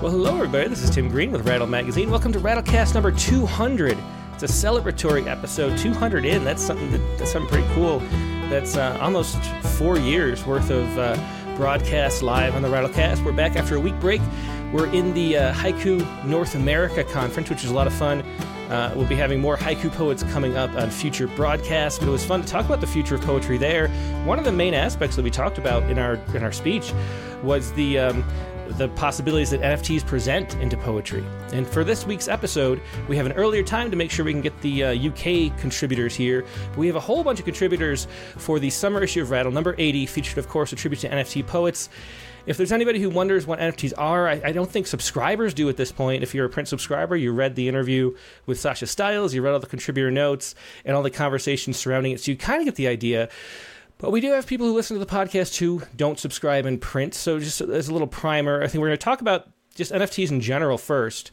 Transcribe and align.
Well, 0.00 0.12
hello, 0.12 0.36
everybody. 0.36 0.68
This 0.68 0.84
is 0.84 0.90
Tim 0.90 1.08
Green 1.08 1.32
with 1.32 1.44
Rattle 1.44 1.66
Magazine. 1.66 2.08
Welcome 2.08 2.30
to 2.30 2.38
Rattlecast 2.38 2.94
number 2.94 3.10
200. 3.10 3.98
It's 4.32 4.44
a 4.44 4.46
celebratory 4.46 5.26
episode, 5.26 5.76
200 5.76 6.24
in. 6.24 6.44
That's 6.44 6.62
something 6.62 6.88
that, 6.92 7.18
that's 7.18 7.32
something 7.32 7.50
pretty 7.50 7.74
cool. 7.74 7.98
That's 8.48 8.76
uh, 8.76 8.96
almost 9.00 9.42
four 9.76 9.98
years 9.98 10.46
worth 10.46 10.70
of 10.70 10.86
uh, 10.96 11.16
broadcast 11.56 12.22
live 12.22 12.54
on 12.54 12.62
the 12.62 12.68
Rattlecast. 12.68 13.24
We're 13.24 13.32
back 13.32 13.56
after 13.56 13.74
a 13.74 13.80
week 13.80 13.98
break. 13.98 14.20
We're 14.72 14.86
in 14.86 15.14
the 15.14 15.36
uh, 15.36 15.52
Haiku 15.52 16.24
North 16.24 16.54
America 16.54 17.02
Conference, 17.02 17.50
which 17.50 17.64
is 17.64 17.70
a 17.72 17.74
lot 17.74 17.88
of 17.88 17.92
fun. 17.92 18.20
Uh, 18.70 18.92
we'll 18.94 19.08
be 19.08 19.16
having 19.16 19.40
more 19.40 19.56
haiku 19.56 19.90
poets 19.90 20.22
coming 20.24 20.56
up 20.56 20.70
on 20.76 20.90
future 20.90 21.26
broadcasts, 21.26 21.98
but 21.98 22.06
it 22.06 22.12
was 22.12 22.24
fun 22.24 22.42
to 22.42 22.46
talk 22.46 22.66
about 22.66 22.80
the 22.80 22.86
future 22.86 23.16
of 23.16 23.22
poetry 23.22 23.58
there. 23.58 23.88
One 24.24 24.38
of 24.38 24.44
the 24.44 24.52
main 24.52 24.74
aspects 24.74 25.16
that 25.16 25.22
we 25.22 25.30
talked 25.30 25.58
about 25.58 25.90
in 25.90 25.98
our 25.98 26.20
in 26.34 26.44
our 26.44 26.52
speech 26.52 26.92
was 27.42 27.72
the 27.72 27.98
um, 27.98 28.24
the 28.76 28.88
possibilities 28.90 29.50
that 29.50 29.60
NFTs 29.60 30.06
present 30.06 30.54
into 30.56 30.76
poetry. 30.76 31.24
And 31.52 31.66
for 31.66 31.84
this 31.84 32.06
week's 32.06 32.28
episode, 32.28 32.80
we 33.08 33.16
have 33.16 33.26
an 33.26 33.32
earlier 33.32 33.62
time 33.62 33.90
to 33.90 33.96
make 33.96 34.10
sure 34.10 34.24
we 34.24 34.32
can 34.32 34.42
get 34.42 34.60
the 34.60 34.84
uh, 34.84 35.08
UK 35.08 35.56
contributors 35.58 36.14
here. 36.14 36.44
But 36.70 36.78
we 36.78 36.86
have 36.86 36.96
a 36.96 37.00
whole 37.00 37.24
bunch 37.24 37.38
of 37.38 37.44
contributors 37.44 38.06
for 38.36 38.58
the 38.58 38.70
summer 38.70 39.02
issue 39.02 39.22
of 39.22 39.30
Rattle, 39.30 39.52
number 39.52 39.74
80, 39.78 40.06
featured, 40.06 40.38
of 40.38 40.48
course, 40.48 40.72
a 40.72 40.76
tribute 40.76 41.00
to 41.00 41.08
NFT 41.08 41.46
poets. 41.46 41.88
If 42.46 42.56
there's 42.56 42.72
anybody 42.72 42.98
who 42.98 43.10
wonders 43.10 43.46
what 43.46 43.58
NFTs 43.58 43.92
are, 43.98 44.26
I, 44.26 44.40
I, 44.42 44.52
don't 44.52 44.70
think 44.70 44.86
subscribers 44.86 45.52
do 45.52 45.68
at 45.68 45.76
this 45.76 45.92
point. 45.92 46.22
If 46.22 46.34
you're 46.34 46.46
a 46.46 46.48
print 46.48 46.66
subscriber, 46.68 47.14
you 47.14 47.30
read 47.30 47.56
the 47.56 47.68
interview 47.68 48.16
with 48.46 48.58
Sasha 48.58 48.86
Stiles, 48.86 49.34
you 49.34 49.42
read 49.42 49.52
all 49.52 49.60
the 49.60 49.66
contributor 49.66 50.10
notes 50.10 50.54
and 50.86 50.96
all 50.96 51.02
the 51.02 51.10
conversations 51.10 51.76
surrounding 51.76 52.12
it, 52.12 52.20
so 52.22 52.30
you 52.30 52.38
kind 52.38 52.60
of 52.60 52.64
get 52.64 52.76
the 52.76 52.88
idea. 52.88 53.28
But 53.98 54.12
we 54.12 54.20
do 54.20 54.32
have 54.32 54.46
people 54.46 54.66
who 54.66 54.74
listen 54.74 54.98
to 54.98 55.04
the 55.04 55.10
podcast 55.10 55.58
who 55.58 55.82
don't 55.96 56.18
subscribe 56.18 56.66
in 56.66 56.78
print. 56.78 57.14
So 57.14 57.38
just 57.40 57.60
as 57.60 57.88
a 57.88 57.92
little 57.92 58.06
primer, 58.06 58.62
I 58.62 58.68
think 58.68 58.80
we're 58.80 58.88
going 58.88 58.98
to 58.98 59.04
talk 59.04 59.20
about 59.20 59.48
just 59.74 59.92
NFTs 59.92 60.30
in 60.30 60.40
general 60.40 60.78
first, 60.78 61.30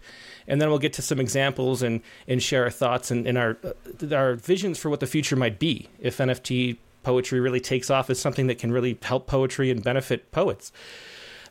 and 0.48 0.62
then 0.62 0.70
we'll 0.70 0.80
get 0.80 0.94
to 0.94 1.02
some 1.02 1.20
examples 1.20 1.82
and, 1.82 2.02
and 2.28 2.42
share 2.42 2.64
our 2.64 2.70
thoughts 2.70 3.12
and, 3.12 3.28
and 3.28 3.38
our 3.38 3.58
uh, 3.64 4.16
our 4.16 4.36
visions 4.36 4.78
for 4.78 4.90
what 4.90 5.00
the 5.00 5.08
future 5.08 5.36
might 5.36 5.60
be 5.60 5.90
if 6.00 6.18
NFT 6.18 6.78
poetry 7.04 7.40
really 7.40 7.60
takes 7.60 7.90
off 7.90 8.10
as 8.10 8.20
something 8.20 8.48
that 8.48 8.58
can 8.58 8.72
really 8.72 8.98
help 9.02 9.28
poetry 9.28 9.70
and 9.72 9.84
benefit 9.84 10.32
poets. 10.32 10.72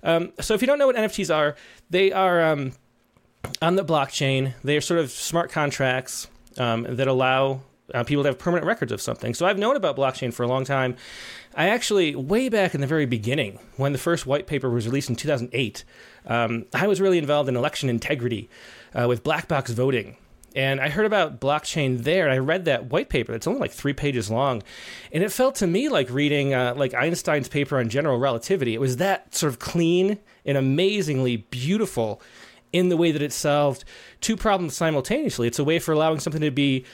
Um, 0.02 0.32
so 0.40 0.54
if 0.54 0.60
you 0.60 0.66
don't 0.66 0.78
know 0.78 0.86
what 0.86 0.96
NFTs 0.96 1.34
are, 1.34 1.56
they 1.90 2.12
are 2.12 2.42
um, 2.42 2.72
on 3.62 3.76
the 3.76 3.84
blockchain. 3.84 4.52
They 4.62 4.76
are 4.76 4.80
sort 4.80 5.00
of 5.00 5.10
smart 5.10 5.50
contracts 5.50 6.28
um, 6.58 6.82
that 6.88 7.08
allow 7.08 7.60
uh, 7.92 8.04
people 8.04 8.22
to 8.24 8.28
have 8.28 8.38
permanent 8.38 8.66
records 8.66 8.92
of 8.92 9.00
something. 9.00 9.34
So 9.34 9.46
I've 9.46 9.58
known 9.58 9.76
about 9.76 9.96
blockchain 9.96 10.32
for 10.32 10.42
a 10.42 10.48
long 10.48 10.64
time. 10.64 10.96
I 11.54 11.68
actually, 11.68 12.14
way 12.14 12.48
back 12.48 12.74
in 12.74 12.80
the 12.80 12.86
very 12.86 13.06
beginning, 13.06 13.58
when 13.76 13.92
the 13.92 13.98
first 13.98 14.26
white 14.26 14.46
paper 14.46 14.70
was 14.70 14.86
released 14.86 15.10
in 15.10 15.16
2008, 15.16 15.84
um, 16.26 16.66
I 16.72 16.86
was 16.86 17.00
really 17.00 17.18
involved 17.18 17.48
in 17.48 17.56
election 17.56 17.88
integrity 17.88 18.48
uh, 18.94 19.06
with 19.08 19.22
black 19.22 19.48
box 19.48 19.70
voting. 19.70 20.16
And 20.54 20.80
I 20.80 20.88
heard 20.88 21.04
about 21.04 21.40
blockchain 21.40 22.04
there, 22.04 22.30
I 22.30 22.38
read 22.38 22.64
that 22.66 22.86
white 22.86 23.08
paper. 23.08 23.32
That's 23.32 23.46
only 23.46 23.58
like 23.58 23.72
three 23.72 23.92
pages 23.92 24.30
long, 24.30 24.62
and 25.12 25.24
it 25.24 25.32
felt 25.32 25.56
to 25.56 25.66
me 25.66 25.88
like 25.88 26.08
reading 26.10 26.54
uh, 26.54 26.74
like 26.76 26.94
Einstein's 26.94 27.48
paper 27.48 27.78
on 27.78 27.88
general 27.88 28.20
relativity. 28.20 28.72
It 28.72 28.80
was 28.80 28.98
that 28.98 29.34
sort 29.34 29.52
of 29.52 29.58
clean 29.58 30.18
and 30.44 30.56
amazingly 30.56 31.38
beautiful 31.38 32.22
in 32.72 32.88
the 32.88 32.96
way 32.96 33.10
that 33.10 33.22
it 33.22 33.32
solved 33.32 33.84
two 34.20 34.36
problems 34.36 34.76
simultaneously. 34.76 35.48
It's 35.48 35.58
a 35.58 35.64
way 35.64 35.80
for 35.80 35.90
allowing 35.90 36.20
something 36.20 36.42
to 36.42 36.52
be 36.52 36.84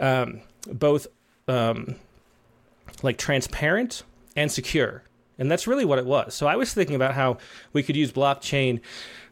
um, 0.00 0.40
both 0.66 1.06
um, 1.46 1.96
like 3.02 3.18
transparent 3.18 4.02
and 4.36 4.50
secure. 4.50 5.02
And 5.38 5.50
that's 5.50 5.66
really 5.66 5.84
what 5.84 5.98
it 5.98 6.06
was. 6.06 6.34
So 6.34 6.46
I 6.46 6.56
was 6.56 6.74
thinking 6.74 6.96
about 6.96 7.14
how 7.14 7.38
we 7.72 7.82
could 7.82 7.96
use 7.96 8.10
blockchain 8.12 8.80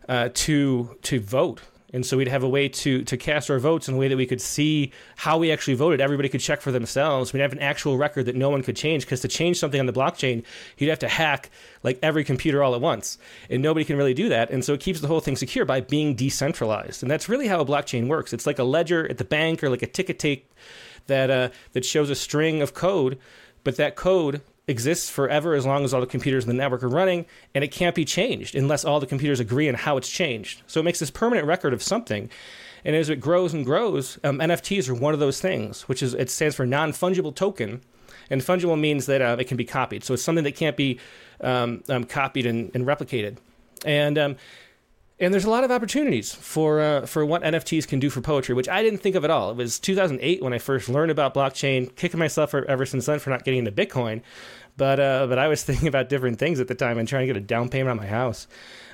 uh, 0.08 0.28
to 0.34 0.96
to 1.02 1.20
vote 1.20 1.60
and 1.96 2.04
so 2.04 2.18
we'd 2.18 2.28
have 2.28 2.42
a 2.42 2.48
way 2.48 2.68
to 2.68 3.02
to 3.04 3.16
cast 3.16 3.50
our 3.50 3.58
votes 3.58 3.88
in 3.88 3.94
a 3.94 3.96
way 3.96 4.06
that 4.06 4.18
we 4.18 4.26
could 4.26 4.40
see 4.40 4.92
how 5.16 5.38
we 5.38 5.50
actually 5.50 5.74
voted. 5.74 5.98
Everybody 5.98 6.28
could 6.28 6.42
check 6.42 6.60
for 6.60 6.70
themselves. 6.70 7.32
We'd 7.32 7.40
have 7.40 7.52
an 7.52 7.58
actual 7.58 7.96
record 7.96 8.26
that 8.26 8.36
no 8.36 8.50
one 8.50 8.62
could 8.62 8.76
change 8.76 9.06
because 9.06 9.20
to 9.22 9.28
change 9.28 9.58
something 9.58 9.80
on 9.80 9.86
the 9.86 9.94
blockchain, 9.94 10.44
you'd 10.76 10.90
have 10.90 10.98
to 10.98 11.08
hack 11.08 11.50
like 11.82 11.98
every 12.02 12.22
computer 12.22 12.62
all 12.62 12.74
at 12.74 12.82
once, 12.82 13.16
and 13.48 13.62
nobody 13.62 13.82
can 13.82 13.96
really 13.96 14.12
do 14.12 14.28
that. 14.28 14.50
And 14.50 14.62
so 14.62 14.74
it 14.74 14.80
keeps 14.80 15.00
the 15.00 15.08
whole 15.08 15.20
thing 15.20 15.36
secure 15.36 15.64
by 15.64 15.80
being 15.80 16.14
decentralized. 16.14 17.02
And 17.02 17.10
that's 17.10 17.30
really 17.30 17.48
how 17.48 17.60
a 17.60 17.64
blockchain 17.64 18.08
works. 18.08 18.34
It's 18.34 18.46
like 18.46 18.58
a 18.58 18.64
ledger 18.64 19.08
at 19.08 19.16
the 19.16 19.24
bank 19.24 19.64
or 19.64 19.70
like 19.70 19.82
a 19.82 19.86
ticket 19.86 20.18
tape 20.18 20.52
that 21.06 21.30
uh, 21.30 21.48
that 21.72 21.86
shows 21.86 22.10
a 22.10 22.14
string 22.14 22.60
of 22.60 22.74
code, 22.74 23.18
but 23.64 23.76
that 23.76 23.96
code 23.96 24.42
exists 24.68 25.08
forever 25.08 25.54
as 25.54 25.64
long 25.64 25.84
as 25.84 25.94
all 25.94 26.00
the 26.00 26.06
computers 26.06 26.44
in 26.44 26.48
the 26.48 26.54
network 26.54 26.82
are 26.82 26.88
running, 26.88 27.26
and 27.54 27.62
it 27.62 27.68
can't 27.68 27.94
be 27.94 28.04
changed 28.04 28.54
unless 28.54 28.84
all 28.84 28.98
the 28.98 29.06
computers 29.06 29.40
agree 29.40 29.68
on 29.68 29.74
how 29.74 29.96
it's 29.96 30.08
changed. 30.08 30.62
So 30.66 30.80
it 30.80 30.82
makes 30.82 30.98
this 30.98 31.10
permanent 31.10 31.46
record 31.46 31.72
of 31.72 31.82
something. 31.82 32.30
And 32.84 32.94
as 32.94 33.08
it 33.08 33.20
grows 33.20 33.52
and 33.52 33.64
grows, 33.64 34.18
um, 34.22 34.38
NFTs 34.38 34.88
are 34.88 34.94
one 34.94 35.14
of 35.14 35.20
those 35.20 35.40
things, 35.40 35.82
which 35.82 36.02
is 36.02 36.14
it 36.14 36.30
stands 36.30 36.54
for 36.54 36.66
non 36.66 36.92
fungible 36.92 37.34
token. 37.34 37.80
And 38.28 38.40
fungible 38.40 38.78
means 38.78 39.06
that 39.06 39.22
uh, 39.22 39.36
it 39.38 39.44
can 39.44 39.56
be 39.56 39.64
copied. 39.64 40.02
So 40.02 40.14
it's 40.14 40.22
something 40.22 40.44
that 40.44 40.56
can't 40.56 40.76
be 40.76 40.98
um, 41.40 41.84
um, 41.88 42.04
copied 42.04 42.46
and, 42.46 42.70
and, 42.74 42.84
replicated. 42.84 43.36
And 43.84 44.18
um, 44.18 44.36
and 45.18 45.32
there's 45.32 45.44
a 45.44 45.50
lot 45.50 45.64
of 45.64 45.70
opportunities 45.70 46.34
for 46.34 46.80
uh, 46.80 47.06
for 47.06 47.24
what 47.24 47.42
NFTs 47.42 47.88
can 47.88 47.98
do 47.98 48.10
for 48.10 48.20
poetry, 48.20 48.54
which 48.54 48.68
I 48.68 48.82
didn't 48.82 49.00
think 49.00 49.16
of 49.16 49.24
at 49.24 49.30
all. 49.30 49.50
It 49.50 49.56
was 49.56 49.78
2008 49.78 50.42
when 50.42 50.52
I 50.52 50.58
first 50.58 50.88
learned 50.88 51.10
about 51.10 51.34
blockchain, 51.34 51.94
kicking 51.96 52.18
myself 52.18 52.54
ever 52.54 52.84
since 52.84 53.06
then 53.06 53.18
for 53.18 53.30
not 53.30 53.44
getting 53.44 53.64
into 53.64 53.72
Bitcoin. 53.72 54.22
But 54.76 55.00
uh, 55.00 55.26
but 55.26 55.38
I 55.38 55.48
was 55.48 55.62
thinking 55.64 55.88
about 55.88 56.08
different 56.08 56.38
things 56.38 56.60
at 56.60 56.68
the 56.68 56.74
time 56.74 56.98
and 56.98 57.08
trying 57.08 57.22
to 57.22 57.32
get 57.32 57.36
a 57.36 57.44
down 57.44 57.68
payment 57.68 57.90
on 57.90 57.96
my 57.96 58.06
house. 58.06 58.46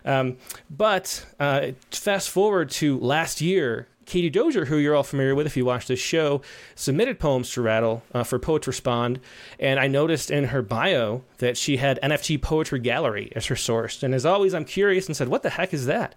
Um, 0.05 0.37
but 0.71 1.27
uh, 1.41 1.73
fast 1.91 2.31
forward 2.31 2.71
to 2.73 2.99
last 3.01 3.41
year, 3.41 3.89
Katie 4.07 4.31
Dozier, 4.31 4.67
who 4.67 4.79
you're 4.79 4.95
all 4.95 5.03
familiar 5.03 5.35
with 5.35 5.47
if 5.47 5.57
you 5.57 5.65
watch 5.65 5.87
this 5.87 6.01
show, 6.01 6.43
submitted 6.75 7.19
poems 7.19 7.51
to 7.53 7.63
Rattle 7.63 8.03
uh, 8.13 8.25
for 8.25 8.39
Poets 8.39 8.67
Respond. 8.67 9.21
And 9.59 9.79
I 9.79 9.87
noticed 9.87 10.31
in 10.31 10.45
her 10.45 10.63
bio 10.63 11.23
that 11.39 11.57
she 11.57 11.77
had 11.77 11.99
NFT 12.03 12.41
Poetry 12.43 12.81
Gallery 12.81 13.33
as 13.35 13.47
her 13.47 13.57
source. 13.57 14.03
And 14.03 14.15
as 14.15 14.27
always, 14.27 14.55
I'm 14.55 14.65
curious 14.65 15.07
and 15.07 15.17
said, 15.17 15.29
What 15.29 15.43
the 15.43 15.51
heck 15.51 15.73
is 15.73 15.87
that? 15.87 16.15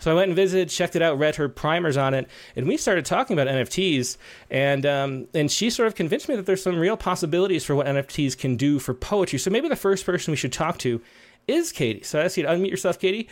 So 0.00 0.10
I 0.10 0.14
went 0.14 0.28
and 0.28 0.36
visited, 0.36 0.70
checked 0.70 0.96
it 0.96 1.02
out, 1.02 1.18
read 1.18 1.36
her 1.36 1.48
primers 1.48 1.98
on 1.98 2.14
it, 2.14 2.28
and 2.56 2.66
we 2.66 2.78
started 2.78 3.04
talking 3.04 3.38
about 3.38 3.52
NFTs. 3.54 4.16
And 4.50 4.86
um, 4.86 5.28
and 5.34 5.50
she 5.50 5.70
sort 5.70 5.86
of 5.86 5.94
convinced 5.94 6.28
me 6.28 6.36
that 6.36 6.46
there's 6.46 6.62
some 6.62 6.78
real 6.78 6.96
possibilities 6.96 7.64
for 7.64 7.74
what 7.74 7.86
NFTs 7.86 8.36
can 8.36 8.56
do 8.56 8.78
for 8.78 8.94
poetry. 8.94 9.38
So 9.38 9.50
maybe 9.50 9.68
the 9.68 9.76
first 9.76 10.06
person 10.06 10.32
we 10.32 10.36
should 10.36 10.52
talk 10.52 10.78
to 10.78 11.00
is 11.46 11.70
Katie. 11.70 12.02
So 12.02 12.18
I 12.18 12.24
ask 12.24 12.36
you 12.36 12.44
to 12.44 12.48
unmute 12.48 12.70
yourself, 12.70 12.98
Katie. 12.98 13.28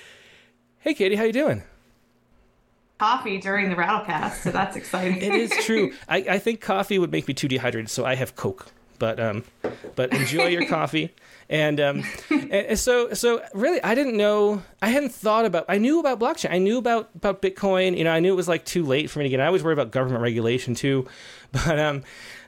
Hey, 0.80 0.94
Katie, 0.94 1.16
how 1.16 1.24
you 1.24 1.32
doing? 1.32 1.62
Coffee 2.98 3.38
during 3.38 3.70
the 3.70 3.76
rattlecast, 3.76 4.42
so 4.42 4.50
that's 4.50 4.76
exciting. 4.76 5.18
it 5.18 5.34
is 5.34 5.50
true. 5.64 5.92
I, 6.08 6.16
I 6.16 6.38
think 6.38 6.60
coffee 6.60 6.98
would 6.98 7.12
make 7.12 7.28
me 7.28 7.34
too 7.34 7.48
dehydrated, 7.48 7.90
so 7.90 8.04
I 8.04 8.14
have 8.14 8.36
Coke. 8.36 8.66
But 8.98 9.20
um, 9.20 9.44
but 9.94 10.12
enjoy 10.12 10.46
your 10.46 10.66
coffee. 10.68 11.14
And 11.48 11.80
um, 11.80 12.04
and 12.50 12.78
so 12.78 13.14
so 13.14 13.42
really, 13.54 13.82
I 13.82 13.94
didn't 13.94 14.16
know. 14.16 14.62
I 14.82 14.88
hadn't 14.88 15.12
thought 15.12 15.44
about. 15.44 15.64
I 15.68 15.78
knew 15.78 16.00
about 16.00 16.18
blockchain. 16.18 16.50
I 16.50 16.58
knew 16.58 16.78
about 16.78 17.10
about 17.14 17.40
Bitcoin. 17.40 17.96
You 17.96 18.04
know, 18.04 18.10
I 18.10 18.20
knew 18.20 18.32
it 18.32 18.36
was 18.36 18.48
like 18.48 18.64
too 18.64 18.84
late 18.84 19.08
for 19.08 19.20
me 19.20 19.24
to 19.24 19.28
get. 19.28 19.40
I 19.40 19.46
always 19.46 19.62
worry 19.62 19.72
about 19.72 19.92
government 19.92 20.22
regulation 20.22 20.74
too, 20.74 21.06
but 21.52 21.78
um, 21.78 22.02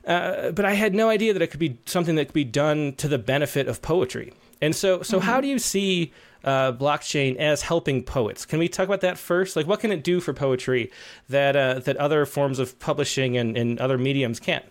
uh, 0.05 0.51
but 0.51 0.65
I 0.65 0.75
had 0.75 0.95
no 0.95 1.09
idea 1.09 1.33
that 1.33 1.41
it 1.41 1.51
could 1.53 1.61
be 1.61 1.79
something 1.87 2.17
that 2.17 2.27
could 2.27 2.35
be 2.35 2.45
done 2.45 2.95
to 2.97 3.09
the 3.09 3.19
benefit 3.19 3.69
of 3.69 3.81
poetry. 3.81 4.33
And 4.61 4.75
so 4.75 5.03
so 5.03 5.19
mm-hmm. 5.19 5.27
how 5.27 5.41
do 5.41 5.49
you 5.49 5.59
see 5.59 6.13
uh, 6.45 6.73
blockchain 6.73 7.37
as 7.37 7.63
helping 7.63 8.03
poets. 8.03 8.47
Can 8.47 8.59
we 8.59 8.69
talk 8.69 8.87
about 8.87 9.01
that 9.03 9.19
first? 9.19 9.57
Like, 9.57 9.67
what 9.67 9.81
can 9.81 9.93
it 9.93 10.03
do 10.03 10.21
for 10.21 10.33
poetry 10.33 10.91
that 11.29 11.57
uh, 11.57 11.81
that 11.81 11.97
other 11.97 12.27
forms 12.27 12.59
of 12.59 12.79
publishing 12.79 13.37
and, 13.37 13.57
and 13.57 13.79
other 13.79 13.99
mediums 13.99 14.41
can't? 14.41 14.65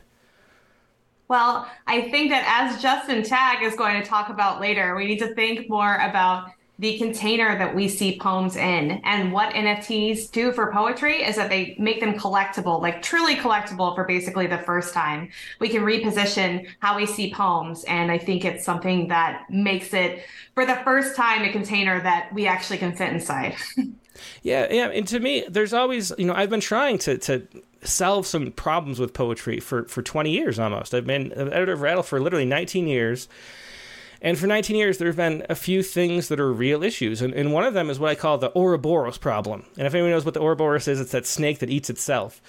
Well, 1.28 1.70
I 1.86 2.10
think 2.10 2.32
that 2.32 2.44
as 2.48 2.82
Justin 2.82 3.22
Tagg 3.22 3.62
is 3.62 3.76
going 3.76 4.02
to 4.02 4.08
talk 4.08 4.30
about 4.30 4.60
later, 4.60 4.96
we 4.96 5.06
need 5.06 5.20
to 5.20 5.34
think 5.36 5.70
more 5.70 5.96
about 5.98 6.50
the 6.80 6.98
container 6.98 7.58
that 7.58 7.76
we 7.76 7.90
see 7.90 8.18
poems 8.18 8.56
in. 8.56 9.02
And 9.04 9.34
what 9.34 9.54
NFTs 9.54 10.32
do 10.32 10.54
for 10.54 10.72
poetry 10.72 11.22
is 11.22 11.36
that 11.36 11.50
they 11.50 11.76
make 11.78 12.00
them 12.00 12.14
collectible, 12.14 12.82
like 12.82 13.02
truly 13.02 13.36
collectible 13.36 13.94
for 13.94 14.06
basically 14.06 14.48
the 14.48 14.60
first 14.60 14.94
time. 14.94 15.30
We 15.60 15.68
can 15.68 15.84
reposition 15.84 16.68
how 16.80 16.96
we 16.96 17.06
see 17.06 17.34
poems. 17.34 17.84
And 17.84 18.10
I 18.10 18.18
think 18.18 18.46
it's 18.46 18.64
something 18.64 19.10
that 19.10 19.44
makes 19.50 19.94
it, 19.94 20.24
for 20.56 20.66
the 20.66 20.78
first 20.86 21.18
time, 21.18 21.44
a 21.44 21.52
container 21.52 22.02
that 22.02 22.34
we 22.34 22.48
actually 22.48 22.78
can 22.78 22.96
fit 22.96 23.12
inside. 23.12 23.56
yeah, 24.42 24.72
yeah. 24.72 24.88
And 24.88 25.06
to 25.10 25.20
me, 25.20 25.44
there's 25.50 25.74
always, 25.74 26.14
you 26.18 26.26
know, 26.26 26.34
I've 26.34 26.50
been 26.50 26.62
trying 26.62 26.98
to, 27.00 27.18
to, 27.18 27.48
solve 27.82 28.28
some 28.28 28.52
problems 28.52 29.00
with 29.00 29.14
poetry 29.14 29.58
for, 29.58 29.86
for 29.86 30.02
20 30.02 30.32
years 30.32 30.60
almost. 30.60 30.94
I've 30.94 31.08
been 31.08 31.32
editor 31.32 31.72
of 31.72 31.80
Rattle 31.80 32.04
for 32.04 32.20
literally 32.20 32.44
19 32.44 32.88
years 32.88 33.30
And 34.22 34.38
for 34.38 34.48
19 34.48 34.76
years, 34.76 34.98
there 34.98 35.08
have 35.08 35.16
been 35.16 35.46
a 35.50 35.56
few 35.56 35.82
things 35.82 36.28
that 36.28 36.40
are 36.40 36.52
real 36.52 36.84
issues. 36.84 37.22
And, 37.22 37.34
and 37.34 37.54
one 37.54 37.64
of 37.64 37.74
them 37.74 37.90
is 37.90 38.00
what 38.00 38.10
I 38.10 38.16
call 38.16 38.38
the 38.38 38.52
Ouroboros 38.56 39.18
problem. 39.18 39.66
And 39.78 39.88
if 39.88 39.94
anyone 39.94 40.12
knows 40.12 40.26
what 40.26 40.34
the 40.34 40.42
Ouroboros 40.42 40.88
is, 40.88 41.00
it's 41.00 41.12
that 41.12 41.26
snake 41.26 41.60
that 41.60 41.70
eats 41.70 41.90
itself. 41.90 42.42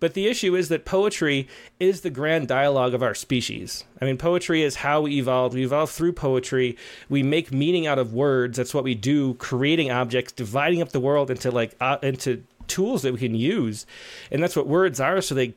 But 0.00 0.14
the 0.14 0.26
issue 0.26 0.54
is 0.54 0.68
that 0.68 0.84
poetry 0.84 1.48
is 1.80 2.02
the 2.02 2.10
grand 2.10 2.48
dialogue 2.48 2.94
of 2.94 3.02
our 3.02 3.14
species. 3.14 3.84
I 4.00 4.04
mean, 4.04 4.18
poetry 4.18 4.62
is 4.62 4.76
how 4.76 5.02
we 5.02 5.18
evolved. 5.18 5.54
We 5.54 5.64
evolved 5.64 5.92
through 5.92 6.12
poetry. 6.12 6.76
We 7.08 7.22
make 7.22 7.52
meaning 7.52 7.86
out 7.86 7.98
of 7.98 8.12
words. 8.12 8.58
That's 8.58 8.74
what 8.74 8.84
we 8.84 8.94
do, 8.94 9.34
creating 9.34 9.90
objects, 9.90 10.32
dividing 10.32 10.82
up 10.82 10.90
the 10.90 11.00
world 11.00 11.30
into 11.30 11.50
like 11.50 11.74
uh, 11.80 11.98
into 12.02 12.44
tools 12.66 13.02
that 13.02 13.12
we 13.12 13.18
can 13.18 13.34
use. 13.34 13.86
And 14.30 14.42
that's 14.42 14.56
what 14.56 14.66
words 14.66 15.00
are. 15.00 15.20
So 15.20 15.34
they 15.34 15.54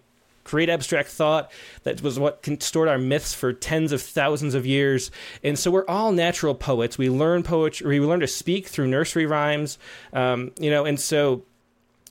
create 0.47 0.69
abstract 0.69 1.09
thought. 1.09 1.51
That 1.83 2.01
was 2.01 2.17
what 2.17 2.47
stored 2.59 2.88
our 2.88 2.97
myths 2.97 3.33
for 3.33 3.53
tens 3.53 3.91
of 3.91 4.01
thousands 4.01 4.55
of 4.55 4.65
years. 4.65 5.11
And 5.44 5.59
so 5.59 5.69
we're 5.69 5.88
all 5.88 6.11
natural 6.11 6.55
poets. 6.55 6.97
We 6.97 7.09
learn 7.09 7.44
poetry. 7.44 7.99
We 7.99 8.05
learn 8.05 8.21
to 8.21 8.27
speak 8.27 8.67
through 8.67 8.88
nursery 8.88 9.25
rhymes. 9.25 9.77
Um, 10.13 10.51
you 10.59 10.69
know, 10.69 10.85
and 10.85 10.99
so 10.99 11.44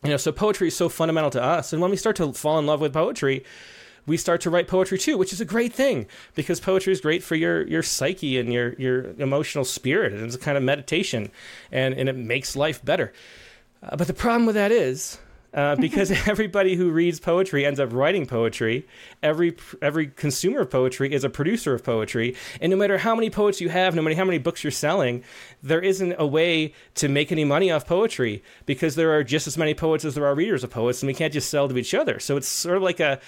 you 0.04 0.10
know, 0.10 0.16
so 0.18 0.30
poetry 0.30 0.68
is 0.68 0.76
so 0.76 0.88
fundamental 0.88 1.30
to 1.30 1.42
us. 1.42 1.72
And 1.72 1.82
when 1.82 1.90
we 1.90 1.96
start 1.96 2.16
to 2.16 2.32
fall 2.32 2.58
in 2.58 2.66
love 2.66 2.80
with 2.80 2.92
poetry, 2.92 3.44
we 4.06 4.16
start 4.16 4.40
to 4.42 4.50
write 4.50 4.68
poetry 4.68 4.98
too, 4.98 5.18
which 5.18 5.32
is 5.32 5.40
a 5.40 5.44
great 5.44 5.72
thing 5.72 6.06
because 6.34 6.60
poetry 6.60 6.92
is 6.92 7.00
great 7.00 7.22
for 7.22 7.34
your 7.34 7.66
your 7.66 7.82
psyche 7.82 8.38
and 8.38 8.52
your 8.52 8.74
your 8.74 9.14
emotional 9.18 9.64
spirit. 9.64 10.12
It's 10.12 10.36
a 10.36 10.38
kind 10.38 10.56
of 10.56 10.62
meditation, 10.62 11.30
and 11.72 11.94
and 11.94 12.08
it 12.08 12.16
makes 12.16 12.54
life 12.54 12.84
better. 12.84 13.12
Uh, 13.82 13.96
but 13.96 14.06
the 14.06 14.14
problem 14.14 14.46
with 14.46 14.54
that 14.54 14.70
is 14.70 15.18
uh, 15.56 15.74
because 15.80 16.10
everybody 16.28 16.76
who 16.76 16.90
reads 16.90 17.18
poetry 17.18 17.66
ends 17.66 17.80
up 17.80 17.92
writing 17.92 18.26
poetry. 18.26 18.86
Every 19.22 19.56
every 19.82 20.06
consumer 20.06 20.60
of 20.60 20.70
poetry 20.70 21.12
is 21.12 21.24
a 21.24 21.30
producer 21.30 21.74
of 21.74 21.82
poetry, 21.82 22.36
and 22.60 22.70
no 22.70 22.76
matter 22.76 22.98
how 22.98 23.14
many 23.14 23.30
poets 23.30 23.60
you 23.60 23.70
have, 23.70 23.94
no 23.94 24.02
matter 24.02 24.14
how 24.14 24.24
many 24.24 24.38
books 24.38 24.62
you're 24.62 24.70
selling, 24.70 25.24
there 25.62 25.80
isn't 25.80 26.14
a 26.18 26.26
way 26.26 26.72
to 26.94 27.08
make 27.08 27.32
any 27.32 27.44
money 27.44 27.70
off 27.72 27.86
poetry 27.86 28.42
because 28.66 28.94
there 28.94 29.12
are 29.16 29.24
just 29.24 29.46
as 29.46 29.58
many 29.58 29.74
poets 29.74 30.04
as 30.04 30.14
there 30.14 30.26
are 30.26 30.34
readers 30.34 30.62
of 30.62 30.70
poets, 30.70 31.02
and 31.02 31.08
we 31.08 31.14
can't 31.14 31.32
just 31.32 31.50
sell 31.50 31.68
to 31.68 31.76
each 31.76 31.94
other. 31.94 32.20
So 32.20 32.36
it's 32.36 32.48
sort 32.48 32.76
of 32.76 32.82
like 32.82 33.00
a 33.00 33.18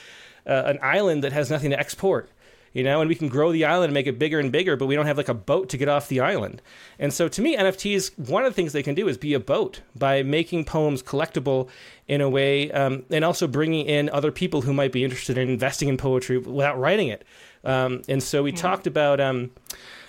uh, 0.47 0.63
an 0.67 0.79
island 0.83 1.25
that 1.25 1.33
has 1.33 1.51
nothing 1.51 1.71
to 1.71 1.79
export 1.79 2.31
you 2.73 2.83
know, 2.83 3.01
and 3.01 3.09
we 3.09 3.15
can 3.15 3.29
grow 3.29 3.53
the 3.53 3.65
island 3.65 3.87
and 3.87 3.95
make 3.95 4.07
it 4.07 4.19
bigger 4.19 4.39
and 4.39 4.53
bigger, 4.53 4.77
but 4.77 4.87
we 4.87 4.95
don't 4.95 5.07
have 5.07 5.17
like 5.17 5.29
a 5.29 5.35
boat 5.35 5.69
to 5.71 5.77
get 5.77 5.89
off 5.89 6.09
the 6.09 6.21
island. 6.21 6.63
And 6.99 7.13
so 7.13 7.29
to 7.29 7.43
me, 7.43 7.57
NFTs, 7.57 8.19
one 8.29 8.45
of 8.45 8.53
the 8.53 8.55
things 8.55 8.73
they 8.73 8.83
can 8.83 8.95
do 8.95 9.09
is 9.09 9.17
be 9.17 9.35
a 9.35 9.41
boat 9.41 9.81
by 9.97 10.23
making 10.23 10.65
poems 10.65 11.03
collectible 11.03 11.69
in 12.07 12.21
a 12.21 12.29
way, 12.29 12.71
um, 12.73 13.05
and 13.11 13.25
also 13.25 13.47
bringing 13.47 13.87
in 13.87 14.09
other 14.11 14.33
people 14.33 14.63
who 14.63 14.73
might 14.73 14.93
be 14.93 15.05
interested 15.05 15.37
in 15.39 15.49
investing 15.49 15.89
in 15.89 15.97
poetry 15.97 16.39
without 16.39 16.79
writing 16.79 17.09
it. 17.09 17.25
Um, 17.65 18.03
and 18.09 18.23
so 18.23 18.43
we 18.43 18.51
yeah. 18.51 18.57
talked 18.57 18.87
about 18.87 19.21
um, 19.21 19.51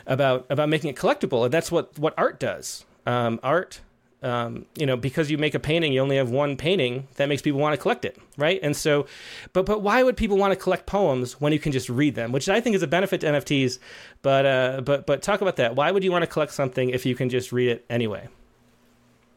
about 0.06 0.46
about 0.50 0.70
making 0.70 0.90
it 0.90 0.96
collectible, 0.96 1.44
and 1.44 1.54
that's 1.54 1.72
what 1.72 1.98
what 1.98 2.14
art 2.18 2.40
does. 2.40 2.86
Um, 3.06 3.40
art 3.44 3.82
um, 4.22 4.66
you 4.76 4.86
know, 4.86 4.98
because 4.98 5.32
you 5.32 5.38
make 5.38 5.56
a 5.56 5.60
painting, 5.60 5.94
you 5.94 6.02
only 6.02 6.18
have 6.18 6.30
one 6.30 6.58
painting. 6.58 7.08
That 7.16 7.30
makes 7.30 7.42
people 7.42 7.60
want 7.60 7.74
to 7.74 7.82
collect 7.82 8.04
it, 8.04 8.18
right? 8.38 8.60
And 8.62 8.76
so, 8.76 9.06
but 9.54 9.66
but 9.66 9.82
why 9.82 10.04
would 10.04 10.18
people 10.18 10.38
want 10.38 10.52
to 10.52 10.60
collect 10.60 10.86
poems 10.86 11.40
when 11.40 11.54
you 11.54 11.60
can 11.60 11.72
just 11.72 11.90
read 11.90 12.16
them? 12.16 12.32
Which 12.32 12.50
I 12.50 12.60
think 12.60 12.76
is 12.76 12.84
a 12.84 12.88
benefit 12.88 13.22
to 13.22 13.28
NFTs. 13.28 13.80
But 14.22 14.46
uh, 14.46 14.82
but 14.82 15.06
but 15.06 15.22
talk 15.22 15.42
about 15.42 15.56
that. 15.56 15.76
Why 15.76 15.92
would 15.92 16.04
you 16.04 16.12
want 16.12 16.24
to 16.24 16.28
collect 16.28 16.52
something 16.52 16.90
if 16.90 17.06
you 17.06 17.16
can 17.16 17.30
just 17.30 17.52
read 17.52 17.70
it 17.70 17.86
anyway? 17.90 18.28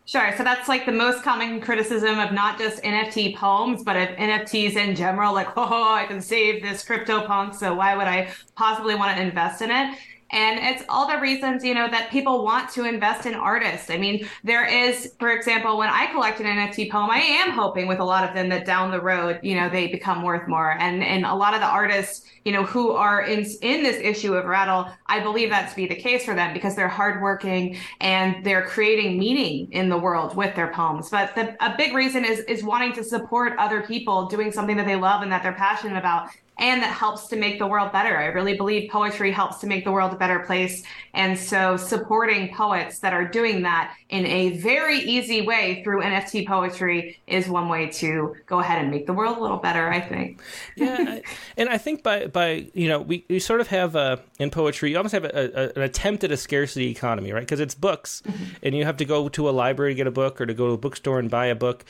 Sure. 0.05 0.35
So 0.37 0.43
that's 0.43 0.69
like 0.69 0.85
the 0.85 0.93
most 0.93 1.23
common 1.23 1.61
criticism 1.61 2.19
of 2.19 2.33
not 2.33 2.59
just 2.59 2.83
NFT 2.83 3.37
poems, 3.37 3.85
but 3.85 3.97
of 3.97 4.09
NFTs 4.17 4.75
in 4.75 4.97
general. 4.97 5.33
Like, 5.33 5.49
oh, 5.57 5.95
I 5.95 6.07
can 6.07 6.21
save 6.21 6.61
this 6.61 6.85
crypto 6.85 7.25
punk, 7.25 7.55
so 7.55 7.73
why 7.75 7.97
would 7.97 8.09
I 8.09 8.33
possibly 8.57 8.97
want 8.97 9.17
to 9.17 9.23
invest 9.23 9.63
in 9.63 9.71
it? 9.71 9.97
And 10.33 10.59
it's 10.59 10.83
all 10.89 11.07
the 11.07 11.19
reasons, 11.19 11.63
you 11.63 11.75
know, 11.75 11.89
that 11.91 12.11
people 12.11 12.43
want 12.43 12.71
to 12.71 12.85
invest 12.85 13.27
in 13.27 13.35
artists. 13.35 13.91
I 13.91 13.99
mean, 13.99 14.27
there 14.43 14.65
is, 14.65 15.13
for 15.19 15.31
example, 15.31 15.77
when 15.77 15.91
I 15.91 16.07
collect 16.07 16.41
an 16.41 16.47
NFT 16.47 16.91
poem, 16.91 17.11
I 17.11 17.19
am 17.19 17.51
hoping 17.51 17.87
with 17.87 17.99
a 17.99 18.05
lot 18.05 18.27
of 18.27 18.35
them 18.35 18.49
that 18.49 18.65
down 18.65 18.91
the 18.91 19.01
road, 19.01 19.41
you 19.43 19.55
know, 19.55 19.69
they 19.69 19.89
become 19.89 20.23
worth 20.23 20.49
more. 20.49 20.73
And 20.79 21.05
and 21.05 21.27
a 21.27 21.35
lot 21.35 21.53
of 21.53 21.61
the 21.61 21.67
artists, 21.67 22.27
you 22.47 22.53
know, 22.53 22.65
who 22.65 22.93
are 22.93 23.23
in 23.23 23.45
in 23.61 23.83
this 23.83 23.97
issue 23.97 24.35
of 24.35 24.47
Rattle, 24.47 24.89
I 25.07 25.21
believe 25.21 25.51
that 25.51 25.69
to 25.69 25.77
be 25.77 25.87
the 25.87 25.97
case 25.97 26.25
for 26.25 26.35
them 26.35 26.55
because 26.55 26.75
they're 26.75 26.89
hardworking 26.89 27.77
and 28.01 28.43
they're 28.43 28.65
creating 28.65 29.19
meaning 29.19 29.71
in 29.71 29.91
the 29.91 29.99
world 29.99 30.35
with 30.35 30.57
their 30.57 30.73
poems. 30.73 31.11
But 31.11 31.35
the, 31.35 31.57
a 31.63 31.77
big 31.77 31.93
reason 31.93 32.25
is 32.25 32.41
is 32.41 32.65
wanting 32.65 32.95
to 32.95 33.05
support 33.05 33.53
other 33.59 33.83
people 33.83 34.27
doing 34.29 34.51
something 34.51 34.79
that 34.79 34.87
they 34.87 34.97
love 34.97 35.21
and 35.21 35.31
that 35.31 35.43
they're 35.43 35.53
passionate 35.53 35.99
about 35.99 36.31
and 36.59 36.83
that 36.83 36.93
helps 36.93 37.29
to 37.29 37.37
make 37.37 37.59
the 37.59 37.67
world 37.67 37.93
better. 37.93 38.17
I 38.17 38.27
really 38.27 38.57
believe 38.57 38.91
poetry 38.91 39.33
helps 39.33 39.59
to 39.59 39.67
make 39.67 39.85
the 39.85 39.91
world 39.91 40.13
a 40.13 40.17
better 40.17 40.41
place. 40.41 40.83
And 41.15 41.39
so 41.39 41.77
supporting 41.77 42.55
poets 42.55 42.99
that 43.01 43.15
are 43.15 43.25
doing 43.27 43.63
that 43.63 43.95
in 44.11 44.27
a 44.27 44.51
very 44.59 44.99
easy 44.99 45.47
way 45.47 45.83
through 45.83 46.03
NFT 46.03 46.47
poetry 46.47 47.19
is 47.27 47.49
one 47.49 47.69
way 47.69 47.89
to 47.93 48.37
go 48.47 48.61
ahead 48.61 48.83
and 48.83 48.91
make 48.91 49.07
the 49.07 49.15
world 49.15 49.39
a 49.39 49.41
little 49.41 49.57
better, 49.57 49.91
I 49.91 50.01
think. 50.01 50.41
yeah. 50.77 51.21
and 51.57 51.71
I 51.71 51.79
think 51.79 52.03
by, 52.03 52.27
by, 52.27 52.67
you 52.75 52.89
know, 52.89 53.01
we, 53.01 53.25
we 53.31 53.39
sort 53.39 53.63
of 53.63 53.69
have 53.69 53.97
a, 53.97 54.21
in 54.39 54.51
poetry, 54.51 54.91
you 54.91 54.99
almost 54.99 55.15
have 55.15 55.25
a, 55.25 55.31
a, 55.31 55.73
an 55.75 55.83
attempt 55.83 56.23
at 56.23 56.31
a 56.31 56.37
scarcity 56.37 56.91
economy, 56.91 57.33
right? 57.33 57.41
Because 57.41 57.61
it's 57.61 57.75
books 57.75 58.23
mm-hmm. 58.27 58.45
and 58.63 58.77
you 58.77 58.85
have 58.85 58.99
to 58.99 59.07
go 59.07 59.31
to 59.31 59.49
a 59.49 59.53
library 59.53 59.93
to 59.93 59.97
get 59.97 60.07
a 60.07 60.13
book 60.13 60.39
or 60.41 60.45
to 60.45 60.55
go 60.55 60.69
to 60.69 60.73
a 60.75 60.79
bookstore 60.79 61.19
and 61.19 61.31
buy 61.31 61.47
a 61.47 61.55
book. 61.55 61.85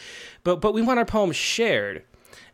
But, 0.44 0.60
but 0.60 0.72
we 0.72 0.82
want 0.82 1.00
our 1.00 1.04
poems 1.04 1.34
shared 1.34 2.04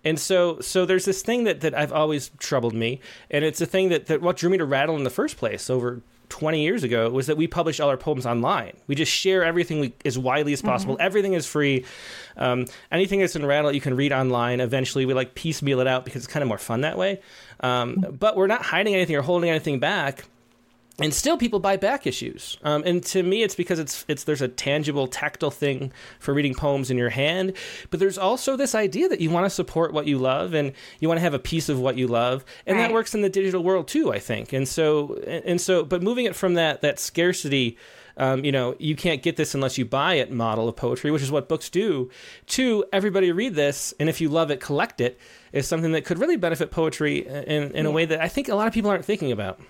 and 0.09 0.19
so, 0.19 0.61
so 0.61 0.87
there's 0.87 1.05
this 1.05 1.23
thing 1.23 1.45
that, 1.45 1.61
that 1.61 1.75
I've 1.75 1.93
always 1.93 2.31
troubled 2.39 2.75
me, 2.75 3.01
and 3.31 3.45
it's 3.45 3.61
a 3.61 3.67
thing 3.67 3.91
that, 3.91 4.07
that 4.07 4.23
what 4.23 4.37
drew 4.37 4.51
me 4.51 4.59
to 4.59 4.65
Rattle 4.65 4.97
in 4.97 5.05
the 5.05 5.11
first 5.11 5.37
place 5.37 5.69
over 5.69 6.03
20 6.29 6.63
years 6.63 6.85
ago 6.85 7.11
was 7.11 7.27
that 7.27 7.37
we 7.37 7.47
publish 7.47 7.81
all 7.81 7.89
our 7.89 7.97
poems 7.97 8.27
online. 8.27 8.77
We 8.87 8.95
just 8.95 9.13
share 9.13 9.45
everything 9.45 9.81
we, 9.81 9.95
as 10.05 10.19
widely 10.19 10.53
as 10.53 10.63
possible. 10.63 10.95
Mm-hmm. 10.95 11.03
Everything 11.03 11.33
is 11.35 11.47
free. 11.47 11.85
Um, 12.37 12.67
anything 12.91 13.21
that's 13.21 13.37
in 13.37 13.45
Rattle 13.45 13.73
you 13.73 13.81
can 13.81 13.97
read 13.97 14.13
online. 14.13 14.61
Eventually, 14.61 15.07
we 15.07 15.15
like 15.15 15.35
piecemeal 15.35 15.81
it 15.81 15.87
out 15.87 16.05
because 16.05 16.25
it's 16.25 16.33
kind 16.33 16.43
of 16.43 16.49
more 16.49 16.59
fun 16.59 16.83
that 16.83 16.99
way. 16.99 17.21
Um, 17.61 18.05
but 18.19 18.37
we're 18.37 18.47
not 18.47 18.63
hiding 18.63 18.95
anything 18.95 19.17
or 19.17 19.23
holding 19.23 19.51
anything 19.51 19.79
back 19.79 20.25
and 21.00 21.15
still 21.15 21.37
people 21.37 21.61
buy 21.61 21.77
back 21.77 22.06
issues. 22.06 22.59
Um, 22.62 22.83
and 22.85 23.03
to 23.05 23.23
me 23.23 23.43
it's 23.43 23.55
because 23.55 23.79
it's 23.79 24.05
it's 24.09 24.25
there's 24.25 24.43
a 24.43 24.49
tangible 24.49 25.06
tactile 25.06 25.50
thing 25.50 25.93
for 26.19 26.35
reading 26.35 26.55
poems 26.55 26.91
in 26.91 26.97
your 26.97 27.11
hand. 27.11 27.53
But 27.91 28.00
there's 28.00 28.19
also 28.19 28.56
this 28.56 28.75
idea 28.75 29.09
that 29.09 29.21
you 29.21 29.31
want 29.31 29.47
to 29.47 29.50
support 29.50 29.93
what 29.93 30.06
you 30.06 30.19
love 30.19 30.55
and 30.55 30.73
you 31.00 31.09
want 31.09 31.19
to 31.19 31.23
have 31.23 31.35
a 31.35 31.39
piece 31.39 31.69
of 31.69 31.79
what 31.79 31.97
you 31.97 32.09
love. 32.09 32.45
And 32.67 32.77
right. 32.77 32.89
that 32.89 32.93
works 32.93 33.15
in 33.15 33.23
the 33.23 33.29
digital 33.29 33.62
world 33.62 33.89
too 33.89 34.12
i 34.12 34.19
think. 34.19 34.53
And 34.53 34.67
so 34.67 35.15
and 35.27 35.61
so 35.61 35.85
but 35.85 36.03
moving 36.03 36.27
it 36.27 36.35
from 36.35 36.55
that 36.55 36.83
that 36.83 36.99
scarcity 36.99 37.79
um, 38.21 38.45
you 38.45 38.50
know, 38.50 38.75
you 38.81 38.97
can't 38.97 39.23
get 39.23 39.37
this 39.37 39.55
unless 39.55 39.79
you 39.79 39.85
buy 39.85 40.15
it 40.15 40.33
model 40.33 40.69
of 40.69 40.75
poetry, 40.75 41.12
which 41.12 41.23
is 41.23 41.31
what 41.31 41.49
books 41.49 41.71
do, 41.71 42.11
to 42.49 42.85
everybody 42.93 43.31
read 43.31 43.55
this, 43.55 43.95
and 44.00 44.09
if 44.09 44.21
you 44.21 44.29
love 44.29 44.50
it, 44.50 44.61
collect 44.61 45.00
it, 45.00 45.21
is 45.53 45.69
something 45.69 45.93
that 45.93 46.05
could 46.05 46.19
really 46.19 46.37
benefit 46.37 46.73
poetry 46.73 47.25
in, 47.25 47.71
in 47.71 47.87
a 47.87 47.93
way 47.93 48.05
that 48.05 48.21
I 48.21 48.27
think 48.27 48.49
a 48.49 48.56
lot 48.56 48.67
of 48.67 48.75
people 48.75 48.91
aren't 48.91 49.05
thinking 49.05 49.31
about. 49.31 49.61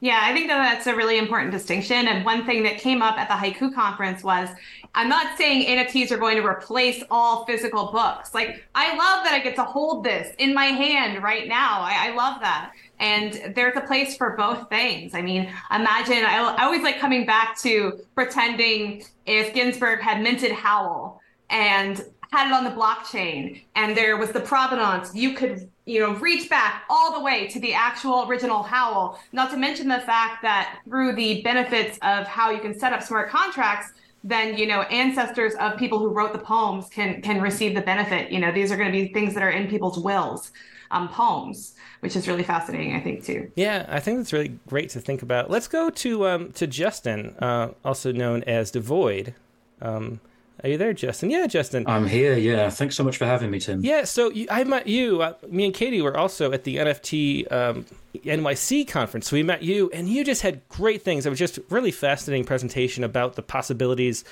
Yeah, 0.00 0.20
I 0.22 0.32
think 0.32 0.46
that 0.48 0.58
that's 0.58 0.86
a 0.86 0.94
really 0.94 1.18
important 1.18 1.50
distinction. 1.50 2.06
And 2.06 2.24
one 2.24 2.46
thing 2.46 2.62
that 2.62 2.78
came 2.78 3.02
up 3.02 3.18
at 3.18 3.28
the 3.28 3.34
Haiku 3.34 3.74
conference 3.74 4.22
was 4.22 4.48
I'm 4.94 5.08
not 5.08 5.36
saying 5.36 5.66
NFTs 5.66 6.12
are 6.12 6.18
going 6.18 6.36
to 6.36 6.46
replace 6.46 7.02
all 7.10 7.44
physical 7.44 7.90
books. 7.90 8.32
Like, 8.32 8.64
I 8.74 8.90
love 8.90 9.24
that 9.24 9.32
I 9.32 9.40
get 9.40 9.56
to 9.56 9.64
hold 9.64 10.04
this 10.04 10.34
in 10.38 10.54
my 10.54 10.66
hand 10.66 11.22
right 11.22 11.48
now. 11.48 11.80
I, 11.80 12.08
I 12.08 12.14
love 12.14 12.40
that. 12.40 12.72
And 13.00 13.54
there's 13.54 13.76
a 13.76 13.80
place 13.80 14.16
for 14.16 14.36
both 14.36 14.68
things. 14.68 15.14
I 15.14 15.22
mean, 15.22 15.52
imagine, 15.70 16.24
I, 16.24 16.54
I 16.58 16.64
always 16.64 16.82
like 16.82 16.98
coming 17.00 17.26
back 17.26 17.58
to 17.60 18.00
pretending 18.14 19.02
if 19.26 19.52
Ginsberg 19.52 20.00
had 20.00 20.22
minted 20.22 20.52
Howl 20.52 21.20
and 21.50 22.04
had 22.32 22.48
it 22.48 22.52
on 22.52 22.64
the 22.64 22.70
blockchain 22.70 23.62
and 23.74 23.96
there 23.96 24.16
was 24.16 24.30
the 24.32 24.40
provenance, 24.40 25.14
you 25.14 25.34
could 25.34 25.70
you 25.88 26.00
know, 26.00 26.14
reach 26.16 26.50
back 26.50 26.84
all 26.90 27.12
the 27.12 27.20
way 27.20 27.46
to 27.48 27.58
the 27.58 27.72
actual 27.72 28.28
original 28.28 28.62
Howl. 28.62 29.18
Not 29.32 29.50
to 29.52 29.56
mention 29.56 29.88
the 29.88 30.00
fact 30.00 30.42
that 30.42 30.80
through 30.84 31.14
the 31.14 31.40
benefits 31.40 31.98
of 32.02 32.26
how 32.26 32.50
you 32.50 32.60
can 32.60 32.78
set 32.78 32.92
up 32.92 33.02
smart 33.02 33.30
contracts, 33.30 33.92
then 34.22 34.58
you 34.58 34.66
know 34.66 34.82
ancestors 34.82 35.54
of 35.54 35.78
people 35.78 35.98
who 35.98 36.08
wrote 36.08 36.34
the 36.34 36.38
poems 36.38 36.88
can 36.90 37.22
can 37.22 37.40
receive 37.40 37.74
the 37.74 37.80
benefit. 37.80 38.30
You 38.30 38.38
know, 38.38 38.52
these 38.52 38.70
are 38.70 38.76
going 38.76 38.92
to 38.92 38.92
be 38.92 39.12
things 39.14 39.32
that 39.32 39.42
are 39.42 39.50
in 39.50 39.66
people's 39.66 39.98
wills, 39.98 40.52
um, 40.90 41.08
poems, 41.08 41.74
which 42.00 42.16
is 42.16 42.28
really 42.28 42.42
fascinating, 42.42 42.94
I 42.94 43.00
think 43.00 43.24
too. 43.24 43.50
Yeah, 43.56 43.86
I 43.88 43.98
think 43.98 44.18
that's 44.18 44.32
really 44.34 44.58
great 44.68 44.90
to 44.90 45.00
think 45.00 45.22
about. 45.22 45.50
Let's 45.50 45.68
go 45.68 45.88
to 45.88 46.28
um, 46.28 46.52
to 46.52 46.66
Justin, 46.66 47.34
uh, 47.38 47.70
also 47.82 48.12
known 48.12 48.42
as 48.42 48.70
Devoid. 48.70 49.32
Um, 49.80 50.20
are 50.62 50.68
you 50.68 50.76
there, 50.76 50.92
Justin? 50.92 51.30
Yeah, 51.30 51.46
Justin. 51.46 51.84
I'm 51.86 52.06
here. 52.06 52.36
Yeah, 52.36 52.68
thanks 52.70 52.96
so 52.96 53.04
much 53.04 53.16
for 53.16 53.26
having 53.26 53.50
me, 53.50 53.60
Tim. 53.60 53.84
Yeah, 53.84 54.04
so 54.04 54.30
you, 54.30 54.46
I 54.50 54.64
met 54.64 54.86
you. 54.88 55.22
Uh, 55.22 55.34
me 55.48 55.66
and 55.66 55.74
Katie 55.74 56.02
were 56.02 56.16
also 56.16 56.52
at 56.52 56.64
the 56.64 56.76
NFT 56.76 57.52
um, 57.52 57.86
NYC 58.14 58.88
conference. 58.88 59.28
So 59.28 59.36
we 59.36 59.42
met 59.42 59.62
you, 59.62 59.88
and 59.92 60.08
you 60.08 60.24
just 60.24 60.42
had 60.42 60.66
great 60.68 61.02
things. 61.02 61.26
It 61.26 61.30
was 61.30 61.38
just 61.38 61.60
really 61.70 61.92
fascinating 61.92 62.44
presentation 62.44 63.04
about 63.04 63.36
the 63.36 63.42
possibilities 63.42 64.24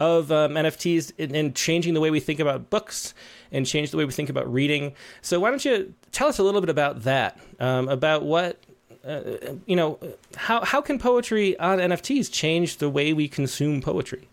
of 0.00 0.32
um, 0.32 0.52
NFTs 0.52 1.12
and 1.18 1.54
changing 1.54 1.94
the 1.94 2.00
way 2.00 2.10
we 2.10 2.20
think 2.20 2.40
about 2.40 2.70
books 2.70 3.14
and 3.52 3.66
change 3.66 3.90
the 3.90 3.96
way 3.96 4.04
we 4.04 4.12
think 4.12 4.28
about 4.28 4.50
reading. 4.50 4.94
So 5.20 5.40
why 5.40 5.50
don't 5.50 5.64
you 5.64 5.94
tell 6.12 6.28
us 6.28 6.38
a 6.38 6.42
little 6.42 6.60
bit 6.60 6.70
about 6.70 7.02
that? 7.02 7.38
Um, 7.60 7.88
about 7.88 8.22
what 8.22 8.58
uh, 9.06 9.20
you 9.66 9.76
know, 9.76 9.98
how 10.36 10.64
how 10.64 10.80
can 10.80 10.98
poetry 10.98 11.58
on 11.58 11.78
NFTs 11.78 12.30
change 12.32 12.78
the 12.78 12.90
way 12.90 13.12
we 13.12 13.28
consume 13.28 13.80
poetry? 13.80 14.26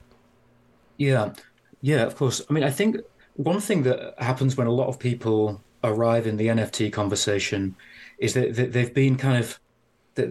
Yeah, 1.04 1.34
yeah, 1.82 2.04
of 2.04 2.16
course. 2.16 2.42
I 2.50 2.54
mean, 2.54 2.64
I 2.64 2.70
think 2.72 2.98
one 3.36 3.60
thing 3.60 3.84
that 3.84 4.16
happens 4.20 4.56
when 4.56 4.68
a 4.68 4.72
lot 4.72 4.88
of 4.88 5.00
people 5.00 5.62
arrive 5.84 6.28
in 6.28 6.38
the 6.38 6.48
NFT 6.48 6.94
conversation 6.94 7.76
is 8.20 8.34
that 8.36 8.56
they've 8.56 8.94
been 8.94 9.18
kind 9.18 9.38
of 9.44 9.60
the, 10.16 10.26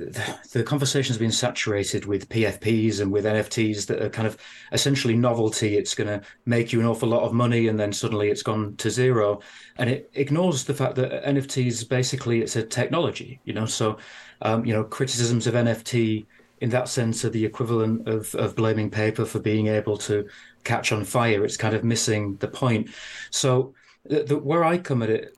the 0.53 0.63
conversation's 0.63 1.19
been 1.19 1.33
saturated 1.33 2.07
with 2.07 2.29
PFPs 2.29 3.01
and 3.01 3.11
with 3.13 3.25
NFTs 3.25 3.87
that 3.87 4.01
are 4.01 4.09
kind 4.09 4.29
of 4.29 4.39
essentially 4.71 5.17
novelty. 5.17 5.77
It's 5.77 5.95
going 5.95 6.07
to 6.07 6.25
make 6.47 6.73
you 6.73 6.81
an 6.81 6.87
awful 6.87 7.09
lot 7.09 7.25
of 7.25 7.35
money, 7.35 7.69
and 7.69 7.79
then 7.79 7.93
suddenly 7.93 8.31
it's 8.31 8.43
gone 8.43 8.77
to 8.77 8.91
zero, 8.91 9.41
and 9.77 9.91
it 9.91 10.09
ignores 10.15 10.65
the 10.65 10.75
fact 10.75 10.95
that 10.95 11.25
NFTs 11.25 11.87
basically 11.87 12.41
it's 12.41 12.57
a 12.57 12.63
technology. 12.63 13.41
You 13.45 13.53
know, 13.53 13.67
so 13.67 13.99
um, 14.41 14.65
you 14.65 14.73
know 14.73 14.85
criticisms 14.85 15.47
of 15.47 15.55
NFT 15.55 16.25
in 16.63 16.71
that 16.71 16.89
sense 16.89 17.25
are 17.25 17.31
the 17.31 17.45
equivalent 17.45 18.09
of 18.09 18.33
of 18.37 18.55
blaming 18.55 18.89
paper 18.89 19.25
for 19.25 19.41
being 19.41 19.67
able 19.67 19.97
to 19.99 20.27
catch 20.65 20.93
on 20.93 21.05
fire. 21.05 21.45
It's 21.45 21.57
kind 21.57 21.75
of 21.75 21.85
missing 21.85 22.37
the 22.37 22.49
point. 22.49 22.91
So 23.31 23.75
the, 24.05 24.25
the, 24.25 24.39
where 24.39 24.65
I 24.65 24.79
come 24.79 25.03
at 25.03 25.11
it 25.11 25.37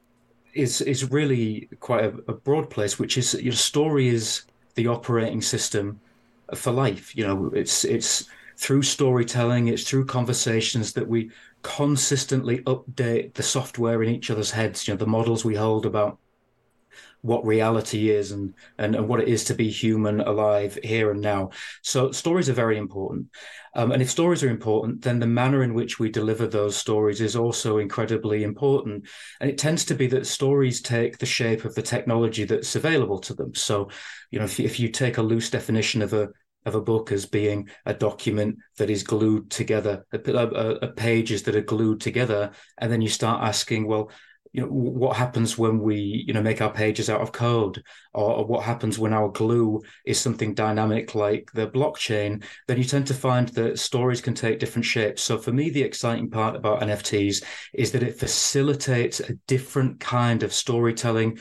is 0.54 0.80
is 0.80 1.10
really 1.10 1.68
quite 1.80 2.04
a, 2.04 2.14
a 2.28 2.34
broad 2.34 2.70
place, 2.70 2.98
which 2.98 3.18
is 3.18 3.34
your 3.34 3.54
story 3.54 4.08
is 4.08 4.42
the 4.74 4.86
operating 4.86 5.42
system 5.42 6.00
for 6.54 6.72
life. 6.72 7.16
You 7.16 7.26
know, 7.26 7.50
it's 7.54 7.84
it's 7.84 8.28
through 8.56 8.82
storytelling, 8.82 9.68
it's 9.68 9.88
through 9.88 10.06
conversations 10.06 10.92
that 10.92 11.08
we 11.08 11.30
consistently 11.62 12.58
update 12.60 13.34
the 13.34 13.42
software 13.42 14.02
in 14.02 14.10
each 14.10 14.30
other's 14.30 14.50
heads. 14.50 14.86
You 14.86 14.94
know, 14.94 14.98
the 14.98 15.06
models 15.06 15.44
we 15.44 15.54
hold 15.54 15.86
about 15.86 16.18
what 17.24 17.46
reality 17.46 18.10
is 18.10 18.32
and, 18.32 18.52
and, 18.76 18.94
and 18.94 19.08
what 19.08 19.18
it 19.18 19.28
is 19.28 19.44
to 19.44 19.54
be 19.54 19.70
human 19.70 20.20
alive 20.20 20.78
here 20.82 21.10
and 21.10 21.22
now. 21.22 21.48
So 21.80 22.12
stories 22.12 22.50
are 22.50 22.54
very 22.54 22.76
important. 22.76 23.28
Um, 23.74 23.92
and 23.92 24.02
if 24.02 24.10
stories 24.10 24.44
are 24.44 24.50
important, 24.50 25.00
then 25.00 25.20
the 25.20 25.26
manner 25.26 25.62
in 25.62 25.72
which 25.72 25.98
we 25.98 26.10
deliver 26.10 26.46
those 26.46 26.76
stories 26.76 27.22
is 27.22 27.34
also 27.34 27.78
incredibly 27.78 28.44
important. 28.44 29.08
And 29.40 29.48
it 29.48 29.56
tends 29.56 29.86
to 29.86 29.94
be 29.94 30.06
that 30.08 30.26
stories 30.26 30.82
take 30.82 31.16
the 31.16 31.24
shape 31.24 31.64
of 31.64 31.74
the 31.74 31.80
technology 31.80 32.44
that's 32.44 32.76
available 32.76 33.18
to 33.20 33.32
them. 33.32 33.54
So, 33.54 33.88
you 34.30 34.38
know, 34.38 34.44
if, 34.44 34.60
if 34.60 34.78
you 34.78 34.90
take 34.90 35.16
a 35.16 35.22
loose 35.22 35.48
definition 35.48 36.02
of 36.02 36.12
a 36.12 36.28
of 36.66 36.74
a 36.74 36.80
book 36.80 37.12
as 37.12 37.26
being 37.26 37.68
a 37.84 37.92
document 37.92 38.56
that 38.78 38.88
is 38.88 39.02
glued 39.02 39.50
together, 39.50 40.06
a, 40.12 40.18
a, 40.32 40.70
a 40.76 40.88
pages 40.92 41.42
that 41.42 41.54
are 41.54 41.60
glued 41.60 42.00
together, 42.00 42.52
and 42.78 42.90
then 42.90 43.02
you 43.02 43.08
start 43.08 43.42
asking, 43.42 43.86
well, 43.86 44.10
you 44.54 44.60
know 44.60 44.68
what 44.68 45.16
happens 45.16 45.58
when 45.58 45.80
we 45.80 46.24
you 46.26 46.32
know 46.32 46.40
make 46.40 46.62
our 46.62 46.72
pages 46.72 47.10
out 47.10 47.20
of 47.20 47.32
code 47.32 47.82
or, 48.14 48.36
or, 48.36 48.46
what 48.46 48.62
happens 48.62 48.98
when 48.98 49.12
our 49.12 49.28
glue 49.28 49.82
is 50.06 50.18
something 50.18 50.54
dynamic 50.54 51.16
like 51.16 51.50
the 51.54 51.66
blockchain 51.66 52.42
then 52.68 52.78
you 52.78 52.84
tend 52.84 53.06
to 53.08 53.14
find 53.14 53.48
that 53.48 53.80
stories 53.80 54.20
can 54.20 54.32
take 54.32 54.60
different 54.60 54.86
shapes. 54.86 55.22
So 55.22 55.38
for 55.38 55.52
me 55.52 55.70
the 55.70 55.82
exciting 55.82 56.30
part 56.30 56.54
about 56.54 56.82
nfts 56.82 57.42
is 57.74 57.90
that 57.92 58.04
it 58.04 58.18
facilitates 58.18 59.18
a 59.18 59.34
different 59.48 59.98
kind 59.98 60.44
of 60.44 60.52
storytelling 60.52 61.38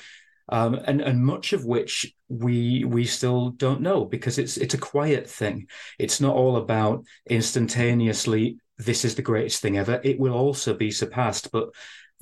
um, 0.50 0.74
and 0.74 1.00
and 1.00 1.24
much 1.24 1.54
of 1.54 1.66
which 1.66 2.14
we 2.30 2.84
we 2.84 3.06
still 3.06 3.52
don't 3.52 3.82
know 3.82 4.06
because 4.06 4.40
it's 4.40 4.58
it's 4.58 4.74
a 4.74 4.80
quiet 4.80 5.30
thing. 5.30 5.68
It's 6.00 6.20
not 6.20 6.36
all 6.36 6.58
about 6.58 7.06
instantaneously 7.30 8.58
this 8.80 9.06
is 9.06 9.14
the 9.16 9.22
greatest 9.22 9.62
thing 9.62 9.78
ever. 9.78 10.02
It 10.04 10.20
will 10.20 10.34
also 10.34 10.74
be 10.74 10.92
surpassed 10.92 11.52
but 11.52 11.70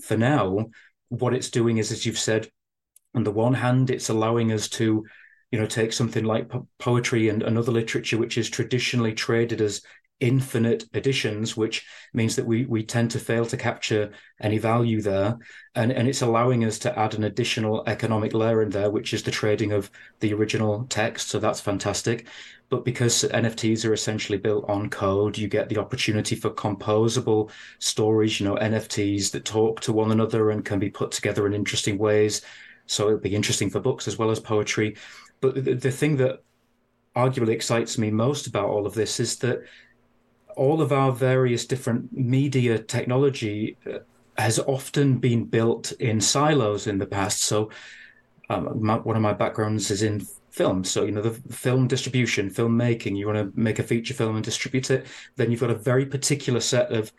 for 0.04 0.18
now, 0.18 0.66
what 1.10 1.34
it's 1.34 1.50
doing 1.50 1.78
is, 1.78 1.92
as 1.92 2.06
you've 2.06 2.20
said, 2.20 2.50
on 3.14 3.24
the 3.24 3.32
one 3.32 3.54
hand, 3.54 3.90
it's 3.90 4.10
allowing 4.10 4.52
us 4.52 4.70
to, 4.70 5.06
you 5.52 5.60
know, 5.60 5.66
take 5.66 5.94
something 5.94 6.24
like 6.24 6.50
po- 6.50 6.68
poetry 6.80 7.30
and, 7.30 7.44
another 7.44 7.72
literature, 7.72 8.18
which 8.18 8.38
is 8.38 8.50
traditionally 8.50 9.14
traded 9.14 9.62
as 9.62 9.82
infinite 10.22 10.86
editions, 10.94 11.58
which 11.58 11.86
means 12.14 12.36
that 12.38 12.46
we 12.46 12.66
we 12.66 12.84
tend 12.84 13.12
to 13.12 13.20
fail 13.20 13.46
to 13.46 13.58
capture 13.58 14.12
any 14.40 14.58
value 14.58 15.02
there, 15.02 15.38
and 15.76 15.92
and 15.92 16.08
it's 16.08 16.22
allowing 16.22 16.64
us 16.64 16.80
to 16.80 16.98
add 16.98 17.16
an 17.16 17.26
additional 17.26 17.84
economic 17.88 18.34
layer 18.34 18.62
in 18.62 18.70
there, 18.70 18.90
which 18.90 19.14
is 19.14 19.24
the 19.24 19.32
trading 19.32 19.74
of 19.74 19.92
the 20.20 20.34
original 20.34 20.86
text. 20.90 21.30
So 21.30 21.40
that's 21.40 21.60
fantastic. 21.60 22.28
But 22.70 22.86
because 22.86 23.24
NFTs 23.24 23.84
are 23.86 23.94
essentially 23.94 24.38
built 24.38 24.70
on 24.70 24.90
code, 24.90 25.38
you 25.38 25.50
get 25.50 25.68
the 25.68 25.78
opportunity 25.78 26.36
for 26.38 26.50
composable 26.52 27.52
stories. 27.80 28.40
You 28.40 28.48
know, 28.48 28.56
NFTs 28.56 29.32
that 29.32 29.44
talk 29.44 29.82
to 29.82 29.92
one 29.92 30.12
another 30.12 30.52
and 30.52 30.64
can 30.64 30.80
be 30.80 30.90
put 30.90 31.12
together 31.12 31.46
in 31.48 31.54
interesting 31.54 31.98
ways. 31.98 32.42
So 32.86 33.08
it'll 33.08 33.20
be 33.20 33.36
interesting 33.36 33.70
for 33.70 33.82
books 33.82 34.08
as 34.08 34.18
well 34.18 34.32
as 34.32 34.40
poetry. 34.40 34.96
But 35.42 35.66
the, 35.66 35.74
the 35.74 35.92
thing 35.92 36.16
that 36.18 36.44
arguably 37.16 37.50
excites 37.50 37.98
me 37.98 38.10
most 38.10 38.48
about 38.48 38.70
all 38.70 38.86
of 38.86 38.94
this 38.94 39.20
is 39.20 39.38
that 39.40 39.64
all 40.56 40.82
of 40.82 40.92
our 40.92 41.12
various 41.12 41.66
different 41.66 42.12
media 42.12 42.80
technology 42.80 43.78
uh, 43.92 44.00
has 44.38 44.60
often 44.60 45.18
been 45.18 45.46
built 45.46 45.92
in 45.94 46.22
silos 46.22 46.88
in 46.88 46.98
the 46.98 47.06
past. 47.06 47.42
So, 47.44 47.70
um, 48.50 48.84
my, 48.84 48.98
one 48.98 49.16
of 49.16 49.22
my 49.22 49.34
backgrounds 49.34 49.92
is 49.92 50.04
in 50.04 50.26
film. 50.50 50.84
So, 50.84 51.06
you 51.06 51.12
know, 51.12 51.22
the 51.22 51.32
film 51.54 51.88
distribution, 51.88 52.50
filmmaking, 52.50 53.18
you 53.18 53.26
want 53.28 53.38
to 53.38 53.60
make 53.60 53.80
a 53.80 53.84
feature 53.84 54.14
film 54.14 54.36
and 54.36 54.44
distribute 54.44 54.92
it, 54.92 55.08
then 55.38 55.52
you've 55.52 55.62
got 55.62 55.70
a 55.70 55.76
very 55.76 56.06
particular 56.06 56.60
set 56.60 56.92
of 56.92 57.12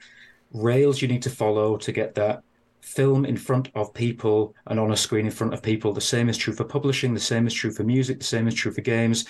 rails 0.52 1.00
you 1.00 1.08
need 1.08 1.22
to 1.22 1.30
follow 1.30 1.76
to 1.78 1.92
get 1.92 2.14
that 2.14 2.42
film 2.82 3.24
in 3.24 3.36
front 3.36 3.70
of 3.74 3.94
people 3.94 4.54
and 4.66 4.78
on 4.78 4.92
a 4.92 4.96
screen 4.96 5.24
in 5.24 5.32
front 5.32 5.54
of 5.54 5.62
people. 5.62 5.92
The 5.92 6.00
same 6.00 6.28
is 6.28 6.36
true 6.36 6.52
for 6.52 6.64
publishing, 6.64 7.14
the 7.14 7.20
same 7.20 7.46
is 7.46 7.54
true 7.54 7.70
for 7.70 7.84
music, 7.84 8.18
the 8.18 8.24
same 8.24 8.46
is 8.48 8.54
true 8.54 8.72
for 8.72 8.82
games 8.82 9.24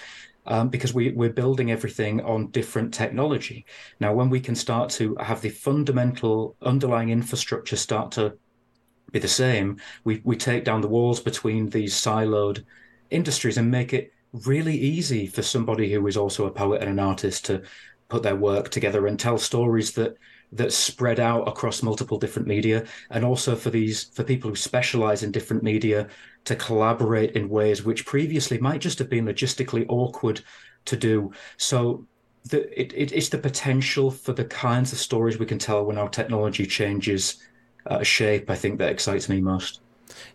um, 0.47 0.69
because 0.69 0.93
we, 0.93 1.13
we're 1.13 1.31
building 1.31 1.71
everything 1.71 2.21
on 2.23 2.51
different 2.51 2.93
technology. 2.93 3.65
Now, 4.01 4.15
when 4.15 4.31
we 4.31 4.41
can 4.41 4.55
start 4.55 4.91
to 4.91 5.17
have 5.17 5.41
the 5.41 5.51
fundamental 5.51 6.57
underlying 6.63 7.11
infrastructure 7.11 7.77
start 7.77 8.13
to 8.13 8.37
be 9.13 9.19
the 9.19 9.29
same, 9.29 9.79
we, 10.05 10.21
we 10.25 10.37
take 10.37 10.65
down 10.65 10.81
the 10.81 10.89
walls 10.89 11.21
between 11.21 11.69
these 11.69 11.95
siloed 11.95 12.65
industries 13.11 13.59
and 13.59 13.71
make 13.71 13.93
it 13.93 14.13
really 14.33 14.77
easy 14.77 15.27
for 15.27 15.43
somebody 15.43 15.93
who 15.93 16.07
is 16.07 16.17
also 16.17 16.47
a 16.47 16.51
poet 16.51 16.81
and 16.81 16.91
an 16.91 16.99
artist 16.99 17.45
to 17.45 17.63
put 18.09 18.23
their 18.23 18.37
work 18.37 18.71
together 18.71 19.07
and 19.07 19.19
tell 19.19 19.39
stories 19.39 19.93
that 19.93 20.17
that 20.53 20.73
spread 20.73 21.19
out 21.19 21.49
across 21.49 21.83
multiple 21.83 22.19
different 22.19 22.47
media 22.47 22.85
and 23.11 23.25
also 23.25 23.57
for 23.57 23.71
these 23.71 24.05
for 24.05 24.23
people 24.23 24.51
who 24.51 24.57
specialize 24.57 25.23
in 25.23 25.33
different 25.33 25.63
media 25.63 26.09
to 26.45 26.57
collaborate 26.57 27.33
in 27.33 27.49
ways 27.49 27.85
which 27.85 28.07
previously 28.07 28.59
might 28.59 28.81
just 28.81 28.99
have 28.99 29.09
been 29.09 29.25
logistically 29.25 29.87
awkward 29.89 30.43
to 30.85 30.97
do. 30.97 31.33
So 31.57 32.07
the, 32.51 32.81
it, 32.81 32.93
it, 32.95 33.13
it's 33.13 33.29
the 33.29 33.39
potential 33.39 34.11
for 34.11 34.33
the 34.33 34.45
kinds 34.45 34.93
of 34.93 34.99
stories 34.99 35.39
we 35.39 35.47
can 35.47 35.59
tell 35.59 35.85
when 35.85 35.99
our 35.99 36.09
technology 36.09 36.67
changes 36.67 37.43
uh, 37.87 38.03
shape, 38.03 38.51
I 38.51 38.55
think, 38.55 38.79
that 38.79 38.91
excites 38.91 39.29
me 39.29 39.41
most. 39.41 39.82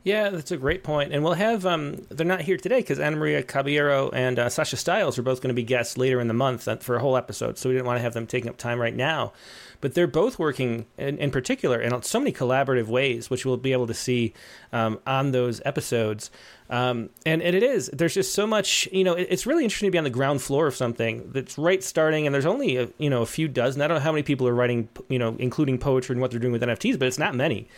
Yeah, 0.04 0.30
that's 0.30 0.52
a 0.52 0.58
great 0.58 0.84
point. 0.84 1.14
And 1.14 1.24
we'll 1.24 1.34
have, 1.34 1.66
um, 1.66 2.06
they're 2.10 2.26
not 2.26 2.42
here 2.42 2.58
today 2.58 2.80
because 2.80 3.00
Ana 3.00 3.18
Maria 3.18 3.44
Caballero 3.44 4.10
and 4.10 4.40
uh, 4.40 4.50
Sasha 4.50 4.78
Stiles 4.78 5.18
are 5.18 5.24
both 5.24 5.42
going 5.42 5.50
to 5.50 5.54
be 5.54 5.64
guests 5.64 5.98
later 5.98 6.20
in 6.20 6.28
the 6.28 6.34
month 6.34 6.68
for 6.84 6.96
a 6.96 7.00
whole 7.00 7.18
episode. 7.18 7.58
So 7.58 7.70
we 7.70 7.76
didn't 7.76 7.88
want 7.88 7.98
to 7.98 8.04
have 8.04 8.14
them 8.14 8.28
taking 8.28 8.50
up 8.50 8.58
time 8.58 8.80
right 8.80 8.96
now 8.96 9.34
but 9.82 9.94
they're 9.94 10.08
both 10.08 10.40
working 10.40 10.86
in, 10.98 11.18
in 11.18 11.32
particular 11.32 11.82
in 11.82 12.02
so 12.02 12.20
many 12.20 12.32
collaborative 12.32 12.88
ways, 12.88 13.30
which 13.30 13.46
we'll 13.46 13.58
be 13.58 13.72
able 13.72 13.88
to 13.88 13.94
see 13.94 14.34
um, 14.74 15.00
on 15.06 15.32
those 15.32 15.62
episodes. 15.66 16.32
Um, 16.70 17.10
and, 17.26 17.42
and 17.42 17.56
it 17.56 17.64
is 17.64 17.90
there's 17.94 18.14
just 18.14 18.34
so 18.34 18.46
much 18.46 18.90
you 18.92 19.06
know 19.06 19.14
it, 19.14 19.28
it's 19.30 19.46
really 19.46 19.64
interesting 19.64 19.88
to 19.88 19.92
be 19.92 19.98
on 19.98 20.04
the 20.04 20.10
ground 20.10 20.42
floor 20.42 20.68
of 20.68 20.76
something 20.76 21.32
that's 21.32 21.58
right 21.58 21.82
starting 21.82 22.26
and 22.26 22.36
there's 22.36 22.46
only 22.46 22.76
a, 22.76 22.90
you 22.98 23.10
know 23.10 23.22
a 23.22 23.26
few 23.26 23.48
dozen 23.48 23.82
i 23.82 23.88
don't 23.88 23.96
know 23.96 24.04
how 24.04 24.12
many 24.12 24.22
people 24.22 24.46
are 24.50 24.54
writing 24.54 24.90
you 25.08 25.18
know 25.18 25.38
including 25.40 25.78
poetry 25.78 26.14
and 26.14 26.20
what 26.20 26.30
they're 26.30 26.42
doing 26.42 26.52
with 26.52 26.62
nfts 26.62 27.00
but 27.00 27.08
it's 27.08 27.18
not 27.18 27.34
many 27.34 27.70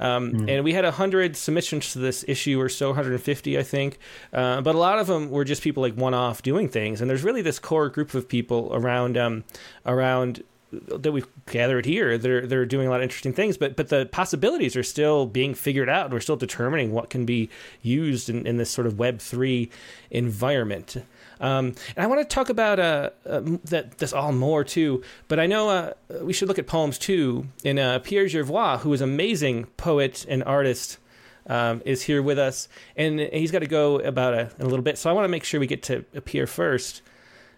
um, 0.00 0.32
mm. 0.32 0.50
And 0.50 0.64
we 0.64 0.72
had 0.72 0.84
100 0.84 1.36
submissions 1.36 1.92
to 1.92 1.98
this 1.98 2.24
issue 2.26 2.60
or 2.60 2.68
so, 2.68 2.88
150, 2.88 3.58
I 3.58 3.62
think. 3.62 3.98
Uh, 4.32 4.60
but 4.60 4.74
a 4.74 4.78
lot 4.78 4.98
of 4.98 5.06
them 5.06 5.30
were 5.30 5.44
just 5.44 5.62
people 5.62 5.82
like 5.82 5.94
one 5.94 6.14
off 6.14 6.42
doing 6.42 6.68
things. 6.68 7.00
And 7.00 7.08
there's 7.08 7.22
really 7.22 7.42
this 7.42 7.58
core 7.58 7.88
group 7.88 8.14
of 8.14 8.28
people 8.28 8.70
around 8.72 9.16
um, 9.16 9.44
around 9.86 10.42
that 10.72 11.12
we've 11.12 11.26
gathered 11.46 11.84
here, 11.84 12.16
they're 12.16 12.46
they're 12.46 12.66
doing 12.66 12.86
a 12.86 12.90
lot 12.90 12.98
of 12.98 13.02
interesting 13.02 13.32
things, 13.32 13.56
but 13.56 13.76
but 13.76 13.88
the 13.88 14.06
possibilities 14.06 14.76
are 14.76 14.82
still 14.82 15.26
being 15.26 15.54
figured 15.54 15.88
out. 15.88 16.10
We're 16.10 16.20
still 16.20 16.36
determining 16.36 16.92
what 16.92 17.10
can 17.10 17.26
be 17.26 17.50
used 17.82 18.30
in, 18.30 18.46
in 18.46 18.56
this 18.56 18.70
sort 18.70 18.86
of 18.86 18.98
Web 18.98 19.18
three 19.18 19.70
environment. 20.10 20.96
Um, 21.40 21.74
and 21.96 22.04
I 22.04 22.06
want 22.06 22.20
to 22.20 22.34
talk 22.34 22.50
about 22.50 22.78
uh, 22.78 23.10
uh, 23.26 23.40
that 23.64 23.98
this 23.98 24.12
all 24.12 24.32
more 24.32 24.62
too. 24.62 25.02
But 25.28 25.40
I 25.40 25.46
know 25.46 25.68
uh, 25.68 25.92
we 26.20 26.32
should 26.32 26.48
look 26.48 26.58
at 26.58 26.66
poems 26.66 26.98
too. 26.98 27.46
And 27.64 27.78
uh, 27.78 27.98
Pierre 28.00 28.26
Gervois, 28.26 28.80
who 28.80 28.92
is 28.92 29.00
amazing 29.00 29.64
poet 29.76 30.26
and 30.28 30.44
artist, 30.44 30.98
um, 31.46 31.82
is 31.84 32.02
here 32.02 32.22
with 32.22 32.38
us, 32.38 32.68
and 32.96 33.18
he's 33.18 33.50
got 33.50 33.60
to 33.60 33.66
go 33.66 33.98
about 33.98 34.34
a, 34.34 34.50
in 34.58 34.66
a 34.66 34.68
little 34.68 34.82
bit. 34.82 34.98
So 34.98 35.10
I 35.10 35.12
want 35.12 35.24
to 35.24 35.28
make 35.28 35.44
sure 35.44 35.58
we 35.58 35.66
get 35.66 35.82
to 35.84 36.02
Pierre 36.24 36.46
first. 36.46 37.02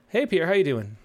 Hey, 0.09 0.25
Pierre, 0.27 0.47
how 0.47 0.53
you 0.53 0.65
doing? 0.65 0.97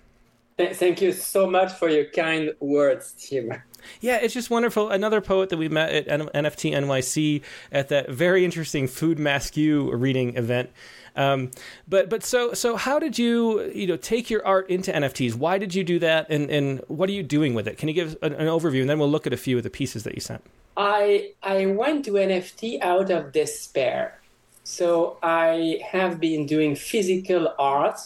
Thank 0.58 1.02
you 1.02 1.12
so 1.12 1.48
much 1.48 1.74
for 1.74 1.88
your 1.88 2.06
kind 2.06 2.52
words, 2.60 3.14
Tim. 3.14 3.54
Yeah, 4.02 4.18
it's 4.18 4.34
just 4.34 4.50
wonderful. 4.50 4.90
Another 4.90 5.22
poet 5.22 5.50
that 5.50 5.58
we 5.58 5.70
met 5.70 6.08
at 6.08 6.08
NFT 6.08 6.74
NYC 6.74 7.42
at 7.72 7.90
that 7.90 8.10
very 8.10 8.44
interesting 8.44 8.88
Food 8.88 9.20
Masque 9.20 9.56
reading 9.56 10.36
event. 10.36 10.72
Um, 11.18 11.52
but 11.88 12.10
but 12.10 12.24
so 12.24 12.54
so 12.54 12.76
how 12.76 13.00
did 13.00 13.18
you 13.18 13.64
you 13.72 13.88
know 13.88 13.98
take 13.98 14.30
your 14.30 14.46
art 14.46 14.70
into 14.70 14.92
NFTs? 14.92 15.36
Why 15.36 15.58
did 15.58 15.74
you 15.76 15.84
do 15.84 16.00
that, 16.00 16.28
and 16.30 16.50
and 16.50 16.82
what 16.88 17.10
are 17.10 17.14
you 17.14 17.24
doing 17.24 17.54
with 17.56 17.68
it? 17.68 17.78
Can 17.78 17.90
you 17.90 17.96
give 17.96 18.16
an, 18.22 18.34
an 18.34 18.48
overview, 18.48 18.82
and 18.82 18.90
then 18.90 19.00
we'll 19.00 19.10
look 19.10 19.28
at 19.28 19.34
a 19.34 19.38
few 19.38 19.58
of 19.58 19.64
the 19.64 19.70
pieces 19.70 20.04
that 20.04 20.14
you 20.14 20.22
sent. 20.22 20.44
I 20.78 21.32
I 21.42 21.66
went 21.66 22.06
to 22.06 22.12
NFT 22.12 22.82
out 22.82 23.10
of 23.10 23.34
despair. 23.34 24.22
So 24.64 25.18
I 25.24 25.80
have 25.92 26.20
been 26.20 26.46
doing 26.46 26.76
physical 26.76 27.54
art 27.58 28.00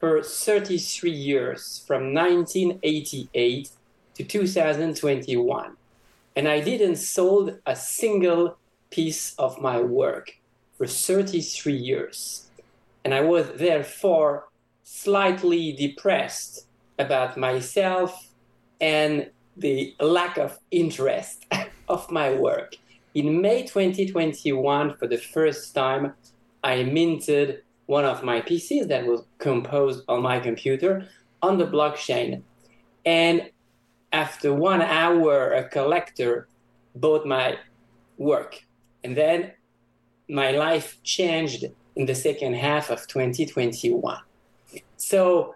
for 0.00 0.22
33 0.22 1.10
years, 1.10 1.84
from 1.86 2.12
1988 2.14 3.70
to 4.14 4.24
2021. 4.24 5.76
And 6.34 6.48
I 6.48 6.60
didn't 6.60 6.96
sold 6.96 7.58
a 7.66 7.76
single 7.76 8.56
piece 8.90 9.34
of 9.36 9.60
my 9.60 9.80
work 9.80 10.38
for 10.82 10.88
33 10.88 11.74
years. 11.74 12.50
And 13.04 13.14
I 13.14 13.20
was 13.20 13.46
therefore 13.54 14.48
slightly 14.82 15.70
depressed 15.70 16.66
about 16.98 17.36
myself 17.36 18.26
and 18.80 19.30
the 19.56 19.94
lack 20.00 20.38
of 20.38 20.58
interest 20.72 21.46
of 21.88 22.10
my 22.10 22.34
work. 22.34 22.74
In 23.14 23.40
May 23.40 23.62
2021, 23.62 24.96
for 24.96 25.06
the 25.06 25.18
first 25.18 25.72
time, 25.72 26.14
I 26.64 26.82
minted 26.82 27.62
one 27.86 28.04
of 28.04 28.24
my 28.24 28.40
PCs 28.40 28.88
that 28.88 29.06
was 29.06 29.22
composed 29.38 30.02
on 30.08 30.20
my 30.20 30.40
computer 30.40 31.06
on 31.42 31.58
the 31.58 31.66
blockchain. 31.66 32.42
And 33.06 33.52
after 34.12 34.52
one 34.52 34.82
hour, 34.82 35.52
a 35.52 35.62
collector 35.68 36.48
bought 36.96 37.24
my 37.24 37.58
work. 38.18 38.64
And 39.04 39.16
then 39.16 39.52
my 40.28 40.50
life 40.52 40.98
changed 41.02 41.64
in 41.96 42.06
the 42.06 42.14
second 42.14 42.54
half 42.54 42.90
of 42.90 43.06
2021. 43.06 44.18
So 44.96 45.54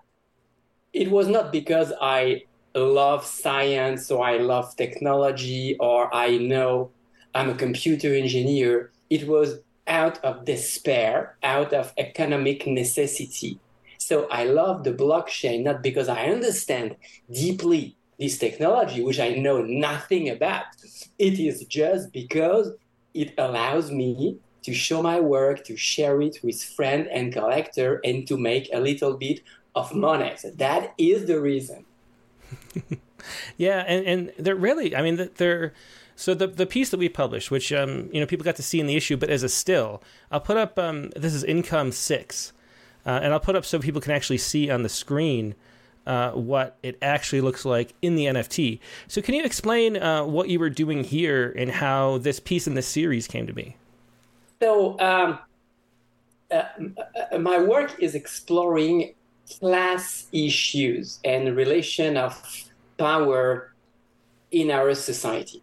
it 0.93 1.11
was 1.11 1.29
not 1.29 1.53
because 1.53 1.93
I 2.01 2.43
love 2.75 3.25
science 3.25 4.11
or 4.11 4.25
I 4.25 4.39
love 4.39 4.77
technology 4.77 5.77
or 5.81 6.15
I 6.15 6.37
know 6.37 6.91
I'm 7.35 7.51
a 7.51 7.55
computer 7.55 8.15
engineer. 8.15 8.91
It 9.09 9.27
was 9.27 9.61
out 9.87 10.23
of 10.25 10.45
despair, 10.45 11.37
out 11.43 11.73
of 11.73 11.93
economic 11.97 12.67
necessity. 12.67 13.61
So 13.99 14.27
I 14.31 14.45
love 14.45 14.85
the 14.85 14.93
blockchain 14.93 15.65
not 15.65 15.83
because 15.83 16.09
I 16.09 16.27
understand 16.27 16.97
deeply 17.33 17.97
this 18.19 18.39
technology, 18.39 19.03
which 19.03 19.21
I 19.21 19.31
know 19.31 19.63
nothing 19.63 20.29
about. 20.29 20.65
It 21.19 21.39
is 21.39 21.65
just 21.67 22.13
because 22.13 22.73
it 23.15 23.35
allows 23.39 23.91
me 23.91 24.39
to 24.67 24.75
show 24.75 25.01
my 25.01 25.21
work, 25.21 25.65
to 25.65 25.77
share 25.77 26.21
it 26.21 26.41
with 26.43 26.61
friend 26.61 27.07
and 27.13 27.33
collector, 27.33 28.01
and 28.05 28.27
to 28.27 28.37
make 28.37 28.69
a 28.73 28.81
little 28.81 29.17
bit 29.17 29.41
of 29.77 29.95
money. 29.95 30.33
So 30.37 30.51
that 30.51 30.93
is 30.99 31.27
the 31.27 31.41
reason. 31.41 31.85
yeah, 33.57 33.85
and 33.87 34.05
and 34.05 34.33
they're 34.39 34.57
really, 34.57 34.95
I 34.95 35.03
mean, 35.03 35.31
they're. 35.37 35.73
So 36.17 36.35
the 36.35 36.49
the 36.49 36.67
piece 36.67 36.91
that 36.91 36.99
we 36.99 37.09
published, 37.09 37.51
which 37.51 37.73
um, 37.73 38.11
you 38.13 38.21
know 38.21 38.27
people 38.27 38.43
got 38.43 38.57
to 38.57 38.63
see 38.63 38.81
in 38.81 38.87
the 38.87 38.97
issue, 38.97 39.17
but 39.17 39.31
as 39.31 39.45
a 39.45 39.49
still, 39.49 40.03
I'll 40.33 40.41
put 40.41 40.57
up. 40.57 40.79
Um, 40.79 41.11
this 41.15 41.33
is 41.33 41.45
income 41.45 41.93
six, 41.93 42.53
uh, 43.07 43.21
and 43.23 43.33
I'll 43.33 43.41
put 43.41 43.55
up 43.55 43.65
so 43.65 43.79
people 43.79 44.01
can 44.01 44.13
actually 44.13 44.39
see 44.39 44.69
on 44.69 44.83
the 44.83 44.89
screen 44.89 45.55
uh, 46.07 46.33
what 46.33 46.77
it 46.83 46.99
actually 47.01 47.41
looks 47.41 47.65
like 47.65 47.95
in 48.03 48.17
the 48.17 48.25
NFT. 48.25 48.81
So, 49.07 49.23
can 49.23 49.35
you 49.35 49.45
explain 49.45 49.97
uh, 49.97 50.25
what 50.25 50.49
you 50.49 50.59
were 50.59 50.71
doing 50.71 51.05
here 51.05 51.55
and 51.57 51.71
how 51.71 52.19
this 52.19 52.41
piece 52.41 52.67
in 52.67 52.75
this 52.75 52.89
series 52.89 53.29
came 53.29 53.47
to 53.47 53.53
be? 53.53 53.77
So, 54.61 54.99
um, 55.01 55.39
uh, 56.51 56.63
uh 57.33 57.39
my 57.39 57.59
work 57.59 57.97
is 58.01 58.15
exploring 58.15 59.15
class 59.59 60.29
issues 60.33 61.21
and 61.25 61.57
relation 61.57 62.17
of 62.17 62.33
power 62.99 63.73
in 64.51 64.71
our 64.71 64.95
society. 64.95 65.63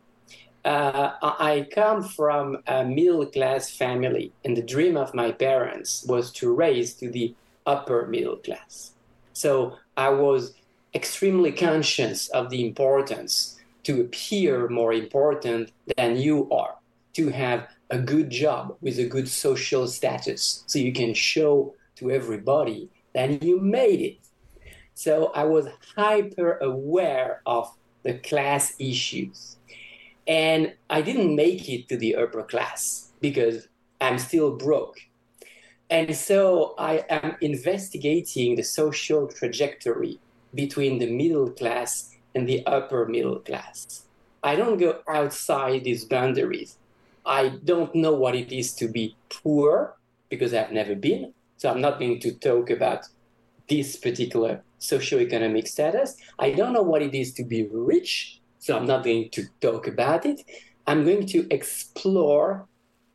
Uh, 0.66 1.12
I 1.22 1.68
come 1.74 2.04
from 2.04 2.60
a 2.68 2.86
middle 2.86 3.26
class 3.26 3.70
family, 3.70 4.32
and 4.46 4.56
the 4.56 4.62
dream 4.62 4.96
of 4.96 5.14
my 5.14 5.32
parents 5.32 6.06
was 6.08 6.32
to 6.34 6.54
raise 6.54 6.94
to 6.96 7.10
the 7.10 7.36
upper 7.66 8.08
middle 8.08 8.38
class. 8.38 8.94
So 9.34 9.78
I 9.98 10.10
was 10.10 10.54
extremely 10.94 11.52
conscious 11.52 12.30
of 12.30 12.50
the 12.50 12.66
importance 12.66 13.60
to 13.84 14.02
appear 14.02 14.70
more 14.70 14.94
important 14.94 15.72
than 15.98 16.16
you 16.16 16.50
are, 16.50 16.76
to 17.14 17.30
have 17.30 17.68
a 17.90 18.00
good 18.00 18.30
job 18.30 18.76
with 18.82 19.00
a 19.00 19.06
good 19.06 19.28
social 19.28 19.88
status, 19.88 20.64
so 20.68 20.80
you 20.80 20.94
can 20.94 21.14
show 21.14 21.76
to 21.96 22.12
everybody 22.12 22.90
that 23.14 23.44
you 23.44 23.60
made 23.60 24.02
it. 24.02 24.18
So 24.96 25.32
I 25.34 25.44
was 25.44 25.68
hyper 25.96 26.58
aware 26.60 27.42
of 27.46 27.72
the 28.04 28.16
class 28.16 28.74
issues. 28.80 29.58
And 30.28 30.74
I 30.90 31.02
didn't 31.02 31.36
make 31.36 31.68
it 31.70 31.90
to 31.90 31.98
the 31.98 32.16
upper 32.16 32.44
class 32.44 33.12
because 33.20 33.68
I'm 34.00 34.18
still 34.18 34.56
broke. 34.56 34.98
And 35.90 36.16
so 36.16 36.76
I 36.78 37.04
am 37.10 37.36
investigating 37.42 38.56
the 38.56 38.64
social 38.64 39.28
trajectory 39.28 40.20
between 40.54 41.00
the 41.00 41.12
middle 41.12 41.50
class 41.52 42.16
and 42.36 42.48
the 42.48 42.66
upper 42.66 43.06
middle 43.06 43.40
class. 43.40 44.06
I 44.44 44.56
don't 44.56 44.78
go 44.78 45.02
outside 45.08 45.84
these 45.84 46.06
boundaries. 46.06 46.78
I 47.26 47.50
don't 47.64 47.94
know 47.96 48.14
what 48.14 48.36
it 48.36 48.52
is 48.52 48.74
to 48.76 48.88
be 48.88 49.16
poor 49.30 49.96
because 50.30 50.54
I've 50.54 50.72
never 50.72 50.96
been. 50.96 51.34
So 51.58 51.70
I'm 51.70 51.82
not 51.82 52.00
going 52.00 52.20
to 52.20 52.34
talk 52.34 52.70
about 52.70 53.08
this 53.70 53.96
particular 53.96 54.62
socioeconomic 54.80 55.68
status. 55.68 56.18
I 56.38 56.52
don't 56.52 56.74
know 56.74 56.82
what 56.82 57.02
it 57.02 57.14
is 57.16 57.34
to 57.36 57.44
be 57.44 57.68
rich. 57.72 58.42
So 58.60 58.76
I'm 58.78 58.86
not 58.86 59.04
going 59.04 59.30
to 59.32 59.46
talk 59.62 59.88
about 59.88 60.26
it. 60.26 60.42
I'm 60.86 61.06
going 61.06 61.26
to 61.28 61.48
explore 61.54 62.68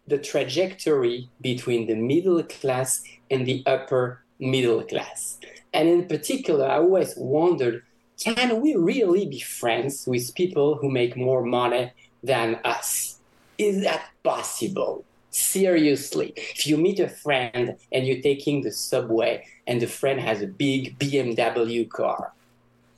the 0.07 0.19
trajectory 0.19 1.29
between 1.41 1.87
the 1.87 1.95
middle 1.95 2.43
class 2.45 3.03
and 3.31 3.47
the 3.47 3.63
upper 3.67 4.25
middle 4.39 4.83
class. 4.83 5.39
And 5.75 5.89
in 5.89 6.07
particular, 6.07 6.67
I 6.67 6.77
always 6.77 7.15
wondered 7.17 7.83
can 8.19 8.61
we 8.61 8.75
really 8.75 9.27
be 9.27 9.39
friends 9.39 10.05
with 10.07 10.35
people 10.35 10.77
who 10.77 10.91
make 10.91 11.17
more 11.17 11.45
money 11.45 11.93
than 12.23 12.59
us? 12.65 13.18
Is 13.59 13.83
that 13.83 14.09
possible? 14.23 15.05
Seriously, 15.31 16.33
if 16.37 16.67
you 16.67 16.77
meet 16.79 17.01
a 17.01 17.09
friend 17.09 17.77
and 17.93 18.07
you're 18.07 18.23
taking 18.23 18.63
the 18.63 18.73
subway 18.73 19.45
and 19.67 19.81
the 19.81 19.87
friend 19.87 20.19
has 20.21 20.41
a 20.41 20.47
big 20.47 20.99
BMW 20.99 21.89
car, 21.89 22.33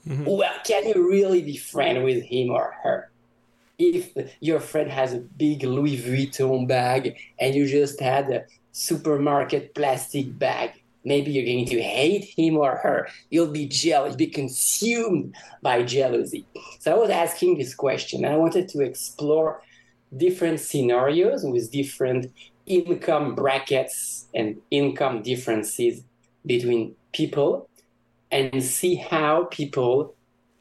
mm-hmm. 0.06 0.24
well, 0.24 0.52
can 0.64 0.86
you 0.86 1.10
really 1.10 1.42
be 1.42 1.56
friends 1.56 2.04
with 2.04 2.22
him 2.24 2.50
or 2.50 2.74
her? 2.82 3.10
if 3.80 4.36
your 4.40 4.60
friend 4.60 4.90
has 4.90 5.14
a 5.14 5.18
big 5.18 5.64
Louis 5.64 5.96
Vuitton 5.96 6.68
bag 6.68 7.16
and 7.38 7.54
you 7.54 7.66
just 7.66 7.98
had 7.98 8.30
a 8.30 8.44
supermarket 8.72 9.74
plastic 9.74 10.38
bag, 10.38 10.72
maybe 11.04 11.30
you're 11.30 11.46
going 11.46 11.66
to 11.66 11.82
hate 11.82 12.24
him 12.36 12.58
or 12.58 12.76
her. 12.76 13.08
You'll 13.30 13.50
be 13.50 13.66
jealous, 13.66 14.16
be 14.16 14.26
consumed 14.26 15.34
by 15.62 15.82
jealousy. 15.82 16.46
So 16.78 16.94
I 16.94 16.98
was 16.98 17.10
asking 17.10 17.56
this 17.56 17.74
question. 17.74 18.24
And 18.24 18.34
I 18.34 18.36
wanted 18.36 18.68
to 18.68 18.80
explore 18.82 19.62
different 20.16 20.60
scenarios 20.60 21.44
with 21.44 21.70
different 21.70 22.32
income 22.66 23.34
brackets 23.34 24.26
and 24.34 24.60
income 24.70 25.22
differences 25.22 26.02
between 26.46 26.94
people 27.12 27.68
and 28.30 28.62
see 28.62 28.94
how 28.94 29.44
people 29.50 30.14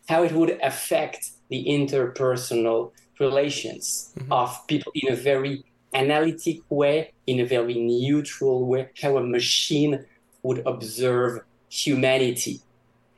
how 0.07 0.23
it 0.23 0.31
would 0.31 0.57
affect 0.63 1.31
the 1.49 1.65
interpersonal 1.65 2.91
relations 3.19 4.11
mm-hmm. 4.17 4.31
of 4.31 4.65
people 4.67 4.91
in 4.95 5.13
a 5.13 5.15
very 5.15 5.63
analytic 5.93 6.59
way, 6.69 7.11
in 7.27 7.39
a 7.39 7.45
very 7.45 7.75
neutral 7.75 8.65
way, 8.65 8.89
how 9.01 9.17
a 9.17 9.23
machine 9.23 10.03
would 10.41 10.65
observe 10.65 11.41
humanity. 11.69 12.59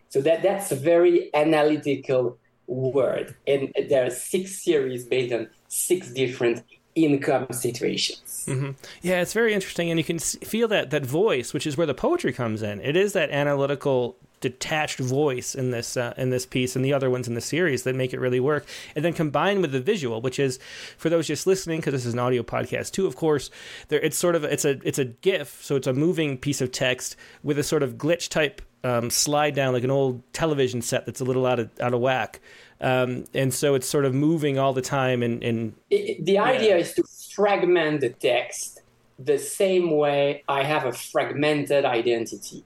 So 0.09 0.21
that, 0.21 0.43
that's 0.43 0.71
a 0.71 0.75
very 0.75 1.33
analytical 1.33 2.37
word. 2.71 3.35
And 3.45 3.73
there 3.89 4.05
are 4.05 4.09
six 4.09 4.63
series 4.63 5.05
based 5.05 5.33
on 5.33 5.47
six 5.67 6.11
different 6.11 6.63
income 6.95 7.47
situations. 7.51 8.45
Mm-hmm. 8.47 8.71
Yeah, 9.01 9.21
it's 9.21 9.33
very 9.33 9.53
interesting, 9.53 9.89
and 9.89 9.99
you 9.99 10.03
can 10.03 10.19
feel 10.19 10.67
that 10.69 10.89
that 10.89 11.05
voice, 11.05 11.53
which 11.53 11.67
is 11.67 11.77
where 11.77 11.87
the 11.87 11.93
poetry 11.93 12.33
comes 12.33 12.61
in. 12.61 12.81
It 12.81 12.95
is 12.95 13.13
that 13.13 13.29
analytical 13.29 14.17
detached 14.39 14.97
voice 14.97 15.53
in 15.53 15.69
this 15.69 15.95
uh, 15.95 16.15
in 16.17 16.31
this 16.31 16.47
piece 16.47 16.75
and 16.75 16.83
the 16.83 16.91
other 16.91 17.11
ones 17.11 17.27
in 17.27 17.35
the 17.35 17.41
series 17.41 17.83
that 17.83 17.95
make 17.95 18.11
it 18.11 18.19
really 18.19 18.39
work 18.39 18.65
and 18.95 19.05
then 19.05 19.13
combined 19.13 19.61
with 19.61 19.71
the 19.71 19.79
visual 19.79 20.19
which 20.19 20.39
is 20.39 20.57
for 20.97 21.11
those 21.11 21.27
just 21.27 21.45
listening 21.45 21.79
because 21.79 21.91
this 21.91 22.07
is 22.07 22.13
an 22.13 22.19
audio 22.19 22.41
podcast 22.41 22.89
too 22.89 23.05
of 23.05 23.15
course 23.15 23.51
there 23.89 23.99
it's 23.99 24.17
sort 24.17 24.35
of 24.35 24.43
it's 24.43 24.65
a 24.65 24.79
it's 24.83 24.97
a 24.97 25.05
gif 25.05 25.61
so 25.61 25.75
it's 25.75 25.85
a 25.85 25.93
moving 25.93 26.39
piece 26.39 26.59
of 26.59 26.71
text 26.71 27.15
with 27.43 27.59
a 27.59 27.63
sort 27.63 27.83
of 27.83 27.99
glitch 27.99 28.29
type 28.29 28.63
um, 28.83 29.09
slide 29.09 29.55
down 29.55 29.73
like 29.73 29.83
an 29.83 29.91
old 29.91 30.21
television 30.33 30.81
set 30.81 31.05
that's 31.05 31.21
a 31.21 31.23
little 31.23 31.45
out 31.45 31.59
of 31.59 31.69
out 31.79 31.93
of 31.93 31.99
whack. 31.99 32.39
Um, 32.81 33.25
and 33.33 33.53
so 33.53 33.75
it's 33.75 33.87
sort 33.87 34.05
of 34.05 34.13
moving 34.13 34.57
all 34.57 34.73
the 34.73 34.81
time. 34.81 35.21
And, 35.21 35.43
and 35.43 35.73
it, 35.89 36.25
the 36.25 36.39
idea 36.39 36.77
is 36.77 36.93
to 36.95 37.03
fragment 37.33 38.01
the 38.01 38.09
text 38.09 38.81
the 39.19 39.37
same 39.37 39.91
way 39.91 40.43
I 40.49 40.63
have 40.63 40.85
a 40.85 40.91
fragmented 40.91 41.85
identity. 41.85 42.63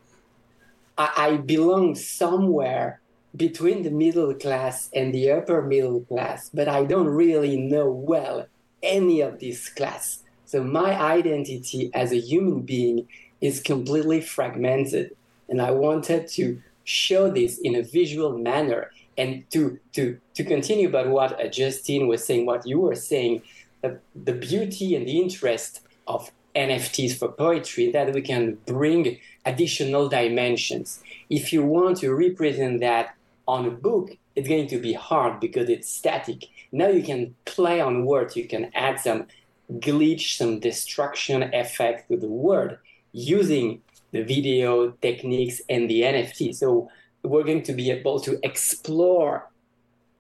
I, 0.98 1.12
I 1.18 1.38
belong 1.38 1.96
somewhere 1.96 3.02
between 3.36 3.84
the 3.84 3.92
middle 3.92 4.34
class 4.34 4.90
and 4.94 5.14
the 5.14 5.32
upper 5.32 5.62
middle 5.62 6.02
class, 6.02 6.50
but 6.54 6.70
I 6.70 6.86
don't 6.86 7.08
really 7.08 7.58
know 7.58 7.90
well 7.90 8.48
any 8.82 9.20
of 9.20 9.40
this 9.40 9.68
class. 9.68 10.20
So 10.46 10.64
my 10.64 10.98
identity 10.98 11.92
as 11.94 12.14
a 12.14 12.20
human 12.20 12.62
being 12.62 13.08
is 13.42 13.60
completely 13.60 14.22
fragmented. 14.22 15.16
And 15.50 15.62
I 15.62 15.72
wanted 15.72 16.30
to 16.30 16.62
show 16.86 17.30
this 17.30 17.58
in 17.58 17.76
a 17.76 17.82
visual 17.82 18.38
manner 18.38 18.92
and 19.18 19.50
to 19.52 19.80
to 19.94 20.20
to 20.34 20.44
continue 20.44 20.88
about 20.88 21.08
what 21.08 21.40
uh, 21.40 21.48
Justine 21.48 22.08
was 22.08 22.26
saying, 22.26 22.46
what 22.46 22.68
you 22.68 22.80
were 22.80 22.96
saying, 22.96 23.42
the 23.82 24.34
beauty 24.34 24.96
and 24.96 25.08
the 25.08 25.20
interest 25.20 25.82
of 26.08 26.32
NFTs 26.56 27.18
for 27.18 27.30
poetry 27.30 27.92
that 27.92 28.14
we 28.14 28.22
can 28.22 28.58
bring 28.66 29.20
additional 29.46 30.08
dimensions. 30.08 31.02
If 31.30 31.52
you 31.52 31.64
want 31.64 31.98
to 31.98 32.14
represent 32.14 32.80
that 32.80 33.16
on 33.48 33.66
a 33.66 33.72
book, 33.72 34.18
it's 34.36 34.48
going 34.48 34.68
to 34.68 34.80
be 34.80 34.94
hard 34.94 35.40
because 35.40 35.70
it's 35.70 35.90
static. 35.90 36.46
Now 36.72 36.88
you 36.88 37.04
can 37.04 37.36
play 37.46 37.82
on 37.82 38.06
words, 38.06 38.36
you 38.36 38.48
can 38.48 38.72
add 38.74 39.00
some 39.00 39.28
glitch, 39.72 40.38
some 40.38 40.60
destruction 40.60 41.44
effect 41.54 42.10
to 42.10 42.18
the 42.18 42.28
word 42.28 42.80
using 43.12 43.82
the 44.12 44.24
video 44.24 44.92
techniques 44.92 45.62
and 45.70 45.90
the 45.90 46.02
NFT. 46.02 46.56
So 46.56 46.90
we're 47.28 47.44
going 47.44 47.64
to 47.64 47.74
be 47.74 47.92
able 47.92 48.20
to 48.22 48.40
explore, 48.44 49.50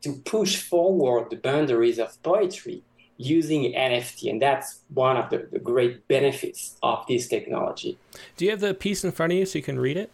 to 0.02 0.14
push 0.26 0.62
forward 0.62 1.30
the 1.30 1.38
boundaries 1.38 2.00
of 2.00 2.22
poetry 2.24 2.84
using 3.18 3.74
NFT. 3.74 4.30
And 4.30 4.42
that's 4.42 4.80
one 4.94 5.18
of 5.18 5.30
the, 5.30 5.48
the 5.52 5.60
great 5.60 6.08
benefits 6.08 6.78
of 6.84 7.06
this 7.08 7.28
technology. 7.28 7.98
Do 8.38 8.46
you 8.46 8.52
have 8.52 8.60
the 8.60 8.74
piece 8.74 9.04
in 9.04 9.12
front 9.12 9.34
of 9.34 9.40
you 9.40 9.46
so 9.46 9.58
you 9.58 9.64
can 9.64 9.80
read 9.80 9.98
it? 9.98 10.12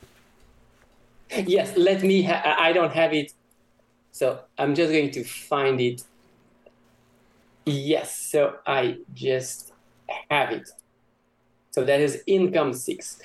Yes, 1.46 1.76
let 1.78 2.04
me. 2.04 2.24
Ha- 2.24 2.58
I 2.60 2.74
don't 2.74 2.92
have 2.92 3.14
it, 3.14 3.32
so 4.12 4.42
I'm 4.58 4.76
just 4.76 4.92
going 4.92 5.12
to 5.12 5.24
find 5.24 5.80
it. 5.80 6.04
Yes, 7.66 8.18
so 8.18 8.56
I 8.68 8.98
just 9.14 9.72
have 10.30 10.52
it. 10.52 10.70
So 11.72 11.86
that 11.86 12.02
is 12.02 12.22
income 12.28 12.74
six. 12.74 13.22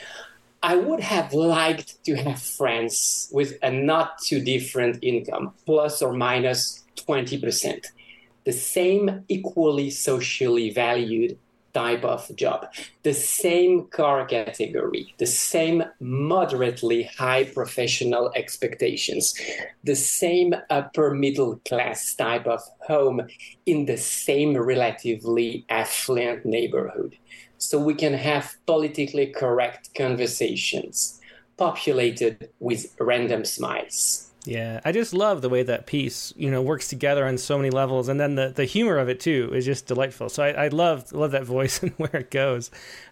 I 0.63 0.77
would 0.77 1.01
have 1.01 1.33
liked 1.33 2.03
to 2.05 2.15
have 2.17 2.41
friends 2.41 3.29
with 3.33 3.59
a 3.63 3.71
not 3.71 4.19
too 4.23 4.41
different 4.41 4.99
income, 5.03 5.53
plus 5.65 6.03
or 6.03 6.13
minus 6.13 6.85
20%. 6.97 7.87
The 8.45 8.53
same 8.53 9.25
equally 9.29 9.91
socially 9.91 10.71
valued 10.71 11.39
type 11.77 12.05
of 12.05 12.35
job, 12.37 12.67
the 13.03 13.13
same 13.13 13.87
car 13.89 14.25
category, 14.25 15.15
the 15.19 15.27
same 15.27 15.85
moderately 16.01 17.03
high 17.03 17.45
professional 17.45 18.33
expectations, 18.35 19.35
the 19.85 19.95
same 19.95 20.55
upper 20.71 21.13
middle 21.13 21.61
class 21.69 22.15
type 22.15 22.47
of 22.47 22.63
home 22.87 23.21
in 23.67 23.85
the 23.85 23.99
same 23.99 24.57
relatively 24.57 25.67
affluent 25.69 26.47
neighborhood. 26.47 27.15
So 27.69 27.81
we 27.81 27.95
can 27.95 28.15
have 28.15 28.57
politically 28.67 29.27
correct 29.27 29.91
conversations 29.97 31.21
populated 31.57 32.51
with 32.61 32.95
random 33.01 33.45
smiles. 33.45 34.31
Yeah, 34.47 34.81
I 34.85 34.93
just 34.93 35.13
love 35.13 35.43
the 35.43 35.49
way 35.49 35.65
that 35.65 35.87
piece, 35.87 36.33
you 36.37 36.53
know, 36.53 36.63
works 36.63 36.87
together 36.87 37.27
on 37.27 37.37
so 37.37 37.57
many 37.59 37.71
levels, 37.71 38.09
and 38.09 38.21
then 38.21 38.37
the, 38.37 38.53
the 38.55 38.65
humor 38.65 38.97
of 38.99 39.09
it 39.09 39.19
too 39.19 39.51
is 39.53 39.65
just 39.65 39.87
delightful. 39.87 40.29
So 40.29 40.45
I, 40.45 40.67
I 40.67 40.69
love 40.69 41.13
love 41.13 41.33
that 41.33 41.43
voice 41.43 41.83
and 41.83 41.91
where 41.97 42.15
it 42.15 42.31
goes, 42.31 42.71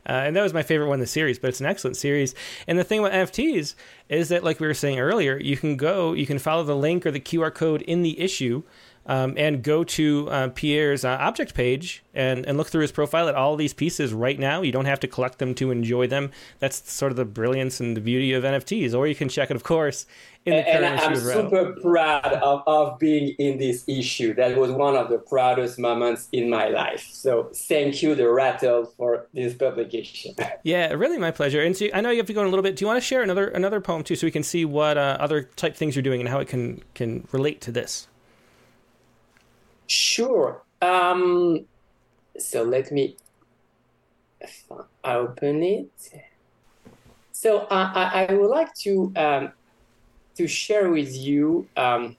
uh, 0.09 0.13
and 0.13 0.37
that 0.37 0.43
was 0.43 0.55
my 0.55 0.63
favorite 0.63 0.87
one 0.87 0.97
in 0.97 1.01
the 1.01 1.09
series. 1.09 1.41
But 1.41 1.49
it's 1.49 1.61
an 1.61 1.67
excellent 1.67 1.97
series. 1.97 2.37
And 2.69 2.79
the 2.79 2.85
thing 2.85 3.01
about 3.01 3.11
NFTs 3.11 3.75
is 4.09 4.29
that, 4.29 4.45
like 4.45 4.61
we 4.61 4.69
were 4.69 4.75
saying 4.75 5.01
earlier, 5.01 5.37
you 5.37 5.57
can 5.57 5.77
go, 5.77 6.13
you 6.13 6.27
can 6.27 6.39
follow 6.39 6.63
the 6.63 6.77
link 6.77 7.05
or 7.05 7.11
the 7.11 7.19
QR 7.19 7.53
code 7.53 7.83
in 7.83 8.03
the 8.03 8.21
issue, 8.21 8.63
um, 9.07 9.35
and 9.37 9.63
go 9.63 9.85
to 9.85 10.29
uh, 10.31 10.49
Pierre's 10.49 11.05
uh, 11.05 11.19
objkt 11.19 11.55
page 11.55 12.03
and, 12.15 12.47
and 12.47 12.57
look 12.57 12.69
through 12.69 12.83
his 12.83 12.93
profile 12.93 13.29
at 13.29 13.35
all 13.35 13.57
these 13.57 13.75
pieces 13.75 14.13
right 14.13 14.39
now. 14.39 14.63
You 14.63 14.73
don't 14.73 14.85
have 14.85 15.01
to 15.01 15.09
collect 15.09 15.39
them 15.39 15.55
to 15.57 15.71
enjoy 15.71 16.07
them. 16.07 16.31
That's 16.59 16.91
sort 16.91 17.13
of 17.13 17.17
the 17.17 17.25
brilliance 17.25 17.81
and 17.81 17.97
the 17.97 18.01
beauty 18.01 18.33
of 18.33 18.45
NFTs. 18.45 18.95
Or 18.95 19.07
you 19.07 19.15
can 19.15 19.29
check 19.29 19.51
it, 19.51 19.57
of 19.57 19.65
course, 19.65 20.07
in 20.47 20.57
the 20.57 20.63
current 20.63 20.85
and 20.85 20.95
issue 20.95 21.05
I'm 21.05 21.27
Rattle. 21.27 21.51
super 21.51 21.81
proud 21.81 22.33
of, 22.35 22.63
of 22.67 22.99
being 22.99 23.35
in 23.39 23.59
this 23.59 23.85
issue. 23.87 24.35
That 24.35 24.57
was 24.57 24.71
one 24.71 24.97
of 24.97 25.09
the 25.09 25.19
proudest 25.19 25.79
moments 25.79 26.29
in 26.33 26.49
my 26.49 26.69
life. 26.69 27.09
So 27.11 27.51
thank 27.55 28.03
you, 28.03 28.15
the 28.15 28.31
Rattle, 28.31 28.87
for 28.97 29.27
this 29.33 29.55
publication. 29.55 30.35
Yeah, 30.63 30.93
really 30.95 31.19
my 31.19 31.31
pleasure. 31.31 31.63
And 31.63 31.77
so 31.77 31.87
I 31.93 32.01
know 32.01 32.11
you 32.11 32.17
have 32.19 32.27
to 32.27 32.33
go 32.33 32.41
in 32.41 32.47
a 32.47 32.51
little 32.51 32.63
bit. 32.63 32.77
Do 32.77 32.85
you 32.85 32.87
want 32.87 32.97
to 32.97 33.07
share 33.07 33.23
another 33.23 33.49
another 33.49 33.81
poem 33.81 34.03
too, 34.03 34.17
so 34.17 34.27
we 34.27 34.31
can 34.31 34.43
see 34.43 34.65
what 34.65 34.97
uh, 34.97 35.19
other 35.21 35.43
type 35.43 35.77
things 35.77 35.95
you're 35.95 36.03
doing 36.03 36.21
and 36.21 36.29
how 36.29 36.39
it 36.39 36.49
can 36.49 36.83
can 36.95 37.29
relate 37.33 37.61
to 37.63 37.73
this? 37.73 38.09
Sure. 39.87 40.63
Um, 40.81 41.67
so 42.39 42.63
let 42.63 42.91
me 42.93 43.17
open 45.05 45.63
it. 45.63 45.91
So 47.33 47.67
I, 47.71 48.27
I 48.29 48.35
would 48.35 48.51
like 48.51 48.75
to 48.77 49.13
um, 49.17 49.53
to 50.37 50.47
share 50.47 50.91
with 50.91 51.15
you 51.15 51.69
um, 51.77 52.17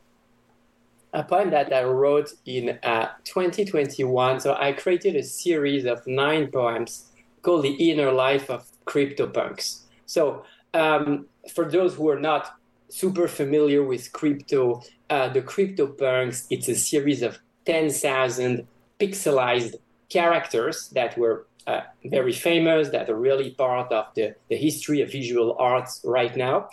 a 1.14 1.24
poem 1.24 1.50
that 1.52 1.74
I 1.74 1.84
wrote 1.84 2.32
in 2.46 2.78
uh, 2.84 3.10
2021. 3.24 4.40
So 4.40 4.56
I 4.56 4.74
created 4.74 5.16
a 5.16 5.24
series 5.24 5.86
of 5.86 6.06
nine 6.06 6.52
poems 6.52 7.06
called 7.42 7.64
"The 7.64 7.74
Inner 7.74 8.12
Life 8.12 8.50
of 8.50 8.70
CryptoPunks." 8.86 9.82
So 10.06 10.44
um, 10.74 11.26
for 11.54 11.66
those 11.66 11.96
who 11.96 12.10
are 12.10 12.20
not 12.20 12.56
super 12.90 13.28
familiar 13.28 13.84
with 13.84 14.12
crypto, 14.12 14.84
uh, 15.10 15.30
the 15.30 15.42
CryptoPunks 15.42 16.46
it's 16.50 16.68
a 16.68 16.76
series 16.76 17.22
of 17.22 17.40
10,000 17.66 18.68
pixelized 19.00 19.76
characters 20.10 20.90
that 20.90 21.18
were 21.18 21.48
uh, 21.68 21.82
very 22.06 22.32
famous, 22.32 22.90
that 22.90 23.10
are 23.10 23.16
really 23.16 23.52
part 23.52 23.92
of 23.92 24.06
the, 24.16 24.36
the 24.50 24.56
history 24.56 25.02
of 25.02 25.12
visual 25.12 25.56
arts 25.60 26.02
right 26.04 26.36
now. 26.36 26.70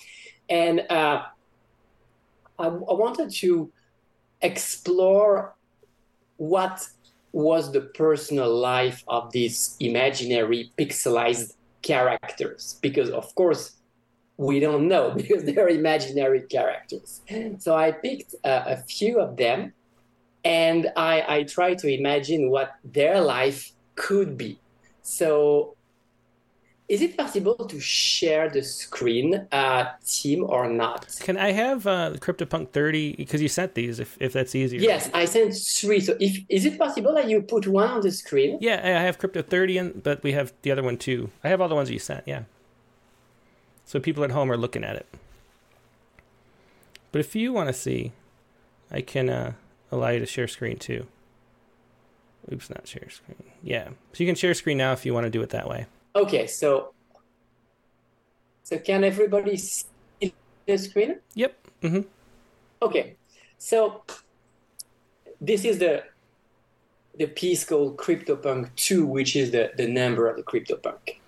And 0.48 0.80
uh, 0.90 1.22
I, 2.58 2.66
I 2.66 2.68
wanted 2.68 3.30
to 3.36 3.72
explore 4.42 5.54
what 6.36 6.86
was 7.32 7.72
the 7.72 7.80
personal 7.80 8.54
life 8.54 9.02
of 9.08 9.32
these 9.32 9.76
imaginary 9.80 10.70
pixelized 10.76 11.54
characters, 11.80 12.78
because 12.82 13.08
of 13.10 13.34
course, 13.34 13.76
we 14.36 14.60
don't 14.60 14.88
know 14.88 15.10
because 15.16 15.44
they're 15.44 15.68
imaginary 15.68 16.42
characters. 16.42 17.22
So 17.58 17.74
I 17.74 17.92
picked 17.92 18.34
uh, 18.44 18.64
a 18.66 18.76
few 18.76 19.20
of 19.20 19.36
them 19.36 19.72
and 20.44 20.92
I, 20.96 21.24
I 21.36 21.42
try 21.44 21.74
to 21.74 21.88
imagine 21.88 22.50
what 22.50 22.74
their 22.84 23.20
life 23.20 23.72
could 23.94 24.36
be. 24.36 24.58
So, 25.02 25.76
is 26.88 27.00
it 27.00 27.16
possible 27.16 27.54
to 27.54 27.80
share 27.80 28.50
the 28.50 28.62
screen, 28.62 29.46
uh, 29.50 29.92
team, 30.04 30.44
or 30.46 30.68
not? 30.68 31.16
Can 31.20 31.36
I 31.36 31.52
have 31.52 31.86
uh, 31.86 32.12
CryptoPunk 32.18 32.70
30 32.70 33.16
because 33.16 33.40
you 33.40 33.48
sent 33.48 33.74
these 33.74 33.98
if, 33.98 34.16
if 34.20 34.32
that's 34.32 34.54
easier? 34.54 34.80
Yes, 34.80 35.10
I 35.14 35.24
sent 35.24 35.54
three. 35.54 36.00
So, 36.00 36.16
if 36.20 36.44
is 36.48 36.66
it 36.66 36.78
possible 36.78 37.14
that 37.14 37.28
you 37.28 37.42
put 37.42 37.66
one 37.66 37.88
on 37.88 38.00
the 38.02 38.10
screen? 38.10 38.58
Yeah, 38.60 38.80
I 38.82 39.02
have 39.02 39.18
Crypto 39.18 39.42
30, 39.42 39.78
in, 39.78 40.00
but 40.02 40.22
we 40.22 40.32
have 40.32 40.52
the 40.62 40.70
other 40.70 40.82
one 40.82 40.98
too. 40.98 41.30
I 41.42 41.48
have 41.48 41.60
all 41.60 41.68
the 41.68 41.74
ones 41.74 41.90
you 41.90 41.98
sent, 41.98 42.26
yeah. 42.26 42.42
So 43.84 44.00
people 44.00 44.24
at 44.24 44.30
home 44.30 44.50
are 44.50 44.56
looking 44.56 44.84
at 44.84 44.96
it. 44.96 45.06
But 47.10 47.20
if 47.20 47.36
you 47.36 47.52
want 47.52 47.68
to 47.68 47.74
see, 47.74 48.12
I 48.90 49.02
can 49.02 49.28
uh, 49.28 49.52
allow 49.92 50.08
you 50.08 50.18
to 50.18 50.26
share 50.26 50.48
screen 50.48 50.78
too. 50.78 51.06
Oops, 52.52 52.68
not 52.70 52.88
share 52.88 53.08
screen. 53.08 53.44
Yeah. 53.62 53.90
So 54.12 54.24
you 54.24 54.26
can 54.26 54.34
share 54.34 54.54
screen 54.54 54.78
now 54.78 54.92
if 54.92 55.06
you 55.06 55.14
want 55.14 55.24
to 55.24 55.30
do 55.30 55.42
it 55.42 55.50
that 55.50 55.68
way. 55.68 55.86
Okay, 56.16 56.46
so 56.46 56.92
so 58.64 58.78
can 58.78 59.04
everybody 59.04 59.56
see 59.56 59.84
the 60.66 60.78
screen? 60.78 61.20
Yep. 61.34 61.56
Mm-hmm. 61.82 62.00
Okay, 62.82 63.16
so 63.58 64.02
this 65.40 65.64
is 65.64 65.78
the 65.78 66.04
the 67.18 67.26
piece 67.26 67.64
called 67.64 67.98
CryptoPunk 67.98 68.74
2, 68.76 69.04
which 69.06 69.36
is 69.36 69.50
the, 69.50 69.70
the 69.76 69.86
number 69.86 70.26
of 70.28 70.36
the 70.36 70.42
CryptoPunk. 70.42 71.18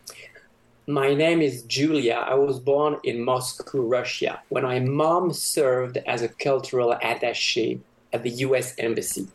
My 0.86 1.12
name 1.12 1.42
is 1.42 1.62
Julia. 1.64 2.24
I 2.26 2.34
was 2.34 2.58
born 2.58 2.96
in 3.04 3.22
Moscow, 3.22 3.80
Russia, 3.82 4.40
when 4.48 4.64
my 4.64 4.80
mom 4.80 5.32
served 5.32 5.98
as 6.06 6.22
a 6.22 6.28
cultural 6.28 6.96
attaché 7.02 7.80
at 8.14 8.22
the 8.22 8.30
US 8.46 8.74
Embassy. 8.78 9.26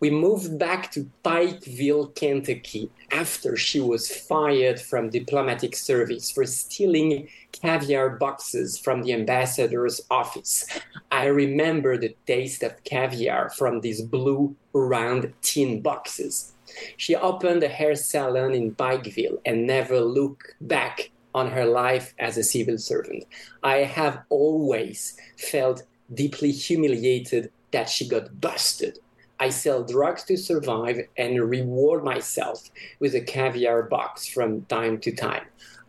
we 0.00 0.10
moved 0.10 0.58
back 0.58 0.90
to 0.90 1.10
Pikeville, 1.22 2.14
Kentucky 2.14 2.90
after 3.12 3.54
she 3.54 3.80
was 3.80 4.10
fired 4.10 4.80
from 4.80 5.10
diplomatic 5.10 5.76
service 5.76 6.30
for 6.30 6.46
stealing 6.46 7.28
caviar 7.52 8.08
boxes 8.16 8.78
from 8.78 9.02
the 9.02 9.12
ambassador's 9.12 10.00
office. 10.10 10.66
I 11.12 11.26
remember 11.26 11.98
the 11.98 12.16
taste 12.26 12.62
of 12.62 12.82
caviar 12.84 13.50
from 13.50 13.80
these 13.80 14.00
blue 14.00 14.56
round 14.72 15.34
tin 15.42 15.82
boxes. 15.82 16.54
She 16.96 17.14
opened 17.14 17.62
a 17.62 17.68
hair 17.68 17.94
salon 17.94 18.54
in 18.54 18.74
Pikeville 18.74 19.38
and 19.44 19.66
never 19.66 20.00
looked 20.00 20.54
back 20.62 21.10
on 21.34 21.50
her 21.50 21.66
life 21.66 22.14
as 22.18 22.36
a 22.36 22.42
civil 22.54 22.78
servant. 22.78 23.24
I 23.62 23.78
have 23.98 24.22
always 24.30 25.16
felt 25.36 25.82
deeply 26.12 26.50
humiliated 26.50 27.52
that 27.72 27.88
she 27.88 28.08
got 28.08 28.40
busted. 28.40 28.98
I 29.38 29.48
sell 29.48 29.82
drugs 29.82 30.24
to 30.24 30.36
survive 30.36 30.98
and 31.16 31.50
reward 31.50 32.04
myself 32.04 32.70
with 32.98 33.14
a 33.14 33.20
caviar 33.20 33.84
box 33.84 34.28
from 34.28 34.62
time 34.66 34.98
to 35.00 35.12
time. 35.12 35.44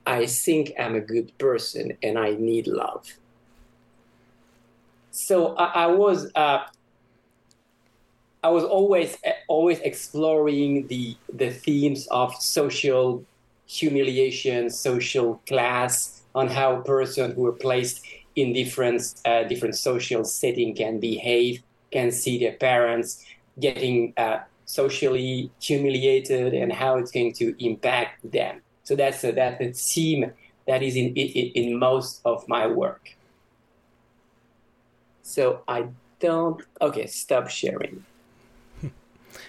I 0.05 0.25
think 0.25 0.71
I'm 0.79 0.95
a 0.95 1.01
good 1.01 1.37
person 1.37 1.97
and 2.01 2.17
I 2.17 2.31
need 2.31 2.67
love. 2.67 3.05
So 5.11 5.55
I, 5.55 5.83
I 5.83 5.87
was 5.87 6.31
uh, 6.35 6.63
I 8.43 8.49
was 8.49 8.63
always 8.63 9.17
always 9.47 9.79
exploring 9.81 10.87
the 10.87 11.15
the 11.31 11.51
themes 11.51 12.07
of 12.07 12.33
social 12.35 13.23
humiliation, 13.67 14.69
social 14.69 15.41
class, 15.47 16.21
on 16.33 16.47
how 16.47 16.77
a 16.77 16.83
person 16.83 17.31
who 17.33 17.45
are 17.45 17.53
placed 17.53 18.05
in 18.35 18.53
different 18.53 19.01
uh, 19.25 19.43
different 19.43 19.75
social 19.75 20.23
setting 20.23 20.73
can 20.75 20.99
behave, 20.99 21.61
can 21.91 22.11
see 22.11 22.39
their 22.39 22.53
parents 22.53 23.23
getting 23.59 24.13
uh, 24.17 24.39
socially 24.65 25.51
humiliated, 25.61 26.53
and 26.53 26.71
how 26.71 26.97
it's 26.97 27.11
going 27.11 27.33
to 27.33 27.53
impact 27.63 28.31
them. 28.31 28.61
So 28.83 28.95
that's 28.95 29.23
a, 29.23 29.31
that's 29.31 29.61
a 29.61 29.71
theme 29.73 30.31
that 30.67 30.81
is 30.81 30.95
in, 30.95 31.13
in 31.15 31.51
in 31.53 31.79
most 31.79 32.21
of 32.25 32.47
my 32.47 32.67
work. 32.67 33.15
So 35.23 35.61
I 35.67 35.87
don't. 36.19 36.61
Okay, 36.81 37.07
stop 37.07 37.49
sharing. 37.49 38.05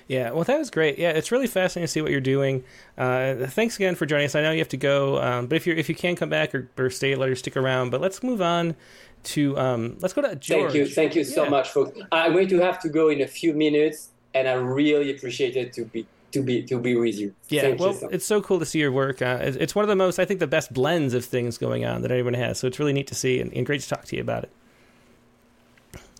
Yeah, 0.09 0.31
well, 0.31 0.45
that 0.45 0.59
was 0.59 0.71
great. 0.71 0.99
Yeah, 0.99 1.11
it's 1.11 1.33
really 1.33 1.47
fascinating 1.47 1.87
to 1.87 1.89
see 1.89 2.01
what 2.03 2.11
you're 2.11 2.21
doing. 2.21 2.65
Uh, 2.99 3.47
thanks 3.47 3.77
again 3.77 3.95
for 3.95 4.05
joining 4.07 4.27
us. 4.27 4.35
I 4.35 4.43
know 4.43 4.53
you 4.53 4.59
have 4.59 4.69
to 4.69 4.77
go, 4.77 5.21
um, 5.21 5.47
but 5.47 5.57
if 5.57 5.67
you 5.67 5.75
if 5.75 5.89
you 5.89 5.95
can 5.95 6.17
come 6.17 6.29
back 6.29 6.55
or, 6.55 6.69
or 6.77 6.91
stay, 6.91 7.15
let 7.15 7.29
her 7.29 7.35
stick 7.35 7.57
around. 7.57 7.91
But 7.91 8.01
let's 8.01 8.23
move 8.23 8.43
on 8.43 8.77
to 9.25 9.59
um, 9.59 9.97
let's 10.01 10.15
go 10.15 10.23
to 10.23 10.35
George. 10.37 10.73
Thank 10.73 10.75
you, 10.75 10.87
thank 10.87 11.15
you 11.15 11.25
so 11.25 11.45
yeah. 11.45 11.51
much, 11.51 11.71
folks. 11.71 11.99
I'm 12.11 12.33
going 12.33 12.49
to 12.49 12.59
have 12.61 12.81
to 12.81 12.89
go 12.89 13.09
in 13.09 13.21
a 13.21 13.27
few 13.27 13.53
minutes, 13.53 14.11
and 14.35 14.49
I 14.49 14.55
really 14.55 15.15
appreciate 15.15 15.57
it 15.57 15.73
to 15.75 15.85
be 15.85 16.07
to 16.33 16.43
be 16.43 16.63
to 16.65 16.79
be 16.79 16.97
with 16.97 17.19
you. 17.19 17.35
Yeah, 17.49 17.63
Thank 17.63 17.81
well, 17.81 17.93
you 17.93 17.99
so 17.99 18.09
it's 18.09 18.27
so 18.27 18.41
cool 18.41 18.59
to 18.59 18.67
see 18.67 18.81
your 18.81 18.93
work. 18.93 19.23
Uh, 19.23 19.39
it's 19.43 19.75
one 19.75 19.85
of 19.85 19.89
the 19.89 19.97
most, 19.97 20.19
I 20.19 20.25
think, 20.25 20.41
the 20.41 20.47
best 20.47 20.73
blends 20.73 21.15
of 21.15 21.25
things 21.25 21.59
going 21.59 21.85
on 21.85 22.03
that 22.03 22.11
anyone 22.11 22.35
has. 22.35 22.59
So 22.59 22.67
it's 22.67 22.79
really 22.79 22.93
neat 22.93 23.07
to 23.09 23.15
see 23.15 23.41
and, 23.41 23.53
and 23.53 23.65
great 23.65 23.81
to 23.83 23.89
talk 23.89 24.05
to 24.07 24.17
you 24.17 24.23
about 24.23 24.45
it. 24.45 24.51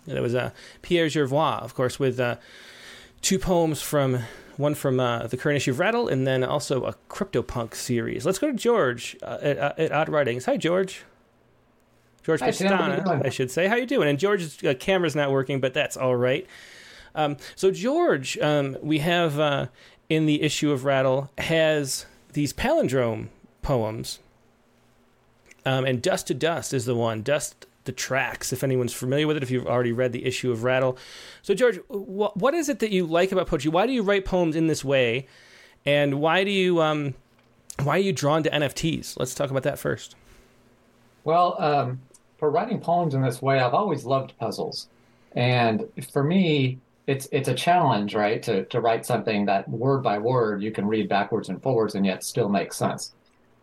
And 0.07 0.19
it 0.19 0.21
was 0.21 0.35
uh, 0.35 0.51
Pierre 0.83 1.07
Gervois, 1.07 1.63
of 1.63 1.75
course, 1.75 1.99
with 1.99 2.19
uh, 2.19 2.37
two 3.21 3.39
poems 3.39 3.81
from 3.81 4.21
one 4.57 4.75
from 4.75 5.01
uh, 5.01 5.27
the 5.27 5.37
current 5.37 5.57
issue 5.57 5.71
of 5.71 5.79
Rattle, 5.79 6.09
and 6.09 6.27
then 6.27 6.45
also 6.45 6.85
a 6.85 6.95
CryptoPunk 7.09 7.75
series. 7.75 8.27
Let's 8.27 8.39
go 8.39 8.49
to 8.49 8.53
George 8.53 9.17
uh, 9.23 9.39
at, 9.41 9.59
uh, 9.59 9.73
at, 9.79 9.93
Odd 9.93 10.09
Writings. 10.09 10.45
Hi, 10.45 10.57
George. 10.57 11.05
George 12.23 12.41
Hi, 12.41 12.51
Pastana, 12.51 13.25
I 13.25 13.31
should 13.31 13.51
say. 13.51 13.67
How 13.67 13.77
you 13.77 13.87
doing? 13.87 14.09
And 14.09 14.19
George's 14.19 14.63
uh, 14.65 14.75
camera's 14.79 15.17
not 15.17 15.31
working, 15.31 15.61
but 15.61 15.75
that's 15.75 15.97
all 15.97 16.17
right. 16.17 16.47
Um, 17.15 17.37
so 17.57 17.71
George, 17.71 18.39
um, 18.39 18.77
we 18.81 18.99
have 18.99 19.39
uh, 19.39 19.67
in 20.09 20.27
the 20.27 20.43
issue 20.43 20.71
of 20.73 20.85
Rattle 20.85 21.31
has 21.39 22.07
these 22.33 22.53
palindrome 22.53 23.29
poems, 23.61 24.21
um, 25.67 25.85
and 25.85 26.01
Dust 26.01 26.29
to 26.29 26.35
Dust 26.35 26.73
is 26.73 26.85
the 26.85 26.95
one. 26.95 27.23
Dust 27.23 27.67
the 27.85 27.93
tracks, 27.93 28.53
if 28.53 28.63
anyone's 28.63 28.93
familiar 28.93 29.27
with 29.27 29.37
it, 29.37 29.43
if 29.43 29.51
you've 29.51 29.67
already 29.67 29.93
read 29.93 30.13
the 30.13 30.25
issue 30.25 30.53
of 30.53 30.63
Rattle. 30.63 30.97
So, 31.43 31.53
George, 31.53 31.79
wh- 31.89 32.37
what 32.37 32.55
is 32.55 32.69
it 32.69 32.79
that 32.79 32.91
you 32.93 33.05
like 33.07 33.33
about 33.33 33.49
poetry? 33.49 33.71
Why 33.71 33.87
do 33.87 33.93
you 33.93 34.03
write 34.03 34.25
poems 34.25 34.55
in 34.55 34.69
this 34.69 34.85
way? 34.85 35.27
And 35.85 36.21
why 36.21 36.45
do 36.45 36.51
you 36.51 36.81
um, 36.81 37.15
why 37.83 37.97
are 37.97 38.01
you 38.01 38.13
drawn 38.13 38.43
to 38.45 38.51
NFTs? 38.51 39.19
Let's 39.19 39.35
talk 39.35 39.51
about 39.51 39.65
that 39.65 39.79
first. 39.79 40.15
Well, 41.25 41.57
um, 41.61 42.01
for 42.43 42.51
writing 42.51 42.81
poems 42.81 43.15
in 43.15 43.23
this 43.23 43.41
way, 43.41 43.61
I've 43.61 43.73
always 43.73 44.05
loved 44.05 44.37
puzzles, 44.37 44.89
and 45.37 45.89
for 46.13 46.25
me, 46.25 46.81
it's 47.07 47.29
it's 47.31 47.49
a 47.49 47.55
challenge, 47.55 48.17
right? 48.17 48.43
To 48.43 48.65
to 48.65 48.81
write 48.81 49.07
something 49.07 49.47
that 49.47 49.69
word 49.69 50.03
by 50.03 50.19
word 50.19 50.61
you 50.61 50.73
can 50.73 50.89
read 50.89 51.09
backwards 51.09 51.51
and 51.51 51.63
forwards 51.63 51.95
and 51.95 52.05
yet 52.05 52.25
still 52.25 52.49
make 52.49 52.73
sense. 52.73 53.13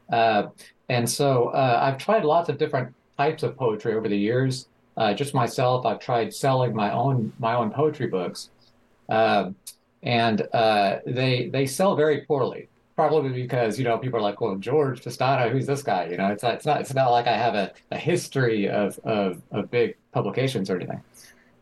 Uh, 0.09 0.43
and 0.87 1.09
so 1.09 1.49
uh, 1.49 1.79
I've 1.83 1.97
tried 1.97 2.23
lots 2.23 2.47
of 2.47 2.57
different 2.57 2.95
types 3.17 3.43
of 3.43 3.57
poetry 3.57 3.95
over 3.95 4.07
the 4.07 4.17
years. 4.17 4.69
Uh, 4.95 5.13
just 5.13 5.33
myself, 5.33 5.85
I've 5.85 5.99
tried 5.99 6.33
selling 6.33 6.73
my 6.73 6.93
own 6.93 7.33
my 7.37 7.55
own 7.55 7.71
poetry 7.71 8.07
books, 8.07 8.49
uh, 9.09 9.49
and 10.03 10.47
uh, 10.53 10.99
they 11.05 11.49
they 11.49 11.65
sell 11.65 11.97
very 11.97 12.21
poorly. 12.21 12.69
Probably 12.99 13.29
because 13.29 13.79
you 13.79 13.85
know 13.85 13.97
people 13.97 14.19
are 14.19 14.21
like, 14.21 14.41
well, 14.41 14.57
George 14.57 15.01
Pastana, 15.01 15.49
who's 15.49 15.65
this 15.65 15.81
guy? 15.81 16.07
You 16.07 16.17
know, 16.17 16.27
it's 16.33 16.43
not 16.43 16.55
it's 16.55 16.65
not 16.65 16.81
it's 16.81 16.93
not 16.93 17.11
like 17.11 17.27
I 17.27 17.37
have 17.37 17.55
a, 17.55 17.71
a 17.91 17.97
history 17.97 18.67
of, 18.67 18.99
of 19.05 19.41
of 19.51 19.71
big 19.71 19.95
publications 20.11 20.69
or 20.69 20.75
anything. 20.75 21.01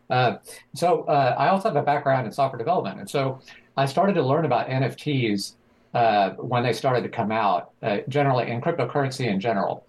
Uh, 0.09 0.37
so 0.73 1.03
uh, 1.03 1.35
I 1.37 1.49
also 1.49 1.69
have 1.69 1.75
a 1.75 1.83
background 1.83 2.25
in 2.25 2.33
software 2.33 2.57
development, 2.57 2.99
and 2.99 3.07
so 3.07 3.39
I 3.77 3.85
started 3.85 4.13
to 4.13 4.23
learn 4.23 4.45
about 4.45 4.67
NFTs 4.67 5.53
uh, 5.93 6.31
when 6.31 6.63
they 6.63 6.73
started 6.73 7.03
to 7.03 7.09
come 7.09 7.31
out, 7.31 7.69
generally 8.09 8.49
in 8.49 8.59
cryptocurrency 8.59 9.27
in 9.27 9.39
general. 9.39 9.85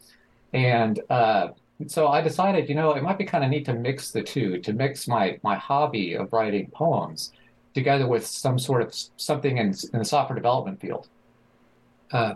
And 0.53 1.01
uh, 1.09 1.53
so 1.87 2.09
I 2.09 2.21
decided, 2.21 2.69
you 2.69 2.75
know, 2.75 2.93
it 2.93 3.03
might 3.03 3.17
be 3.17 3.25
kind 3.25 3.43
of 3.43 3.49
neat 3.49 3.65
to 3.65 3.73
mix 3.73 4.11
the 4.11 4.23
two, 4.23 4.59
to 4.59 4.75
mix 4.75 5.09
my 5.09 5.41
my 5.43 5.57
hobby 5.57 6.13
of 6.13 6.31
writing 6.31 6.71
poems 6.75 7.33
together 7.73 8.07
with 8.07 8.27
some 8.27 8.59
sort 8.59 8.83
of 8.83 8.95
something 9.17 9.57
in, 9.57 9.69
in 9.95 9.99
the 9.99 10.05
software 10.05 10.37
development 10.37 10.79
field. 10.79 11.09
Uh, 12.13 12.35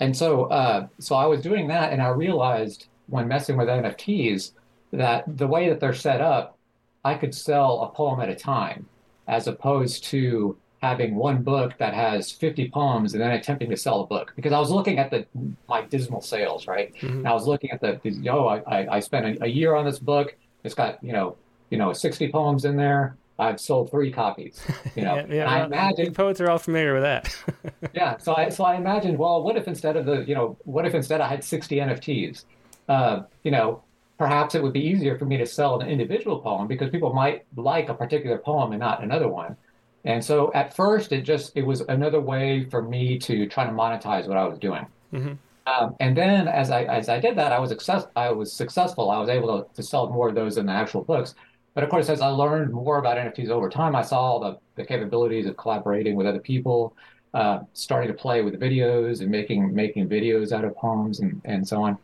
and 0.00 0.16
so, 0.16 0.44
uh, 0.44 0.88
so 0.98 1.14
I 1.14 1.26
was 1.26 1.40
doing 1.42 1.68
that, 1.68 1.92
and 1.92 2.02
I 2.02 2.08
realized 2.08 2.86
when 3.06 3.28
messing 3.28 3.56
with 3.56 3.68
NFTs 3.68 4.52
that 4.92 5.24
the 5.38 5.46
way 5.46 5.68
that 5.68 5.80
they're 5.80 5.94
set 5.94 6.20
up, 6.20 6.58
I 7.04 7.14
could 7.14 7.34
sell 7.34 7.82
a 7.82 7.88
poem 7.94 8.20
at 8.20 8.28
a 8.28 8.34
time, 8.34 8.86
as 9.28 9.46
opposed 9.46 10.04
to 10.04 10.56
having 10.82 11.14
one 11.14 11.42
book 11.42 11.78
that 11.78 11.94
has 11.94 12.32
50 12.32 12.68
poems 12.70 13.14
and 13.14 13.22
then 13.22 13.30
attempting 13.30 13.70
to 13.70 13.76
sell 13.76 14.00
a 14.00 14.06
book 14.06 14.32
because 14.34 14.52
I 14.52 14.58
was 14.58 14.70
looking 14.70 14.98
at 14.98 15.10
the 15.10 15.24
my 15.68 15.82
dismal 15.82 16.20
sales, 16.20 16.66
right? 16.66 16.92
Mm-hmm. 16.96 17.18
And 17.18 17.28
I 17.28 17.32
was 17.32 17.46
looking 17.46 17.70
at 17.70 17.80
the, 17.80 18.00
the 18.02 18.10
yo, 18.10 18.48
I, 18.48 18.96
I 18.96 19.00
spent 19.00 19.38
a, 19.38 19.44
a, 19.44 19.46
year 19.46 19.76
on 19.76 19.84
this 19.84 20.00
book. 20.00 20.34
It's 20.64 20.74
got 20.74 21.02
you 21.02 21.12
know 21.12 21.36
you 21.70 21.78
know 21.78 21.92
60 21.92 22.30
poems 22.32 22.64
in 22.64 22.76
there. 22.76 23.16
I've 23.38 23.60
sold 23.60 23.90
three 23.90 24.12
copies. 24.12 24.60
You 24.94 25.04
know, 25.04 25.16
yeah, 25.16 25.26
yeah, 25.30 25.50
I 25.50 25.64
imagine 25.64 26.12
poets 26.12 26.38
are 26.42 26.50
all 26.50 26.58
familiar 26.58 26.92
with 26.92 27.02
that. 27.02 27.34
yeah, 27.94 28.18
so 28.18 28.36
I 28.36 28.50
so 28.50 28.64
I 28.64 28.76
imagined, 28.76 29.16
well, 29.18 29.42
what 29.42 29.56
if 29.56 29.66
instead 29.66 29.96
of 29.96 30.04
the 30.04 30.22
you 30.24 30.34
know, 30.34 30.58
what 30.64 30.84
if 30.84 30.94
instead 30.94 31.22
I 31.22 31.28
had 31.28 31.42
60 31.42 31.76
NFTs? 31.76 32.44
Uh, 32.90 33.22
you 33.42 33.50
know, 33.50 33.82
perhaps 34.18 34.54
it 34.54 34.62
would 34.62 34.74
be 34.74 34.80
easier 34.80 35.18
for 35.18 35.24
me 35.24 35.38
to 35.38 35.46
sell 35.46 35.80
an 35.80 35.88
individual 35.88 36.40
poem 36.40 36.68
because 36.68 36.90
people 36.90 37.14
might 37.14 37.44
like 37.56 37.88
a 37.88 37.94
particular 37.94 38.36
poem 38.36 38.72
and 38.72 38.80
not 38.80 39.02
another 39.02 39.28
one. 39.28 39.56
And 40.04 40.22
so 40.22 40.52
at 40.52 40.76
first, 40.76 41.12
it 41.12 41.22
just 41.22 41.52
it 41.54 41.62
was 41.62 41.80
another 41.82 42.20
way 42.20 42.64
for 42.64 42.82
me 42.82 43.18
to 43.20 43.46
try 43.46 43.64
to 43.64 43.72
monetize 43.72 44.28
what 44.28 44.36
I 44.36 44.44
was 44.44 44.58
doing. 44.58 44.86
Mm-hmm. 45.12 45.32
Um, 45.66 45.94
and 46.00 46.16
then 46.16 46.48
as 46.48 46.70
I 46.70 46.82
as 46.84 47.08
I 47.08 47.20
did 47.20 47.36
that, 47.36 47.52
I 47.52 47.58
was 47.58 47.70
success 47.70 48.06
I 48.16 48.30
was 48.30 48.52
successful. 48.52 49.10
I 49.10 49.18
was 49.18 49.28
able 49.28 49.62
to, 49.62 49.74
to 49.74 49.82
sell 49.82 50.10
more 50.10 50.28
of 50.28 50.34
those 50.34 50.58
in 50.58 50.66
the 50.66 50.72
actual 50.72 51.02
books. 51.02 51.34
But 51.74 51.84
of 51.84 51.90
course, 51.90 52.08
as 52.08 52.20
I 52.20 52.28
learned 52.28 52.72
more 52.72 52.98
about 52.98 53.16
NFTs 53.16 53.48
over 53.48 53.70
time, 53.70 53.96
I 53.96 54.02
saw 54.02 54.38
the, 54.38 54.58
the 54.74 54.84
capabilities 54.84 55.46
of 55.46 55.56
collaborating 55.56 56.16
with 56.16 56.26
other 56.26 56.38
people, 56.38 56.94
uh, 57.34 57.60
starting 57.72 58.08
to 58.08 58.14
play 58.14 58.42
with 58.42 58.60
videos 58.60 59.20
and 59.20 59.30
making 59.30 59.74
making 59.74 60.08
videos 60.08 60.52
out 60.52 60.64
of 60.64 60.76
poems 60.76 61.20
and, 61.20 61.40
and 61.44 61.66
so 61.66 61.82
on. 61.82 61.98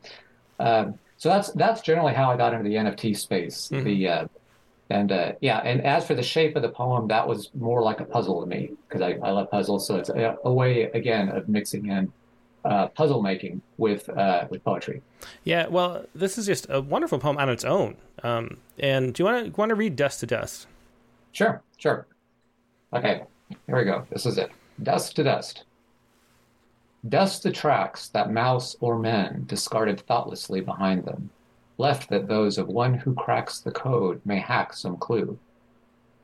Uh, 0.58 0.92
so 1.18 1.28
that's 1.28 1.50
that's 1.52 1.82
generally 1.82 2.14
how 2.14 2.30
I 2.30 2.36
got 2.36 2.54
into 2.54 2.68
the 2.68 2.76
NFT 2.76 3.16
space. 3.16 3.68
Mm-hmm. 3.68 3.84
The 3.84 4.08
uh, 4.08 4.28
and 4.90 5.12
uh, 5.12 5.32
yeah, 5.40 5.58
and 5.58 5.82
as 5.82 6.06
for 6.06 6.14
the 6.14 6.22
shape 6.22 6.56
of 6.56 6.62
the 6.62 6.70
poem, 6.70 7.08
that 7.08 7.26
was 7.26 7.50
more 7.54 7.82
like 7.82 8.00
a 8.00 8.04
puzzle 8.04 8.40
to 8.40 8.46
me 8.46 8.70
because 8.88 9.02
I, 9.02 9.18
I 9.22 9.32
love 9.32 9.50
puzzles. 9.50 9.86
So 9.86 9.96
it's 9.96 10.08
a, 10.08 10.38
a 10.44 10.52
way 10.52 10.84
again 10.94 11.28
of 11.28 11.48
mixing 11.48 11.88
in 11.90 12.10
uh, 12.64 12.88
puzzle 12.88 13.22
making 13.22 13.60
with 13.76 14.08
uh, 14.08 14.46
with 14.48 14.64
poetry. 14.64 15.02
Yeah, 15.44 15.66
well, 15.66 16.06
this 16.14 16.38
is 16.38 16.46
just 16.46 16.66
a 16.70 16.80
wonderful 16.80 17.18
poem 17.18 17.36
on 17.36 17.50
its 17.50 17.64
own. 17.64 17.96
Um, 18.22 18.58
and 18.78 19.14
do 19.14 19.22
you 19.22 19.24
want 19.24 19.46
to 19.46 19.60
want 19.60 19.68
to 19.70 19.74
read 19.74 19.96
"Dust 19.96 20.20
to 20.20 20.26
Dust"? 20.26 20.66
Sure, 21.32 21.62
sure. 21.76 22.06
Okay, 22.92 23.22
here 23.66 23.76
we 23.76 23.84
go. 23.84 24.06
This 24.10 24.26
is 24.26 24.38
it. 24.38 24.50
Dust 24.82 25.16
to 25.16 25.24
dust. 25.24 25.64
Dust 27.08 27.42
the 27.42 27.52
tracks 27.52 28.08
that 28.08 28.32
mouse 28.32 28.76
or 28.80 28.98
men 28.98 29.44
discarded 29.46 30.00
thoughtlessly 30.00 30.60
behind 30.60 31.04
them 31.04 31.30
left 31.78 32.10
that 32.10 32.26
those 32.26 32.58
of 32.58 32.68
one 32.68 32.94
who 32.94 33.14
cracks 33.14 33.60
the 33.60 33.70
code 33.70 34.20
may 34.24 34.38
hack 34.38 34.72
some 34.72 34.96
clue. 34.96 35.38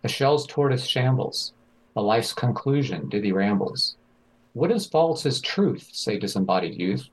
The 0.03 0.09
shell's 0.09 0.47
tortoise 0.47 0.85
shambles, 0.85 1.53
A 1.97 2.03
life's 2.03 2.33
conclusion, 2.33 3.09
dithyrambles. 3.09 3.95
What 4.53 4.73
is 4.73 4.87
false 4.87 5.25
is 5.25 5.41
truth, 5.41 5.91
say 5.93 6.19
disembodied 6.19 6.75
youth. 6.75 7.09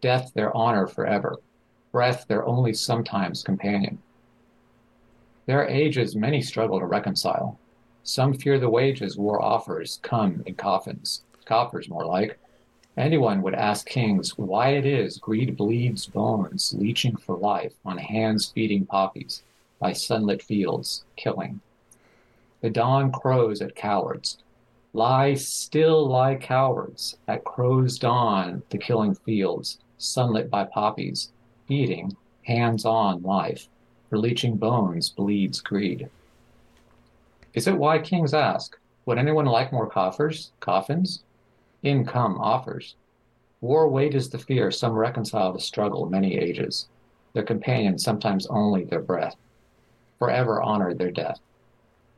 Death 0.00 0.32
their 0.34 0.56
honor 0.56 0.86
forever. 0.86 1.36
Breath 1.92 2.26
their 2.28 2.46
only 2.46 2.72
sometimes 2.72 3.42
companion. 3.42 3.98
Their 5.46 5.66
ages 5.66 6.14
many 6.14 6.40
struggle 6.40 6.78
to 6.78 6.86
reconcile. 6.86 7.58
Some 8.04 8.34
fear 8.34 8.58
the 8.58 8.70
wages 8.70 9.16
war 9.16 9.42
offers 9.42 9.98
come 10.02 10.42
in 10.46 10.54
coffins, 10.54 11.22
coffers 11.44 11.88
more 11.88 12.04
like. 12.04 12.38
Anyone 12.96 13.42
would 13.42 13.54
ask 13.54 13.86
kings 13.86 14.36
why 14.36 14.70
it 14.70 14.84
is 14.84 15.18
greed 15.18 15.56
bleeds 15.56 16.06
bones, 16.06 16.74
leeching 16.76 17.16
for 17.16 17.36
life 17.36 17.72
on 17.84 17.98
hands 17.98 18.50
feeding 18.50 18.86
poppies 18.86 19.42
by 19.80 19.92
sunlit 19.92 20.42
fields, 20.42 21.04
killing. 21.16 21.60
The 22.60 22.70
dawn 22.70 23.10
crows 23.10 23.60
at 23.62 23.74
cowards. 23.74 24.38
Lie 24.92 25.34
still, 25.34 26.06
lie 26.06 26.36
cowards. 26.36 27.16
At 27.26 27.44
crow's 27.44 27.98
dawn, 27.98 28.62
the 28.70 28.78
killing 28.78 29.14
fields, 29.14 29.78
sunlit 29.98 30.50
by 30.50 30.64
poppies, 30.64 31.32
feeding, 31.66 32.16
hands 32.42 32.84
on 32.84 33.22
life. 33.22 33.68
For 34.12 34.18
leeching 34.18 34.58
bones 34.58 35.08
bleeds 35.08 35.62
greed. 35.62 36.10
Is 37.54 37.66
it 37.66 37.78
why 37.78 37.98
kings 37.98 38.34
ask, 38.34 38.78
would 39.06 39.16
anyone 39.16 39.46
like 39.46 39.72
more 39.72 39.86
coffers, 39.86 40.52
coffins? 40.60 41.22
In 41.82 42.04
come 42.04 42.38
offers. 42.38 42.94
War 43.62 43.88
wages 43.88 44.28
the 44.28 44.36
fear 44.36 44.70
some 44.70 44.92
reconcile 44.92 45.54
the 45.54 45.60
struggle 45.60 46.10
many 46.10 46.36
ages. 46.36 46.88
Their 47.32 47.42
companions 47.42 48.04
sometimes 48.04 48.46
only 48.48 48.84
their 48.84 49.00
breath. 49.00 49.36
Forever 50.18 50.60
honor 50.60 50.92
their 50.92 51.10
death. 51.10 51.40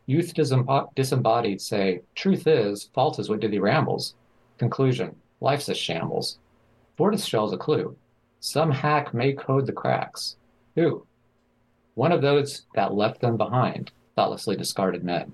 Youth 0.07 0.35
disembodied 0.35 1.61
say, 1.61 2.01
Truth 2.17 2.49
is, 2.49 2.91
fault 2.93 3.21
is 3.21 3.29
what 3.29 3.39
dithyrambles. 3.39 4.15
Conclusion, 4.59 5.15
life's 5.41 5.69
a 5.69 5.75
shambles. 5.75 6.39
Fortis 6.97 7.25
shells 7.25 7.53
a 7.53 7.57
clue. 7.57 7.97
Some 8.41 8.73
hack 8.73 9.15
may 9.15 9.33
code 9.33 9.67
the 9.67 9.73
cracks. 9.73 10.35
Who? 10.75 11.07
One 11.95 12.13
of 12.13 12.23
those 12.23 12.63
that 12.75 12.95
left 12.95 13.21
them 13.21 13.37
behind, 13.37 13.93
thoughtlessly 14.17 14.57
discarded 14.57 15.05
men, 15.05 15.33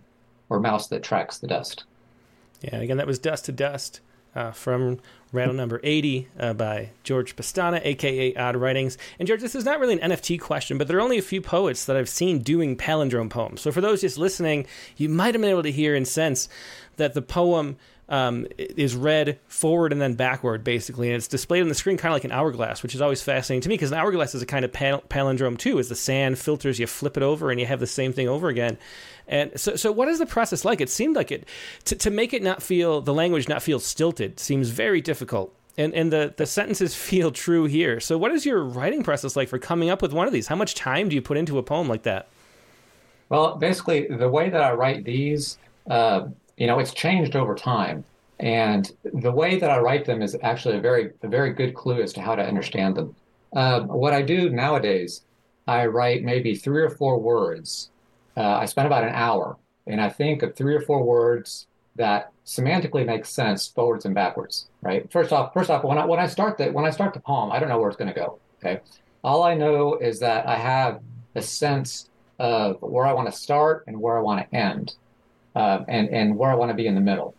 or 0.49 0.61
mouse 0.61 0.89
that 0.89 1.03
tracks 1.03 1.39
the 1.39 1.47
dust. 1.47 1.85
Yeah, 2.61 2.77
again, 2.77 2.99
that 2.99 3.07
was 3.07 3.19
Dust 3.19 3.47
to 3.47 3.53
Dust 3.53 4.01
uh, 4.35 4.51
from 4.51 5.01
Rattle 5.33 5.55
number 5.55 5.81
80 5.83 6.29
uh, 6.39 6.53
by 6.55 6.91
George 7.05 7.37
Pastana, 7.37 7.81
aka 7.85 8.35
Odd 8.35 8.57
Writings. 8.57 8.99
And 9.19 9.27
George, 9.27 9.41
this 9.41 9.55
is 9.55 9.65
not 9.65 9.81
really 9.81 9.99
an 9.99 10.11
NFT 10.11 10.41
question, 10.41 10.77
but 10.77 10.89
there 10.89 10.99
are 10.99 11.03
only 11.03 11.19
a 11.19 11.23
few 11.23 11.41
poets 11.41 11.85
that 11.85 11.97
I've 11.97 12.09
seen 12.09 12.41
doing 12.41 12.77
palindrome 12.77 13.31
poems. 13.31 13.61
So 13.61 13.73
for 13.73 13.81
those 13.81 14.03
just 14.03 14.19
listening, 14.19 14.67
you 14.97 15.09
might 15.09 15.35
have 15.35 15.41
been 15.41 15.51
able 15.51 15.63
to 15.63 15.73
hear 15.73 15.95
and 15.95 16.07
sense 16.07 16.49
that 16.97 17.15
the 17.15 17.23
poem 17.23 17.77
um, 18.11 18.47
is 18.59 18.97
read 18.97 19.39
forward 19.47 19.93
and 19.93 20.01
then 20.01 20.15
backward, 20.15 20.65
basically, 20.65 21.09
and 21.09 21.17
it's 21.17 21.29
displayed 21.29 21.63
on 21.63 21.69
the 21.69 21.75
screen 21.75 21.97
kind 21.97 22.13
of 22.13 22.17
like 22.17 22.25
an 22.25 22.33
hourglass, 22.33 22.83
which 22.83 22.95
is 22.95 23.01
always 23.01 23.23
fascinating 23.23 23.63
to 23.63 23.69
me 23.69 23.77
because 23.77 23.93
an 23.93 23.99
hourglass 23.99 24.35
is 24.35 24.43
a 24.43 24.47
kind 24.47 24.65
of 24.65 24.73
pal- 24.73 25.03
palindrome 25.09 25.57
too. 25.57 25.79
As 25.79 25.89
the 25.89 25.95
sand 25.95 26.39
filters, 26.39 26.81
you 26.81 26.89
flip 26.89 27.17
it 27.17 27.23
over 27.23 27.51
and 27.51 27.61
you 27.61 27.67
have 27.67 27.79
the 27.79 27.87
same 27.87 28.13
thing 28.13 28.29
over 28.29 28.49
again. 28.49 28.77
And 29.29 29.59
so, 29.59 29.77
so 29.77 29.93
what 29.93 30.09
is 30.09 30.19
the 30.19 30.27
process 30.27 30.65
like? 30.65 30.81
It 30.81 30.91
seemed 30.91 31.15
like 31.15 31.31
it 31.31 31.49
to, 31.85 31.95
to 31.95 32.11
make 32.11 32.35
it 32.35 32.43
not 32.43 32.63
feel 32.63 33.01
the 33.01 33.15
language 33.15 33.49
not 33.49 33.63
feel 33.63 33.79
stilted 33.79 34.41
seems 34.41 34.71
very 34.71 35.01
difficult. 35.01 35.55
And, 35.79 35.95
and 35.95 36.13
the, 36.13 36.35
the 36.37 36.47
sentences 36.47 36.95
feel 36.97 37.31
true 37.31 37.65
here. 37.67 38.01
So, 38.01 38.19
what 38.19 38.33
is 38.33 38.45
your 38.45 38.65
writing 38.65 39.05
process 39.05 39.37
like 39.37 39.49
for 39.49 39.59
coming 39.59 39.89
up 39.89 40.03
with 40.03 40.13
one 40.13 40.27
of 40.27 40.33
these? 40.33 40.49
How 40.49 40.57
much 40.57 40.75
time 40.75 41.09
do 41.09 41.15
you 41.15 41.23
put 41.23 41.37
into 41.37 41.59
a 41.59 41.63
poem 41.63 41.89
like 41.89 42.03
that? 42.03 42.29
Well, 43.29 43.55
basically, 43.55 44.09
the 44.09 44.29
way 44.29 44.51
that 44.51 44.61
I 44.61 44.73
write 44.73 45.05
these, 45.05 45.59
uh, 45.89 46.27
you 46.61 46.69
know, 46.69 46.79
it's 46.79 46.95
changed 46.95 47.35
over 47.35 47.55
time. 47.57 48.05
And 48.39 48.91
the 49.13 49.33
way 49.33 49.59
that 49.59 49.71
I 49.71 49.79
write 49.79 50.05
them 50.05 50.23
is 50.23 50.37
actually 50.43 50.77
a 50.77 50.81
very, 50.81 51.11
a 51.23 51.29
very 51.29 51.53
good 51.53 51.75
clue 51.75 52.01
as 52.03 52.13
to 52.13 52.21
how 52.21 52.37
to 52.37 52.43
understand 52.43 52.95
them. 52.95 53.17
Uh, 53.55 53.81
what 53.81 54.13
I 54.13 54.23
do 54.23 54.51
nowadays, 54.51 55.23
I 55.67 55.87
write 55.87 56.23
maybe 56.23 56.55
three 56.55 56.83
or 56.83 56.91
four 56.91 57.19
words 57.19 57.91
uh, 58.37 58.43
I 58.43 58.65
spend 58.67 58.87
about 58.87 59.05
an 59.05 59.15
hour 59.15 59.57
and 59.87 60.01
I 60.01 60.09
think 60.09 60.43
of 60.43 60.55
three 60.55 60.75
or 60.75 60.81
four 60.81 61.03
words 61.03 61.67
that 61.97 62.33
semantically 62.47 63.05
make 63.05 63.25
sense 63.25 63.67
forwards 63.67 64.05
and 64.05 64.15
backwards. 64.15 64.69
Right. 64.83 65.11
First 65.11 65.33
off, 65.33 65.53
first 65.53 65.71
off, 65.71 65.85
when 65.85 65.99
I 65.99 66.05
when 66.05 66.21
I 66.21 66.27
start 66.27 66.57
the 66.59 66.71
when 66.71 66.85
I 66.85 66.91
start 66.91 67.13
the 67.13 67.21
poem, 67.21 67.51
I 67.53 67.59
don't 67.59 67.69
know 67.69 67.79
where 67.79 67.89
it's 67.89 67.97
going 67.97 68.13
to 68.13 68.19
go. 68.19 68.39
Okay. 68.61 68.81
All 69.23 69.43
I 69.43 69.55
know 69.55 69.97
is 69.97 70.21
that 70.21 70.47
I 70.47 70.57
have 70.57 71.01
a 71.35 71.43
sense 71.43 72.09
of 72.39 72.81
where 72.81 73.07
I 73.07 73.13
want 73.13 73.31
to 73.31 73.37
start 73.37 73.85
and 73.87 74.01
where 74.01 74.17
I 74.17 74.23
want 74.23 74.41
to 74.41 74.57
end, 74.57 74.95
uh, 75.55 75.81
and 75.89 76.09
and 76.11 76.37
where 76.37 76.51
I 76.51 76.55
want 76.55 76.71
to 76.71 76.75
be 76.75 76.87
in 76.87 76.95
the 76.95 77.01
middle. 77.01 77.35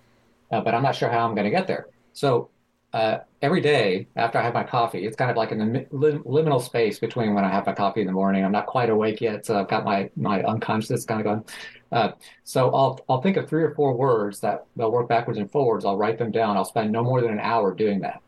Uh, 0.51 0.61
but 0.61 0.73
I'm 0.73 0.83
not 0.83 0.95
sure 0.95 1.09
how 1.09 1.25
I'm 1.25 1.33
going 1.33 1.45
to 1.45 1.51
get 1.51 1.67
there. 1.67 1.87
So 2.13 2.49
uh, 2.93 3.19
every 3.41 3.61
day 3.61 4.07
after 4.17 4.37
I 4.37 4.43
have 4.43 4.53
my 4.53 4.63
coffee, 4.63 5.05
it's 5.05 5.15
kind 5.15 5.31
of 5.31 5.37
like 5.37 5.51
in 5.51 5.59
the 5.59 5.85
liminal 5.91 6.61
space 6.61 6.99
between 6.99 7.33
when 7.33 7.45
I 7.45 7.49
have 7.49 7.65
my 7.65 7.73
coffee 7.73 8.01
in 8.01 8.07
the 8.07 8.13
morning. 8.13 8.43
I'm 8.43 8.51
not 8.51 8.65
quite 8.65 8.89
awake 8.89 9.21
yet, 9.21 9.45
so 9.45 9.59
I've 9.59 9.69
got 9.69 9.85
my 9.85 10.09
my 10.15 10.43
unconscious 10.43 11.05
kind 11.05 11.21
of 11.21 11.25
going. 11.25 11.45
Uh, 11.91 12.11
so 12.43 12.73
I'll 12.73 12.99
I'll 13.07 13.21
think 13.21 13.37
of 13.37 13.47
three 13.47 13.63
or 13.63 13.73
four 13.75 13.93
words 13.93 14.39
that 14.41 14.65
they'll 14.75 14.91
work 14.91 15.07
backwards 15.07 15.39
and 15.39 15.49
forwards. 15.49 15.85
I'll 15.85 15.97
write 15.97 16.17
them 16.17 16.31
down. 16.31 16.57
I'll 16.57 16.65
spend 16.65 16.91
no 16.91 17.03
more 17.03 17.21
than 17.21 17.31
an 17.31 17.39
hour 17.39 17.73
doing 17.73 18.01
that. 18.01 18.21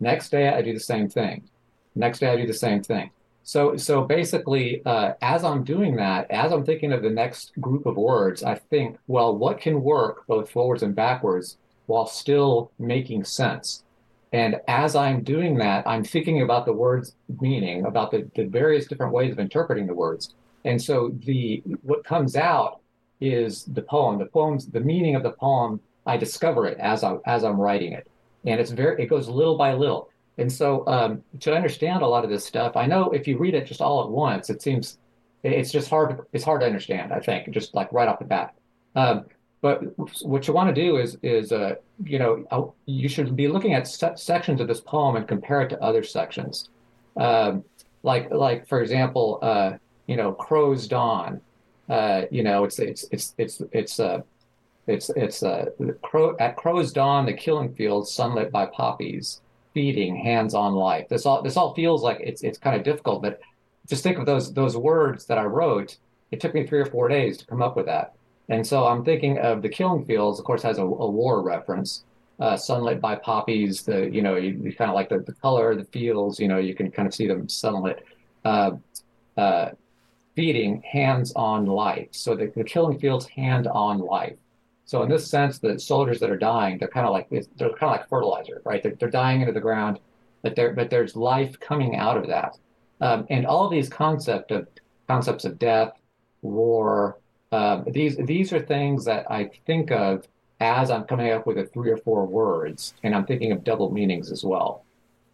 Next 0.00 0.30
day 0.30 0.48
I 0.48 0.62
do 0.62 0.72
the 0.72 0.80
same 0.80 1.08
thing. 1.08 1.48
Next 1.94 2.18
day 2.18 2.28
I 2.28 2.36
do 2.36 2.46
the 2.46 2.54
same 2.54 2.82
thing. 2.82 3.10
So 3.46 3.76
so 3.76 4.02
basically, 4.02 4.82
uh, 4.84 5.12
as 5.22 5.44
I'm 5.44 5.62
doing 5.62 5.94
that, 5.96 6.28
as 6.32 6.50
I'm 6.52 6.64
thinking 6.64 6.92
of 6.92 7.02
the 7.02 7.10
next 7.10 7.52
group 7.60 7.86
of 7.86 7.96
words, 7.96 8.42
I 8.42 8.56
think, 8.56 8.98
well, 9.06 9.36
what 9.36 9.60
can 9.60 9.84
work 9.84 10.26
both 10.26 10.50
forwards 10.50 10.82
and 10.82 10.96
backwards 10.96 11.56
while 11.86 12.06
still 12.06 12.72
making 12.80 13.22
sense? 13.22 13.84
And 14.32 14.56
as 14.66 14.96
I'm 14.96 15.22
doing 15.22 15.56
that, 15.58 15.86
I'm 15.86 16.02
thinking 16.02 16.42
about 16.42 16.66
the 16.66 16.72
word's 16.72 17.14
meaning, 17.40 17.86
about 17.86 18.10
the, 18.10 18.28
the 18.34 18.46
various 18.46 18.88
different 18.88 19.12
ways 19.12 19.30
of 19.30 19.38
interpreting 19.38 19.86
the 19.86 19.94
words. 19.94 20.34
And 20.64 20.82
so 20.82 21.12
the 21.24 21.62
what 21.82 22.02
comes 22.04 22.34
out 22.34 22.80
is 23.20 23.62
the 23.66 23.82
poem. 23.82 24.18
The 24.18 24.26
poem's 24.26 24.66
the 24.66 24.80
meaning 24.80 25.14
of 25.14 25.22
the 25.22 25.30
poem. 25.30 25.78
I 26.04 26.16
discover 26.16 26.66
it 26.66 26.78
as 26.80 27.04
I 27.04 27.18
as 27.26 27.44
I'm 27.44 27.60
writing 27.60 27.92
it, 27.92 28.08
and 28.44 28.58
it's 28.60 28.72
very 28.72 29.04
it 29.04 29.06
goes 29.06 29.28
little 29.28 29.56
by 29.56 29.72
little. 29.72 30.10
And 30.38 30.52
so 30.52 30.86
um, 30.86 31.22
to 31.40 31.54
understand 31.54 32.02
a 32.02 32.06
lot 32.06 32.24
of 32.24 32.30
this 32.30 32.44
stuff, 32.44 32.76
I 32.76 32.86
know 32.86 33.10
if 33.10 33.26
you 33.26 33.38
read 33.38 33.54
it 33.54 33.66
just 33.66 33.80
all 33.80 34.02
at 34.02 34.10
once, 34.10 34.50
it 34.50 34.60
seems 34.60 34.98
it's 35.42 35.70
just 35.72 35.88
hard. 35.88 36.20
It's 36.32 36.44
hard 36.44 36.60
to 36.60 36.66
understand. 36.66 37.12
I 37.12 37.20
think 37.20 37.50
just 37.50 37.74
like 37.74 37.92
right 37.92 38.08
off 38.08 38.18
the 38.18 38.24
bat. 38.24 38.54
Um, 38.94 39.26
but 39.62 39.80
what 40.22 40.46
you 40.46 40.54
want 40.54 40.74
to 40.74 40.80
do 40.80 40.98
is, 40.98 41.16
is 41.22 41.50
uh, 41.52 41.76
you 42.04 42.18
know, 42.18 42.44
uh, 42.50 42.64
you 42.84 43.08
should 43.08 43.34
be 43.34 43.48
looking 43.48 43.74
at 43.74 43.88
se- 43.88 44.16
sections 44.16 44.60
of 44.60 44.68
this 44.68 44.80
poem 44.80 45.16
and 45.16 45.26
compare 45.26 45.62
it 45.62 45.70
to 45.70 45.82
other 45.82 46.02
sections. 46.02 46.68
Um, 47.16 47.64
like, 48.02 48.30
like 48.30 48.68
for 48.68 48.80
example, 48.80 49.38
uh, 49.42 49.72
you 50.06 50.16
know, 50.16 50.32
Crow's 50.32 50.86
Dawn. 50.86 51.40
Uh, 51.88 52.22
you 52.30 52.42
know, 52.42 52.64
it's 52.64 52.78
it's 52.78 53.06
it's 53.10 53.34
it's 53.38 53.62
it's 53.72 54.00
uh, 54.00 54.20
it's 54.86 55.10
it's 55.10 55.42
uh, 55.42 55.66
crow 56.02 56.36
at 56.38 56.56
Crow's 56.56 56.92
Dawn, 56.92 57.26
the 57.26 57.32
killing 57.32 57.72
fields, 57.74 58.12
sunlit 58.12 58.50
by 58.50 58.66
poppies, 58.66 59.40
feeding, 59.76 60.16
hands 60.16 60.54
on 60.54 60.72
life. 60.72 61.06
This 61.10 61.26
all 61.26 61.42
this 61.42 61.58
all 61.58 61.74
feels 61.74 62.02
like 62.02 62.18
it's 62.20 62.42
it's 62.42 62.56
kind 62.56 62.74
of 62.74 62.82
difficult, 62.82 63.20
but 63.20 63.40
just 63.86 64.02
think 64.02 64.16
of 64.16 64.24
those 64.24 64.54
those 64.54 64.74
words 64.74 65.26
that 65.26 65.36
I 65.36 65.44
wrote. 65.44 65.98
It 66.30 66.40
took 66.40 66.54
me 66.54 66.66
three 66.66 66.80
or 66.80 66.86
four 66.86 67.08
days 67.08 67.36
to 67.36 67.44
come 67.44 67.60
up 67.60 67.76
with 67.76 67.84
that. 67.84 68.14
And 68.48 68.66
so 68.66 68.86
I'm 68.86 69.04
thinking 69.04 69.36
of 69.38 69.60
the 69.60 69.68
killing 69.68 70.06
fields, 70.06 70.38
of 70.38 70.46
course, 70.46 70.62
has 70.62 70.78
a, 70.78 70.82
a 70.82 71.10
war 71.10 71.42
reference. 71.42 72.04
Uh, 72.40 72.56
sunlit 72.56 73.00
by 73.02 73.16
poppies, 73.16 73.82
the 73.82 74.10
you 74.10 74.22
know, 74.22 74.36
you, 74.36 74.52
you 74.64 74.74
kind 74.74 74.90
of 74.90 74.94
like 74.94 75.10
the, 75.10 75.18
the 75.18 75.34
color 75.34 75.72
of 75.72 75.78
the 75.78 75.84
fields, 75.84 76.40
you 76.40 76.48
know, 76.48 76.58
you 76.58 76.74
can 76.74 76.90
kind 76.90 77.06
of 77.06 77.14
see 77.14 77.26
them 77.26 77.46
sunlit. 77.46 78.02
Uh, 78.46 78.70
uh, 79.36 79.68
feeding 80.34 80.82
hands 80.82 81.32
on 81.36 81.66
life. 81.66 82.08
So 82.12 82.34
the, 82.34 82.50
the 82.56 82.64
killing 82.64 82.98
fields 82.98 83.26
hand 83.26 83.66
on 83.66 83.98
life. 83.98 84.36
So 84.86 85.02
in 85.02 85.08
this 85.08 85.28
sense, 85.28 85.58
the 85.58 85.78
soldiers 85.78 86.20
that 86.20 86.30
are 86.30 86.38
dying, 86.38 86.78
they're 86.78 86.88
kind 86.88 87.06
of 87.06 87.12
like 87.12 87.28
they're 87.28 87.70
kind 87.70 87.82
of 87.82 87.90
like 87.90 88.08
fertilizer, 88.08 88.62
right? 88.64 88.82
They're, 88.82 88.94
they're 88.98 89.10
dying 89.10 89.40
into 89.40 89.52
the 89.52 89.60
ground, 89.60 89.98
but 90.42 90.54
there 90.54 90.72
but 90.72 90.90
there's 90.90 91.16
life 91.16 91.58
coming 91.58 91.96
out 91.96 92.16
of 92.16 92.28
that. 92.28 92.56
Um, 93.00 93.26
and 93.28 93.46
all 93.46 93.68
these 93.68 93.88
concept 93.88 94.52
of 94.52 94.68
concepts 95.08 95.44
of 95.44 95.58
death, 95.58 95.92
war, 96.40 97.18
um, 97.50 97.84
these 97.88 98.16
these 98.16 98.52
are 98.52 98.60
things 98.60 99.04
that 99.04 99.30
I 99.30 99.50
think 99.66 99.90
of 99.90 100.26
as 100.60 100.90
I'm 100.90 101.04
coming 101.04 101.32
up 101.32 101.46
with 101.46 101.58
a 101.58 101.66
three 101.66 101.90
or 101.90 101.98
four 101.98 102.24
words, 102.24 102.94
and 103.02 103.14
I'm 103.14 103.26
thinking 103.26 103.50
of 103.52 103.64
double 103.64 103.90
meanings 103.90 104.30
as 104.30 104.44
well. 104.44 104.84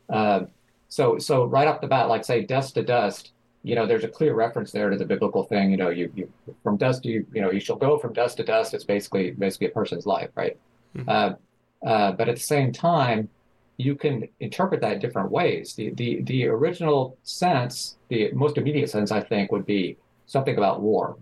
Uh, 0.09 0.47
so 0.89 1.19
so 1.19 1.45
right 1.45 1.69
off 1.69 1.83
the 1.83 1.87
bat, 1.89 2.09
like 2.09 2.25
say 2.25 2.43
dust 2.43 2.75
to 2.75 2.83
dust, 2.83 3.33
you 3.63 3.75
know, 3.75 3.87
there's 3.87 4.05
a 4.05 4.09
clear 4.09 4.35
reference 4.35 4.73
there 4.73 4.91
to 4.91 4.97
the 4.97 5.05
biblical 5.05 5.45
thing. 5.45 5.71
You 5.71 5.77
know, 5.77 5.91
you, 5.91 6.13
you 6.15 6.33
from 6.63 6.77
dust 6.77 7.05
you 7.05 7.27
you 7.33 7.41
know 7.41 7.51
you 7.51 7.61
shall 7.61 7.77
go 7.77 7.99
from 7.99 8.13
dust 8.13 8.37
to 8.39 8.45
dust. 8.45 8.75
It's 8.75 8.85
basically 8.85 9.31
basically 9.33 9.69
a 9.69 9.71
person's 9.71 10.07
life, 10.07 10.31
right? 10.35 10.57
Mm-hmm. 10.97 11.09
Uh, 11.09 11.89
uh, 11.89 12.13
but 12.13 12.29
at 12.29 12.37
the 12.37 12.43
same 12.43 12.73
time, 12.73 13.29
you 13.77 13.95
can 13.95 14.29
interpret 14.41 14.81
that 14.81 15.01
different 15.01 15.31
ways. 15.31 15.75
The 15.75 15.91
the 15.91 16.23
the 16.23 16.47
original 16.47 17.17
sense, 17.23 17.97
the 18.09 18.31
most 18.33 18.59
immediate 18.59 18.91
sense, 18.91 19.11
I 19.11 19.21
think, 19.21 19.53
would 19.53 19.67
be 19.67 19.97
something 20.27 20.57
about 20.57 20.81
war. 20.81 21.17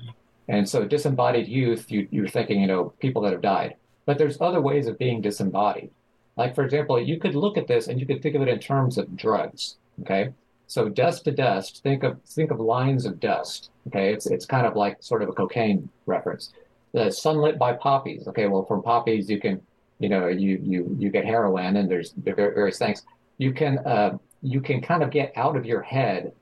And 0.48 0.68
so 0.68 0.84
disembodied 0.84 1.46
youth, 1.46 1.92
you, 1.92 2.08
you're 2.10 2.26
thinking, 2.26 2.60
you 2.60 2.66
know, 2.66 2.92
people 2.98 3.22
that 3.22 3.32
have 3.32 3.40
died. 3.40 3.76
But 4.04 4.18
there's 4.18 4.40
other 4.40 4.60
ways 4.60 4.88
of 4.88 4.98
being 4.98 5.20
disembodied. 5.20 5.90
Like, 6.36 6.56
for 6.56 6.64
example, 6.64 7.00
you 7.00 7.20
could 7.20 7.36
look 7.36 7.56
at 7.56 7.68
this 7.68 7.86
and 7.86 8.00
you 8.00 8.06
could 8.06 8.20
think 8.20 8.34
of 8.34 8.42
it 8.42 8.48
in 8.48 8.58
terms 8.58 8.98
of 8.98 9.16
drugs. 9.16 9.76
Okay. 10.00 10.30
So 10.70 10.88
dust 10.88 11.24
to 11.24 11.32
dust, 11.32 11.82
think 11.82 12.04
of 12.04 12.22
think 12.24 12.52
of 12.52 12.60
lines 12.60 13.04
of 13.04 13.18
dust. 13.18 13.70
Okay, 13.88 14.12
it's 14.12 14.26
it's 14.26 14.46
kind 14.46 14.64
of 14.68 14.76
like 14.76 15.02
sort 15.02 15.20
of 15.20 15.28
a 15.28 15.32
cocaine 15.32 15.88
reference. 16.06 16.52
The 16.92 17.10
sunlit 17.10 17.58
by 17.58 17.72
poppies. 17.72 18.28
Okay, 18.28 18.46
well 18.46 18.64
from 18.64 18.80
poppies 18.80 19.28
you 19.28 19.40
can, 19.40 19.60
you 19.98 20.08
know, 20.08 20.28
you 20.28 20.60
you 20.62 20.94
you 20.96 21.10
get 21.10 21.24
heroin 21.24 21.76
and 21.76 21.90
there's 21.90 22.12
various 22.12 22.78
things. 22.78 23.02
You 23.38 23.52
can 23.52 23.78
uh, 23.78 24.18
you 24.42 24.60
can 24.60 24.80
kind 24.80 25.02
of 25.02 25.10
get 25.10 25.32
out 25.34 25.56
of 25.56 25.66
your 25.66 25.82
head 25.82 26.32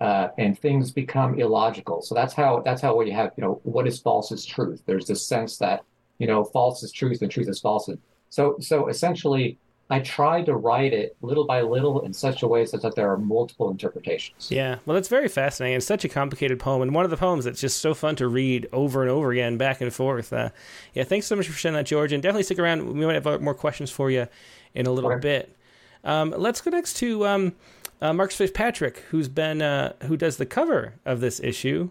uh, 0.00 0.30
and 0.36 0.58
things 0.58 0.90
become 0.90 1.38
illogical. 1.38 2.02
So 2.02 2.12
that's 2.16 2.34
how 2.34 2.62
that's 2.64 2.82
how 2.82 3.00
you 3.02 3.12
have 3.12 3.34
you 3.36 3.44
know 3.44 3.60
what 3.62 3.86
is 3.86 4.00
false 4.00 4.32
is 4.32 4.44
truth. 4.44 4.82
There's 4.86 5.06
this 5.06 5.24
sense 5.24 5.58
that 5.58 5.84
you 6.18 6.26
know 6.26 6.42
false 6.42 6.82
is 6.82 6.90
truth 6.90 7.22
and 7.22 7.30
truth 7.30 7.48
is 7.48 7.60
falsehood. 7.60 8.00
So 8.30 8.56
so 8.58 8.88
essentially, 8.88 9.58
I 9.88 10.00
tried 10.00 10.46
to 10.46 10.56
write 10.56 10.92
it 10.92 11.16
little 11.20 11.46
by 11.46 11.60
little 11.60 12.00
in 12.00 12.12
such 12.12 12.42
a 12.42 12.48
way 12.48 12.66
such 12.66 12.82
that 12.82 12.96
there 12.96 13.08
are 13.10 13.16
multiple 13.16 13.70
interpretations. 13.70 14.50
Yeah, 14.50 14.78
well, 14.84 14.94
that's 14.94 15.06
very 15.06 15.28
fascinating. 15.28 15.76
It's 15.76 15.86
such 15.86 16.04
a 16.04 16.08
complicated 16.08 16.58
poem, 16.58 16.82
and 16.82 16.92
one 16.92 17.04
of 17.04 17.10
the 17.12 17.16
poems 17.16 17.44
that's 17.44 17.60
just 17.60 17.78
so 17.78 17.94
fun 17.94 18.16
to 18.16 18.26
read 18.26 18.68
over 18.72 19.02
and 19.02 19.10
over 19.10 19.30
again, 19.30 19.56
back 19.58 19.80
and 19.80 19.94
forth. 19.94 20.32
Uh, 20.32 20.50
yeah, 20.92 21.04
thanks 21.04 21.26
so 21.26 21.36
much 21.36 21.46
for 21.46 21.52
sharing 21.52 21.76
that, 21.76 21.86
George, 21.86 22.12
and 22.12 22.20
definitely 22.20 22.42
stick 22.42 22.58
around. 22.58 22.94
We 22.94 23.06
might 23.06 23.22
have 23.22 23.40
more 23.40 23.54
questions 23.54 23.90
for 23.90 24.10
you 24.10 24.26
in 24.74 24.86
a 24.86 24.90
little 24.90 25.12
okay. 25.12 25.20
bit. 25.20 25.56
Um, 26.02 26.34
let's 26.36 26.60
go 26.60 26.72
next 26.72 26.94
to 26.96 27.24
um, 27.24 27.54
uh, 28.00 28.12
Mark 28.12 28.32
Fitzpatrick, 28.32 28.98
who's 29.10 29.28
been 29.28 29.62
uh, 29.62 29.92
who 30.02 30.16
does 30.16 30.36
the 30.36 30.46
cover 30.46 30.94
of 31.04 31.20
this 31.20 31.38
issue. 31.40 31.90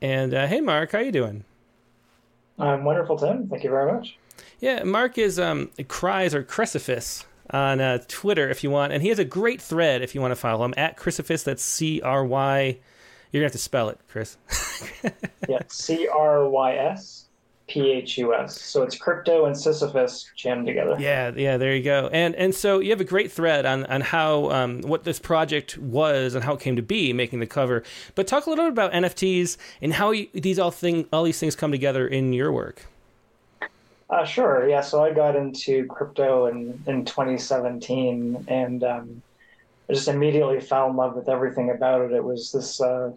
And 0.00 0.34
uh, 0.34 0.46
hey, 0.46 0.60
Mark, 0.60 0.92
how 0.92 0.98
are 0.98 1.02
you 1.02 1.12
doing? 1.12 1.44
I'm 2.58 2.84
wonderful, 2.84 3.16
Tim. 3.16 3.48
Thank 3.48 3.64
you 3.64 3.70
very 3.70 3.92
much. 3.92 4.18
Yeah, 4.62 4.84
Mark 4.84 5.18
is 5.18 5.40
um, 5.40 5.70
Cries 5.88 6.36
or 6.36 6.44
Crysiphus 6.44 7.24
on 7.50 7.80
uh, 7.80 7.98
Twitter 8.06 8.48
if 8.48 8.62
you 8.62 8.70
want, 8.70 8.92
and 8.92 9.02
he 9.02 9.08
has 9.08 9.18
a 9.18 9.24
great 9.24 9.60
thread 9.60 10.02
if 10.02 10.14
you 10.14 10.20
want 10.20 10.30
to 10.30 10.36
follow 10.36 10.64
him 10.64 10.72
at 10.76 10.96
Crysiphus. 10.96 11.42
That's 11.42 11.64
C 11.64 12.00
R 12.00 12.24
Y. 12.24 12.78
You're 13.32 13.40
gonna 13.40 13.46
have 13.46 13.52
to 13.52 13.58
spell 13.58 13.88
it, 13.88 13.98
Chris. 14.08 14.36
yeah, 15.48 15.58
C 15.66 16.06
R 16.06 16.48
Y 16.48 16.76
S 16.76 17.24
P 17.66 17.90
H 17.90 18.16
U 18.18 18.34
S. 18.34 18.62
So 18.62 18.84
it's 18.84 18.96
crypto 18.96 19.46
and 19.46 19.58
Sisyphus 19.58 20.30
jammed 20.36 20.68
together. 20.68 20.96
Yeah, 20.96 21.32
yeah, 21.34 21.56
there 21.56 21.74
you 21.74 21.82
go. 21.82 22.08
And 22.12 22.36
and 22.36 22.54
so 22.54 22.78
you 22.78 22.90
have 22.90 23.00
a 23.00 23.04
great 23.04 23.32
thread 23.32 23.66
on 23.66 23.84
on 23.86 24.00
how 24.00 24.48
um, 24.52 24.82
what 24.82 25.02
this 25.02 25.18
project 25.18 25.76
was 25.76 26.36
and 26.36 26.44
how 26.44 26.54
it 26.54 26.60
came 26.60 26.76
to 26.76 26.82
be, 26.82 27.12
making 27.12 27.40
the 27.40 27.48
cover. 27.48 27.82
But 28.14 28.28
talk 28.28 28.46
a 28.46 28.50
little 28.50 28.66
bit 28.66 28.72
about 28.72 28.92
NFTs 28.92 29.56
and 29.80 29.94
how 29.94 30.12
you, 30.12 30.28
these 30.32 30.60
all 30.60 30.70
thing 30.70 31.08
all 31.12 31.24
these 31.24 31.40
things 31.40 31.56
come 31.56 31.72
together 31.72 32.06
in 32.06 32.32
your 32.32 32.52
work. 32.52 32.86
Uh, 34.12 34.24
sure. 34.26 34.68
Yeah. 34.68 34.82
So 34.82 35.04
I 35.04 35.12
got 35.14 35.36
into 35.36 35.86
crypto 35.86 36.46
in, 36.46 36.84
in 36.86 37.06
2017 37.06 38.44
and 38.48 38.84
um, 38.84 39.22
I 39.90 39.94
just 39.94 40.08
immediately 40.08 40.60
fell 40.60 40.90
in 40.90 40.96
love 40.96 41.16
with 41.16 41.28
everything 41.28 41.70
about 41.70 42.02
it. 42.02 42.12
It 42.12 42.24
was 42.24 42.52
this 42.52 42.80
uh, 42.80 43.12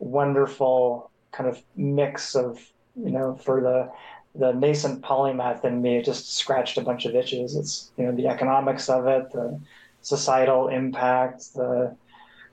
wonderful 0.00 1.12
kind 1.32 1.50
of 1.50 1.62
mix 1.76 2.36
of, 2.36 2.60
you 2.96 3.12
know, 3.12 3.36
for 3.36 3.62
the 3.62 3.92
the 4.34 4.52
nascent 4.52 5.02
polymath 5.02 5.64
in 5.64 5.82
me, 5.82 5.98
it 5.98 6.06
just 6.06 6.36
scratched 6.36 6.78
a 6.78 6.82
bunch 6.82 7.06
of 7.06 7.16
itches. 7.16 7.56
It's, 7.56 7.92
you 7.98 8.06
know, 8.06 8.12
the 8.14 8.28
economics 8.28 8.88
of 8.88 9.06
it, 9.08 9.32
the 9.32 9.60
societal 10.02 10.68
impact, 10.68 11.54
the, 11.54 11.96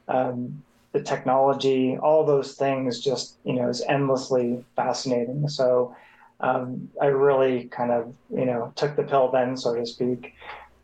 um, 0.08 0.64
the 0.94 1.02
technology, 1.04 1.98
all 1.98 2.26
those 2.26 2.56
things 2.56 3.02
just, 3.02 3.38
you 3.44 3.54
know, 3.54 3.70
is 3.70 3.84
endlessly 3.88 4.64
fascinating. 4.76 5.48
So, 5.50 5.96
um, 6.40 6.90
I 7.02 7.08
really 7.08 7.66
kind 7.66 7.92
of 7.92 8.14
you 8.30 8.46
know 8.46 8.74
took 8.76 8.96
the 8.96 9.04
pill 9.04 9.32
then, 9.32 9.56
so 9.58 9.76
to 9.76 9.86
speak. 9.86 10.34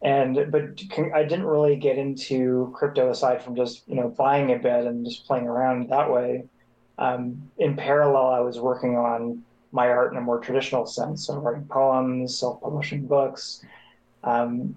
And 0.02 0.52
but 0.52 0.82
I 1.14 1.24
didn't 1.24 1.46
really 1.46 1.76
get 1.76 1.98
into 1.98 2.74
crypto 2.76 3.12
aside 3.12 3.44
from 3.44 3.56
just 3.56 3.88
you 3.88 3.96
know 3.96 4.10
buying 4.10 4.52
a 4.52 4.58
bit 4.58 4.86
and 4.86 5.06
just 5.06 5.28
playing 5.28 5.48
around 5.48 5.90
that 5.90 6.12
way. 6.12 6.46
Um, 6.98 7.50
in 7.58 7.76
parallel, 7.76 8.28
I 8.28 8.40
was 8.40 8.60
working 8.60 8.96
on 8.96 9.44
my 9.72 9.88
art 9.88 10.12
in 10.12 10.18
a 10.18 10.22
more 10.22 10.40
traditional 10.40 10.86
sense, 10.86 11.28
so 11.28 11.36
writing 11.36 11.66
poems, 11.66 12.38
self-publishing 12.38 13.08
books. 13.08 13.64
Um, 14.24 14.76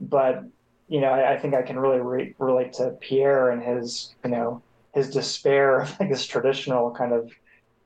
but 0.00 0.44
you 0.88 1.00
know, 1.00 1.10
I, 1.10 1.34
I, 1.34 1.38
think 1.38 1.54
I 1.54 1.62
can 1.62 1.78
really 1.78 2.00
re- 2.00 2.34
relate 2.38 2.72
to 2.74 2.90
Pierre 3.00 3.50
and 3.50 3.62
his 3.62 4.14
you 4.24 4.30
know 4.30 4.62
his 4.94 5.10
despair 5.10 5.80
of 5.80 5.98
like 6.00 6.08
this 6.08 6.26
traditional 6.26 6.90
kind 6.90 7.12
of 7.12 7.32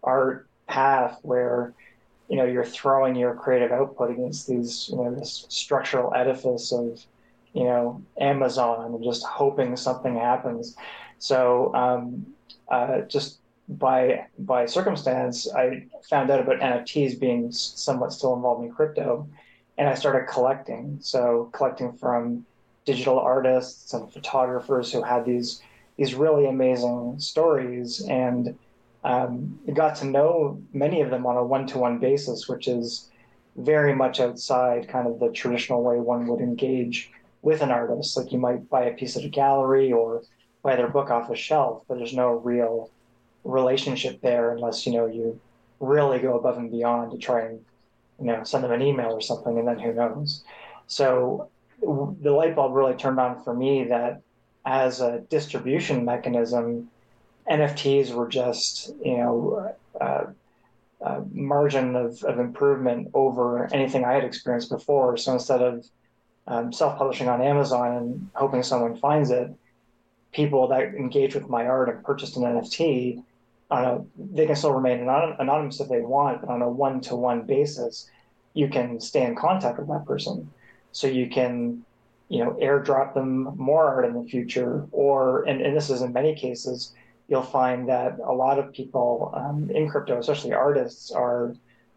art 0.02 0.48
path 0.66 1.18
where 1.22 1.74
you 2.28 2.36
know 2.36 2.44
you're 2.44 2.64
throwing 2.64 3.14
your 3.14 3.34
creative 3.34 3.72
output 3.72 4.10
against 4.10 4.46
these 4.46 4.88
you 4.90 4.96
know 4.96 5.14
this 5.14 5.46
structural 5.48 6.14
edifice 6.14 6.72
of 6.72 7.04
you 7.52 7.64
know 7.64 8.02
Amazon 8.20 8.94
and 8.94 9.04
just 9.04 9.24
hoping 9.24 9.76
something 9.76 10.16
happens. 10.16 10.76
So 11.18 11.74
um, 11.74 12.26
uh, 12.68 13.02
just 13.02 13.38
by 13.68 14.26
by 14.38 14.66
circumstance, 14.66 15.52
I 15.54 15.86
found 16.10 16.30
out 16.30 16.40
about 16.40 16.60
NFTs 16.60 17.18
being 17.18 17.50
somewhat 17.50 18.12
still 18.12 18.34
involved 18.34 18.64
in 18.64 18.72
crypto, 18.72 19.26
and 19.78 19.88
I 19.88 19.94
started 19.94 20.28
collecting. 20.28 20.98
So 21.00 21.50
collecting 21.52 21.92
from 21.92 22.44
digital 22.84 23.18
artists 23.18 23.94
and 23.94 24.12
photographers 24.12 24.92
who 24.92 25.02
had 25.02 25.24
these 25.24 25.62
these 25.96 26.14
really 26.14 26.46
amazing 26.46 27.18
stories 27.18 28.04
and 28.08 28.58
um, 29.04 29.58
got 29.74 29.96
to 29.96 30.06
know 30.06 30.62
many 30.72 31.02
of 31.02 31.10
them 31.10 31.26
on 31.26 31.36
a 31.36 31.44
one-to-one 31.44 31.98
basis, 31.98 32.48
which 32.48 32.66
is 32.68 33.10
very 33.56 33.94
much 33.94 34.18
outside 34.18 34.88
kind 34.88 35.06
of 35.06 35.20
the 35.20 35.30
traditional 35.30 35.82
way 35.82 35.96
one 35.96 36.26
would 36.26 36.40
engage 36.40 37.10
with 37.42 37.60
an 37.60 37.70
artist. 37.70 38.16
Like 38.16 38.32
you 38.32 38.38
might 38.38 38.68
buy 38.70 38.84
a 38.84 38.94
piece 38.94 39.16
at 39.16 39.24
a 39.24 39.28
gallery 39.28 39.92
or 39.92 40.22
buy 40.62 40.76
their 40.76 40.88
book 40.88 41.10
off 41.10 41.30
a 41.30 41.36
shelf, 41.36 41.82
but 41.86 41.98
there's 41.98 42.14
no 42.14 42.32
real 42.32 42.90
relationship 43.44 44.22
there 44.22 44.52
unless 44.52 44.86
you 44.86 44.92
know 44.94 45.04
you 45.04 45.38
really 45.78 46.18
go 46.18 46.38
above 46.38 46.56
and 46.56 46.70
beyond 46.70 47.12
to 47.12 47.18
try 47.18 47.42
and 47.42 47.60
you 48.18 48.26
know 48.26 48.42
send 48.42 48.64
them 48.64 48.72
an 48.72 48.80
email 48.80 49.12
or 49.12 49.20
something, 49.20 49.58
and 49.58 49.68
then 49.68 49.78
who 49.78 49.92
knows. 49.92 50.42
So 50.86 51.50
the 51.82 52.30
light 52.30 52.56
bulb 52.56 52.72
really 52.72 52.94
turned 52.94 53.20
on 53.20 53.42
for 53.44 53.54
me 53.54 53.84
that 53.84 54.22
as 54.64 55.02
a 55.02 55.20
distribution 55.28 56.06
mechanism 56.06 56.88
NFTs 57.50 58.12
were 58.12 58.28
just, 58.28 58.94
you 59.04 59.18
know, 59.18 59.74
uh, 60.00 60.24
uh, 61.04 61.20
margin 61.32 61.96
of, 61.96 62.22
of 62.24 62.38
improvement 62.38 63.08
over 63.12 63.72
anything 63.74 64.04
I 64.04 64.14
had 64.14 64.24
experienced 64.24 64.70
before. 64.70 65.16
So 65.16 65.34
instead 65.34 65.60
of 65.60 65.86
um, 66.46 66.72
self-publishing 66.72 67.28
on 67.28 67.42
Amazon 67.42 67.96
and 67.96 68.30
hoping 68.34 68.62
someone 68.62 68.96
finds 68.96 69.30
it, 69.30 69.50
people 70.32 70.68
that 70.68 70.82
engage 70.94 71.34
with 71.34 71.48
my 71.48 71.66
art 71.66 71.88
and 71.88 72.02
purchased 72.04 72.36
an 72.36 72.42
NFT, 72.44 73.22
a, 73.70 74.00
they 74.16 74.46
can 74.46 74.56
still 74.56 74.72
remain 74.72 75.00
anonymous 75.00 75.80
if 75.80 75.88
they 75.88 76.00
want, 76.00 76.40
but 76.40 76.50
on 76.50 76.62
a 76.62 76.68
one-to-one 76.68 77.42
basis, 77.42 78.08
you 78.54 78.68
can 78.68 79.00
stay 79.00 79.24
in 79.24 79.34
contact 79.34 79.78
with 79.78 79.88
that 79.88 80.06
person. 80.06 80.50
So 80.92 81.06
you 81.06 81.28
can, 81.28 81.84
you 82.28 82.44
know, 82.44 82.52
airdrop 82.62 83.14
them 83.14 83.52
more 83.56 83.84
art 83.86 84.04
in 84.04 84.14
the 84.14 84.28
future, 84.28 84.86
or 84.92 85.44
and, 85.44 85.60
and 85.60 85.76
this 85.76 85.90
is 85.90 86.02
in 86.02 86.12
many 86.12 86.34
cases 86.34 86.94
you'll 87.28 87.42
find 87.42 87.88
that 87.88 88.18
a 88.24 88.32
lot 88.32 88.58
of 88.58 88.72
people 88.72 89.32
um, 89.34 89.70
in 89.70 89.88
crypto, 89.88 90.18
especially 90.18 90.52
artists, 90.52 91.10
are 91.10 91.54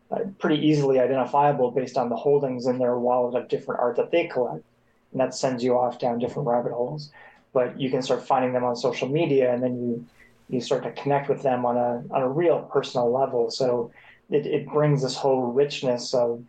uh, 0.09 0.19
pretty 0.39 0.65
easily 0.65 0.99
identifiable 0.99 1.71
based 1.71 1.97
on 1.97 2.09
the 2.09 2.15
holdings 2.15 2.65
in 2.65 2.77
their 2.77 2.97
wallet 2.97 3.35
of 3.35 3.49
different 3.49 3.81
art 3.81 3.97
that 3.97 4.11
they 4.11 4.27
collect. 4.27 4.63
And 5.11 5.21
that 5.21 5.35
sends 5.35 5.63
you 5.63 5.77
off 5.77 5.99
down 5.99 6.19
different 6.19 6.47
rabbit 6.47 6.71
holes. 6.71 7.11
But 7.53 7.79
you 7.79 7.89
can 7.89 8.01
start 8.01 8.25
finding 8.25 8.53
them 8.53 8.63
on 8.63 8.75
social 8.75 9.07
media 9.07 9.53
and 9.53 9.61
then 9.61 9.75
you 9.77 10.05
you 10.49 10.61
start 10.61 10.83
to 10.83 10.91
connect 10.93 11.27
with 11.27 11.43
them 11.43 11.65
on 11.65 11.75
a 11.75 12.03
on 12.13 12.21
a 12.21 12.29
real 12.29 12.61
personal 12.71 13.11
level. 13.11 13.51
So 13.51 13.91
it, 14.29 14.45
it 14.45 14.67
brings 14.67 15.01
this 15.01 15.15
whole 15.15 15.51
richness 15.51 16.13
of 16.13 16.43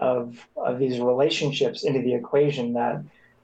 of 0.00 0.46
of 0.56 0.78
these 0.78 0.98
relationships 0.98 1.84
into 1.84 2.02
the 2.02 2.14
equation 2.14 2.72
that, 2.74 3.02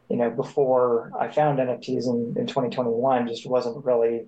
you 0.08 0.16
know, 0.16 0.30
before 0.30 1.12
I 1.18 1.28
found 1.28 1.58
NFTs 1.58 2.06
in, 2.06 2.36
in 2.36 2.46
2021 2.46 3.28
just 3.28 3.46
wasn't 3.46 3.84
really 3.84 4.26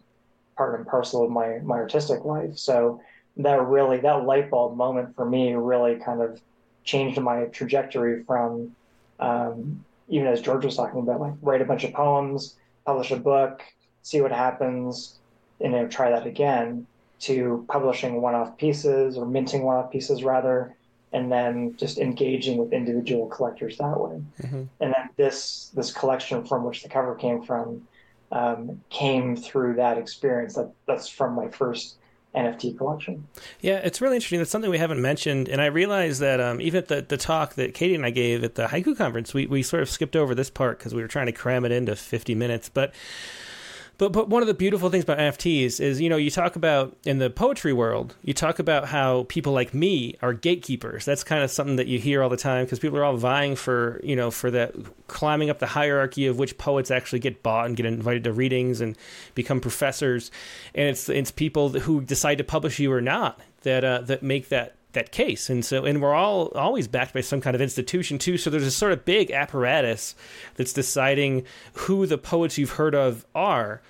part 0.56 0.78
and 0.78 0.86
parcel 0.86 1.24
of 1.24 1.30
my 1.30 1.58
my 1.62 1.76
artistic 1.76 2.24
life. 2.24 2.56
So 2.58 3.00
that 3.38 3.60
really 3.66 3.98
that 3.98 4.24
light 4.24 4.50
bulb 4.50 4.76
moment 4.76 5.14
for 5.16 5.24
me 5.24 5.54
really 5.54 5.96
kind 5.96 6.22
of 6.22 6.40
changed 6.84 7.20
my 7.20 7.44
trajectory 7.46 8.22
from 8.24 8.74
um, 9.20 9.84
even 10.08 10.26
as 10.26 10.40
George 10.40 10.64
was 10.64 10.76
talking 10.76 11.00
about, 11.00 11.20
like 11.20 11.32
write 11.42 11.62
a 11.62 11.64
bunch 11.64 11.84
of 11.84 11.92
poems, 11.92 12.56
publish 12.84 13.10
a 13.10 13.16
book, 13.16 13.62
see 14.02 14.20
what 14.20 14.32
happens, 14.32 15.18
and 15.60 15.72
you 15.72 15.80
know, 15.80 15.88
try 15.88 16.10
that 16.10 16.26
again, 16.26 16.86
to 17.20 17.64
publishing 17.68 18.20
one-off 18.20 18.56
pieces 18.58 19.16
or 19.16 19.24
minting 19.24 19.62
one-off 19.62 19.90
pieces 19.90 20.22
rather, 20.22 20.76
and 21.12 21.32
then 21.32 21.74
just 21.76 21.98
engaging 21.98 22.58
with 22.58 22.72
individual 22.72 23.26
collectors 23.28 23.78
that 23.78 23.98
way. 23.98 24.20
Mm-hmm. 24.42 24.62
And 24.80 24.94
then 24.94 25.08
this 25.16 25.70
this 25.74 25.92
collection 25.92 26.44
from 26.44 26.64
which 26.64 26.82
the 26.82 26.88
cover 26.88 27.14
came 27.14 27.42
from 27.42 27.86
um, 28.32 28.80
came 28.90 29.36
through 29.36 29.74
that 29.74 29.98
experience. 29.98 30.54
That 30.54 30.72
that's 30.86 31.08
from 31.08 31.34
my 31.34 31.48
first 31.48 31.96
NFT 32.34 32.76
collection. 32.76 33.26
Yeah, 33.60 33.76
it's 33.76 34.00
really 34.00 34.16
interesting. 34.16 34.38
That's 34.38 34.50
something 34.50 34.70
we 34.70 34.78
haven't 34.78 35.00
mentioned, 35.00 35.48
and 35.48 35.60
I 35.60 35.66
realized 35.66 36.20
that 36.20 36.40
um, 36.40 36.60
even 36.60 36.78
at 36.78 36.88
the, 36.88 37.02
the 37.02 37.16
talk 37.16 37.54
that 37.54 37.74
Katie 37.74 37.94
and 37.94 38.04
I 38.04 38.10
gave 38.10 38.42
at 38.42 38.56
the 38.56 38.66
Haiku 38.66 38.96
conference, 38.96 39.32
we, 39.32 39.46
we 39.46 39.62
sort 39.62 39.82
of 39.82 39.88
skipped 39.88 40.16
over 40.16 40.34
this 40.34 40.50
part 40.50 40.78
because 40.78 40.94
we 40.94 41.02
were 41.02 41.08
trying 41.08 41.26
to 41.26 41.32
cram 41.32 41.64
it 41.64 41.72
into 41.72 41.94
50 41.94 42.34
minutes. 42.34 42.68
But 42.68 42.92
but 43.98 44.12
but 44.12 44.28
one 44.28 44.42
of 44.42 44.48
the 44.48 44.54
beautiful 44.54 44.90
things 44.90 45.04
about 45.04 45.18
NFTs 45.18 45.80
is 45.80 46.00
you 46.00 46.08
know 46.08 46.16
you 46.16 46.30
talk 46.30 46.56
about 46.56 46.96
in 47.04 47.18
the 47.18 47.30
poetry 47.30 47.72
world 47.72 48.14
you 48.22 48.34
talk 48.34 48.58
about 48.58 48.88
how 48.88 49.24
people 49.28 49.52
like 49.52 49.74
me 49.74 50.16
are 50.22 50.32
gatekeepers. 50.32 51.04
That's 51.04 51.24
kind 51.24 51.42
of 51.42 51.50
something 51.50 51.76
that 51.76 51.86
you 51.86 51.98
hear 51.98 52.22
all 52.22 52.28
the 52.28 52.36
time 52.36 52.64
because 52.64 52.78
people 52.78 52.98
are 52.98 53.04
all 53.04 53.16
vying 53.16 53.56
for 53.56 54.00
you 54.02 54.16
know 54.16 54.30
for 54.30 54.50
that 54.50 54.74
climbing 55.06 55.50
up 55.50 55.58
the 55.58 55.66
hierarchy 55.66 56.26
of 56.26 56.38
which 56.38 56.58
poets 56.58 56.90
actually 56.90 57.20
get 57.20 57.42
bought 57.42 57.66
and 57.66 57.76
get 57.76 57.86
invited 57.86 58.24
to 58.24 58.32
readings 58.32 58.80
and 58.80 58.96
become 59.34 59.60
professors, 59.60 60.30
and 60.74 60.88
it's 60.88 61.08
it's 61.08 61.30
people 61.30 61.68
who 61.70 62.00
decide 62.00 62.38
to 62.38 62.44
publish 62.44 62.78
you 62.78 62.92
or 62.92 63.00
not 63.00 63.40
that 63.62 63.84
uh, 63.84 64.00
that 64.02 64.22
make 64.22 64.48
that 64.48 64.74
that 64.94 65.12
case. 65.12 65.50
And 65.50 65.64
so, 65.64 65.84
and 65.84 66.00
we're 66.00 66.14
all 66.14 66.48
always 66.54 66.88
backed 66.88 67.14
by 67.14 67.20
some 67.20 67.40
kind 67.40 67.54
of 67.54 67.60
institution 67.60 68.18
too. 68.18 68.38
So 68.38 68.50
there's 68.50 68.66
a 68.66 68.70
sort 68.70 68.92
of 68.92 69.04
big 69.04 69.30
apparatus 69.30 70.14
that's 70.56 70.72
deciding 70.72 71.44
who 71.74 72.06
the 72.06 72.18
poets 72.18 72.58
you've 72.58 72.70
heard 72.70 72.94
of 72.94 73.24
are. 73.34 73.82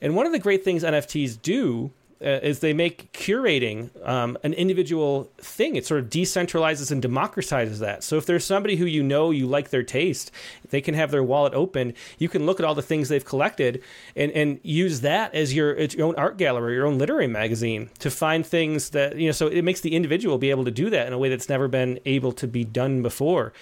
And 0.00 0.16
one 0.16 0.26
of 0.26 0.32
the 0.32 0.38
great 0.38 0.64
things 0.64 0.82
NFTs 0.82 1.40
do 1.40 1.92
is 2.22 2.60
they 2.60 2.72
make 2.72 3.12
curating 3.12 3.90
um, 4.06 4.38
an 4.42 4.52
individual 4.54 5.30
thing. 5.38 5.76
It 5.76 5.86
sort 5.86 6.00
of 6.00 6.10
decentralizes 6.10 6.90
and 6.90 7.02
democratizes 7.02 7.78
that. 7.78 8.04
So 8.04 8.16
if 8.16 8.26
there's 8.26 8.44
somebody 8.44 8.76
who 8.76 8.84
you 8.84 9.02
know 9.02 9.30
you 9.30 9.46
like 9.46 9.70
their 9.70 9.82
taste, 9.82 10.30
they 10.70 10.80
can 10.80 10.94
have 10.94 11.10
their 11.10 11.22
wallet 11.22 11.54
open. 11.54 11.94
You 12.18 12.28
can 12.28 12.46
look 12.46 12.60
at 12.60 12.66
all 12.66 12.74
the 12.74 12.82
things 12.82 13.08
they've 13.08 13.24
collected 13.24 13.82
and, 14.16 14.32
and 14.32 14.60
use 14.62 15.00
that 15.00 15.34
as 15.34 15.54
your, 15.54 15.76
as 15.76 15.94
your 15.94 16.06
own 16.06 16.14
art 16.16 16.38
gallery, 16.38 16.74
your 16.74 16.86
own 16.86 16.98
literary 16.98 17.26
magazine 17.26 17.90
to 17.98 18.10
find 18.10 18.46
things 18.46 18.90
that 18.90 19.16
you 19.16 19.26
know. 19.26 19.32
So 19.32 19.48
it 19.48 19.62
makes 19.62 19.80
the 19.80 19.94
individual 19.94 20.38
be 20.38 20.50
able 20.50 20.64
to 20.64 20.70
do 20.70 20.90
that 20.90 21.06
in 21.06 21.12
a 21.12 21.18
way 21.18 21.28
that's 21.28 21.48
never 21.48 21.68
been 21.68 21.98
able 22.06 22.32
to 22.32 22.46
be 22.46 22.64
done 22.64 23.02
before. 23.02 23.52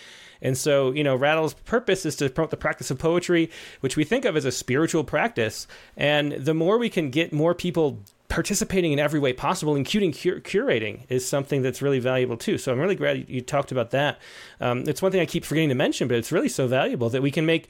And 0.43 0.57
so, 0.57 0.93
you 0.93 1.05
know, 1.05 1.17
Rattle's 1.17 1.55
purpose 1.55 2.07
is 2.07 2.17
to 2.17 2.31
promote 2.31 2.51
the 2.51 2.57
practice 2.57 2.91
of 2.91 2.99
poetry, 2.99 3.51
which 3.81 3.97
we 3.97 4.05
think 4.05 4.25
of 4.25 4.37
as 4.37 4.45
a 4.45 4.53
spiritual 4.53 5.05
practice. 5.05 5.67
And 5.97 6.33
the 6.33 6.55
more 6.55 6.79
we 6.79 6.89
can 6.89 7.11
get 7.11 7.33
more 7.33 7.55
people 7.55 8.01
participating 8.31 8.93
in 8.93 8.99
every 8.99 9.21
way 9.21 9.35
possible, 9.35 9.77
including 9.77 10.13
cur- 10.13 10.41
curating, 10.41 11.05
is 11.11 11.29
something 11.29 11.61
that's 11.61 11.83
really 11.83 11.99
valuable 11.99 12.37
too. 12.37 12.57
So 12.57 12.73
I'm 12.73 12.79
really 12.79 12.95
glad 12.95 13.29
you, 13.29 13.43
talked 13.43 13.73
about 13.73 13.91
that. 13.91 14.19
Um, 14.61 14.85
it's 14.87 15.03
one 15.03 15.13
thing 15.13 15.21
I 15.21 15.27
keep 15.27 15.45
forgetting 15.45 15.69
to 15.69 15.75
mention, 15.75 16.09
but 16.09 16.17
it's 16.17 16.33
really 16.33 16.49
so 16.49 16.67
valuable 16.67 17.11
that 17.11 17.21
we 17.21 17.31
can 17.31 17.45
make, 17.45 17.69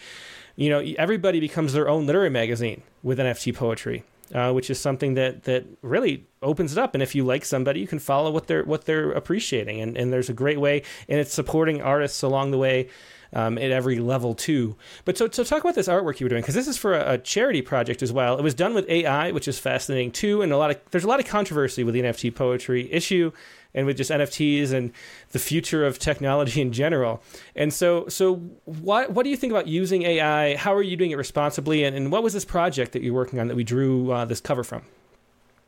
you 0.55 0.69
know, 0.69 0.81
everybody 0.99 1.41
becomes 1.41 1.73
their 1.73 1.89
own 1.89 2.07
literary 2.07 2.31
magazine 2.31 2.83
with 3.03 3.19
NFT 3.19 3.57
poetry. 3.57 4.05
Uh, 4.33 4.53
which 4.53 4.71
is 4.71 4.79
something 4.79 5.15
that, 5.15 5.43
that 5.43 5.67
really 5.83 6.25
opens 6.41 6.71
it 6.71 6.79
up. 6.79 6.95
And 6.95 7.03
if 7.03 7.17
you 7.17 7.25
like 7.25 7.45
somebody, 7.45 7.81
you 7.81 7.89
can 7.89 7.99
follow 7.99 8.31
what 8.31 8.47
they're 8.47 8.63
what 8.63 8.85
they're 8.85 9.11
appreciating. 9.11 9.81
And, 9.81 9.97
and 9.97 10.13
there's 10.13 10.29
a 10.29 10.33
great 10.33 10.61
way, 10.61 10.85
and 11.09 11.19
it's 11.19 11.35
supporting 11.35 11.83
artists 11.83 12.23
along 12.23 12.53
the 12.53 12.59
way 12.59 12.89
um, 13.33 13.59
at 13.59 13.71
every 13.71 13.99
level 13.99 14.35
too. 14.35 14.77
But 15.05 15.17
so, 15.17 15.29
so 15.31 15.45
talk 15.45 15.61
about 15.61 15.75
this 15.75 15.89
artwork 15.89 16.21
you 16.21 16.27
were 16.27 16.31
doing 16.31 16.43
because 16.43 16.55
this 16.55 16.69
is 16.69 16.77
for 16.77 16.95
a, 16.95 17.15
a, 17.15 17.19
charity 17.19 17.63
project 17.63 18.03
as 18.03 18.13
well. 18.13 18.39
It 18.39 18.43
was 18.43 18.55
done 18.55 18.75
with 18.75 18.89
AI, 18.89 19.31
which 19.33 19.49
is 19.49 19.59
fascinating 19.59 20.11
too, 20.11 20.43
and 20.43 20.53
a 20.53 20.57
lot 20.57 20.71
of 20.71 20.81
there's 20.91 21.05
a 21.05 21.09
lot 21.09 21.21
of 21.21 21.27
controversy 21.27 21.85
with 21.85 21.95
the 21.95 22.03
NFT 22.03 22.35
poetry 22.35 22.93
issue 22.93 23.33
and 23.75 23.87
with 23.87 23.97
just 23.97 24.11
NFTs 24.11 24.73
and 24.73 24.93
the 25.31 25.39
future 25.39 25.87
of 25.87 25.99
technology 25.99 26.61
in 26.61 26.73
general. 26.73 27.23
And 27.55 27.73
so, 27.73 28.09
so 28.09 28.37
what 28.65 29.13
what 29.13 29.23
do 29.25 29.31
you 29.31 29.37
think 29.37 29.53
about 29.53 29.69
using 29.69 30.03
AI? 30.03 30.57
How 30.57 30.75
are 30.75 30.83
you 30.83 30.97
doing 30.97 31.11
it 31.11 31.17
responsibly? 31.17 31.85
And, 31.85 31.97
and 31.97 32.11
what 32.11 32.23
was 32.23 32.33
this 32.33 32.45
project 32.45 32.93
that 32.93 33.03
you're 33.03 33.15
working 33.15 33.39
on 33.39 33.49
that 33.49 33.57
we 33.57 33.65
drew 33.65 34.11
uh, 34.11 34.25
this 34.25 34.41
cover 34.41 34.65
from? 34.65 34.83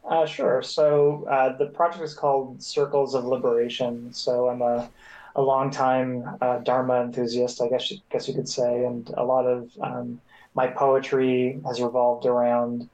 Uh, 0.04 0.26
sure. 0.26 0.62
So 0.62 1.26
uh, 1.30 1.56
the 1.56 1.66
project 1.66 2.02
is 2.02 2.12
called 2.12 2.60
Circles 2.62 3.14
of 3.14 3.24
Liberation. 3.24 4.12
So 4.12 4.48
I'm 4.48 4.60
a 4.60 4.90
a 5.34 5.42
long 5.42 5.70
time 5.70 6.24
uh, 6.40 6.58
Dharma 6.58 7.02
enthusiast, 7.02 7.60
I 7.62 7.68
guess 7.68 7.90
you, 7.90 7.98
guess 8.10 8.28
you 8.28 8.34
could 8.34 8.48
say, 8.48 8.84
and 8.84 9.08
a 9.16 9.24
lot 9.24 9.46
of 9.46 9.70
um, 9.80 10.20
my 10.54 10.66
poetry 10.66 11.58
has 11.66 11.80
revolved 11.80 12.26
around 12.26 12.88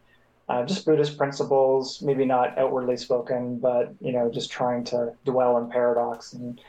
uh, 0.48 0.64
just 0.64 0.86
Buddhist 0.86 1.18
principles, 1.18 2.00
maybe 2.00 2.24
not 2.24 2.56
outwardly 2.56 2.96
spoken, 2.96 3.58
but 3.58 3.92
you 4.00 4.12
know, 4.12 4.30
just 4.30 4.50
trying 4.50 4.84
to 4.84 5.12
dwell 5.24 5.58
in 5.58 5.68
paradox 5.68 6.32
and 6.32 6.60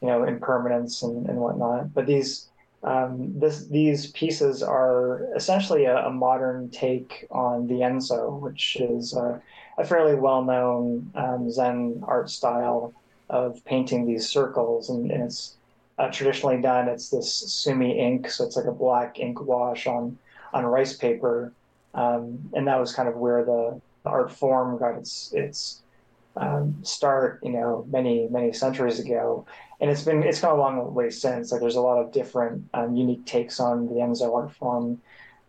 you 0.00 0.08
know, 0.08 0.24
impermanence 0.24 1.02
and, 1.02 1.28
and 1.28 1.38
whatnot. 1.38 1.92
But 1.92 2.06
these 2.06 2.48
um, 2.82 3.38
this, 3.38 3.66
these 3.66 4.10
pieces 4.12 4.62
are 4.62 5.28
essentially 5.36 5.84
a, 5.84 6.06
a, 6.06 6.10
modern 6.10 6.70
take 6.70 7.26
on 7.30 7.66
the 7.66 7.74
Enso, 7.74 8.40
which 8.40 8.78
is 8.80 9.12
a, 9.12 9.42
a 9.76 9.84
fairly 9.84 10.14
well-known 10.14 11.10
um, 11.14 11.50
Zen 11.50 12.02
art 12.06 12.30
style 12.30 12.94
of 13.30 13.64
painting 13.64 14.06
these 14.06 14.28
circles, 14.28 14.90
and, 14.90 15.10
and 15.10 15.22
it's 15.22 15.54
uh, 15.98 16.10
traditionally 16.10 16.60
done. 16.60 16.88
It's 16.88 17.08
this 17.08 17.32
sumi 17.32 17.98
ink, 17.98 18.28
so 18.30 18.44
it's 18.44 18.56
like 18.56 18.66
a 18.66 18.72
black 18.72 19.18
ink 19.18 19.40
wash 19.40 19.86
on 19.86 20.18
on 20.52 20.66
rice 20.66 20.96
paper, 20.96 21.52
um, 21.94 22.50
and 22.54 22.66
that 22.66 22.80
was 22.80 22.92
kind 22.92 23.08
of 23.08 23.16
where 23.16 23.44
the, 23.44 23.80
the 24.02 24.10
art 24.10 24.32
form 24.32 24.78
got 24.78 24.96
its 24.98 25.32
its 25.32 25.82
um, 26.36 26.76
start. 26.82 27.40
You 27.42 27.52
know, 27.52 27.86
many 27.88 28.28
many 28.28 28.52
centuries 28.52 28.98
ago, 28.98 29.46
and 29.80 29.90
it's 29.90 30.02
been 30.02 30.22
it's 30.24 30.40
gone 30.40 30.58
a 30.58 30.60
long 30.60 30.92
way 30.92 31.10
since. 31.10 31.52
Like 31.52 31.60
there's 31.60 31.76
a 31.76 31.80
lot 31.80 31.98
of 31.98 32.12
different 32.12 32.68
um, 32.74 32.96
unique 32.96 33.24
takes 33.26 33.60
on 33.60 33.86
the 33.86 33.94
Enso 33.94 34.34
art 34.34 34.52
form, 34.52 35.00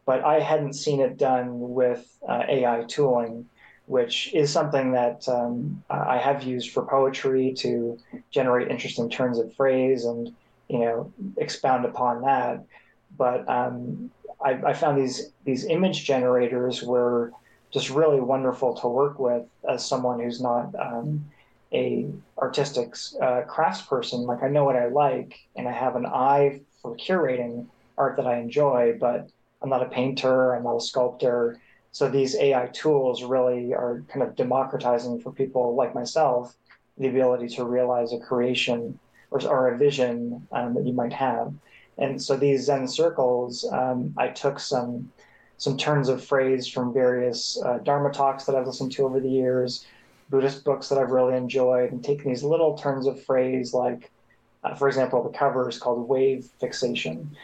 but 0.05 0.23
I 0.23 0.39
hadn't 0.39 0.73
seen 0.73 1.01
it 1.01 1.17
done 1.17 1.71
with 1.73 2.07
uh, 2.27 2.43
AI 2.47 2.83
tooling 2.87 3.47
which 3.85 4.33
is 4.33 4.49
something 4.49 4.91
that 4.93 5.27
um, 5.27 5.83
I 5.89 6.17
have 6.17 6.43
used 6.43 6.71
for 6.71 6.85
poetry 6.85 7.53
to 7.57 7.97
generate 8.31 8.69
interesting 8.69 9.09
turns 9.09 9.39
of 9.39 9.53
phrase 9.55 10.05
and 10.05 10.33
you 10.69 10.79
know 10.79 11.11
expound 11.37 11.85
upon 11.85 12.21
that. 12.21 12.63
But 13.17 13.47
um, 13.49 14.09
I, 14.43 14.51
I, 14.67 14.73
found 14.73 14.97
these 14.97 15.31
these 15.43 15.65
image 15.65 16.05
generators 16.05 16.81
were 16.81 17.33
just 17.71 17.89
really 17.89 18.21
wonderful 18.21 18.75
to 18.75 18.87
work 18.87 19.19
with 19.19 19.45
as 19.67 19.85
someone 19.85 20.19
who's 20.19 20.41
not 20.41 20.73
um, 20.75 21.25
a 21.73 22.07
artistic 22.37 22.93
uh, 23.21 23.41
craftsperson. 23.47 24.25
Like 24.25 24.43
I 24.43 24.47
know 24.47 24.63
what 24.63 24.75
I 24.75 24.87
like, 24.87 25.39
and 25.55 25.67
I 25.67 25.71
have 25.71 25.95
an 25.95 26.05
eye 26.05 26.61
for 26.81 26.95
curating 26.95 27.67
art 27.97 28.15
that 28.17 28.25
I 28.25 28.37
enjoy, 28.37 28.97
but 28.99 29.29
I'm 29.61 29.69
not 29.69 29.83
a 29.83 29.89
painter. 29.89 30.55
I'm 30.55 30.63
not 30.63 30.77
a 30.77 30.81
sculptor 30.81 31.59
so 31.91 32.07
these 32.07 32.35
AI 32.37 32.67
tools 32.67 33.23
really 33.23 33.73
are 33.73 34.03
kind 34.07 34.23
of 34.23 34.35
democratizing 34.35 35.19
for 35.19 35.31
people 35.31 35.75
like 35.75 35.93
myself 35.93 36.55
the 36.97 37.07
ability 37.07 37.47
to 37.49 37.65
realize 37.65 38.13
a 38.13 38.19
creation 38.19 38.97
or, 39.31 39.45
or 39.45 39.69
a 39.69 39.77
vision 39.77 40.47
um, 40.51 40.73
that 40.73 40.85
you 40.85 40.93
might 40.93 41.13
have. 41.13 41.53
And 41.97 42.21
so 42.21 42.37
these 42.37 42.65
Zen 42.65 42.87
circles, 42.87 43.69
um, 43.71 44.13
I 44.17 44.29
took 44.29 44.59
some 44.59 45.11
some 45.57 45.77
turns 45.77 46.09
of 46.09 46.23
phrase 46.23 46.67
from 46.67 46.91
various 46.91 47.61
uh, 47.63 47.77
Dharma 47.83 48.11
talks 48.11 48.45
that 48.45 48.55
I've 48.55 48.65
listened 48.65 48.91
to 48.93 49.05
over 49.05 49.19
the 49.19 49.29
years, 49.29 49.85
Buddhist 50.31 50.63
books 50.63 50.89
that 50.89 50.97
I've 50.97 51.11
really 51.11 51.37
enjoyed, 51.37 51.91
and 51.91 52.03
taking 52.03 52.31
these 52.31 52.41
little 52.41 52.75
turns 52.75 53.05
of 53.05 53.23
phrase 53.23 53.71
like, 53.71 54.09
uh, 54.63 54.73
for 54.73 54.87
example, 54.87 55.21
the 55.21 55.37
cover 55.37 55.69
is 55.69 55.77
called 55.77 56.09
wave 56.09 56.49
fixation. 56.59 57.35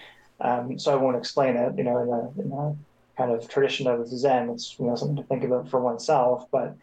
Um, 0.41 0.79
so 0.79 0.91
I 0.91 0.95
won't 0.95 1.15
explain 1.15 1.57
it, 1.57 1.77
you 1.77 1.83
know, 1.83 1.99
in 1.99 2.09
a, 2.09 2.41
in 2.41 2.51
a 2.51 2.75
kind 3.17 3.31
of 3.31 3.49
tradition 3.49 3.87
of 3.87 4.07
Zen. 4.07 4.49
It's 4.49 4.77
you 4.79 4.85
know 4.85 4.95
something 4.95 5.17
to 5.17 5.23
think 5.23 5.43
about 5.43 5.69
for 5.69 5.79
oneself. 5.79 6.45
But 6.51 6.75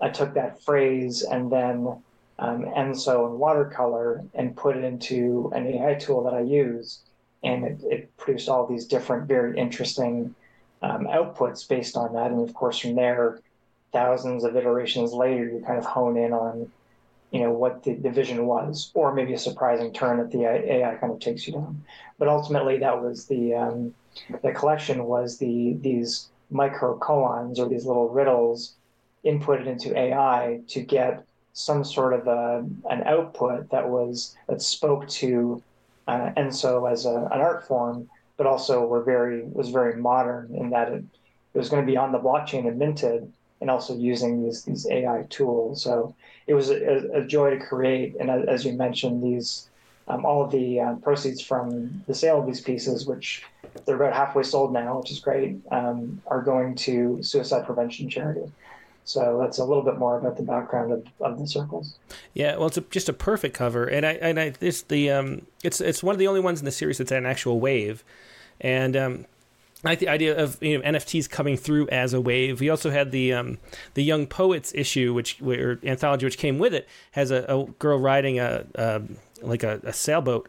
I 0.00 0.10
took 0.10 0.34
that 0.34 0.62
phrase 0.62 1.22
and 1.22 1.50
then 1.50 2.02
um, 2.38 2.64
Enso 2.66 3.28
and 3.28 3.38
watercolor 3.38 4.24
and 4.34 4.56
put 4.56 4.76
it 4.76 4.84
into 4.84 5.50
an 5.54 5.66
AI 5.66 5.94
tool 5.94 6.22
that 6.24 6.34
I 6.34 6.40
use, 6.40 7.00
and 7.42 7.64
it, 7.64 7.80
it 7.82 8.16
produced 8.16 8.48
all 8.48 8.66
these 8.66 8.86
different, 8.86 9.26
very 9.26 9.58
interesting 9.58 10.34
um, 10.82 11.06
outputs 11.06 11.68
based 11.68 11.96
on 11.96 12.14
that. 12.14 12.30
And 12.30 12.46
of 12.46 12.54
course, 12.54 12.78
from 12.78 12.94
there, 12.94 13.40
thousands 13.92 14.44
of 14.44 14.56
iterations 14.56 15.12
later, 15.12 15.44
you 15.44 15.64
kind 15.66 15.78
of 15.78 15.84
hone 15.84 16.16
in 16.16 16.32
on 16.32 16.70
you 17.30 17.40
know 17.40 17.52
what 17.52 17.82
the, 17.82 17.94
the 17.94 18.10
vision 18.10 18.46
was, 18.46 18.90
or 18.94 19.14
maybe 19.14 19.34
a 19.34 19.38
surprising 19.38 19.92
turn 19.92 20.18
that 20.18 20.30
the 20.30 20.44
AI 20.44 20.94
kind 20.96 21.12
of 21.12 21.20
takes 21.20 21.46
you 21.46 21.54
down. 21.54 21.84
But 22.18 22.28
ultimately, 22.28 22.78
that 22.78 23.02
was 23.02 23.26
the 23.26 23.54
um, 23.54 23.94
the 24.42 24.52
collection 24.52 25.04
was 25.04 25.38
the 25.38 25.76
these 25.80 26.28
micro 26.50 26.98
koans 26.98 27.58
or 27.58 27.68
these 27.68 27.84
little 27.84 28.08
riddles 28.08 28.74
inputted 29.24 29.66
into 29.66 29.96
AI 29.98 30.60
to 30.68 30.80
get 30.80 31.24
some 31.52 31.84
sort 31.84 32.14
of 32.14 32.26
a, 32.26 32.64
an 32.88 33.02
output 33.04 33.68
that 33.70 33.88
was 33.88 34.36
that 34.48 34.62
spoke 34.62 35.08
to 35.08 35.62
uh, 36.06 36.30
Enso 36.36 36.90
as 36.90 37.04
a, 37.04 37.28
an 37.32 37.40
art 37.40 37.66
form, 37.66 38.08
but 38.36 38.46
also 38.46 38.86
were 38.86 39.02
very 39.02 39.42
was 39.44 39.68
very 39.68 40.00
modern 40.00 40.54
in 40.54 40.70
that 40.70 40.92
it, 40.92 41.04
it 41.54 41.58
was 41.58 41.68
going 41.68 41.84
to 41.84 41.90
be 41.90 41.96
on 41.96 42.12
the 42.12 42.18
blockchain 42.18 42.66
and 42.66 42.78
minted, 42.78 43.30
and 43.60 43.70
also 43.70 43.94
using 43.96 44.44
these 44.44 44.62
these 44.64 44.86
AI 44.88 45.26
tools. 45.30 45.82
So 45.82 46.14
it 46.46 46.54
was 46.54 46.70
a, 46.70 47.08
a 47.14 47.24
joy 47.26 47.50
to 47.50 47.58
create, 47.58 48.16
and 48.20 48.30
as 48.30 48.64
you 48.64 48.72
mentioned, 48.72 49.22
these 49.22 49.68
um, 50.08 50.24
all 50.24 50.42
of 50.42 50.50
the 50.50 50.80
uh, 50.80 50.94
proceeds 50.96 51.42
from 51.42 52.02
the 52.06 52.14
sale 52.14 52.40
of 52.40 52.46
these 52.46 52.60
pieces, 52.60 53.06
which 53.06 53.44
they're 53.84 53.96
about 53.96 54.14
halfway 54.14 54.42
sold 54.42 54.72
now, 54.72 54.98
which 54.98 55.10
is 55.10 55.20
great, 55.20 55.58
um, 55.70 56.20
are 56.26 56.42
going 56.42 56.74
to 56.74 57.22
suicide 57.22 57.66
prevention 57.66 58.08
charity. 58.08 58.50
So 59.04 59.38
that's 59.40 59.58
a 59.58 59.64
little 59.64 59.82
bit 59.82 59.98
more 59.98 60.18
about 60.18 60.36
the 60.36 60.42
background 60.42 60.92
of, 60.92 61.06
of 61.20 61.38
the 61.38 61.46
circles. 61.46 61.98
Yeah, 62.34 62.56
well, 62.56 62.66
it's 62.66 62.76
a, 62.76 62.82
just 62.82 63.08
a 63.08 63.14
perfect 63.14 63.54
cover, 63.54 63.86
and 63.86 64.04
I 64.04 64.12
and 64.12 64.38
I 64.38 64.50
this 64.50 64.82
the 64.82 65.10
um 65.10 65.46
it's 65.64 65.80
it's 65.80 66.02
one 66.02 66.14
of 66.14 66.18
the 66.18 66.26
only 66.26 66.40
ones 66.40 66.58
in 66.58 66.66
the 66.66 66.70
series 66.70 66.98
that's 66.98 67.10
an 67.10 67.24
actual 67.24 67.58
wave, 67.58 68.04
and 68.60 68.96
um 68.96 69.26
Like 69.84 70.00
the 70.00 70.08
idea 70.08 70.36
of 70.36 70.60
you 70.60 70.78
know 70.78 70.84
NFTs 70.84 71.30
coming 71.30 71.56
through 71.56 71.88
as 71.88 72.12
a 72.12 72.20
wave. 72.20 72.60
We 72.60 72.68
also 72.68 72.90
had 72.90 73.12
the 73.12 73.32
um, 73.32 73.58
the 73.94 74.02
Young 74.02 74.26
Poets 74.26 74.72
issue, 74.74 75.14
which 75.14 75.40
or 75.40 75.78
anthology, 75.84 76.26
which 76.26 76.38
came 76.38 76.58
with 76.58 76.74
it, 76.74 76.88
has 77.12 77.30
a, 77.30 77.44
a 77.48 77.64
girl 77.78 77.98
riding 77.98 78.40
a, 78.40 78.64
a 78.74 79.02
like 79.40 79.62
a, 79.62 79.80
a 79.84 79.92
sailboat 79.92 80.48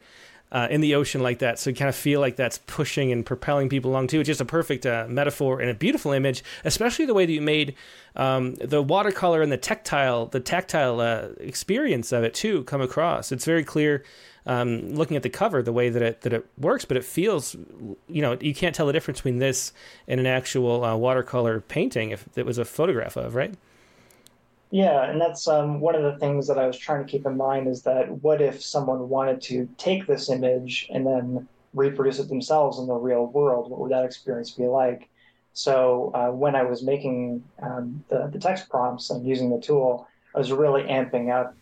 uh, 0.51 0.67
in 0.69 0.82
the 0.82 0.95
ocean 0.95 1.21
like 1.21 1.39
that. 1.39 1.59
So 1.59 1.69
you 1.69 1.75
kind 1.75 1.89
of 1.89 1.95
feel 1.95 2.19
like 2.19 2.36
that's 2.36 2.57
pushing 2.59 3.11
and 3.11 3.25
propelling 3.25 3.69
people 3.69 3.91
along 3.91 4.07
too. 4.07 4.19
It's 4.19 4.27
just 4.27 4.41
a 4.41 4.45
perfect 4.45 4.86
uh, 4.86 5.05
metaphor 5.07 5.59
and 5.61 5.69
a 5.69 5.73
beautiful 5.73 6.11
image, 6.11 6.43
especially 6.65 7.05
the 7.05 7.13
way 7.13 7.25
that 7.25 7.32
you 7.32 7.41
made 7.41 7.75
um, 8.15 8.55
the 8.55 8.82
watercolor 8.82 9.41
and 9.41 9.51
the 9.51 9.57
tactile 9.57 10.25
the 10.25 10.39
tactile 10.39 10.99
uh, 10.99 11.30
experience 11.39 12.11
of 12.11 12.23
it 12.23 12.34
too 12.34 12.63
come 12.63 12.82
across. 12.82 13.32
It's 13.32 13.45
very 13.45 13.63
clear 13.63 14.03
um, 14.49 14.95
looking 14.95 15.15
at 15.15 15.21
the 15.21 15.29
cover, 15.29 15.61
the 15.61 15.71
way 15.71 15.89
that 15.89 16.01
it 16.01 16.21
that 16.21 16.33
it 16.33 16.45
works, 16.57 16.83
but 16.83 16.97
it 16.97 17.05
feels, 17.05 17.55
you 18.07 18.21
know, 18.21 18.35
you 18.41 18.55
can't 18.55 18.73
tell 18.73 18.87
the 18.87 18.93
difference 18.93 19.19
between 19.19 19.37
this 19.37 19.73
and 20.07 20.19
an 20.19 20.25
actual 20.25 20.83
uh, 20.83 20.95
watercolor 20.95 21.61
painting 21.61 22.09
if 22.09 22.27
it 22.35 22.47
was 22.47 22.57
a 22.57 22.65
photograph 22.65 23.15
of, 23.15 23.35
right? 23.35 23.53
Yeah, 24.71 25.03
and 25.03 25.21
that's 25.21 25.47
um, 25.47 25.79
one 25.79 25.93
of 25.93 26.01
the 26.01 26.17
things 26.17 26.47
that 26.47 26.57
I 26.57 26.65
was 26.65 26.79
trying 26.79 27.05
to 27.05 27.11
keep 27.11 27.27
in 27.27 27.37
mind 27.37 27.67
is 27.67 27.83
that 27.83 28.09
what 28.23 28.41
if 28.41 28.61
someone 28.61 29.07
wanted 29.07 29.39
to 29.43 29.69
take 29.77 30.07
this 30.07 30.31
image 30.31 30.87
and 30.91 31.05
then 31.05 31.47
reproduce 31.75 32.17
it 32.17 32.27
themselves 32.27 32.79
in 32.79 32.87
the 32.87 32.95
real 32.95 33.27
world? 33.27 33.69
What 33.69 33.79
would 33.79 33.91
that 33.91 34.03
experience 34.03 34.49
be 34.49 34.65
like? 34.65 35.09
So 35.53 36.11
uh, 36.15 36.31
when 36.31 36.55
I 36.55 36.63
was 36.63 36.81
making 36.81 37.43
um, 37.61 38.03
the, 38.09 38.29
the 38.33 38.39
text 38.39 38.67
prompts 38.67 39.11
and 39.11 39.27
using 39.27 39.51
the 39.51 39.61
tool, 39.61 40.07
I 40.33 40.39
was 40.39 40.51
really 40.51 40.83
amping 40.83 41.31
up 41.31 41.55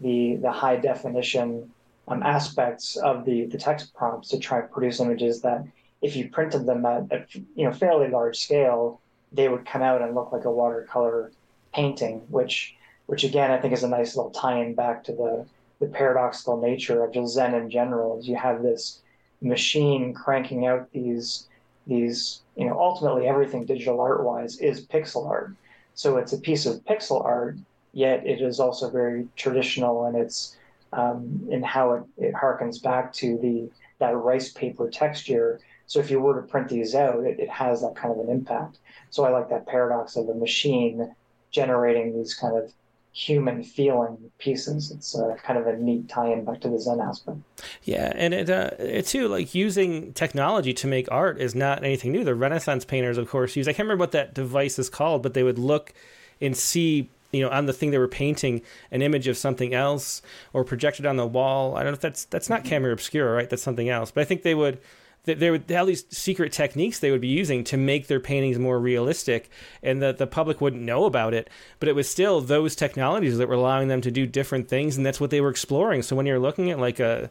the 0.00 0.36
the 0.36 0.50
high 0.50 0.76
definition 0.76 1.70
um, 2.08 2.22
aspects 2.22 2.96
of 2.96 3.24
the, 3.24 3.46
the 3.46 3.58
text 3.58 3.94
prompts 3.94 4.28
to 4.28 4.38
try 4.38 4.60
and 4.60 4.70
produce 4.70 5.00
images 5.00 5.40
that 5.42 5.64
if 6.02 6.16
you 6.16 6.28
printed 6.28 6.66
them 6.66 6.84
at, 6.84 7.10
at 7.10 7.34
you 7.34 7.64
know 7.64 7.72
fairly 7.72 8.08
large 8.08 8.38
scale, 8.38 9.00
they 9.32 9.48
would 9.48 9.64
come 9.64 9.82
out 9.82 10.02
and 10.02 10.14
look 10.14 10.32
like 10.32 10.44
a 10.44 10.50
watercolor 10.50 11.32
painting, 11.72 12.20
which 12.28 12.74
which 13.06 13.24
again 13.24 13.50
I 13.50 13.58
think 13.58 13.72
is 13.72 13.84
a 13.84 13.88
nice 13.88 14.14
little 14.14 14.30
tie-in 14.30 14.74
back 14.74 15.04
to 15.04 15.12
the 15.12 15.46
the 15.80 15.86
paradoxical 15.86 16.60
nature 16.60 17.02
of 17.02 17.12
just 17.12 17.34
Zen 17.34 17.54
in 17.54 17.70
general. 17.70 18.18
Is 18.18 18.28
you 18.28 18.36
have 18.36 18.62
this 18.62 19.00
machine 19.40 20.12
cranking 20.12 20.66
out 20.66 20.92
these 20.92 21.48
these 21.86 22.42
you 22.56 22.66
know 22.66 22.78
ultimately 22.78 23.26
everything 23.26 23.64
digital 23.64 24.00
art 24.00 24.24
wise 24.24 24.58
is 24.58 24.86
pixel 24.86 25.26
art. 25.26 25.54
So 25.94 26.18
it's 26.18 26.32
a 26.32 26.38
piece 26.38 26.66
of 26.66 26.84
pixel 26.84 27.24
art, 27.24 27.56
yet 27.92 28.26
it 28.26 28.42
is 28.42 28.60
also 28.60 28.90
very 28.90 29.26
traditional 29.36 30.04
and 30.04 30.16
it's 30.16 30.56
um, 30.94 31.48
and 31.50 31.64
how 31.64 31.92
it, 31.92 32.02
it 32.18 32.34
harkens 32.34 32.82
back 32.82 33.12
to 33.14 33.38
the 33.38 33.70
that 33.98 34.16
rice 34.16 34.50
paper 34.52 34.88
texture. 34.90 35.60
So 35.86 36.00
if 36.00 36.10
you 36.10 36.20
were 36.20 36.40
to 36.40 36.46
print 36.46 36.68
these 36.68 36.94
out, 36.94 37.24
it, 37.24 37.38
it 37.38 37.48
has 37.48 37.82
that 37.82 37.94
kind 37.94 38.12
of 38.12 38.18
an 38.18 38.30
impact. 38.30 38.78
So 39.10 39.24
I 39.24 39.30
like 39.30 39.48
that 39.50 39.66
paradox 39.66 40.16
of 40.16 40.26
the 40.26 40.34
machine 40.34 41.14
generating 41.50 42.16
these 42.16 42.34
kind 42.34 42.56
of 42.56 42.72
human 43.12 43.62
feeling 43.62 44.18
pieces. 44.38 44.90
It's 44.90 45.14
uh, 45.16 45.36
kind 45.44 45.58
of 45.58 45.68
a 45.68 45.76
neat 45.76 46.08
tie-in 46.08 46.44
back 46.44 46.60
to 46.62 46.68
the 46.68 46.80
Zen 46.80 47.00
aspect. 47.00 47.38
Yeah, 47.84 48.12
and 48.16 48.34
it, 48.34 48.50
uh, 48.50 48.70
it 48.78 49.06
too 49.06 49.28
like 49.28 49.54
using 49.54 50.12
technology 50.14 50.74
to 50.74 50.86
make 50.88 51.06
art 51.12 51.40
is 51.40 51.54
not 51.54 51.84
anything 51.84 52.10
new. 52.10 52.24
The 52.24 52.34
Renaissance 52.34 52.84
painters, 52.84 53.16
of 53.16 53.28
course, 53.28 53.54
use 53.54 53.68
I 53.68 53.72
can't 53.72 53.86
remember 53.86 54.02
what 54.02 54.12
that 54.12 54.34
device 54.34 54.78
is 54.80 54.90
called, 54.90 55.22
but 55.22 55.34
they 55.34 55.44
would 55.44 55.58
look 55.58 55.94
and 56.40 56.56
see 56.56 57.08
you 57.34 57.42
know 57.42 57.50
on 57.50 57.66
the 57.66 57.72
thing 57.72 57.90
they 57.90 57.98
were 57.98 58.08
painting 58.08 58.62
an 58.90 59.02
image 59.02 59.28
of 59.28 59.36
something 59.36 59.74
else 59.74 60.22
or 60.52 60.64
projected 60.64 61.06
on 61.06 61.16
the 61.16 61.26
wall. 61.26 61.76
I 61.76 61.82
don't 61.82 61.92
know 61.92 61.96
if 61.96 62.00
that's 62.00 62.24
that's 62.26 62.48
not 62.48 62.60
mm-hmm. 62.60 62.68
camera 62.68 62.92
obscura, 62.92 63.32
right? 63.32 63.50
That's 63.50 63.62
something 63.62 63.88
else. 63.88 64.10
But 64.10 64.22
I 64.22 64.24
think 64.24 64.42
they 64.42 64.54
would 64.54 64.80
they 65.24 65.50
would 65.50 65.70
all 65.72 65.86
these 65.86 66.04
secret 66.10 66.52
techniques 66.52 66.98
they 66.98 67.10
would 67.10 67.20
be 67.20 67.28
using 67.28 67.64
to 67.64 67.76
make 67.76 68.06
their 68.06 68.20
paintings 68.20 68.58
more 68.58 68.78
realistic 68.78 69.50
and 69.82 70.02
that 70.02 70.18
the 70.18 70.26
public 70.26 70.60
wouldn't 70.60 70.82
know 70.82 71.06
about 71.06 71.32
it 71.32 71.48
but 71.80 71.88
it 71.88 71.94
was 71.94 72.08
still 72.08 72.40
those 72.40 72.76
technologies 72.76 73.38
that 73.38 73.48
were 73.48 73.54
allowing 73.54 73.88
them 73.88 74.02
to 74.02 74.10
do 74.10 74.26
different 74.26 74.68
things 74.68 74.96
and 74.96 75.06
that's 75.06 75.20
what 75.20 75.30
they 75.30 75.40
were 75.40 75.48
exploring 75.48 76.02
so 76.02 76.14
when 76.14 76.26
you're 76.26 76.38
looking 76.38 76.70
at 76.70 76.78
like 76.78 77.00
a 77.00 77.30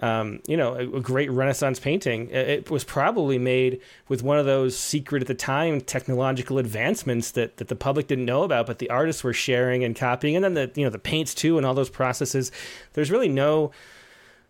um, 0.00 0.40
you 0.46 0.56
know, 0.56 0.74
a, 0.74 0.96
a, 0.96 1.00
great 1.00 1.30
Renaissance 1.30 1.78
painting. 1.78 2.30
It 2.30 2.70
was 2.70 2.84
probably 2.84 3.38
made 3.38 3.80
with 4.08 4.22
one 4.22 4.38
of 4.38 4.46
those 4.46 4.76
secret 4.76 5.22
at 5.22 5.28
the 5.28 5.34
time 5.34 5.80
technological 5.82 6.58
advancements 6.58 7.32
that, 7.32 7.58
that 7.58 7.68
the 7.68 7.76
public 7.76 8.06
didn't 8.06 8.24
know 8.24 8.42
about, 8.42 8.66
but 8.66 8.78
the 8.78 8.88
artists 8.88 9.22
were 9.22 9.34
sharing 9.34 9.84
and 9.84 9.94
copying, 9.94 10.36
and 10.36 10.44
then 10.44 10.54
the 10.54 10.70
you 10.74 10.84
know 10.84 10.90
the 10.90 10.98
paints 10.98 11.34
too, 11.34 11.58
and 11.58 11.66
all 11.66 11.74
those 11.74 11.90
processes. 11.90 12.50
There's 12.94 13.10
really 13.10 13.28
no 13.28 13.72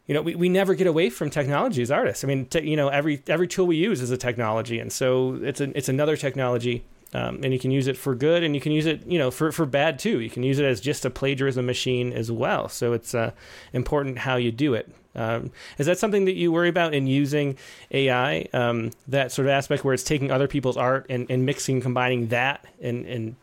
you 0.07 0.14
know, 0.14 0.22
we, 0.22 0.34
we 0.34 0.48
never 0.48 0.74
get 0.74 0.88
away 0.88 1.09
from 1.09 1.30
technology 1.30 1.82
as 1.82 1.90
artists. 1.92 2.24
I 2.24 2.26
mean, 2.26 2.46
te- 2.46 2.68
you 2.68 2.74
know, 2.74 2.88
every 2.88 3.22
every 3.28 3.46
tool 3.46 3.68
we 3.68 3.76
use 3.76 4.01
is 4.01 4.11
a 4.11 4.16
technology, 4.16 4.80
and 4.80 4.92
so 4.92 5.38
it's 5.42 5.61
a, 5.61 5.76
it's 5.76 5.88
another 5.88 6.16
technology, 6.16 6.84
um, 7.12 7.40
and 7.42 7.52
you 7.52 7.58
can 7.58 7.70
use 7.70 7.86
it 7.86 7.96
for 7.96 8.14
good, 8.14 8.42
and 8.42 8.54
you 8.54 8.61
can 8.61 8.72
use 8.72 8.86
it, 8.86 9.06
you 9.06 9.18
know, 9.18 9.30
for 9.30 9.52
for 9.52 9.66
bad 9.66 9.98
too. 9.98 10.20
You 10.20 10.30
can 10.30 10.42
use 10.42 10.58
it 10.58 10.64
as 10.64 10.80
just 10.80 11.04
a 11.04 11.11
plagiarism 11.11 11.66
machine 11.66 12.12
as 12.12 12.30
well. 12.30 12.68
So 12.68 12.92
it's 12.92 13.14
uh, 13.14 13.32
important 13.72 14.18
how 14.18 14.36
you 14.36 14.52
do 14.52 14.74
it. 14.74 14.88
Um, 15.14 15.50
is 15.78 15.86
that 15.86 15.98
something 15.98 16.24
that 16.26 16.34
you 16.34 16.52
worry 16.52 16.68
about 16.68 16.94
in 16.94 17.06
using 17.06 17.56
AI? 17.90 18.46
Um, 18.52 18.92
that 19.08 19.32
sort 19.32 19.46
of 19.46 19.50
aspect 19.50 19.84
where 19.84 19.92
it's 19.92 20.04
taking 20.04 20.30
other 20.30 20.46
people's 20.46 20.76
art 20.76 21.06
and, 21.11 21.28
and 21.30 21.44
mixing, 21.44 21.80
combining 21.80 22.28
that, 22.28 22.64
and, 22.80 23.04
and 23.06 23.34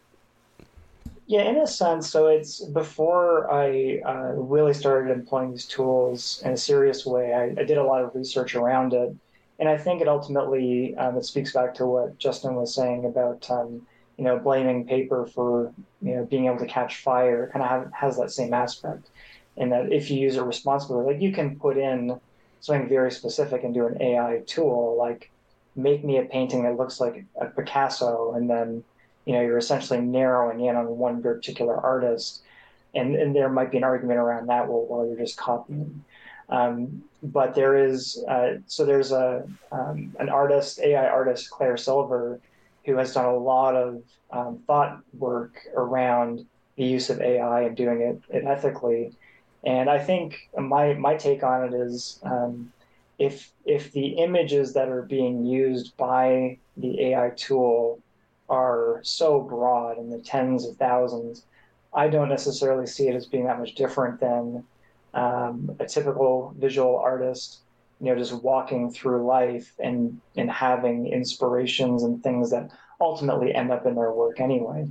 yeah, 1.27 1.41
in 1.41 1.57
a 1.57 1.67
sense. 1.67 2.09
So 2.09 2.27
it's 2.27 2.61
before 2.61 3.51
I 3.51 3.99
uh, 4.05 4.31
really 4.33 4.73
started 4.73 5.11
employing 5.11 5.51
these 5.51 5.65
tools 5.65 6.41
in 6.45 6.51
a 6.51 6.57
serious 6.57 7.05
way. 7.05 7.33
I, 7.33 7.61
I, 7.61 7.65
did 7.65 7.77
a 7.77 7.83
lot 7.83 8.01
of 8.01 8.15
research 8.15 8.55
around 8.55 8.93
it, 8.93 9.13
and 9.59 9.67
I 9.69 9.77
think 9.77 10.01
it 10.01 10.07
ultimately 10.07 10.95
um, 10.95 11.17
it 11.17 11.25
speaks 11.25 11.53
back 11.53 11.73
to 11.75 11.85
what 11.85 12.17
Justin 12.17 12.55
was 12.55 12.73
saying 12.73 13.05
about 13.05 13.49
um, 13.49 13.81
you 14.17 14.23
know 14.23 14.39
blaming 14.39 14.85
paper 14.85 15.25
for 15.25 15.73
you 16.01 16.15
know 16.15 16.25
being 16.25 16.45
able 16.45 16.59
to 16.59 16.67
catch 16.67 16.97
fire. 16.97 17.49
Kind 17.51 17.63
of 17.63 17.91
has 17.93 18.17
that 18.17 18.31
same 18.31 18.53
aspect 18.53 19.09
and 19.57 19.71
that 19.71 19.91
if 19.91 20.09
you 20.09 20.19
use 20.19 20.37
it 20.37 20.43
responsibly, 20.43 21.03
like 21.03 21.21
you 21.21 21.33
can 21.33 21.59
put 21.59 21.77
in 21.77 22.19
something 22.61 22.87
very 22.87 23.11
specific 23.11 23.63
and 23.63 23.73
do 23.73 23.87
an 23.87 24.01
AI 24.01 24.41
tool, 24.45 24.95
like 24.97 25.31
make 25.75 26.03
me 26.05 26.17
a 26.17 26.23
painting 26.23 26.63
that 26.63 26.77
looks 26.77 26.99
like 26.99 27.25
a 27.41 27.47
Picasso, 27.47 28.33
and 28.33 28.49
then 28.49 28.83
you 29.25 29.33
know 29.33 29.41
you're 29.41 29.57
essentially 29.57 29.99
narrowing 29.99 30.61
in 30.61 30.75
on 30.75 30.97
one 30.97 31.21
particular 31.21 31.75
artist, 31.75 32.43
and 32.93 33.15
and 33.15 33.35
there 33.35 33.49
might 33.49 33.71
be 33.71 33.77
an 33.77 33.83
argument 33.83 34.19
around 34.19 34.47
that. 34.47 34.67
Well, 34.67 34.85
well, 34.89 35.07
you're 35.07 35.17
just 35.17 35.37
copying. 35.37 36.03
Um, 36.49 37.03
but 37.21 37.55
there 37.55 37.75
is 37.75 38.23
uh, 38.29 38.55
so 38.67 38.85
there's 38.85 39.11
a 39.11 39.43
um, 39.71 40.15
an 40.19 40.29
artist, 40.29 40.79
AI 40.79 41.07
artist, 41.07 41.49
Claire 41.49 41.77
Silver, 41.77 42.39
who 42.85 42.97
has 42.97 43.13
done 43.13 43.25
a 43.25 43.37
lot 43.37 43.75
of 43.75 44.01
um, 44.31 44.63
thought 44.67 44.99
work 45.13 45.59
around 45.75 46.45
the 46.77 46.85
use 46.85 47.09
of 47.09 47.19
AI 47.19 47.63
and 47.63 47.75
doing 47.75 48.01
it, 48.01 48.35
it 48.35 48.45
ethically. 48.45 49.13
And 49.65 49.89
I 49.89 49.99
think 49.99 50.37
my 50.57 50.93
my 50.93 51.15
take 51.15 51.43
on 51.43 51.73
it 51.73 51.75
is 51.75 52.19
um, 52.23 52.71
if 53.17 53.51
if 53.65 53.91
the 53.91 54.09
images 54.19 54.73
that 54.73 54.89
are 54.89 55.01
being 55.01 55.45
used 55.45 55.97
by 55.97 56.59
the 56.77 57.07
AI 57.07 57.31
tool 57.35 58.01
are 58.47 59.01
so 59.03 59.41
broad 59.41 59.97
in 59.97 60.09
the 60.09 60.21
tens 60.21 60.65
of 60.65 60.77
thousands, 60.77 61.45
I 61.93 62.07
don't 62.07 62.29
necessarily 62.29 62.85
see 62.85 63.07
it 63.07 63.15
as 63.15 63.25
being 63.25 63.45
that 63.45 63.59
much 63.59 63.75
different 63.75 64.19
than 64.19 64.63
um, 65.17 65.75
a 65.79 65.85
typical 65.85 66.53
visual 66.57 66.97
artist, 66.97 67.59
you 67.99 68.07
know, 68.07 68.17
just 68.17 68.33
walking 68.43 68.91
through 68.91 69.25
life 69.25 69.73
and 69.79 70.21
and 70.35 70.49
having 70.49 71.07
inspirations 71.07 72.03
and 72.03 72.21
things 72.23 72.51
that 72.51 72.69
ultimately 73.01 73.53
end 73.53 73.71
up 73.71 73.85
in 73.85 73.95
their 73.95 74.11
work 74.11 74.39
anyway 74.39 74.87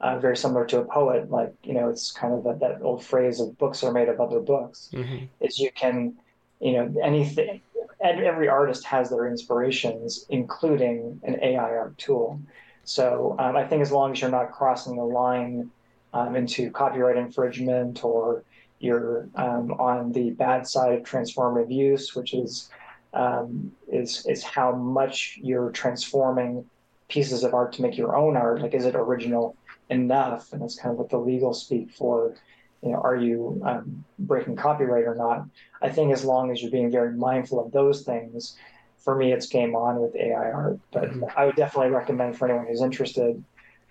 uh, 0.00 0.18
very 0.18 0.36
similar 0.36 0.64
to 0.66 0.80
a 0.80 0.84
poet. 0.84 1.30
Like 1.30 1.54
you 1.62 1.74
know, 1.74 1.88
it's 1.88 2.10
kind 2.10 2.32
of 2.32 2.44
that, 2.44 2.60
that 2.60 2.82
old 2.82 3.04
phrase 3.04 3.40
of 3.40 3.56
"books 3.58 3.82
are 3.82 3.92
made 3.92 4.08
of 4.08 4.20
other 4.20 4.40
books." 4.40 4.90
Mm-hmm. 4.92 5.26
Is 5.40 5.58
you 5.58 5.70
can, 5.72 6.14
you 6.60 6.72
know, 6.72 6.94
anything. 7.02 7.60
Every 8.02 8.48
artist 8.48 8.84
has 8.86 9.10
their 9.10 9.28
inspirations, 9.28 10.24
including 10.30 11.20
an 11.22 11.38
AI 11.42 11.58
art 11.58 11.98
tool. 11.98 12.40
So 12.84 13.36
um, 13.38 13.56
I 13.56 13.66
think 13.66 13.82
as 13.82 13.92
long 13.92 14.12
as 14.12 14.22
you're 14.22 14.30
not 14.30 14.52
crossing 14.52 14.96
the 14.96 15.04
line 15.04 15.70
um, 16.14 16.34
into 16.34 16.70
copyright 16.70 17.18
infringement 17.18 18.02
or 18.02 18.42
you're 18.80 19.28
um, 19.34 19.72
on 19.72 20.12
the 20.12 20.30
bad 20.30 20.66
side 20.66 20.94
of 20.94 21.02
transformative 21.02 21.72
use, 21.72 22.14
which 22.14 22.34
is 22.34 22.70
um, 23.12 23.72
is 23.88 24.26
is 24.26 24.42
how 24.42 24.72
much 24.72 25.38
you're 25.42 25.70
transforming 25.70 26.64
pieces 27.08 27.44
of 27.44 27.54
art 27.54 27.72
to 27.74 27.82
make 27.82 27.96
your 27.96 28.16
own 28.16 28.36
art. 28.36 28.60
Like, 28.60 28.74
is 28.74 28.84
it 28.84 28.94
original 28.94 29.56
enough, 29.90 30.52
and 30.52 30.62
that's 30.62 30.76
kind 30.76 30.92
of 30.92 30.98
what 30.98 31.10
the 31.10 31.18
legal 31.18 31.54
speak 31.54 31.90
for. 31.90 32.34
You 32.82 32.92
know, 32.92 33.00
are 33.00 33.16
you 33.16 33.60
um, 33.64 34.04
breaking 34.18 34.56
copyright 34.56 35.04
or 35.04 35.14
not? 35.14 35.44
I 35.82 35.90
think 35.90 36.12
as 36.12 36.24
long 36.24 36.50
as 36.50 36.62
you're 36.62 36.70
being 36.70 36.90
very 36.90 37.14
mindful 37.14 37.64
of 37.64 37.72
those 37.72 38.02
things, 38.02 38.56
for 38.96 39.14
me, 39.14 39.32
it's 39.32 39.46
game 39.46 39.76
on 39.76 40.00
with 40.00 40.16
AI 40.16 40.50
art. 40.50 40.78
But 40.90 41.10
mm-hmm. 41.10 41.24
I 41.36 41.44
would 41.44 41.56
definitely 41.56 41.90
recommend 41.90 42.38
for 42.38 42.48
anyone 42.48 42.66
who's 42.66 42.80
interested 42.80 43.44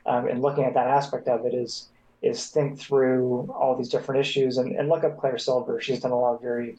um, 0.05 0.27
and 0.27 0.41
looking 0.41 0.63
at 0.63 0.73
that 0.73 0.87
aspect 0.87 1.27
of 1.27 1.45
it 1.45 1.53
is 1.53 1.89
is 2.21 2.47
think 2.47 2.79
through 2.79 3.53
all 3.57 3.75
these 3.75 3.89
different 3.89 4.19
issues 4.19 4.57
and, 4.57 4.75
and 4.75 4.89
look 4.89 5.03
up 5.03 5.17
Claire 5.17 5.37
Silver. 5.37 5.79
She's 5.79 6.01
done 6.01 6.11
a 6.11 6.19
lot 6.19 6.35
of 6.35 6.41
very 6.41 6.77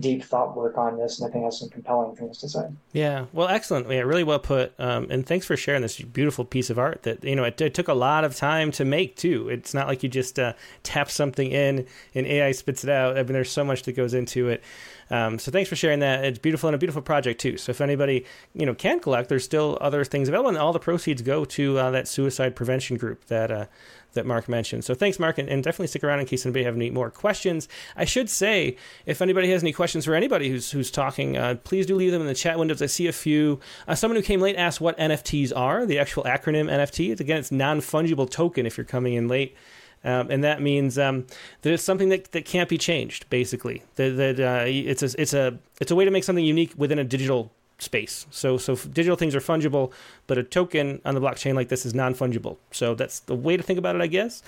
deep 0.00 0.22
thought 0.22 0.56
work 0.56 0.78
on 0.78 0.96
this, 0.96 1.18
and 1.18 1.28
I 1.28 1.32
think 1.32 1.44
has 1.44 1.58
some 1.58 1.68
compelling 1.68 2.14
things 2.16 2.38
to 2.38 2.48
say. 2.48 2.68
Yeah, 2.92 3.26
well, 3.32 3.48
excellent. 3.48 3.90
Yeah, 3.90 4.00
really 4.00 4.24
well 4.24 4.38
put. 4.38 4.72
Um, 4.78 5.08
and 5.10 5.26
thanks 5.26 5.46
for 5.46 5.56
sharing 5.56 5.82
this 5.82 6.00
beautiful 6.00 6.44
piece 6.44 6.70
of 6.70 6.78
art 6.78 7.02
that 7.02 7.24
you 7.24 7.36
know 7.36 7.44
it, 7.44 7.60
it, 7.60 7.74
took 7.74 7.88
a 7.88 7.94
lot 7.94 8.24
of 8.24 8.36
time 8.36 8.70
to 8.72 8.84
make 8.84 9.16
too. 9.16 9.48
It's 9.48 9.74
not 9.74 9.88
like 9.88 10.02
you 10.02 10.08
just 10.08 10.38
uh, 10.38 10.54
tap 10.82 11.10
something 11.10 11.50
in 11.50 11.86
and 12.14 12.26
AI 12.26 12.52
spits 12.52 12.84
it 12.84 12.90
out. 12.90 13.18
I 13.18 13.22
mean, 13.22 13.32
there's 13.32 13.50
so 13.50 13.64
much 13.64 13.82
that 13.84 13.92
goes 13.92 14.14
into 14.14 14.48
it. 14.48 14.62
Um, 15.10 15.38
so 15.38 15.50
thanks 15.50 15.68
for 15.68 15.76
sharing 15.76 16.00
that. 16.00 16.24
It's 16.24 16.38
beautiful 16.38 16.68
and 16.68 16.74
a 16.74 16.78
beautiful 16.78 17.02
project 17.02 17.40
too. 17.40 17.56
So 17.56 17.70
if 17.70 17.80
anybody 17.80 18.24
you 18.54 18.66
know 18.66 18.74
can 18.74 19.00
collect, 19.00 19.28
there's 19.28 19.44
still 19.44 19.78
other 19.80 20.04
things 20.04 20.28
available, 20.28 20.50
and 20.50 20.58
all 20.58 20.72
the 20.72 20.78
proceeds 20.78 21.22
go 21.22 21.44
to 21.44 21.78
uh, 21.78 21.90
that 21.90 22.08
suicide 22.08 22.56
prevention 22.56 22.96
group 22.96 23.24
that 23.26 23.50
uh, 23.50 23.66
that 24.14 24.26
Mark 24.26 24.48
mentioned. 24.48 24.84
So 24.84 24.94
thanks, 24.94 25.18
Mark, 25.18 25.38
and, 25.38 25.48
and, 25.48 25.62
definitely 25.62 25.88
stick 25.88 26.02
around 26.02 26.20
in 26.20 26.26
case 26.26 26.46
anybody 26.46 26.64
have 26.64 26.74
any 26.74 26.90
more 26.90 27.10
questions. 27.10 27.68
I 27.96 28.04
should 28.04 28.30
say, 28.30 28.76
if 29.06 29.20
anybody 29.20 29.50
has 29.50 29.62
any 29.62 29.72
questions 29.72 30.04
for 30.04 30.14
anybody 30.14 30.48
who's 30.48 30.70
who's 30.70 30.90
talking, 30.90 31.36
uh, 31.36 31.56
please 31.64 31.86
do 31.86 31.94
leave 31.94 32.12
them 32.12 32.22
in 32.22 32.26
the 32.26 32.34
chat 32.34 32.58
windows. 32.58 32.82
I 32.82 32.86
see 32.86 33.06
a 33.06 33.12
few. 33.12 33.60
Uh, 33.86 33.94
someone 33.94 34.16
who 34.16 34.22
came 34.22 34.40
late 34.40 34.56
asked 34.56 34.80
what 34.80 34.98
NFTs 34.98 35.52
are. 35.54 35.86
The 35.86 35.98
actual 35.98 36.24
acronym 36.24 36.70
NFT. 36.70 37.18
Again, 37.18 37.38
it's 37.38 37.52
non 37.52 37.80
fungible 37.80 38.28
token. 38.28 38.66
If 38.66 38.76
you're 38.76 38.84
coming 38.84 39.14
in 39.14 39.28
late. 39.28 39.56
Um, 40.04 40.30
and 40.30 40.44
that 40.44 40.62
means 40.62 40.98
um, 40.98 41.26
that 41.62 41.72
it's 41.72 41.82
something 41.82 42.08
that, 42.10 42.32
that 42.32 42.44
can't 42.44 42.68
be 42.68 42.78
changed. 42.78 43.28
Basically, 43.30 43.82
that, 43.96 44.10
that 44.16 44.40
uh, 44.40 44.64
it's 44.66 45.02
a 45.02 45.20
it's 45.20 45.34
a 45.34 45.58
it's 45.80 45.90
a 45.90 45.96
way 45.96 46.04
to 46.04 46.10
make 46.10 46.24
something 46.24 46.44
unique 46.44 46.72
within 46.76 46.98
a 46.98 47.04
digital 47.04 47.50
space. 47.78 48.26
So 48.30 48.58
so 48.58 48.76
digital 48.76 49.16
things 49.16 49.34
are 49.34 49.40
fungible, 49.40 49.92
but 50.26 50.38
a 50.38 50.42
token 50.42 51.00
on 51.04 51.14
the 51.14 51.20
blockchain 51.20 51.54
like 51.54 51.68
this 51.68 51.84
is 51.84 51.94
non 51.94 52.14
fungible. 52.14 52.58
So 52.70 52.94
that's 52.94 53.20
the 53.20 53.34
way 53.34 53.56
to 53.56 53.62
think 53.62 53.78
about 53.78 53.96
it, 53.96 54.02
I 54.02 54.06
guess. 54.06 54.42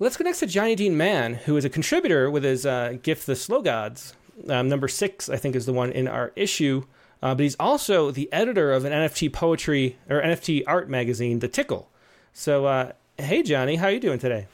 Let's 0.00 0.16
go 0.16 0.24
next 0.24 0.40
to 0.40 0.46
Johnny 0.46 0.74
Dean 0.74 0.96
Mann, 0.96 1.34
who 1.34 1.56
is 1.56 1.64
a 1.64 1.70
contributor 1.70 2.28
with 2.28 2.42
his 2.42 2.66
uh, 2.66 2.96
GIF 3.00 3.26
The 3.26 3.36
Slow 3.36 3.62
Gods. 3.62 4.14
Um, 4.48 4.68
number 4.68 4.88
six, 4.88 5.28
I 5.28 5.36
think, 5.36 5.54
is 5.54 5.66
the 5.66 5.72
one 5.72 5.92
in 5.92 6.08
our 6.08 6.32
issue. 6.34 6.84
Uh, 7.22 7.34
but 7.34 7.44
he's 7.44 7.54
also 7.60 8.10
the 8.10 8.30
editor 8.32 8.72
of 8.72 8.84
an 8.84 8.92
NFT 8.92 9.32
poetry 9.32 9.96
or 10.10 10.20
NFT 10.20 10.64
art 10.66 10.90
magazine, 10.90 11.38
The 11.38 11.46
Tickle. 11.46 11.90
So, 12.32 12.66
uh, 12.66 12.92
hey, 13.18 13.42
Johnny, 13.42 13.76
how 13.76 13.86
are 13.86 13.92
you 13.92 14.00
doing 14.00 14.18
today? 14.18 14.46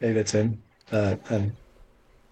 Hey 0.00 0.12
there, 0.12 0.24
Tim. 0.24 0.62
Uh, 0.92 1.16
and 1.30 1.52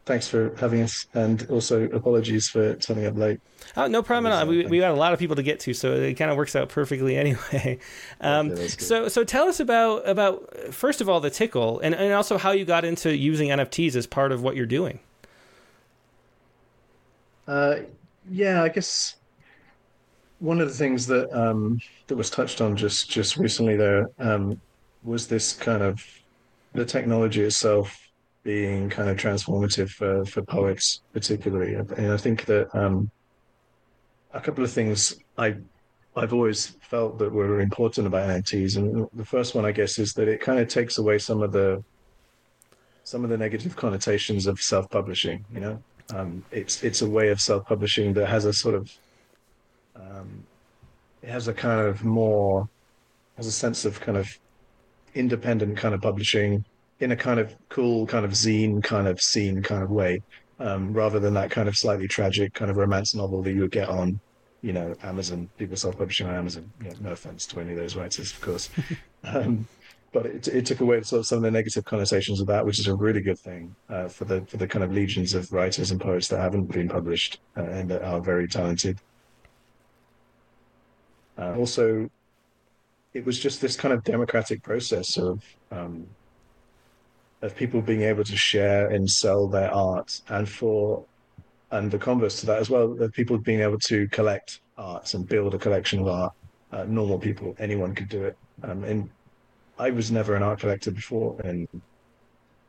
thanks 0.05 0.29
for 0.29 0.55
having 0.57 0.83
us, 0.83 1.07
and 1.15 1.47
also 1.51 1.85
apologies 1.85 2.49
for 2.49 2.75
turning 2.77 3.07
up 3.07 3.17
late. 3.17 3.41
Oh, 3.77 3.87
no 3.87 4.03
problem 4.03 4.33
at 4.33 4.39
all. 4.39 4.47
We, 4.47 4.67
we 4.67 4.79
got 4.79 4.91
a 4.91 4.97
lot 4.97 5.13
of 5.13 5.19
people 5.19 5.37
to 5.37 5.43
get 5.43 5.61
to, 5.61 5.75
so 5.75 5.93
it 5.93 6.15
kind 6.15 6.31
of 6.31 6.37
works 6.37 6.55
out 6.55 6.69
perfectly 6.69 7.17
anyway. 7.25 7.79
Um, 8.21 8.57
so 8.69 9.09
so 9.09 9.25
tell 9.25 9.49
us 9.49 9.61
about 9.61 10.07
about 10.09 10.73
first 10.73 11.01
of 11.01 11.09
all 11.09 11.21
the 11.21 11.31
tickle, 11.31 11.81
and, 11.81 11.95
and 11.95 12.13
also 12.13 12.39
how 12.39 12.53
you 12.53 12.65
got 12.65 12.85
into 12.85 13.17
using 13.17 13.49
NFTs 13.49 13.97
as 13.97 14.07
part 14.07 14.33
of 14.33 14.43
what 14.43 14.57
you're 14.57 14.67
doing. 14.67 15.01
Uh, 17.47 17.77
yeah, 18.31 18.63
I 18.63 18.69
guess 18.69 19.17
one 20.39 20.61
of 20.61 20.69
the 20.69 20.75
things 20.75 21.07
that 21.07 21.33
um, 21.33 21.81
that 22.07 22.17
was 22.17 22.31
touched 22.31 22.61
on 22.61 22.77
just 22.77 23.11
just 23.11 23.37
recently 23.37 23.77
there 23.77 24.11
um, 24.19 24.61
was 25.03 25.27
this 25.27 25.53
kind 25.53 25.83
of 25.83 26.05
the 26.73 26.85
technology 26.85 27.43
itself 27.43 28.05
being 28.43 28.91
kind 28.91 29.09
of 29.09 29.17
transformative 29.17 29.89
for, 29.89 30.25
for 30.27 30.43
poets, 30.43 31.01
particularly. 31.13 31.75
And 31.75 32.13
I 32.13 32.17
think 32.17 32.45
that 32.45 32.73
um, 32.77 33.11
a 34.35 34.41
couple 34.41 34.63
of 34.63 34.71
things 34.71 35.17
I 35.39 35.57
I've 36.17 36.33
always 36.33 36.77
felt 36.81 37.19
that 37.19 37.33
were 37.33 37.61
important 37.61 38.07
about 38.07 38.29
NFTs, 38.29 38.77
and 38.77 39.09
the 39.15 39.25
first 39.25 39.57
one, 39.57 39.65
I 39.65 39.73
guess, 39.73 39.99
is 39.99 40.13
that 40.15 40.29
it 40.29 40.41
kind 40.41 40.61
of 40.61 40.69
takes 40.69 40.99
away 40.99 41.19
some 41.19 41.43
of 41.43 41.51
the 41.51 41.83
some 43.03 43.25
of 43.25 43.31
the 43.31 43.37
negative 43.37 43.75
connotations 43.75 44.47
of 44.47 44.61
self-publishing. 44.61 45.45
You 45.53 45.61
know, 45.61 45.83
um, 46.15 46.45
it's 46.53 46.85
it's 46.85 47.03
a 47.03 47.09
way 47.09 47.31
of 47.31 47.41
self-publishing 47.41 48.13
that 48.15 48.29
has 48.29 48.45
a 48.45 48.53
sort 48.53 48.77
of 48.77 48.93
um, 49.97 50.45
it 51.25 51.31
has 51.31 51.49
a 51.49 51.55
kind 51.55 51.81
of 51.81 52.05
more 52.05 52.69
has 53.37 53.47
a 53.47 53.53
sense 53.53 53.85
of 53.85 54.01
kind 54.01 54.19
of 54.19 54.39
independent 55.15 55.77
kind 55.77 55.95
of 55.95 56.03
publishing 56.03 56.65
in 57.01 57.13
a 57.13 57.17
kind 57.17 57.41
of 57.41 57.55
cool, 57.69 58.07
kind 58.07 58.25
of 58.25 58.33
zine 58.33 58.83
kind 58.83 59.09
of 59.09 59.21
scene 59.21 59.63
kind 59.63 59.83
of 59.83 59.91
way, 59.91 60.23
um, 60.61 60.93
rather 60.93 61.19
than 61.19 61.35
that 61.35 61.51
kind 61.51 61.69
of 61.69 61.77
slightly 61.77 62.07
tragic 62.07 62.53
kind 62.53 62.71
of 62.71 62.77
romance 62.77 63.15
novel 63.15 63.43
that 63.43 63.53
you 63.53 63.63
would 63.63 63.71
get 63.71 63.89
on, 63.89 64.21
you 64.63 64.73
know, 64.73 64.95
Amazon, 65.03 65.49
people 65.59 65.77
self-publishing 65.77 66.27
on 66.27 66.35
Amazon. 66.35 66.71
You 66.81 66.91
know, 66.91 66.97
no 67.01 67.13
offense 67.13 67.47
to 67.47 67.61
any 67.61 67.73
of 67.73 67.79
those 67.79 67.97
writers, 67.97 68.31
of 68.31 68.41
course. 68.41 68.71
um, 69.25 69.67
but 70.13 70.27
it, 70.27 70.47
it 70.47 70.67
took 70.67 70.81
away 70.81 71.03
sort 71.03 71.21
of 71.21 71.27
some 71.27 71.39
of 71.39 71.43
the 71.43 71.51
negative 71.51 71.85
connotations 71.85 72.41
of 72.41 72.47
that, 72.47 72.65
which 72.65 72.79
is 72.79 72.87
a 72.87 72.95
really 72.95 73.21
good 73.21 73.39
thing 73.39 73.75
uh, 73.89 74.09
for 74.09 74.27
the 74.27 74.43
for 74.43 74.59
the 74.59 74.69
kind 74.69 74.85
of 74.85 74.93
legions 74.93 75.35
of 75.35 75.53
writers 75.53 75.91
and 75.91 76.01
poets 76.01 76.29
that 76.29 76.39
haven't 76.39 76.67
been 76.67 76.89
published 76.89 77.41
uh, 77.57 77.63
and 77.63 77.91
that 77.91 78.03
are 78.03 78.21
very 78.21 78.47
talented. 78.47 79.01
Also, 81.39 82.09
it 83.13 83.25
was 83.25 83.39
just 83.39 83.61
this 83.61 83.77
kind 83.77 83.95
of 83.95 84.03
democratic 84.05 84.63
process 84.63 85.17
of 85.17 85.43
um, 85.71 86.07
of 87.43 87.55
people 87.55 87.81
being 87.81 88.03
able 88.03 88.25
to 88.25 88.37
share 88.37 88.89
and 88.89 89.09
sell 89.09 89.47
their 89.47 89.73
art, 89.73 90.21
and 90.29 90.49
for 90.49 91.05
and 91.71 91.91
the 91.91 91.99
converse 91.99 92.41
to 92.41 92.47
that 92.47 92.59
as 92.59 92.71
well, 92.71 93.01
of 93.03 93.13
people 93.13 93.37
being 93.39 93.61
able 93.61 93.79
to 93.79 94.09
collect 94.09 94.61
art 94.79 95.13
and 95.15 95.29
build 95.29 95.55
a 95.55 95.59
collection 95.59 96.01
of 96.01 96.09
art. 96.09 96.33
Uh, 96.73 96.85
normal 96.85 97.19
people, 97.19 97.55
anyone 97.61 97.95
could 97.95 98.09
do 98.09 98.25
it. 98.25 98.37
Um, 98.65 98.83
and 98.83 99.09
I 99.79 99.91
was 99.91 100.11
never 100.11 100.35
an 100.35 100.43
art 100.43 100.61
collector 100.61 100.91
before, 100.91 101.41
and 101.45 101.69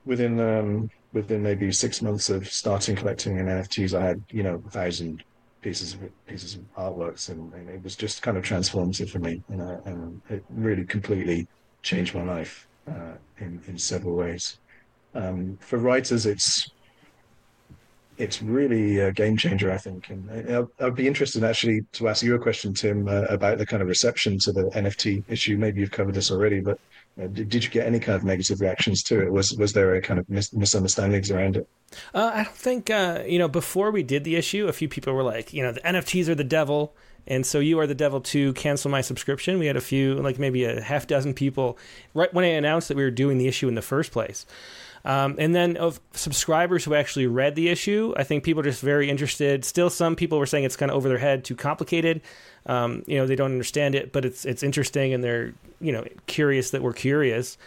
within 0.06 0.40
um, 0.40 0.90
within 1.14 1.42
maybe 1.42 1.72
six 1.72 2.02
months 2.02 2.30
of 2.30 2.48
starting 2.48 2.96
collecting 2.96 3.38
in 3.38 3.46
NFTs, 3.48 3.98
I 3.98 4.06
had 4.06 4.22
you 4.30 4.44
know 4.44 4.62
a 4.66 4.70
thousand 4.70 5.24
pieces 5.66 5.96
of 5.96 6.00
pieces 6.28 6.54
of 6.54 6.62
artworks, 6.76 7.30
and, 7.30 7.52
and, 7.56 7.68
it 7.70 7.84
was 7.84 7.96
just 7.96 8.22
kind 8.22 8.38
of 8.38 8.44
transformative 8.44 9.10
for 9.10 9.18
me, 9.18 9.42
you 9.50 9.58
know, 9.58 9.82
and 9.86 10.22
it 10.30 10.46
really 10.52 10.86
completely 10.86 11.48
changed 11.82 12.14
my 12.14 12.24
life 12.24 12.68
uh, 12.88 13.16
in 13.40 13.60
in 13.68 13.76
several 13.76 14.16
ways. 14.16 14.60
Um, 15.16 15.58
for 15.60 15.80
writers, 15.80 16.28
it's 16.28 16.70
it's 18.20 18.44
really 18.44 19.00
a 19.00 19.12
game 19.12 19.38
changer, 19.38 19.72
I 19.72 19.80
think. 19.80 20.10
And 20.12 20.68
I'd 20.80 20.96
be 20.96 21.08
interested 21.08 21.44
actually 21.44 21.82
to 21.94 22.10
ask 22.10 22.22
you 22.22 22.36
a 22.36 22.40
question, 22.48 22.74
Tim, 22.76 23.08
uh, 23.08 23.24
about 23.38 23.58
the 23.58 23.66
kind 23.66 23.82
of 23.82 23.90
reception 23.90 24.38
to 24.46 24.52
the 24.52 24.66
NFT 24.84 25.24
issue. 25.28 25.58
Maybe 25.58 25.82
you've 25.82 25.98
covered 26.00 26.14
this 26.14 26.30
already, 26.32 26.60
but 26.62 26.80
did, 27.18 27.50
did, 27.50 27.64
you 27.64 27.70
get 27.70 27.88
any 27.88 28.00
kind 28.00 28.16
of 28.16 28.24
negative 28.24 28.60
reactions 28.60 29.02
to 29.04 29.22
it? 29.22 29.32
Was 29.32 29.54
was 29.54 29.74
there 29.74 29.96
a 29.96 30.02
kind 30.02 30.20
of 30.20 30.30
mis- 30.30 30.54
misunderstandings 30.54 31.32
around 31.32 31.56
it? 31.56 31.68
Uh, 32.14 32.32
I 32.34 32.44
don't 32.44 32.56
think 32.56 32.90
uh, 32.90 33.24
you 33.26 33.40
know. 33.40 33.48
Before 33.48 33.90
we 33.90 34.04
did 34.04 34.26
the 34.26 34.36
issue, 34.36 34.68
a 34.68 34.74
few 34.74 34.90
people 34.90 35.14
were 35.14 35.24
like, 35.24 35.54
you 35.54 35.64
know, 35.64 35.72
the 35.72 35.80
NFTs 35.82 36.28
are 36.28 36.36
the 36.36 36.44
devil, 36.44 36.94
and 37.26 37.46
so 37.46 37.60
you 37.60 37.80
are 37.80 37.88
the 37.88 37.96
devil 37.96 38.20
to 38.22 38.52
cancel 38.54 38.92
my 38.92 39.00
subscription. 39.00 39.60
We 39.60 39.68
had 39.68 39.78
a 39.78 39.82
few, 39.82 40.16
like 40.16 40.38
maybe 40.40 40.66
a 40.66 40.82
half 40.82 41.08
dozen 41.08 41.34
people, 41.34 41.78
right 42.14 42.34
when 42.34 42.44
I 42.44 42.50
announced 42.50 42.90
that 42.90 42.98
we 42.98 43.04
were 43.04 43.12
doing 43.12 43.38
the 43.38 43.48
issue 43.48 43.70
in 43.70 43.76
the 43.76 43.82
first 43.82 44.12
place. 44.12 44.46
Um, 45.06 45.36
and 45.38 45.54
then 45.54 45.78
of 45.78 46.02
subscribers 46.14 46.84
who 46.84 46.96
actually 46.96 47.28
read 47.28 47.56
the 47.56 47.70
issue, 47.70 48.14
I 48.18 48.24
think 48.24 48.44
people 48.44 48.62
are 48.62 48.66
just 48.66 48.82
very 48.82 49.10
interested. 49.10 49.64
Still, 49.64 49.92
some 49.92 50.16
people 50.16 50.40
were 50.40 50.48
saying 50.48 50.64
it's 50.64 50.76
kind 50.76 50.90
of 50.90 50.98
over 50.98 51.08
their 51.08 51.20
head, 51.20 51.46
too 51.46 51.56
complicated. 51.56 52.22
Um, 52.66 53.04
you 53.06 53.18
know, 53.18 53.28
they 53.28 53.36
don't 53.36 53.52
understand 53.52 53.94
it, 53.94 54.12
but 54.12 54.26
it's 54.26 54.46
it's 54.46 54.64
interesting, 54.64 55.14
and 55.14 55.24
they're 55.24 55.54
you 55.80 55.92
know 55.92 56.04
curious 56.26 56.72
that 56.72 56.82
we're 56.82 56.94
curious. 56.94 57.58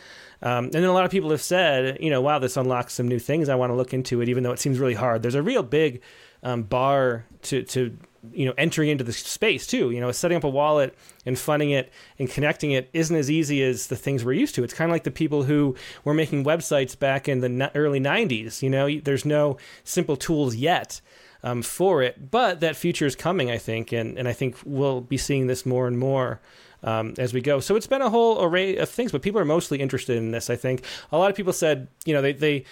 Um, 0.43 0.66
and 0.66 0.74
then 0.74 0.84
a 0.84 0.93
lot 0.93 1.05
of 1.05 1.11
people 1.11 1.30
have 1.30 1.43
said, 1.43 1.99
you 2.01 2.11
know, 2.11 2.20
wow, 2.20 2.39
this 2.39 2.57
unlocks 2.57 2.95
some 2.95 3.09
new 3.09 3.18
things. 3.18 3.49
I 3.49 3.55
want 3.55 3.70
to 3.70 3.74
look 3.74 3.93
into 3.95 4.20
it, 4.20 4.28
even 4.28 4.43
though 4.45 4.53
it 4.53 4.61
seems 4.61 4.78
really 4.78 4.95
hard. 4.95 5.22
There's 5.22 5.34
a 5.34 5.43
real 5.43 5.62
big 5.62 6.01
um, 6.43 6.64
bar 6.64 7.24
to 7.43 7.62
to 7.62 7.97
you 8.32 8.44
know 8.44 8.54
entering 8.58 8.88
into 8.88 9.04
the 9.04 9.12
space 9.12 9.66
too 9.66 9.90
you 9.90 10.00
know 10.00 10.10
setting 10.10 10.36
up 10.36 10.44
a 10.44 10.48
wallet 10.48 10.94
and 11.24 11.38
funding 11.38 11.70
it 11.70 11.92
and 12.18 12.28
connecting 12.28 12.72
it 12.72 12.90
isn't 12.92 13.16
as 13.16 13.30
easy 13.30 13.62
as 13.62 13.86
the 13.88 13.96
things 13.96 14.24
we're 14.24 14.32
used 14.32 14.54
to. 14.54 14.64
It's 14.64 14.74
kind 14.74 14.90
of 14.90 14.94
like 14.94 15.04
the 15.04 15.10
people 15.10 15.44
who 15.44 15.76
were 16.04 16.14
making 16.14 16.44
websites 16.44 16.98
back 16.98 17.28
in 17.28 17.40
the 17.40 17.70
early 17.74 18.00
90s 18.00 18.62
you 18.62 18.70
know? 18.70 18.88
There's 19.00 19.24
no 19.24 19.56
simple 19.84 20.16
tools 20.16 20.56
yet 20.56 21.00
um, 21.42 21.62
for 21.62 22.02
it 22.02 22.30
but 22.30 22.60
that 22.60 22.76
future 22.76 23.06
is 23.06 23.14
coming 23.14 23.50
i 23.50 23.58
think 23.58 23.92
and, 23.92 24.18
and 24.18 24.26
i 24.26 24.32
think 24.32 24.56
we'll 24.64 25.00
be 25.00 25.16
seeing 25.16 25.46
this 25.46 25.64
more 25.64 25.86
and 25.86 25.98
more 25.98 26.40
um, 26.82 27.14
as 27.18 27.34
we 27.34 27.40
go. 27.40 27.60
So 27.60 27.74
it's 27.74 27.86
been 27.86 28.02
a 28.02 28.10
whole 28.10 28.42
array 28.42 28.76
of 28.76 28.88
things 28.88 29.12
but 29.12 29.22
people 29.22 29.40
are 29.40 29.44
mostly 29.44 29.80
interested 29.80 30.16
in 30.16 30.30
this 30.30 30.50
i 30.50 30.56
think. 30.56 30.84
A 31.12 31.18
lot 31.18 31.30
of 31.30 31.36
people 31.36 31.52
said 31.52 31.88
you 32.04 32.14
know 32.14 32.22
they, 32.22 32.32
they 32.32 32.64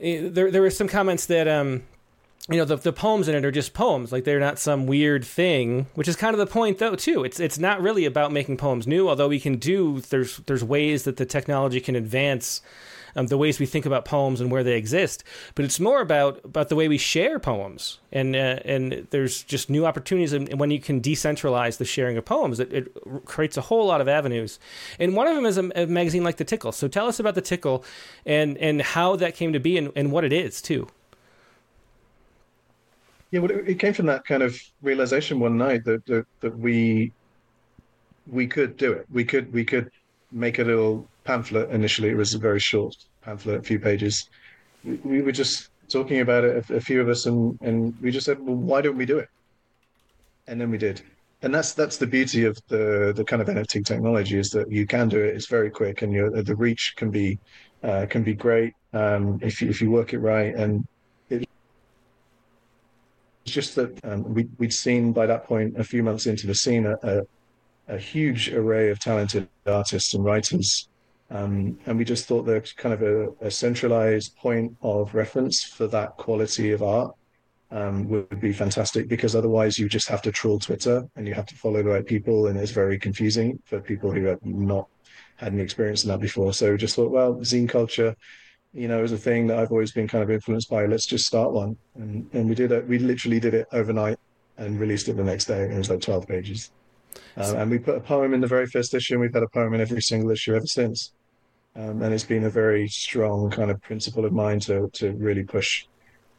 eh, 0.00 0.28
there, 0.30 0.50
there 0.50 0.62
were 0.62 0.70
some 0.70 0.88
comments 0.88 1.26
that 1.26 1.48
um, 1.48 1.82
you 2.48 2.56
know 2.56 2.64
the, 2.64 2.76
the 2.76 2.92
poems 2.92 3.28
in 3.28 3.34
it 3.34 3.44
are 3.44 3.52
just 3.52 3.72
poems. 3.72 4.10
Like 4.10 4.24
they're 4.24 4.40
not 4.40 4.58
some 4.58 4.86
weird 4.86 5.24
thing 5.24 5.86
which 5.94 6.08
is 6.08 6.16
kind 6.16 6.34
of 6.34 6.38
the 6.38 6.46
point 6.46 6.78
though 6.78 6.96
too. 6.96 7.24
It's 7.24 7.38
it's 7.38 7.58
not 7.58 7.80
really 7.80 8.04
about 8.04 8.32
making 8.32 8.56
poems 8.56 8.86
new 8.86 9.08
although 9.08 9.28
we 9.28 9.40
can 9.40 9.56
do 9.56 10.00
there's 10.00 10.38
there's 10.38 10.64
ways 10.64 11.04
that 11.04 11.16
the 11.16 11.26
technology 11.26 11.80
can 11.80 11.94
advance 11.94 12.60
um, 13.14 13.26
the 13.26 13.36
ways 13.36 13.58
we 13.58 13.66
think 13.66 13.86
about 13.86 14.04
poems 14.04 14.40
and 14.40 14.50
where 14.50 14.64
they 14.64 14.76
exist. 14.76 15.22
But 15.54 15.64
it's 15.64 15.78
more 15.78 16.00
about 16.00 16.40
about 16.44 16.68
the 16.68 16.76
way 16.76 16.88
we 16.88 16.98
share 16.98 17.38
poems. 17.38 17.98
And 18.10 18.34
uh, 18.34 18.58
and 18.64 19.06
there's 19.10 19.42
just 19.44 19.70
new 19.70 19.86
opportunities 19.86 20.32
and 20.32 20.58
when 20.58 20.70
you 20.70 20.80
can 20.80 21.00
decentralize 21.00 21.78
the 21.78 21.84
sharing 21.84 22.16
of 22.16 22.24
poems 22.24 22.60
it, 22.60 22.72
it 22.72 22.88
creates 23.24 23.56
a 23.56 23.62
whole 23.62 23.86
lot 23.86 24.00
of 24.00 24.08
avenues. 24.08 24.58
And 24.98 25.14
one 25.14 25.28
of 25.28 25.36
them 25.36 25.46
is 25.46 25.58
a, 25.58 25.70
a 25.76 25.86
magazine 25.86 26.24
like 26.24 26.38
the 26.38 26.44
tickle. 26.44 26.72
So 26.72 26.88
tell 26.88 27.06
us 27.06 27.20
about 27.20 27.34
the 27.34 27.40
tickle 27.40 27.84
and 28.26 28.58
and 28.58 28.82
how 28.82 29.16
that 29.16 29.36
came 29.36 29.52
to 29.52 29.60
be 29.60 29.78
and, 29.78 29.92
and 29.94 30.10
what 30.10 30.24
it 30.24 30.32
is 30.32 30.60
too 30.60 30.88
yeah, 33.32 33.40
well, 33.40 33.50
it, 33.50 33.78
came 33.78 33.94
from 33.94 34.06
that 34.06 34.26
kind 34.26 34.42
of 34.42 34.60
realization 34.82 35.40
one 35.40 35.56
night 35.56 35.84
that, 35.84 36.04
that 36.04 36.26
that 36.40 36.56
we 36.56 37.12
we 38.30 38.46
could 38.46 38.76
do 38.76 38.92
it. 38.92 39.06
We 39.10 39.24
could 39.24 39.50
we 39.52 39.64
could 39.64 39.90
make 40.30 40.58
a 40.58 40.64
little 40.64 41.08
pamphlet. 41.24 41.70
Initially, 41.70 42.10
it 42.10 42.16
was 42.16 42.34
a 42.34 42.38
very 42.38 42.60
short 42.60 42.94
pamphlet, 43.22 43.60
a 43.60 43.62
few 43.62 43.80
pages. 43.80 44.28
We, 44.84 44.96
we 44.96 45.22
were 45.22 45.32
just 45.32 45.70
talking 45.88 46.20
about 46.20 46.44
it, 46.44 46.70
a, 46.70 46.76
a 46.76 46.80
few 46.80 47.00
of 47.00 47.08
us, 47.08 47.24
and 47.24 47.58
and 47.62 47.94
we 48.02 48.10
just 48.10 48.26
said, 48.26 48.38
well, 48.38 48.54
why 48.54 48.82
don't 48.82 48.98
we 48.98 49.06
do 49.06 49.18
it? 49.18 49.30
And 50.46 50.60
then 50.60 50.70
we 50.70 50.76
did. 50.76 51.00
And 51.40 51.54
that's 51.54 51.72
that's 51.72 51.96
the 51.96 52.06
beauty 52.06 52.44
of 52.44 52.58
the 52.68 53.14
the 53.16 53.24
kind 53.24 53.40
of 53.40 53.48
NFT 53.48 53.86
technology 53.86 54.38
is 54.38 54.50
that 54.50 54.70
you 54.70 54.86
can 54.86 55.08
do 55.08 55.18
it. 55.18 55.34
It's 55.34 55.46
very 55.46 55.70
quick, 55.70 56.02
and 56.02 56.12
your 56.12 56.42
the 56.42 56.54
reach 56.54 56.96
can 56.96 57.10
be 57.10 57.38
uh, 57.82 58.04
can 58.10 58.22
be 58.24 58.34
great 58.34 58.74
um, 58.92 59.38
if 59.40 59.62
you, 59.62 59.70
if 59.70 59.80
you 59.80 59.90
work 59.90 60.12
it 60.12 60.18
right. 60.18 60.54
And 60.54 60.86
just 63.44 63.74
that 63.76 63.98
um, 64.04 64.22
we, 64.34 64.48
would 64.58 64.72
seen 64.72 65.12
by 65.12 65.26
that 65.26 65.44
point, 65.44 65.78
a 65.78 65.84
few 65.84 66.02
months 66.02 66.26
into 66.26 66.46
the 66.46 66.54
scene, 66.54 66.86
a, 66.86 66.96
a, 67.02 67.22
a 67.88 67.98
huge 67.98 68.50
array 68.52 68.90
of 68.90 68.98
talented 68.98 69.48
artists 69.66 70.14
and 70.14 70.24
writers. 70.24 70.88
Um, 71.30 71.78
and 71.86 71.96
we 71.96 72.04
just 72.04 72.26
thought 72.26 72.44
that 72.44 72.74
kind 72.76 72.92
of 72.92 73.02
a, 73.02 73.46
a, 73.46 73.50
centralized 73.50 74.36
point 74.36 74.76
of 74.82 75.14
reference 75.14 75.64
for 75.64 75.86
that 75.86 76.16
quality 76.18 76.72
of 76.72 76.82
art 76.82 77.14
um, 77.70 78.06
would 78.10 78.38
be 78.38 78.52
fantastic 78.52 79.08
because 79.08 79.34
otherwise 79.34 79.78
you 79.78 79.88
just 79.88 80.08
have 80.08 80.20
to 80.22 80.32
troll 80.32 80.58
Twitter 80.58 81.08
and 81.16 81.26
you 81.26 81.32
have 81.32 81.46
to 81.46 81.54
follow 81.54 81.82
the 81.82 81.88
right 81.88 82.04
people. 82.04 82.48
And 82.48 82.58
it's 82.58 82.70
very 82.70 82.98
confusing 82.98 83.58
for 83.64 83.80
people 83.80 84.12
who 84.12 84.24
have 84.24 84.44
not 84.44 84.88
had 85.36 85.54
any 85.54 85.62
experience 85.62 86.04
in 86.04 86.10
that 86.10 86.20
before. 86.20 86.52
So 86.52 86.72
we 86.72 86.76
just 86.76 86.96
thought, 86.96 87.10
well, 87.10 87.36
zine 87.36 87.68
culture 87.68 88.14
you 88.74 88.88
know, 88.88 89.02
is 89.02 89.12
a 89.12 89.18
thing 89.18 89.46
that 89.48 89.58
I've 89.58 89.70
always 89.70 89.92
been 89.92 90.08
kind 90.08 90.24
of 90.24 90.30
influenced 90.30 90.70
by. 90.70 90.86
Let's 90.86 91.06
just 91.06 91.26
start 91.26 91.52
one, 91.52 91.76
and 91.96 92.28
and 92.32 92.48
we 92.48 92.54
did 92.54 92.72
it. 92.72 92.86
We 92.86 92.98
literally 92.98 93.40
did 93.40 93.54
it 93.54 93.68
overnight 93.72 94.18
and 94.56 94.78
released 94.80 95.08
it 95.08 95.16
the 95.16 95.24
next 95.24 95.46
day. 95.46 95.62
It 95.62 95.76
was 95.76 95.90
like 95.90 96.00
twelve 96.00 96.26
pages, 96.26 96.70
um, 97.36 97.56
and 97.56 97.70
we 97.70 97.78
put 97.78 97.96
a 97.96 98.00
poem 98.00 98.34
in 98.34 98.40
the 98.40 98.46
very 98.46 98.66
first 98.66 98.94
issue. 98.94 99.14
and 99.14 99.20
We've 99.20 99.34
had 99.34 99.42
a 99.42 99.48
poem 99.48 99.74
in 99.74 99.80
every 99.80 100.02
single 100.02 100.30
issue 100.30 100.54
ever 100.54 100.66
since, 100.66 101.12
um, 101.76 102.02
and 102.02 102.14
it's 102.14 102.24
been 102.24 102.44
a 102.44 102.50
very 102.50 102.88
strong 102.88 103.50
kind 103.50 103.70
of 103.70 103.80
principle 103.82 104.24
of 104.24 104.32
mine 104.32 104.60
to 104.60 104.88
to 104.94 105.12
really 105.12 105.42
push 105.42 105.86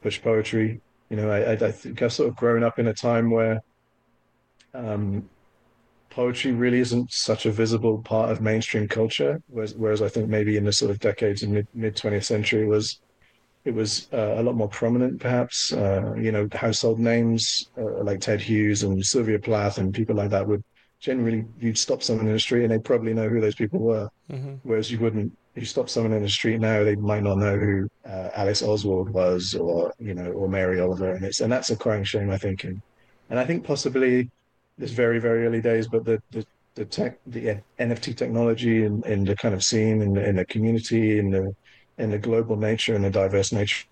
push 0.02 0.22
poetry. 0.22 0.82
You 1.10 1.18
know, 1.18 1.30
I, 1.30 1.52
I 1.52 1.72
think 1.72 2.02
I've 2.02 2.14
sort 2.14 2.30
of 2.30 2.36
grown 2.36 2.64
up 2.64 2.80
in 2.80 2.88
a 2.88 2.94
time 2.94 3.30
where 3.30 3.62
um, 4.74 5.30
poetry 6.16 6.52
really 6.52 6.80
isn't 6.80 7.12
such 7.12 7.46
a 7.46 7.52
visible 7.52 8.00
part 8.00 8.32
of 8.32 8.42
mainstream 8.42 8.88
culture, 8.88 9.42
whereas, 9.48 9.74
whereas 9.76 10.02
I 10.02 10.10
think 10.10 10.30
maybe 10.30 10.58
in 10.58 10.66
the 10.66 10.72
sort 10.72 10.92
of 10.92 11.00
decades 11.00 11.44
in 11.44 11.68
mid 11.74 11.96
twentieth 11.96 12.26
century 12.26 12.68
was 12.68 13.00
it 13.66 13.74
was 13.74 14.08
uh, 14.14 14.36
a 14.38 14.44
lot 14.44 14.56
more 14.56 14.68
prominent, 14.68 15.22
perhaps. 15.22 15.72
Uh, 15.72 16.14
you 16.18 16.32
know, 16.32 16.48
household 16.54 17.00
names 17.00 17.70
uh, 17.78 18.04
like 18.04 18.20
Ted 18.20 18.42
Hughes 18.42 18.84
and 18.84 19.04
Sylvia 19.04 19.40
Plath 19.40 19.78
and 19.78 19.94
people 19.94 20.16
like 20.16 20.30
that 20.32 20.48
would 20.48 20.64
generally 21.00 21.46
you'd 21.60 21.78
stop 21.78 22.04
someone 22.04 22.28
in 22.28 22.34
the 22.34 22.40
street 22.40 22.64
and 22.64 22.72
they'd 22.72 22.84
probably 22.84 23.14
know 23.14 23.28
who 23.28 23.42
those 23.42 23.56
people 23.56 23.80
were, 23.80 24.10
mm-hmm. 24.32 24.56
whereas 24.64 24.92
you 24.92 25.00
wouldn't. 25.00 25.32
If 25.56 25.62
you 25.62 25.68
stop 25.68 25.88
someone 25.88 26.14
in 26.14 26.24
the 26.24 26.30
street 26.30 26.60
now, 26.60 26.84
they 26.84 26.96
might 26.96 27.22
not 27.22 27.38
know 27.38 27.58
who 27.58 27.88
uh, 28.06 28.30
Alice 28.34 28.64
Oswald 28.64 29.10
was, 29.10 29.54
or 29.54 29.94
you 30.00 30.14
know, 30.14 30.32
or 30.32 30.48
Mary 30.48 30.80
Oliver, 30.80 31.12
and 31.14 31.26
it's 31.26 31.42
and 31.42 31.52
that's 31.52 31.70
a 31.70 31.76
crying 31.76 32.04
shame, 32.04 32.30
I 32.30 32.38
think. 32.38 32.64
And 32.64 32.82
and 33.30 33.40
I 33.40 33.46
think 33.46 33.64
possibly 33.64 34.30
it's 34.80 34.92
very 34.92 35.20
very 35.20 35.46
early 35.46 35.62
days, 35.62 35.88
but 35.88 36.06
the 36.06 36.22
the, 36.32 36.46
the 36.76 36.86
tech 36.86 37.20
the 37.28 37.62
NFT 37.80 38.16
technology 38.16 38.86
and, 38.86 39.06
and 39.06 39.28
the 39.28 39.36
kind 39.36 39.54
of 39.54 39.64
scene 39.64 40.02
and 40.02 40.18
in 40.18 40.36
the 40.36 40.46
community 40.46 41.20
and 41.20 41.34
the 41.34 41.56
in 41.98 42.12
the 42.12 42.18
global 42.18 42.56
nature 42.56 42.96
and 42.96 43.04
the 43.04 43.10
diverse 43.10 43.52
nature 43.52 43.86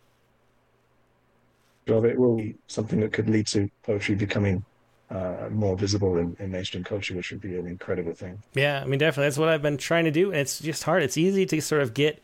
of 1.87 2.05
it 2.05 2.17
will 2.17 2.37
be 2.37 2.55
something 2.67 2.99
that 2.99 3.11
could 3.11 3.29
lead 3.29 3.47
to 3.47 3.69
poetry 3.83 4.15
becoming 4.15 4.63
uh, 5.09 5.49
more 5.51 5.75
visible 5.75 6.17
in, 6.17 6.35
in, 6.39 6.51
mainstream 6.51 6.83
culture, 6.83 7.13
which 7.15 7.31
would 7.31 7.41
be 7.41 7.57
an 7.57 7.67
incredible 7.67 8.13
thing. 8.13 8.41
Yeah, 8.53 8.81
I 8.81 8.85
mean, 8.85 8.99
definitely. 8.99 9.25
That's 9.25 9.37
what 9.37 9.49
I've 9.49 9.61
been 9.61 9.77
trying 9.77 10.05
to 10.05 10.11
do. 10.11 10.31
And 10.31 10.39
it's 10.39 10.59
just 10.59 10.83
hard. 10.83 11.03
It's 11.03 11.17
easy 11.17 11.45
to 11.47 11.61
sort 11.61 11.81
of 11.81 11.93
get, 11.93 12.23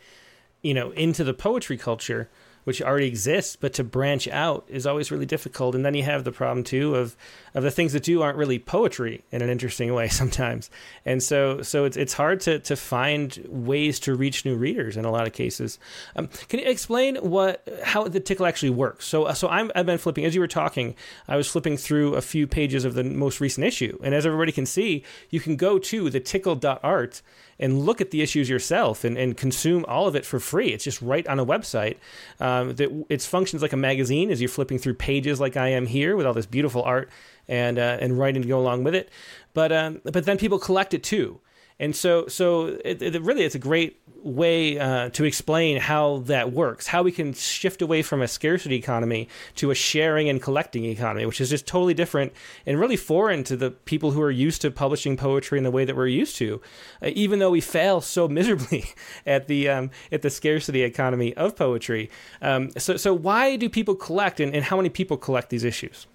you 0.62 0.74
know, 0.74 0.92
into 0.92 1.26
the 1.26 1.34
poetry 1.34 1.76
culture 1.76 2.30
which 2.68 2.82
already 2.82 3.08
exists, 3.08 3.56
but 3.56 3.72
to 3.72 3.82
branch 3.82 4.28
out 4.28 4.66
is 4.68 4.86
always 4.86 5.10
really 5.10 5.26
difficult. 5.26 5.74
And 5.74 5.86
then 5.86 5.94
you 5.94 6.04
have 6.04 6.26
the 6.26 6.34
problem 6.34 6.66
too 6.66 6.96
of 6.96 7.16
of 7.54 7.64
the 7.64 7.72
things 7.72 7.94
that 7.94 8.04
do 8.04 8.22
aren't 8.22 8.38
really 8.38 8.60
poetry 8.60 9.24
in 9.32 9.42
an 9.42 9.50
interesting 9.50 9.94
way 9.94 10.08
sometimes. 10.10 10.70
And 11.06 11.24
so 11.24 11.62
so 11.62 11.86
it's 11.86 11.96
it's 11.96 12.12
hard 12.12 12.42
to 12.42 12.60
to 12.60 12.76
find 12.76 13.42
ways 13.48 14.02
to 14.02 14.16
reach 14.16 14.44
new 14.44 14.58
readers 14.58 14.98
in 14.98 15.06
a 15.06 15.12
lot 15.12 15.26
of 15.26 15.32
cases. 15.32 15.80
Um, 16.18 16.28
can 16.50 16.60
you 16.60 16.66
explain 16.66 17.16
what 17.16 17.66
how 17.86 18.04
the 18.04 18.20
tickle 18.20 18.46
actually 18.46 18.72
works? 18.72 19.08
So 19.08 19.32
so 19.32 19.48
I'm 19.48 19.72
I've 19.74 19.86
been 19.86 19.98
flipping 19.98 20.26
as 20.26 20.36
you 20.36 20.42
were 20.42 20.48
talking. 20.50 20.94
I 21.30 21.38
was 21.38 21.48
flipping 21.48 21.78
through 21.78 22.16
a 22.16 22.22
few 22.22 22.48
pages 22.48 22.84
of 22.84 22.96
the 22.96 23.04
most 23.06 23.40
recent 23.40 23.66
issue, 23.66 23.98
and 24.04 24.14
as 24.14 24.26
everybody 24.26 24.52
can 24.52 24.66
see, 24.66 25.06
you 25.30 25.40
can 25.40 25.56
go 25.56 25.80
to 25.80 26.10
the 26.10 26.20
tickle.art 26.20 27.22
and 27.60 27.86
look 27.86 28.02
at 28.02 28.12
the 28.12 28.22
issues 28.22 28.50
yourself 28.50 29.04
and, 29.04 29.18
and 29.18 29.36
consume 29.36 29.86
all 29.88 30.08
of 30.08 30.16
it 30.16 30.26
for 30.26 30.40
free. 30.40 30.70
It's 30.70 30.84
just 30.84 31.02
right 31.02 31.28
on 31.28 31.40
a 31.40 31.46
website. 31.46 31.98
Um, 32.40 32.76
that 32.76 33.06
it 33.10 33.22
functions 33.22 33.62
like 33.62 33.74
a 33.74 33.78
magazine 33.78 34.30
as 34.30 34.42
you're 34.42 34.50
flipping 34.50 34.78
through 34.78 34.96
pages 34.96 35.40
like 35.40 35.58
I 35.58 35.70
am 35.70 35.88
here 35.88 36.16
with 36.16 36.26
all 36.26 36.34
this 36.34 36.46
beautiful 36.46 36.84
art 36.84 37.10
and 37.48 37.80
uh, 37.80 37.98
and 38.00 38.18
writing 38.18 38.42
to 38.42 38.48
go 38.48 38.60
along 38.60 38.84
with 38.84 38.96
it. 38.96 39.10
But 39.54 39.72
um, 39.72 40.02
but 40.04 40.26
then 40.26 40.38
people 40.38 40.60
collect 40.60 40.94
it 40.94 41.04
too. 41.04 41.40
And 41.80 41.96
so, 41.96 42.28
so 42.28 42.78
it, 42.84 43.02
it 43.02 43.22
really, 43.22 43.44
it's 43.44 43.56
a 43.56 43.60
great 43.60 44.02
way 44.24 44.80
uh, 44.80 45.10
to 45.10 45.24
explain 45.24 45.78
how 45.78 46.20
that 46.26 46.52
works, 46.52 46.88
how 46.88 47.04
we 47.04 47.12
can 47.12 47.34
shift 47.34 47.82
away 47.82 48.02
from 48.02 48.22
a 48.22 48.28
scarcity 48.28 48.76
economy 48.76 49.28
to 49.56 49.72
a 49.72 49.76
sharing 49.76 50.30
and 50.30 50.42
collecting 50.42 50.86
economy, 50.86 51.26
which 51.26 51.42
is 51.42 51.50
just 51.50 51.68
totally 51.68 51.94
different 51.94 52.34
and 52.66 52.80
really 52.80 52.96
foreign 52.96 53.44
to 53.44 53.56
the 53.56 53.72
people 53.72 54.12
who 54.12 54.22
are 54.22 54.32
used 54.32 54.62
to 54.62 54.72
publishing 54.72 55.18
poetry 55.18 55.58
in 55.58 55.64
the 55.64 55.72
way 55.72 55.86
that 55.86 55.96
we're 55.96 56.08
used 56.08 56.36
to. 56.38 56.62
Uh, 57.02 57.12
even 57.14 57.40
though 57.40 57.52
we 57.52 57.62
fail 57.62 58.02
so 58.02 58.28
miserably 58.38 58.86
at 59.26 59.48
the 59.48 59.70
um, 59.70 59.90
at 60.12 60.22
the 60.22 60.30
scarcity 60.30 60.84
economy 60.84 61.34
of 61.36 61.56
poetry, 61.56 62.10
um, 62.42 62.72
so 62.78 62.98
so 62.98 63.14
why 63.14 63.56
do 63.56 63.70
people 63.70 63.96
collect, 63.96 64.40
and, 64.40 64.54
and 64.54 64.66
how 64.66 64.78
many 64.78 64.90
people 64.90 65.18
collect 65.18 65.50
these 65.50 65.64
issues? 65.64 66.08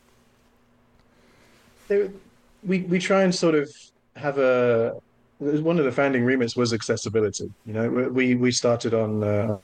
we 2.64 2.80
we 2.82 2.98
try 2.98 3.22
and 3.22 3.34
sort 3.34 3.55
of 3.55 3.70
have 4.16 4.38
a 4.38 5.00
one 5.43 5.78
of 5.78 5.84
the 5.84 5.93
founding 5.93 6.24
remits 6.24 6.57
was 6.57 6.72
accessibility. 6.72 7.51
You 7.66 7.72
know, 7.72 7.88
we 7.90 8.34
we 8.34 8.53
started 8.53 8.95
on 8.95 9.22
uh, 9.24 9.59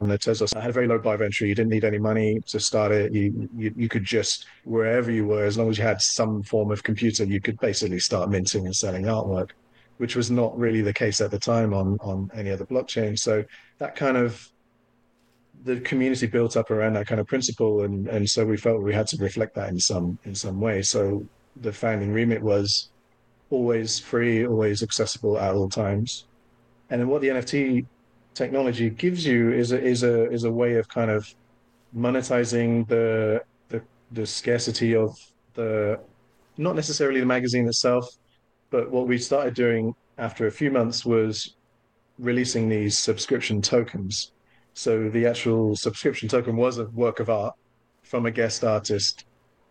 on 0.00 0.08
the 0.08 0.18
Tezos. 0.18 0.56
I 0.56 0.60
had 0.60 0.70
a 0.70 0.72
very 0.72 0.86
low 0.86 0.98
bar 0.98 1.14
of 1.14 1.22
entry. 1.22 1.48
You 1.48 1.54
didn't 1.54 1.70
need 1.70 1.84
any 1.84 1.98
money 1.98 2.40
to 2.46 2.58
start 2.58 2.92
it. 2.92 3.12
You, 3.12 3.48
you 3.56 3.74
you 3.76 3.88
could 3.88 4.04
just 4.04 4.46
wherever 4.64 5.10
you 5.10 5.26
were, 5.26 5.44
as 5.44 5.58
long 5.58 5.68
as 5.68 5.78
you 5.78 5.84
had 5.84 6.00
some 6.00 6.42
form 6.42 6.70
of 6.70 6.82
computer, 6.82 7.24
you 7.24 7.40
could 7.40 7.58
basically 7.60 7.98
start 7.98 8.30
minting 8.30 8.64
and 8.64 8.74
selling 8.74 9.04
artwork, 9.04 9.50
which 9.98 10.16
was 10.16 10.30
not 10.30 10.58
really 10.58 10.80
the 10.80 10.94
case 10.94 11.20
at 11.20 11.30
the 11.30 11.38
time 11.38 11.74
on 11.74 11.98
on 12.00 12.30
any 12.34 12.50
other 12.50 12.64
blockchain. 12.64 13.18
So 13.18 13.44
that 13.78 13.94
kind 13.94 14.16
of 14.16 14.48
the 15.64 15.80
community 15.80 16.26
built 16.26 16.56
up 16.56 16.70
around 16.70 16.94
that 16.94 17.06
kind 17.06 17.20
of 17.20 17.26
principle, 17.26 17.82
and 17.82 18.08
and 18.08 18.28
so 18.28 18.46
we 18.46 18.56
felt 18.56 18.82
we 18.82 18.94
had 18.94 19.06
to 19.08 19.16
reflect 19.18 19.54
that 19.56 19.68
in 19.68 19.78
some 19.78 20.18
in 20.24 20.34
some 20.34 20.60
way. 20.60 20.80
So 20.80 21.26
the 21.56 21.72
founding 21.72 22.12
remit 22.12 22.42
was 22.42 22.88
always 23.52 24.00
free, 24.00 24.46
always 24.46 24.82
accessible 24.82 25.38
at 25.38 25.54
all 25.54 25.68
times. 25.68 26.26
And 26.90 27.00
then 27.00 27.08
what 27.08 27.20
the 27.20 27.28
NFT 27.28 27.86
technology 28.34 28.88
gives 28.90 29.26
you 29.26 29.52
is 29.52 29.72
a 29.72 29.80
is 29.80 30.02
a 30.02 30.30
is 30.30 30.44
a 30.44 30.50
way 30.50 30.76
of 30.76 30.88
kind 30.88 31.10
of 31.10 31.32
monetizing 31.94 32.88
the 32.88 33.42
the, 33.68 33.82
the 34.12 34.26
scarcity 34.26 34.96
of 34.96 35.16
the 35.54 36.00
not 36.56 36.74
necessarily 36.74 37.20
the 37.20 37.26
magazine 37.26 37.66
itself, 37.68 38.06
but 38.70 38.90
what 38.90 39.06
we 39.06 39.18
started 39.18 39.54
doing 39.54 39.94
after 40.18 40.46
a 40.46 40.50
few 40.50 40.70
months 40.70 41.04
was 41.04 41.56
releasing 42.18 42.68
these 42.68 42.98
subscription 42.98 43.60
tokens. 43.62 44.32
So 44.74 45.08
the 45.10 45.26
actual 45.26 45.76
subscription 45.76 46.28
token 46.28 46.56
was 46.56 46.78
a 46.78 46.84
work 46.86 47.20
of 47.20 47.28
art 47.28 47.54
from 48.02 48.26
a 48.26 48.30
guest 48.30 48.64
artist, 48.64 49.24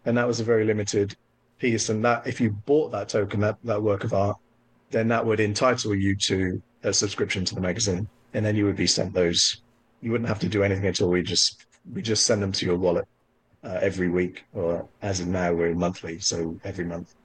and 0.05 0.17
that 0.17 0.27
was 0.27 0.39
a 0.39 0.43
very 0.43 0.65
limited 0.65 1.15
piece, 1.61 1.89
and 1.89 2.03
that 2.03 2.25
if 2.27 2.41
you 2.41 2.49
bought 2.65 2.91
that 2.91 3.07
token, 3.07 3.39
that 3.41 3.57
that 3.63 3.81
work 3.81 4.03
of 4.03 4.13
art, 4.13 4.37
then 4.89 5.07
that 5.09 5.25
would 5.25 5.39
entitle 5.39 5.95
you 5.95 6.15
to 6.15 6.61
a 6.83 6.91
subscription 6.91 7.45
to 7.45 7.55
the 7.55 7.61
magazine, 7.61 8.07
and 8.33 8.45
then 8.45 8.55
you 8.55 8.65
would 8.65 8.75
be 8.75 8.87
sent 8.87 9.13
those. 9.13 9.61
You 10.01 10.11
wouldn't 10.11 10.27
have 10.27 10.39
to 10.39 10.49
do 10.49 10.63
anything 10.63 10.87
at 10.87 11.01
all. 11.01 11.09
We 11.09 11.21
just 11.21 11.65
we 11.93 12.01
just 12.01 12.25
send 12.25 12.41
them 12.41 12.51
to 12.53 12.65
your 12.65 12.77
wallet 12.77 13.07
uh, 13.63 13.79
every 13.81 14.09
week, 14.09 14.43
or 14.53 14.87
as 15.01 15.19
of 15.19 15.27
now, 15.27 15.53
we're 15.53 15.75
monthly, 15.75 16.19
so 16.19 16.59
every 16.63 16.85
month. 16.85 17.15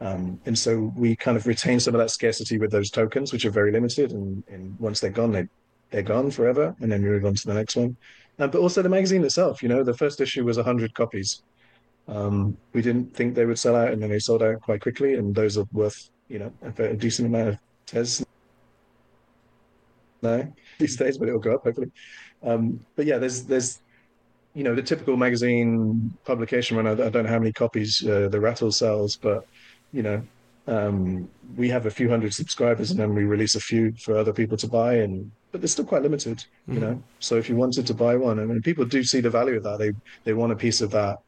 Um, 0.00 0.38
and 0.44 0.58
so 0.58 0.92
we 0.96 1.16
kind 1.16 1.36
of 1.36 1.46
retain 1.46 1.80
some 1.80 1.94
of 1.94 2.00
that 2.00 2.10
scarcity 2.10 2.58
with 2.58 2.70
those 2.70 2.90
tokens, 2.90 3.32
which 3.32 3.44
are 3.44 3.50
very 3.50 3.72
limited. 3.72 4.12
And, 4.12 4.42
and 4.48 4.78
once 4.78 5.00
they're 5.00 5.10
gone, 5.10 5.32
they, 5.32 5.48
they're 5.90 6.02
gone 6.02 6.30
forever. 6.30 6.74
And 6.80 6.92
then 6.92 7.02
we 7.02 7.08
move 7.08 7.24
on 7.24 7.34
to 7.34 7.46
the 7.46 7.54
next 7.54 7.76
one. 7.76 7.96
Um, 8.38 8.50
but 8.50 8.60
also 8.60 8.82
the 8.82 8.88
magazine 8.88 9.24
itself, 9.24 9.62
you 9.62 9.68
know, 9.70 9.82
the 9.82 9.94
first 9.94 10.20
issue 10.20 10.44
was 10.44 10.58
100 10.58 10.92
copies. 10.94 11.42
Um, 12.08 12.56
we 12.72 12.82
didn't 12.82 13.14
think 13.14 13.34
they 13.34 13.46
would 13.46 13.58
sell 13.58 13.76
out, 13.76 13.92
and 13.92 14.02
then 14.02 14.10
they 14.10 14.18
sold 14.18 14.42
out 14.42 14.60
quite 14.60 14.80
quickly. 14.80 15.14
And 15.14 15.34
those 15.34 15.58
are 15.58 15.66
worth, 15.72 16.10
you 16.28 16.38
know, 16.38 16.52
a, 16.62 16.84
a 16.84 16.96
decent 16.96 17.28
amount 17.28 17.48
of 17.48 17.58
tez 17.86 18.24
now 20.22 20.46
these 20.78 20.96
days, 20.96 21.18
but 21.18 21.28
it'll 21.28 21.40
go 21.40 21.54
up 21.54 21.64
hopefully. 21.64 21.90
Um, 22.42 22.80
but 22.94 23.06
yeah, 23.06 23.18
there's 23.18 23.44
there's 23.44 23.80
you 24.54 24.64
know 24.64 24.74
the 24.74 24.82
typical 24.82 25.16
magazine 25.16 26.16
publication 26.24 26.76
run. 26.76 26.86
I, 26.86 26.92
I 26.92 27.10
don't 27.10 27.24
know 27.24 27.30
how 27.30 27.38
many 27.38 27.52
copies 27.52 28.06
uh, 28.06 28.28
the 28.28 28.40
Rattle 28.40 28.72
sells, 28.72 29.16
but 29.16 29.46
you 29.92 30.02
know 30.02 30.22
um, 30.66 31.28
we 31.56 31.68
have 31.68 31.86
a 31.86 31.90
few 31.90 32.08
hundred 32.08 32.34
subscribers, 32.34 32.90
and 32.90 32.98
then 32.98 33.14
we 33.14 33.24
release 33.24 33.54
a 33.54 33.60
few 33.60 33.92
for 33.92 34.16
other 34.16 34.32
people 34.32 34.56
to 34.58 34.68
buy, 34.68 34.96
and 34.96 35.30
but 35.52 35.60
they're 35.60 35.68
still 35.68 35.84
quite 35.84 36.02
limited, 36.02 36.44
you 36.66 36.74
mm-hmm. 36.74 36.82
know. 36.82 37.02
So 37.20 37.36
if 37.36 37.48
you 37.48 37.56
wanted 37.56 37.86
to 37.86 37.94
buy 37.94 38.16
one, 38.16 38.38
I 38.38 38.44
mean, 38.44 38.62
people 38.62 38.84
do 38.84 39.02
see 39.02 39.20
the 39.20 39.30
value 39.30 39.56
of 39.56 39.62
that. 39.64 39.78
They 39.78 39.92
they 40.24 40.34
want 40.34 40.52
a 40.52 40.56
piece 40.56 40.80
of 40.80 40.90
that 40.92 41.18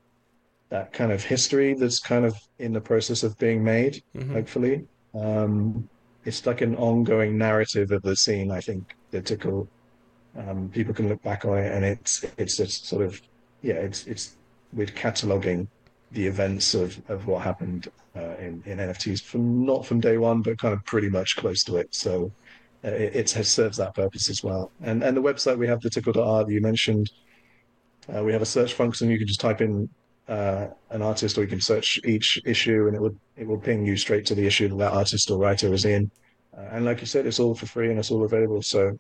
that 0.71 0.93
kind 0.93 1.13
of 1.13 1.25
history 1.25 1.75
that's 1.75 1.99
kind 1.99 2.25
of 2.25 2.37
in 2.59 2.73
the 2.73 2.81
process 2.81 3.23
of 3.23 3.39
being 3.39 3.65
made. 3.65 4.03
Mm-hmm. 4.15 4.33
Hopefully, 4.33 4.87
um, 5.15 5.89
it's 6.25 6.45
like 6.45 6.61
an 6.61 6.77
ongoing 6.77 7.39
narrative 7.39 7.91
of 7.91 8.03
the 8.03 8.15
scene. 8.15 8.51
I 8.51 8.61
think 8.61 8.95
that 9.11 9.27
tickle 9.27 9.69
um, 10.37 10.69
people 10.69 10.93
can 10.93 11.09
look 11.09 11.23
back 11.23 11.45
on 11.45 11.59
it, 11.59 11.73
and 11.73 11.85
it's 11.85 12.25
it's 12.37 12.57
just 12.57 12.87
sort 12.87 13.05
of 13.05 13.21
yeah, 13.63 13.75
it's 13.75 14.07
it's 14.07 14.37
we're 14.73 14.87
cataloging 14.87 15.67
the 16.13 16.27
events 16.27 16.75
of 16.75 17.01
of 17.09 17.27
what 17.27 17.43
happened 17.43 17.89
uh, 18.15 18.37
in 18.39 18.63
in 18.67 18.79
NFTs 18.79 19.23
from 19.23 19.65
not 19.65 19.87
from 19.87 20.01
day 20.01 20.19
one, 20.19 20.43
but 20.43 20.59
kind 20.59 20.75
of 20.75 20.85
pretty 20.85 21.09
much 21.09 21.37
close 21.37 21.63
to 21.65 21.77
it. 21.77 21.95
So. 21.95 22.33
Uh, 22.85 22.91
it, 22.91 23.17
it 23.17 23.31
has, 23.33 23.49
serves 23.49 23.77
that 23.77 23.93
purpose 23.93 24.31
as 24.31 24.45
well, 24.45 24.71
and 24.83 25.03
and 25.03 25.17
the 25.17 25.21
website 25.21 25.59
we 25.59 25.67
have 25.67 25.81
the 25.81 25.91
tickle.art 25.91 26.47
that 26.47 26.53
you 26.53 26.61
mentioned, 26.61 27.11
uh, 28.15 28.23
we 28.23 28.33
have 28.33 28.41
a 28.41 28.47
search 28.47 28.75
function. 28.75 29.11
You 29.11 29.19
can 29.19 29.27
just 29.27 29.41
type 29.41 29.61
in 29.61 29.89
uh, 30.29 30.69
an 30.91 31.03
artist, 31.03 31.39
or 31.39 31.43
you 31.43 31.49
can 31.49 31.61
search 31.61 32.01
each 32.05 32.41
issue, 32.45 32.87
and 32.87 32.95
it 32.95 33.01
will 33.01 33.15
it 33.37 33.47
will 33.47 33.59
ping 33.59 33.87
you 33.87 33.97
straight 33.97 34.27
to 34.27 34.35
the 34.35 34.47
issue 34.47 34.69
that 34.69 34.77
that 34.77 34.93
artist 34.93 35.31
or 35.31 35.39
writer 35.39 35.73
is 35.73 35.85
in. 35.85 36.11
Uh, 36.57 36.63
and 36.73 36.85
like 36.85 37.01
you 37.01 37.07
said, 37.07 37.27
it's 37.27 37.41
all 37.41 37.55
for 37.55 37.67
free 37.67 37.91
and 37.91 37.99
it's 37.99 38.11
all 38.11 38.25
available. 38.25 38.63
So 38.63 38.99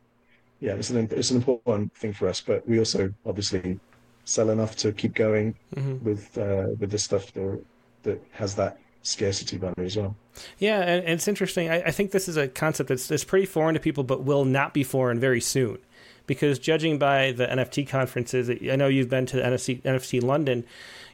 yeah, 0.60 0.74
it's 0.74 0.90
an 0.90 1.08
it's 1.10 1.30
an 1.30 1.36
important 1.36 1.94
thing 1.94 2.12
for 2.12 2.28
us. 2.28 2.40
But 2.40 2.66
we 2.68 2.78
also 2.78 3.12
obviously 3.26 3.78
sell 4.24 4.50
enough 4.50 4.76
to 4.76 4.92
keep 4.92 5.14
going 5.14 5.54
mm-hmm. 5.74 6.04
with 6.04 6.36
uh, 6.38 6.68
with 6.78 6.90
the 6.90 6.98
stuff 6.98 7.32
that 7.34 7.62
that 8.02 8.22
has 8.32 8.54
that 8.54 8.78
scarcity 9.02 9.56
value 9.56 9.84
as 9.84 9.96
well. 9.96 10.14
Yeah, 10.58 10.80
and, 10.80 11.04
and 11.04 11.14
it's 11.14 11.28
interesting. 11.28 11.70
I, 11.70 11.82
I, 11.82 11.90
think 11.90 12.10
this 12.10 12.28
is 12.28 12.36
a 12.36 12.46
concept 12.48 12.88
that's, 12.88 13.06
that's 13.06 13.24
pretty 13.24 13.46
foreign 13.46 13.74
to 13.74 13.80
people, 13.80 14.04
but 14.04 14.22
will 14.22 14.44
not 14.44 14.74
be 14.74 14.84
foreign 14.84 15.18
very 15.18 15.40
soon. 15.40 15.78
Because 16.26 16.58
judging 16.58 16.98
by 16.98 17.32
the 17.32 17.46
NFT 17.46 17.88
conferences, 17.88 18.50
I 18.50 18.76
know 18.76 18.86
you've 18.86 19.08
been 19.08 19.24
to 19.26 19.36
the 19.36 19.42
NFC, 19.42 19.82
NFT 19.82 20.22
London, 20.22 20.64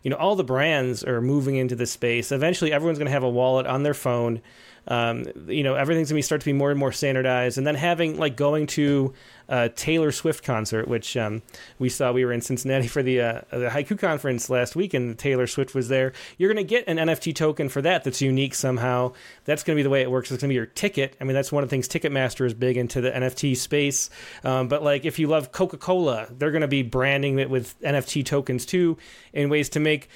you 0.04 0.10
know, 0.10 0.16
all 0.16 0.36
the 0.36 0.44
brands 0.44 1.02
are 1.02 1.20
moving 1.20 1.56
into 1.56 1.74
this 1.74 1.90
space. 1.90 2.30
Eventually, 2.30 2.72
everyone's 2.72 2.98
going 2.98 3.06
to 3.06 3.12
have 3.12 3.24
a 3.24 3.28
wallet 3.28 3.66
on 3.66 3.82
their 3.82 3.94
phone 3.94 4.40
um, 4.86 5.24
you 5.48 5.62
know, 5.62 5.74
everything's 5.74 6.10
gonna 6.10 6.18
be 6.18 6.22
start 6.22 6.40
to 6.40 6.44
be 6.44 6.52
more 6.52 6.70
and 6.70 6.78
more 6.78 6.92
standardized. 6.92 7.58
And 7.58 7.66
then 7.66 7.74
having 7.74 8.18
like 8.18 8.36
going 8.36 8.66
to 8.68 9.14
a 9.48 9.68
Taylor 9.68 10.10
Swift 10.10 10.42
concert, 10.42 10.88
which 10.88 11.16
um, 11.16 11.42
we 11.78 11.88
saw, 11.88 12.12
we 12.12 12.24
were 12.24 12.32
in 12.32 12.40
Cincinnati 12.40 12.88
for 12.88 13.02
the 13.02 13.20
uh, 13.20 13.40
the 13.50 13.68
Haiku 13.68 13.98
conference 13.98 14.48
last 14.50 14.76
week, 14.76 14.94
and 14.94 15.18
Taylor 15.18 15.46
Swift 15.46 15.74
was 15.74 15.88
there. 15.88 16.12
You're 16.38 16.52
gonna 16.52 16.64
get 16.64 16.86
an 16.86 16.98
NFT 16.98 17.34
token 17.34 17.68
for 17.68 17.82
that 17.82 18.04
that's 18.04 18.20
unique 18.20 18.54
somehow. 18.54 19.12
That's 19.44 19.62
gonna 19.62 19.76
be 19.76 19.82
the 19.82 19.90
way 19.90 20.02
it 20.02 20.10
works. 20.10 20.30
It's 20.30 20.42
gonna 20.42 20.50
be 20.50 20.56
your 20.56 20.66
ticket. 20.66 21.16
I 21.20 21.24
mean, 21.24 21.34
that's 21.34 21.52
one 21.52 21.62
of 21.62 21.68
the 21.68 21.74
things 21.74 21.88
Ticketmaster 21.88 22.46
is 22.46 22.54
big 22.54 22.76
into 22.76 23.00
the 23.00 23.10
NFT 23.10 23.56
space. 23.56 24.10
Um, 24.42 24.68
but 24.68 24.82
like, 24.82 25.04
if 25.04 25.18
you 25.18 25.28
love 25.28 25.52
Coca 25.52 25.76
Cola, 25.76 26.28
they're 26.30 26.52
gonna 26.52 26.68
be 26.68 26.82
branding 26.82 27.38
it 27.38 27.50
with 27.50 27.78
NFT 27.80 28.24
tokens 28.24 28.66
too, 28.66 28.96
in 29.32 29.48
ways 29.48 29.68
to 29.70 29.80
make 29.80 30.08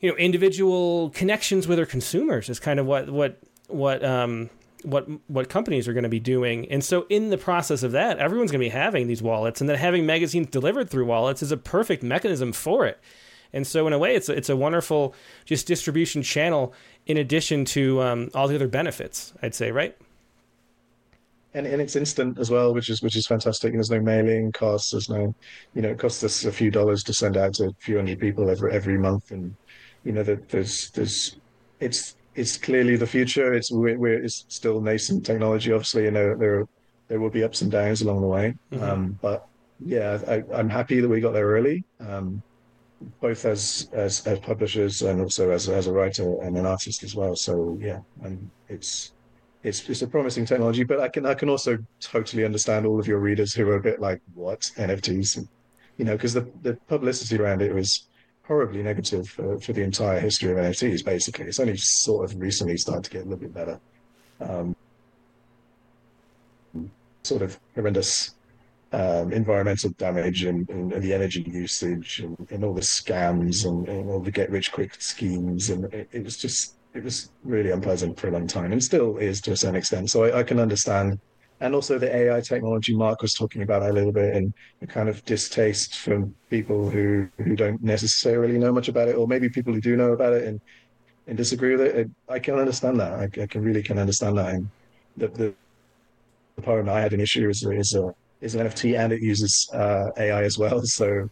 you 0.00 0.10
know 0.10 0.16
individual 0.16 1.10
connections 1.10 1.68
with 1.68 1.76
their 1.76 1.86
consumers 1.86 2.48
is 2.48 2.58
kind 2.58 2.80
of 2.80 2.86
what 2.86 3.10
what 3.10 3.38
what 3.72 4.04
um, 4.04 4.50
what 4.82 5.06
what 5.28 5.48
companies 5.48 5.88
are 5.88 5.92
going 5.92 6.04
to 6.04 6.08
be 6.08 6.20
doing. 6.20 6.70
And 6.70 6.82
so 6.82 7.06
in 7.08 7.30
the 7.30 7.38
process 7.38 7.82
of 7.82 7.92
that, 7.92 8.18
everyone's 8.18 8.50
going 8.50 8.60
to 8.60 8.66
be 8.66 8.70
having 8.70 9.06
these 9.06 9.22
wallets, 9.22 9.60
and 9.60 9.68
then 9.68 9.76
having 9.76 10.06
magazines 10.06 10.48
delivered 10.48 10.90
through 10.90 11.06
wallets 11.06 11.42
is 11.42 11.52
a 11.52 11.56
perfect 11.56 12.02
mechanism 12.02 12.52
for 12.52 12.86
it. 12.86 12.98
And 13.52 13.66
so 13.66 13.86
in 13.86 13.92
a 13.92 13.98
way, 13.98 14.14
it's 14.14 14.28
a, 14.28 14.32
it's 14.32 14.48
a 14.48 14.56
wonderful 14.56 15.14
just 15.44 15.66
distribution 15.66 16.22
channel 16.22 16.72
in 17.06 17.16
addition 17.16 17.64
to 17.66 18.00
um, 18.00 18.30
all 18.34 18.46
the 18.46 18.54
other 18.54 18.68
benefits. 18.68 19.32
I'd 19.42 19.54
say, 19.54 19.72
right? 19.72 19.96
And, 21.52 21.66
and 21.66 21.82
it's 21.82 21.96
instant 21.96 22.38
as 22.38 22.48
well, 22.48 22.72
which 22.72 22.88
is 22.88 23.02
which 23.02 23.16
is 23.16 23.26
fantastic. 23.26 23.72
There's 23.72 23.90
no 23.90 24.00
mailing 24.00 24.52
costs. 24.52 24.92
There's 24.92 25.08
no, 25.08 25.34
you 25.74 25.82
know, 25.82 25.88
it 25.90 25.98
costs 25.98 26.22
us 26.22 26.44
a 26.44 26.52
few 26.52 26.70
dollars 26.70 27.02
to 27.04 27.12
send 27.12 27.36
out 27.36 27.54
to 27.54 27.64
a 27.64 27.72
few 27.80 27.96
hundred 27.96 28.20
people 28.20 28.48
every 28.48 28.72
every 28.72 28.96
month, 28.96 29.32
and 29.32 29.56
you 30.04 30.12
know, 30.12 30.22
that 30.22 30.48
there's 30.48 30.90
there's 30.90 31.36
it's 31.80 32.14
it's 32.40 32.56
clearly 32.56 32.96
the 32.96 33.06
future. 33.06 33.52
It's 33.52 33.70
we're, 33.70 33.98
we're, 33.98 34.24
it's 34.24 34.46
still 34.48 34.80
nascent 34.80 35.24
technology, 35.26 35.72
obviously, 35.72 36.06
and 36.06 36.16
there 36.16 36.36
there 36.36 36.66
there 37.08 37.20
will 37.20 37.30
be 37.30 37.44
ups 37.44 37.60
and 37.60 37.70
downs 37.70 38.02
along 38.02 38.20
the 38.22 38.26
way. 38.26 38.54
Mm-hmm. 38.72 38.82
Um, 38.82 39.18
but 39.20 39.46
yeah, 39.84 40.18
I, 40.26 40.58
am 40.58 40.68
happy 40.68 41.00
that 41.00 41.08
we 41.08 41.20
got 41.20 41.32
there 41.32 41.46
early, 41.46 41.84
um, 42.00 42.42
both 43.20 43.44
as, 43.44 43.88
as 43.92 44.26
as 44.26 44.38
publishers 44.40 45.02
and 45.02 45.20
also 45.20 45.50
as 45.50 45.68
as 45.68 45.86
a 45.86 45.92
writer 45.92 46.40
and 46.42 46.56
an 46.56 46.66
artist 46.66 47.02
as 47.02 47.14
well. 47.14 47.36
So 47.36 47.76
yeah, 47.80 48.00
and 48.22 48.50
it's 48.68 49.12
it's 49.62 49.88
it's 49.88 50.02
a 50.02 50.06
promising 50.06 50.46
technology. 50.46 50.84
But 50.84 51.00
I 51.00 51.08
can 51.08 51.26
I 51.26 51.34
can 51.34 51.50
also 51.50 51.78
totally 52.00 52.44
understand 52.44 52.86
all 52.86 52.98
of 52.98 53.06
your 53.06 53.18
readers 53.18 53.52
who 53.52 53.68
are 53.68 53.76
a 53.76 53.82
bit 53.82 54.00
like 54.00 54.20
what 54.34 54.60
NFTs, 54.76 55.46
you 55.98 56.04
know, 56.04 56.16
because 56.16 56.32
the 56.32 56.48
the 56.62 56.74
publicity 56.88 57.36
around 57.36 57.60
it 57.60 57.74
was 57.74 58.06
horribly 58.50 58.82
negative 58.82 59.28
for, 59.28 59.60
for 59.60 59.72
the 59.72 59.80
entire 59.80 60.18
history 60.18 60.50
of 60.50 60.58
NFTs. 60.58 61.04
Basically, 61.04 61.44
it's 61.44 61.60
only 61.60 61.76
sort 61.76 62.24
of 62.24 62.40
recently 62.40 62.76
started 62.76 63.04
to 63.04 63.10
get 63.10 63.20
a 63.20 63.28
little 63.28 63.38
bit 63.38 63.54
better. 63.54 63.78
Um, 64.40 64.74
sort 67.22 67.42
of 67.42 67.60
horrendous 67.76 68.34
um, 68.90 69.32
environmental 69.32 69.90
damage 69.90 70.42
and, 70.42 70.68
and, 70.68 70.92
and, 70.92 71.00
the 71.00 71.14
energy 71.14 71.42
usage 71.42 72.22
and, 72.24 72.36
and 72.50 72.64
all 72.64 72.74
the 72.74 72.80
scams 72.80 73.66
and, 73.66 73.88
all 74.10 74.18
the 74.18 74.32
get 74.32 74.50
rich 74.50 74.72
quick 74.72 75.00
schemes 75.00 75.70
and 75.70 75.84
it, 75.94 76.08
it, 76.10 76.24
was 76.24 76.36
just 76.36 76.74
it 76.92 77.04
was 77.04 77.30
really 77.44 77.70
unpleasant 77.70 78.18
for 78.18 78.26
a 78.26 78.30
long 78.32 78.48
time 78.48 78.72
and 78.72 78.82
still 78.82 79.16
is 79.18 79.40
to 79.42 79.52
a 79.52 79.56
certain 79.56 79.76
extent. 79.76 80.10
So 80.10 80.24
I, 80.24 80.40
I 80.40 80.42
can 80.42 80.58
understand 80.58 81.20
and 81.60 81.74
also 81.74 81.98
the 81.98 82.14
AI 82.14 82.40
technology 82.40 82.96
Mark 82.96 83.20
was 83.20 83.34
talking 83.34 83.62
about 83.62 83.82
a 83.82 83.92
little 83.92 84.12
bit, 84.12 84.34
and 84.34 84.52
the 84.80 84.86
kind 84.86 85.08
of 85.08 85.24
distaste 85.24 85.98
from 85.98 86.34
people 86.48 86.88
who 86.88 87.28
who 87.38 87.54
don't 87.54 87.82
necessarily 87.82 88.58
know 88.58 88.72
much 88.72 88.88
about 88.88 89.08
it, 89.08 89.16
or 89.16 89.28
maybe 89.28 89.48
people 89.48 89.72
who 89.72 89.80
do 89.80 89.96
know 89.96 90.12
about 90.12 90.32
it 90.32 90.44
and 90.44 90.60
and 91.26 91.36
disagree 91.36 91.76
with 91.76 91.82
it. 91.82 92.10
I 92.28 92.38
can 92.38 92.54
understand 92.54 92.98
that. 93.00 93.12
I, 93.12 93.42
I 93.42 93.46
can 93.46 93.62
really 93.62 93.82
can 93.82 93.98
understand 93.98 94.38
that. 94.38 94.54
And 94.54 94.70
the, 95.16 95.28
the, 95.28 95.54
the 96.56 96.90
I 96.90 97.00
had 97.00 97.12
an 97.12 97.20
issue 97.20 97.48
is 97.48 97.62
is 97.62 97.94
a 97.94 98.14
is 98.40 98.54
an 98.54 98.66
NFT 98.66 98.98
and 98.98 99.12
it 99.12 99.20
uses 99.20 99.68
uh, 99.74 100.10
AI 100.16 100.42
as 100.44 100.58
well. 100.58 100.82
So 100.82 101.28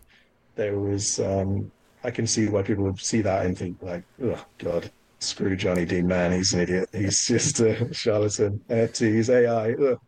there 0.57 0.79
was 0.79 1.21
um, 1.21 1.71
I 2.05 2.11
can 2.11 2.27
see 2.27 2.49
why 2.49 2.63
people 2.63 2.85
would 2.85 3.01
see 3.01 3.23
that 3.23 3.47
and 3.47 3.57
think 3.57 3.79
like, 3.81 4.05
oh 4.23 4.45
God, 4.59 4.91
screw 5.21 5.57
Johnny 5.57 5.87
Dean, 5.87 6.07
Mann, 6.07 6.33
he's 6.33 6.53
an 6.53 6.61
idiot. 6.61 6.91
He's 6.93 7.27
just 7.27 7.61
a 7.61 7.93
charlatan. 7.95 8.61
NFT, 8.69 9.15
he's 9.15 9.31
AI. 9.31 9.73
Ugh 9.73 9.99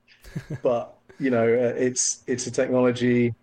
but 0.63 0.97
you 1.19 1.31
know, 1.31 1.45
uh, 1.45 1.75
it's 1.77 2.23
it's 2.27 2.47
a 2.47 2.51
technology. 2.51 3.35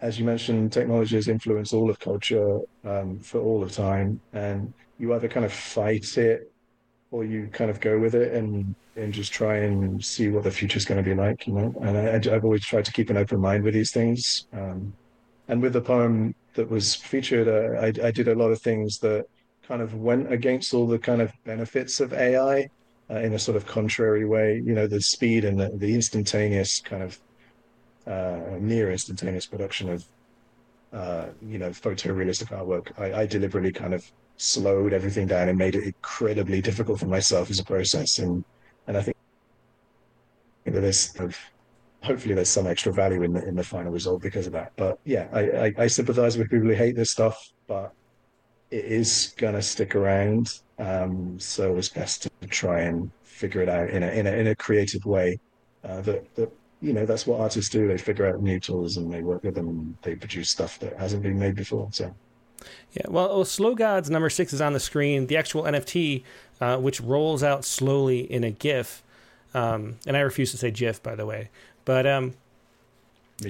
As 0.00 0.18
you 0.18 0.26
mentioned, 0.26 0.72
technology 0.72 1.16
has 1.16 1.28
influenced 1.28 1.72
all 1.72 1.88
of 1.88 1.98
culture 1.98 2.60
um, 2.84 3.18
for 3.18 3.40
all 3.40 3.62
of 3.62 3.72
time, 3.72 4.20
and 4.32 4.72
you 4.98 5.14
either 5.14 5.28
kind 5.28 5.46
of 5.46 5.52
fight 5.52 6.18
it 6.18 6.52
or 7.10 7.24
you 7.24 7.48
kind 7.52 7.70
of 7.70 7.80
go 7.80 7.98
with 7.98 8.14
it 8.14 8.34
and 8.34 8.74
and 8.96 9.12
just 9.12 9.32
try 9.32 9.58
and 9.58 10.04
see 10.04 10.28
what 10.28 10.44
the 10.44 10.50
future 10.50 10.76
is 10.76 10.84
going 10.84 11.02
to 11.02 11.08
be 11.08 11.14
like, 11.14 11.46
you 11.46 11.52
know. 11.54 11.74
And 11.82 11.96
I, 11.96 12.32
have 12.32 12.44
always 12.44 12.64
tried 12.64 12.84
to 12.86 12.92
keep 12.92 13.10
an 13.10 13.16
open 13.16 13.40
mind 13.40 13.62
with 13.62 13.74
these 13.74 13.92
things. 13.92 14.46
Um, 14.52 14.92
and 15.48 15.62
with 15.62 15.74
the 15.74 15.80
poem 15.80 16.34
that 16.54 16.68
was 16.68 16.94
featured, 16.94 17.48
uh, 17.48 17.78
I, 17.78 18.08
I, 18.08 18.10
did 18.10 18.28
a 18.28 18.34
lot 18.34 18.50
of 18.50 18.60
things 18.60 18.98
that 19.00 19.26
kind 19.68 19.82
of 19.82 19.94
went 19.94 20.32
against 20.32 20.72
all 20.72 20.86
the 20.86 20.98
kind 20.98 21.20
of 21.20 21.30
benefits 21.44 22.00
of 22.00 22.12
AI 22.12 22.68
uh, 23.10 23.16
in 23.16 23.34
a 23.34 23.38
sort 23.38 23.56
of 23.56 23.66
contrary 23.66 24.24
way. 24.24 24.62
You 24.64 24.74
know, 24.74 24.86
the 24.86 25.00
speed 25.00 25.44
and 25.44 25.58
the, 25.58 25.70
the 25.74 25.94
instantaneous 25.94 26.80
kind 26.80 27.02
of 27.02 27.20
uh, 28.06 28.56
near 28.60 28.90
instantaneous 28.90 29.46
production 29.46 29.88
of 29.88 30.04
uh, 30.92 31.26
you 31.42 31.58
know 31.58 31.70
photorealistic 31.70 32.48
artwork. 32.48 32.92
I, 32.98 33.22
I, 33.22 33.26
deliberately 33.26 33.72
kind 33.72 33.92
of 33.92 34.10
slowed 34.36 34.92
everything 34.92 35.26
down 35.26 35.48
and 35.48 35.58
made 35.58 35.74
it 35.74 35.84
incredibly 35.84 36.60
difficult 36.60 37.00
for 37.00 37.06
myself 37.06 37.50
as 37.50 37.58
a 37.58 37.64
process. 37.64 38.18
And 38.18 38.44
and 38.86 38.96
I 38.96 39.02
think 39.02 39.16
that 40.66 40.80
this 40.80 41.18
of 41.18 41.36
hopefully 42.02 42.34
there's 42.34 42.48
some 42.48 42.66
extra 42.66 42.92
value 42.92 43.22
in 43.22 43.32
the 43.32 43.46
in 43.46 43.56
the 43.56 43.64
final 43.64 43.92
result 43.92 44.22
because 44.22 44.46
of 44.46 44.52
that. 44.52 44.72
But 44.76 44.98
yeah, 45.04 45.28
I, 45.32 45.40
I, 45.40 45.74
I 45.78 45.86
sympathize 45.86 46.38
with 46.38 46.50
people 46.50 46.68
who 46.68 46.74
hate 46.74 46.94
this 46.94 47.10
stuff, 47.10 47.52
but 47.66 47.92
it 48.70 48.84
is 48.84 49.34
gonna 49.36 49.62
stick 49.62 49.94
around. 49.96 50.60
Um, 50.78 51.38
so 51.38 51.72
was 51.72 51.88
best 51.88 52.22
to 52.22 52.30
try 52.48 52.82
and 52.82 53.10
figure 53.22 53.62
it 53.62 53.68
out 53.68 53.90
in 53.90 54.02
a 54.02 54.08
in 54.08 54.26
a 54.26 54.32
in 54.32 54.46
a 54.48 54.54
creative 54.54 55.04
way. 55.04 55.38
Uh, 55.84 56.00
that 56.02 56.34
that 56.34 56.52
you 56.80 56.92
know 56.92 57.06
that's 57.06 57.26
what 57.26 57.40
artists 57.40 57.70
do. 57.70 57.88
They 57.88 57.98
figure 57.98 58.26
out 58.26 58.42
new 58.42 58.60
tools 58.60 58.96
and 58.96 59.12
they 59.12 59.22
work 59.22 59.42
with 59.42 59.54
them 59.54 59.68
and 59.68 59.96
they 60.02 60.14
produce 60.14 60.50
stuff 60.50 60.78
that 60.80 60.96
hasn't 60.98 61.22
been 61.22 61.38
made 61.38 61.54
before. 61.54 61.88
So. 61.92 62.14
Yeah, 62.92 63.02
well, 63.08 63.28
well, 63.28 63.44
Slow 63.44 63.74
Gods 63.74 64.10
number 64.10 64.30
six 64.30 64.52
is 64.52 64.60
on 64.60 64.72
the 64.72 64.80
screen. 64.80 65.26
The 65.26 65.36
actual 65.36 65.64
NFT, 65.64 66.24
uh, 66.60 66.78
which 66.78 67.00
rolls 67.00 67.42
out 67.42 67.64
slowly 67.64 68.20
in 68.20 68.44
a 68.44 68.50
GIF, 68.50 69.02
um, 69.54 69.96
and 70.06 70.16
I 70.16 70.20
refuse 70.20 70.50
to 70.52 70.56
say 70.56 70.70
GIF, 70.70 71.02
by 71.02 71.14
the 71.14 71.26
way. 71.26 71.50
But 71.84 72.06
um, 72.06 72.34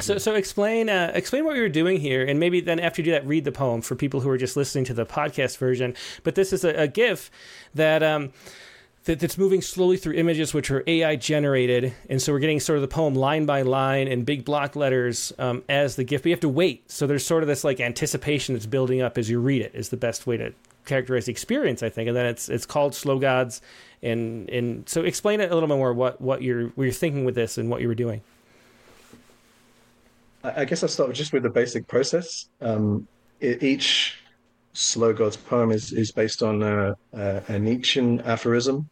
so, 0.01 0.19
so 0.19 0.35
explain 0.35 0.89
uh, 0.89 1.13
explain 1.15 1.45
what 1.45 1.57
you're 1.57 1.69
doing 1.69 2.01
here, 2.01 2.25
and 2.25 2.41
maybe 2.41 2.61
then 2.61 2.81
after 2.81 3.01
you 3.01 3.05
do 3.07 3.11
that, 3.13 3.27
read 3.27 3.45
the 3.45 3.53
poem 3.53 3.83
for 3.83 3.95
people 3.95 4.21
who 4.21 4.31
are 4.31 4.39
just 4.39 4.57
listening 4.57 4.85
to 4.87 4.95
the 4.95 5.07
podcast 5.07 5.59
version. 5.59 5.95
But 6.25 6.35
this 6.35 6.53
is 6.53 6.65
a, 6.65 6.71
a 6.71 6.89
GIF 6.89 7.31
that. 7.75 8.03
Um, 8.03 8.33
that, 9.05 9.21
that's 9.21 9.39
moving 9.39 9.63
slowly 9.63 9.97
through 9.97 10.15
images 10.15 10.53
which 10.53 10.69
are 10.69 10.83
AI 10.85 11.15
generated, 11.15 11.95
and 12.11 12.21
so 12.21 12.33
we're 12.33 12.41
getting 12.41 12.59
sort 12.59 12.77
of 12.77 12.83
the 12.83 12.89
poem 12.89 13.15
line 13.15 13.47
by 13.47 13.63
line 13.63 14.09
in 14.09 14.25
big 14.25 14.45
block 14.45 14.75
letters 14.75 15.33
um, 15.39 15.63
as 15.69 15.95
the 15.95 16.03
GIF. 16.03 16.23
But 16.23 16.31
you 16.31 16.33
have 16.33 16.41
to 16.41 16.49
wait, 16.49 16.91
so 16.91 17.07
there's 17.07 17.25
sort 17.25 17.45
of 17.45 17.47
this 17.47 17.63
like 17.63 17.79
anticipation 17.79 18.57
that's 18.57 18.67
building 18.67 19.03
up 19.03 19.17
as 19.17 19.31
you 19.31 19.39
read 19.39 19.63
it. 19.63 19.73
Is 19.77 19.91
the 19.91 19.97
best 19.97 20.27
way 20.27 20.37
to 20.39 20.53
characterize 20.87 21.27
the 21.27 21.33
experience, 21.33 21.85
I 21.85 21.89
think. 21.89 22.09
And 22.09 22.17
then 22.17 22.27
it's 22.27 22.49
it's 22.49 22.67
called 22.67 22.97
Slow 22.97 23.21
Gods, 23.21 23.63
and 24.03 24.51
and 24.51 24.89
so 24.89 25.03
explain 25.03 25.41
it 25.41 25.53
a 25.53 25.55
little 25.55 25.69
bit 25.69 25.77
more 25.77 25.93
what 25.93 26.21
what 26.21 26.43
you're 26.43 26.71
what 26.71 26.83
you're 26.83 26.93
thinking 26.93 27.25
with 27.25 27.37
this 27.37 27.59
and 27.59 27.71
what 27.71 27.81
you 27.81 27.87
were 27.87 27.95
doing. 27.95 28.23
I 30.55 30.65
guess 30.65 30.83
I'll 30.83 30.89
start 30.89 31.13
just 31.15 31.33
with 31.33 31.43
the 31.43 31.51
basic 31.51 31.87
process. 31.89 32.49
Um, 32.61 33.09
each 33.41 34.19
Slow 34.73 35.13
Gods 35.13 35.37
poem 35.37 35.71
is, 35.71 35.93
is 35.93 36.13
based 36.13 36.43
on 36.43 36.63
a, 36.63 36.97
a, 37.13 37.43
a 37.49 37.59
Nietzschean 37.59 38.21
aphorism. 38.21 38.89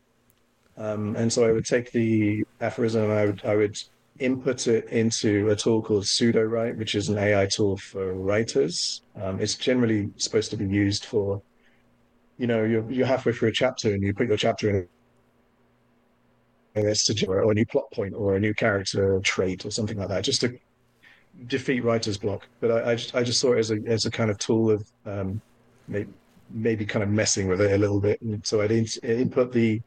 Um, 0.77 1.15
and 1.17 1.33
so 1.33 1.47
I 1.47 1.53
would 1.53 1.67
take 1.67 1.93
the 1.93 2.45
aphorism 2.61 3.11
I 3.11 3.27
would, 3.27 3.45
I 3.45 3.55
would 3.55 3.79
input 4.19 4.67
it 4.67 4.87
into 4.87 5.51
a 5.51 5.57
tool 5.57 5.83
called 5.83 6.05
Sudowrite, 6.05 6.77
which 6.77 6.95
is 6.95 7.09
an 7.09 7.19
AI 7.19 7.47
tool 7.47 7.77
for 7.77 8.15
writers. 8.15 9.03
Um, 9.21 9.41
it's 9.41 9.55
generally 9.55 10.11
supposed 10.17 10.51
to 10.51 10.57
be 10.57 10.67
used 10.67 11.05
for, 11.05 11.43
you 12.39 12.47
know, 12.47 12.65
you're, 12.65 12.91
you're 12.91 13.07
halfway 13.07 13.33
through 13.33 13.51
a 13.51 13.53
chapter 13.53 13.93
and 13.93 14.03
you 14.03 14.15
put 14.15 14.29
your 14.29 14.37
chapter 14.37 14.71
in 14.71 14.89
and 16.75 16.89
it's 16.89 17.05
to 17.05 17.27
or 17.27 17.51
a 17.51 17.55
new 17.55 17.67
plot 17.67 17.85
point 17.93 18.15
or 18.15 18.35
a 18.35 18.41
new 18.41 18.53
character 18.53 19.21
trait 19.21 19.65
or 19.65 19.71
something 19.71 19.97
like 19.97 20.09
that, 20.09 20.25
just 20.25 20.41
to 20.41 20.59
defeat 21.47 21.81
writer's 21.85 22.19
block. 22.19 22.47
But 22.61 22.71
I, 22.71 22.93
I, 22.93 22.95
just 22.95 23.15
I 23.15 23.23
just 23.23 23.41
saw 23.41 23.53
it 23.53 23.59
as 23.59 23.71
a 23.71 23.79
as 23.87 24.07
a 24.07 24.11
kind 24.11 24.31
of 24.31 24.39
tool 24.39 24.71
of 24.71 24.87
um, 25.07 25.41
maybe, 25.89 26.11
maybe 26.51 26.87
kind 26.87 27.03
of 27.03 27.09
messing 27.09 27.49
with 27.49 27.61
it 27.61 27.73
a 27.73 27.79
little 27.79 28.01
bit. 28.01 28.21
And 28.23 28.45
so 28.47 28.61
I'd 28.61 28.73
in, 28.73 28.87
input 29.03 29.53
the 29.53 29.81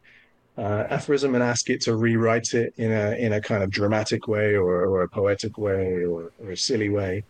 uh, 0.58 0.88
aphorism 0.90 1.36
and 1.36 1.44
ask 1.44 1.70
it 1.70 1.82
to 1.82 1.96
rewrite 1.96 2.54
it 2.54 2.74
in 2.78 2.92
a 2.92 3.12
in 3.18 3.34
a 3.34 3.42
kind 3.42 3.64
of 3.64 3.70
dramatic 3.70 4.28
way 4.28 4.56
or, 4.56 4.86
or 4.86 5.02
a 5.04 5.10
poetic 5.10 5.58
way 5.58 6.04
or, 6.04 6.32
or 6.40 6.52
a 6.52 6.58
silly 6.58 6.90
way. 6.90 7.24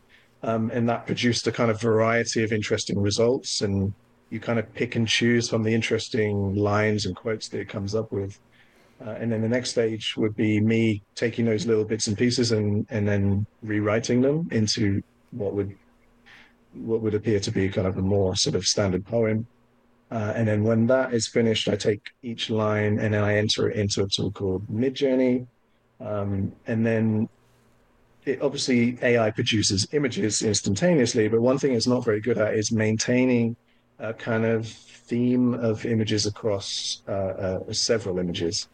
Um, 0.43 0.69
and 0.71 0.87
that 0.87 1.05
produced 1.05 1.47
a 1.47 1.51
kind 1.51 1.71
of 1.71 1.81
variety 1.81 2.43
of 2.43 2.53
interesting 2.53 2.99
results. 2.99 3.61
And 3.61 3.93
you 4.29 4.39
kind 4.39 4.59
of 4.59 4.73
pick 4.73 4.95
and 4.95 5.07
choose 5.07 5.49
from 5.49 5.63
the 5.63 5.73
interesting 5.73 6.55
lines 6.55 7.05
and 7.05 7.15
quotes 7.15 7.47
that 7.49 7.59
it 7.59 7.69
comes 7.69 7.95
up 7.95 8.11
with. 8.11 8.39
Uh, 9.05 9.11
and 9.11 9.31
then 9.31 9.41
the 9.41 9.47
next 9.47 9.69
stage 9.69 10.17
would 10.17 10.35
be 10.35 10.59
me 10.59 11.03
taking 11.13 11.45
those 11.45 11.67
little 11.67 11.83
bits 11.83 12.07
and 12.07 12.17
pieces 12.17 12.51
and 12.51 12.85
and 12.89 13.07
then 13.07 13.45
rewriting 13.61 14.21
them 14.21 14.47
into 14.51 15.03
what 15.31 15.53
would 15.53 15.75
what 16.73 17.01
would 17.01 17.13
appear 17.13 17.39
to 17.39 17.51
be 17.51 17.69
kind 17.69 17.87
of 17.87 17.97
a 17.97 18.01
more 18.01 18.35
sort 18.35 18.55
of 18.55 18.65
standard 18.65 19.05
poem. 19.05 19.45
Uh, 20.09 20.33
and 20.35 20.47
then 20.47 20.63
when 20.63 20.87
that 20.87 21.13
is 21.13 21.27
finished, 21.27 21.67
I 21.67 21.75
take 21.75 22.01
each 22.23 22.49
line 22.49 22.99
and 22.99 23.13
then 23.13 23.23
I 23.23 23.37
enter 23.37 23.69
it 23.69 23.75
into 23.75 24.03
a 24.03 24.07
tool 24.07 24.31
called 24.31 24.67
Midjourney. 24.67 25.47
Um, 25.99 26.53
and 26.65 26.85
then 26.85 27.27
it, 28.25 28.41
obviously 28.41 28.97
AI 29.01 29.31
produces 29.31 29.87
images 29.91 30.43
instantaneously, 30.43 31.27
but 31.27 31.41
one 31.41 31.57
thing 31.57 31.73
it's 31.73 31.87
not 31.87 32.05
very 32.05 32.21
good 32.21 32.37
at 32.37 32.53
is 32.53 32.71
maintaining 32.71 33.55
a 33.99 34.13
kind 34.13 34.45
of 34.45 34.67
theme 34.67 35.53
of 35.55 35.85
images 35.85 36.25
across 36.25 37.01
uh, 37.07 37.11
uh, 37.11 37.73
several 37.73 38.19
images. 38.19 38.67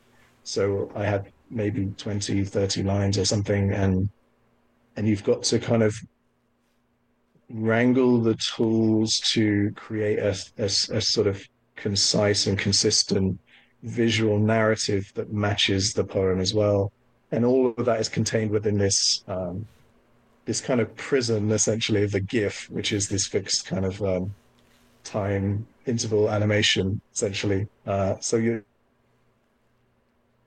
So 0.43 0.91
I 0.95 1.05
had 1.05 1.31
maybe 1.49 1.93
20, 1.97 2.43
30 2.43 2.83
lines 2.83 3.17
or 3.17 3.25
something, 3.25 3.71
and 3.71 4.09
and 4.95 5.07
you've 5.07 5.23
got 5.23 5.43
to 5.43 5.59
kind 5.59 5.81
of 5.81 5.95
wrangle 7.49 8.19
the 8.19 8.35
tools 8.35 9.19
to 9.19 9.71
create 9.75 10.19
a, 10.19 10.35
a, 10.57 10.65
a 10.65 11.01
sort 11.01 11.27
of 11.27 11.43
concise 11.75 12.47
and 12.47 12.57
consistent 12.59 13.39
visual 13.83 14.37
narrative 14.39 15.11
that 15.15 15.33
matches 15.33 15.93
the 15.93 16.03
poem 16.03 16.39
as 16.39 16.53
well. 16.53 16.91
And 17.31 17.43
all 17.43 17.73
of 17.77 17.85
that 17.85 17.99
is 17.99 18.07
contained 18.07 18.51
within 18.51 18.77
this 18.77 19.23
um, 19.27 19.65
this 20.45 20.59
kind 20.59 20.81
of 20.81 20.93
prison, 20.97 21.51
essentially, 21.51 22.03
of 22.03 22.11
the 22.11 22.19
GIF, 22.19 22.69
which 22.69 22.91
is 22.91 23.07
this 23.07 23.25
fixed 23.25 23.65
kind 23.65 23.85
of 23.85 24.01
um, 24.03 24.33
time 25.03 25.65
interval 25.85 26.29
animation, 26.29 26.99
essentially. 27.13 27.67
Uh, 27.87 28.15
so 28.19 28.37
you 28.37 28.63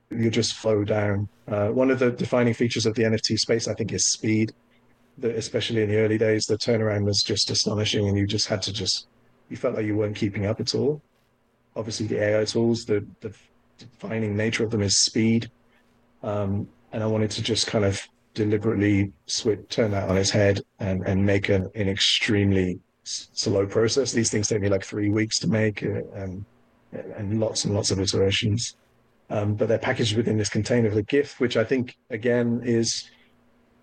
you 0.09 0.29
just 0.29 0.53
flow 0.53 0.83
down. 0.83 1.27
Uh, 1.47 1.69
one 1.69 1.91
of 1.91 1.99
the 1.99 2.11
defining 2.11 2.53
features 2.53 2.85
of 2.85 2.95
the 2.95 3.03
NFT 3.03 3.37
space, 3.39 3.67
I 3.67 3.73
think, 3.73 3.91
is 3.93 4.05
speed. 4.05 4.53
That 5.19 5.35
especially 5.35 5.81
in 5.81 5.89
the 5.89 5.97
early 5.97 6.17
days, 6.19 6.45
the 6.45 6.57
turnaround 6.57 7.03
was 7.03 7.23
just 7.23 7.49
astonishing, 7.49 8.07
and 8.07 8.17
you 8.17 8.27
just 8.27 8.47
had 8.47 8.61
to 8.63 8.73
just 8.73 9.07
you 9.49 9.57
felt 9.57 9.75
like 9.75 9.85
you 9.85 9.97
weren't 9.97 10.15
keeping 10.15 10.45
up 10.45 10.59
at 10.59 10.75
all. 10.75 11.01
Obviously, 11.75 12.05
the 12.05 12.21
AI 12.21 12.45
tools, 12.45 12.85
the 12.85 13.05
the 13.21 13.33
defining 13.79 14.37
nature 14.37 14.63
of 14.63 14.69
them 14.69 14.81
is 14.81 14.97
speed, 14.97 15.49
um, 16.21 16.67
and 16.91 17.01
I 17.01 17.07
wanted 17.07 17.31
to 17.31 17.41
just 17.41 17.65
kind 17.65 17.83
of 17.83 17.99
deliberately 18.35 19.11
switch, 19.25 19.59
turn 19.69 19.89
that 19.91 20.07
on 20.07 20.17
its 20.17 20.29
head, 20.29 20.61
and 20.79 21.01
and 21.07 21.25
make 21.25 21.49
an, 21.49 21.67
an 21.73 21.89
extremely 21.89 22.79
slow 23.03 23.65
process. 23.65 24.11
These 24.11 24.29
things 24.29 24.47
take 24.47 24.61
me 24.61 24.69
like 24.69 24.85
three 24.85 25.09
weeks 25.09 25.39
to 25.39 25.47
make, 25.47 25.83
uh, 25.83 26.03
and 26.13 26.45
and 26.93 27.39
lots 27.39 27.65
and 27.65 27.73
lots 27.73 27.89
of 27.89 27.99
iterations 27.99 28.75
um, 29.29 29.55
but 29.55 29.67
they're 29.67 29.77
packaged 29.77 30.15
within 30.15 30.37
this 30.37 30.49
container 30.49 30.87
of 30.87 30.95
the 30.95 31.03
GIF, 31.03 31.39
which 31.39 31.57
I 31.57 31.63
think 31.63 31.97
again 32.09 32.61
is 32.63 33.09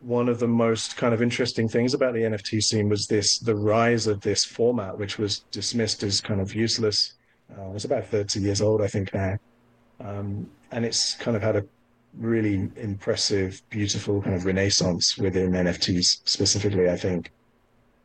one 0.00 0.28
of 0.28 0.38
the 0.38 0.48
most 0.48 0.96
kind 0.96 1.14
of 1.14 1.22
interesting 1.22 1.68
things 1.68 1.94
about 1.94 2.12
the 2.12 2.20
NFT 2.20 2.62
scene 2.62 2.88
was 2.88 3.06
this 3.06 3.38
the 3.38 3.54
rise 3.54 4.06
of 4.06 4.20
this 4.20 4.44
format, 4.44 4.98
which 4.98 5.18
was 5.18 5.40
dismissed 5.50 6.02
as 6.02 6.20
kind 6.20 6.40
of 6.40 6.54
useless. 6.54 7.14
Uh, 7.50 7.70
it's 7.74 7.84
about 7.84 8.06
30 8.06 8.40
years 8.40 8.60
old, 8.60 8.82
I 8.82 8.86
think 8.86 9.12
now, 9.14 9.38
um, 10.00 10.50
and 10.72 10.84
it's 10.84 11.14
kind 11.14 11.36
of 11.36 11.42
had 11.42 11.56
a 11.56 11.64
really 12.18 12.70
impressive, 12.76 13.62
beautiful 13.70 14.22
kind 14.22 14.36
of 14.36 14.44
renaissance 14.44 15.18
within 15.18 15.52
NFTs 15.52 16.20
specifically. 16.24 16.88
I 16.88 16.96
think 16.96 17.30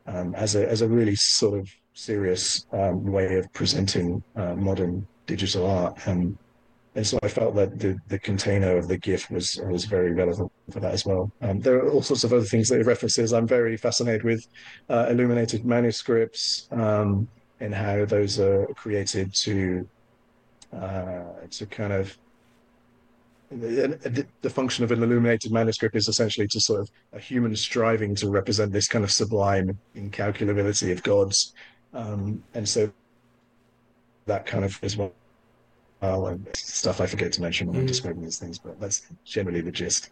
um, 0.07 0.33
as 0.35 0.55
a 0.55 0.67
as 0.67 0.81
a 0.81 0.87
really 0.87 1.15
sort 1.15 1.59
of 1.59 1.69
serious 1.93 2.65
um, 2.71 3.11
way 3.11 3.37
of 3.37 3.51
presenting 3.53 4.23
uh, 4.35 4.55
modern 4.55 5.05
digital 5.25 5.65
art 5.67 6.07
and 6.07 6.37
and 6.99 7.07
so 7.07 7.17
I 7.23 7.29
felt 7.29 7.55
that 7.55 7.79
the, 7.79 7.97
the 8.09 8.19
container 8.19 8.75
of 8.75 8.89
the 8.89 8.97
GIF 8.97 9.31
was 9.31 9.55
was 9.69 9.85
very 9.85 10.11
relevant 10.11 10.51
for 10.69 10.81
that 10.81 10.93
as 10.93 11.05
well. 11.05 11.31
Um, 11.41 11.61
there 11.61 11.77
are 11.77 11.89
all 11.89 12.01
sorts 12.01 12.25
of 12.25 12.33
other 12.33 12.43
things 12.43 12.67
that 12.67 12.81
it 12.81 12.85
references. 12.85 13.31
I'm 13.31 13.47
very 13.47 13.77
fascinated 13.77 14.25
with 14.25 14.45
uh, 14.89 15.05
illuminated 15.09 15.63
manuscripts 15.63 16.67
um, 16.71 17.29
and 17.61 17.73
how 17.73 18.03
those 18.03 18.37
are 18.37 18.67
created 18.75 19.33
to 19.45 19.87
uh, 20.73 21.23
to 21.51 21.65
kind 21.67 21.93
of 21.93 22.17
the, 23.49 24.27
the, 24.41 24.49
function 24.49 24.83
of 24.83 24.91
an 24.91 25.01
illuminated 25.01 25.53
manuscript 25.53 25.95
is 25.95 26.09
essentially 26.09 26.49
to 26.49 26.59
sort 26.59 26.81
of 26.81 26.91
a 27.13 27.19
human 27.19 27.55
striving 27.55 28.13
to 28.15 28.29
represent 28.29 28.73
this 28.73 28.89
kind 28.89 29.05
of 29.05 29.11
sublime 29.11 29.79
incalculability 29.95 30.91
of 30.91 31.01
gods, 31.01 31.53
um, 31.93 32.43
and 32.53 32.67
so 32.67 32.91
that 34.25 34.45
kind 34.45 34.65
of 34.65 34.77
is 34.83 34.97
well 34.97 35.13
and 36.01 36.47
stuff 36.55 37.01
I 37.01 37.05
forget 37.05 37.31
to 37.33 37.41
mention 37.41 37.67
when 37.67 37.77
mm. 37.77 37.79
I'm 37.81 37.85
describing 37.85 38.23
these 38.23 38.39
things, 38.39 38.57
but 38.59 38.79
that's 38.79 39.07
generally 39.25 39.61
the 39.61 39.71
gist. 39.71 40.09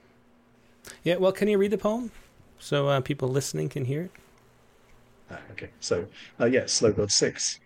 Yeah, 1.03 1.15
well, 1.15 1.31
can 1.31 1.47
you 1.47 1.57
read 1.57 1.71
the 1.71 1.77
poem 1.77 2.11
so 2.59 2.87
uh, 2.87 3.01
people 3.01 3.29
listening 3.29 3.69
can 3.69 3.85
hear 3.85 4.03
it? 4.03 4.11
Ah, 5.31 5.39
okay, 5.51 5.69
so 5.79 6.05
uh, 6.39 6.45
yeah, 6.45 6.65
Slow 6.65 6.91
God 6.91 7.11
6. 7.11 7.59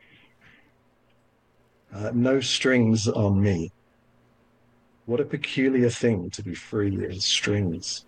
Uh, 1.93 2.11
no 2.13 2.39
strings 2.39 3.07
on 3.07 3.41
me. 3.41 3.71
What 5.05 5.19
a 5.19 5.25
peculiar 5.25 5.89
thing 5.89 6.29
to 6.31 6.43
be 6.43 6.55
free 6.55 7.05
as 7.05 7.25
strings. 7.25 8.05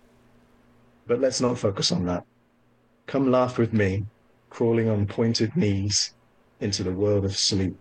But 1.06 1.20
let's 1.20 1.40
not 1.40 1.58
focus 1.58 1.92
on 1.92 2.06
that. 2.06 2.24
Come 3.06 3.30
laugh 3.30 3.58
with 3.58 3.72
me, 3.72 4.06
crawling 4.48 4.88
on 4.88 5.06
pointed 5.06 5.54
knees 5.54 6.14
into 6.60 6.82
the 6.82 6.92
world 6.92 7.24
of 7.24 7.36
sleep. 7.36 7.76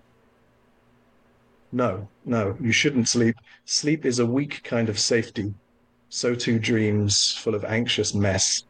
No, 1.73 2.07
no, 2.23 2.55
you 2.61 2.71
shouldn't 2.71 3.09
sleep. 3.09 3.35
Sleep 3.65 4.05
is 4.05 4.19
a 4.19 4.27
weak 4.27 4.61
kind 4.63 4.89
of 4.89 4.99
safety. 4.99 5.55
so 6.07 6.35
too 6.35 6.59
dreams 6.59 7.33
full 7.35 7.55
of 7.55 7.65
anxious 7.65 8.13
mess. 8.13 8.65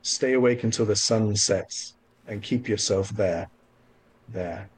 Stay 0.00 0.32
awake 0.32 0.64
until 0.64 0.86
the 0.86 0.96
sun 0.96 1.36
sets 1.36 1.94
and 2.26 2.42
keep 2.42 2.66
yourself 2.70 3.10
there, 3.10 3.50
there. 4.30 4.70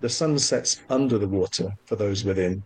The 0.00 0.08
sun 0.08 0.38
sets 0.38 0.80
under 0.88 1.18
the 1.18 1.26
water 1.26 1.76
for 1.84 1.96
those 1.96 2.22
within. 2.24 2.62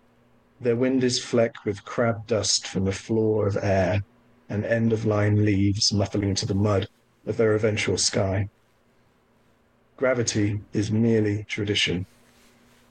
Their 0.60 0.76
wind 0.76 1.02
is 1.02 1.18
flecked 1.18 1.64
with 1.64 1.86
crab 1.86 2.26
dust 2.26 2.66
from 2.66 2.84
the 2.84 2.92
floor 2.92 3.46
of 3.46 3.56
air 3.62 4.02
and 4.50 4.66
end 4.66 4.92
of 4.92 5.06
line 5.06 5.46
leaves 5.46 5.94
muffling 5.94 6.34
to 6.34 6.44
the 6.44 6.54
mud 6.54 6.88
of 7.26 7.38
their 7.38 7.54
eventual 7.54 7.96
sky. 7.96 8.50
Gravity 9.96 10.60
is 10.74 10.92
merely 10.92 11.44
tradition, 11.44 12.04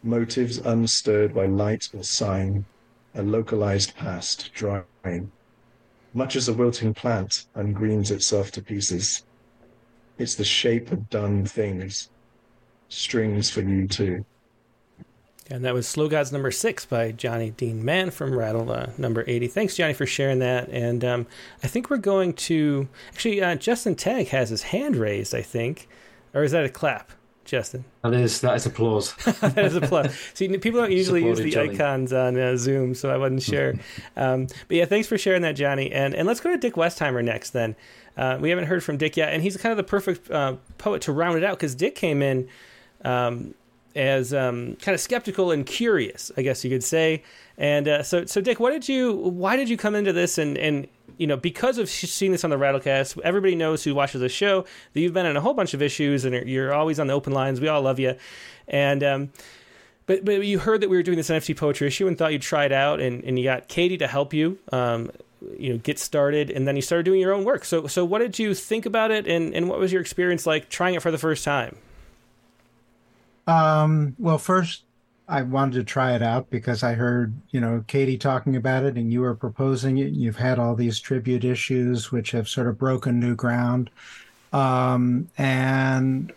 motives 0.05 0.57
unstirred 0.59 1.33
by 1.33 1.45
light 1.45 1.89
or 1.93 2.03
sign, 2.03 2.65
a 3.13 3.23
localized 3.23 3.95
past 3.95 4.51
drying, 4.53 5.31
much 6.13 6.35
as 6.35 6.47
a 6.47 6.53
wilting 6.53 6.93
plant 6.93 7.45
ungreens 7.55 8.11
itself 8.11 8.51
to 8.51 8.61
pieces. 8.61 9.23
It's 10.17 10.35
the 10.35 10.45
shape 10.45 10.91
of 10.91 11.09
done 11.09 11.45
things, 11.45 12.09
strings 12.87 13.49
for 13.49 13.61
you 13.61 13.87
too. 13.87 14.25
And 15.49 15.63
that 15.63 15.75
was 15.75 15.87
Slow 15.87 16.07
Gods 16.07 16.31
number 16.31 16.49
six 16.49 16.85
by 16.85 17.11
Johnny 17.11 17.51
Dean 17.51 17.85
Mann 17.85 18.09
from 18.09 18.35
Rattle 18.35 18.71
uh, 18.71 18.87
number 18.97 19.23
80. 19.27 19.47
Thanks, 19.47 19.75
Johnny, 19.75 19.93
for 19.93 20.07
sharing 20.07 20.39
that. 20.39 20.69
And 20.69 21.05
um, 21.05 21.27
I 21.63 21.67
think 21.67 21.91
we're 21.91 21.97
going 21.97 22.33
to. 22.33 22.87
Actually, 23.11 23.43
uh, 23.43 23.55
Justin 23.55 23.95
Tagg 23.95 24.29
has 24.29 24.49
his 24.49 24.63
hand 24.63 24.95
raised, 24.95 25.35
I 25.35 25.43
think. 25.43 25.87
Or 26.33 26.43
is 26.43 26.51
that 26.51 26.65
a 26.65 26.69
clap, 26.69 27.11
Justin? 27.45 27.85
That 28.01 28.13
is, 28.13 28.41
that 28.41 28.55
is 28.55 28.65
applause. 28.65 29.15
that 29.41 29.57
is 29.57 29.75
applause. 29.75 30.17
See, 30.33 30.47
people 30.57 30.81
don't 30.81 30.91
usually 30.91 31.23
use 31.23 31.39
the 31.39 31.51
Johnny. 31.51 31.75
icons 31.75 32.11
on 32.11 32.37
uh, 32.37 32.57
Zoom, 32.57 32.93
so 32.93 33.09
I 33.09 33.17
wasn't 33.17 33.43
sure. 33.43 33.75
um, 34.17 34.47
but 34.67 34.77
yeah, 34.77 34.85
thanks 34.85 35.07
for 35.07 35.17
sharing 35.17 35.43
that, 35.43 35.53
Johnny. 35.53 35.91
And, 35.91 36.13
and 36.13 36.27
let's 36.27 36.39
go 36.39 36.49
to 36.51 36.57
Dick 36.57 36.73
Westheimer 36.73 37.23
next 37.23 37.51
then. 37.51 37.75
Uh, 38.17 38.37
we 38.39 38.49
haven't 38.49 38.65
heard 38.65 38.83
from 38.83 38.97
Dick 38.97 39.15
yet, 39.15 39.33
and 39.33 39.43
he's 39.43 39.55
kind 39.57 39.71
of 39.71 39.77
the 39.77 39.83
perfect 39.83 40.29
uh, 40.31 40.55
poet 40.77 41.01
to 41.03 41.11
round 41.11 41.37
it 41.37 41.43
out 41.43 41.57
because 41.57 41.75
Dick 41.75 41.95
came 41.95 42.21
in. 42.21 42.49
Um, 43.03 43.53
as 43.95 44.33
um, 44.33 44.75
kind 44.81 44.93
of 44.93 44.99
skeptical 44.99 45.51
and 45.51 45.65
curious, 45.65 46.29
I 46.35 46.41
guess 46.41 46.65
you 46.65 46.69
could 46.69 46.83
say. 46.83 47.23
And 47.57 47.87
uh, 47.87 48.03
so, 48.03 48.25
so 48.25 48.41
Dick, 48.41 48.59
what 48.59 48.71
did 48.71 48.89
you? 48.89 49.13
Why 49.13 49.55
did 49.55 49.69
you 49.69 49.77
come 49.77 49.95
into 49.95 50.11
this? 50.11 50.37
And 50.37 50.57
and 50.57 50.87
you 51.17 51.27
know, 51.27 51.37
because 51.37 51.77
of 51.77 51.89
seeing 51.89 52.31
this 52.31 52.43
on 52.43 52.49
the 52.49 52.57
Rattlecast, 52.57 53.19
everybody 53.23 53.55
knows 53.55 53.83
who 53.83 53.95
watches 53.95 54.21
the 54.21 54.29
show 54.29 54.65
that 54.93 54.99
you've 54.99 55.13
been 55.13 55.25
in 55.25 55.37
a 55.37 55.41
whole 55.41 55.53
bunch 55.53 55.73
of 55.73 55.81
issues, 55.81 56.25
and 56.25 56.47
you're 56.47 56.73
always 56.73 56.99
on 56.99 57.07
the 57.07 57.13
open 57.13 57.33
lines. 57.33 57.59
We 57.61 57.67
all 57.67 57.81
love 57.81 57.99
you, 57.99 58.15
and. 58.67 59.03
Um, 59.03 59.29
but, 60.07 60.23
but 60.23 60.45
you 60.45 60.59
heard 60.59 60.81
that 60.81 60.89
we 60.89 60.97
were 60.97 61.03
doing 61.03 61.17
this 61.17 61.29
NFT 61.29 61.57
poetry 61.57 61.87
issue 61.87 62.07
and 62.07 62.15
thought 62.15 62.31
you'd 62.31 62.41
try 62.43 62.65
it 62.65 62.71
out, 62.71 62.99
and, 62.99 63.23
and 63.23 63.39
you 63.39 63.43
got 63.43 63.67
Katie 63.67 63.97
to 63.97 64.07
help 64.07 64.33
you, 64.33 64.59
um, 64.71 65.09
you 65.57 65.73
know, 65.73 65.77
get 65.79 65.97
started, 65.97 66.51
and 66.51 66.67
then 66.67 66.75
you 66.75 66.81
started 66.83 67.03
doing 67.03 67.19
your 67.19 67.33
own 67.33 67.43
work. 67.43 67.65
So, 67.65 67.87
so 67.87 68.05
what 68.05 68.19
did 68.19 68.37
you 68.37 68.53
think 68.53 68.85
about 68.85 69.09
it, 69.09 69.27
and, 69.27 69.53
and 69.55 69.67
what 69.67 69.79
was 69.79 69.91
your 69.91 70.01
experience 70.01 70.45
like 70.45 70.69
trying 70.69 70.93
it 70.93 71.01
for 71.01 71.09
the 71.09 71.17
first 71.17 71.43
time? 71.43 71.75
Um, 73.47 74.15
well, 74.19 74.37
first, 74.37 74.83
I 75.27 75.41
wanted 75.41 75.73
to 75.79 75.83
try 75.83 76.13
it 76.13 76.21
out 76.21 76.49
because 76.49 76.83
I 76.83 76.93
heard, 76.93 77.33
you 77.49 77.59
know, 77.59 77.83
Katie 77.87 78.17
talking 78.17 78.55
about 78.55 78.83
it 78.83 78.95
and 78.95 79.11
you 79.11 79.21
were 79.21 79.35
proposing 79.35 79.97
it. 79.97 80.13
You've 80.13 80.35
had 80.35 80.59
all 80.59 80.75
these 80.75 80.99
tribute 80.99 81.43
issues 81.43 82.11
which 82.11 82.31
have 82.31 82.47
sort 82.47 82.67
of 82.67 82.77
broken 82.77 83.19
new 83.19 83.35
ground. 83.35 83.89
Um, 84.53 85.29
and 85.37 86.31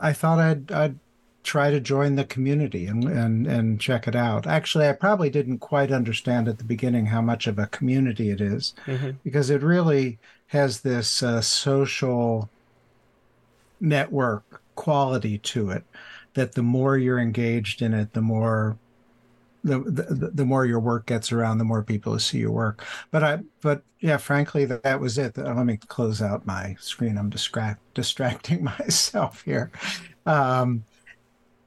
I 0.00 0.12
thought 0.12 0.40
I'd, 0.40 0.72
I'd 0.72 0.98
try 1.44 1.70
to 1.70 1.80
join 1.80 2.16
the 2.16 2.24
community 2.24 2.86
and, 2.86 3.04
and, 3.04 3.46
and 3.46 3.80
check 3.80 4.08
it 4.08 4.16
out. 4.16 4.46
Actually, 4.46 4.88
I 4.88 4.92
probably 4.92 5.30
didn't 5.30 5.58
quite 5.58 5.92
understand 5.92 6.48
at 6.48 6.58
the 6.58 6.64
beginning 6.64 7.06
how 7.06 7.20
much 7.20 7.46
of 7.46 7.58
a 7.58 7.66
community 7.66 8.30
it 8.30 8.40
is, 8.40 8.74
mm-hmm. 8.86 9.10
because 9.24 9.50
it 9.50 9.62
really 9.62 10.18
has 10.48 10.80
this 10.80 11.22
uh, 11.22 11.40
social 11.40 12.48
network 13.80 14.62
quality 14.74 15.38
to 15.38 15.70
it 15.70 15.84
that 16.34 16.52
the 16.52 16.62
more 16.62 16.96
you're 16.96 17.18
engaged 17.18 17.82
in 17.82 17.94
it, 17.94 18.12
the 18.12 18.22
more 18.22 18.78
the, 19.64 19.78
the 19.78 20.30
the 20.34 20.44
more 20.44 20.66
your 20.66 20.80
work 20.80 21.06
gets 21.06 21.30
around, 21.30 21.58
the 21.58 21.64
more 21.64 21.82
people 21.82 22.18
see 22.18 22.38
your 22.38 22.50
work. 22.50 22.84
But 23.10 23.22
I, 23.22 23.38
but 23.60 23.82
yeah, 24.00 24.16
frankly, 24.16 24.64
that, 24.64 24.82
that 24.82 25.00
was 25.00 25.18
it. 25.18 25.36
Let 25.36 25.66
me 25.66 25.76
close 25.76 26.20
out 26.20 26.46
my 26.46 26.76
screen. 26.80 27.16
I'm 27.16 27.30
distract 27.30 27.80
distracting 27.94 28.64
myself 28.80 29.42
here. 29.42 29.70
Um, 30.26 30.84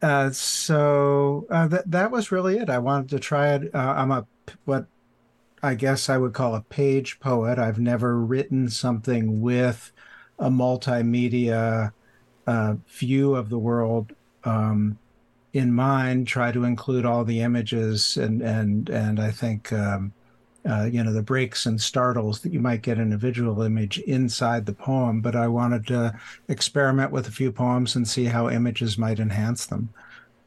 uh, 0.02 0.30
so 0.32 1.48
uh, 1.50 1.68
that 1.68 1.90
that 1.90 2.12
was 2.12 2.32
really 2.32 2.58
it. 2.58 2.70
I 2.70 2.80
wanted 2.80 3.10
to 3.12 3.20
try 3.20 3.54
it. 3.54 3.74
Uh, 3.74 3.94
I'm 3.98 4.12
a 4.12 4.28
what 4.66 4.88
I 5.64 5.76
guess 5.76 6.10
I 6.10 6.18
would 6.18 6.34
call 6.34 6.56
a 6.56 6.62
page 6.62 7.20
poet. 7.20 7.58
I've 7.58 7.80
never 7.80 8.20
written 8.20 8.70
something 8.70 9.42
with 9.42 9.92
a 10.38 10.50
multimedia 10.50 11.94
uh, 12.46 12.76
view 12.88 13.36
of 13.36 13.50
the 13.50 13.58
world 13.58 14.14
um, 14.46 14.98
in 15.54 15.74
mind 15.74 16.28
try 16.28 16.52
to 16.52 16.64
include 16.64 17.06
all 17.06 17.24
the 17.24 17.42
images 17.42 18.18
and 18.18 18.42
and 18.42 18.90
and 18.90 19.20
I 19.20 19.32
think 19.32 19.72
um, 19.74 20.14
uh, 20.70 20.84
you 20.92 21.04
know 21.04 21.14
the 21.14 21.22
breaks 21.22 21.66
and 21.66 21.80
startles 21.80 22.42
that 22.42 22.52
you 22.52 22.60
might 22.60 22.82
get 22.82 22.98
in 22.98 23.14
a 23.14 23.18
visual 23.18 23.62
image 23.62 24.00
inside 24.00 24.66
the 24.66 24.74
poem. 24.74 25.22
But 25.22 25.36
I 25.36 25.48
wanted 25.48 25.88
to 25.88 26.18
experiment 26.48 27.12
with 27.12 27.28
a 27.28 27.32
few 27.32 27.52
poems 27.52 27.96
and 27.96 28.08
see 28.08 28.26
how 28.26 28.50
images 28.50 28.98
might 28.98 29.20
enhance 29.20 29.66
them. 29.66 29.90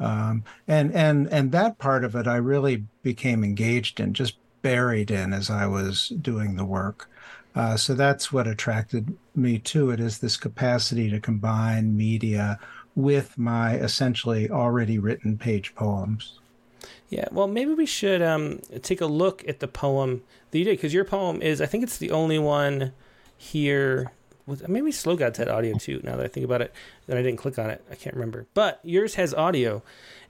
Um, 0.00 0.44
and 0.66 0.92
and 0.92 1.28
and 1.28 1.52
that 1.52 1.78
part 1.78 2.04
of 2.04 2.14
it 2.14 2.26
I 2.26 2.36
really 2.36 2.84
became 3.02 3.44
engaged 3.44 4.00
in, 4.00 4.14
just 4.14 4.36
buried 4.62 5.10
in 5.10 5.32
as 5.32 5.50
I 5.50 5.66
was 5.66 6.08
doing 6.08 6.56
the 6.56 6.64
work. 6.64 7.08
Uh, 7.54 7.76
so 7.76 7.94
that's 7.94 8.32
what 8.32 8.46
attracted 8.46 9.16
me 9.34 9.58
to 9.58 9.90
it 9.90 9.98
is 9.98 10.18
this 10.18 10.36
capacity 10.36 11.10
to 11.10 11.18
combine 11.18 11.96
media 11.96 12.58
with 12.98 13.38
my 13.38 13.76
essentially 13.76 14.50
already 14.50 14.98
written 14.98 15.38
page 15.38 15.72
poems. 15.76 16.40
Yeah, 17.08 17.26
well, 17.30 17.46
maybe 17.46 17.72
we 17.72 17.86
should 17.86 18.20
um, 18.20 18.58
take 18.82 19.00
a 19.00 19.06
look 19.06 19.46
at 19.46 19.60
the 19.60 19.68
poem 19.68 20.24
that 20.50 20.58
you 20.58 20.64
did 20.64 20.72
because 20.72 20.92
your 20.92 21.04
poem 21.04 21.40
is, 21.40 21.60
I 21.60 21.66
think 21.66 21.84
it's 21.84 21.98
the 21.98 22.10
only 22.10 22.40
one 22.40 22.92
here. 23.36 24.10
With, 24.46 24.68
maybe 24.68 24.90
Slow 24.90 25.14
Gods 25.14 25.38
had 25.38 25.48
audio 25.48 25.78
too. 25.78 26.00
Now 26.02 26.16
that 26.16 26.24
I 26.24 26.28
think 26.28 26.42
about 26.44 26.60
it, 26.60 26.74
that 27.06 27.16
I 27.16 27.22
didn't 27.22 27.38
click 27.38 27.56
on 27.56 27.70
it, 27.70 27.84
I 27.88 27.94
can't 27.94 28.16
remember. 28.16 28.48
But 28.52 28.80
yours 28.82 29.14
has 29.14 29.32
audio, 29.32 29.80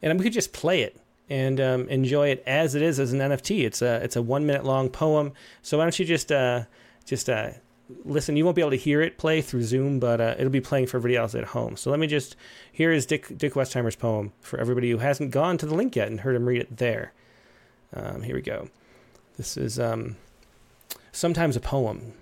and 0.03 0.19
we 0.19 0.23
could 0.23 0.35
just 0.35 0.53
play 0.53 0.83
it 0.83 1.01
and 1.31 1.59
um, 1.63 1.89
enjoy 1.89 2.29
it 2.29 2.43
as 2.47 2.75
it 2.75 2.83
is 2.83 3.01
as 3.01 3.15
an 3.15 3.21
NFT. 3.21 3.65
It's 3.65 3.81
a 3.81 3.95
it's 4.03 4.17
a 4.17 4.21
one 4.21 4.45
minute 4.45 4.65
long 4.65 4.91
poem. 4.91 5.33
So 5.63 5.79
why 5.79 5.85
don't 5.85 5.99
you 5.99 6.05
just 6.05 6.31
uh, 6.31 6.65
just 7.07 7.31
uh, 7.31 7.53
listen, 8.05 8.37
you 8.37 8.45
won't 8.45 8.57
be 8.57 8.63
able 8.63 8.71
to 8.71 8.77
hear 8.77 9.01
it 9.01 9.19
play 9.19 9.41
through 9.41 9.63
Zoom, 9.63 9.99
but 9.99 10.21
uh, 10.21 10.35
it'll 10.39 10.51
be 10.51 10.61
playing 10.61 10.87
for 10.87 10.99
everybody 10.99 11.17
else 11.17 11.35
at 11.35 11.45
home. 11.45 11.77
So 11.77 11.91
let 11.91 11.99
me 12.01 12.07
just 12.07 12.37
here 12.71 12.93
is 12.93 13.07
Dick 13.07 13.37
Dick 13.37 13.55
Westheimer's 13.55 13.97
poem 13.97 14.33
for 14.41 14.59
everybody 14.59 14.91
who 14.91 14.99
hasn't 14.99 15.31
gone 15.31 15.59
to 15.59 15.67
the 15.67 15.75
link 15.75 15.97
yet 15.97 16.09
and 16.09 16.21
heard 16.21 16.37
him 16.37 16.47
read 16.47 16.61
it 16.61 16.77
there. 16.77 17.13
Um, 17.95 18.23
here 18.23 18.35
we 18.35 18.43
go. 18.43 18.69
This 19.37 19.57
is 19.57 19.79
um, 19.79 20.17
sometimes 21.13 21.57
a 21.57 21.61
poem. 21.61 22.15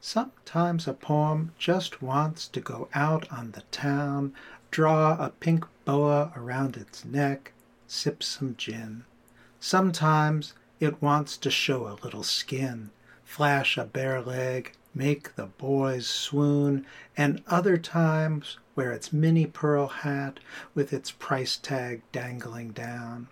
Sometimes 0.00 0.88
a 0.88 0.94
poem 0.94 1.52
just 1.58 2.02
wants 2.02 2.48
to 2.48 2.60
go 2.60 2.88
out 2.92 3.30
on 3.30 3.52
the 3.52 3.62
town, 3.70 4.34
draw 4.70 5.16
a 5.24 5.30
pink 5.30 5.64
boa 5.84 6.32
around 6.36 6.76
its 6.76 7.04
neck, 7.04 7.52
sip 7.86 8.22
some 8.22 8.56
gin. 8.56 9.04
Sometimes 9.60 10.54
it 10.80 11.00
wants 11.00 11.36
to 11.36 11.50
show 11.52 11.86
a 11.86 11.98
little 12.02 12.24
skin 12.24 12.90
flash 13.32 13.78
a 13.78 13.84
bare 13.84 14.20
leg, 14.20 14.74
make 14.94 15.34
the 15.36 15.46
boys 15.46 16.06
swoon, 16.06 16.84
and 17.16 17.42
other 17.46 17.78
times 17.78 18.58
wear 18.76 18.92
its 18.92 19.10
mini 19.10 19.46
pearl 19.46 19.86
hat 19.86 20.38
with 20.74 20.92
its 20.92 21.10
price 21.10 21.56
tag 21.56 22.02
dangling 22.12 22.72
down. 22.72 23.26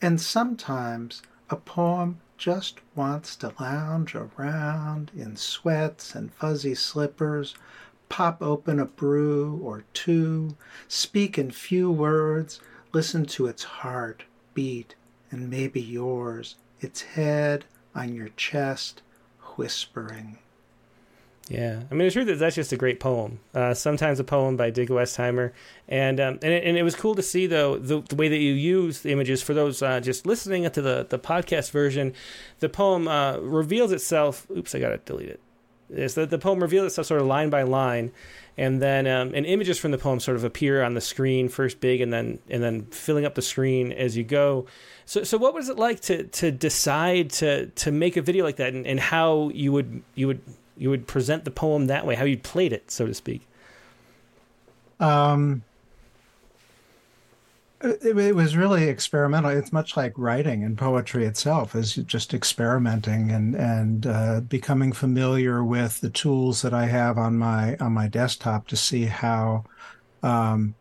And 0.00 0.20
sometimes 0.20 1.20
a 1.50 1.56
poem 1.56 2.20
just 2.38 2.78
wants 2.94 3.34
to 3.34 3.52
lounge 3.58 4.14
around 4.14 5.10
in 5.16 5.34
sweats 5.34 6.14
and 6.14 6.32
fuzzy 6.32 6.76
slippers, 6.76 7.56
pop 8.08 8.40
open 8.40 8.78
a 8.78 8.86
brew 8.86 9.58
or 9.64 9.82
two, 9.92 10.56
speak 10.86 11.36
in 11.36 11.50
few 11.50 11.90
words, 11.90 12.60
listen 12.92 13.26
to 13.26 13.48
its 13.48 13.64
heart 13.64 14.22
beat 14.54 14.94
and 15.32 15.50
maybe 15.50 15.80
yours, 15.80 16.54
its 16.80 17.02
head 17.02 17.64
on 17.94 18.14
your 18.14 18.28
chest, 18.36 19.02
whispering. 19.56 20.38
Yeah, 21.48 21.82
I 21.90 21.94
mean 21.94 22.06
the 22.06 22.12
truth 22.12 22.28
is 22.28 22.38
that's 22.38 22.54
just 22.54 22.72
a 22.72 22.76
great 22.76 23.00
poem. 23.00 23.40
Uh, 23.52 23.74
sometimes 23.74 24.20
a 24.20 24.24
poem 24.24 24.56
by 24.56 24.70
Dick 24.70 24.88
Westheimer, 24.88 25.50
and 25.88 26.20
um, 26.20 26.38
and 26.42 26.52
it, 26.52 26.62
and 26.64 26.76
it 26.76 26.84
was 26.84 26.94
cool 26.94 27.16
to 27.16 27.22
see 27.22 27.48
though 27.48 27.76
the, 27.76 28.02
the 28.02 28.14
way 28.14 28.28
that 28.28 28.38
you 28.38 28.52
use 28.52 29.00
the 29.00 29.10
images 29.10 29.42
for 29.42 29.52
those 29.52 29.82
uh, 29.82 29.98
just 29.98 30.26
listening 30.26 30.70
to 30.70 30.80
the 30.80 31.06
the 31.08 31.18
podcast 31.18 31.72
version. 31.72 32.14
The 32.60 32.68
poem 32.68 33.08
uh, 33.08 33.38
reveals 33.38 33.90
itself. 33.90 34.46
Oops, 34.56 34.72
I 34.76 34.78
gotta 34.78 34.98
delete 34.98 35.28
it. 35.30 35.40
is 35.88 36.14
that 36.14 36.30
the 36.30 36.38
poem 36.38 36.60
reveals 36.60 36.86
itself 36.86 37.08
sort 37.08 37.20
of 37.20 37.26
line 37.26 37.50
by 37.50 37.62
line, 37.64 38.12
and 38.60 38.82
then 38.82 39.06
um, 39.06 39.32
and 39.34 39.46
images 39.46 39.78
from 39.78 39.90
the 39.90 39.96
poem 39.96 40.20
sort 40.20 40.36
of 40.36 40.44
appear 40.44 40.82
on 40.82 40.92
the 40.92 41.00
screen 41.00 41.48
first 41.48 41.80
big, 41.80 42.02
and 42.02 42.12
then 42.12 42.38
and 42.50 42.62
then 42.62 42.84
filling 42.86 43.24
up 43.24 43.34
the 43.34 43.42
screen 43.42 43.90
as 43.90 44.18
you 44.18 44.22
go. 44.22 44.66
So 45.06 45.24
so 45.24 45.38
what 45.38 45.54
was 45.54 45.70
it 45.70 45.78
like 45.78 46.00
to 46.00 46.24
to 46.24 46.52
decide 46.52 47.30
to 47.30 47.66
to 47.66 47.90
make 47.90 48.18
a 48.18 48.22
video 48.22 48.44
like 48.44 48.56
that, 48.56 48.74
and, 48.74 48.86
and 48.86 49.00
how 49.00 49.48
you 49.54 49.72
would 49.72 50.02
you 50.14 50.26
would 50.26 50.42
you 50.76 50.90
would 50.90 51.06
present 51.06 51.46
the 51.46 51.50
poem 51.50 51.86
that 51.86 52.04
way, 52.04 52.14
how 52.14 52.24
you 52.24 52.36
played 52.36 52.74
it, 52.74 52.90
so 52.90 53.06
to 53.06 53.14
speak. 53.14 53.46
Um, 55.00 55.62
it, 57.82 58.18
it, 58.18 58.34
was 58.34 58.56
really 58.56 58.84
experimental. 58.84 59.50
It's 59.50 59.72
much 59.72 59.96
like 59.96 60.12
writing 60.16 60.64
and 60.64 60.76
poetry 60.76 61.24
itself 61.24 61.74
is 61.74 61.94
just 61.94 62.34
experimenting 62.34 63.30
and 63.30 63.54
and 63.54 64.06
uh, 64.06 64.40
becoming 64.40 64.92
familiar 64.92 65.64
with 65.64 66.00
the 66.00 66.10
tools 66.10 66.62
that 66.62 66.74
I 66.74 66.86
have 66.86 67.16
on 67.16 67.38
my 67.38 67.76
on 67.76 67.92
my 67.92 68.08
desktop 68.08 68.66
to 68.68 68.76
see 68.76 69.04
how 69.04 69.64
um, 70.22 70.74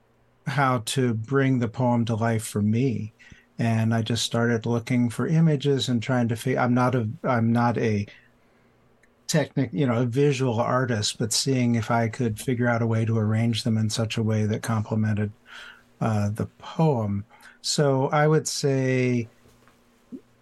how 0.45 0.79
to 0.85 1.13
bring 1.13 1.59
the 1.59 1.69
poem 1.69 2.05
to 2.05 2.15
life 2.15 2.45
for 2.45 2.61
me. 2.61 3.13
And 3.57 3.93
I 3.93 4.01
just 4.01 4.23
started 4.23 4.65
looking 4.65 5.09
for 5.09 5.27
images 5.27 5.89
and 5.89 6.01
trying 6.03 6.27
to 6.29 6.35
figure. 6.35 6.59
I'm 6.59 6.73
not 6.73 6.95
a 6.95 7.07
I'm 7.23 7.53
not 7.53 7.77
a 7.77 8.07
technic, 9.27 9.69
you 9.71 9.85
know, 9.85 10.01
a 10.01 10.05
visual 10.05 10.59
artist, 10.59 11.17
but 11.17 11.31
seeing 11.31 11.75
if 11.75 11.91
I 11.91 12.09
could 12.09 12.39
figure 12.39 12.67
out 12.67 12.81
a 12.81 12.87
way 12.87 13.05
to 13.05 13.17
arrange 13.17 13.63
them 13.63 13.77
in 13.77 13.89
such 13.89 14.17
a 14.17 14.23
way 14.23 14.45
that 14.45 14.63
complemented 14.63 15.31
uh, 16.01 16.29
the 16.29 16.47
poem. 16.57 17.25
So 17.61 18.07
I 18.09 18.27
would 18.27 18.47
say 18.47 19.27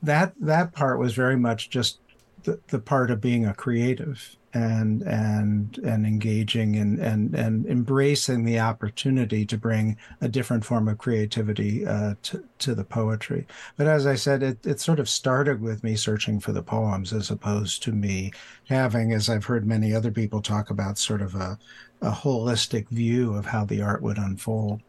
that 0.04 0.34
that 0.40 0.74
part 0.74 1.00
was 1.00 1.14
very 1.14 1.38
much 1.38 1.70
just 1.70 2.00
the, 2.44 2.60
the 2.68 2.80
part 2.80 3.12
of 3.12 3.20
being 3.20 3.46
a 3.46 3.54
creative 3.54 4.38
and 4.54 5.02
and 5.04 5.78
and 5.80 6.06
engaging 6.06 6.78
and 6.78 7.00
and 7.00 7.36
and 7.36 7.66
embracing 7.66 8.44
the 8.46 8.60
opportunity 8.60 9.46
to 9.46 9.58
bring 9.58 9.98
a 10.22 10.30
different 10.30 10.64
form 10.64 10.88
of 10.88 10.98
creativity 10.98 11.86
uh, 11.86 12.16
to 12.24 12.44
to 12.60 12.74
the 12.74 12.84
poetry. 12.84 13.46
But 13.76 13.88
as 13.88 14.08
I 14.08 14.16
said, 14.16 14.42
it 14.44 14.66
it 14.66 14.80
sort 14.80 15.00
of 15.00 15.10
started 15.10 15.62
with 15.62 15.84
me 15.84 15.96
searching 15.96 16.40
for 16.40 16.54
the 16.54 16.64
poems 16.64 17.14
as 17.14 17.30
opposed 17.30 17.84
to 17.84 17.92
me 17.92 18.32
having, 18.70 19.12
as 19.14 19.30
I've 19.30 19.46
heard 19.46 19.68
many 19.68 19.94
other 19.94 20.12
people 20.12 20.42
talk 20.42 20.70
about, 20.70 20.98
sort 20.98 21.22
of 21.22 21.36
a 21.36 21.60
a 22.02 22.12
holistic 22.12 22.88
view 22.90 23.34
of 23.36 23.46
how 23.48 23.66
the 23.66 23.82
art 23.82 24.02
would 24.02 24.18
unfold. 24.18 24.82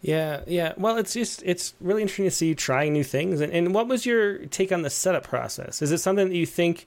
Yeah, 0.00 0.40
yeah. 0.46 0.72
Well, 0.76 0.96
it's 0.98 1.14
just 1.14 1.42
it's 1.44 1.74
really 1.80 2.02
interesting 2.02 2.26
to 2.26 2.30
see 2.30 2.48
you 2.48 2.54
trying 2.54 2.92
new 2.92 3.04
things. 3.04 3.40
And, 3.40 3.52
and 3.52 3.74
what 3.74 3.88
was 3.88 4.04
your 4.04 4.46
take 4.46 4.72
on 4.72 4.82
the 4.82 4.90
setup 4.90 5.24
process? 5.24 5.82
Is 5.82 5.92
it 5.92 5.98
something 5.98 6.28
that 6.28 6.36
you 6.36 6.46
think, 6.46 6.86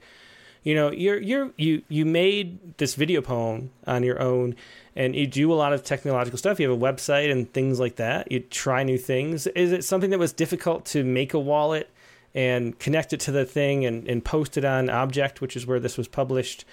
you 0.64 0.76
know, 0.76 0.92
you're 0.92 1.20
you're 1.20 1.52
you 1.58 1.82
you 1.90 2.06
made 2.06 2.78
this 2.78 2.96
video 2.96 3.22
poem 3.22 3.72
on 3.86 4.04
your 4.04 4.22
own, 4.22 4.56
and 4.96 5.16
you 5.16 5.28
do 5.28 5.52
a 5.52 5.56
lot 5.56 5.74
of 5.74 5.84
technological 5.84 6.38
stuff. 6.38 6.60
You 6.60 6.70
have 6.70 6.78
a 6.78 6.82
website 6.82 7.32
and 7.32 7.52
things 7.54 7.80
like 7.80 7.96
that. 7.98 8.32
You 8.32 8.42
try 8.42 8.84
new 8.84 8.98
things. 8.98 9.48
Is 9.48 9.72
it 9.72 9.84
something 9.84 10.10
that 10.12 10.20
was 10.20 10.34
difficult 10.34 10.86
to 10.88 11.04
make 11.04 11.34
a 11.34 11.40
wallet 11.40 11.90
and 12.36 12.78
connect 12.78 13.14
it 13.14 13.20
to 13.22 13.32
the 13.32 13.46
thing 13.46 13.86
and, 13.86 14.08
and 14.08 14.24
post 14.24 14.58
it 14.58 14.66
on 14.66 14.88
objkt, 14.88 15.42
which 15.42 15.56
is 15.56 15.66
where 15.66 15.80
this 15.80 15.98
was 15.98 16.08
published? 16.08 16.66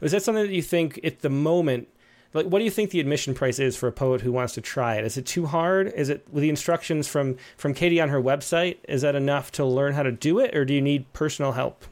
Was 0.00 0.10
that 0.10 0.22
something 0.22 0.44
that 0.44 0.52
you 0.52 0.62
think 0.62 0.98
at 1.04 1.20
the 1.20 1.30
moment? 1.30 1.88
Like 2.34 2.46
what 2.46 2.58
do 2.58 2.64
you 2.64 2.70
think 2.70 2.90
the 2.90 3.00
admission 3.00 3.34
price 3.34 3.58
is 3.58 3.76
for 3.76 3.88
a 3.88 3.92
poet 3.92 4.20
who 4.20 4.32
wants 4.32 4.54
to 4.54 4.60
try 4.60 4.96
it 4.96 5.04
is 5.04 5.16
it 5.16 5.26
too 5.26 5.46
hard 5.46 5.92
is 5.94 6.08
it 6.08 6.26
with 6.30 6.42
the 6.42 6.50
instructions 6.50 7.08
from 7.08 7.36
from 7.56 7.74
katie 7.74 8.00
on 8.00 8.08
her 8.08 8.20
website 8.20 8.78
is 8.88 9.02
that 9.02 9.14
enough 9.14 9.52
to 9.52 9.64
learn 9.64 9.92
how 9.92 10.02
to 10.02 10.12
do 10.12 10.38
it 10.38 10.54
or 10.56 10.64
do 10.64 10.74
you 10.74 10.80
need 10.80 11.10
personal 11.12 11.52
help 11.52 11.84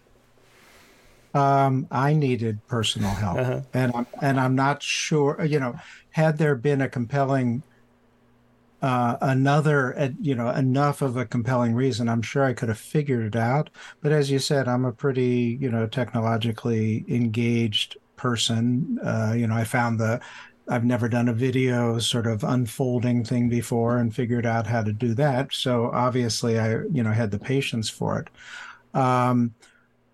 um, 1.34 1.86
I 1.90 2.14
needed 2.14 2.66
personal 2.66 3.10
help, 3.10 3.38
uh-huh. 3.38 3.60
and 3.72 3.92
I'm 3.94 4.06
and 4.20 4.40
I'm 4.40 4.56
not 4.56 4.82
sure. 4.82 5.42
You 5.44 5.60
know, 5.60 5.76
had 6.10 6.38
there 6.38 6.56
been 6.56 6.80
a 6.80 6.88
compelling, 6.88 7.62
uh, 8.82 9.16
another, 9.20 9.96
uh, 9.96 10.08
you 10.20 10.34
know, 10.34 10.50
enough 10.50 11.02
of 11.02 11.16
a 11.16 11.24
compelling 11.24 11.74
reason, 11.74 12.08
I'm 12.08 12.22
sure 12.22 12.42
I 12.44 12.52
could 12.52 12.68
have 12.68 12.78
figured 12.78 13.24
it 13.24 13.36
out. 13.38 13.70
But 14.00 14.10
as 14.10 14.30
you 14.30 14.40
said, 14.40 14.66
I'm 14.66 14.84
a 14.84 14.92
pretty, 14.92 15.56
you 15.60 15.70
know, 15.70 15.86
technologically 15.86 17.04
engaged 17.08 17.96
person. 18.20 18.98
Uh, 19.02 19.34
you 19.36 19.46
know, 19.46 19.54
I 19.54 19.64
found 19.64 19.98
the 19.98 20.20
I've 20.68 20.84
never 20.84 21.08
done 21.08 21.28
a 21.28 21.32
video 21.32 21.98
sort 21.98 22.26
of 22.26 22.44
unfolding 22.44 23.24
thing 23.24 23.48
before 23.48 23.98
and 23.98 24.14
figured 24.14 24.46
out 24.46 24.66
how 24.66 24.82
to 24.82 24.92
do 24.92 25.14
that. 25.14 25.52
So 25.52 25.90
obviously, 25.92 26.58
I 26.58 26.82
you 26.92 27.02
know 27.02 27.12
had 27.12 27.30
the 27.30 27.38
patience 27.38 27.88
for 27.88 28.20
it. 28.20 28.28
Um, 28.98 29.54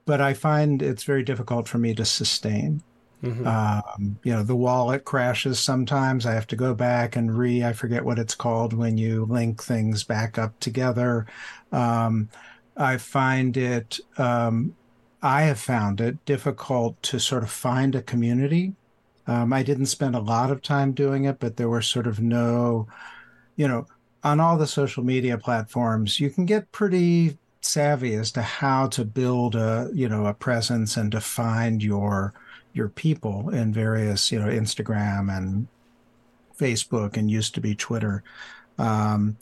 but 0.05 0.21
I 0.21 0.35
find 0.35 0.83
it's 0.83 1.05
very 1.05 1.25
difficult 1.25 1.69
for 1.69 1.79
me 1.79 1.95
to 1.95 2.05
sustain. 2.05 2.83
Mm-hmm. 3.23 3.47
Um, 3.47 4.19
you 4.23 4.33
know, 4.33 4.43
the 4.43 4.55
wallet 4.55 5.05
crashes 5.05 5.59
sometimes. 5.59 6.27
I 6.27 6.33
have 6.35 6.47
to 6.49 6.57
go 6.57 6.75
back 6.75 7.17
and 7.17 7.37
re, 7.37 7.65
I 7.65 7.73
forget 7.73 8.05
what 8.05 8.19
it's 8.19 8.35
called 8.35 8.73
when 8.73 8.99
you 8.99 9.25
link 9.25 9.63
things 9.63 10.05
back 10.05 10.39
up 10.39 10.59
together. 10.61 11.27
Um, 11.73 12.29
I 12.77 12.99
find 12.99 13.57
it 13.57 13.99
um, 14.19 14.77
I 15.23 15.43
have 15.43 15.59
found 15.59 16.01
it 16.01 16.25
difficult 16.25 17.03
to 17.05 17.19
sort 17.19 17.43
of 17.43 17.51
find 17.51 17.95
a 17.95 18.03
community. 18.03 18.75
Um, 19.27 19.53
I 19.53 19.63
didn't 19.63 19.87
spend 19.87 20.15
a 20.15 20.21
lot 20.21 20.51
of 20.51 20.63
time 20.63 20.93
doing 20.93 21.25
it, 21.25 21.41
but 21.41 21.57
there 21.57 21.69
were 21.69 21.83
sort 21.83 22.07
of 22.07 22.21
no, 22.21 22.87
you 23.57 23.67
know, 23.67 23.87
on 24.23 24.41
all 24.41 24.57
the 24.59 24.67
social 24.67 25.05
media 25.05 25.39
platforms, 25.39 26.21
you 26.21 26.31
can 26.31 26.47
get 26.47 26.71
pretty 26.73 27.39
savvy 27.61 28.15
as 28.15 28.31
to 28.33 28.43
how 28.43 28.87
to 28.89 29.05
build 29.05 29.55
a, 29.57 29.91
you 29.93 30.09
know, 30.09 30.27
a 30.27 30.35
presence 30.35 30.97
and 30.97 31.13
to 31.13 31.21
find 31.21 31.83
your 31.83 32.33
your 32.73 32.89
people 32.89 33.49
in 33.51 33.73
various, 33.73 34.31
you 34.31 34.39
know, 34.39 34.49
Instagram 34.49 35.35
and 35.37 35.67
Facebook 36.59 37.17
and 37.17 37.31
used 37.31 37.55
to 37.55 37.61
be 37.61 37.75
Twitter. 37.75 38.23
Um, 38.79 39.37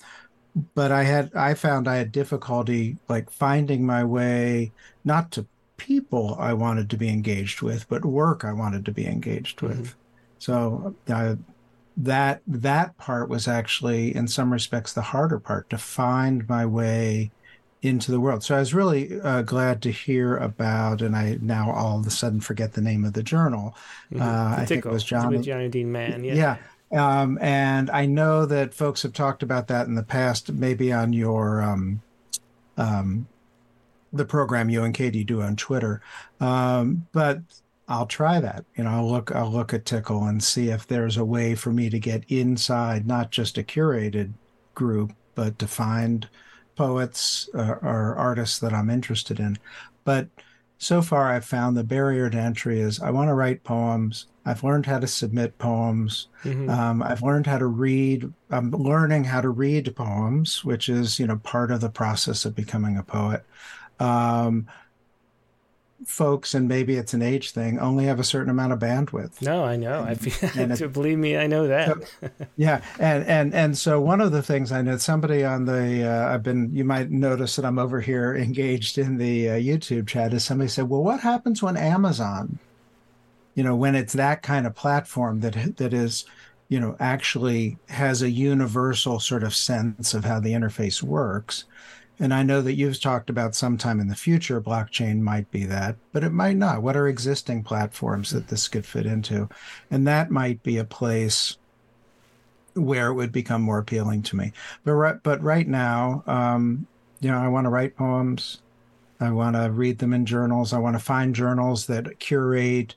but 0.75 0.93
I 0.93 1.03
had 1.03 1.35
I 1.35 1.55
found 1.55 1.89
I 1.89 1.97
had 1.97 2.13
difficulty 2.13 2.97
like 3.09 3.31
finding 3.31 3.85
my 3.85 4.05
way 4.05 4.73
not 5.05 5.31
to 5.33 5.47
people 5.85 6.37
I 6.39 6.55
wanted 6.55 6.89
to 6.91 6.97
be 6.97 7.09
engaged 7.09 7.61
with, 7.61 7.89
but 7.89 8.05
work 8.05 8.45
I 8.45 8.53
wanted 8.53 8.85
to 8.87 8.93
be 8.93 9.07
engaged 9.07 9.61
with. 9.61 9.85
Mm-hmm. 9.85 9.99
So 10.39 10.95
uh, 11.09 11.37
that 11.97 12.41
that 12.47 12.97
part 12.97 13.29
was 13.29 13.47
actually, 13.47 14.15
in 14.15 14.27
some 14.29 14.53
respects, 14.53 14.93
the 14.93 15.03
harder 15.03 15.39
part 15.39 15.69
to 15.71 15.79
find 15.79 16.49
my 16.49 16.65
way 16.67 17.31
into 17.83 18.11
the 18.11 18.19
world. 18.19 18.43
So 18.43 18.57
I 18.57 18.61
was 18.61 18.73
really 18.73 19.21
uh, 19.21 19.43
glad 19.43 19.83
to 19.83 19.91
hear 19.91 20.37
about, 20.37 21.03
and 21.03 21.15
I 21.15 21.39
now 21.41 21.71
all 21.71 22.01
of 22.01 22.07
a 22.07 22.11
sudden 22.11 22.41
forget 22.41 22.73
the 22.73 22.81
name 22.81 23.05
of 23.05 23.13
the 23.13 23.23
journal. 23.23 23.77
Mm-hmm. 24.11 24.23
Uh, 24.23 24.57
I 24.63 24.65
think 24.65 24.87
it 24.87 24.91
was 24.91 25.05
John, 25.05 25.43
Johnny 25.43 25.69
Dean 25.69 25.93
Mann. 25.93 26.25
Yeah. 26.25 26.35
yeah. 26.35 27.21
Um, 27.21 27.39
and 27.41 27.91
I 27.91 28.07
know 28.07 28.47
that 28.47 28.73
folks 28.73 29.03
have 29.03 29.13
talked 29.13 29.43
about 29.43 29.69
that 29.69 29.87
in 29.87 29.97
the 29.97 30.03
past, 30.03 30.53
maybe 30.53 30.93
on 30.93 31.13
your 31.13 31.61
um, 31.63 32.01
um, 32.77 33.27
the 34.15 34.25
program 34.25 34.71
you 34.71 34.83
and 34.85 34.95
Katie 34.95 35.25
do 35.25 35.43
on 35.43 35.57
Twitter. 35.57 36.01
Um, 36.41 37.07
but 37.13 37.41
I'll 37.89 38.07
try 38.07 38.41
that. 38.41 38.65
You 38.77 38.85
know, 38.85 38.91
I'll 38.91 39.11
look 39.11 39.35
I'll 39.35 39.51
look 39.51 39.75
at 39.75 39.85
Tickle 39.85 40.25
and 40.25 40.43
see 40.43 40.69
if 40.69 40.87
there's 40.87 41.17
a 41.17 41.25
way 41.25 41.55
for 41.55 41.71
me 41.71 41.91
to 41.91 41.99
get 41.99 42.25
inside 42.29 43.07
not 43.07 43.31
just 43.31 43.59
a 43.59 43.63
curated 43.63 44.33
group, 44.75 45.13
but 45.35 45.59
to 45.59 45.67
find 45.67 46.29
poets 46.77 47.49
uh, 47.55 47.77
or 47.83 48.15
artists 48.17 48.59
that 48.61 48.73
I'm 48.73 48.91
interested 48.91 49.39
in. 49.39 49.59
But 50.05 50.29
so 50.79 51.03
far, 51.03 51.31
I've 51.31 51.45
found 51.45 51.77
the 51.77 51.85
barrier 51.85 52.29
to 52.29 52.39
entry 52.39 52.81
is 52.81 53.01
I 53.01 53.11
want 53.11 53.29
to 53.29 53.35
write 53.35 53.65
poems. 53.65 54.27
I've 54.47 54.65
learned 54.65 54.87
how 54.87 54.99
to 54.99 55.07
submit 55.07 55.57
poems. 55.59 56.29
Mm-hmm. 56.43 56.69
Um, 56.69 57.03
I've 57.03 57.23
learned 57.23 57.47
how 57.47 57.59
to 57.59 57.67
read. 57.67 58.33
I'm 58.51 58.71
learning 58.71 59.25
how 59.25 59.41
to 59.41 59.49
read 59.51 59.95
poems, 59.95 60.65
which 60.65 60.89
is 60.89 61.19
you 61.19 61.27
know 61.27 61.37
part 61.39 61.71
of 61.71 61.81
the 61.81 61.91
process 61.91 62.45
of 62.45 62.55
becoming 62.55 62.97
a 62.97 63.03
poet 63.03 63.45
um, 64.01 64.67
folks, 66.07 66.55
and 66.55 66.69
maybe 66.69 66.97
it's 66.97 67.15
an 67.15 67.23
age 67.23 67.53
thing, 67.53 67.79
only 67.79 68.05
have 68.05 68.21
a 68.21 68.25
certain 68.25 68.51
amount 68.51 68.73
of 68.73 68.79
bandwidth. 68.79 69.43
No, 69.43 69.65
I 69.65 69.77
know. 69.77 70.01
I 70.01 70.17
and 70.59 70.73
it, 70.81 70.93
believe 70.93 71.19
me, 71.19 71.37
I 71.37 71.47
know 71.47 71.67
that. 71.67 71.89
So, 72.21 72.29
yeah, 72.57 72.83
and 72.99 73.25
and 73.27 73.55
and 73.55 73.79
so 73.79 74.01
one 74.01 74.21
of 74.21 74.33
the 74.33 74.43
things 74.43 74.73
I 74.73 74.83
know, 74.83 74.97
somebody 74.97 75.45
on 75.45 75.65
the, 75.65 76.05
uh, 76.05 76.35
I've 76.35 76.43
been, 76.43 76.75
you 76.75 76.85
might 76.85 77.11
notice 77.11 77.57
that 77.57 77.65
I'm 77.65 77.79
over 77.79 78.01
here 78.01 78.35
engaged 78.37 78.99
in 78.99 79.19
the 79.19 79.51
uh, 79.51 79.53
YouTube 79.55 80.07
chat. 80.07 80.35
Is 80.35 80.45
somebody 80.45 80.69
said, 80.69 80.89
well, 80.89 81.03
what 81.03 81.21
happens 81.21 81.63
when 81.63 81.77
Amazon, 81.77 82.59
you 83.55 83.65
know, 83.65 83.77
when 83.77 83.95
it's 83.95 84.15
that 84.15 84.43
kind 84.43 84.67
of 84.67 84.75
platform 84.75 85.41
that 85.41 85.77
that 85.77 85.93
is 85.93 86.25
you 86.69 86.81
know 86.81 86.97
actually 86.99 87.77
has 87.89 88.23
a 88.23 88.31
universal 88.31 89.21
sort 89.21 89.43
of 89.43 89.55
sense 89.55 90.15
of 90.15 90.25
how 90.25 90.41
the 90.41 90.53
interface 90.53 91.03
works 91.03 91.65
and 92.21 92.33
I 92.33 92.43
know 92.43 92.63
that 92.63 92.75
you've 92.75 93.01
talked 93.01 93.29
about 93.29 93.55
sometime 93.55 93.99
in 93.99 94.09
the 94.09 94.15
future, 94.15 94.61
blockchain 94.61 95.21
might 95.21 95.51
be 95.51 95.65
that, 95.65 95.97
but 96.13 96.23
it 96.23 96.31
might 96.31 96.57
not. 96.57 96.83
What 96.83 96.97
are 96.97 97.09
existing 97.09 97.65
platforms 97.65 98.31
that 98.31 98.49
this 98.49 98.69
could 98.69 98.87
fit 98.87 99.07
into? 99.07 99.49
And 99.91 100.07
that 100.07 100.31
might 100.31 100.63
be 100.63 100.79
a 100.79 100.85
place 100.85 101.57
where 102.75 103.09
it 103.09 103.15
would 103.15 103.33
become 103.33 103.63
more 103.63 103.79
appealing 103.79 104.23
to 104.25 104.37
me. 104.37 104.53
But 104.85 104.93
right, 104.93 105.23
but 105.23 105.43
right 105.43 105.67
now, 105.67 106.23
um, 106.27 106.87
you 107.21 107.31
know, 107.31 107.39
I 107.39 107.49
want 107.49 107.65
to 107.65 107.71
write 107.71 107.97
poems. 107.97 108.61
I 109.21 109.31
want 109.31 109.57
to 109.57 109.71
read 109.71 109.99
them 109.99 110.13
in 110.13 110.27
journals. 110.27 110.73
I 110.73 110.79
want 110.79 110.97
to 110.97 111.03
find 111.03 111.35
journals 111.35 111.87
that 111.87 112.19
curate 112.19 112.95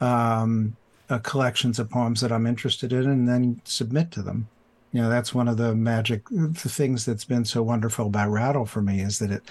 um, 0.00 0.76
uh, 1.08 1.18
collections 1.18 1.78
of 1.78 1.90
poems 1.90 2.20
that 2.20 2.32
I'm 2.32 2.46
interested 2.46 2.92
in 2.92 3.08
and 3.08 3.28
then 3.28 3.60
submit 3.64 4.10
to 4.12 4.22
them. 4.22 4.48
You 4.92 5.02
know, 5.02 5.08
that's 5.08 5.34
one 5.34 5.48
of 5.48 5.56
the 5.56 5.74
magic 5.74 6.22
the 6.30 6.68
things 6.68 7.04
that's 7.04 7.24
been 7.24 7.44
so 7.44 7.62
wonderful 7.62 8.06
about 8.06 8.30
Rattle 8.30 8.66
for 8.66 8.82
me 8.82 9.00
is 9.00 9.18
that 9.20 9.30
it, 9.30 9.42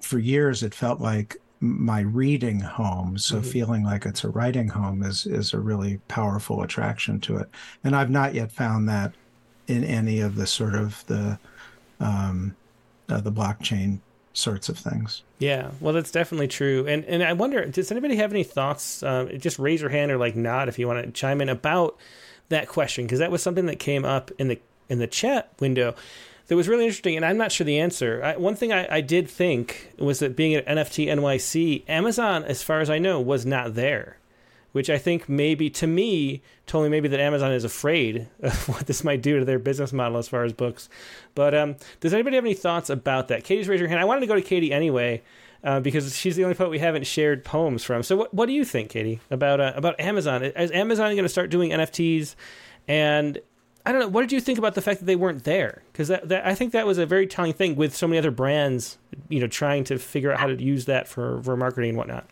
for 0.00 0.18
years, 0.18 0.62
it 0.62 0.74
felt 0.74 1.00
like 1.00 1.36
my 1.60 2.00
reading 2.00 2.60
home. 2.60 3.18
So 3.18 3.36
mm-hmm. 3.36 3.50
feeling 3.50 3.84
like 3.84 4.04
it's 4.06 4.24
a 4.24 4.30
writing 4.30 4.68
home 4.68 5.02
is 5.02 5.26
is 5.26 5.52
a 5.52 5.60
really 5.60 5.98
powerful 6.08 6.62
attraction 6.62 7.20
to 7.20 7.36
it. 7.36 7.48
And 7.84 7.94
I've 7.94 8.10
not 8.10 8.34
yet 8.34 8.50
found 8.50 8.88
that 8.88 9.12
in 9.68 9.84
any 9.84 10.20
of 10.20 10.36
the 10.36 10.46
sort 10.46 10.74
of 10.74 11.04
the 11.06 11.38
um, 12.00 12.56
uh, 13.08 13.20
the 13.20 13.32
blockchain 13.32 14.00
sorts 14.34 14.68
of 14.68 14.78
things. 14.78 15.22
Yeah, 15.38 15.70
well, 15.80 15.92
that's 15.92 16.10
definitely 16.10 16.48
true. 16.48 16.86
And 16.86 17.04
and 17.04 17.22
I 17.22 17.32
wonder, 17.32 17.64
does 17.66 17.90
anybody 17.90 18.16
have 18.16 18.32
any 18.32 18.44
thoughts? 18.44 19.02
Uh, 19.02 19.26
just 19.38 19.58
raise 19.58 19.80
your 19.80 19.90
hand 19.90 20.10
or 20.10 20.18
like 20.18 20.34
nod 20.34 20.68
if 20.68 20.78
you 20.78 20.86
want 20.86 21.04
to 21.04 21.12
chime 21.12 21.40
in 21.40 21.48
about 21.48 21.98
that 22.48 22.68
question 22.68 23.04
because 23.04 23.18
that 23.18 23.30
was 23.30 23.42
something 23.42 23.66
that 23.66 23.78
came 23.78 24.04
up 24.04 24.30
in 24.38 24.48
the 24.48 24.58
in 24.88 24.98
the 24.98 25.06
chat 25.06 25.50
window 25.60 25.94
that 26.48 26.56
was 26.56 26.68
really 26.68 26.84
interesting, 26.84 27.16
and 27.16 27.24
I'm 27.24 27.38
not 27.38 27.52
sure 27.52 27.64
the 27.64 27.78
answer. 27.78 28.22
I, 28.22 28.36
one 28.36 28.56
thing 28.56 28.72
I, 28.72 28.96
I, 28.96 29.00
did 29.00 29.30
think 29.30 29.92
was 29.96 30.18
that 30.18 30.36
being 30.36 30.54
at 30.54 30.66
NFT 30.66 31.06
NYC, 31.06 31.88
Amazon, 31.88 32.44
as 32.44 32.62
far 32.62 32.80
as 32.80 32.90
I 32.90 32.98
know, 32.98 33.20
was 33.20 33.46
not 33.46 33.74
there 33.74 34.18
which 34.72 34.88
I 34.90 34.98
think 34.98 35.28
maybe 35.28 35.70
to 35.70 35.86
me 35.86 36.42
told 36.66 36.84
me 36.84 36.90
maybe 36.90 37.08
that 37.08 37.20
Amazon 37.20 37.52
is 37.52 37.64
afraid 37.64 38.28
of 38.42 38.68
what 38.68 38.86
this 38.86 39.04
might 39.04 39.22
do 39.22 39.38
to 39.38 39.44
their 39.44 39.58
business 39.58 39.92
model 39.92 40.18
as 40.18 40.28
far 40.28 40.44
as 40.44 40.52
books. 40.52 40.88
But 41.34 41.54
um, 41.54 41.76
does 42.00 42.12
anybody 42.12 42.36
have 42.36 42.44
any 42.44 42.54
thoughts 42.54 42.90
about 42.90 43.28
that? 43.28 43.44
Katie's 43.44 43.68
raised 43.68 43.82
her 43.82 43.88
hand. 43.88 44.00
I 44.00 44.04
wanted 44.04 44.20
to 44.20 44.26
go 44.26 44.34
to 44.34 44.42
Katie 44.42 44.72
anyway. 44.72 45.22
Uh, 45.64 45.78
because 45.78 46.16
she's 46.16 46.34
the 46.34 46.42
only 46.42 46.56
poet 46.56 46.70
we 46.70 46.80
haven't 46.80 47.06
shared 47.06 47.44
poems 47.44 47.84
from. 47.84 48.02
So, 48.02 48.16
what, 48.16 48.34
what 48.34 48.46
do 48.46 48.52
you 48.52 48.64
think, 48.64 48.90
Katie, 48.90 49.20
about 49.30 49.60
uh, 49.60 49.72
about 49.76 50.00
Amazon? 50.00 50.42
Is 50.42 50.72
Amazon 50.72 51.12
going 51.12 51.22
to 51.22 51.28
start 51.28 51.50
doing 51.50 51.70
NFTs? 51.70 52.34
And 52.88 53.38
I 53.86 53.92
don't 53.92 54.00
know. 54.00 54.08
What 54.08 54.22
did 54.22 54.32
you 54.32 54.40
think 54.40 54.58
about 54.58 54.74
the 54.74 54.80
fact 54.80 54.98
that 55.00 55.06
they 55.06 55.14
weren't 55.14 55.44
there? 55.44 55.82
Because 55.92 56.08
that, 56.08 56.28
that, 56.28 56.44
I 56.44 56.56
think 56.56 56.72
that 56.72 56.84
was 56.84 56.98
a 56.98 57.06
very 57.06 57.28
telling 57.28 57.52
thing 57.52 57.76
with 57.76 57.94
so 57.94 58.08
many 58.08 58.18
other 58.18 58.32
brands, 58.32 58.98
you 59.28 59.38
know, 59.38 59.46
trying 59.46 59.84
to 59.84 59.98
figure 59.98 60.32
out 60.32 60.40
how 60.40 60.48
to 60.48 60.60
use 60.60 60.86
that 60.86 61.06
for 61.06 61.40
for 61.42 61.56
marketing 61.56 61.90
and 61.90 61.98
whatnot. 61.98 62.26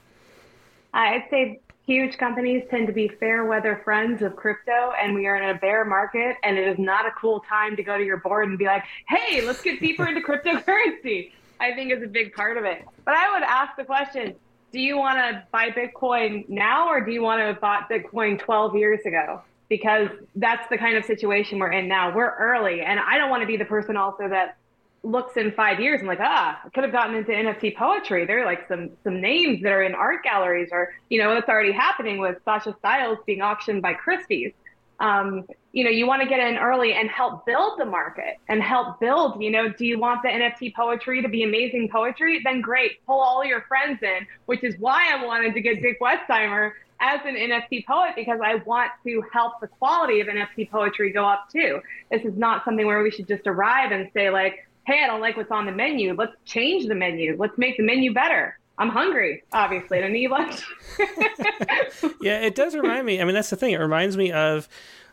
I'd 0.92 1.24
say 1.30 1.60
huge 1.86 2.18
companies 2.18 2.62
tend 2.70 2.86
to 2.86 2.92
be 2.92 3.08
fair 3.08 3.44
weather 3.44 3.80
friends 3.84 4.22
of 4.22 4.36
crypto 4.36 4.92
and 5.00 5.14
we 5.14 5.26
are 5.26 5.36
in 5.36 5.50
a 5.50 5.58
bear 5.58 5.84
market 5.84 6.36
and 6.44 6.56
it 6.56 6.68
is 6.68 6.78
not 6.78 7.04
a 7.04 7.10
cool 7.20 7.40
time 7.48 7.74
to 7.74 7.82
go 7.82 7.98
to 7.98 8.04
your 8.04 8.18
board 8.18 8.48
and 8.48 8.58
be 8.58 8.66
like 8.66 8.84
hey 9.08 9.40
let's 9.44 9.60
get 9.60 9.80
deeper 9.80 10.06
into 10.06 10.20
cryptocurrency 10.20 11.32
i 11.60 11.72
think 11.74 11.92
is 11.92 12.02
a 12.02 12.06
big 12.06 12.32
part 12.32 12.56
of 12.56 12.64
it 12.64 12.84
but 13.04 13.14
i 13.14 13.32
would 13.32 13.42
ask 13.42 13.76
the 13.76 13.84
question 13.84 14.34
do 14.72 14.80
you 14.80 14.96
want 14.96 15.18
to 15.18 15.42
buy 15.52 15.68
bitcoin 15.70 16.48
now 16.48 16.88
or 16.88 17.04
do 17.04 17.12
you 17.12 17.22
want 17.22 17.40
to 17.40 17.44
have 17.44 17.60
bought 17.60 17.88
bitcoin 17.88 18.38
12 18.38 18.76
years 18.76 19.00
ago 19.06 19.40
because 19.68 20.08
that's 20.36 20.68
the 20.68 20.76
kind 20.76 20.96
of 20.96 21.04
situation 21.04 21.58
we're 21.58 21.72
in 21.72 21.88
now 21.88 22.14
we're 22.14 22.34
early 22.36 22.80
and 22.80 22.98
i 23.00 23.18
don't 23.18 23.30
want 23.30 23.42
to 23.42 23.46
be 23.46 23.56
the 23.56 23.64
person 23.64 23.96
also 23.96 24.28
that 24.28 24.56
looks 25.02 25.36
in 25.36 25.52
five 25.52 25.80
years 25.80 26.00
and 26.00 26.08
like 26.08 26.18
ah 26.20 26.60
I 26.64 26.68
could 26.70 26.84
have 26.84 26.92
gotten 26.92 27.16
into 27.16 27.32
NFT 27.32 27.76
poetry. 27.76 28.26
There 28.26 28.42
are 28.42 28.44
like 28.44 28.68
some 28.68 28.90
some 29.02 29.20
names 29.20 29.62
that 29.62 29.72
are 29.72 29.82
in 29.82 29.94
art 29.94 30.22
galleries 30.22 30.68
or 30.72 30.92
you 31.08 31.18
know 31.18 31.36
it's 31.36 31.48
already 31.48 31.72
happening 31.72 32.18
with 32.18 32.36
Sasha 32.44 32.74
Stiles 32.78 33.18
being 33.26 33.40
auctioned 33.40 33.82
by 33.82 33.94
Christie's. 33.94 34.52
Um, 35.00 35.46
you 35.72 35.84
know 35.84 35.90
you 35.90 36.06
want 36.06 36.22
to 36.22 36.28
get 36.28 36.40
in 36.40 36.56
early 36.56 36.92
and 36.92 37.08
help 37.08 37.46
build 37.46 37.78
the 37.78 37.84
market 37.84 38.36
and 38.48 38.62
help 38.62 39.00
build. 39.00 39.42
You 39.42 39.50
know 39.50 39.68
do 39.68 39.86
you 39.86 39.98
want 39.98 40.22
the 40.22 40.28
NFT 40.28 40.74
poetry 40.74 41.22
to 41.22 41.28
be 41.28 41.42
amazing 41.42 41.88
poetry? 41.90 42.40
Then 42.44 42.60
great, 42.60 43.04
pull 43.06 43.20
all 43.20 43.44
your 43.44 43.62
friends 43.62 44.02
in, 44.02 44.26
which 44.46 44.62
is 44.62 44.74
why 44.78 45.10
I 45.12 45.24
wanted 45.24 45.54
to 45.54 45.60
get 45.60 45.80
Dick 45.80 46.00
Westheimer 46.00 46.72
as 47.00 47.20
an 47.24 47.34
NFT 47.34 47.86
poet 47.86 48.10
because 48.14 48.40
I 48.44 48.56
want 48.66 48.90
to 49.06 49.22
help 49.32 49.60
the 49.60 49.68
quality 49.68 50.20
of 50.20 50.26
NFT 50.26 50.70
poetry 50.70 51.12
go 51.12 51.24
up 51.24 51.48
too. 51.50 51.80
This 52.10 52.22
is 52.24 52.36
not 52.36 52.64
something 52.64 52.86
where 52.86 53.02
we 53.02 53.10
should 53.10 53.26
just 53.26 53.46
arrive 53.46 53.92
and 53.92 54.10
say 54.12 54.30
like 54.30 54.66
hey, 54.86 55.02
I 55.04 55.06
don't 55.06 55.20
like 55.20 55.36
what's 55.36 55.50
on 55.50 55.66
the 55.66 55.72
menu. 55.72 56.14
Let's 56.14 56.34
change 56.44 56.88
the 56.88 56.94
menu. 56.94 57.36
Let's 57.38 57.56
make 57.58 57.76
the 57.76 57.84
menu 57.84 58.12
better. 58.12 58.58
I'm 58.80 58.88
hungry, 58.88 59.42
obviously, 59.52 59.98
and 59.98 60.06
I 60.06 60.08
need 60.08 60.30
lunch. 60.30 60.62
yeah, 62.22 62.40
it 62.40 62.54
does 62.54 62.74
remind 62.74 63.04
me. 63.04 63.20
I 63.20 63.24
mean, 63.24 63.34
that's 63.34 63.50
the 63.50 63.56
thing. 63.56 63.74
It 63.74 63.78
reminds 63.78 64.16
me 64.16 64.32
of, 64.32 64.70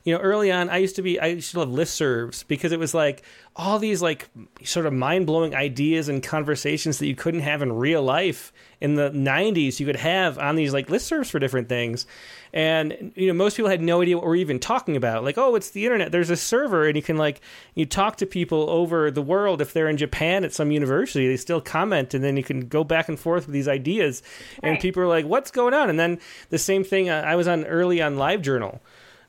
you 0.08 0.14
know, 0.14 0.22
early 0.22 0.54
on, 0.54 0.70
I 0.70 0.78
used 0.78 0.96
to 0.96 1.02
be, 1.02 1.20
I 1.20 1.26
used 1.26 1.52
to 1.52 1.60
love 1.60 1.68
listservs 1.68 2.48
because 2.48 2.72
it 2.72 2.80
was 2.80 2.94
like 2.94 3.24
all 3.58 3.78
these 3.78 4.02
like 4.02 4.30
sort 4.64 4.86
of 4.86 4.94
mind 4.94 5.28
blowing 5.28 5.54
ideas 5.54 6.08
and 6.08 6.24
conversations 6.24 7.00
that 7.00 7.08
you 7.08 7.16
couldn't 7.16 7.42
have 7.42 7.62
in 7.62 7.74
real 7.74 8.02
life. 8.02 8.54
In 8.80 8.94
the 8.94 9.10
90s. 9.10 9.80
You 9.80 9.88
could 9.88 9.96
have 9.96 10.38
on 10.38 10.56
these 10.56 10.72
like 10.72 10.88
listservs 10.88 11.32
for 11.32 11.40
different 11.40 11.68
things. 11.68 12.06
And 12.54 13.12
you 13.16 13.28
know 13.28 13.34
most 13.34 13.58
people 13.58 13.72
had 13.72 13.82
no 13.82 14.04
idea 14.04 14.16
what 14.16 14.26
we're 14.26 14.36
even 14.36 14.60
talking 14.60 14.96
about. 14.96 15.24
Like 15.24 15.38
oh 15.40 15.56
it's 15.56 15.72
the 15.72 15.84
internet. 15.84 16.12
There's 16.12 16.30
a 16.30 16.38
server 16.38 16.86
and 16.86 16.96
you 16.96 17.02
can 17.02 17.18
like 17.18 17.42
you 17.74 17.88
talk 17.88 18.18
to 18.18 18.28
people 18.28 18.70
over 18.70 19.10
the 19.10 19.24
world. 19.24 19.62
If 19.62 19.74
they're 19.74 19.90
in 19.90 19.98
japan 19.98 20.44
at 20.44 20.54
some 20.54 20.70
university 20.70 21.28
they 21.28 21.38
still 21.38 21.60
comment 21.60 22.14
and 22.14 22.24
then 22.24 22.38
you 22.38 22.44
can 22.44 22.68
go 22.68 22.84
back 22.84 23.10
and 23.10 23.20
forth 23.20 23.48
with 23.48 23.54
these 23.54 23.68
ideas. 23.68 24.22
Right. 24.62 24.70
and 24.70 24.80
people 24.80 25.02
are 25.02 25.08
like 25.08 25.26
what's 25.26 25.50
going 25.50 25.74
on? 25.74 25.90
And 25.90 26.00
then 26.00 26.20
the 26.52 26.60
same 26.60 26.84
thing 26.84 27.10
uh, 27.10 27.24
i 27.26 27.36
was 27.36 27.48
on 27.48 27.66
early 27.66 28.00
on 28.00 28.16
livejournal 28.16 28.80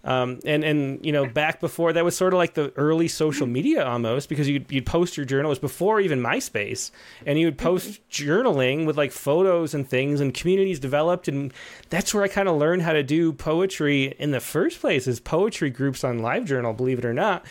um, 0.08 0.40
and 0.46 0.64
and 0.64 1.04
you 1.04 1.12
know 1.12 1.26
back 1.26 1.60
before 1.60 1.92
that 1.92 2.02
was 2.02 2.16
sort 2.16 2.32
of 2.32 2.38
like 2.38 2.54
the 2.54 2.72
early 2.76 3.08
social 3.08 3.46
media 3.46 3.84
almost 3.84 4.30
because 4.30 4.48
you'd 4.48 4.64
you'd 4.72 4.86
post 4.86 5.18
your 5.18 5.26
journal. 5.26 5.50
It 5.50 5.52
was 5.52 5.58
before 5.58 6.00
even 6.00 6.20
MySpace. 6.20 6.90
And 7.26 7.38
you 7.38 7.46
would 7.46 7.58
post 7.58 8.00
journaling 8.10 8.86
with 8.86 8.96
like 8.96 9.12
photos 9.12 9.74
and 9.74 9.86
things 9.86 10.20
and 10.20 10.32
communities 10.32 10.80
developed. 10.80 11.28
And 11.28 11.52
that's 11.90 12.14
where 12.14 12.24
I 12.24 12.28
kind 12.28 12.48
of 12.48 12.56
learned 12.56 12.82
how 12.82 12.94
to 12.94 13.02
do 13.02 13.34
poetry 13.34 14.14
in 14.18 14.30
the 14.30 14.40
first 14.40 14.80
place 14.80 15.06
is 15.06 15.20
poetry 15.20 15.68
groups 15.68 16.02
on 16.02 16.20
LiveJournal 16.20 16.74
believe 16.74 16.98
it 16.98 17.04
or 17.04 17.12
not 17.12 17.44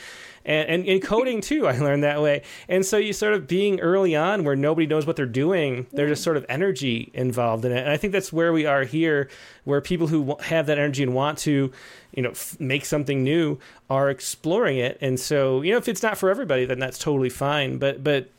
and, 0.47 0.69
and 0.69 0.85
in 0.85 0.99
coding 0.99 1.41
too 1.41 1.67
i 1.67 1.77
learned 1.77 2.03
that 2.03 2.21
way. 2.21 2.41
And 2.67 2.85
so 2.85 2.97
you 2.97 3.13
sort 3.13 3.33
of 3.33 3.47
being 3.47 3.79
early 3.79 4.15
on 4.15 4.43
where 4.43 4.55
nobody 4.55 4.87
knows 4.87 5.05
what 5.05 5.15
they're 5.15 5.25
doing 5.27 5.85
there's 5.91 6.09
just 6.09 6.23
sort 6.23 6.37
of 6.37 6.45
energy 6.49 7.11
involved 7.13 7.65
in 7.65 7.71
it. 7.71 7.79
And 7.79 7.89
i 7.89 7.97
think 7.97 8.13
that's 8.13 8.33
where 8.33 8.51
we 8.51 8.65
are 8.65 8.83
here 8.83 9.29
where 9.65 9.81
people 9.81 10.07
who 10.07 10.37
have 10.41 10.65
that 10.67 10.79
energy 10.79 11.03
and 11.03 11.13
want 11.13 11.37
to 11.39 11.71
you 12.13 12.23
know 12.23 12.31
f- 12.31 12.59
make 12.59 12.85
something 12.85 13.23
new 13.23 13.59
are 13.89 14.09
exploring 14.09 14.77
it. 14.77 14.97
And 15.01 15.19
so 15.19 15.61
you 15.61 15.71
know 15.71 15.77
if 15.77 15.87
it's 15.87 16.01
not 16.01 16.17
for 16.17 16.29
everybody 16.29 16.65
then 16.65 16.79
that's 16.79 16.97
totally 16.97 17.29
fine. 17.29 17.77
But 17.77 18.03
but 18.03 18.29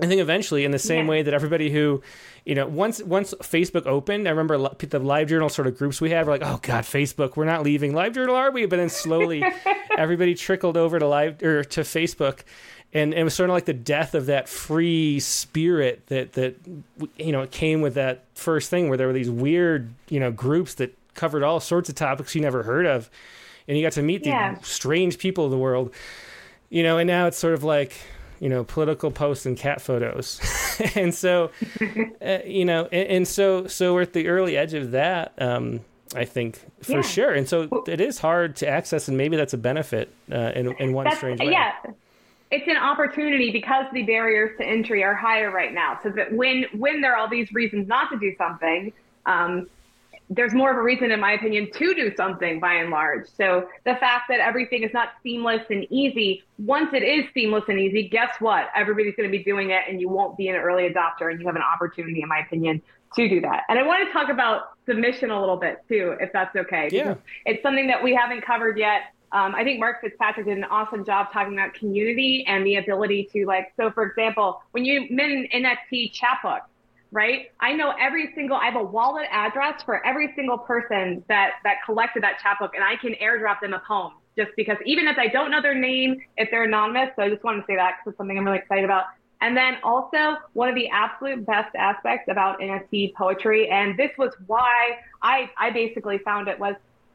I 0.00 0.06
think 0.06 0.20
eventually, 0.20 0.64
in 0.64 0.70
the 0.70 0.78
same 0.78 1.06
yeah. 1.06 1.10
way 1.10 1.22
that 1.22 1.34
everybody 1.34 1.70
who, 1.70 2.02
you 2.44 2.54
know, 2.54 2.66
once 2.66 3.02
once 3.02 3.34
Facebook 3.40 3.86
opened, 3.86 4.28
I 4.28 4.30
remember 4.30 4.56
the 4.56 5.00
LiveJournal 5.00 5.50
sort 5.50 5.66
of 5.66 5.76
groups 5.76 6.00
we 6.00 6.10
had 6.10 6.24
were 6.26 6.32
like, 6.32 6.42
oh 6.44 6.60
God, 6.62 6.84
Facebook, 6.84 7.36
we're 7.36 7.44
not 7.44 7.64
leaving 7.64 7.92
LiveJournal, 7.92 8.34
are 8.34 8.50
we? 8.52 8.66
But 8.66 8.76
then 8.76 8.90
slowly, 8.90 9.42
everybody 9.98 10.34
trickled 10.34 10.76
over 10.76 11.00
to 11.00 11.08
live 11.08 11.42
or 11.42 11.64
to 11.64 11.80
Facebook, 11.80 12.40
and 12.92 13.12
it 13.12 13.24
was 13.24 13.34
sort 13.34 13.50
of 13.50 13.54
like 13.54 13.64
the 13.64 13.74
death 13.74 14.14
of 14.14 14.26
that 14.26 14.48
free 14.48 15.18
spirit 15.18 16.06
that 16.06 16.34
that 16.34 16.56
you 17.16 17.32
know 17.32 17.46
came 17.48 17.80
with 17.80 17.94
that 17.94 18.24
first 18.34 18.70
thing, 18.70 18.88
where 18.88 18.96
there 18.96 19.08
were 19.08 19.12
these 19.12 19.30
weird 19.30 19.92
you 20.08 20.20
know 20.20 20.30
groups 20.30 20.74
that 20.74 20.96
covered 21.14 21.42
all 21.42 21.58
sorts 21.58 21.88
of 21.88 21.96
topics 21.96 22.36
you 22.36 22.40
never 22.40 22.62
heard 22.62 22.86
of, 22.86 23.10
and 23.66 23.76
you 23.76 23.82
got 23.82 23.92
to 23.92 24.02
meet 24.02 24.24
yeah. 24.24 24.54
these 24.54 24.68
strange 24.68 25.18
people 25.18 25.44
of 25.44 25.50
the 25.50 25.58
world, 25.58 25.92
you 26.70 26.84
know, 26.84 26.98
and 26.98 27.08
now 27.08 27.26
it's 27.26 27.36
sort 27.36 27.54
of 27.54 27.64
like 27.64 27.94
you 28.40 28.48
know, 28.48 28.64
political 28.64 29.10
posts 29.10 29.46
and 29.46 29.56
cat 29.56 29.80
photos. 29.80 30.40
and 30.94 31.14
so, 31.14 31.50
uh, 32.20 32.38
you 32.44 32.64
know, 32.64 32.88
and, 32.92 33.08
and, 33.08 33.28
so, 33.28 33.66
so 33.66 33.94
we're 33.94 34.02
at 34.02 34.12
the 34.12 34.28
early 34.28 34.56
edge 34.56 34.74
of 34.74 34.92
that, 34.92 35.32
um, 35.38 35.80
I 36.14 36.24
think 36.24 36.60
for 36.82 36.92
yeah. 36.92 37.00
sure. 37.02 37.32
And 37.32 37.48
so 37.48 37.84
it 37.86 38.00
is 38.00 38.18
hard 38.18 38.56
to 38.56 38.68
access, 38.68 39.08
and 39.08 39.16
maybe 39.16 39.36
that's 39.36 39.54
a 39.54 39.58
benefit 39.58 40.12
uh, 40.32 40.52
in, 40.54 40.74
in 40.78 40.92
one 40.92 41.04
that's, 41.04 41.18
strange 41.18 41.40
way. 41.40 41.50
Yeah. 41.50 41.72
It's 42.50 42.66
an 42.66 42.78
opportunity 42.78 43.50
because 43.50 43.84
the 43.92 44.04
barriers 44.04 44.56
to 44.58 44.64
entry 44.64 45.04
are 45.04 45.14
higher 45.14 45.50
right 45.50 45.74
now. 45.74 46.00
So 46.02 46.08
that 46.10 46.32
when 46.32 46.64
when 46.72 47.02
there 47.02 47.12
are 47.12 47.18
all 47.18 47.28
these 47.28 47.52
reasons 47.52 47.88
not 47.88 48.10
to 48.10 48.18
do 48.18 48.34
something, 48.38 48.90
um, 49.26 49.68
there's 50.30 50.52
more 50.52 50.70
of 50.70 50.76
a 50.76 50.82
reason, 50.82 51.10
in 51.10 51.20
my 51.20 51.32
opinion, 51.32 51.70
to 51.72 51.94
do 51.94 52.14
something 52.16 52.60
by 52.60 52.74
and 52.74 52.90
large. 52.90 53.26
So 53.36 53.68
the 53.84 53.94
fact 53.94 54.24
that 54.28 54.40
everything 54.40 54.82
is 54.82 54.92
not 54.92 55.08
seamless 55.22 55.62
and 55.70 55.86
easy, 55.90 56.44
once 56.58 56.90
it 56.92 57.02
is 57.02 57.24
seamless 57.32 57.64
and 57.68 57.78
easy, 57.78 58.08
guess 58.08 58.34
what? 58.38 58.68
Everybody's 58.74 59.14
going 59.16 59.30
to 59.30 59.36
be 59.36 59.42
doing 59.42 59.70
it 59.70 59.82
and 59.88 60.00
you 60.00 60.08
won't 60.08 60.36
be 60.36 60.48
an 60.48 60.56
early 60.56 60.88
adopter 60.88 61.30
and 61.30 61.40
you 61.40 61.46
have 61.46 61.56
an 61.56 61.62
opportunity, 61.62 62.22
in 62.22 62.28
my 62.28 62.40
opinion, 62.40 62.82
to 63.16 63.28
do 63.28 63.40
that. 63.40 63.62
And 63.68 63.78
I 63.78 63.86
want 63.86 64.06
to 64.06 64.12
talk 64.12 64.28
about 64.28 64.70
submission 64.86 65.30
a 65.30 65.40
little 65.40 65.56
bit 65.56 65.78
too, 65.88 66.16
if 66.20 66.30
that's 66.32 66.54
okay. 66.54 66.88
Yeah. 66.92 67.14
It's 67.46 67.62
something 67.62 67.86
that 67.86 68.02
we 68.02 68.14
haven't 68.14 68.42
covered 68.44 68.78
yet. 68.78 69.14
Um, 69.32 69.54
I 69.54 69.64
think 69.64 69.78
Mark 69.80 70.00
Fitzpatrick 70.00 70.46
did 70.46 70.56
an 70.56 70.64
awesome 70.64 71.04
job 71.04 71.32
talking 71.32 71.52
about 71.52 71.74
community 71.74 72.44
and 72.46 72.66
the 72.66 72.76
ability 72.76 73.28
to 73.32 73.46
like, 73.46 73.72
so 73.76 73.90
for 73.90 74.04
example, 74.04 74.62
when 74.72 74.84
you 74.84 75.06
min 75.10 75.46
NFT 75.54 76.12
chapbook, 76.12 76.62
right? 77.10 77.46
I 77.60 77.72
know 77.72 77.92
every 77.98 78.32
single, 78.34 78.56
I 78.56 78.66
have 78.66 78.76
a 78.76 78.82
wallet 78.82 79.26
address 79.30 79.82
for 79.82 80.04
every 80.04 80.32
single 80.36 80.58
person 80.58 81.24
that, 81.28 81.52
that 81.64 81.76
collected 81.84 82.22
that 82.22 82.38
chapbook 82.42 82.74
and 82.74 82.84
I 82.84 82.96
can 82.96 83.14
airdrop 83.14 83.60
them 83.60 83.72
a 83.72 83.82
poem 83.86 84.12
just 84.36 84.50
because 84.56 84.76
even 84.86 85.08
if 85.08 85.18
I 85.18 85.26
don't 85.26 85.50
know 85.50 85.60
their 85.60 85.74
name, 85.74 86.20
if 86.36 86.50
they're 86.50 86.64
anonymous. 86.64 87.10
So 87.16 87.22
I 87.22 87.28
just 87.28 87.42
wanted 87.42 87.62
to 87.62 87.66
say 87.66 87.76
that 87.76 87.96
because 87.98 88.12
it's 88.12 88.18
something 88.18 88.38
I'm 88.38 88.44
really 88.44 88.58
excited 88.58 88.84
about. 88.84 89.04
And 89.40 89.56
then 89.56 89.76
also 89.82 90.36
one 90.52 90.68
of 90.68 90.74
the 90.74 90.88
absolute 90.88 91.46
best 91.46 91.74
aspects 91.76 92.28
about 92.30 92.60
NFT 92.60 93.14
poetry, 93.14 93.68
and 93.68 93.96
this 93.96 94.10
was 94.18 94.32
why 94.46 94.98
I, 95.22 95.48
I 95.58 95.70
basically 95.70 96.18
found 96.18 96.48
it 96.48 96.58
was 96.58 96.74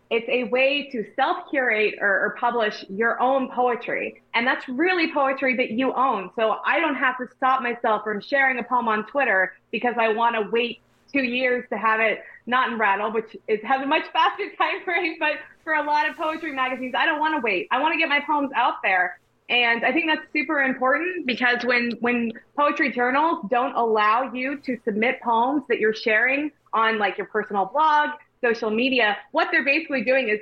it's 0.09 0.27
a 0.29 0.43
way 0.45 0.89
to 0.91 1.05
self 1.15 1.49
curate 1.49 1.95
or, 1.99 2.25
or, 2.25 2.35
publish 2.39 2.85
your 2.89 3.19
own 3.21 3.49
poetry. 3.49 4.21
And 4.33 4.45
that's 4.45 4.67
really 4.69 5.11
poetry 5.11 5.55
that 5.57 5.71
you 5.71 5.93
own. 5.93 6.29
So 6.35 6.57
I 6.65 6.79
don't 6.79 6.95
have 6.95 7.17
to 7.17 7.27
stop 7.35 7.61
myself 7.61 8.03
from 8.03 8.21
sharing 8.21 8.59
a 8.59 8.63
poem 8.63 8.87
on 8.87 9.05
Twitter 9.07 9.53
because 9.71 9.95
I 9.97 10.09
want 10.09 10.35
to 10.35 10.49
wait 10.51 10.81
two 11.11 11.23
years 11.23 11.65
to 11.71 11.77
have 11.77 11.99
it 11.99 12.19
not 12.45 12.71
in 12.71 12.77
Rattle, 12.77 13.11
which 13.11 13.35
is, 13.47 13.59
has 13.63 13.81
a 13.81 13.85
much 13.85 14.03
faster 14.11 14.49
time 14.57 14.83
frame. 14.83 15.15
But 15.19 15.33
for 15.63 15.73
a 15.73 15.83
lot 15.83 16.09
of 16.09 16.15
poetry 16.15 16.53
magazines, 16.53 16.93
I 16.97 17.05
don't 17.05 17.19
want 17.19 17.35
to 17.35 17.41
wait. 17.41 17.67
I 17.71 17.81
want 17.81 17.93
to 17.93 17.97
get 17.97 18.09
my 18.09 18.19
poems 18.19 18.51
out 18.55 18.75
there. 18.83 19.19
And 19.49 19.85
I 19.85 19.91
think 19.91 20.05
that's 20.07 20.25
super 20.31 20.61
important 20.61 21.25
because 21.27 21.63
when 21.65 21.91
when 21.99 22.31
poetry 22.57 22.91
journals 22.91 23.45
don't 23.49 23.75
allow 23.75 24.31
you 24.33 24.57
to 24.59 24.77
submit 24.85 25.21
poems 25.21 25.63
that 25.69 25.79
you're 25.79 25.93
sharing 25.93 26.51
on 26.71 26.97
like 26.97 27.17
your 27.17 27.27
personal 27.27 27.65
blog, 27.65 28.11
social 28.43 28.69
media, 28.69 29.17
what 29.31 29.47
they're 29.51 29.65
basically 29.65 30.03
doing 30.03 30.29
is 30.29 30.39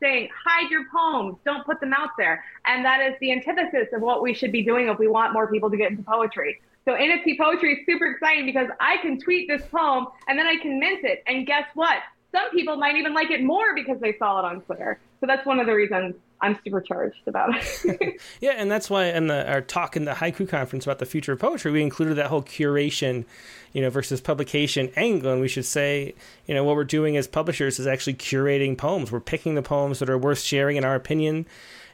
saying 0.00 0.28
hide 0.44 0.70
your 0.70 0.84
poems, 0.90 1.36
don't 1.44 1.64
put 1.64 1.80
them 1.80 1.92
out 1.92 2.10
there. 2.18 2.44
And 2.66 2.84
that 2.84 3.00
is 3.00 3.14
the 3.20 3.32
antithesis 3.32 3.88
of 3.92 4.02
what 4.02 4.22
we 4.22 4.34
should 4.34 4.52
be 4.52 4.62
doing 4.62 4.88
if 4.88 4.98
we 4.98 5.08
want 5.08 5.32
more 5.32 5.50
people 5.50 5.70
to 5.70 5.76
get 5.76 5.90
into 5.90 6.02
poetry. 6.02 6.60
So 6.84 6.94
NFT 6.94 7.38
poetry 7.38 7.74
is 7.74 7.78
super 7.86 8.10
exciting 8.10 8.46
because 8.46 8.68
I 8.80 8.96
can 8.98 9.20
tweet 9.20 9.46
this 9.48 9.62
poem 9.70 10.06
and 10.26 10.38
then 10.38 10.46
I 10.46 10.56
can 10.56 10.78
mint 10.78 11.04
it. 11.04 11.22
And 11.26 11.46
guess 11.46 11.64
what? 11.74 11.98
Some 12.32 12.50
people 12.50 12.76
might 12.76 12.96
even 12.96 13.14
like 13.14 13.30
it 13.30 13.42
more 13.42 13.74
because 13.74 14.00
they 14.00 14.16
saw 14.18 14.38
it 14.38 14.44
on 14.44 14.62
Twitter. 14.62 14.98
So 15.20 15.26
that's 15.26 15.46
one 15.46 15.60
of 15.60 15.66
the 15.66 15.74
reasons 15.74 16.14
I'm 16.40 16.58
supercharged 16.64 17.26
about 17.26 17.50
it. 17.54 18.20
yeah, 18.40 18.52
and 18.56 18.70
that's 18.70 18.88
why 18.88 19.06
in 19.06 19.26
the, 19.26 19.50
our 19.50 19.60
talk 19.60 19.96
in 19.96 20.04
the 20.04 20.12
Haiku 20.12 20.48
conference 20.48 20.84
about 20.84 20.98
the 20.98 21.06
future 21.06 21.32
of 21.32 21.40
poetry, 21.40 21.72
we 21.72 21.82
included 21.82 22.14
that 22.14 22.26
whole 22.26 22.42
curation, 22.42 23.24
you 23.72 23.82
know, 23.82 23.90
versus 23.90 24.20
publication 24.20 24.90
angle. 24.96 25.32
And 25.32 25.40
we 25.40 25.48
should 25.48 25.64
say, 25.64 26.14
you 26.46 26.54
know, 26.54 26.64
what 26.64 26.76
we're 26.76 26.84
doing 26.84 27.16
as 27.16 27.26
publishers 27.26 27.78
is 27.78 27.86
actually 27.86 28.14
curating 28.14 28.76
poems. 28.76 29.12
We're 29.12 29.20
picking 29.20 29.54
the 29.54 29.62
poems 29.62 29.98
that 29.98 30.10
are 30.10 30.18
worth 30.18 30.40
sharing, 30.40 30.76
in 30.76 30.84
our 30.84 30.94
opinion, 30.94 31.46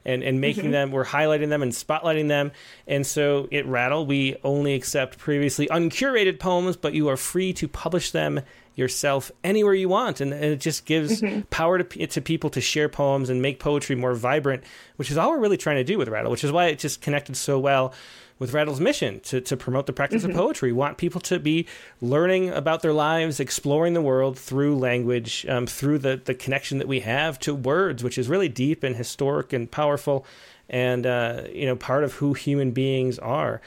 and, 0.05 0.23
and 0.23 0.41
making 0.41 0.65
mm-hmm. 0.65 0.73
them, 0.73 0.93
we're 0.93 1.07
highlighting 1.07 1.49
them 1.49 1.63
and 1.63 1.73
spotlighting 1.73 2.29
them. 2.29 2.53
And 2.87 3.07
so 3.07 3.49
at 3.53 3.67
Rattle, 3.67 4.05
we 4.07 4.37
only 4.45 4.75
accept 4.75 5.19
previously 5.19 5.67
uncurated 5.69 6.39
poems, 6.39 6.77
but 6.77 6.93
you 6.93 7.09
are 7.09 7.17
free 7.17 7.53
to 7.55 7.69
publish 7.69 8.11
them 8.11 8.43
yourself 8.75 9.31
anywhere 9.45 9.73
you 9.75 9.89
want, 9.89 10.21
and, 10.21 10.33
and 10.33 10.45
it 10.45 10.61
just 10.61 10.85
gives 10.85 11.23
mm-hmm. 11.23 11.43
power 11.43 11.81
to, 11.81 12.07
to 12.07 12.21
people 12.21 12.51
to 12.51 12.61
share 12.61 12.89
poems 12.89 13.31
and 13.31 13.41
make 13.41 13.61
poetry 13.61 13.95
more 13.95 14.15
vibrant, 14.15 14.65
which 14.97 15.11
is 15.11 15.17
all 15.17 15.31
we're 15.31 15.39
really 15.39 15.57
trying 15.57 15.77
to 15.77 15.85
do 15.85 15.97
with 15.97 16.09
Rattle, 16.09 16.31
which 16.31 16.43
is 16.43 16.51
why 16.51 16.67
it 16.67 16.79
just 16.81 17.01
connected 17.01 17.37
so 17.37 17.59
well 17.59 17.95
with 18.39 18.53
Rattle's 18.53 18.81
mission 18.81 19.21
to, 19.21 19.41
to 19.41 19.57
promote 19.57 19.87
the 19.87 19.93
practice 19.93 20.23
mm-hmm. 20.23 20.33
of 20.33 20.37
poetry. 20.37 20.73
We 20.73 20.79
want 20.79 20.99
people 20.99 21.21
to 21.23 21.39
be 21.39 21.67
learning 22.01 22.51
about 22.51 22.83
their 22.83 22.93
lives, 22.93 23.41
exploring 23.41 23.95
the 23.95 24.03
world 24.03 24.39
through 24.39 24.77
language, 24.77 25.47
um, 25.49 25.67
through 25.67 25.99
the, 25.99 26.21
the 26.23 26.35
connection 26.35 26.79
that 26.79 26.89
we 26.89 27.01
have 27.01 27.39
to 27.41 27.55
words, 27.55 28.03
which 28.03 28.19
is 28.19 28.29
really 28.29 28.49
deep 28.49 28.83
and 28.83 28.97
historic 28.97 29.53
and 29.53 29.71
powerful 29.71 30.27
and 30.69 31.07
uh, 31.07 31.43
you 31.53 31.67
know 31.67 31.77
part 31.77 32.05
of 32.05 32.15
who 32.15 32.35
human 32.35 32.71
beings 32.71 33.19
are. 33.19 33.61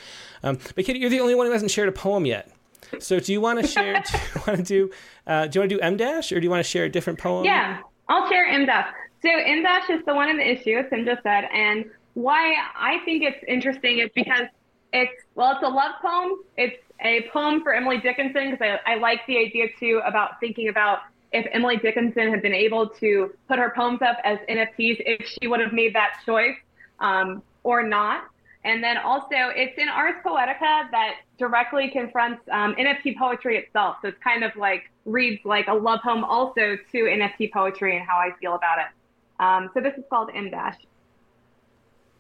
Um, 0.44 0.58
but 0.76 0.86
Katie, 0.86 1.00
you're 1.00 1.10
the 1.10 1.20
only 1.20 1.36
one 1.36 1.46
who 1.46 1.52
hasn't 1.52 1.72
shared 1.72 1.90
a 1.90 1.92
poem 1.92 2.26
yet. 2.26 2.52
So 3.00 3.20
do 3.20 3.32
you 3.32 3.42
want 3.42 3.62
to 3.62 3.68
share? 3.68 3.94
do 4.12 4.18
you 4.18 4.42
want 4.48 4.58
to 4.60 4.64
do? 4.64 4.92
Uh, 5.26 5.48
do 5.48 5.58
you 5.58 5.62
want 5.62 5.70
to 5.70 5.76
do 5.78 5.82
M 5.82 5.98
dash, 5.98 6.32
or 6.32 6.40
do 6.40 6.44
you 6.44 6.50
want 6.50 6.64
to 6.64 6.70
share 6.70 6.86
a 6.86 6.90
different 6.90 7.20
poem? 7.20 7.46
Yeah, 7.46 7.82
I'll 8.10 8.30
share 8.30 8.46
M 8.46 8.66
dash. 8.66 8.94
So 9.22 9.30
M 9.30 9.64
dash 9.64 9.90
is 9.90 10.04
the 10.06 10.16
one 10.16 10.30
in 10.30 10.38
the 10.38 10.50
issue, 10.50 10.78
as 10.78 10.86
Tim 10.90 11.06
just 11.06 11.24
said, 11.24 11.46
and 11.54 11.86
why 12.14 12.56
I 12.76 12.98
think 13.06 13.24
it's 13.24 13.44
interesting 13.48 14.00
is 14.00 14.10
because 14.16 14.48
it's 14.94 15.24
well, 15.36 15.54
it's 15.54 15.64
a 15.64 15.70
love 15.70 15.94
poem. 16.02 16.40
It's 16.58 16.82
a 17.02 17.30
poem 17.32 17.62
for 17.62 17.74
Emily 17.74 18.00
Dickinson 18.00 18.52
because 18.52 18.80
I, 18.86 18.94
I 18.94 18.96
like 18.96 19.22
the 19.28 19.38
idea 19.38 19.68
too 19.80 20.02
about 20.06 20.40
thinking 20.40 20.70
about 20.70 21.00
if 21.32 21.46
Emily 21.52 21.78
Dickinson 21.78 22.30
had 22.30 22.42
been 22.42 22.54
able 22.54 22.88
to 22.90 23.34
put 23.48 23.60
her 23.60 23.74
poems 23.76 24.02
up 24.02 24.18
as 24.24 24.40
NFTs, 24.50 25.02
if 25.06 25.28
she 25.28 25.48
would 25.48 25.60
have 25.60 25.74
made 25.74 25.94
that 25.94 26.20
choice 26.26 26.56
um, 27.00 27.44
or 27.64 27.84
not. 27.84 28.24
And 28.64 28.84
then 28.84 28.98
also, 28.98 29.36
it's 29.56 29.78
in 29.78 29.88
Ars 29.88 30.16
Poetica 30.26 30.92
that 30.92 31.16
directly 31.38 31.90
confronts 31.90 32.42
um, 32.52 32.76
NFT 32.76 33.18
poetry 33.18 33.58
itself. 33.58 33.98
So 34.02 34.10
it's 34.10 34.18
kind 34.22 34.44
of 34.44 34.56
like 34.56 34.92
reads 35.06 35.40
like 35.46 35.68
a 35.68 35.74
love 35.74 36.00
poem 36.04 36.24
also 36.24 36.76
to 36.92 36.98
NFT 36.98 37.52
poetry 37.52 37.98
and 37.98 38.06
how 38.06 38.18
I 38.18 38.32
feel 38.42 38.56
about 38.56 38.80
it. 38.80 38.88
Um, 39.40 39.70
so 39.74 39.80
this 39.80 39.94
is 39.98 40.04
called 40.10 40.32
M 40.34 40.50
dash. 40.50 40.78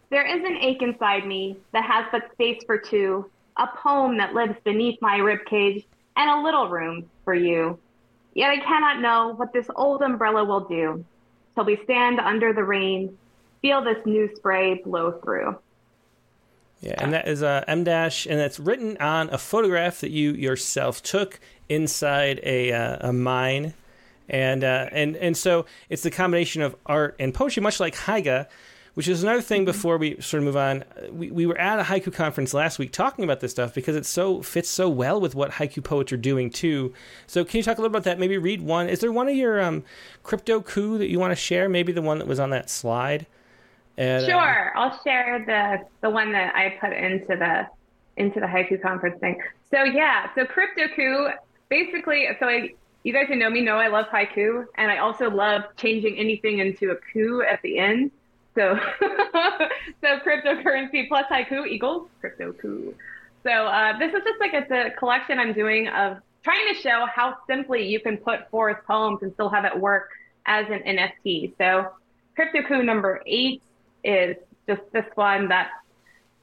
There 0.09 0.25
is 0.25 0.43
an 0.43 0.57
ache 0.57 0.81
inside 0.81 1.25
me 1.25 1.57
that 1.73 1.84
has 1.84 2.05
but 2.11 2.31
space 2.31 2.63
for 2.65 2.77
two, 2.77 3.29
a 3.57 3.67
poem 3.67 4.17
that 4.17 4.34
lives 4.34 4.55
beneath 4.63 5.01
my 5.01 5.19
ribcage, 5.19 5.85
and 6.15 6.29
a 6.29 6.43
little 6.43 6.69
room 6.69 7.09
for 7.25 7.34
you. 7.34 7.77
Yet 8.34 8.51
I 8.51 8.59
cannot 8.59 9.01
know 9.01 9.34
what 9.35 9.51
this 9.51 9.67
old 9.75 10.01
umbrella 10.01 10.45
will 10.45 10.61
do 10.61 11.03
till 11.55 11.65
we 11.65 11.79
stand 11.84 12.19
under 12.19 12.53
the 12.53 12.63
rain, 12.63 13.17
feel 13.61 13.84
this 13.84 13.97
new 14.05 14.34
spray 14.35 14.75
blow 14.75 15.11
through. 15.23 15.57
Yeah, 16.81 16.95
and 16.99 17.11
that 17.13 17.27
is 17.27 17.41
uh, 17.41 17.63
M 17.67 17.84
dash, 17.84 18.27
and 18.27 18.39
that's 18.39 18.59
written 18.59 18.97
on 18.97 19.29
a 19.31 19.38
photograph 19.39 20.01
that 20.01 20.11
you 20.11 20.34
yourself 20.34 21.01
took 21.01 21.39
inside 21.67 22.39
a 22.43 22.71
uh, 22.71 23.09
a 23.09 23.13
mine, 23.13 23.73
and 24.29 24.63
uh, 24.63 24.88
and 24.91 25.15
and 25.15 25.35
so 25.35 25.65
it's 25.89 26.03
the 26.03 26.11
combination 26.11 26.61
of 26.61 26.75
art 26.85 27.15
and 27.19 27.34
poetry, 27.34 27.63
much 27.63 27.79
like 27.79 27.95
Haiga, 27.95 28.45
which 28.98 29.07
is 29.07 29.22
another 29.22 29.44
thing. 29.44 29.64
Before 29.64 29.99
we 29.99 30.19
sort 30.19 30.40
of 30.40 30.45
move 30.45 30.57
on, 30.57 30.84
we, 31.11 31.30
we 31.30 31.45
were 31.45 31.56
at 31.60 31.80
a 31.80 31.84
haiku 31.84 32.11
conference 32.11 32.52
last 32.52 32.80
week 32.80 32.91
talking 32.91 33.24
about 33.24 33.41
this 33.41 33.52
stuff 33.52 33.72
because 33.72 33.95
it 33.95 34.07
so 34.07 34.41
fits 34.41 34.68
so 34.68 34.90
well 34.90 35.22
with 35.22 35.36
what 35.36 35.52
haiku 35.52 35.84
poets 35.84 36.11
are 36.11 36.18
doing 36.18 36.49
too. 36.49 36.91
So 37.28 37.45
can 37.45 37.57
you 37.57 37.64
talk 37.64 37.78
a 37.78 37.82
little 37.82 37.95
about 37.95 38.06
that? 38.06 38.18
Maybe 38.18 38.40
read 38.40 38.60
one. 38.60 38.90
Is 38.90 38.98
there 38.98 39.11
one 39.11 39.30
of 39.30 39.36
your 39.36 39.61
um, 39.61 39.84
crypto 40.24 40.61
coup 40.61 40.98
that 40.98 41.10
you 41.10 41.19
want 41.19 41.30
to 41.30 41.36
share? 41.36 41.69
Maybe 41.69 41.94
the 41.94 42.02
one 42.02 42.18
that 42.18 42.28
was 42.28 42.40
on 42.40 42.49
that 42.49 42.72
slide. 42.72 43.28
And, 43.98 44.24
uh, 44.24 44.28
sure, 44.28 44.76
uh, 44.76 44.80
I'll 44.80 44.99
share 45.03 45.44
the 45.45 45.86
the 46.02 46.10
one 46.10 46.32
that 46.32 46.56
I 46.56 46.69
put 46.82 46.91
into 46.91 47.36
the 47.36 47.68
into 48.19 48.40
the 48.40 48.48
haiku 48.48 48.82
conference 48.82 49.19
thing. 49.19 49.40
So 49.69 49.84
yeah, 49.84 50.34
so 50.34 50.44
crypto 50.44 50.88
coup 50.95 51.28
basically. 51.69 52.28
So 52.40 52.48
I, 52.48 52.74
you 53.03 53.14
guys 53.14 53.28
who 53.28 53.36
know 53.36 53.52
me 53.52 53.61
know 53.61 53.76
I 53.76 53.90
love 53.90 54.07
haiku, 54.07 54.65
and 54.74 54.90
I 54.90 54.98
also 54.98 55.30
love 55.30 55.65
changing 55.76 56.18
anything 56.18 56.57
into 56.57 56.90
a 56.90 56.95
coup 57.14 57.44
at 57.44 57.61
the 57.61 57.78
end. 57.78 58.10
So 58.57 58.79
so 60.01 60.19
cryptocurrency 60.25 61.07
plus 61.07 61.25
haiku 61.31 61.67
equals 61.67 62.09
crypto 62.19 62.53
coup. 62.53 62.95
So 63.43 63.51
uh, 63.51 63.97
this 63.99 64.11
is 64.13 64.23
just 64.23 64.39
like 64.39 64.53
it's 64.53 64.71
a 64.71 64.97
collection 64.97 65.38
I'm 65.38 65.53
doing 65.53 65.88
of 65.89 66.17
trying 66.43 66.73
to 66.73 66.81
show 66.81 67.05
how 67.13 67.38
simply 67.45 67.88
you 67.88 67.99
can 67.99 68.17
put 68.17 68.49
forth 68.49 68.77
poems 68.88 69.19
and 69.21 69.31
still 69.34 69.49
have 69.49 69.63
it 69.63 69.79
work 69.79 70.09
as 70.47 70.65
an 70.69 70.79
NFT. 70.79 71.53
So 71.59 71.91
crypto 72.35 72.63
coup 72.63 72.81
number 72.81 73.21
eight 73.27 73.61
is 74.03 74.35
just 74.67 74.81
this 74.91 75.05
one 75.13 75.49
that 75.49 75.69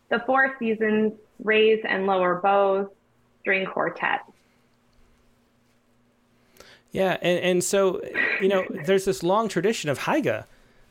the 0.08 0.20
four 0.20 0.54
seasons 0.60 1.14
raise 1.42 1.84
and 1.88 2.06
lower 2.06 2.36
bows 2.36 2.86
string 3.40 3.66
quartet. 3.66 4.20
Yeah, 6.92 7.16
and, 7.20 7.40
and 7.40 7.64
so 7.64 8.00
you 8.40 8.46
know, 8.46 8.64
there's 8.86 9.04
this 9.04 9.24
long 9.24 9.48
tradition 9.48 9.90
of 9.90 9.98
haiga, 9.98 10.44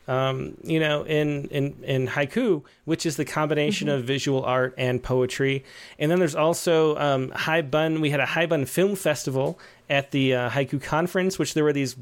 um, 0.08 0.58
you 0.64 0.80
know, 0.80 1.04
in, 1.04 1.46
in 1.46 1.76
in 1.84 2.08
haiku, 2.08 2.64
which 2.86 3.06
is 3.06 3.16
the 3.16 3.26
combination 3.26 3.88
mm-hmm. 3.88 4.00
of 4.00 4.06
visual 4.06 4.44
art 4.44 4.74
and 4.78 5.02
poetry. 5.02 5.64
And 5.98 6.12
then 6.12 6.20
there's 6.20 6.36
also 6.36 6.98
um, 6.98 7.30
Haibun. 7.30 8.02
We 8.02 8.10
had 8.10 8.20
a 8.20 8.26
Haibun 8.26 8.68
film 8.68 8.96
festival 8.96 9.60
at 9.90 10.12
the 10.12 10.36
uh, 10.36 10.50
haiku 10.50 10.82
conference, 10.82 11.40
which 11.40 11.54
there 11.54 11.64
were 11.64 11.74
these 11.74 11.96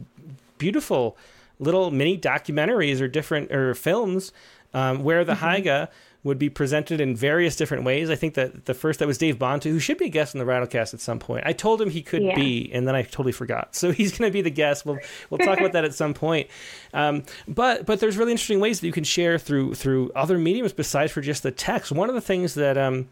beautiful 0.58 1.18
little 1.60 1.92
mini 1.92 2.18
documentaries 2.18 3.02
or 3.02 3.08
different 3.08 3.52
or 3.52 3.76
films 3.76 4.32
um, 4.74 5.04
where 5.04 5.24
the 5.24 5.34
mm-hmm. 5.34 5.46
Haiga 5.46 5.88
would 6.24 6.38
be 6.38 6.50
presented 6.50 7.02
in 7.02 7.16
various 7.16 7.56
different 7.56 7.84
ways. 7.84 8.10
I 8.10 8.16
think 8.16 8.36
that 8.36 8.66
the 8.66 8.74
first 8.74 9.00
that 9.00 9.08
was 9.08 9.18
Dave 9.18 9.40
Bonta, 9.40 9.64
who 9.64 9.80
should 9.80 9.98
be 9.98 10.06
a 10.06 10.10
guest 10.10 10.36
in 10.36 10.40
the 10.40 10.46
Rattlecast 10.46 10.94
at 10.94 11.00
some 11.00 11.18
point. 11.18 11.44
I 11.48 11.54
told 11.54 11.82
him 11.82 11.90
he 11.90 12.04
could 12.04 12.22
yeah. 12.22 12.36
be, 12.36 12.70
and 12.72 12.88
then 12.88 12.96
I 12.96 13.02
totally 13.02 13.32
forgot. 13.32 13.76
So 13.76 13.92
he's 14.02 14.18
going 14.18 14.30
to 14.30 14.34
be 14.34 14.42
the 14.42 14.52
guest. 14.52 14.86
We'll 14.86 15.00
we'll 15.30 15.40
talk 15.40 15.60
about 15.60 15.72
that 15.74 15.86
at 15.86 15.94
some 15.94 16.14
point. 16.14 16.48
Um, 16.94 17.24
but 17.48 17.86
but 17.86 18.00
there's 18.00 18.18
really 18.18 18.32
interesting 18.32 18.60
ways 18.60 18.80
that 18.80 18.88
you 18.88 18.94
can 18.94 19.04
share 19.04 19.40
through 19.40 19.76
through 19.76 20.12
other 20.16 20.38
mediums 20.38 20.74
besides 20.74 21.12
for 21.12 21.22
just 21.22 21.44
the 21.44 21.52
text. 21.52 21.92
One 21.92 22.10
of 22.10 22.16
the 22.16 22.22
things 22.22 22.54
that 22.54 22.78
um, 22.78 23.10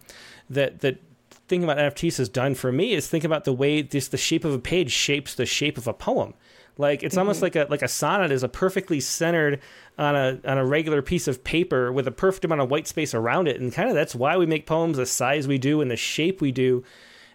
that 0.49 0.81
that 0.81 0.99
thinking 1.48 1.68
about 1.68 1.77
NFTs 1.77 2.18
has 2.18 2.30
done 2.30 2.53
for 2.53 2.72
me 2.72 2.94
is 2.94 3.07
think 3.07 3.23
about 3.23 3.44
the 3.44 3.53
way 3.53 3.81
just 3.81 4.11
the 4.11 4.18
shape 4.18 4.45
of 4.45 4.53
a 4.53 4.60
page 4.60 4.91
shapes 4.91 5.34
the 5.34 5.48
shape 5.48 5.77
of 5.77 5.88
a 5.88 5.94
poem. 5.94 6.36
Like 6.80 7.04
it's 7.04 7.14
mm-hmm. 7.14 7.20
almost 7.20 7.42
like 7.42 7.58
a 7.58 7.68
like 7.70 7.82
a 7.82 7.90
sonnet 7.90 8.32
is 8.32 8.42
a 8.42 8.48
perfectly 8.48 9.02
centered 9.02 9.60
on 9.98 10.16
a 10.16 10.40
on 10.46 10.58
a 10.58 10.66
regular 10.66 11.02
piece 11.02 11.28
of 11.28 11.44
paper 11.44 11.92
with 11.92 12.08
a 12.08 12.12
perfect 12.12 12.46
amount 12.46 12.62
of 12.62 12.72
white 12.72 12.88
space 12.88 13.14
around 13.14 13.50
it, 13.50 13.60
and 13.60 13.74
kind 13.74 13.90
of 13.90 13.96
that's 13.96 14.16
why 14.16 14.38
we 14.38 14.46
make 14.46 14.66
poems 14.66 14.96
the 14.96 15.06
size 15.06 15.46
we 15.46 15.58
do 15.58 15.82
and 15.82 15.92
the 15.92 15.98
shape 15.98 16.40
we 16.40 16.54
do. 16.54 16.86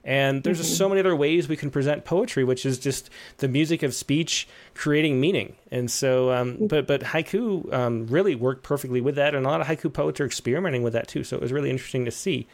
And 0.03 0.43
there's 0.43 0.57
mm-hmm. 0.57 0.65
just 0.65 0.79
so 0.79 0.89
many 0.89 1.01
other 1.01 1.15
ways 1.15 1.47
we 1.47 1.57
can 1.59 1.71
present 1.71 2.07
poetry, 2.07 2.43
which 2.43 2.65
is 2.65 2.79
just 2.79 3.11
the 3.39 3.49
music 3.49 3.83
of 3.83 3.95
speech 3.95 4.49
creating 4.75 5.21
meaning. 5.21 5.57
And 5.71 5.91
so, 5.91 6.33
um, 6.33 6.55
mm-hmm. 6.55 6.67
but 6.69 6.87
but 6.87 7.03
haiku 7.03 7.71
um, 7.71 8.07
really 8.07 8.35
worked 8.35 8.63
perfectly 8.63 9.03
with 9.03 9.17
that, 9.17 9.35
and 9.35 9.45
a 9.45 9.49
lot 9.51 9.61
of 9.61 9.67
haiku 9.67 9.93
poets 9.93 10.21
are 10.21 10.27
experimenting 10.27 10.83
with 10.83 10.95
that 10.95 11.07
too. 11.07 11.23
So 11.23 11.37
it 11.37 11.43
was 11.43 11.53
really 11.53 11.69
interesting 11.69 12.07
to 12.07 12.11
see. 12.11 12.49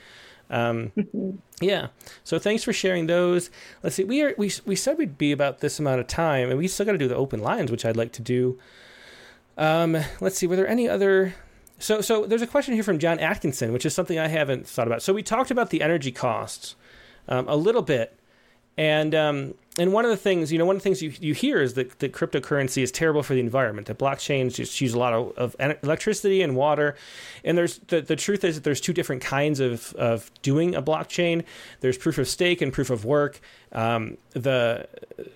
Um, 0.50 0.92
yeah. 1.60 1.88
So 2.24 2.38
thanks 2.38 2.64
for 2.64 2.72
sharing 2.72 3.06
those. 3.06 3.50
Let's 3.82 3.96
see. 3.96 4.04
We 4.04 4.22
are 4.22 4.34
we 4.36 4.52
we 4.66 4.76
said 4.76 4.98
we'd 4.98 5.16
be 5.16 5.32
about 5.32 5.60
this 5.60 5.78
amount 5.78 6.00
of 6.00 6.06
time, 6.06 6.50
and 6.50 6.58
we 6.58 6.68
still 6.68 6.86
got 6.86 6.92
to 6.92 6.98
do 6.98 7.08
the 7.08 7.16
open 7.16 7.40
lines, 7.40 7.70
which 7.70 7.84
I'd 7.84 7.96
like 7.96 8.12
to 8.12 8.22
do. 8.22 8.58
Um, 9.56 9.96
let's 10.20 10.36
see. 10.36 10.46
Were 10.46 10.56
there 10.56 10.68
any 10.68 10.88
other? 10.88 11.34
So 11.78 12.00
so 12.00 12.26
there's 12.26 12.42
a 12.42 12.46
question 12.46 12.74
here 12.74 12.82
from 12.82 12.98
John 12.98 13.18
Atkinson, 13.20 13.72
which 13.72 13.86
is 13.86 13.94
something 13.94 14.18
I 14.18 14.28
haven't 14.28 14.66
thought 14.66 14.86
about. 14.86 15.02
So 15.02 15.12
we 15.12 15.22
talked 15.22 15.50
about 15.50 15.70
the 15.70 15.82
energy 15.82 16.12
costs 16.12 16.74
um, 17.28 17.48
a 17.48 17.56
little 17.56 17.82
bit, 17.82 18.18
and 18.76 19.14
um, 19.14 19.54
and 19.80 19.94
one 19.94 20.04
of 20.04 20.10
the 20.10 20.16
things, 20.18 20.52
you 20.52 20.58
know, 20.58 20.66
one 20.66 20.76
of 20.76 20.82
the 20.82 20.84
things 20.84 21.00
you, 21.00 21.10
you 21.20 21.32
hear 21.32 21.58
is 21.58 21.72
that, 21.72 22.00
that 22.00 22.12
cryptocurrency 22.12 22.82
is 22.82 22.92
terrible 22.92 23.22
for 23.22 23.32
the 23.32 23.40
environment. 23.40 23.86
That 23.86 23.98
blockchains 23.98 24.56
just 24.56 24.78
use 24.78 24.92
a 24.92 24.98
lot 24.98 25.14
of, 25.14 25.32
of 25.38 25.56
electricity 25.82 26.42
and 26.42 26.54
water. 26.54 26.96
And 27.44 27.56
there's 27.56 27.78
the, 27.78 28.02
the 28.02 28.14
truth 28.14 28.44
is 28.44 28.56
that 28.56 28.64
there's 28.64 28.82
two 28.82 28.92
different 28.92 29.22
kinds 29.22 29.58
of, 29.58 29.94
of 29.94 30.30
doing 30.42 30.74
a 30.74 30.82
blockchain. 30.82 31.44
There's 31.80 31.96
proof 31.96 32.18
of 32.18 32.28
stake 32.28 32.60
and 32.60 32.74
proof 32.74 32.90
of 32.90 33.06
work. 33.06 33.40
Um, 33.72 34.18
the 34.32 34.86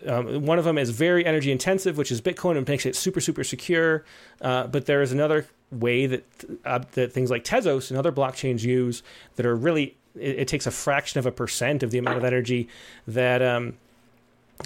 um, 0.06 0.44
one 0.44 0.58
of 0.58 0.66
them 0.66 0.76
is 0.76 0.90
very 0.90 1.24
energy 1.24 1.50
intensive, 1.50 1.96
which 1.96 2.12
is 2.12 2.20
Bitcoin, 2.20 2.58
and 2.58 2.68
makes 2.68 2.84
it 2.84 2.96
super 2.96 3.22
super 3.22 3.44
secure. 3.44 4.04
Uh, 4.42 4.66
but 4.66 4.84
there 4.84 5.00
is 5.00 5.10
another 5.10 5.46
way 5.70 6.04
that 6.04 6.24
uh, 6.66 6.80
that 6.92 7.12
things 7.12 7.30
like 7.30 7.44
Tezos 7.44 7.88
and 7.88 7.98
other 7.98 8.12
blockchains 8.12 8.62
use 8.62 9.02
that 9.36 9.46
are 9.46 9.56
really 9.56 9.96
it, 10.14 10.40
it, 10.40 10.48
takes 10.48 10.66
a 10.66 10.70
fraction 10.70 11.18
of 11.18 11.26
a 11.26 11.32
percent 11.32 11.82
of 11.82 11.90
the 11.90 11.98
amount 11.98 12.18
of 12.18 12.24
energy 12.24 12.68
that 13.06 13.40
um, 13.40 13.74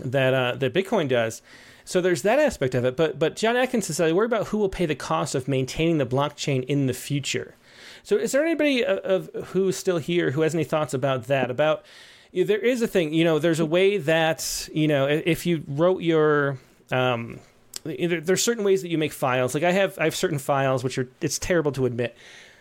that 0.05 0.35
uh, 0.35 0.55
that 0.56 0.74
Bitcoin 0.74 1.09
does. 1.09 1.43
So 1.85 2.02
there's 2.02 2.23
that 2.23 2.39
aspect 2.39 2.74
of 2.74 2.85
it. 2.85 2.97
But 2.97 3.19
but 3.19 3.36
John 3.36 3.56
Atkinson 3.56 3.94
said, 3.94 4.09
I 4.09 4.12
worry 4.12 4.27
about 4.27 4.48
who 4.48 4.59
will 4.59 4.69
pay 4.69 4.86
the 4.86 4.94
cost 4.94 5.35
of 5.35 5.48
maintaining 5.48 5.98
the 5.98 6.06
blockchain 6.06 6.65
in 6.65 6.86
the 6.86 6.94
future. 6.94 7.55
So 8.02 8.16
is 8.16 8.32
there 8.32 8.44
anybody 8.44 8.85
of, 8.85 8.98
of 8.98 9.47
who's 9.48 9.77
still 9.77 9.98
here 9.98 10.31
who 10.32 10.43
has 10.43 10.55
any 10.55 10.65
thoughts 10.65 10.94
about 10.94 11.24
that? 11.24 11.51
About 11.51 11.85
there 12.32 12.59
is 12.59 12.82
a 12.82 12.86
thing, 12.86 13.12
you 13.12 13.24
know, 13.24 13.39
there's 13.39 13.60
a 13.60 13.66
way 13.66 13.98
that 13.98 14.69
you 14.73 14.89
know 14.89 15.06
if 15.06 15.47
you 15.47 15.65
wrote 15.66 16.02
your 16.02 16.59
um, 16.90 17.40
there's 17.85 18.43
certain 18.43 18.65
ways 18.65 18.82
that 18.82 18.89
you 18.89 18.98
make 18.98 19.12
files. 19.12 19.55
Like 19.55 19.65
I 19.65 19.73
have 19.73 19.98
I 19.98 20.05
have 20.05 20.16
certain 20.16 20.39
files 20.39 20.85
which 20.85 20.98
are 20.98 21.09
it's 21.20 21.39
terrible 21.39 21.73
to 21.73 21.86
admit, 21.86 22.16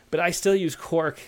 but 0.10 0.20
I 0.20 0.32
still 0.32 0.56
use 0.56 0.76
Quark 0.76 1.20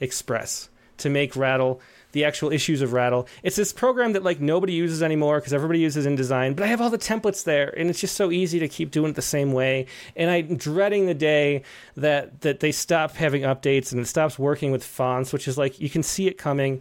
Express 0.00 0.68
to 0.98 1.10
make 1.10 1.36
Rattle 1.36 1.80
the 2.14 2.24
actual 2.24 2.52
issues 2.52 2.80
of 2.80 2.92
Rattle. 2.92 3.28
It's 3.42 3.56
this 3.56 3.72
program 3.72 4.12
that 4.12 4.22
like 4.22 4.40
nobody 4.40 4.72
uses 4.72 5.02
anymore 5.02 5.40
because 5.40 5.52
everybody 5.52 5.80
uses 5.80 6.06
InDesign, 6.06 6.56
but 6.56 6.64
I 6.64 6.68
have 6.68 6.80
all 6.80 6.88
the 6.88 6.96
templates 6.96 7.44
there 7.44 7.74
and 7.76 7.90
it's 7.90 8.00
just 8.00 8.16
so 8.16 8.30
easy 8.30 8.58
to 8.60 8.68
keep 8.68 8.90
doing 8.90 9.10
it 9.10 9.16
the 9.16 9.22
same 9.22 9.52
way. 9.52 9.86
And 10.16 10.30
I'm 10.30 10.56
dreading 10.56 11.06
the 11.06 11.14
day 11.14 11.64
that 11.96 12.40
that 12.40 12.60
they 12.60 12.72
stop 12.72 13.16
having 13.16 13.42
updates 13.42 13.92
and 13.92 14.00
it 14.00 14.06
stops 14.06 14.38
working 14.38 14.72
with 14.72 14.84
fonts, 14.84 15.32
which 15.32 15.46
is 15.46 15.58
like 15.58 15.80
you 15.80 15.90
can 15.90 16.02
see 16.02 16.28
it 16.28 16.38
coming. 16.38 16.80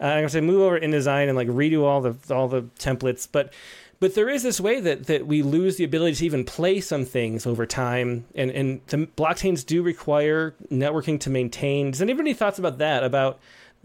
Uh, 0.00 0.04
I'm 0.04 0.18
gonna 0.18 0.28
say 0.28 0.40
move 0.40 0.60
over 0.60 0.78
InDesign 0.78 1.28
and 1.28 1.36
like 1.36 1.48
redo 1.48 1.82
all 1.82 2.00
the 2.00 2.14
all 2.34 2.46
the 2.46 2.62
templates, 2.78 3.26
but 3.30 3.52
but 4.00 4.14
there 4.14 4.28
is 4.28 4.42
this 4.42 4.60
way 4.60 4.80
that, 4.80 5.06
that 5.06 5.26
we 5.26 5.40
lose 5.42 5.76
the 5.76 5.84
ability 5.84 6.16
to 6.16 6.26
even 6.26 6.44
play 6.44 6.78
some 6.80 7.06
things 7.06 7.46
over 7.46 7.64
time 7.64 8.26
and 8.34 8.50
and 8.50 8.80
the 8.88 8.98
blockchains 9.16 9.64
do 9.64 9.82
require 9.82 10.54
networking 10.70 11.18
to 11.20 11.30
maintain 11.30 11.90
does 11.90 12.02
anybody 12.02 12.18
have 12.18 12.26
any 12.26 12.34
thoughts 12.34 12.58
about 12.58 12.76
that 12.78 13.02
about 13.02 13.38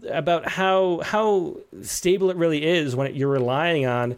about 0.08 0.48
how 0.48 1.00
how 1.04 1.56
stable 1.82 2.30
it 2.30 2.36
really 2.36 2.64
is 2.64 2.96
when 2.96 3.06
it, 3.06 3.14
you're 3.14 3.28
relying 3.28 3.86
on 3.86 4.16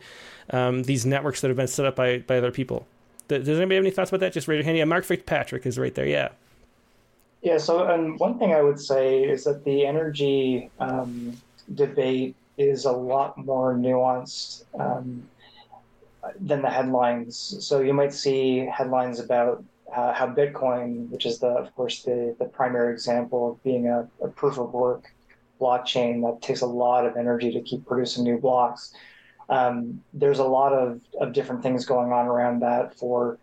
um, 0.50 0.82
these 0.84 1.06
networks 1.06 1.40
that 1.40 1.48
have 1.48 1.56
been 1.56 1.68
set 1.68 1.86
up 1.86 1.96
by 1.96 2.18
by 2.18 2.38
other 2.38 2.50
people. 2.52 2.86
Does 3.28 3.48
anybody 3.48 3.76
have 3.76 3.84
any 3.84 3.90
thoughts 3.90 4.10
about 4.10 4.20
that? 4.20 4.32
Just 4.32 4.48
raise 4.48 4.58
your 4.58 4.64
hand. 4.64 4.76
Yeah, 4.76 4.84
Mark 4.84 5.04
Fitzpatrick 5.04 5.64
is 5.64 5.78
right 5.78 5.94
there. 5.94 6.06
Yeah. 6.06 6.30
Yeah. 7.40 7.58
So, 7.58 7.86
and 7.86 8.18
one 8.20 8.38
thing 8.38 8.52
I 8.52 8.62
would 8.62 8.80
say 8.80 9.22
is 9.22 9.44
that 9.44 9.64
the 9.64 9.86
energy 9.86 10.70
um, 10.78 11.36
debate 11.74 12.36
is 12.58 12.84
a 12.84 12.92
lot 12.92 13.38
more 13.38 13.74
nuanced 13.74 14.64
um, 14.78 15.22
than 16.40 16.62
the 16.62 16.70
headlines. 16.70 17.56
So 17.60 17.80
you 17.80 17.94
might 17.94 18.12
see 18.12 18.58
headlines 18.66 19.18
about 19.18 19.64
uh, 19.94 20.12
how 20.12 20.26
Bitcoin, 20.26 21.08
which 21.10 21.26
is 21.26 21.38
the, 21.38 21.48
of 21.48 21.74
course, 21.74 22.02
the 22.02 22.34
the 22.38 22.44
primary 22.44 22.92
example 22.92 23.52
of 23.52 23.62
being 23.62 23.88
a, 23.88 24.08
a 24.22 24.28
proof 24.28 24.58
of 24.58 24.72
work 24.72 25.12
blockchain 25.62 26.14
that 26.24 26.34
takes 26.46 26.62
a 26.62 26.72
lot 26.84 27.02
of 27.08 27.12
energy 27.24 27.50
to 27.52 27.60
keep 27.68 27.80
producing 27.90 28.24
new 28.24 28.38
blocks. 28.46 28.82
Um, 29.48 29.76
there's 30.20 30.42
a 30.46 30.50
lot 30.58 30.72
of, 30.82 31.00
of 31.22 31.32
different 31.32 31.62
things 31.62 31.84
going 31.84 32.10
on 32.18 32.26
around 32.26 32.60
that 32.60 32.84
for 33.00 33.38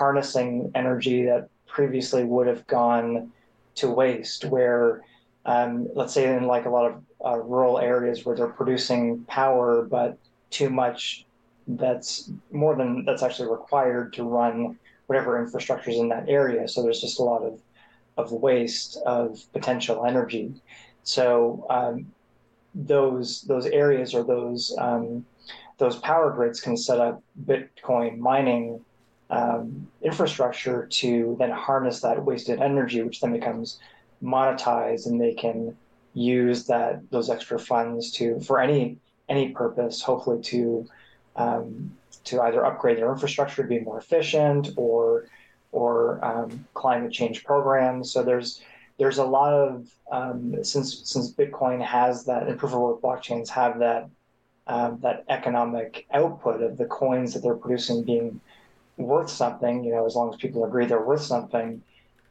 harnessing 0.00 0.70
energy 0.74 1.18
that 1.30 1.42
previously 1.66 2.24
would 2.24 2.46
have 2.52 2.62
gone 2.66 3.32
to 3.80 3.86
waste, 4.02 4.44
where 4.54 5.02
um, 5.44 5.88
let's 5.94 6.14
say 6.14 6.24
in 6.36 6.44
like 6.44 6.66
a 6.66 6.70
lot 6.70 6.86
of 6.90 6.94
uh, 7.24 7.38
rural 7.54 7.78
areas 7.78 8.24
where 8.24 8.36
they're 8.36 8.48
producing 8.62 9.24
power, 9.24 9.68
but 9.82 10.18
too 10.50 10.70
much 10.70 11.26
that's 11.68 12.30
more 12.50 12.74
than 12.76 13.04
that's 13.04 13.22
actually 13.22 13.50
required 13.50 14.12
to 14.14 14.22
run 14.24 14.78
whatever 15.06 15.42
infrastructure 15.42 15.90
is 15.90 15.98
in 15.98 16.08
that 16.08 16.28
area. 16.28 16.66
So 16.68 16.82
there's 16.82 17.00
just 17.00 17.18
a 17.18 17.22
lot 17.22 17.42
of, 17.42 17.54
of 18.16 18.32
waste 18.32 18.98
of 19.06 19.40
potential 19.52 20.04
energy. 20.04 20.52
So 21.08 21.66
um, 21.70 22.12
those 22.74 23.42
those 23.42 23.64
areas 23.66 24.14
or 24.14 24.22
those 24.22 24.74
um, 24.78 25.24
those 25.78 25.96
power 25.96 26.30
grids 26.32 26.60
can 26.60 26.76
set 26.76 27.00
up 27.00 27.22
Bitcoin 27.46 28.18
mining 28.18 28.84
um, 29.30 29.88
infrastructure 30.02 30.86
to 30.86 31.34
then 31.38 31.50
harness 31.50 32.00
that 32.00 32.22
wasted 32.22 32.60
energy, 32.60 33.02
which 33.02 33.20
then 33.20 33.32
becomes 33.32 33.78
monetized, 34.22 35.06
and 35.06 35.18
they 35.18 35.32
can 35.32 35.74
use 36.12 36.66
that 36.66 37.10
those 37.10 37.30
extra 37.30 37.58
funds 37.58 38.12
to 38.12 38.38
for 38.40 38.60
any 38.60 38.98
any 39.30 39.48
purpose, 39.48 40.02
hopefully 40.02 40.42
to 40.42 40.86
um, 41.36 41.96
to 42.24 42.42
either 42.42 42.66
upgrade 42.66 42.98
their 42.98 43.10
infrastructure 43.10 43.62
to 43.62 43.68
be 43.68 43.80
more 43.80 43.98
efficient 43.98 44.70
or 44.76 45.24
or 45.72 46.22
um, 46.22 46.66
climate 46.74 47.12
change 47.12 47.44
programs. 47.44 48.12
So 48.12 48.22
there's 48.22 48.60
there's 48.98 49.18
a 49.18 49.24
lot 49.24 49.52
of 49.52 49.88
um, 50.10 50.62
since 50.64 51.08
since 51.08 51.32
Bitcoin 51.32 51.84
has 51.84 52.24
that 52.24 52.48
and 52.48 52.58
proof 52.58 52.72
of 52.72 52.80
work 52.80 53.00
blockchains 53.00 53.48
have 53.48 53.78
that 53.78 54.08
um, 54.66 54.98
that 55.00 55.24
economic 55.28 56.06
output 56.12 56.62
of 56.62 56.76
the 56.76 56.84
coins 56.84 57.32
that 57.32 57.40
they're 57.42 57.54
producing 57.54 58.04
being 58.04 58.40
worth 58.96 59.30
something. 59.30 59.84
You 59.84 59.92
know, 59.92 60.06
as 60.06 60.14
long 60.14 60.30
as 60.30 60.36
people 60.36 60.64
agree 60.64 60.86
they're 60.86 61.00
worth 61.02 61.22
something, 61.22 61.82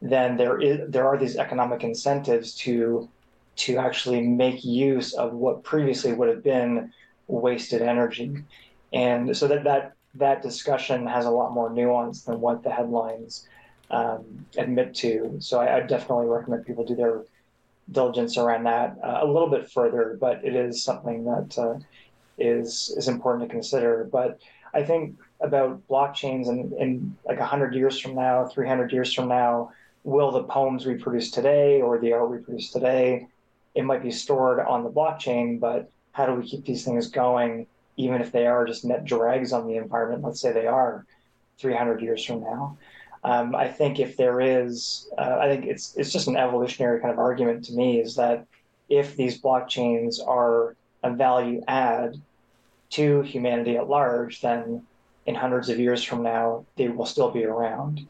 then 0.01 0.37
there 0.37 0.59
is 0.61 0.89
there 0.89 1.07
are 1.07 1.17
these 1.17 1.37
economic 1.37 1.83
incentives 1.83 2.53
to 2.55 3.09
to 3.57 3.77
actually 3.77 4.21
make 4.21 4.63
use 4.63 5.13
of 5.13 5.33
what 5.33 5.63
previously 5.63 6.13
would 6.13 6.29
have 6.29 6.43
been 6.43 6.91
wasted 7.27 7.81
energy, 7.81 8.43
and 8.91 9.35
so 9.35 9.47
that 9.47 9.63
that 9.63 9.93
that 10.15 10.41
discussion 10.41 11.07
has 11.07 11.25
a 11.25 11.31
lot 11.31 11.53
more 11.53 11.69
nuance 11.69 12.23
than 12.23 12.41
what 12.41 12.63
the 12.63 12.71
headlines 12.71 13.47
um, 13.91 14.45
admit 14.57 14.93
to. 14.95 15.37
So 15.39 15.59
I, 15.59 15.77
I, 15.77 15.79
definitely 15.81 16.25
recommend 16.25 16.65
people 16.65 16.83
do 16.83 16.95
their 16.95 17.23
diligence 17.91 18.37
around 18.37 18.65
that 18.65 18.97
uh, 19.01 19.19
a 19.21 19.25
little 19.25 19.49
bit 19.49 19.71
further, 19.71 20.17
but 20.19 20.43
it 20.43 20.55
is 20.55 20.83
something 20.83 21.23
that 21.23 21.57
uh, 21.57 21.79
is 22.37 22.93
is 22.97 23.07
important 23.07 23.47
to 23.47 23.53
consider. 23.53 24.07
But 24.11 24.39
I 24.73 24.83
think 24.83 25.17
about 25.39 25.87
blockchains 25.87 26.49
and 26.49 26.73
in 26.73 27.17
like 27.25 27.39
100 27.39 27.73
years 27.75 27.99
from 27.99 28.15
now, 28.15 28.45
300 28.45 28.91
years 28.91 29.13
from 29.13 29.29
now, 29.29 29.71
will 30.03 30.31
the 30.31 30.43
poems 30.43 30.85
we 30.85 30.95
produce 30.95 31.31
today 31.31 31.81
or 31.81 31.99
the 31.99 32.13
art 32.13 32.29
we 32.29 32.37
produce 32.37 32.71
today, 32.71 33.27
it 33.75 33.83
might 33.83 34.03
be 34.03 34.11
stored 34.11 34.59
on 34.59 34.83
the 34.83 34.89
blockchain, 34.89 35.59
but 35.59 35.89
how 36.11 36.25
do 36.25 36.33
we 36.33 36.47
keep 36.47 36.65
these 36.65 36.83
things 36.83 37.07
going, 37.07 37.67
even 37.95 38.21
if 38.21 38.31
they 38.31 38.47
are 38.47 38.65
just 38.65 38.85
net 38.85 39.05
drags 39.05 39.53
on 39.53 39.67
the 39.67 39.75
environment? 39.75 40.23
Let's 40.23 40.41
say 40.41 40.51
they 40.51 40.65
are 40.65 41.05
300 41.59 42.01
years 42.01 42.23
from 42.25 42.41
now. 42.41 42.77
Um, 43.23 43.55
I 43.55 43.67
think 43.67 43.99
if 43.99 44.17
there 44.17 44.39
is, 44.39 45.09
uh, 45.17 45.37
I 45.41 45.47
think 45.47 45.65
it's 45.65 45.95
it's 45.95 46.11
just 46.11 46.27
an 46.27 46.37
evolutionary 46.37 46.99
kind 46.99 47.11
of 47.11 47.19
argument 47.19 47.65
to 47.65 47.73
me 47.73 47.99
is 47.99 48.15
that 48.15 48.45
if 48.89 49.15
these 49.15 49.41
blockchains 49.41 50.25
are 50.25 50.75
a 51.03 51.11
value 51.11 51.61
add 51.67 52.15
to 52.91 53.21
humanity 53.21 53.77
at 53.77 53.89
large, 53.89 54.41
then 54.41 54.83
in 55.25 55.35
hundreds 55.35 55.69
of 55.69 55.79
years 55.79 56.03
from 56.03 56.23
now 56.23 56.65
they 56.75 56.87
will 56.87 57.05
still 57.05 57.31
be 57.31 57.43
around. 57.43 58.07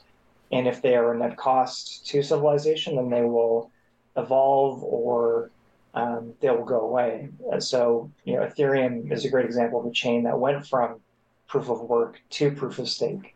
And 0.51 0.67
if 0.67 0.81
they 0.81 0.95
are 0.95 1.13
a 1.13 1.17
net 1.17 1.35
cost 1.35 2.07
to 2.07 2.21
civilization, 2.21 2.95
then 2.95 3.09
they 3.09 3.23
will 3.23 3.71
evolve 4.15 4.83
or 4.83 5.51
um, 5.93 6.33
they 6.41 6.49
will 6.49 6.63
go 6.63 6.81
away. 6.81 7.29
So, 7.59 8.11
you 8.23 8.35
know, 8.35 8.45
Ethereum 8.45 9.11
is 9.11 9.25
a 9.25 9.29
great 9.29 9.45
example 9.45 9.79
of 9.79 9.87
a 9.87 9.91
chain 9.91 10.23
that 10.23 10.39
went 10.39 10.65
from 10.65 11.01
proof 11.47 11.69
of 11.69 11.81
work 11.81 12.19
to 12.29 12.51
proof 12.51 12.77
of 12.77 12.87
stake 12.87 13.35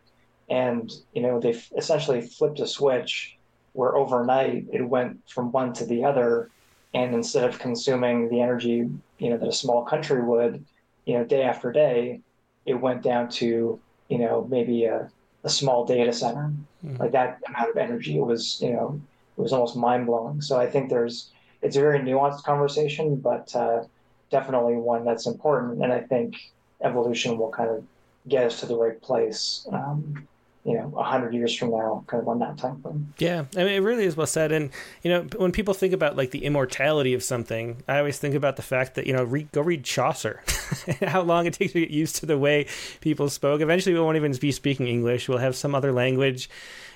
and 0.52 0.92
you 1.14 1.22
know 1.22 1.40
they 1.40 1.60
essentially 1.78 2.22
flipped 2.22 2.60
a 2.60 2.68
switch 2.68 3.38
where 3.74 3.96
overnight 3.96 4.66
it 4.72 4.84
went 4.88 5.18
from 5.30 5.52
one 5.52 5.74
to 5.74 5.86
the 5.86 6.04
other 6.04 6.50
and 6.94 7.16
instead 7.16 7.50
of 7.50 7.58
consuming 7.58 8.30
the 8.30 8.42
energy 8.42 8.90
you 9.18 9.30
know 9.30 9.38
that 9.38 9.48
a 9.48 9.54
small 9.54 9.84
country 9.84 10.22
would 10.22 10.64
you 11.06 11.18
know 11.18 11.24
day 11.24 11.42
after 11.42 11.72
day 11.72 12.20
it 12.66 12.76
went 12.76 13.02
down 13.02 13.28
to 13.30 13.80
you 14.10 14.18
know 14.20 14.46
maybe 14.50 14.86
a, 14.86 15.10
a 15.44 15.50
small 15.50 15.86
data 15.86 16.14
center 16.14 16.54
mm-hmm. 16.86 16.98
like 16.98 17.12
that 17.12 17.40
amount 17.48 17.72
of 17.72 17.78
energy 17.78 18.18
it 18.18 18.26
was 18.26 18.62
you 18.62 18.74
know 18.74 19.02
it 19.38 19.42
was 19.42 19.54
almost 19.54 19.76
mind-blowing 19.76 20.42
so 20.42 20.60
i 20.60 20.70
think 20.70 20.90
there's 20.90 21.32
it's 21.62 21.76
a 21.76 21.80
very 21.80 22.00
nuanced 22.00 22.44
conversation, 22.44 23.16
but 23.18 23.56
uh, 23.56 23.84
definitely 24.30 24.76
one 24.76 25.06
that's 25.06 25.28
important. 25.28 25.84
And 25.84 25.94
I 25.94 26.02
think 26.02 26.36
evolution 26.84 27.38
will 27.38 27.52
kind 27.52 27.70
of 27.70 27.84
get 28.28 28.46
us 28.46 28.60
to 28.62 28.66
the 28.66 28.76
right 28.76 29.00
place. 29.02 29.68
Um, 29.72 30.28
you 30.64 30.76
know, 30.76 30.94
a 30.96 31.04
hundred 31.04 31.34
years 31.34 31.56
from 31.56 31.72
now, 31.72 32.04
kind 32.06 32.22
of 32.22 32.30
on 32.30 32.38
that 32.40 32.58
time 32.58 32.80
frame. 32.82 33.14
Yeah, 33.18 33.46
I 33.56 33.64
mean, 33.64 33.74
it 33.74 33.80
really 33.80 34.04
is 34.04 34.16
well 34.16 34.28
said. 34.28 34.52
And 34.52 34.70
you 35.02 35.10
know, 35.10 35.28
when 35.38 35.52
people 35.52 35.74
think 35.74 35.92
about 35.94 36.16
like 36.16 36.30
the 36.32 36.46
immortality 36.46 37.16
of 37.16 37.24
something, 37.24 37.82
I 37.88 37.98
always 37.98 38.20
think 38.20 38.36
about 38.36 38.58
the 38.58 38.62
fact 38.62 38.96
that 38.96 39.08
you 39.08 39.14
know, 39.14 39.24
read, 39.24 39.52
go 39.52 39.62
read 39.62 39.84
Chaucer, 39.84 40.44
how 41.02 41.22
long 41.22 41.48
it 41.48 41.54
takes 41.54 41.74
to 41.74 41.80
get 41.80 41.90
used 41.90 42.18
to 42.18 42.28
the 42.28 42.38
way 42.38 42.68
people 43.02 43.28
spoke. 43.30 43.62
Eventually, 43.62 43.96
we 43.96 44.02
won't 44.02 44.18
even 44.18 44.34
be 44.34 44.52
speaking 44.52 44.88
English; 44.88 45.28
we'll 45.28 45.40
have 45.40 45.56
some 45.56 45.74
other 45.74 45.92
language, 45.92 46.48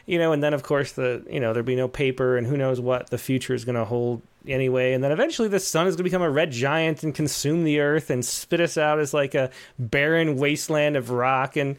you 0.05 0.19
know. 0.19 0.31
And 0.31 0.43
then, 0.43 0.53
of 0.53 0.61
course, 0.61 0.91
the 0.91 1.25
you 1.27 1.39
know, 1.39 1.51
there'll 1.51 1.65
be 1.65 1.75
no 1.75 1.87
paper, 1.87 2.37
and 2.37 2.45
who 2.45 2.57
knows 2.57 2.79
what 2.79 3.09
the 3.09 3.17
future 3.17 3.55
is 3.55 3.65
going 3.65 3.77
to 3.77 3.85
hold 3.85 4.21
anyway. 4.47 4.93
And 4.93 5.03
then 5.03 5.11
eventually, 5.11 5.47
the 5.47 5.59
sun 5.59 5.87
is 5.87 5.95
going 5.95 6.03
to 6.03 6.11
become 6.11 6.21
a 6.21 6.29
red 6.29 6.51
giant 6.51 7.01
and 7.01 7.15
consume 7.15 7.63
the 7.63 7.79
earth 7.79 8.11
and 8.11 8.23
spit 8.23 8.61
us 8.61 8.77
out 8.77 8.99
as 8.99 9.11
like 9.11 9.33
a 9.33 9.49
barren 9.79 10.37
wasteland 10.37 10.95
of 10.95 11.09
rock 11.09 11.55
and 11.55 11.77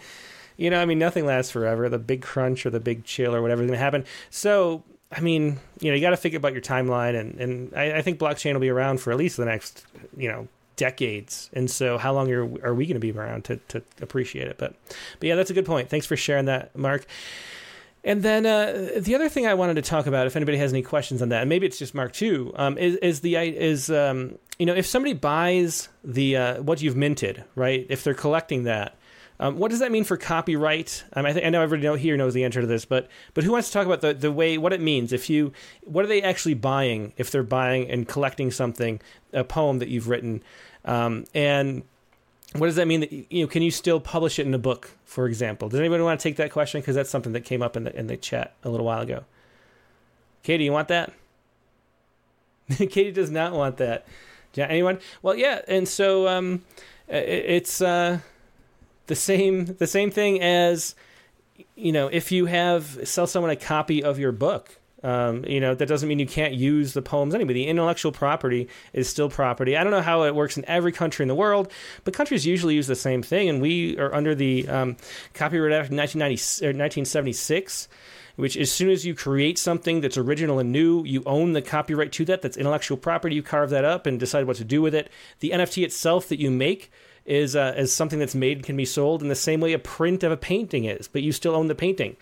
you 0.57 0.71
know, 0.71 0.81
I 0.81 0.85
mean, 0.85 0.99
nothing 0.99 1.27
lasts 1.27 1.51
forever. 1.51 1.89
The 1.89 1.99
big 1.99 2.23
crunch 2.23 2.67
or 2.67 2.71
the 2.71 2.81
big 2.81 3.05
chill 3.05 3.35
or 3.35 3.43
whatever 3.43 3.63
is 3.63 3.67
going 3.67 3.79
to 3.79 3.83
happen. 3.83 4.05
So, 4.31 4.83
I 5.13 5.21
mean, 5.21 5.59
you 5.81 5.91
know, 5.91 5.95
you 5.95 6.01
got 6.01 6.11
to 6.11 6.17
think 6.17 6.35
about 6.35 6.53
your 6.53 6.63
timeline, 6.63 7.19
and 7.19 7.41
and 7.41 7.75
I, 7.75 7.99
I, 7.99 8.03
think 8.03 8.19
blockchain 8.19 8.55
will 8.55 8.61
be 8.61 8.71
around 8.71 9.01
for 9.01 9.13
at 9.13 9.19
least 9.19 9.37
the 9.37 9.45
next, 9.45 9.85
you 10.17 10.29
know, 10.29 10.49
decades. 10.77 11.51
And 11.53 11.71
so, 11.71 11.99
how 11.99 12.13
long 12.13 12.31
are, 12.33 12.43
are 12.67 12.75
we 12.75 12.87
going 12.87 12.95
to 12.95 13.01
be 13.01 13.13
around 13.13 13.45
to 13.45 13.57
to 13.69 13.83
appreciate 14.01 14.49
it? 14.49 14.59
But, 14.59 14.75
but 15.21 15.29
yeah, 15.29 15.37
that's 15.37 15.51
a 15.51 15.55
good 15.55 15.67
point. 15.67 15.89
Thanks 15.89 16.07
for 16.07 16.17
sharing 16.17 16.47
that, 16.47 16.77
Mark. 16.77 17.07
And 18.07 18.23
then 18.23 18.47
uh, 18.47 19.01
the 19.01 19.17
other 19.17 19.29
thing 19.29 19.49
I 19.49 19.55
wanted 19.55 19.75
to 19.75 19.83
talk 19.83 20.07
about, 20.07 20.29
if 20.29 20.37
anybody 20.37 20.59
has 20.59 20.73
any 20.73 20.83
questions 20.83 21.23
on 21.23 21.31
that, 21.31 21.41
and 21.41 21.49
maybe 21.49 21.67
it's 21.67 21.77
just 21.77 21.93
Mark 21.93 22.13
too, 22.13 22.53
um, 22.55 22.79
is, 22.79 22.95
is 22.97 23.21
the 23.21 23.35
is 23.35 23.91
um, 23.91 24.39
you 24.59 24.65
know 24.65 24.75
if 24.75 24.87
somebody 24.87 25.13
buys 25.13 25.89
the 26.05 26.37
uh, 26.37 26.63
what 26.63 26.81
you've 26.81 26.97
minted, 26.97 27.45
right? 27.57 27.85
If 27.89 28.05
they're 28.05 28.15
collecting 28.15 28.63
that, 28.63 28.97
um, 29.39 29.59
what 29.59 29.71
does 29.71 29.81
that 29.81 29.93
mean 29.93 30.05
for 30.05 30.17
copyright? 30.17 31.05
Um, 31.13 31.27
I, 31.27 31.33
th- 31.33 31.45
I, 31.45 31.51
know 31.51 31.61
everybody 31.61 31.87
know, 31.87 31.95
here 31.95 32.17
knows 32.17 32.33
the 32.35 32.45
answer 32.45 32.61
to 32.61 32.67
this, 32.67 32.85
but 32.85 33.09
but 33.35 33.45
who 33.45 33.53
wants 33.53 33.69
to 33.69 33.75
talk 33.75 33.87
about 33.87 34.01
the, 34.01 34.15
the 34.15 34.33
way 34.33 34.57
what 34.57 34.73
it 34.73 34.81
means? 34.81 35.13
If 35.13 35.29
you 35.29 35.53
what 35.85 36.05
are 36.05 36.09
they 36.09 36.23
actually 36.23 36.55
buying 36.55 37.13
if 37.17 37.31
they're 37.31 37.43
buying 37.43 37.91
and 37.91 38.09
collecting 38.09 38.51
something, 38.51 39.01
a 39.33 39.45
poem 39.45 39.79
that 39.81 39.89
you've 39.89 40.09
written, 40.09 40.43
um, 40.85 41.25
and 41.35 41.83
what 42.55 42.67
does 42.67 42.77
that 42.77 42.87
mean? 42.87 43.01
That 43.01 43.13
you 43.13 43.43
know, 43.43 43.47
can 43.47 43.63
you 43.63 43.71
still 43.71 44.01
publish 44.01 44.39
it 44.39 44.47
in 44.47 44.55
a 44.55 44.59
book, 44.59 44.91
for 45.05 45.27
example? 45.27 45.69
Does 45.69 45.81
anybody 45.81 46.03
want 46.03 46.19
to 46.19 46.23
take 46.23 46.37
that 46.37 46.51
question? 46.51 46.81
Because 46.81 46.95
that's 46.95 47.11
something 47.11 47.33
that 47.33 47.45
came 47.45 47.63
up 47.63 47.77
in 47.77 47.85
the 47.85 47.95
in 47.99 48.07
the 48.07 48.17
chat 48.17 48.55
a 48.65 48.71
little 48.71 48.87
while 48.87 49.03
ago. 49.03 49.25
Katie, 50.43 50.65
you 50.65 50.73
want 50.73 50.89
that? 50.89 51.13
Katie 52.71 53.13
does 53.13 53.31
not 53.31 53.53
want 53.53 53.77
that. 53.79 54.07
Anyone? 54.57 55.01
Well, 55.21 55.37
yeah, 55.37 55.61
and 55.69 55.87
so 55.87 56.27
um, 56.27 56.65
it, 57.09 57.29
it's. 57.29 57.83
Uh, 57.83 58.21
the 59.07 59.15
same 59.15 59.67
the 59.67 59.87
same 59.87 60.11
thing 60.11 60.43
as 60.43 60.95
you 61.75 61.93
know 61.93 62.09
if 62.09 62.33
you 62.33 62.47
have 62.47 63.01
sell 63.09 63.27
someone 63.27 63.51
a 63.51 63.57
copy 63.57 64.03
of 64.03 64.19
your 64.19 64.33
book 64.33 64.79
um, 65.03 65.45
you 65.45 65.61
know 65.61 65.75
that 65.75 65.87
doesn't 65.87 66.09
mean 66.09 66.19
you 66.19 66.27
can't 66.27 66.55
use 66.55 66.93
the 66.93 67.03
poems 67.03 67.35
anyway 67.35 67.53
the 67.53 67.67
intellectual 67.67 68.13
property 68.13 68.69
is 68.93 69.09
still 69.09 69.29
property 69.29 69.77
i 69.77 69.85
don't 69.85 69.93
know 69.93 70.03
how 70.03 70.25
it 70.25 70.35
works 70.35 70.57
in 70.57 70.65
every 70.67 70.93
country 70.93 71.23
in 71.23 71.29
the 71.29 71.35
world 71.35 71.71
but 72.05 72.15
countries 72.15 72.47
usually 72.47 72.75
use 72.75 72.87
the 72.87 72.97
same 72.97 73.23
thing 73.23 73.49
and 73.49 73.61
we 73.61 73.97
are 73.99 74.15
under 74.15 74.35
the 74.35 74.67
um, 74.69 74.97
copyright 75.35 75.73
act 75.73 75.91
of 75.91 75.97
1976 75.97 77.89
which 78.37 78.57
as 78.57 78.71
soon 78.71 78.91
as 78.91 79.05
you 79.05 79.15
create 79.15 79.59
something 79.59 80.03
that's 80.03 80.19
original 80.19 80.59
and 80.59 80.71
new, 80.71 81.03
you 81.05 81.23
own 81.27 81.55
the 81.55 81.63
copyright 81.63 82.13
to 82.13 82.25
that. 82.27 82.43
That's 82.43 82.57
intellectual 82.57 82.99
property. 82.99 83.35
You 83.35 83.43
carve 83.43 83.71
that 83.71 83.85
up 83.85 84.07
and 84.07 84.21
decide 84.21 84.47
what 84.47 84.57
to 84.59 84.65
do 84.65 84.83
with 84.83 84.95
it. 84.95 85.11
The 85.41 85.51
NFT 85.51 85.83
itself 85.85 86.29
that 86.29 86.39
you 86.39 86.51
make 86.51 86.93
is 87.27 87.57
uh, 87.57 87.75
is 87.77 87.93
something 87.93 88.19
that's 88.19 88.35
made 88.35 88.63
can 88.63 88.77
be 88.77 88.85
sold 88.85 89.23
in 89.23 89.29
the 89.29 89.35
same 89.35 89.61
way 89.61 89.73
a 89.73 89.79
print 89.79 90.23
of 90.23 90.33
a 90.33 90.37
painting 90.37 90.85
is, 90.85 91.09
but 91.09 91.23
you 91.23 91.33
still 91.33 91.55
own 91.55 91.69
the 91.69 91.75
painting. 91.75 92.17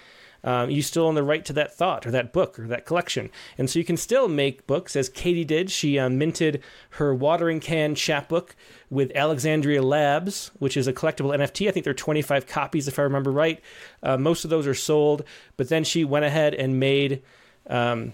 Um, 0.45 0.69
you 0.69 0.83
still 0.83 1.07
own 1.07 1.15
the 1.15 1.23
right 1.23 1.43
to 1.47 1.55
that 1.55 1.75
thought 1.75 2.07
or 2.07 2.11
that 2.11 2.31
book 2.31 2.59
or 2.59 2.67
that 2.67 2.85
collection. 2.85 3.31
And 3.57 3.71
so 3.71 3.79
you 3.79 3.85
can 3.85 3.97
still 3.97 4.29
make 4.29 4.67
books, 4.67 4.95
as 4.95 5.09
Katie 5.09 5.45
did. 5.45 5.71
She 5.71 5.99
uh, 5.99 6.11
minted 6.11 6.63
her 6.91 7.15
watering 7.15 7.61
can 7.61 7.95
chapbook 7.95 8.55
with 8.91 9.11
Alexandria 9.15 9.83
Labs, 9.83 10.51
which 10.59 10.77
is 10.77 10.87
a 10.87 10.93
collectible 10.93 11.35
NFT. 11.35 11.67
I 11.67 11.71
think 11.71 11.85
there 11.85 11.93
are 11.93 11.95
25 11.95 12.47
copies, 12.47 12.87
if 12.87 12.99
I 12.99 13.03
remember 13.03 13.33
right. 13.33 13.59
Uh, 14.03 14.19
most 14.19 14.45
of 14.45 14.51
those 14.51 14.67
are 14.67 14.75
sold, 14.75 15.25
but 15.57 15.71
then 15.71 15.83
she 15.83 16.05
went 16.05 16.27
ahead 16.27 16.53
and 16.55 16.79
made 16.79 17.23
um, 17.67 18.13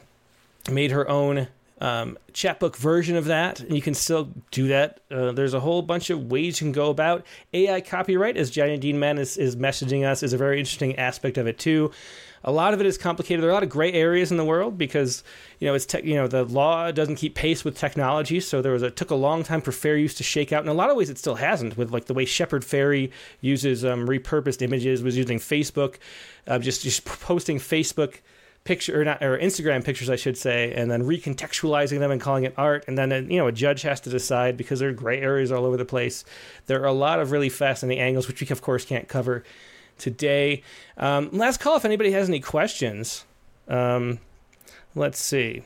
made 0.71 0.93
her 0.93 1.09
own 1.09 1.49
um, 1.81 2.19
chapbook 2.33 2.77
version 2.77 3.17
of 3.17 3.27
that. 3.27 3.61
And 3.61 3.75
you 3.75 3.83
can 3.83 3.95
still 3.95 4.31
do 4.51 4.69
that. 4.69 5.01
Uh, 5.11 5.33
there's 5.33 5.55
a 5.55 5.61
whole 5.61 5.83
bunch 5.83 6.11
of 6.11 6.31
ways 6.31 6.61
you 6.61 6.67
can 6.67 6.73
go 6.73 6.91
about 6.91 7.25
AI 7.53 7.81
copyright, 7.81 8.37
as 8.37 8.51
Johnny 8.51 8.77
Dean 8.77 8.99
Mann 8.99 9.19
is, 9.19 9.37
is 9.37 9.57
messaging 9.57 10.07
us, 10.07 10.23
is 10.23 10.33
a 10.33 10.39
very 10.39 10.59
interesting 10.59 10.97
aspect 10.97 11.39
of 11.39 11.47
it 11.47 11.59
too. 11.59 11.91
A 12.43 12.51
lot 12.51 12.73
of 12.73 12.81
it 12.81 12.87
is 12.87 12.97
complicated. 12.97 13.43
There 13.43 13.51
are 13.51 13.53
a 13.53 13.55
lot 13.55 13.63
of 13.63 13.69
gray 13.69 13.93
areas 13.93 14.31
in 14.31 14.39
the 14.39 14.45
world 14.47 14.79
because 14.79 15.23
you 15.59 15.69
know 15.69 15.75
it's 15.75 15.85
te- 15.85 16.05
you 16.05 16.15
know 16.15 16.27
the 16.27 16.45
law 16.45 16.91
doesn't 16.91 17.17
keep 17.17 17.35
pace 17.35 17.65
with 17.65 17.77
technology. 17.77 18.41
So 18.41 18.63
there 18.63 18.73
was 18.73 18.83
a 18.83 18.91
took 18.91 19.11
a 19.11 19.15
long 19.15 19.43
time 19.43 19.61
for 19.61 19.73
fair 19.73 19.95
use 19.95 20.15
to 20.15 20.23
shake 20.23 20.51
out. 20.51 20.63
In 20.63 20.71
a 20.71 20.75
lot 20.75 20.89
of 20.89 20.97
ways, 20.97 21.11
it 21.11 21.19
still 21.19 21.35
hasn't. 21.35 21.77
With 21.77 21.91
like 21.91 22.07
the 22.07 22.15
way 22.15 22.25
Shepard 22.25 22.63
Fairey 22.63 23.11
uses 23.43 23.85
um, 23.85 24.07
repurposed 24.09 24.63
images, 24.63 25.03
was 25.03 25.19
using 25.19 25.39
Facebook, 25.39 25.97
uh, 26.47 26.59
just 26.59 26.83
just 26.83 27.05
posting 27.05 27.59
Facebook 27.59 28.21
picture 28.71 29.01
or 29.01 29.05
not 29.05 29.21
or 29.21 29.37
Instagram 29.37 29.83
pictures, 29.83 30.09
I 30.09 30.15
should 30.15 30.39
say, 30.39 30.73
and 30.73 30.89
then 30.89 31.03
recontextualizing 31.03 31.99
them 31.99 32.13
and 32.13 32.21
calling 32.21 32.45
it 32.45 32.55
art. 32.57 32.85
And 32.87 32.97
then 32.97 33.11
you 33.29 33.39
know 33.39 33.49
a 33.49 33.53
judge 33.53 33.83
has 33.83 33.99
to 34.03 34.11
decide 34.11 34.57
because 34.57 34.79
there 34.79 34.91
are 34.91 34.93
gray 34.93 35.21
areas 35.21 35.51
all 35.51 35.65
over 35.65 35.77
the 35.77 35.85
place. 35.85 36.25
There 36.67 36.81
are 36.81 36.87
a 36.87 36.93
lot 36.93 37.19
of 37.19 37.33
really 37.33 37.49
fascinating 37.49 38.01
angles, 38.01 38.29
which 38.29 38.41
we 38.41 38.47
of 38.51 38.63
course 38.63 38.85
can't 38.85 39.09
cover 39.09 39.43
today. 39.99 40.63
Um, 40.97 41.31
last 41.33 41.59
call 41.59 41.77
if 41.77 41.85
anybody 41.85 42.13
has 42.13 42.29
any 42.29 42.39
questions. 42.39 43.25
Um, 43.67 44.21
let's 44.95 45.19
see. 45.19 45.65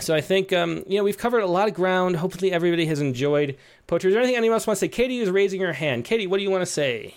So 0.00 0.14
I 0.14 0.22
think 0.22 0.54
um, 0.54 0.84
you 0.88 0.96
know 0.96 1.04
we've 1.04 1.18
covered 1.18 1.40
a 1.40 1.46
lot 1.46 1.68
of 1.68 1.74
ground. 1.74 2.16
Hopefully 2.16 2.50
everybody 2.50 2.86
has 2.86 3.02
enjoyed 3.02 3.58
poetry. 3.86 4.08
Is 4.08 4.14
there 4.14 4.22
anything 4.22 4.38
anyone 4.38 4.54
else 4.54 4.66
wants 4.66 4.80
to 4.80 4.86
say? 4.86 4.88
Katie 4.88 5.18
is 5.18 5.28
raising 5.28 5.60
her 5.60 5.74
hand. 5.74 6.06
Katie, 6.06 6.26
what 6.26 6.38
do 6.38 6.44
you 6.44 6.50
want 6.50 6.62
to 6.62 6.66
say? 6.66 7.14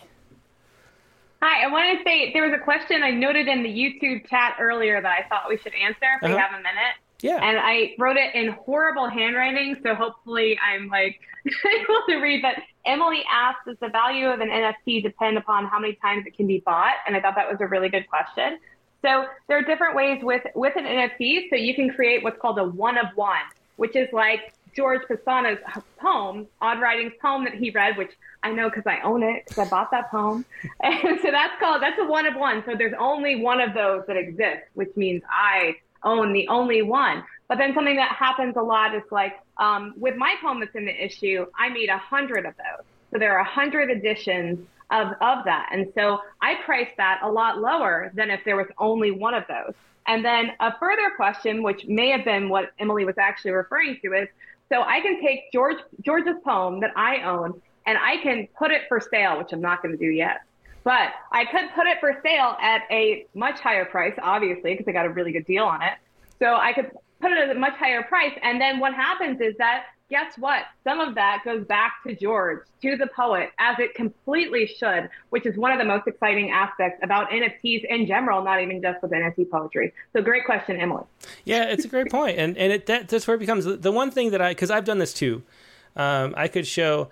Hi, 1.41 1.63
I 1.65 1.71
want 1.71 1.97
to 1.97 2.03
say 2.03 2.33
there 2.33 2.43
was 2.43 2.53
a 2.59 2.63
question 2.63 3.03
I 3.03 3.11
noted 3.11 3.47
in 3.47 3.61
the 3.61 3.69
YouTube 3.69 4.27
chat 4.27 4.55
earlier 4.59 5.01
that 5.01 5.11
I 5.11 5.27
thought 5.27 5.47
we 5.47 5.57
should 5.57 5.73
answer 5.75 5.97
if 6.01 6.23
uh-huh. 6.23 6.33
we 6.33 6.39
have 6.39 6.51
a 6.51 6.57
minute. 6.57 6.95
Yeah. 7.21 7.37
And 7.41 7.57
I 7.59 7.95
wrote 7.97 8.17
it 8.17 8.33
in 8.35 8.49
horrible 8.49 9.07
handwriting, 9.07 9.77
so 9.83 9.95
hopefully 9.95 10.57
I'm 10.59 10.87
like 10.87 11.19
able 11.45 12.01
to 12.09 12.17
read. 12.17 12.41
But 12.41 12.55
Emily 12.85 13.23
asked, 13.31 13.59
"Does 13.65 13.77
the 13.79 13.89
value 13.89 14.27
of 14.27 14.39
an 14.39 14.49
NFT 14.49 15.03
depend 15.03 15.37
upon 15.37 15.65
how 15.65 15.79
many 15.79 15.93
times 15.95 16.25
it 16.27 16.35
can 16.35 16.47
be 16.47 16.59
bought?" 16.59 16.95
And 17.05 17.15
I 17.15 17.21
thought 17.21 17.35
that 17.35 17.49
was 17.49 17.57
a 17.59 17.67
really 17.67 17.89
good 17.89 18.07
question. 18.07 18.59
So 19.03 19.25
there 19.47 19.57
are 19.57 19.63
different 19.63 19.95
ways 19.95 20.19
with 20.23 20.43
with 20.55 20.75
an 20.75 20.85
NFT. 20.85 21.49
So 21.49 21.55
you 21.55 21.73
can 21.75 21.89
create 21.91 22.23
what's 22.23 22.39
called 22.39 22.59
a 22.59 22.65
one 22.65 22.97
of 22.97 23.07
one, 23.15 23.45
which 23.77 23.95
is 23.95 24.07
like 24.11 24.53
George 24.77 25.01
Pastana's 25.07 25.57
poem, 25.97 26.45
Odd 26.61 26.79
Writings 26.79 27.13
poem 27.19 27.43
that 27.45 27.55
he 27.55 27.71
read, 27.71 27.97
which 27.97 28.11
I 28.43 28.51
know 28.51 28.69
because 28.69 28.85
I 28.85 29.01
own 29.01 29.23
it 29.23 29.43
because 29.43 29.65
I 29.65 29.69
bought 29.69 29.89
that 29.89 30.11
poem. 30.11 30.45
And 30.83 31.19
so 31.19 31.31
that's 31.31 31.59
called, 31.59 31.81
that's 31.81 31.99
a 31.99 32.05
one 32.05 32.27
of 32.27 32.35
one. 32.35 32.63
So 32.63 32.75
there's 32.77 32.93
only 32.99 33.41
one 33.41 33.59
of 33.59 33.73
those 33.73 34.03
that 34.05 34.15
exists, 34.15 34.69
which 34.75 34.95
means 34.95 35.23
I 35.27 35.77
own 36.03 36.31
the 36.31 36.47
only 36.47 36.83
one. 36.83 37.23
But 37.47 37.57
then 37.57 37.73
something 37.73 37.95
that 37.95 38.11
happens 38.11 38.55
a 38.55 38.61
lot 38.61 38.93
is 38.93 39.01
like 39.09 39.39
um, 39.57 39.95
with 39.97 40.15
my 40.15 40.35
poem 40.41 40.59
that's 40.59 40.75
in 40.75 40.85
the 40.85 41.03
issue, 41.05 41.47
I 41.57 41.69
made 41.69 41.89
a 41.89 41.97
hundred 41.97 42.45
of 42.45 42.53
those. 42.57 42.85
So 43.11 43.17
there 43.17 43.35
are 43.35 43.41
a 43.41 43.49
hundred 43.49 43.89
editions 43.89 44.59
of, 44.91 45.07
of 45.21 45.43
that. 45.45 45.69
And 45.71 45.91
so 45.95 46.19
I 46.39 46.55
priced 46.65 46.97
that 46.97 47.21
a 47.23 47.31
lot 47.31 47.57
lower 47.57 48.11
than 48.13 48.29
if 48.29 48.41
there 48.45 48.55
was 48.55 48.67
only 48.77 49.09
one 49.09 49.33
of 49.33 49.43
those. 49.47 49.73
And 50.05 50.23
then 50.23 50.51
a 50.59 50.77
further 50.77 51.11
question, 51.15 51.63
which 51.63 51.85
may 51.85 52.09
have 52.11 52.23
been 52.23 52.47
what 52.47 52.71
Emily 52.79 53.03
was 53.03 53.17
actually 53.17 53.51
referring 53.51 53.99
to, 54.03 54.13
is 54.13 54.29
so 54.71 54.81
I 54.81 55.01
can 55.01 55.21
take 55.21 55.51
George 55.51 55.77
George's 56.01 56.35
poem 56.43 56.79
that 56.81 56.91
I 56.95 57.21
own 57.21 57.61
and 57.85 57.97
I 57.97 58.17
can 58.17 58.47
put 58.57 58.71
it 58.71 58.81
for 58.89 58.99
sale, 58.99 59.37
which 59.37 59.53
I'm 59.53 59.61
not 59.61 59.81
going 59.81 59.97
to 59.97 60.03
do 60.03 60.11
yet. 60.11 60.41
But 60.83 61.13
I 61.31 61.45
could 61.45 61.69
put 61.75 61.87
it 61.87 61.99
for 61.99 62.19
sale 62.23 62.55
at 62.61 62.83
a 62.91 63.25
much 63.33 63.59
higher 63.59 63.85
price, 63.85 64.13
obviously, 64.21 64.73
because 64.73 64.87
I 64.87 64.91
got 64.91 65.05
a 65.05 65.09
really 65.09 65.31
good 65.31 65.45
deal 65.45 65.65
on 65.65 65.81
it. 65.81 65.93
So 66.39 66.55
I 66.55 66.73
could 66.73 66.91
put 67.19 67.31
it 67.31 67.37
at 67.37 67.55
a 67.55 67.59
much 67.59 67.73
higher 67.73 68.03
price. 68.03 68.37
And 68.41 68.59
then 68.61 68.79
what 68.79 68.93
happens 68.93 69.41
is 69.41 69.55
that 69.57 69.85
guess 70.09 70.37
what? 70.37 70.63
Some 70.83 70.99
of 70.99 71.15
that 71.15 71.41
goes 71.43 71.65
back 71.65 71.95
to 72.05 72.15
George, 72.15 72.59
to 72.81 72.95
the 72.95 73.07
poet, 73.07 73.49
as 73.59 73.77
it 73.79 73.93
completely 73.93 74.67
should, 74.67 75.09
which 75.29 75.45
is 75.45 75.57
one 75.57 75.71
of 75.71 75.79
the 75.79 75.85
most 75.85 76.07
exciting 76.07 76.51
aspects 76.51 76.99
about 77.03 77.29
NFTs 77.29 77.83
in 77.89 78.07
general, 78.07 78.43
not 78.43 78.61
even 78.61 78.81
just 78.81 79.01
with 79.01 79.11
NFT 79.11 79.49
poetry. 79.49 79.93
So 80.13 80.21
great 80.21 80.45
question, 80.45 80.77
Emily. 80.77 81.03
Yeah, 81.43 81.65
it's 81.65 81.85
a 81.85 81.87
great 81.87 82.09
point. 82.09 82.37
And 82.37 82.57
and 82.57 82.71
it, 82.71 82.85
that, 82.85 83.09
that's 83.09 83.27
where 83.27 83.35
it 83.35 83.39
becomes 83.39 83.65
the 83.65 83.91
one 83.91 84.11
thing 84.11 84.31
that 84.31 84.41
I, 84.41 84.51
because 84.51 84.71
I've 84.71 84.85
done 84.85 84.99
this 84.99 85.13
too, 85.13 85.43
um, 85.95 86.33
I 86.37 86.47
could 86.47 86.65
show, 86.65 87.09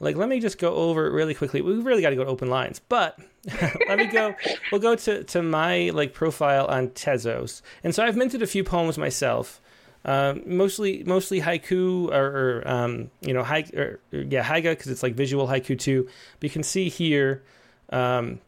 like, 0.00 0.16
let 0.16 0.28
me 0.28 0.40
just 0.40 0.58
go 0.58 0.74
over 0.74 1.06
it 1.06 1.12
really 1.12 1.34
quickly. 1.34 1.60
We've 1.60 1.84
really 1.84 2.02
got 2.02 2.10
to 2.10 2.16
go 2.16 2.24
to 2.24 2.30
open 2.30 2.48
lines, 2.48 2.80
but 2.88 3.18
let 3.88 3.98
me 3.98 4.06
go, 4.06 4.34
we'll 4.72 4.80
go 4.80 4.94
to, 4.94 5.24
to 5.24 5.42
my 5.42 5.90
like 5.90 6.14
profile 6.14 6.66
on 6.66 6.88
Tezos. 6.88 7.62
And 7.84 7.94
so 7.94 8.04
I've 8.04 8.16
minted 8.16 8.42
a 8.42 8.46
few 8.46 8.64
poems 8.64 8.96
myself. 8.96 9.60
Uh, 10.08 10.36
mostly 10.46 11.04
mostly 11.04 11.38
haiku 11.38 12.08
or, 12.10 12.14
or 12.14 12.62
um, 12.66 13.10
you 13.20 13.34
know 13.34 13.42
hai, 13.42 13.62
or, 13.76 14.00
or, 14.10 14.20
yeah 14.20 14.42
haiga 14.42 14.70
because 14.70 14.86
it's 14.86 15.02
like 15.02 15.14
visual 15.14 15.46
haiku 15.46 15.78
too. 15.78 16.08
But 16.40 16.44
you 16.44 16.50
can 16.50 16.62
see 16.62 16.88
here, 16.88 17.42
um, 17.90 18.40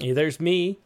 there's 0.00 0.40
me 0.40 0.78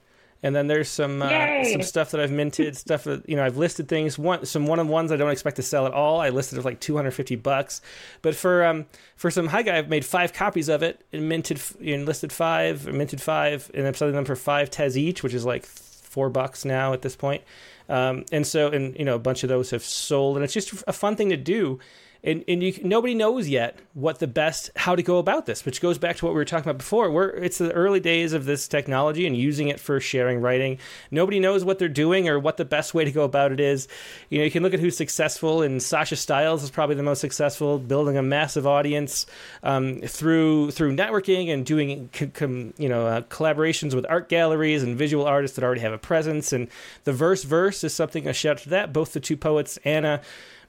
and 0.42 0.54
then 0.54 0.66
there's 0.66 0.90
some 0.90 1.22
uh, 1.22 1.64
some 1.64 1.80
stuff 1.80 2.10
that 2.10 2.20
I've 2.20 2.30
minted, 2.30 2.76
stuff 2.86 3.04
that 3.04 3.26
you 3.26 3.34
know 3.34 3.44
I've 3.44 3.56
listed 3.56 3.88
things. 3.88 4.18
One 4.18 4.44
some 4.44 4.66
one 4.66 4.78
of 4.78 4.86
the 4.86 4.92
ones 4.92 5.10
I 5.10 5.16
don't 5.16 5.30
expect 5.30 5.56
to 5.56 5.62
sell 5.62 5.86
at 5.86 5.92
all. 5.92 6.20
I 6.20 6.28
listed 6.28 6.58
it 6.58 6.62
for 6.62 6.68
like 6.68 6.80
250 6.80 7.36
bucks, 7.36 7.80
but 8.20 8.34
for 8.34 8.66
um 8.66 8.84
for 9.16 9.30
some 9.30 9.46
guy, 9.46 9.78
I've 9.78 9.88
made 9.88 10.04
five 10.04 10.34
copies 10.34 10.68
of 10.68 10.82
it 10.82 11.02
and 11.14 11.30
minted 11.30 11.60
and 11.80 12.04
listed 12.04 12.30
five, 12.30 12.86
minted 12.86 13.22
five, 13.22 13.70
and 13.72 13.86
I'm 13.86 13.94
selling 13.94 14.14
them 14.14 14.26
for 14.26 14.36
five 14.36 14.70
tez 14.70 14.98
each, 14.98 15.22
which 15.22 15.32
is 15.32 15.46
like 15.46 15.64
four 15.66 16.30
bucks 16.30 16.64
now 16.64 16.92
at 16.92 17.02
this 17.02 17.16
point. 17.16 17.42
Um, 17.88 18.24
and 18.30 18.46
so 18.46 18.68
and 18.68 18.96
you 18.98 19.04
know 19.04 19.14
a 19.14 19.18
bunch 19.18 19.42
of 19.42 19.48
those 19.48 19.70
have 19.70 19.82
sold, 19.82 20.36
and 20.36 20.44
it's 20.44 20.54
just 20.54 20.82
a 20.86 20.92
fun 20.92 21.16
thing 21.16 21.30
to 21.30 21.36
do 21.36 21.78
and 22.24 22.44
and 22.48 22.62
you, 22.62 22.74
nobody 22.82 23.14
knows 23.14 23.48
yet 23.48 23.78
what 23.94 24.18
the 24.18 24.26
best 24.26 24.70
how 24.76 24.96
to 24.96 25.02
go 25.02 25.18
about 25.18 25.46
this, 25.46 25.64
which 25.64 25.80
goes 25.80 25.98
back 25.98 26.16
to 26.16 26.24
what 26.24 26.32
we 26.32 26.38
were 26.38 26.44
talking 26.44 26.68
about 26.68 26.78
before. 26.78 27.10
We're 27.10 27.28
it's 27.28 27.58
the 27.58 27.72
early 27.72 28.00
days 28.00 28.32
of 28.32 28.44
this 28.44 28.66
technology 28.66 29.26
and 29.26 29.36
using 29.36 29.68
it 29.68 29.78
for 29.78 30.00
sharing 30.00 30.40
writing. 30.40 30.78
Nobody 31.10 31.38
knows 31.38 31.64
what 31.64 31.78
they're 31.78 31.88
doing 31.88 32.28
or 32.28 32.38
what 32.38 32.56
the 32.56 32.64
best 32.64 32.92
way 32.94 33.04
to 33.04 33.12
go 33.12 33.22
about 33.22 33.52
it 33.52 33.60
is. 33.60 33.88
You 34.30 34.38
know, 34.38 34.44
you 34.44 34.50
can 34.50 34.62
look 34.62 34.74
at 34.74 34.80
who's 34.80 34.96
successful, 34.96 35.62
and 35.62 35.82
Sasha 35.82 36.16
Stiles 36.16 36.62
is 36.62 36.70
probably 36.70 36.96
the 36.96 37.02
most 37.02 37.20
successful, 37.20 37.78
building 37.78 38.16
a 38.16 38.22
massive 38.22 38.66
audience 38.66 39.26
um, 39.62 40.00
through 40.00 40.72
through 40.72 40.96
networking 40.96 41.52
and 41.52 41.64
doing 41.64 42.10
com, 42.34 42.74
you 42.78 42.88
know 42.88 43.06
uh, 43.06 43.20
collaborations 43.22 43.94
with 43.94 44.06
art 44.08 44.28
galleries 44.28 44.82
and 44.82 44.96
visual 44.96 45.24
artists 45.24 45.54
that 45.56 45.64
already 45.64 45.82
have 45.82 45.92
a 45.92 45.98
presence. 45.98 46.52
And 46.52 46.68
the 47.04 47.12
verse 47.12 47.44
verse 47.44 47.84
is 47.84 47.94
something 47.94 48.26
a 48.26 48.32
shout 48.32 48.48
out 48.48 48.62
to 48.64 48.68
that. 48.70 48.92
Both 48.92 49.12
the 49.12 49.20
two 49.20 49.36
poets, 49.36 49.78
Anna. 49.84 50.20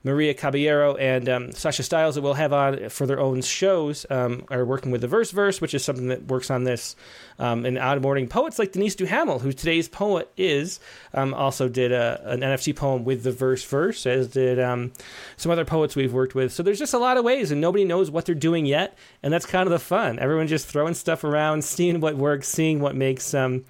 Maria 0.03 0.33
Caballero 0.33 0.95
and 0.95 1.27
um, 1.27 1.51
Sasha 1.51 1.83
Stiles 1.83 2.15
that 2.15 2.21
we'll 2.21 2.33
have 2.35 2.53
on 2.53 2.87
for 2.89 3.05
their 3.05 3.19
own 3.19 3.41
shows 3.41 4.05
um, 4.09 4.45
are 4.49 4.63
working 4.63 4.91
with 4.91 5.01
the 5.01 5.07
Verse 5.07 5.31
Verse, 5.31 5.59
which 5.59 5.73
is 5.73 5.83
something 5.83 6.07
that 6.07 6.27
works 6.27 6.49
on 6.49 6.63
this. 6.63 6.95
Um, 7.37 7.65
and 7.65 7.77
onboarding 7.77 8.29
poets 8.29 8.59
like 8.59 8.73
Denise 8.73 8.95
Duhamel, 8.95 9.39
who 9.39 9.53
today's 9.53 9.87
poet 9.87 10.29
is, 10.35 10.79
um, 11.13 11.33
also 11.33 11.69
did 11.69 11.91
a, 11.91 12.21
an 12.25 12.41
NFT 12.41 12.75
poem 12.75 13.03
with 13.05 13.23
the 13.23 13.31
Verse 13.31 13.63
Verse, 13.63 14.05
as 14.05 14.27
did 14.27 14.59
um, 14.59 14.91
some 15.37 15.51
other 15.51 15.65
poets 15.65 15.95
we've 15.95 16.13
worked 16.13 16.35
with. 16.35 16.51
So 16.51 16.63
there's 16.63 16.79
just 16.79 16.93
a 16.93 16.97
lot 16.97 17.17
of 17.17 17.25
ways, 17.25 17.51
and 17.51 17.61
nobody 17.61 17.85
knows 17.85 18.11
what 18.11 18.25
they're 18.25 18.35
doing 18.35 18.65
yet, 18.65 18.97
and 19.23 19.33
that's 19.33 19.45
kind 19.45 19.67
of 19.67 19.71
the 19.71 19.79
fun. 19.79 20.19
Everyone's 20.19 20.49
just 20.49 20.67
throwing 20.67 20.93
stuff 20.93 21.23
around, 21.23 21.63
seeing 21.63 21.99
what 21.99 22.15
works, 22.15 22.47
seeing 22.47 22.79
what 22.79 22.95
makes 22.95 23.33
um, 23.33 23.65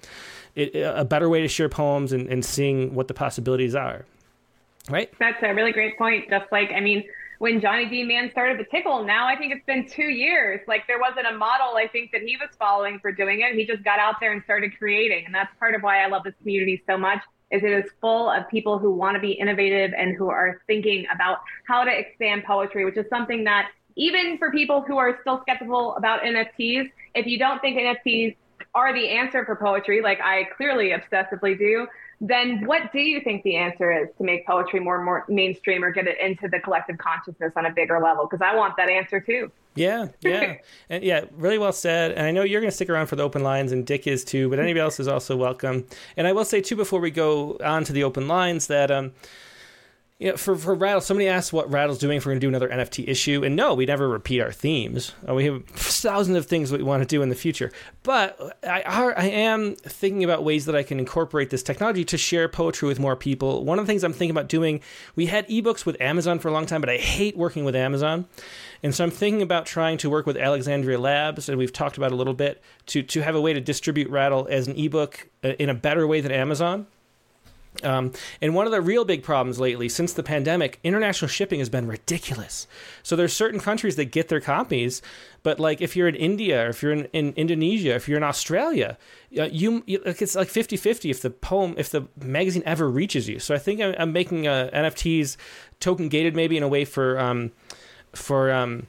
it 0.54 0.74
a 0.74 1.04
better 1.04 1.28
way 1.28 1.42
to 1.42 1.48
share 1.48 1.68
poems, 1.68 2.12
and, 2.12 2.28
and 2.28 2.44
seeing 2.44 2.94
what 2.94 3.08
the 3.08 3.14
possibilities 3.14 3.74
are. 3.74 4.04
Right. 4.90 5.10
That's 5.18 5.42
a 5.42 5.54
really 5.54 5.72
great 5.72 5.96
point. 5.96 6.28
Just 6.28 6.50
like, 6.50 6.70
I 6.74 6.80
mean, 6.80 7.04
when 7.38 7.60
Johnny 7.60 7.86
D 7.86 8.02
Mann 8.02 8.30
started 8.30 8.58
the 8.58 8.64
tickle, 8.64 9.04
now 9.04 9.26
I 9.26 9.36
think 9.36 9.54
it's 9.54 9.64
been 9.64 9.88
two 9.88 10.10
years. 10.10 10.60
Like 10.68 10.86
there 10.86 11.00
wasn't 11.00 11.26
a 11.26 11.36
model 11.36 11.76
I 11.76 11.88
think 11.88 12.12
that 12.12 12.22
he 12.22 12.36
was 12.36 12.50
following 12.58 12.98
for 13.00 13.12
doing 13.12 13.40
it. 13.40 13.54
He 13.54 13.66
just 13.66 13.82
got 13.82 13.98
out 13.98 14.16
there 14.20 14.32
and 14.32 14.42
started 14.44 14.76
creating. 14.76 15.24
And 15.24 15.34
that's 15.34 15.50
part 15.58 15.74
of 15.74 15.82
why 15.82 16.04
I 16.04 16.08
love 16.08 16.24
this 16.24 16.34
community 16.42 16.82
so 16.86 16.98
much 16.98 17.22
is 17.50 17.62
it 17.64 17.72
is 17.72 17.90
full 18.00 18.30
of 18.30 18.48
people 18.48 18.78
who 18.78 18.92
want 18.92 19.16
to 19.16 19.20
be 19.20 19.32
innovative 19.32 19.92
and 19.96 20.16
who 20.16 20.28
are 20.28 20.60
thinking 20.66 21.06
about 21.12 21.38
how 21.66 21.82
to 21.82 21.90
expand 21.90 22.44
poetry, 22.44 22.84
which 22.84 22.96
is 22.96 23.06
something 23.08 23.44
that 23.44 23.70
even 23.96 24.38
for 24.38 24.52
people 24.52 24.82
who 24.82 24.98
are 24.98 25.18
still 25.22 25.40
skeptical 25.40 25.96
about 25.96 26.20
NFTs, 26.20 26.90
if 27.14 27.26
you 27.26 27.38
don't 27.38 27.60
think 27.60 27.78
NFTs 27.78 28.36
are 28.74 28.92
the 28.92 29.08
answer 29.08 29.44
for 29.44 29.56
poetry, 29.56 30.00
like 30.00 30.20
I 30.20 30.44
clearly 30.56 30.90
obsessively 30.90 31.58
do, 31.58 31.86
then 32.20 32.66
what 32.66 32.92
do 32.92 33.00
you 33.00 33.20
think 33.22 33.42
the 33.44 33.56
answer 33.56 33.90
is 33.90 34.08
to 34.18 34.24
make 34.24 34.46
poetry 34.46 34.78
more 34.78 35.02
more 35.02 35.24
mainstream 35.28 35.82
or 35.82 35.90
get 35.90 36.06
it 36.06 36.18
into 36.20 36.48
the 36.48 36.60
collective 36.60 36.98
consciousness 36.98 37.52
on 37.56 37.64
a 37.66 37.70
bigger 37.70 37.98
level? 37.98 38.26
Because 38.26 38.44
I 38.44 38.54
want 38.54 38.76
that 38.76 38.90
answer 38.90 39.20
too. 39.20 39.50
Yeah, 39.74 40.08
yeah, 40.20 40.56
and 40.90 41.02
yeah, 41.02 41.24
really 41.32 41.56
well 41.56 41.72
said. 41.72 42.12
And 42.12 42.26
I 42.26 42.30
know 42.30 42.42
you're 42.42 42.60
going 42.60 42.70
to 42.70 42.74
stick 42.74 42.90
around 42.90 43.06
for 43.06 43.16
the 43.16 43.22
open 43.22 43.42
lines, 43.42 43.72
and 43.72 43.86
Dick 43.86 44.06
is 44.06 44.24
too. 44.24 44.50
But 44.50 44.58
anybody 44.58 44.80
else 44.80 45.00
is 45.00 45.08
also 45.08 45.36
welcome. 45.36 45.86
And 46.16 46.26
I 46.26 46.32
will 46.32 46.44
say 46.44 46.60
too, 46.60 46.76
before 46.76 47.00
we 47.00 47.10
go 47.10 47.56
on 47.64 47.84
to 47.84 47.92
the 47.92 48.04
open 48.04 48.28
lines, 48.28 48.66
that 48.66 48.90
um, 48.90 49.12
you 50.20 50.30
know, 50.30 50.36
for, 50.36 50.54
for 50.54 50.74
Rattle, 50.74 51.00
somebody 51.00 51.28
asked 51.28 51.50
what 51.50 51.72
Rattle's 51.72 51.98
doing 51.98 52.18
if 52.18 52.26
we're 52.26 52.32
going 52.32 52.40
to 52.40 52.44
do 52.44 52.48
another 52.48 52.68
NFT 52.68 53.08
issue. 53.08 53.42
And 53.42 53.56
no, 53.56 53.72
we 53.72 53.86
never 53.86 54.06
repeat 54.06 54.42
our 54.42 54.52
themes. 54.52 55.12
Uh, 55.26 55.32
we 55.32 55.46
have 55.46 55.64
thousands 55.64 56.36
of 56.36 56.44
things 56.44 56.70
we 56.70 56.82
want 56.82 57.02
to 57.02 57.06
do 57.06 57.22
in 57.22 57.30
the 57.30 57.34
future. 57.34 57.72
But 58.02 58.58
I, 58.62 58.82
are, 58.82 59.18
I 59.18 59.28
am 59.28 59.76
thinking 59.76 60.22
about 60.22 60.44
ways 60.44 60.66
that 60.66 60.76
I 60.76 60.82
can 60.82 60.98
incorporate 60.98 61.48
this 61.48 61.62
technology 61.62 62.04
to 62.04 62.18
share 62.18 62.48
poetry 62.48 62.86
with 62.86 63.00
more 63.00 63.16
people. 63.16 63.64
One 63.64 63.78
of 63.78 63.86
the 63.86 63.90
things 63.90 64.04
I'm 64.04 64.12
thinking 64.12 64.30
about 64.30 64.50
doing, 64.50 64.82
we 65.16 65.24
had 65.24 65.48
ebooks 65.48 65.86
with 65.86 65.98
Amazon 66.02 66.38
for 66.38 66.48
a 66.48 66.52
long 66.52 66.66
time, 66.66 66.82
but 66.82 66.90
I 66.90 66.98
hate 66.98 67.34
working 67.34 67.64
with 67.64 67.74
Amazon. 67.74 68.26
And 68.82 68.94
so 68.94 69.04
I'm 69.04 69.10
thinking 69.10 69.40
about 69.40 69.64
trying 69.64 69.96
to 69.98 70.10
work 70.10 70.26
with 70.26 70.36
Alexandria 70.36 70.98
Labs, 70.98 71.48
and 71.48 71.56
we've 71.56 71.72
talked 71.72 71.96
about 71.96 72.12
a 72.12 72.16
little 72.16 72.34
bit, 72.34 72.62
to, 72.86 73.02
to 73.02 73.22
have 73.22 73.34
a 73.34 73.40
way 73.40 73.54
to 73.54 73.60
distribute 73.60 74.10
Rattle 74.10 74.46
as 74.50 74.68
an 74.68 74.76
ebook 74.76 75.28
uh, 75.42 75.48
in 75.58 75.70
a 75.70 75.74
better 75.74 76.06
way 76.06 76.20
than 76.20 76.30
Amazon. 76.30 76.86
Um, 77.84 78.12
and 78.40 78.54
one 78.54 78.66
of 78.66 78.72
the 78.72 78.80
real 78.80 79.04
big 79.04 79.22
problems 79.22 79.58
lately, 79.58 79.88
since 79.88 80.12
the 80.12 80.22
pandemic, 80.22 80.78
international 80.84 81.28
shipping 81.28 81.58
has 81.58 81.68
been 81.68 81.86
ridiculous. 81.86 82.66
So 83.02 83.16
there's 83.16 83.32
certain 83.32 83.60
countries 83.60 83.96
that 83.96 84.06
get 84.06 84.28
their 84.28 84.40
copies, 84.40 85.02
but 85.42 85.58
like 85.58 85.80
if 85.80 85.96
you're 85.96 86.08
in 86.08 86.14
India, 86.14 86.66
or 86.66 86.68
if 86.68 86.82
you're 86.82 86.92
in, 86.92 87.04
in 87.06 87.32
Indonesia, 87.34 87.94
if 87.94 88.08
you're 88.08 88.18
in 88.18 88.24
Australia, 88.24 88.98
uh, 89.38 89.44
you, 89.44 89.82
you 89.86 90.02
it's 90.04 90.34
like 90.34 90.48
50-50 90.48 91.10
if 91.10 91.22
the 91.22 91.30
poem, 91.30 91.74
if 91.78 91.90
the 91.90 92.06
magazine 92.22 92.62
ever 92.66 92.88
reaches 92.88 93.28
you. 93.28 93.38
So 93.38 93.54
I 93.54 93.58
think 93.58 93.80
I'm, 93.80 93.94
I'm 93.98 94.12
making 94.12 94.46
uh, 94.46 94.70
NFTs 94.72 95.36
token 95.78 96.08
gated 96.08 96.36
maybe 96.36 96.56
in 96.56 96.62
a 96.62 96.68
way 96.68 96.84
for 96.84 97.18
um, 97.18 97.52
for 98.12 98.50
um, 98.50 98.86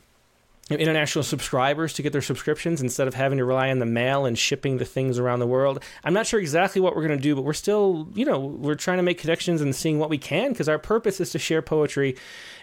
international 0.79 1.23
subscribers 1.23 1.93
to 1.93 2.01
get 2.01 2.11
their 2.11 2.21
subscriptions 2.21 2.81
instead 2.81 3.07
of 3.07 3.13
having 3.13 3.37
to 3.37 3.45
rely 3.45 3.69
on 3.69 3.79
the 3.79 3.85
mail 3.85 4.25
and 4.25 4.37
shipping 4.37 4.77
the 4.77 4.85
things 4.85 5.19
around 5.19 5.39
the 5.39 5.47
world. 5.47 5.83
I'm 6.03 6.13
not 6.13 6.27
sure 6.27 6.39
exactly 6.39 6.81
what 6.81 6.95
we're 6.95 7.05
going 7.05 7.17
to 7.17 7.23
do, 7.23 7.35
but 7.35 7.43
we're 7.43 7.53
still, 7.53 8.07
you 8.13 8.25
know, 8.25 8.39
we're 8.39 8.75
trying 8.75 8.97
to 8.97 9.03
make 9.03 9.17
connections 9.17 9.61
and 9.61 9.75
seeing 9.75 9.99
what 9.99 10.09
we 10.09 10.17
can 10.17 10.51
because 10.51 10.69
our 10.69 10.79
purpose 10.79 11.19
is 11.19 11.31
to 11.31 11.39
share 11.39 11.61
poetry 11.61 12.15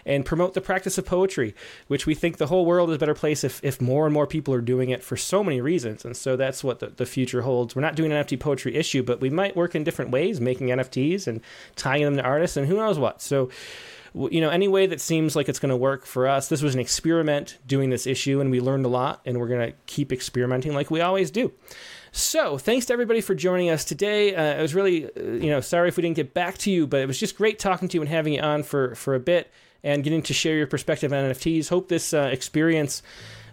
and 0.05 0.25
promote 0.25 0.53
the 0.53 0.61
practice 0.61 0.97
of 0.97 1.05
poetry, 1.05 1.53
which 1.87 2.05
we 2.05 2.15
think 2.15 2.37
the 2.37 2.47
whole 2.47 2.65
world 2.65 2.89
is 2.89 2.95
a 2.95 2.99
better 2.99 3.13
place 3.13 3.43
if, 3.43 3.63
if 3.63 3.81
more 3.81 4.05
and 4.05 4.13
more 4.13 4.27
people 4.27 4.53
are 4.53 4.61
doing 4.61 4.89
it 4.89 5.03
for 5.03 5.17
so 5.17 5.43
many 5.43 5.61
reasons. 5.61 6.05
And 6.05 6.15
so 6.15 6.35
that's 6.35 6.63
what 6.63 6.79
the, 6.79 6.87
the 6.87 7.05
future 7.05 7.41
holds. 7.41 7.75
We're 7.75 7.81
not 7.81 7.95
doing 7.95 8.11
an 8.11 8.23
NFT 8.23 8.39
poetry 8.39 8.75
issue, 8.75 9.03
but 9.03 9.21
we 9.21 9.29
might 9.29 9.55
work 9.55 9.75
in 9.75 9.83
different 9.83 10.11
ways, 10.11 10.41
making 10.41 10.67
NFTs 10.67 11.27
and 11.27 11.41
tying 11.75 12.03
them 12.03 12.17
to 12.17 12.23
artists 12.23 12.57
and 12.57 12.67
who 12.67 12.77
knows 12.77 12.97
what. 12.97 13.21
So, 13.21 13.49
you 14.13 14.41
know, 14.41 14.49
any 14.49 14.67
way 14.67 14.87
that 14.87 14.99
seems 15.01 15.35
like 15.35 15.49
it's 15.49 15.59
going 15.59 15.69
to 15.69 15.77
work 15.77 16.05
for 16.05 16.27
us. 16.27 16.49
This 16.49 16.61
was 16.61 16.73
an 16.73 16.79
experiment 16.79 17.57
doing 17.67 17.89
this 17.89 18.07
issue, 18.07 18.39
and 18.39 18.51
we 18.51 18.59
learned 18.59 18.85
a 18.85 18.89
lot, 18.89 19.21
and 19.25 19.39
we're 19.39 19.47
going 19.47 19.71
to 19.71 19.77
keep 19.85 20.11
experimenting 20.11 20.73
like 20.73 20.89
we 20.89 21.01
always 21.01 21.31
do. 21.31 21.51
So, 22.11 22.57
thanks 22.57 22.87
to 22.87 22.93
everybody 22.93 23.21
for 23.21 23.35
joining 23.35 23.69
us 23.69 23.85
today. 23.85 24.35
Uh, 24.35 24.59
I 24.59 24.61
was 24.61 24.73
really, 24.73 25.05
uh, 25.05 25.21
you 25.21 25.49
know, 25.49 25.61
sorry 25.61 25.89
if 25.89 25.97
we 25.97 26.01
didn't 26.01 26.15
get 26.15 26.33
back 26.33 26.57
to 26.59 26.71
you, 26.71 26.87
but 26.87 27.01
it 27.01 27.05
was 27.05 27.19
just 27.19 27.37
great 27.37 27.59
talking 27.59 27.87
to 27.87 27.97
you 27.97 28.01
and 28.01 28.09
having 28.09 28.33
you 28.33 28.41
on 28.41 28.63
for 28.63 28.95
for 28.95 29.13
a 29.13 29.19
bit 29.19 29.51
and 29.83 30.03
getting 30.03 30.21
to 30.23 30.33
share 30.33 30.55
your 30.55 30.67
perspective 30.67 31.13
on 31.13 31.25
NFTs. 31.25 31.69
Hope 31.69 31.87
this 31.87 32.13
uh, 32.13 32.29
experience 32.31 33.03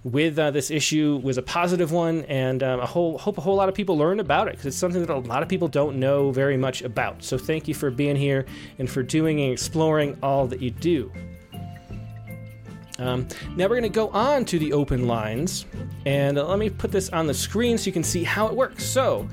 with 0.06 0.38
uh, 0.38 0.52
this 0.52 0.70
issue 0.70 1.20
was 1.24 1.36
a 1.36 1.42
positive 1.42 1.90
one, 1.90 2.24
and 2.26 2.62
um, 2.62 2.78
a 2.78 2.86
whole 2.86 3.18
hope 3.18 3.38
a 3.38 3.40
whole 3.40 3.56
lot 3.56 3.68
of 3.68 3.74
people 3.74 3.98
learn 3.98 4.20
about 4.20 4.46
it 4.46 4.52
because 4.52 4.66
it's 4.66 4.76
something 4.76 5.00
that 5.00 5.10
a 5.10 5.18
lot 5.18 5.42
of 5.42 5.48
people 5.48 5.66
don't 5.66 5.98
know 5.98 6.30
very 6.30 6.56
much 6.56 6.82
about. 6.82 7.24
So 7.24 7.36
thank 7.36 7.66
you 7.66 7.74
for 7.74 7.90
being 7.90 8.14
here 8.14 8.46
and 8.78 8.88
for 8.88 9.02
doing 9.02 9.40
and 9.40 9.52
exploring 9.52 10.16
all 10.22 10.46
that 10.46 10.62
you 10.62 10.70
do. 10.70 11.12
Um, 13.00 13.26
now 13.56 13.64
we're 13.64 13.80
going 13.80 13.82
to 13.82 13.88
go 13.88 14.08
on 14.10 14.44
to 14.44 14.60
the 14.60 14.72
open 14.72 15.08
lines, 15.08 15.66
and 16.06 16.38
uh, 16.38 16.46
let 16.46 16.60
me 16.60 16.70
put 16.70 16.92
this 16.92 17.10
on 17.10 17.26
the 17.26 17.34
screen 17.34 17.76
so 17.76 17.86
you 17.86 17.92
can 17.92 18.04
see 18.04 18.22
how 18.22 18.46
it 18.46 18.54
works. 18.54 18.84
So 18.84 19.28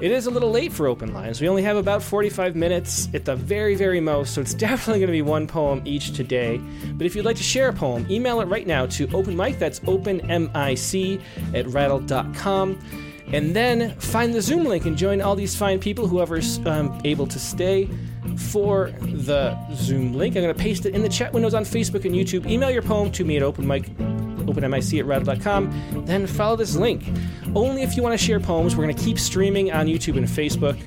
it 0.00 0.10
is 0.10 0.26
a 0.26 0.30
little 0.30 0.50
late 0.50 0.72
for 0.72 0.86
open 0.86 1.12
lines. 1.12 1.40
We 1.40 1.48
only 1.48 1.62
have 1.62 1.76
about 1.76 2.02
45 2.02 2.56
minutes 2.56 3.08
at 3.14 3.24
the 3.24 3.36
very, 3.36 3.74
very 3.74 4.00
most, 4.00 4.34
so 4.34 4.40
it's 4.40 4.54
definitely 4.68 5.00
going 5.00 5.08
to 5.08 5.12
be 5.12 5.22
one 5.22 5.46
poem 5.46 5.82
each 5.84 6.12
today. 6.12 6.60
But 6.94 7.06
if 7.06 7.14
you'd 7.14 7.24
like 7.24 7.36
to 7.36 7.42
share 7.42 7.68
a 7.68 7.72
poem, 7.72 8.06
email 8.10 8.40
it 8.40 8.46
right 8.46 8.66
now 8.66 8.86
to 8.86 9.06
openmic, 9.08 9.58
that's 9.58 9.80
openmic 9.80 11.20
at 11.54 11.66
rattle.com. 11.68 12.78
And 13.32 13.56
then 13.56 13.98
find 13.98 14.34
the 14.34 14.42
Zoom 14.42 14.64
link 14.64 14.84
and 14.84 14.96
join 14.96 15.20
all 15.20 15.34
these 15.34 15.56
fine 15.56 15.80
people, 15.80 16.06
whoever's 16.06 16.64
um, 16.66 17.00
able 17.04 17.26
to 17.26 17.38
stay 17.38 17.88
for 18.36 18.90
the 19.00 19.56
Zoom 19.74 20.14
link. 20.14 20.36
I'm 20.36 20.42
going 20.42 20.54
to 20.54 20.60
paste 20.60 20.86
it 20.86 20.94
in 20.94 21.02
the 21.02 21.08
chat 21.08 21.32
windows 21.32 21.54
on 21.54 21.64
Facebook 21.64 22.04
and 22.04 22.14
YouTube. 22.14 22.48
Email 22.48 22.70
your 22.70 22.82
poem 22.82 23.10
to 23.12 23.24
me 23.24 23.36
at 23.36 23.42
openmic, 23.42 23.88
openmic 24.46 24.98
at 24.98 25.06
rattle.com. 25.06 26.04
Then 26.06 26.26
follow 26.26 26.56
this 26.56 26.76
link. 26.76 27.04
Only 27.54 27.82
if 27.82 27.96
you 27.96 28.02
want 28.02 28.18
to 28.18 28.24
share 28.24 28.40
poems. 28.40 28.76
We're 28.76 28.84
going 28.84 28.96
to 28.96 29.02
keep 29.02 29.18
streaming 29.18 29.72
on 29.72 29.86
YouTube 29.86 30.16
and 30.16 30.26
Facebook. 30.26 30.78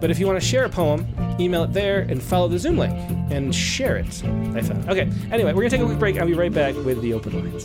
But 0.00 0.10
if 0.10 0.18
you 0.18 0.26
want 0.26 0.40
to 0.40 0.46
share 0.46 0.64
a 0.64 0.68
poem, 0.68 1.06
email 1.40 1.64
it 1.64 1.72
there 1.72 2.00
and 2.00 2.22
follow 2.22 2.48
the 2.48 2.58
Zoom 2.58 2.78
link 2.78 2.92
and 3.30 3.54
share 3.54 3.96
it. 3.96 4.22
I 4.54 4.60
found. 4.60 4.88
Okay. 4.88 5.10
Anyway, 5.30 5.52
we're 5.52 5.62
going 5.62 5.70
to 5.70 5.76
take 5.76 5.80
a 5.80 5.86
quick 5.86 5.98
break. 5.98 6.18
I'll 6.18 6.26
be 6.26 6.34
right 6.34 6.52
back 6.52 6.74
with 6.74 7.00
the 7.00 7.14
open 7.14 7.32
lines. 7.32 7.64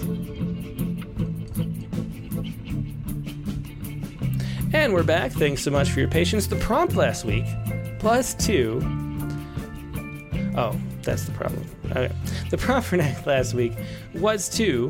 And 4.74 4.94
we're 4.94 5.04
back. 5.04 5.32
Thanks 5.32 5.64
so 5.64 5.72
much 5.72 5.90
for 5.90 6.00
your 6.00 6.10
patience. 6.10 6.48
The 6.48 6.56
prompt 6.58 6.96
last 6.96 7.26
week 7.26 7.46
plus 8.00 8.34
two 8.36 8.80
Oh, 10.56 10.76
that's 11.04 11.26
the 11.26 11.32
problem. 11.32 11.66
Okay. 11.92 12.12
The 12.50 12.58
prompt 12.58 12.92
last 13.26 13.54
week 13.54 13.74
was 14.14 14.50
to 14.58 14.90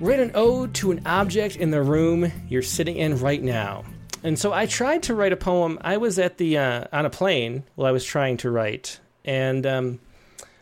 write 0.00 0.20
an 0.20 0.30
ode 0.34 0.74
to 0.74 0.90
an 0.90 1.02
object 1.06 1.56
in 1.56 1.70
the 1.70 1.82
room 1.82 2.30
you're 2.48 2.62
sitting 2.62 2.96
in 2.96 3.18
right 3.18 3.42
now. 3.42 3.84
And 4.22 4.38
so 4.38 4.52
I 4.52 4.66
tried 4.66 5.02
to 5.04 5.14
write 5.14 5.32
a 5.32 5.36
poem. 5.36 5.78
I 5.80 5.96
was 5.96 6.18
at 6.18 6.38
the 6.38 6.58
uh, 6.58 6.84
on 6.92 7.06
a 7.06 7.10
plane 7.10 7.64
while 7.74 7.86
I 7.86 7.92
was 7.92 8.04
trying 8.04 8.36
to 8.38 8.50
write, 8.50 8.98
and 9.24 9.64
um, 9.64 10.00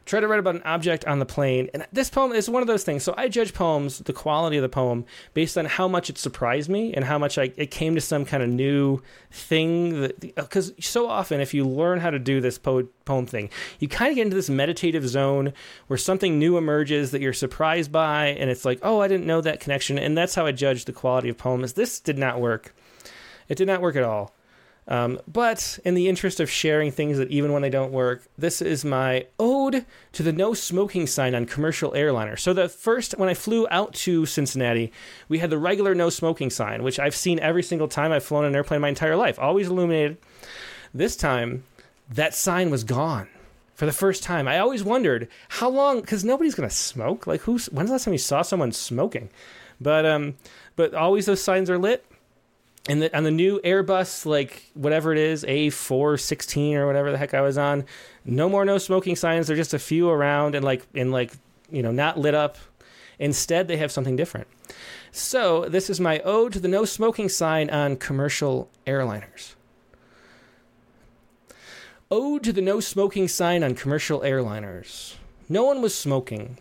try 0.07 0.21
to 0.21 0.29
write 0.29 0.39
about 0.39 0.55
an 0.55 0.63
object 0.63 1.05
on 1.05 1.19
the 1.19 1.27
plane. 1.27 1.69
And 1.75 1.87
this 1.93 2.09
poem 2.09 2.33
is 2.33 2.49
one 2.49 2.63
of 2.63 2.69
those 2.69 2.85
things. 2.85 3.03
So 3.03 3.13
I 3.17 3.29
judge 3.29 3.53
poems, 3.53 3.99
the 3.99 4.13
quality 4.13 4.57
of 4.57 4.63
the 4.63 4.69
poem, 4.69 5.05
based 5.35 5.59
on 5.59 5.67
how 5.67 5.89
much 5.89 6.09
it 6.09 6.17
surprised 6.17 6.71
me 6.71 6.95
and 6.95 7.05
how 7.05 7.19
much 7.19 7.37
I, 7.37 7.53
it 7.57 7.73
came 7.73 7.97
to 7.97 8.01
some 8.01 8.25
kind 8.25 8.43
of 8.43 8.49
new 8.49 9.03
thing. 9.31 10.13
Because 10.37 10.71
uh, 10.71 10.75
so 10.81 11.09
often, 11.09 11.41
if 11.41 11.53
you 11.53 11.67
learn 11.67 11.99
how 11.99 12.11
to 12.11 12.21
do 12.21 12.41
this 12.41 12.57
po- 12.57 12.89
poem 13.05 13.27
thing, 13.27 13.51
you 13.81 13.89
kind 13.89 14.11
of 14.11 14.17
get 14.17 14.23
into 14.23 14.37
this 14.37 14.49
meditative 14.49 15.07
zone 15.09 15.53
where 15.89 15.99
something 15.99 16.39
new 16.39 16.57
emerges 16.57 17.11
that 17.11 17.21
you're 17.21 17.33
surprised 17.33 17.91
by, 17.91 18.29
and 18.29 18.49
it's 18.49 18.65
like, 18.65 18.79
oh, 18.83 19.01
I 19.01 19.09
didn't 19.09 19.27
know 19.27 19.41
that 19.41 19.61
connection. 19.61 19.99
And 19.99 20.17
that's 20.17 20.37
how 20.37 20.47
I 20.47 20.53
judge 20.53 20.85
the 20.85 20.93
quality 20.93 21.29
of 21.29 21.37
poems. 21.37 21.73
This 21.73 21.99
did 21.99 22.17
not 22.17 22.41
work. 22.41 22.75
It 23.49 23.59
did 23.59 23.67
not 23.67 23.81
work 23.81 23.97
at 23.97 24.05
all. 24.05 24.36
Um, 24.89 25.19
but 25.27 25.79
in 25.85 25.95
the 25.95 26.09
interest 26.09 26.39
of 26.39 26.49
sharing 26.49 26.93
things 26.93 27.19
that 27.19 27.31
even 27.31 27.53
when 27.53 27.63
they 27.63 27.71
don't 27.71 27.91
work, 27.91 28.23
this 28.39 28.63
is 28.63 28.85
my 28.85 29.27
ode 29.39 29.85
to 30.13 30.23
the 30.23 30.33
no 30.33 30.55
smoking 30.55 31.09
sign 31.09 31.35
on 31.35 31.45
commercial 31.45 31.91
airliners. 31.93 32.39
So 32.39 32.53
the 32.53 32.69
first, 32.69 33.19
when 33.19 33.29
I 33.29 33.35
flew 33.35 33.67
out 33.71 33.95
to 33.95 34.27
Cincinnati, 34.27 34.93
we 35.29 35.39
had 35.39 35.51
the 35.51 35.59
regular 35.59 35.95
no 35.95 36.09
smoking 36.09 36.51
sign, 36.51 36.85
which 36.85 37.01
I've 37.01 37.17
seen 37.17 37.41
every 37.41 37.65
single 37.65 37.89
time 37.89 38.13
I've 38.13 38.25
flown 38.25 38.45
an 38.45 38.55
airplane 38.55 38.81
my 38.81 38.89
entire 38.89 39.17
life, 39.17 39.39
always 39.41 39.69
illuminated. 39.69 40.19
This 40.95 41.17
time, 41.17 41.65
that 42.09 42.35
sign 42.35 42.71
was 42.71 42.85
gone 42.85 43.29
for 43.75 43.87
the 43.87 43.93
first 43.93 44.23
time. 44.23 44.47
I 44.47 44.61
always 44.61 44.85
wondered 44.85 45.27
how 45.49 45.69
long, 45.69 46.01
because 46.01 46.25
nobody's 46.25 46.55
gonna 46.55 46.71
smoke. 46.71 47.27
Like, 47.27 47.41
who's 47.41 47.67
when's 47.67 47.89
the 47.89 47.95
last 47.95 48.05
time 48.05 48.15
you 48.15 48.19
saw 48.19 48.43
someone 48.43 48.71
smoking? 48.71 49.31
But 49.81 50.07
um, 50.07 50.37
but 50.77 50.95
always 50.95 51.27
those 51.27 51.43
signs 51.43 51.69
are 51.69 51.77
lit 51.77 52.07
and 52.89 53.03
the, 53.03 53.17
on 53.17 53.25
the 53.25 53.31
new 53.31 53.61
Airbus, 53.61 54.27
like 54.27 54.71
whatever 54.75 55.13
it 55.13 55.19
is, 55.19 55.45
A416 55.45 56.75
or 56.75 56.87
whatever 56.87 57.11
the 57.11 57.19
heck 57.19 57.35
I 57.35 57.41
was 57.41 57.59
on, 57.59 57.85
no 58.25 58.49
more 58.49 58.65
no 58.65 58.79
smoking 58.79 59.17
signs. 59.17 59.47
There's 59.47 59.59
just 59.59 59.75
a 59.75 59.79
few 59.79 60.09
around 60.09 60.55
and 60.55 60.65
like 60.65 60.87
in 60.95 61.11
like 61.11 61.33
you 61.71 61.83
know 61.83 61.91
not 61.91 62.19
lit 62.19 62.35
up. 62.35 62.59
Instead, 63.19 63.67
they 63.67 63.79
have 63.79 63.91
something 63.91 64.15
different. 64.15 64.47
So 65.11 65.65
this 65.69 65.89
is 65.89 65.99
my 65.99 66.21
ode 66.21 66.53
to 66.53 66.61
the 66.61 66.69
no 66.69 66.85
smoking 66.85 67.29
sign 67.29 67.71
on 67.71 67.97
commercial 67.97 68.69
airliners. 68.87 69.55
Ode 72.11 72.45
to 72.45 72.53
the 72.53 72.61
no 72.61 72.79
smoking 72.79 73.27
sign 73.27 73.65
on 73.65 73.75
commercial 73.75 74.21
airliners. 74.21 75.15
No 75.49 75.65
one 75.65 75.81
was 75.81 75.95
smoking. 75.95 76.59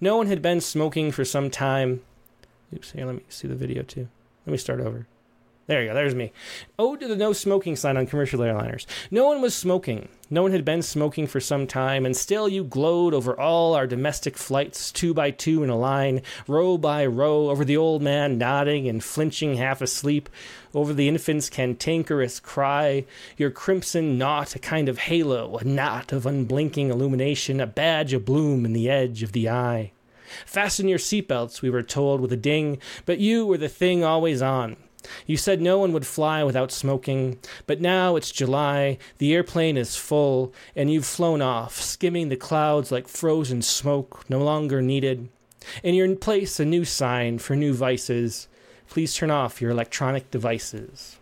No 0.00 0.16
one 0.16 0.26
had 0.26 0.42
been 0.42 0.60
smoking 0.60 1.12
for 1.12 1.24
some 1.24 1.50
time. 1.50 2.00
Oops, 2.74 2.90
here, 2.90 3.06
let 3.06 3.16
me 3.16 3.22
see 3.28 3.46
the 3.46 3.54
video 3.54 3.82
too. 3.82 4.08
Let 4.46 4.52
me 4.52 4.58
start 4.58 4.80
over. 4.80 5.06
There 5.68 5.82
you 5.82 5.88
go. 5.88 5.94
There's 5.94 6.14
me. 6.14 6.32
Ode 6.78 7.00
to 7.00 7.08
the 7.08 7.14
no 7.14 7.34
smoking 7.34 7.76
sign 7.76 7.98
on 7.98 8.06
commercial 8.06 8.40
airliners. 8.40 8.86
No 9.10 9.26
one 9.26 9.42
was 9.42 9.54
smoking. 9.54 10.08
No 10.30 10.42
one 10.42 10.52
had 10.52 10.64
been 10.64 10.80
smoking 10.80 11.26
for 11.26 11.40
some 11.40 11.66
time, 11.66 12.06
and 12.06 12.16
still 12.16 12.48
you 12.48 12.64
glowed 12.64 13.12
over 13.12 13.38
all 13.38 13.74
our 13.74 13.86
domestic 13.86 14.38
flights, 14.38 14.90
two 14.90 15.12
by 15.12 15.30
two 15.30 15.62
in 15.62 15.68
a 15.68 15.76
line, 15.76 16.22
row 16.46 16.78
by 16.78 17.04
row, 17.04 17.50
over 17.50 17.66
the 17.66 17.76
old 17.76 18.00
man 18.00 18.38
nodding 18.38 18.88
and 18.88 19.04
flinching 19.04 19.56
half 19.56 19.82
asleep, 19.82 20.30
over 20.72 20.94
the 20.94 21.06
infant's 21.06 21.50
cantankerous 21.50 22.40
cry, 22.40 23.04
your 23.36 23.50
crimson 23.50 24.16
knot 24.16 24.56
a 24.56 24.58
kind 24.58 24.88
of 24.88 24.96
halo, 24.96 25.58
a 25.58 25.64
knot 25.64 26.12
of 26.12 26.24
unblinking 26.24 26.88
illumination, 26.88 27.60
a 27.60 27.66
badge 27.66 28.14
of 28.14 28.24
bloom 28.24 28.64
in 28.64 28.72
the 28.72 28.88
edge 28.88 29.22
of 29.22 29.32
the 29.32 29.50
eye. 29.50 29.92
Fasten 30.46 30.88
your 30.88 30.98
seatbelts, 30.98 31.60
we 31.60 31.68
were 31.68 31.82
told 31.82 32.22
with 32.22 32.32
a 32.32 32.38
ding, 32.38 32.78
but 33.04 33.18
you 33.18 33.44
were 33.44 33.58
the 33.58 33.68
thing 33.68 34.02
always 34.02 34.40
on 34.40 34.78
you 35.26 35.36
said 35.36 35.60
no 35.60 35.78
one 35.78 35.92
would 35.92 36.06
fly 36.06 36.42
without 36.42 36.72
smoking, 36.72 37.38
but 37.66 37.80
now 37.80 38.16
it's 38.16 38.30
July, 38.30 38.98
the 39.18 39.32
airplane 39.34 39.76
is 39.76 39.96
full, 39.96 40.52
and 40.74 40.90
you've 40.90 41.06
flown 41.06 41.40
off, 41.40 41.80
skimming 41.80 42.28
the 42.28 42.36
clouds 42.36 42.90
like 42.90 43.08
frozen 43.08 43.62
smoke, 43.62 44.24
no 44.28 44.38
longer 44.38 44.82
needed. 44.82 45.28
In 45.82 45.94
your 45.94 46.14
place, 46.16 46.58
a 46.60 46.64
new 46.64 46.84
sign 46.84 47.38
for 47.38 47.54
new 47.54 47.74
vices. 47.74 48.48
Please 48.88 49.14
turn 49.14 49.30
off 49.30 49.60
your 49.60 49.70
electronic 49.70 50.30
devices. 50.30 51.18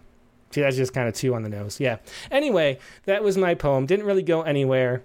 See, 0.51 0.61
that's 0.61 0.77
just 0.77 0.94
kind 0.94 1.09
of 1.09 1.15
two 1.15 1.35
on 1.35 1.43
the 1.43 1.48
nose. 1.48 1.81
Yeah. 1.81 1.98
Anyway, 2.31 2.78
that 3.05 3.23
was 3.23 3.36
my 3.36 3.55
poem. 3.55 3.86
Didn't 3.86 4.07
really 4.07 4.23
go 4.23 4.43
anywhere, 4.43 5.03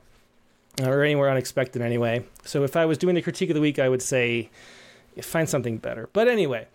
or 0.82 1.04
anywhere 1.04 1.30
unexpected 1.30 1.82
anyway. 1.82 2.24
So 2.46 2.64
if 2.64 2.76
I 2.76 2.86
was 2.86 2.98
doing 2.98 3.16
the 3.16 3.22
critique 3.22 3.50
of 3.50 3.56
the 3.56 3.62
week, 3.62 3.80
I 3.80 3.90
would 3.90 4.02
say 4.02 4.50
find 5.22 5.50
something 5.50 5.78
better. 5.78 6.10
But 6.14 6.28
anyway, 6.28 6.68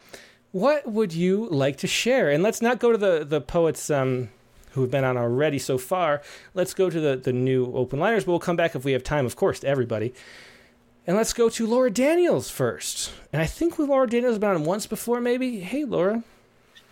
what 0.56 0.90
would 0.90 1.12
you 1.12 1.46
like 1.50 1.76
to 1.76 1.86
share? 1.86 2.30
And 2.30 2.42
let's 2.42 2.62
not 2.62 2.78
go 2.78 2.90
to 2.90 2.96
the 2.96 3.24
the 3.24 3.42
poets 3.42 3.90
um, 3.90 4.30
who 4.70 4.80
have 4.80 4.90
been 4.90 5.04
on 5.04 5.18
already 5.18 5.58
so 5.58 5.76
far. 5.76 6.22
Let's 6.54 6.72
go 6.72 6.88
to 6.88 6.98
the 6.98 7.16
the 7.16 7.32
new 7.32 7.66
open 7.74 8.00
liners, 8.00 8.24
but 8.24 8.32
we'll 8.32 8.40
come 8.40 8.56
back 8.56 8.74
if 8.74 8.82
we 8.82 8.92
have 8.92 9.04
time, 9.04 9.26
of 9.26 9.36
course, 9.36 9.60
to 9.60 9.68
everybody. 9.68 10.14
And 11.06 11.14
let's 11.14 11.34
go 11.34 11.50
to 11.50 11.66
Laura 11.66 11.90
Daniels 11.90 12.48
first. 12.50 13.12
And 13.32 13.42
I 13.42 13.46
think 13.46 13.78
with 13.78 13.90
Laura 13.90 14.08
Daniels 14.08 14.38
been 14.38 14.50
on 14.50 14.64
once 14.64 14.86
before, 14.86 15.20
maybe. 15.20 15.60
Hey, 15.60 15.84
Laura. 15.84 16.24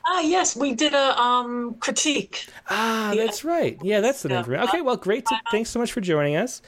Ah, 0.07 0.21
yes, 0.21 0.55
we 0.55 0.75
did 0.75 0.93
a 0.93 1.19
um, 1.19 1.75
critique. 1.81 2.47
Ah, 2.69 3.13
yeah. 3.13 3.25
that's 3.25 3.45
right. 3.45 3.79
Yeah, 3.83 4.01
that's 4.01 4.23
the 4.23 4.29
name 4.29 4.45
for 4.45 4.53
it. 4.53 4.61
Okay, 4.61 4.83
well, 4.83 4.97
great. 4.97 5.25
To, 5.27 5.41
thanks 5.51 5.71
so 5.71 5.81
much 5.81 5.91
for 5.91 6.03
joining 6.03 6.37
us. 6.37 6.61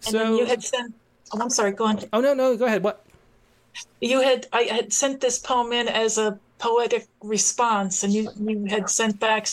So 0.00 0.36
you 0.36 0.44
had 0.44 0.62
sent. 0.62 0.94
Oh, 1.32 1.40
I'm 1.40 1.48
sorry. 1.48 1.72
Go 1.72 1.86
on. 1.86 2.00
Oh 2.12 2.20
no, 2.20 2.34
no, 2.34 2.54
go 2.58 2.66
ahead. 2.66 2.84
What? 2.84 3.06
You 4.00 4.20
had 4.20 4.46
I 4.52 4.62
had 4.62 4.92
sent 4.92 5.20
this 5.20 5.38
poem 5.38 5.72
in 5.72 5.88
as 5.88 6.18
a 6.18 6.38
poetic 6.58 7.06
response, 7.22 8.04
and 8.04 8.12
you 8.12 8.30
you 8.40 8.66
had 8.66 8.88
sent 8.90 9.18
back 9.20 9.46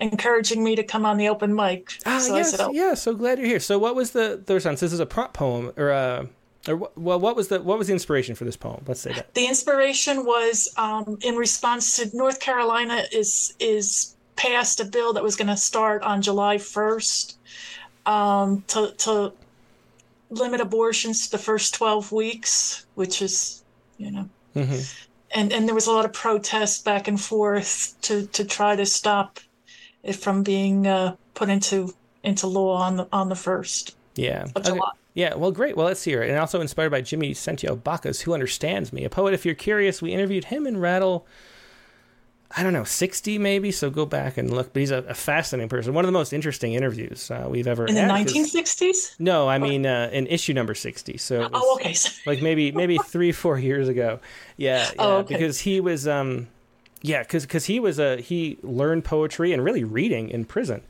encouraging 0.00 0.62
me 0.62 0.76
to 0.76 0.82
come 0.82 1.06
on 1.06 1.16
the 1.16 1.28
open 1.28 1.54
mic. 1.54 1.92
Ah, 2.04 2.18
so 2.18 2.36
yes, 2.36 2.50
said, 2.50 2.60
oh. 2.60 2.72
yeah. 2.72 2.94
So 2.94 3.14
glad 3.14 3.38
you're 3.38 3.46
here. 3.46 3.60
So, 3.60 3.78
what 3.78 3.94
was 3.94 4.10
the 4.10 4.42
the 4.44 4.54
response? 4.54 4.80
This 4.80 4.92
is 4.92 5.00
a 5.00 5.06
prompt 5.06 5.34
poem, 5.34 5.72
or 5.76 5.90
a, 5.90 6.28
uh, 6.68 6.72
or 6.72 6.90
well, 6.96 7.20
what 7.20 7.36
was 7.36 7.48
the 7.48 7.60
what 7.62 7.78
was 7.78 7.86
the 7.86 7.92
inspiration 7.92 8.34
for 8.34 8.44
this 8.44 8.56
poem? 8.56 8.84
Let's 8.86 9.00
say 9.00 9.12
that 9.12 9.34
the 9.34 9.46
inspiration 9.46 10.24
was 10.24 10.72
um, 10.76 11.18
in 11.22 11.36
response 11.36 11.96
to 11.96 12.16
North 12.16 12.40
Carolina 12.40 13.04
is 13.12 13.54
is 13.58 14.16
passed 14.36 14.80
a 14.80 14.84
bill 14.84 15.12
that 15.12 15.22
was 15.22 15.36
going 15.36 15.48
to 15.48 15.56
start 15.56 16.02
on 16.02 16.22
July 16.22 16.58
first 16.58 17.38
um, 18.06 18.62
to 18.68 18.92
to 18.98 19.32
limit 20.32 20.60
abortions 20.60 21.26
to 21.26 21.32
the 21.32 21.38
first 21.38 21.74
12 21.74 22.12
weeks, 22.12 22.86
which 22.94 23.22
is, 23.22 23.62
you 23.98 24.10
know, 24.10 24.28
mm-hmm. 24.56 24.80
and, 25.34 25.52
and 25.52 25.66
there 25.66 25.74
was 25.74 25.86
a 25.86 25.92
lot 25.92 26.04
of 26.04 26.12
protest 26.12 26.84
back 26.84 27.08
and 27.08 27.20
forth 27.20 27.94
to, 28.02 28.26
to 28.28 28.44
try 28.44 28.76
to 28.76 28.86
stop 28.86 29.38
it 30.02 30.16
from 30.16 30.42
being 30.42 30.86
uh, 30.86 31.16
put 31.34 31.48
into 31.48 31.94
into 32.24 32.46
law 32.46 32.76
on 32.76 32.96
the 32.96 33.08
on 33.12 33.28
the 33.28 33.34
first. 33.34 33.96
Yeah. 34.14 34.46
Okay. 34.56 34.78
Yeah, 35.14 35.34
well, 35.34 35.50
great. 35.50 35.76
Well, 35.76 35.86
let's 35.86 36.04
hear 36.04 36.22
it. 36.22 36.30
And 36.30 36.38
also 36.38 36.62
inspired 36.62 36.90
by 36.90 37.02
Jimmy 37.02 37.34
Santiago 37.34 37.76
Baca, 37.76 38.12
who 38.24 38.32
understands 38.32 38.94
me, 38.94 39.04
a 39.04 39.10
poet. 39.10 39.34
If 39.34 39.44
you're 39.44 39.54
curious, 39.54 40.00
we 40.00 40.12
interviewed 40.12 40.44
him 40.44 40.66
in 40.66 40.78
Rattle 40.78 41.26
I 42.56 42.62
don't 42.62 42.72
know, 42.72 42.84
60 42.84 43.38
maybe. 43.38 43.70
So 43.70 43.90
go 43.90 44.04
back 44.06 44.36
and 44.36 44.50
look. 44.50 44.72
But 44.72 44.80
he's 44.80 44.90
a, 44.90 44.98
a 44.98 45.14
fascinating 45.14 45.68
person. 45.68 45.94
One 45.94 46.04
of 46.04 46.08
the 46.08 46.12
most 46.12 46.32
interesting 46.32 46.74
interviews 46.74 47.30
uh, 47.30 47.46
we've 47.48 47.66
ever 47.66 47.86
in 47.86 47.94
the 47.94 48.00
1960s. 48.00 49.18
No, 49.18 49.48
I 49.48 49.58
mean 49.58 49.86
uh, 49.86 50.10
in 50.12 50.26
issue 50.26 50.52
number 50.52 50.74
60. 50.74 51.16
So 51.18 51.48
oh, 51.52 51.74
okay, 51.76 51.94
like 52.26 52.42
maybe 52.42 52.72
maybe 52.72 52.98
three 53.06 53.32
four 53.32 53.58
years 53.58 53.88
ago. 53.88 54.20
Yeah, 54.56 54.78
yeah 54.78 54.92
oh, 54.98 55.16
okay. 55.18 55.34
because 55.34 55.60
he 55.60 55.80
was 55.80 56.06
um, 56.06 56.48
yeah, 57.02 57.22
because 57.22 57.44
because 57.44 57.66
he 57.66 57.80
was 57.80 57.98
a 57.98 58.18
he 58.20 58.58
learned 58.62 59.04
poetry 59.04 59.52
and 59.52 59.64
really 59.64 59.84
reading 59.84 60.28
in 60.28 60.44
prison. 60.44 60.82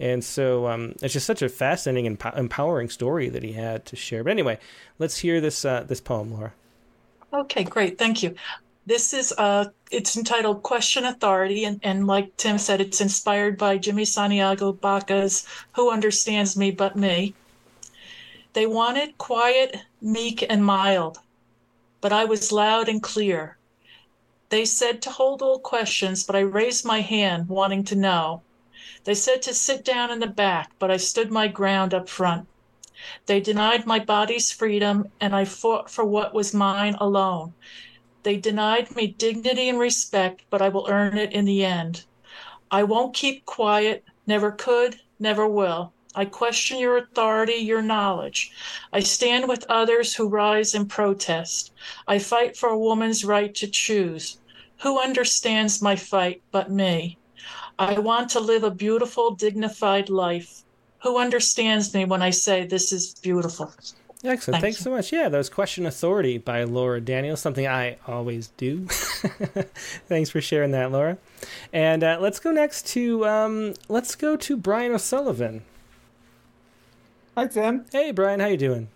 And 0.00 0.22
so 0.22 0.68
um, 0.68 0.94
it's 1.02 1.12
just 1.12 1.26
such 1.26 1.42
a 1.42 1.48
fascinating 1.48 2.06
and 2.06 2.22
empowering 2.36 2.88
story 2.88 3.28
that 3.30 3.42
he 3.42 3.52
had 3.52 3.84
to 3.86 3.96
share. 3.96 4.22
But 4.22 4.30
anyway, 4.30 4.58
let's 4.98 5.18
hear 5.18 5.40
this 5.40 5.64
uh, 5.64 5.84
this 5.86 6.00
poem, 6.00 6.32
Laura. 6.32 6.52
Okay, 7.32 7.64
great. 7.64 7.98
Thank 7.98 8.22
you. 8.22 8.34
This 8.86 9.12
is 9.12 9.34
uh 9.36 9.66
it's 9.90 10.16
entitled 10.16 10.62
Question 10.62 11.04
Authority, 11.04 11.64
and, 11.64 11.80
and 11.82 12.06
like 12.06 12.36
Tim 12.36 12.58
said, 12.58 12.80
it's 12.80 13.00
inspired 13.00 13.56
by 13.56 13.78
Jimmy 13.78 14.04
Santiago 14.04 14.72
Baca's 14.72 15.46
Who 15.72 15.90
Understands 15.90 16.56
Me 16.56 16.70
But 16.70 16.96
Me. 16.96 17.34
They 18.52 18.66
wanted 18.66 19.18
quiet, 19.18 19.76
meek, 20.00 20.44
and 20.48 20.64
mild, 20.64 21.18
but 22.00 22.12
I 22.12 22.24
was 22.24 22.52
loud 22.52 22.88
and 22.88 23.02
clear. 23.02 23.56
They 24.50 24.64
said 24.64 25.02
to 25.02 25.10
hold 25.10 25.42
all 25.42 25.58
questions, 25.58 26.24
but 26.24 26.36
I 26.36 26.40
raised 26.40 26.84
my 26.84 27.00
hand, 27.00 27.48
wanting 27.48 27.84
to 27.84 27.96
know. 27.96 28.42
They 29.04 29.14
said 29.14 29.42
to 29.42 29.54
sit 29.54 29.84
down 29.84 30.10
in 30.10 30.20
the 30.20 30.26
back, 30.26 30.70
but 30.78 30.90
I 30.90 30.96
stood 30.96 31.30
my 31.30 31.48
ground 31.48 31.94
up 31.94 32.08
front. 32.08 32.46
They 33.26 33.40
denied 33.40 33.86
my 33.86 33.98
body's 34.00 34.50
freedom, 34.50 35.10
and 35.20 35.34
I 35.36 35.44
fought 35.44 35.90
for 35.90 36.04
what 36.04 36.34
was 36.34 36.52
mine 36.52 36.96
alone. 36.98 37.54
They 38.22 38.36
denied 38.36 38.94
me 38.96 39.06
dignity 39.06 39.68
and 39.68 39.78
respect, 39.78 40.42
but 40.50 40.60
I 40.60 40.68
will 40.68 40.86
earn 40.88 41.16
it 41.16 41.32
in 41.32 41.44
the 41.44 41.64
end. 41.64 42.04
I 42.70 42.82
won't 42.82 43.14
keep 43.14 43.46
quiet, 43.46 44.04
never 44.26 44.50
could, 44.50 45.00
never 45.18 45.48
will. 45.48 45.92
I 46.14 46.24
question 46.24 46.78
your 46.78 46.96
authority, 46.96 47.54
your 47.54 47.80
knowledge. 47.80 48.50
I 48.92 49.00
stand 49.00 49.46
with 49.46 49.64
others 49.68 50.14
who 50.14 50.28
rise 50.28 50.74
in 50.74 50.86
protest. 50.86 51.72
I 52.06 52.18
fight 52.18 52.56
for 52.56 52.70
a 52.70 52.78
woman's 52.78 53.24
right 53.24 53.54
to 53.54 53.68
choose. 53.68 54.40
Who 54.82 55.00
understands 55.00 55.80
my 55.80 55.96
fight 55.96 56.42
but 56.50 56.70
me? 56.70 57.18
I 57.78 57.98
want 58.00 58.30
to 58.30 58.40
live 58.40 58.64
a 58.64 58.70
beautiful, 58.70 59.34
dignified 59.34 60.08
life. 60.08 60.64
Who 61.02 61.18
understands 61.18 61.94
me 61.94 62.04
when 62.04 62.22
I 62.22 62.30
say 62.30 62.66
this 62.66 62.92
is 62.92 63.14
beautiful? 63.14 63.72
Excellent. 64.24 64.56
Thank 64.56 64.62
Thanks 64.62 64.80
you. 64.80 64.84
so 64.84 64.90
much. 64.90 65.12
Yeah, 65.12 65.28
that 65.28 65.38
was 65.38 65.48
Question 65.48 65.86
Authority 65.86 66.38
by 66.38 66.64
Laura 66.64 67.00
Daniels, 67.00 67.40
something 67.40 67.68
I 67.68 67.98
always 68.06 68.48
do. 68.56 68.86
Thanks 70.08 70.28
for 70.28 70.40
sharing 70.40 70.72
that, 70.72 70.90
Laura. 70.90 71.18
And 71.72 72.02
uh, 72.02 72.18
let's 72.20 72.40
go 72.40 72.50
next 72.50 72.86
to 72.88 73.24
um, 73.26 73.74
let's 73.88 74.16
go 74.16 74.36
to 74.36 74.56
Brian 74.56 74.92
O'Sullivan. 74.92 75.62
Hi, 77.36 77.46
Tim. 77.46 77.84
Hey, 77.92 78.10
Brian, 78.10 78.40
how 78.40 78.46
you 78.46 78.56
doing? 78.56 78.88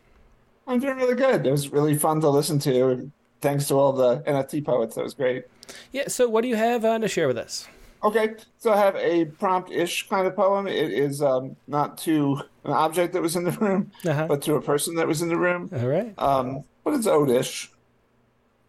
I'm 0.67 0.81
doing 0.81 0.97
really 0.97 1.15
good. 1.15 1.47
It 1.47 1.51
was 1.51 1.69
really 1.69 1.97
fun 1.97 2.21
to 2.23 2.29
listen 2.29 2.59
to. 2.61 3.11
Thanks 3.41 3.69
to 3.69 3.75
all 3.75 3.93
the 3.93 4.21
NFT 4.21 4.65
poets. 4.65 4.97
That 4.97 5.05
was 5.05 5.15
great. 5.15 5.45
Yeah. 5.93 6.09
So, 6.09 6.29
what 6.29 6.43
do 6.43 6.49
you 6.49 6.57
have 6.57 6.85
uh, 6.85 6.99
to 6.99 7.07
share 7.07 7.29
with 7.29 7.39
us? 7.39 7.69
Okay, 8.05 8.35
so 8.59 8.73
I 8.73 8.79
have 8.79 8.97
a 8.97 9.27
prompt-ish 9.27 10.09
kind 10.09 10.27
of 10.27 10.35
poem. 10.35 10.67
It 10.67 10.91
is 10.93 11.23
um, 11.23 11.55
not 11.69 11.97
to 11.99 12.43
an 12.65 12.73
object 12.73 13.13
that 13.15 13.23
was 13.23 13.37
in 13.37 13.45
the 13.45 13.51
room, 13.53 13.91
Uh-huh. 14.07 14.27
but 14.29 14.43
to 14.43 14.55
a 14.55 14.61
person 14.63 14.95
that 14.97 15.07
was 15.09 15.21
in 15.23 15.29
the 15.29 15.37
room. 15.37 15.69
All 15.73 15.87
right. 15.89 16.15
Um, 16.19 16.65
but 16.85 16.95
it's 16.95 17.07
ode-ish. 17.07 17.71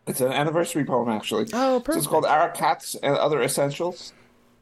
It's 0.07 0.19
an 0.21 0.31
anniversary 0.31 0.83
poem, 0.85 1.09
actually. 1.09 1.47
Oh, 1.53 1.81
So 1.85 1.93
it's 1.93 2.07
called 2.07 2.25
Our 2.25 2.49
Cats 2.49 2.95
and 2.95 3.15
Other 3.17 3.41
Essentials. 3.41 4.13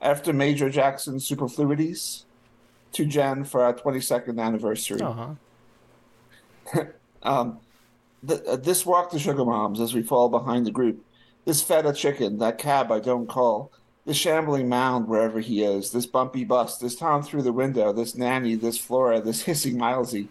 After 0.01 0.33
Major 0.33 0.69
Jackson's 0.69 1.25
superfluities, 1.27 2.25
to 2.93 3.05
Jen 3.05 3.43
for 3.45 3.63
our 3.63 3.73
22nd 3.73 4.39
anniversary. 4.39 5.01
Aw. 5.01 5.35
Um, 7.23 7.59
th- 8.27 8.41
uh, 8.47 8.55
this 8.55 8.83
walk 8.83 9.11
to 9.11 9.19
Sugar 9.19 9.45
Mom's 9.45 9.79
as 9.79 9.93
we 9.93 10.01
fall 10.01 10.27
behind 10.29 10.65
the 10.65 10.71
group. 10.71 11.05
This 11.45 11.61
feta 11.61 11.93
chicken, 11.93 12.39
that 12.39 12.57
cab 12.57 12.91
I 12.91 12.99
don't 12.99 13.27
call. 13.27 13.71
This 14.05 14.17
shambling 14.17 14.67
mound 14.67 15.07
wherever 15.07 15.39
he 15.39 15.63
is. 15.63 15.91
This 15.91 16.05
bumpy 16.05 16.43
bus. 16.43 16.77
This 16.77 16.95
Tom 16.95 17.21
through 17.21 17.43
the 17.43 17.53
window. 17.53 17.93
This 17.93 18.15
nanny. 18.15 18.55
This 18.55 18.77
Flora. 18.77 19.21
This 19.21 19.43
hissing 19.43 19.77
Milesy. 19.77 20.27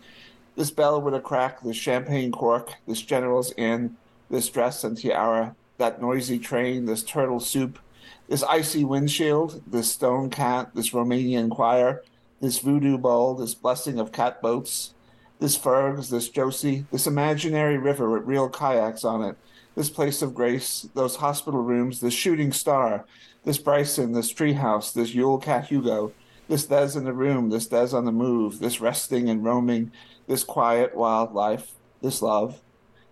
This 0.56 0.70
bell 0.70 1.00
with 1.00 1.14
a 1.14 1.20
crack. 1.20 1.62
This 1.62 1.76
champagne 1.76 2.32
cork. 2.32 2.74
This 2.86 3.00
General's 3.00 3.52
Inn. 3.56 3.96
This 4.28 4.48
dress 4.48 4.82
and 4.82 4.96
tiara. 4.96 5.54
That 5.78 6.02
noisy 6.02 6.38
train. 6.38 6.86
This 6.86 7.04
turtle 7.04 7.40
soup. 7.40 7.78
This 8.28 8.42
icy 8.42 8.84
windshield. 8.84 9.62
This 9.66 9.92
stone 9.92 10.30
cat. 10.30 10.70
This 10.74 10.90
Romanian 10.90 11.50
choir. 11.50 12.02
This 12.40 12.58
voodoo 12.58 12.98
bowl. 12.98 13.34
This 13.34 13.54
blessing 13.54 14.00
of 14.00 14.12
cat 14.12 14.42
boats 14.42 14.94
this 15.40 15.56
Fergs, 15.56 16.10
this 16.10 16.28
Josie, 16.28 16.84
this 16.92 17.06
imaginary 17.06 17.78
river 17.78 18.08
with 18.08 18.26
real 18.26 18.48
kayaks 18.48 19.04
on 19.04 19.22
it, 19.22 19.36
this 19.74 19.90
place 19.90 20.22
of 20.22 20.34
grace, 20.34 20.88
those 20.94 21.16
hospital 21.16 21.62
rooms, 21.62 22.00
this 22.00 22.14
shooting 22.14 22.52
star, 22.52 23.04
this 23.44 23.58
Bryson, 23.58 24.12
this 24.12 24.32
treehouse, 24.32 24.92
this 24.92 25.14
Yule 25.14 25.38
Cat 25.38 25.66
Hugo, 25.66 26.12
this 26.48 26.66
Des 26.66 26.96
in 26.96 27.04
the 27.04 27.12
room, 27.12 27.50
this 27.50 27.66
Des 27.66 27.94
on 27.94 28.04
the 28.04 28.12
move, 28.12 28.58
this 28.58 28.80
resting 28.80 29.30
and 29.30 29.44
roaming, 29.44 29.92
this 30.26 30.44
quiet 30.44 30.94
wild 30.96 31.32
life, 31.32 31.72
this 32.02 32.20
love, 32.22 32.60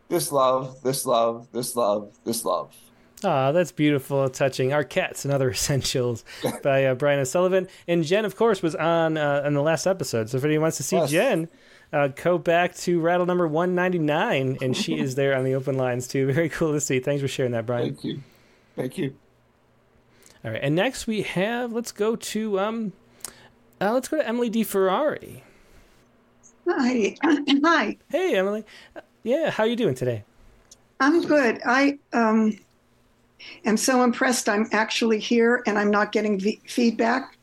this 0.08 0.32
love, 0.32 0.82
this 0.82 1.06
love, 1.06 1.48
this 1.52 1.76
love, 1.76 2.10
this 2.24 2.44
love. 2.44 2.74
Ah, 3.24 3.50
that's 3.50 3.72
beautiful, 3.72 4.28
touching. 4.28 4.72
Our 4.72 4.84
cats 4.84 5.24
and 5.24 5.34
other 5.34 5.50
essentials 5.52 6.24
by 6.62 6.84
uh, 6.84 6.94
Brian 6.94 7.20
O'Sullivan. 7.20 7.68
And 7.88 8.04
Jen, 8.04 8.24
of 8.24 8.36
course, 8.36 8.62
was 8.62 8.74
on 8.74 9.16
uh, 9.16 9.42
in 9.44 9.54
the 9.54 9.62
last 9.62 9.86
episode. 9.86 10.30
So 10.30 10.36
if 10.36 10.44
anyone 10.44 10.62
wants 10.62 10.76
to 10.78 10.82
see 10.82 10.96
Yes. 10.96 11.10
Jen, 11.10 11.48
uh, 11.92 12.08
go 12.08 12.38
back 12.38 12.74
to 12.76 13.00
rattle 13.00 13.26
number 13.26 13.46
one 13.46 13.74
ninety 13.74 13.98
nine, 13.98 14.58
and 14.60 14.76
she 14.76 14.98
is 14.98 15.14
there 15.14 15.36
on 15.36 15.44
the 15.44 15.54
open 15.54 15.76
lines 15.76 16.08
too. 16.08 16.32
Very 16.32 16.48
cool 16.48 16.72
to 16.72 16.80
see. 16.80 17.00
Thanks 17.00 17.22
for 17.22 17.28
sharing 17.28 17.52
that, 17.52 17.66
Brian. 17.66 17.94
Thank 17.94 18.04
you. 18.04 18.22
Thank 18.76 18.98
you. 18.98 19.14
All 20.44 20.52
right, 20.52 20.60
and 20.62 20.74
next 20.74 21.06
we 21.06 21.22
have. 21.22 21.72
Let's 21.72 21.92
go 21.92 22.16
to 22.16 22.60
um, 22.60 22.92
uh, 23.80 23.92
let's 23.92 24.08
go 24.08 24.18
to 24.18 24.26
Emily 24.26 24.50
DeFerrari. 24.50 25.42
Hi. 26.68 27.16
Hi. 27.64 27.96
Hey, 28.10 28.36
Emily. 28.36 28.64
Uh, 28.94 29.00
yeah, 29.22 29.50
how 29.50 29.64
are 29.64 29.66
you 29.66 29.76
doing 29.76 29.94
today? 29.94 30.24
I'm 31.00 31.22
good. 31.22 31.60
I 31.64 31.98
um, 32.12 32.58
am 33.64 33.76
so 33.76 34.02
impressed 34.02 34.48
I'm 34.48 34.66
actually 34.72 35.18
here 35.18 35.62
and 35.66 35.78
I'm 35.78 35.90
not 35.90 36.12
getting 36.12 36.38
v- 36.38 36.60
feedback. 36.66 37.36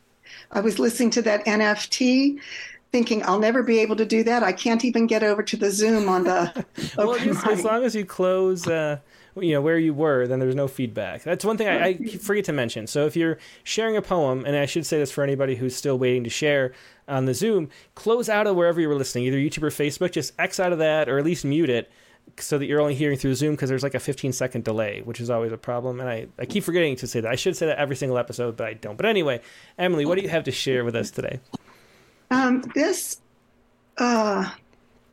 I 0.52 0.60
was 0.60 0.78
listening 0.78 1.10
to 1.10 1.22
that 1.22 1.44
NFT 1.46 2.38
thinking 2.92 3.22
I'll 3.24 3.38
never 3.38 3.62
be 3.62 3.78
able 3.80 3.96
to 3.96 4.04
do 4.04 4.22
that. 4.24 4.42
I 4.42 4.52
can't 4.52 4.84
even 4.84 5.06
get 5.06 5.22
over 5.22 5.42
to 5.42 5.56
the 5.56 5.70
Zoom 5.70 6.08
on 6.08 6.24
the 6.24 6.64
Well, 6.96 7.18
just, 7.18 7.46
as 7.46 7.64
long 7.64 7.84
as 7.84 7.94
you 7.94 8.04
close, 8.04 8.66
uh, 8.66 8.98
you 9.38 9.52
know, 9.52 9.60
where 9.60 9.78
you 9.78 9.92
were, 9.92 10.26
then 10.26 10.38
there's 10.38 10.54
no 10.54 10.68
feedback. 10.68 11.22
That's 11.22 11.44
one 11.44 11.58
thing 11.58 11.68
I, 11.68 11.84
I 11.84 11.94
forget 12.16 12.44
to 12.46 12.52
mention. 12.52 12.86
So 12.86 13.06
if 13.06 13.16
you're 13.16 13.38
sharing 13.64 13.96
a 13.96 14.02
poem, 14.02 14.44
and 14.46 14.56
I 14.56 14.66
should 14.66 14.86
say 14.86 14.98
this 14.98 15.10
for 15.10 15.22
anybody 15.22 15.56
who's 15.56 15.76
still 15.76 15.98
waiting 15.98 16.24
to 16.24 16.30
share 16.30 16.72
on 17.08 17.26
the 17.26 17.34
Zoom, 17.34 17.68
close 17.94 18.28
out 18.28 18.46
of 18.46 18.56
wherever 18.56 18.80
you 18.80 18.88
were 18.88 18.94
listening, 18.94 19.24
either 19.24 19.36
YouTube 19.36 19.62
or 19.62 19.70
Facebook. 19.70 20.12
Just 20.12 20.32
X 20.38 20.58
out 20.58 20.72
of 20.72 20.78
that, 20.78 21.08
or 21.08 21.18
at 21.18 21.24
least 21.24 21.44
mute 21.44 21.70
it, 21.70 21.90
so 22.38 22.58
that 22.58 22.66
you're 22.66 22.80
only 22.80 22.94
hearing 22.94 23.18
through 23.18 23.34
Zoom 23.34 23.54
because 23.54 23.68
there's 23.68 23.82
like 23.82 23.94
a 23.94 24.00
15 24.00 24.32
second 24.32 24.64
delay, 24.64 25.02
which 25.04 25.20
is 25.20 25.30
always 25.30 25.52
a 25.52 25.58
problem. 25.58 26.00
And 26.00 26.08
I, 26.08 26.26
I 26.38 26.44
keep 26.44 26.64
forgetting 26.64 26.96
to 26.96 27.06
say 27.06 27.20
that. 27.20 27.30
I 27.30 27.36
should 27.36 27.56
say 27.56 27.66
that 27.66 27.78
every 27.78 27.96
single 27.96 28.18
episode, 28.18 28.56
but 28.56 28.66
I 28.66 28.74
don't. 28.74 28.96
But 28.96 29.06
anyway, 29.06 29.40
Emily, 29.78 30.06
what 30.06 30.16
do 30.16 30.22
you 30.22 30.28
have 30.28 30.44
to 30.44 30.52
share 30.52 30.84
with 30.84 30.96
us 30.96 31.10
today? 31.10 31.40
Um, 32.30 32.62
this, 32.74 33.20
uh, 33.98 34.50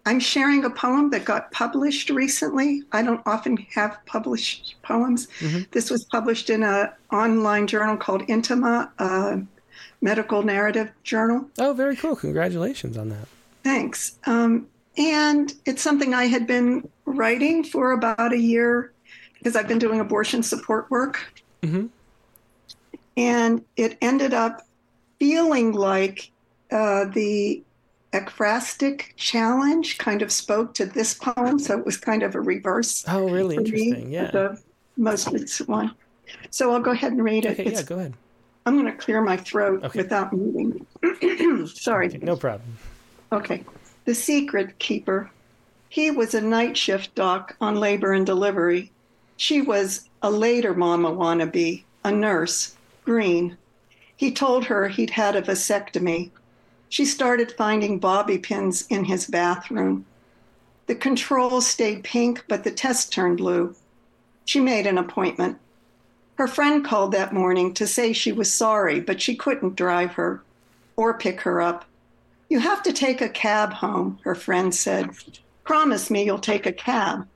I'm 0.05 0.19
sharing 0.19 0.65
a 0.65 0.69
poem 0.69 1.09
that 1.11 1.25
got 1.25 1.51
published 1.51 2.09
recently. 2.09 2.83
I 2.91 3.03
don't 3.03 3.21
often 3.25 3.57
have 3.73 3.99
published 4.05 4.75
poems. 4.83 5.27
Mhm. 5.39 5.69
This 5.71 5.89
was 5.89 6.03
published 6.05 6.49
in 6.49 6.63
an 6.63 6.89
online 7.11 7.67
journal 7.67 7.95
called 7.95 8.27
Intima, 8.27 8.89
a 8.99 9.41
medical 10.01 10.43
narrative 10.43 10.91
journal. 11.03 11.49
Oh, 11.57 11.73
very 11.73 11.95
cool. 11.95 12.15
Congratulations 12.15 12.97
on 12.97 13.09
that. 13.09 13.27
Thanks. 13.63 14.15
Um, 14.25 14.67
and 14.97 15.53
it's 15.65 15.81
something 15.81 16.13
I 16.13 16.25
had 16.25 16.45
been 16.45 16.87
writing 17.05 17.63
for 17.63 17.93
about 17.93 18.33
a 18.33 18.37
year 18.37 18.91
because 19.35 19.55
I've 19.55 19.67
been 19.67 19.79
doing 19.79 19.99
abortion 20.01 20.43
support 20.43 20.91
work. 20.91 21.19
Mhm. 21.61 21.89
And 23.15 23.63
it 23.77 23.97
ended 24.01 24.33
up 24.33 24.67
feeling 25.19 25.71
like 25.71 26.29
uh, 26.73 27.05
the 27.05 27.63
ekphrastic 28.11 29.15
challenge 29.15 29.97
kind 29.97 30.21
of 30.21 30.31
spoke 30.31 30.73
to 30.75 30.85
this 30.85 31.13
poem. 31.13 31.57
So 31.59 31.77
it 31.79 31.85
was 31.85 31.97
kind 31.97 32.23
of 32.23 32.35
a 32.35 32.41
reverse. 32.41 33.05
Oh, 33.07 33.29
really 33.29 33.55
for 33.55 33.61
me, 33.61 33.67
interesting. 33.69 34.11
Yeah. 34.11 34.31
The 34.31 34.61
most 34.97 35.29
recent 35.31 35.69
one. 35.69 35.95
So 36.49 36.71
I'll 36.71 36.79
go 36.81 36.91
ahead 36.91 37.11
and 37.13 37.23
read 37.23 37.45
it. 37.45 37.51
Okay, 37.53 37.63
It's- 37.65 37.81
yeah, 37.81 37.85
go 37.87 37.99
ahead. 37.99 38.13
I'm 38.65 38.75
going 38.79 38.85
to 38.91 38.97
clear 38.97 39.21
my 39.21 39.35
throat 39.35 39.83
Okay. 39.83 39.99
without 40.03 40.31
moving. 40.31 40.85
Sorry. 41.67 42.07
Okay, 42.07 42.19
no 42.19 42.37
problem. 42.37 42.77
Okay. 43.33 43.63
The 44.05 44.15
secret 44.15 44.79
keeper. 44.79 45.29
He 45.89 46.11
was 46.11 46.33
a 46.33 46.39
night 46.41 46.77
shift 46.77 47.13
doc 47.13 47.55
on 47.59 47.75
labor 47.75 48.13
and 48.13 48.25
delivery. 48.25 48.89
She 49.35 49.61
was 49.61 50.07
a 50.21 50.31
later 50.31 50.73
mama 50.73 51.11
wannabe, 51.11 51.83
a 52.05 52.11
nurse, 52.11 52.75
green. 53.03 53.57
He 54.15 54.31
told 54.31 54.63
her 54.65 54.87
he'd 54.87 55.09
had 55.09 55.35
a 55.35 55.41
vasectomy. 55.41 56.31
She 56.93 57.05
started 57.05 57.51
finding 57.51 57.97
bobby 57.97 58.37
pins 58.37 58.85
in 58.87 59.05
his 59.05 59.25
bathroom. 59.25 60.05
The 60.85 60.93
controls 60.93 61.65
stayed 61.65 62.03
pink, 62.03 62.45
but 62.47 62.63
the 62.63 62.69
test 62.69 63.11
turned 63.11 63.37
blue. 63.37 63.75
She 64.45 64.59
made 64.59 64.85
an 64.85 64.99
appointment. 64.99 65.57
Her 66.35 66.45
friend 66.45 66.85
called 66.85 67.11
that 67.13 67.33
morning 67.33 67.73
to 67.73 67.87
say 67.87 68.13
she 68.13 68.31
was 68.31 68.53
sorry, 68.53 68.99
but 68.99 69.19
she 69.19 69.35
couldn't 69.35 69.75
drive 69.75 70.11
her 70.11 70.43
or 70.95 71.17
pick 71.17 71.41
her 71.41 71.63
up. 71.63 71.85
You 72.47 72.59
have 72.59 72.83
to 72.83 72.93
take 72.93 73.21
a 73.21 73.27
cab 73.27 73.73
home, 73.73 74.19
her 74.23 74.35
friend 74.35 74.75
said. 74.75 75.09
Promise 75.63 76.11
me 76.11 76.23
you'll 76.23 76.37
take 76.37 76.67
a 76.67 76.71
cab. 76.71 77.27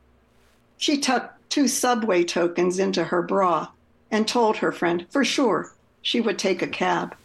She 0.77 0.99
tucked 0.99 1.49
two 1.49 1.67
subway 1.67 2.23
tokens 2.23 2.77
into 2.77 3.05
her 3.05 3.23
bra 3.23 3.69
and 4.11 4.27
told 4.27 4.57
her 4.57 4.71
friend 4.71 5.07
for 5.09 5.25
sure 5.25 5.73
she 6.03 6.21
would 6.21 6.37
take 6.37 6.61
a 6.61 6.67
cab. 6.67 7.15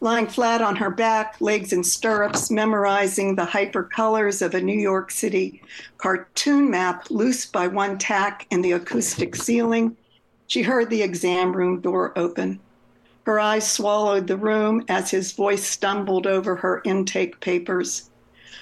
Lying 0.00 0.28
flat 0.28 0.62
on 0.62 0.76
her 0.76 0.90
back, 0.90 1.40
legs 1.40 1.72
in 1.72 1.82
stirrups, 1.82 2.52
memorizing 2.52 3.34
the 3.34 3.46
hypercolors 3.46 4.42
of 4.42 4.54
a 4.54 4.60
New 4.60 4.78
York 4.78 5.10
City 5.10 5.60
cartoon 5.96 6.70
map 6.70 7.10
loose 7.10 7.46
by 7.46 7.66
one 7.66 7.98
tack 7.98 8.46
in 8.50 8.62
the 8.62 8.72
acoustic 8.72 9.34
ceiling, 9.34 9.96
she 10.46 10.62
heard 10.62 10.88
the 10.88 11.02
exam 11.02 11.52
room 11.52 11.80
door 11.80 12.12
open. 12.16 12.60
Her 13.24 13.40
eyes 13.40 13.70
swallowed 13.70 14.28
the 14.28 14.36
room 14.36 14.84
as 14.88 15.10
his 15.10 15.32
voice 15.32 15.66
stumbled 15.66 16.26
over 16.26 16.56
her 16.56 16.80
intake 16.84 17.40
papers. 17.40 18.08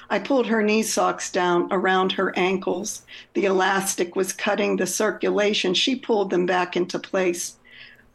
I 0.09 0.19
pulled 0.19 0.47
her 0.47 0.63
knee 0.63 0.83
socks 0.83 1.31
down 1.31 1.69
around 1.71 2.13
her 2.13 2.37
ankles. 2.37 3.03
The 3.35 3.45
elastic 3.45 4.17
was 4.17 4.33
cutting 4.33 4.77
the 4.77 4.87
circulation. 4.87 5.75
She 5.75 5.97
pulled 5.97 6.31
them 6.31 6.47
back 6.47 6.77
into 6.77 6.99
place. 6.99 7.56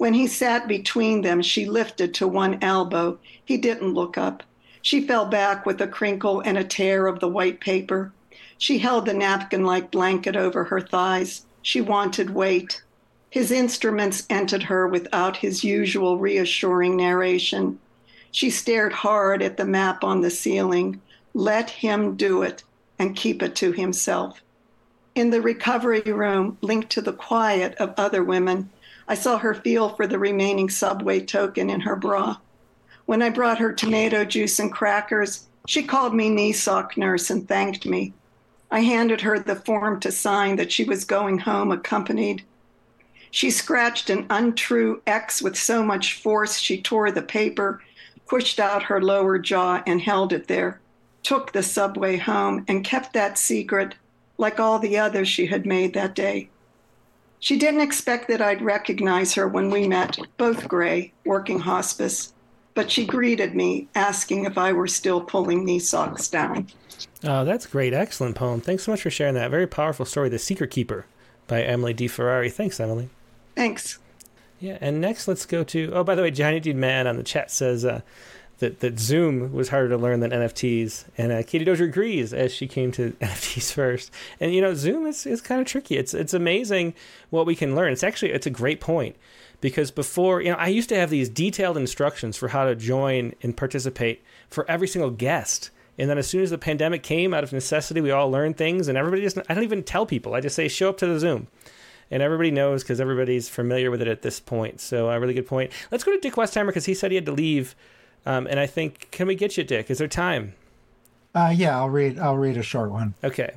When 0.01 0.15
he 0.15 0.25
sat 0.25 0.67
between 0.67 1.21
them, 1.21 1.43
she 1.43 1.67
lifted 1.67 2.11
to 2.15 2.27
one 2.27 2.57
elbow. 2.63 3.19
He 3.45 3.55
didn't 3.55 3.93
look 3.93 4.17
up. 4.17 4.41
She 4.81 5.05
fell 5.05 5.27
back 5.27 5.63
with 5.63 5.79
a 5.79 5.85
crinkle 5.85 6.39
and 6.39 6.57
a 6.57 6.63
tear 6.63 7.05
of 7.05 7.19
the 7.19 7.27
white 7.27 7.59
paper. 7.59 8.11
She 8.57 8.79
held 8.79 9.05
the 9.05 9.13
napkin 9.13 9.63
like 9.63 9.91
blanket 9.91 10.35
over 10.35 10.63
her 10.63 10.81
thighs. 10.81 11.45
She 11.61 11.81
wanted 11.81 12.31
weight. 12.31 12.81
His 13.29 13.51
instruments 13.51 14.25
entered 14.27 14.63
her 14.63 14.87
without 14.87 15.37
his 15.37 15.63
usual 15.63 16.17
reassuring 16.17 16.97
narration. 16.97 17.77
She 18.31 18.49
stared 18.49 18.93
hard 18.93 19.43
at 19.43 19.57
the 19.57 19.65
map 19.65 20.03
on 20.03 20.21
the 20.21 20.31
ceiling. 20.31 20.99
Let 21.35 21.69
him 21.69 22.15
do 22.15 22.41
it 22.41 22.63
and 22.97 23.15
keep 23.15 23.43
it 23.43 23.55
to 23.57 23.71
himself. 23.71 24.41
In 25.13 25.29
the 25.29 25.43
recovery 25.43 26.01
room, 26.01 26.57
linked 26.61 26.89
to 26.93 27.01
the 27.01 27.13
quiet 27.13 27.75
of 27.75 27.93
other 27.97 28.23
women, 28.23 28.71
I 29.11 29.15
saw 29.15 29.37
her 29.39 29.53
feel 29.53 29.89
for 29.89 30.07
the 30.07 30.17
remaining 30.17 30.69
subway 30.69 31.19
token 31.19 31.69
in 31.69 31.81
her 31.81 31.97
bra. 31.97 32.37
When 33.07 33.21
I 33.21 33.29
brought 33.29 33.57
her 33.57 33.73
tomato 33.73 34.23
juice 34.23 34.57
and 34.57 34.71
crackers, 34.71 35.47
she 35.67 35.83
called 35.83 36.15
me 36.15 36.29
knee 36.29 36.53
sock 36.53 36.95
nurse 36.95 37.29
and 37.29 37.45
thanked 37.45 37.85
me. 37.85 38.13
I 38.71 38.79
handed 38.79 39.19
her 39.19 39.37
the 39.37 39.57
form 39.57 39.99
to 39.99 40.13
sign 40.13 40.55
that 40.55 40.71
she 40.71 40.85
was 40.85 41.03
going 41.03 41.39
home 41.39 41.73
accompanied. 41.73 42.45
She 43.31 43.51
scratched 43.51 44.09
an 44.09 44.27
untrue 44.29 45.01
X 45.05 45.41
with 45.41 45.57
so 45.57 45.83
much 45.83 46.13
force 46.13 46.57
she 46.57 46.81
tore 46.81 47.11
the 47.11 47.21
paper, 47.21 47.81
pushed 48.29 48.61
out 48.61 48.83
her 48.83 49.01
lower 49.01 49.37
jaw, 49.39 49.83
and 49.85 49.99
held 49.99 50.31
it 50.31 50.47
there, 50.47 50.79
took 51.21 51.51
the 51.51 51.63
subway 51.63 52.15
home, 52.15 52.63
and 52.69 52.85
kept 52.85 53.11
that 53.11 53.37
secret 53.37 53.95
like 54.37 54.57
all 54.57 54.79
the 54.79 54.97
others 54.97 55.27
she 55.27 55.47
had 55.47 55.65
made 55.65 55.93
that 55.95 56.15
day. 56.15 56.49
She 57.41 57.57
didn't 57.57 57.81
expect 57.81 58.27
that 58.27 58.41
I'd 58.41 58.61
recognize 58.61 59.33
her 59.33 59.47
when 59.47 59.71
we 59.71 59.87
met, 59.87 60.17
both 60.37 60.67
gray, 60.67 61.11
working 61.25 61.59
hospice, 61.59 62.33
but 62.75 62.91
she 62.91 63.03
greeted 63.03 63.55
me, 63.55 63.87
asking 63.95 64.45
if 64.45 64.59
I 64.59 64.71
were 64.71 64.87
still 64.87 65.21
pulling 65.21 65.65
these 65.65 65.89
socks 65.89 66.27
down. 66.27 66.67
Oh, 67.23 67.43
that's 67.43 67.65
great. 67.65 67.95
Excellent 67.95 68.35
poem. 68.35 68.61
Thanks 68.61 68.83
so 68.83 68.91
much 68.91 69.01
for 69.01 69.09
sharing 69.09 69.33
that. 69.33 69.49
Very 69.49 69.65
powerful 69.65 70.05
story, 70.05 70.29
The 70.29 70.37
Secret 70.37 70.69
Keeper 70.69 71.07
by 71.47 71.63
Emily 71.63 71.95
DeFerrari. 71.95 72.51
Thanks, 72.51 72.79
Emily. 72.79 73.09
Thanks. 73.55 73.97
Yeah, 74.59 74.77
and 74.79 75.01
next 75.01 75.27
let's 75.27 75.47
go 75.47 75.63
to. 75.63 75.91
Oh, 75.95 76.03
by 76.03 76.13
the 76.13 76.21
way, 76.21 76.29
Johnny 76.29 76.59
D. 76.59 76.73
Mann 76.73 77.07
on 77.07 77.17
the 77.17 77.23
chat 77.23 77.49
says 77.49 77.83
uh, 77.83 78.01
that, 78.61 78.79
that 78.79 78.99
Zoom 78.99 79.51
was 79.51 79.69
harder 79.69 79.89
to 79.89 79.97
learn 79.97 80.21
than 80.21 80.31
NFTs. 80.31 81.05
And 81.17 81.31
uh, 81.31 81.43
Katie 81.43 81.65
Dozier 81.65 81.85
agrees 81.85 82.33
as 82.33 82.53
she 82.53 82.67
came 82.67 82.91
to 82.93 83.11
NFTs 83.21 83.73
first. 83.73 84.11
And, 84.39 84.53
you 84.53 84.61
know, 84.61 84.73
Zoom 84.73 85.05
is, 85.05 85.25
is 85.25 85.41
kind 85.41 85.59
of 85.59 85.67
tricky. 85.67 85.97
It's, 85.97 86.13
it's 86.13 86.33
amazing 86.33 86.93
what 87.29 87.45
we 87.45 87.55
can 87.55 87.75
learn. 87.75 87.91
It's 87.91 88.03
actually, 88.03 88.31
it's 88.31 88.47
a 88.47 88.51
great 88.51 88.79
point 88.79 89.17
because 89.59 89.91
before, 89.91 90.41
you 90.41 90.51
know, 90.51 90.57
I 90.57 90.67
used 90.67 90.89
to 90.89 90.95
have 90.95 91.09
these 91.09 91.29
detailed 91.29 91.77
instructions 91.77 92.37
for 92.37 92.47
how 92.47 92.65
to 92.65 92.75
join 92.75 93.33
and 93.43 93.55
participate 93.55 94.23
for 94.49 94.69
every 94.69 94.87
single 94.87 95.11
guest. 95.11 95.69
And 95.97 96.09
then 96.09 96.17
as 96.17 96.27
soon 96.27 96.41
as 96.41 96.49
the 96.49 96.57
pandemic 96.57 97.03
came, 97.03 97.33
out 97.33 97.43
of 97.43 97.53
necessity, 97.53 98.01
we 98.01 98.11
all 98.11 98.31
learned 98.31 98.57
things, 98.57 98.87
and 98.87 98.97
everybody 98.97 99.21
just, 99.21 99.37
I 99.37 99.53
don't 99.53 99.63
even 99.63 99.83
tell 99.83 100.05
people. 100.05 100.33
I 100.33 100.41
just 100.41 100.55
say, 100.55 100.67
show 100.67 100.89
up 100.89 100.97
to 100.99 101.05
the 101.05 101.19
Zoom. 101.19 101.47
And 102.09 102.23
everybody 102.23 102.51
knows 102.51 102.83
because 102.83 102.99
everybody's 102.99 103.49
familiar 103.49 103.91
with 103.91 104.01
it 104.01 104.07
at 104.07 104.21
this 104.21 104.39
point. 104.39 104.81
So, 104.81 105.09
a 105.09 105.15
uh, 105.15 105.17
really 105.19 105.33
good 105.33 105.47
point. 105.47 105.71
Let's 105.91 106.03
go 106.03 106.11
to 106.11 106.19
Dick 106.19 106.33
Westheimer 106.33 106.67
because 106.67 106.85
he 106.85 106.93
said 106.93 107.11
he 107.11 107.15
had 107.15 107.25
to 107.25 107.31
leave. 107.31 107.75
Um, 108.25 108.47
and 108.47 108.59
I 108.59 108.67
think, 108.67 109.09
can 109.11 109.27
we 109.27 109.35
get 109.35 109.57
you, 109.57 109.63
Dick? 109.63 109.89
Is 109.89 109.97
there 109.97 110.07
time? 110.07 110.53
Uh, 111.33 111.53
yeah, 111.55 111.77
I'll 111.77 111.89
read. 111.89 112.19
I'll 112.19 112.37
read 112.37 112.57
a 112.57 112.63
short 112.63 112.91
one. 112.91 113.13
Okay. 113.23 113.55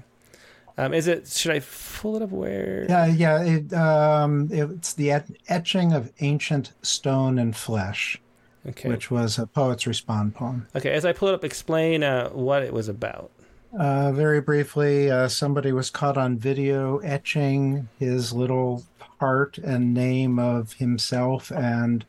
Um, 0.78 0.95
is 0.95 1.07
it? 1.07 1.28
Should 1.28 1.53
I 1.53 1.61
pull 1.61 2.16
it 2.16 2.23
up? 2.23 2.31
Where? 2.31 2.86
Yeah, 2.89 3.07
yeah. 3.07 3.43
It, 3.43 3.73
um, 3.73 4.49
it's 4.51 4.93
the 4.95 5.11
et- 5.11 5.31
etching 5.49 5.93
of 5.93 6.12
ancient 6.20 6.73
stone 6.82 7.39
and 7.39 7.55
flesh. 7.55 8.20
Okay. 8.66 8.89
Which 8.89 9.11
was 9.11 9.39
a 9.39 9.47
poet's 9.47 9.86
respond 9.86 10.35
poem. 10.35 10.66
Okay. 10.74 10.93
As 10.93 11.05
I 11.05 11.12
pull 11.12 11.28
it 11.28 11.35
up, 11.35 11.45
explain 11.45 12.03
uh, 12.03 12.31
what 12.31 12.62
it 12.62 12.73
was 12.73 12.89
about. 12.89 13.31
Uh, 13.78 14.12
very 14.12 14.41
briefly, 14.41 15.11
uh, 15.11 15.28
somebody 15.28 15.73
was 15.73 15.91
caught 15.91 16.16
on 16.16 16.39
video 16.39 16.99
etching 16.99 17.89
his 17.99 18.32
little 18.32 18.85
heart 19.19 19.59
and 19.59 19.93
name 19.93 20.39
of 20.39 20.74
himself 20.74 21.51
and 21.51 22.05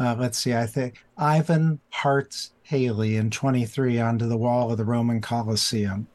uh, 0.00 0.16
let's 0.18 0.38
see, 0.38 0.54
I 0.54 0.66
think 0.66 1.04
Ivan 1.18 1.78
Hearts 1.90 2.52
Haley 2.62 3.16
in 3.16 3.30
23 3.30 4.00
onto 4.00 4.26
the 4.26 4.36
wall 4.36 4.72
of 4.72 4.78
the 4.78 4.84
Roman 4.84 5.20
Colosseum. 5.20 6.08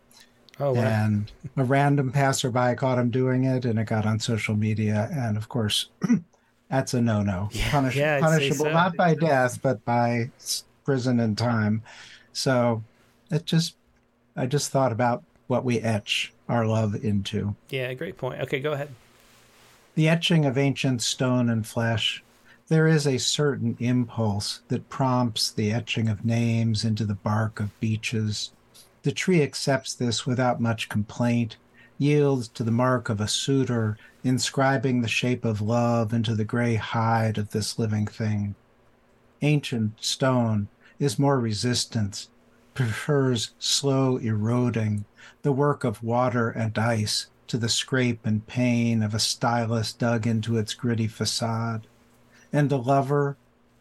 Oh, 0.60 0.74
wow. 0.74 0.82
And 0.82 1.32
a 1.56 1.64
random 1.64 2.12
passerby 2.12 2.76
caught 2.78 2.98
him 2.98 3.12
doing 3.12 3.44
it, 3.44 3.64
and 3.64 3.78
it 3.78 3.86
got 3.86 4.06
on 4.06 4.20
social 4.20 4.56
media. 4.56 5.10
And 5.14 5.38
of 5.38 5.49
course, 5.49 5.90
that's 6.70 6.94
a 6.94 7.02
no 7.02 7.22
no. 7.22 7.49
Yeah, 7.52 7.72
Punish- 7.72 7.95
yeah, 7.95 8.20
punishable 8.20 8.66
so. 8.66 8.72
not 8.72 8.95
by 8.95 9.14
death, 9.14 9.62
but 9.62 9.86
by 9.86 10.32
prison 10.84 11.20
and 11.20 11.38
time. 11.38 11.84
So 12.34 12.84
it 13.30 13.45
just, 13.45 13.76
I 14.36 14.48
just 14.48 14.72
thought 14.72 14.91
about 14.91 15.24
what 15.48 15.64
we 15.64 15.80
etch 15.80 16.34
our 16.49 16.66
love 16.66 16.95
into. 17.03 17.56
Yeah, 17.70 17.94
great 17.94 18.18
point. 18.18 18.41
Okay, 18.41 18.60
go 18.60 18.72
ahead. 18.72 18.90
The 19.95 20.10
etching 20.10 20.45
of 20.45 20.57
ancient 20.57 21.02
stone 21.02 21.49
and 21.49 21.68
flesh 21.68 22.24
there 22.68 22.88
is 22.88 23.06
a 23.06 23.20
certain 23.20 23.78
impulse 23.80 24.62
that 24.70 24.90
prompts 24.90 25.52
the 25.52 25.72
etching 25.72 26.10
of 26.10 26.26
names 26.26 26.84
into 26.84 27.06
the 27.06 27.14
bark 27.14 27.60
of 27.60 27.80
beeches. 27.80 28.52
The 29.04 29.12
tree 29.12 29.44
accepts 29.44 29.94
this 29.94 30.26
without 30.26 30.60
much 30.60 30.90
complaint, 30.90 31.58
yields 32.00 32.48
to 32.50 32.64
the 32.64 32.72
mark 32.72 33.08
of 33.08 33.22
a 33.22 33.28
suitor, 33.28 33.98
inscribing 34.24 35.02
the 35.02 35.08
shape 35.08 35.46
of 35.46 35.62
love 35.62 36.12
into 36.12 36.34
the 36.34 36.44
gray 36.44 36.74
hide 36.74 37.38
of 37.38 37.52
this 37.52 37.78
living 37.78 38.08
thing. 38.08 38.56
Ancient 39.44 40.04
stone 40.04 40.68
is 40.98 41.20
more 41.20 41.40
resistant, 41.40 42.28
prefers 42.74 43.52
slow 43.60 44.18
eroding, 44.18 45.06
the 45.44 45.52
work 45.52 45.84
of 45.84 46.02
water 46.02 46.50
and 46.50 46.76
ice 46.80 47.28
to 47.46 47.60
the 47.60 47.70
scrape 47.70 48.26
and 48.26 48.48
pain 48.48 49.04
of 49.04 49.14
a 49.14 49.20
stylus 49.20 49.94
dug 49.94 50.26
into 50.26 50.58
its 50.58 50.74
gritty 50.74 51.08
facade 51.08 51.86
and 52.56 52.72
a 52.72 52.77
lover, 52.77 53.36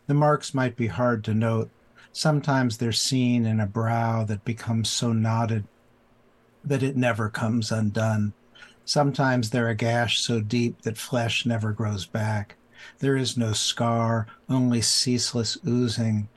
the 0.09 0.15
marks 0.15 0.53
might 0.53 0.75
be 0.75 0.89
hard 0.89 1.23
to 1.23 1.33
note. 1.33 1.71
Sometimes 2.13 2.77
they're 2.77 2.91
seen 2.91 3.47
in 3.47 3.61
a 3.61 3.69
brow 3.69 4.25
that 4.25 4.45
becomes 4.45 4.89
so 4.89 5.13
knotted 5.13 5.63
that 6.65 6.83
it 6.83 6.97
never 6.97 7.29
comes 7.29 7.71
undone. 7.71 8.33
Sometimes 8.85 9.51
they're 9.51 9.69
a 9.69 9.77
gash 9.77 10.19
so 10.19 10.41
deep 10.41 10.83
that 10.83 10.99
flesh 10.99 11.47
never 11.47 11.71
grows 11.71 12.05
back. 12.05 12.57
There 12.99 13.17
is 13.17 13.37
no 13.37 13.53
scar, 13.53 14.27
only 14.51 14.81
ceaseless 14.81 15.57
oozing. 15.65 16.29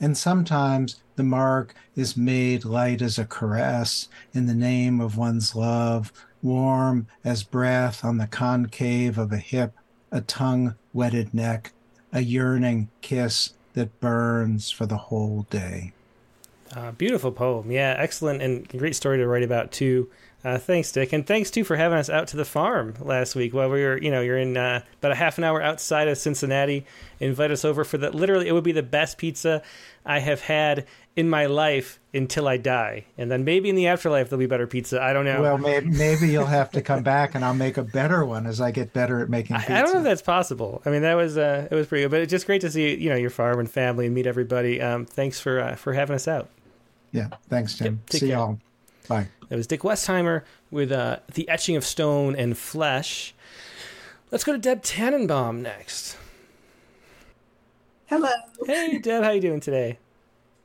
And 0.00 0.18
sometimes 0.18 1.00
the 1.14 1.22
mark 1.22 1.76
is 1.94 2.16
made 2.16 2.64
light 2.64 3.02
as 3.02 3.20
a 3.20 3.24
caress 3.24 4.08
in 4.32 4.46
the 4.46 4.54
name 4.54 5.00
of 5.00 5.16
one's 5.16 5.54
love, 5.54 6.12
warm 6.42 7.06
as 7.22 7.44
breath 7.44 8.04
on 8.04 8.18
the 8.18 8.26
concave 8.26 9.16
of 9.16 9.30
a 9.30 9.36
hip, 9.36 9.74
a 10.10 10.20
tongue 10.20 10.74
wetted 10.92 11.32
neck, 11.32 11.72
a 12.14 12.20
yearning 12.20 12.88
kiss 13.02 13.52
that 13.74 14.00
burns 14.00 14.70
for 14.70 14.86
the 14.86 14.96
whole 14.96 15.46
day. 15.50 15.92
Uh, 16.74 16.92
beautiful 16.92 17.30
poem. 17.30 17.70
Yeah, 17.70 17.94
excellent 17.98 18.40
and 18.40 18.66
great 18.68 18.96
story 18.96 19.18
to 19.18 19.26
write 19.26 19.42
about 19.42 19.72
too. 19.72 20.08
Uh, 20.44 20.58
thanks, 20.58 20.92
Dick, 20.92 21.14
and 21.14 21.26
thanks 21.26 21.50
too 21.50 21.64
for 21.64 21.74
having 21.74 21.96
us 21.96 22.10
out 22.10 22.28
to 22.28 22.36
the 22.36 22.44
farm 22.44 22.94
last 23.00 23.34
week. 23.34 23.54
While 23.54 23.70
we 23.70 23.82
were, 23.82 23.96
you 23.96 24.10
know, 24.10 24.20
you're 24.20 24.36
in 24.36 24.58
uh, 24.58 24.82
about 24.98 25.12
a 25.12 25.14
half 25.14 25.38
an 25.38 25.44
hour 25.44 25.62
outside 25.62 26.06
of 26.06 26.18
Cincinnati. 26.18 26.84
Invite 27.18 27.50
us 27.50 27.64
over 27.64 27.82
for 27.82 27.96
that. 27.98 28.14
Literally, 28.14 28.46
it 28.46 28.52
would 28.52 28.64
be 28.64 28.72
the 28.72 28.82
best 28.82 29.16
pizza 29.16 29.62
I 30.04 30.18
have 30.18 30.42
had 30.42 30.86
in 31.16 31.30
my 31.30 31.46
life 31.46 31.98
until 32.12 32.46
I 32.46 32.58
die, 32.58 33.06
and 33.16 33.30
then 33.30 33.44
maybe 33.44 33.70
in 33.70 33.74
the 33.74 33.86
afterlife 33.86 34.28
there'll 34.28 34.38
be 34.40 34.46
better 34.46 34.66
pizza. 34.66 35.00
I 35.02 35.14
don't 35.14 35.24
know. 35.24 35.40
Well, 35.40 35.56
maybe, 35.56 35.86
maybe 35.86 36.28
you'll 36.28 36.44
have 36.44 36.70
to 36.72 36.82
come 36.82 37.02
back, 37.02 37.34
and 37.34 37.42
I'll 37.42 37.54
make 37.54 37.78
a 37.78 37.82
better 37.82 38.22
one 38.26 38.46
as 38.46 38.60
I 38.60 38.70
get 38.70 38.92
better 38.92 39.20
at 39.20 39.30
making. 39.30 39.56
Pizza. 39.56 39.72
I, 39.72 39.78
I 39.78 39.82
don't 39.82 39.94
know 39.94 40.00
if 40.00 40.04
that's 40.04 40.20
possible. 40.20 40.82
I 40.84 40.90
mean, 40.90 41.02
that 41.02 41.14
was 41.14 41.38
uh, 41.38 41.68
it 41.70 41.74
was 41.74 41.86
pretty 41.86 42.04
good, 42.04 42.10
but 42.10 42.20
it's 42.20 42.30
just 42.30 42.44
great 42.44 42.60
to 42.60 42.70
see 42.70 42.94
you 42.94 43.08
know 43.08 43.16
your 43.16 43.30
farm 43.30 43.60
and 43.60 43.70
family 43.70 44.04
and 44.04 44.14
meet 44.14 44.26
everybody. 44.26 44.82
Um, 44.82 45.06
thanks 45.06 45.40
for 45.40 45.58
uh, 45.58 45.76
for 45.76 45.94
having 45.94 46.16
us 46.16 46.28
out. 46.28 46.50
Yeah, 47.12 47.28
thanks, 47.48 47.74
Jim. 47.74 48.02
Yep, 48.10 48.20
see 48.20 48.28
y'all. 48.30 48.58
Bye. 49.08 49.28
That 49.48 49.56
was 49.56 49.66
Dick 49.66 49.80
Westheimer 49.80 50.42
with 50.70 50.90
uh, 50.90 51.18
The 51.34 51.48
Etching 51.48 51.76
of 51.76 51.84
Stone 51.84 52.36
and 52.36 52.56
Flesh. 52.56 53.34
Let's 54.30 54.44
go 54.44 54.52
to 54.52 54.58
Deb 54.58 54.82
Tannenbaum 54.82 55.62
next. 55.62 56.16
Hello. 58.06 58.30
Hey, 58.66 58.98
Deb, 58.98 59.22
how 59.22 59.30
you 59.30 59.40
doing 59.40 59.60
today? 59.60 59.98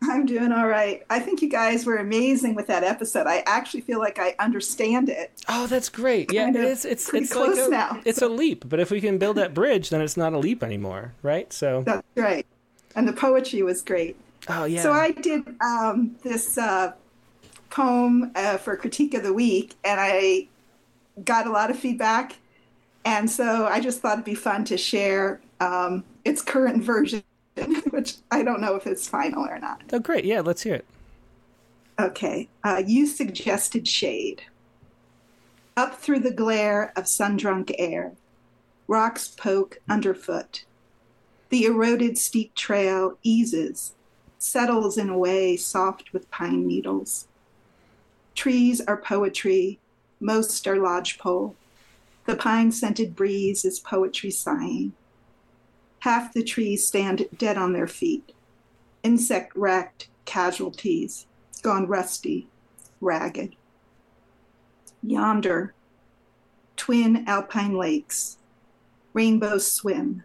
I'm 0.01 0.25
doing 0.25 0.51
all 0.51 0.67
right. 0.67 1.03
I 1.09 1.19
think 1.19 1.41
you 1.41 1.49
guys 1.49 1.85
were 1.85 1.97
amazing 1.97 2.55
with 2.55 2.67
that 2.67 2.83
episode. 2.83 3.27
I 3.27 3.43
actually 3.45 3.81
feel 3.81 3.99
like 3.99 4.17
I 4.17 4.33
understand 4.39 5.09
it. 5.09 5.31
Oh, 5.49 5.67
that's 5.67 5.89
great. 5.89 6.31
Yeah, 6.31 6.51
it's 6.53 6.85
it's 6.85 7.13
it's 7.13 7.33
close 7.33 7.57
like 7.57 7.67
a, 7.67 7.69
now. 7.69 8.01
It's 8.05 8.21
a 8.21 8.29
leap, 8.29 8.63
but 8.69 8.79
if 8.79 8.91
we 8.91 9.01
can 9.01 9.17
build 9.17 9.35
that 9.37 9.53
bridge, 9.53 9.89
then 9.89 10.01
it's 10.01 10.15
not 10.15 10.31
a 10.31 10.37
leap 10.37 10.63
anymore, 10.63 11.13
right? 11.21 11.51
So 11.51 11.83
That's 11.85 12.03
right. 12.15 12.45
And 12.95 13.07
the 13.07 13.13
poetry 13.13 13.61
was 13.61 13.81
great. 13.81 14.15
Oh 14.47 14.63
yeah. 14.63 14.83
So 14.83 14.93
I 14.93 15.11
did 15.11 15.43
um, 15.61 16.15
this 16.23 16.57
uh, 16.57 16.93
poem 17.69 18.31
uh, 18.35 18.57
for 18.57 18.75
critique 18.75 19.13
of 19.13 19.23
the 19.23 19.33
week, 19.33 19.75
and 19.83 19.99
I 19.99 20.47
got 21.23 21.47
a 21.47 21.51
lot 21.51 21.69
of 21.69 21.77
feedback, 21.77 22.37
and 23.05 23.29
so 23.29 23.67
I 23.67 23.79
just 23.79 24.01
thought 24.01 24.13
it'd 24.13 24.25
be 24.25 24.35
fun 24.35 24.65
to 24.65 24.77
share 24.77 25.41
um, 25.59 26.03
its 26.25 26.41
current 26.41 26.83
version, 26.83 27.23
which 27.89 28.15
I 28.31 28.43
don't 28.43 28.61
know 28.61 28.75
if 28.75 28.87
it's 28.87 29.07
final 29.07 29.45
or 29.45 29.59
not. 29.59 29.81
Oh, 29.91 29.99
great! 29.99 30.25
Yeah, 30.25 30.41
let's 30.41 30.63
hear 30.63 30.75
it. 30.75 30.85
Okay. 31.99 32.47
Uh, 32.63 32.81
you 32.85 33.05
suggested 33.05 33.85
shade. 33.85 34.43
Up 35.75 35.95
through 35.95 36.19
the 36.19 36.31
glare 36.31 36.93
of 36.95 37.07
sun 37.07 37.35
drunk 37.35 37.73
air, 37.77 38.13
rocks 38.87 39.27
poke 39.27 39.79
underfoot. 39.89 40.63
The 41.49 41.65
eroded 41.65 42.17
steep 42.17 42.55
trail 42.55 43.17
eases, 43.21 43.93
settles 44.37 44.97
in 44.97 45.09
a 45.09 45.17
way 45.17 45.57
soft 45.57 46.13
with 46.13 46.31
pine 46.31 46.65
needles. 46.65 47.27
Trees 48.39 48.79
are 48.79 48.95
poetry, 48.95 49.79
most 50.21 50.65
are 50.65 50.77
lodgepole. 50.77 51.57
The 52.25 52.37
pine 52.37 52.71
scented 52.71 53.13
breeze 53.13 53.65
is 53.65 53.81
poetry 53.81 54.31
sighing. 54.31 54.93
Half 55.99 56.31
the 56.31 56.41
trees 56.41 56.87
stand 56.87 57.27
dead 57.37 57.57
on 57.57 57.73
their 57.73 57.85
feet, 57.85 58.31
insect 59.03 59.53
wrecked 59.57 60.07
casualties, 60.23 61.25
gone 61.63 61.85
rusty, 61.85 62.47
ragged. 63.01 63.57
Yonder, 65.03 65.73
twin 66.77 67.25
alpine 67.27 67.73
lakes, 67.73 68.37
rainbows 69.11 69.69
swim. 69.69 70.23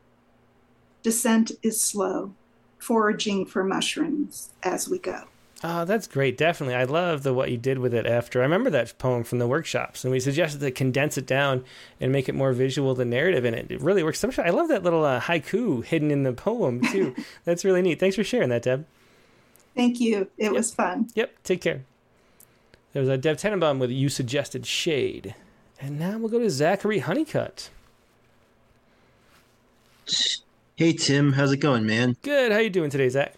Descent 1.03 1.51
is 1.65 1.82
slow, 1.82 2.32
foraging 2.78 3.45
for 3.45 3.65
mushrooms 3.65 4.51
as 4.62 4.89
we 4.89 5.01
go. 5.01 5.24
Oh, 5.66 5.86
that's 5.86 6.07
great. 6.07 6.36
Definitely. 6.36 6.74
I 6.74 6.85
love 6.85 7.23
the 7.23 7.32
what 7.32 7.51
you 7.51 7.57
did 7.57 7.78
with 7.78 7.95
it 7.95 8.05
after. 8.05 8.41
I 8.41 8.43
remember 8.43 8.69
that 8.69 8.99
poem 8.99 9.24
from 9.24 9.39
the 9.39 9.47
workshops, 9.47 10.05
and 10.05 10.12
we 10.12 10.20
suggested 10.20 10.61
to 10.61 10.70
condense 10.70 11.16
it 11.16 11.27
down 11.27 11.65
and 11.99 12.12
make 12.12 12.28
it 12.28 12.35
more 12.35 12.53
visual, 12.53 12.95
the 12.95 13.07
narrative 13.07 13.47
in 13.47 13.55
it. 13.55 13.70
It 13.70 13.81
really 13.81 14.03
works. 14.03 14.23
I 14.39 14.51
love 14.51 14.69
that 14.69 14.82
little 14.82 15.07
uh, 15.07 15.23
haiku 15.23 15.82
hidden 15.82 16.11
in 16.11 16.23
the 16.23 16.35
poem, 16.35 16.82
too. 16.82 17.15
that's 17.45 17.65
really 17.65 17.81
neat. 17.81 17.99
Thanks 17.99 18.15
for 18.15 18.23
sharing 18.23 18.51
that, 18.51 18.62
Deb. 18.62 18.85
Thank 19.74 20.01
you. 20.01 20.28
It 20.36 20.45
Yep. 20.45 20.53
was 20.53 20.74
fun. 20.74 21.09
Yep, 21.15 21.43
take 21.45 21.62
care. 21.62 21.82
There 22.93 23.01
was 23.01 23.09
a 23.09 23.16
Deb 23.16 23.39
Tenenbaum 23.39 23.78
with 23.78 23.91
You 23.91 24.11
Suggested 24.11 24.66
Shade. 24.66 25.35
And 25.81 25.99
now 25.99 26.19
we'll 26.19 26.28
go 26.28 26.41
to 26.41 26.51
Zachary 26.51 26.99
Honeycutt. 26.99 27.70
Hey 30.77 30.93
Tim, 30.93 31.32
how's 31.32 31.53
it 31.53 31.57
going, 31.57 31.86
man? 31.86 32.16
Good. 32.20 32.53
How 32.53 32.59
you 32.59 32.69
doing 32.69 32.91
today, 32.91 33.09
Zach? 33.09 33.35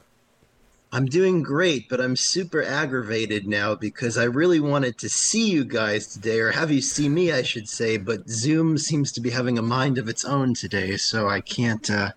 I'm 0.93 1.07
doing 1.07 1.43
great, 1.43 1.89
but 1.89 2.01
I'm 2.01 2.17
super 2.17 2.63
aggravated 2.63 3.47
now 3.47 3.75
because 3.75 4.17
I 4.17 4.25
really 4.25 4.61
wanted 4.61 4.99
to 4.99 5.09
see 5.09 5.51
you 5.51 5.65
guys 5.65 6.07
today, 6.07 6.39
or 6.39 6.53
have 6.53 6.71
you 6.71 6.81
see 6.81 7.09
me, 7.09 7.33
I 7.33 7.43
should 7.43 7.69
say. 7.69 7.97
But 7.97 8.29
Zoom 8.29 8.79
seems 8.79 9.13
to 9.13 9.21
be 9.21 9.31
having 9.31 9.59
a 9.59 9.63
mind 9.63 9.99
of 9.99 10.09
its 10.09 10.25
own 10.25 10.55
today, 10.55 10.97
so 10.97 11.29
I 11.29 11.41
can't. 11.41 11.91
Uh, 11.91 12.13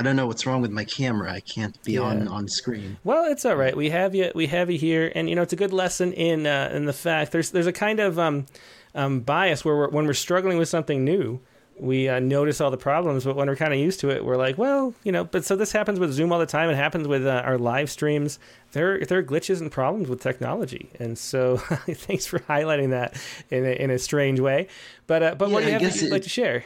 I 0.00 0.04
don't 0.04 0.14
know 0.14 0.26
what's 0.26 0.46
wrong 0.46 0.60
with 0.60 0.70
my 0.70 0.84
camera. 0.84 1.32
I 1.32 1.40
can't 1.40 1.80
be 1.84 1.96
on 1.98 2.28
on 2.28 2.48
screen. 2.48 2.98
Well, 3.02 3.24
it's 3.30 3.44
all 3.44 3.56
right. 3.56 3.76
We 3.76 3.90
have 3.90 4.14
you. 4.14 4.30
We 4.34 4.46
have 4.46 4.70
you 4.70 4.78
here, 4.78 5.10
and 5.14 5.28
you 5.28 5.36
know 5.36 5.42
it's 5.42 5.52
a 5.52 5.56
good 5.56 5.72
lesson 5.72 6.12
in 6.12 6.46
uh, 6.46 6.70
in 6.72 6.86
the 6.86 6.92
fact 6.92 7.32
there's 7.32 7.50
there's 7.50 7.66
a 7.66 7.72
kind 7.72 7.98
of 7.98 8.18
um, 8.18 8.46
um, 8.94 9.20
bias 9.20 9.64
where 9.64 9.76
we're, 9.76 9.88
when 9.88 10.06
we're 10.06 10.12
struggling 10.14 10.58
with 10.58 10.68
something 10.68 11.04
new, 11.04 11.40
we 11.80 12.08
uh, 12.08 12.18
notice 12.20 12.60
all 12.60 12.70
the 12.70 12.76
problems, 12.76 13.24
but 13.24 13.36
when 13.36 13.48
we're 13.48 13.56
kind 13.56 13.72
of 13.72 13.78
used 13.78 14.00
to 14.00 14.10
it, 14.10 14.24
we're 14.24 14.36
like, 14.36 14.58
well, 14.58 14.94
you 15.04 15.12
know. 15.12 15.24
But 15.24 15.44
so 15.44 15.56
this 15.56 15.72
happens 15.72 15.98
with 16.00 16.12
Zoom 16.12 16.32
all 16.32 16.38
the 16.38 16.46
time. 16.46 16.70
It 16.70 16.76
happens 16.76 17.06
with 17.08 17.26
uh, 17.26 17.42
our 17.44 17.58
live 17.58 17.90
streams. 17.90 18.38
There 18.72 18.98
there 19.04 19.18
are 19.18 19.22
glitches 19.22 19.60
and 19.60 19.70
problems 19.70 20.08
with 20.08 20.20
technology, 20.20 20.90
and 20.98 21.16
so 21.18 21.56
thanks 21.88 22.26
for 22.26 22.38
highlighting 22.40 22.90
that 22.90 23.14
in 23.50 23.64
a, 23.64 23.70
in 23.70 23.90
a 23.90 23.98
strange 23.98 24.40
way. 24.40 24.68
But 25.06 25.22
uh, 25.22 25.34
but 25.36 25.50
what 25.50 25.60
do 25.60 25.66
you 25.66 25.70
I 25.70 25.72
have 25.72 25.80
guess 25.82 26.00
to, 26.00 26.06
it- 26.06 26.12
like 26.12 26.22
to 26.22 26.28
share? 26.28 26.64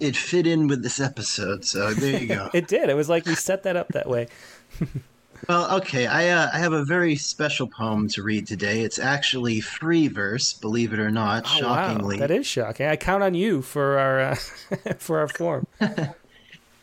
It 0.00 0.16
fit 0.16 0.48
in 0.48 0.66
with 0.66 0.82
this 0.82 0.98
episode, 0.98 1.64
so 1.64 1.94
there 1.94 2.20
you 2.20 2.26
go. 2.26 2.50
It 2.54 2.66
did. 2.66 2.88
It 2.90 2.94
was 2.96 3.08
like 3.08 3.24
we 3.24 3.36
set 3.36 3.62
that 3.62 3.76
up 3.76 3.88
that 3.90 4.08
way. 4.08 4.26
Well, 5.48 5.76
okay. 5.78 6.06
I 6.06 6.28
uh, 6.28 6.50
I 6.52 6.58
have 6.58 6.72
a 6.72 6.84
very 6.84 7.16
special 7.16 7.66
poem 7.66 8.08
to 8.08 8.22
read 8.22 8.46
today. 8.46 8.80
It's 8.82 8.98
actually 8.98 9.60
free 9.60 10.08
verse, 10.08 10.52
believe 10.52 10.92
it 10.92 11.00
or 11.00 11.10
not. 11.10 11.44
Oh, 11.46 11.58
shockingly, 11.58 12.16
wow. 12.16 12.20
that 12.26 12.30
is 12.30 12.46
shocking. 12.46 12.86
I 12.86 12.96
count 12.96 13.22
on 13.22 13.34
you 13.34 13.60
for 13.60 13.98
our 13.98 14.20
uh, 14.20 14.34
for 14.98 15.18
our 15.18 15.28
form. 15.28 15.66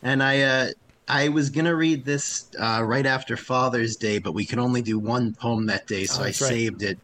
And 0.02 0.22
I 0.22 0.40
uh, 0.40 0.68
I 1.08 1.28
was 1.28 1.50
gonna 1.50 1.74
read 1.74 2.04
this 2.04 2.48
uh, 2.58 2.82
right 2.84 3.06
after 3.06 3.36
Father's 3.36 3.96
Day, 3.96 4.18
but 4.18 4.32
we 4.32 4.46
could 4.46 4.58
only 4.58 4.82
do 4.82 4.98
one 4.98 5.34
poem 5.34 5.66
that 5.66 5.86
day, 5.86 6.04
so 6.04 6.20
Oh, 6.20 6.22
I 6.22 6.26
right. 6.26 6.34
saved 6.34 6.82
it. 6.82 6.98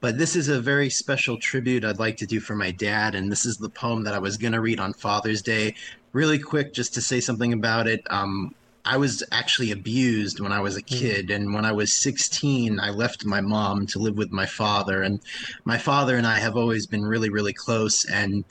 But 0.00 0.16
this 0.16 0.36
is 0.36 0.48
a 0.48 0.60
very 0.60 0.88
special 0.90 1.36
tribute 1.38 1.84
I'd 1.84 1.98
like 1.98 2.16
to 2.18 2.26
do 2.26 2.40
for 2.40 2.54
my 2.54 2.70
dad, 2.70 3.14
and 3.14 3.30
this 3.30 3.44
is 3.44 3.56
the 3.58 3.68
poem 3.68 4.04
that 4.04 4.14
I 4.14 4.18
was 4.18 4.36
gonna 4.36 4.60
read 4.60 4.80
on 4.80 4.92
Father's 4.94 5.42
Day. 5.42 5.74
Really 6.12 6.38
quick, 6.38 6.72
just 6.72 6.94
to 6.94 7.02
say 7.02 7.20
something 7.20 7.52
about 7.52 7.86
it. 7.86 8.00
Um, 8.08 8.54
I 8.88 8.96
was 8.96 9.22
actually 9.30 9.70
abused 9.70 10.40
when 10.40 10.50
I 10.50 10.60
was 10.60 10.74
a 10.78 10.82
mm. 10.82 10.86
kid, 10.86 11.30
and 11.30 11.52
when 11.52 11.66
I 11.66 11.72
was 11.72 11.92
16, 11.92 12.80
I 12.80 12.88
left 12.88 13.26
my 13.26 13.42
mom 13.42 13.86
to 13.88 13.98
live 13.98 14.16
with 14.16 14.32
my 14.32 14.46
father, 14.46 15.02
and 15.02 15.20
my 15.66 15.76
father 15.76 16.16
and 16.16 16.26
I 16.26 16.38
have 16.38 16.56
always 16.56 16.86
been 16.86 17.04
really, 17.04 17.28
really 17.28 17.52
close, 17.52 18.06
and 18.06 18.44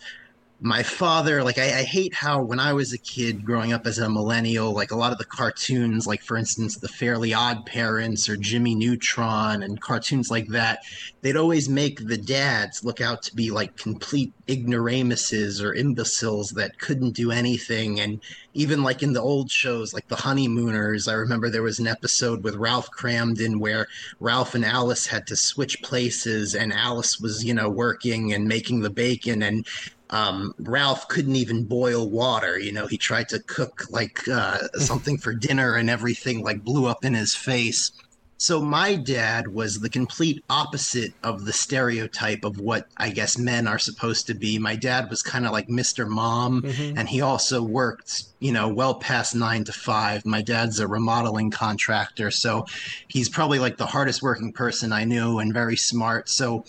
my 0.59 0.81
father 0.81 1.43
like 1.43 1.59
I, 1.59 1.79
I 1.79 1.83
hate 1.83 2.15
how 2.15 2.41
when 2.41 2.59
i 2.59 2.73
was 2.73 2.91
a 2.91 2.97
kid 2.97 3.45
growing 3.45 3.73
up 3.73 3.85
as 3.85 3.99
a 3.99 4.09
millennial 4.09 4.73
like 4.73 4.89
a 4.89 4.95
lot 4.95 5.11
of 5.11 5.19
the 5.19 5.25
cartoons 5.25 6.07
like 6.07 6.23
for 6.23 6.35
instance 6.35 6.77
the 6.77 6.87
fairly 6.87 7.31
odd 7.31 7.65
parents 7.67 8.27
or 8.27 8.37
jimmy 8.37 8.73
neutron 8.73 9.61
and 9.61 9.79
cartoons 9.79 10.31
like 10.31 10.47
that 10.47 10.79
they'd 11.21 11.37
always 11.37 11.69
make 11.69 12.07
the 12.07 12.17
dads 12.17 12.83
look 12.83 13.01
out 13.01 13.21
to 13.21 13.35
be 13.35 13.51
like 13.51 13.75
complete 13.77 14.33
ignoramuses 14.47 15.61
or 15.61 15.73
imbeciles 15.73 16.51
that 16.51 16.79
couldn't 16.79 17.11
do 17.11 17.31
anything. 17.31 17.99
And 17.99 18.21
even 18.53 18.81
like 18.81 19.03
in 19.03 19.13
the 19.13 19.21
old 19.21 19.51
shows 19.51 19.93
like 19.93 20.07
the 20.07 20.15
honeymooners 20.15 21.07
i 21.07 21.13
remember 21.13 21.47
there 21.47 21.61
was 21.61 21.77
an 21.77 21.85
episode 21.85 22.43
with 22.43 22.55
ralph 22.55 22.89
Kramden 22.89 23.59
where 23.59 23.85
ralph 24.19 24.55
and 24.55 24.65
alice 24.65 25.05
had 25.05 25.27
to 25.27 25.35
switch 25.35 25.79
places 25.83 26.55
and 26.55 26.73
alice 26.73 27.19
was 27.19 27.45
you 27.45 27.53
know 27.53 27.69
working 27.69 28.33
and 28.33 28.47
making 28.47 28.79
the 28.79 28.89
bacon 28.89 29.43
and 29.43 29.67
um, 30.09 30.53
Ralph 30.59 31.07
couldn't 31.07 31.35
even 31.35 31.65
boil 31.65 32.09
water. 32.09 32.57
You 32.59 32.71
know, 32.71 32.87
he 32.87 32.97
tried 32.97 33.29
to 33.29 33.39
cook 33.39 33.83
like 33.89 34.27
uh, 34.27 34.59
something 34.75 35.17
for 35.17 35.33
dinner 35.33 35.75
and 35.75 35.89
everything 35.89 36.43
like 36.43 36.63
blew 36.63 36.85
up 36.87 37.03
in 37.03 37.13
his 37.13 37.35
face. 37.35 37.91
So 38.39 38.61
my 38.61 38.93
dad 38.95 39.47
was 39.47 39.79
the 39.79 39.89
complete 39.89 40.43
opposite 40.47 41.11
of 41.23 41.45
the 41.45 41.53
stereotype 41.53 42.43
of 42.45 42.59
what 42.59 42.85
I 42.97 43.09
guess 43.09 43.35
men 43.39 43.67
are 43.67 43.79
supposed 43.79 44.27
to 44.27 44.35
be. 44.35 44.59
My 44.59 44.75
dad 44.75 45.09
was 45.09 45.23
kind 45.23 45.47
of 45.47 45.51
like 45.51 45.67
Mr. 45.69 46.07
Mom, 46.07 46.61
Mhm. 46.61 46.93
and 46.95 47.09
he 47.09 47.19
also 47.19 47.63
worked, 47.63 48.25
you 48.39 48.51
know, 48.51 48.67
well 48.67 48.93
past 48.93 49.33
nine 49.33 49.63
to 49.63 49.73
five. 49.73 50.23
My 50.23 50.43
dad's 50.43 50.79
a 50.79 50.87
remodeling 50.87 51.49
contractor, 51.49 52.29
so 52.29 52.67
he's 53.07 53.27
probably 53.27 53.57
like 53.57 53.77
the 53.77 53.87
hardest 53.87 54.21
working 54.21 54.53
person 54.53 54.93
I 54.93 55.03
knew 55.03 55.39
and 55.39 55.51
very 55.51 55.75
smart. 55.75 56.29
So 56.29 56.63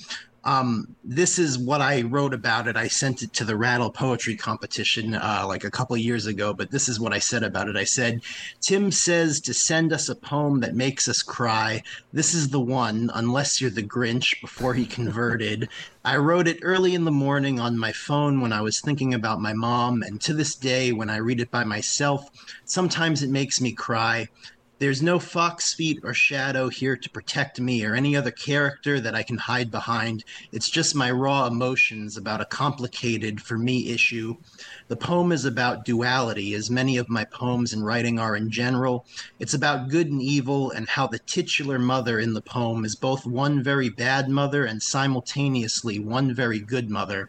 um, 0.49 0.97
this 1.05 1.39
is 1.39 1.59
what 1.59 1.83
I 1.83 2.01
wrote 2.03 2.33
about 2.33 2.69
it. 2.69 2.77
I 2.77 2.89
sent 2.89 3.23
it 3.23 3.35
to 3.35 3.45
the 3.45 3.55
Rattle 3.55 3.91
Poetry 3.91 4.35
Competition 4.35 5.15
uh, 5.15 5.45
like 5.47 5.63
a 5.63 5.71
couple 5.71 5.95
years 5.99 6.25
ago, 6.25 6.55
but 6.55 6.71
this 6.71 6.89
is 6.89 6.99
what 6.99 7.13
I 7.13 7.19
said 7.19 7.43
about 7.43 7.69
it. 7.69 7.77
I 7.77 7.85
said, 7.85 8.23
Tim 8.63 8.91
says 8.91 9.43
to 9.43 9.53
send 9.53 9.93
us 9.93 10.09
a 10.09 10.15
poem 10.15 10.61
that 10.61 10.75
makes 10.75 11.07
us 11.07 11.23
cry. 11.23 11.83
This 12.15 12.33
is 12.33 12.49
the 12.49 12.61
one, 12.61 13.11
unless 13.13 13.61
you're 13.61 13.69
the 13.69 13.83
Grinch 13.83 14.41
before 14.41 14.73
he 14.73 14.87
converted. 14.87 15.69
I 16.03 16.17
wrote 16.17 16.49
it 16.49 16.61
early 16.63 16.95
in 16.95 17.05
the 17.05 17.11
morning 17.11 17.61
on 17.61 17.79
my 17.79 17.93
phone 17.93 18.41
when 18.41 18.55
I 18.55 18.63
was 18.63 18.81
thinking 18.81 19.13
about 19.13 19.43
my 19.43 19.53
mom, 19.53 20.03
and 20.03 20.19
to 20.23 20.33
this 20.33 20.55
day, 20.55 20.93
when 20.93 21.11
I 21.11 21.19
read 21.19 21.43
it 21.43 21.51
by 21.51 21.65
myself, 21.65 22.27
sometimes 22.65 23.23
it 23.23 23.29
makes 23.29 23.61
me 23.61 23.73
cry. 23.73 24.29
There's 24.81 25.03
no 25.03 25.19
fox 25.19 25.75
feet 25.75 25.99
or 26.05 26.15
shadow 26.15 26.69
here 26.69 26.97
to 26.97 27.11
protect 27.11 27.61
me 27.61 27.85
or 27.85 27.97
any 27.97 28.15
other 28.15 28.31
character 28.31 29.01
that 29.01 29.13
I 29.13 29.25
can 29.25 29.37
hide 29.37 29.73
behind. 29.73 30.23
It's 30.53 30.71
just 30.71 30.95
my 30.95 31.11
raw 31.11 31.49
emotions 31.49 32.17
about 32.17 32.41
a 32.41 32.45
complicated, 32.45 33.43
for 33.43 33.59
me, 33.59 33.91
issue. 33.91 34.37
The 34.87 34.97
poem 34.97 35.33
is 35.33 35.45
about 35.45 35.85
duality, 35.85 36.55
as 36.55 36.71
many 36.71 36.97
of 36.97 37.09
my 37.09 37.25
poems 37.25 37.73
and 37.73 37.85
writing 37.85 38.21
are 38.21 38.37
in 38.37 38.53
general. 38.53 39.05
It's 39.41 39.55
about 39.55 39.89
good 39.89 40.13
and 40.13 40.23
evil 40.23 40.71
and 40.71 40.89
how 40.89 41.09
the 41.09 41.19
titular 41.19 41.81
mother 41.81 42.21
in 42.21 42.35
the 42.35 42.41
poem 42.41 42.85
is 42.85 42.95
both 42.95 43.27
one 43.27 43.65
very 43.65 43.89
bad 43.89 44.29
mother 44.29 44.65
and 44.65 44.81
simultaneously 44.81 45.99
one 45.99 46.33
very 46.33 46.61
good 46.61 46.89
mother. 46.89 47.29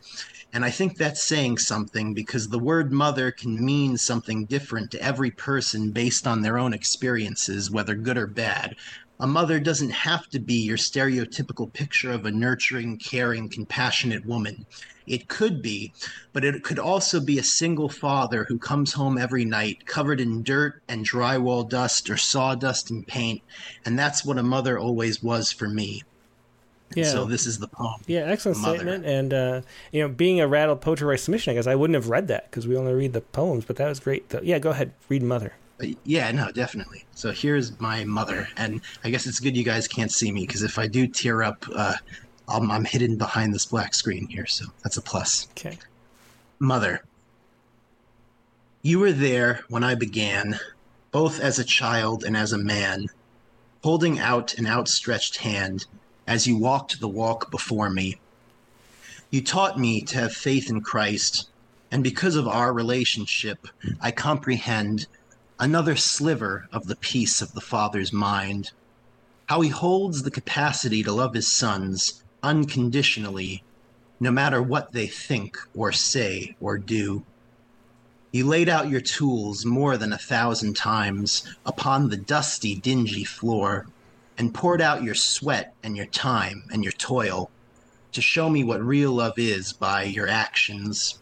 And 0.51 0.65
I 0.65 0.71
think 0.71 0.97
that's 0.97 1.21
saying 1.21 1.59
something 1.59 2.15
because 2.15 2.47
the 2.47 2.57
word 2.57 2.91
mother 2.91 3.31
can 3.31 3.63
mean 3.63 3.97
something 3.97 4.45
different 4.45 4.89
to 4.91 5.01
every 5.01 5.30
person 5.30 5.91
based 5.91 6.26
on 6.26 6.41
their 6.41 6.57
own 6.57 6.73
experiences, 6.73 7.69
whether 7.69 7.93
good 7.93 8.17
or 8.17 8.26
bad. 8.26 8.76
A 9.19 9.27
mother 9.27 9.59
doesn't 9.59 9.91
have 9.91 10.27
to 10.30 10.39
be 10.39 10.55
your 10.55 10.77
stereotypical 10.77 11.71
picture 11.71 12.11
of 12.11 12.26
a 12.26 12.31
nurturing, 12.31 12.97
caring, 12.97 13.49
compassionate 13.49 14.26
woman. 14.26 14.65
It 15.05 15.27
could 15.27 15.61
be, 15.61 15.93
but 16.34 16.45
it 16.45 16.63
could 16.63 16.80
also 16.80 17.19
be 17.19 17.38
a 17.38 17.43
single 17.43 17.89
father 17.89 18.45
who 18.45 18.57
comes 18.57 18.93
home 18.93 19.17
every 19.17 19.43
night 19.43 19.85
covered 19.85 20.21
in 20.21 20.41
dirt 20.41 20.81
and 20.88 21.05
drywall 21.05 21.67
dust 21.67 22.09
or 22.09 22.17
sawdust 22.17 22.89
and 22.89 23.05
paint. 23.05 23.41
And 23.85 23.99
that's 23.99 24.23
what 24.23 24.38
a 24.38 24.43
mother 24.43 24.80
always 24.80 25.21
was 25.21 25.51
for 25.51 25.67
me. 25.67 26.01
And 26.90 26.98
Yeah. 26.98 27.11
So 27.11 27.26
this 27.26 27.45
is 27.45 27.60
the 27.60 27.68
poem. 27.68 28.02
Yeah, 28.07 28.22
excellent 28.22 28.60
Mother. 28.60 28.78
statement. 28.78 29.06
And 29.06 29.34
uh, 29.34 29.61
you 29.91 30.02
know, 30.02 30.07
being 30.07 30.40
a 30.41 30.48
rattle 30.48 30.76
poetry 30.76 31.18
submission, 31.18 31.52
I 31.52 31.56
guess 31.56 31.68
I 31.68 31.76
wouldn't 31.76 31.95
have 31.95 32.10
read 32.10 32.28
that 32.30 32.49
because 32.49 32.68
we 32.68 32.76
only 32.76 32.94
read 32.94 33.14
the 33.14 33.22
poems. 33.22 33.66
But 33.66 33.76
that 33.78 33.88
was 33.88 33.99
great. 33.99 34.30
Though. 34.30 34.41
Yeah, 34.41 34.60
go 34.60 34.72
ahead, 34.72 34.91
read 35.07 35.24
Mother. 35.24 35.53
But 35.78 35.90
yeah, 36.03 36.30
no, 36.32 36.52
definitely. 36.52 37.06
So 37.16 37.32
here's 37.32 37.80
my 37.80 38.03
mother, 38.03 38.49
and 38.57 38.82
I 39.03 39.10
guess 39.10 39.26
it's 39.26 39.40
good 39.40 39.56
you 39.56 39.64
guys 39.64 39.88
can't 39.88 40.11
see 40.11 40.30
me 40.30 40.45
because 40.45 40.61
if 40.61 40.78
I 40.78 40.88
do 40.88 41.07
tear 41.07 41.41
up, 41.41 41.66
uh, 41.74 41.95
I'm, 42.49 42.70
I'm 42.70 42.84
hidden 42.84 43.18
behind 43.18 43.53
this 43.53 43.66
black 43.66 43.94
screen 43.94 44.28
here, 44.28 44.45
so 44.45 44.66
that's 44.84 44.98
a 44.98 45.02
plus. 45.02 45.48
Okay. 45.52 45.78
Mother, 46.60 47.02
you 48.82 48.99
were 48.99 49.14
there 49.14 49.61
when 49.70 49.86
I 49.86 49.95
began, 49.95 50.60
both 51.11 51.40
as 51.40 51.60
a 51.60 51.64
child 51.64 52.26
and 52.26 52.36
as 52.36 52.52
a 52.52 52.57
man, 52.57 53.07
holding 53.82 54.20
out 54.20 54.56
an 54.56 54.68
outstretched 54.68 55.38
hand 55.38 55.86
as 56.30 56.45
you 56.45 56.56
walked 56.56 56.99
the 56.99 57.07
walk 57.07 57.49
before 57.49 57.89
me. 57.89 58.15
You 59.31 59.41
taught 59.41 59.80
me 59.80 60.01
to 60.01 60.18
have 60.19 60.31
faith 60.31 60.69
in 60.69 60.81
Christ, 60.81 61.49
and 61.89 62.03
because 62.03 62.35
of 62.35 62.47
our 62.47 62.72
relationship, 62.72 63.68
I 63.99 64.11
comprehend 64.11 65.07
another 65.60 65.95
sliver 65.95 66.68
of 66.72 66.85
the 66.85 66.95
peace 66.95 67.41
of 67.41 67.53
the 67.53 67.61
Father's 67.61 68.14
mind. 68.14 68.69
How 69.47 69.61
he 69.61 69.69
holds 69.69 70.22
the 70.22 70.30
capacity 70.30 71.01
to 71.01 71.11
love 71.11 71.34
his 71.34 71.47
sons 71.51 72.23
unconditionally, 72.43 73.64
no 74.19 74.30
matter 74.30 74.61
what 74.61 74.91
they 74.91 75.07
think 75.07 75.57
or 75.73 75.91
say 75.91 76.56
or 76.61 76.77
do. 76.77 77.23
You 78.31 78.45
laid 78.45 78.69
out 78.69 78.88
your 78.88 79.01
tools 79.01 79.65
more 79.65 79.97
than 79.97 80.14
a 80.14 80.18
thousand 80.19 80.76
times 80.76 81.43
upon 81.65 82.10
the 82.10 82.18
dusty, 82.18 82.76
dingy 82.76 83.23
floor, 83.23 83.88
and 84.40 84.53
poured 84.53 84.82
out 84.82 85.03
your 85.03 85.14
sweat 85.14 85.74
and 85.84 85.98
your 85.98 86.06
time 86.06 86.64
and 86.72 86.82
your 86.82 86.94
toil 86.94 87.52
to 88.14 88.22
show 88.22 88.49
me 88.49 88.64
what 88.64 88.82
real 88.82 89.11
love 89.11 89.38
is 89.38 89.74
by 89.74 90.03
your 90.03 90.30
actions. 90.30 91.20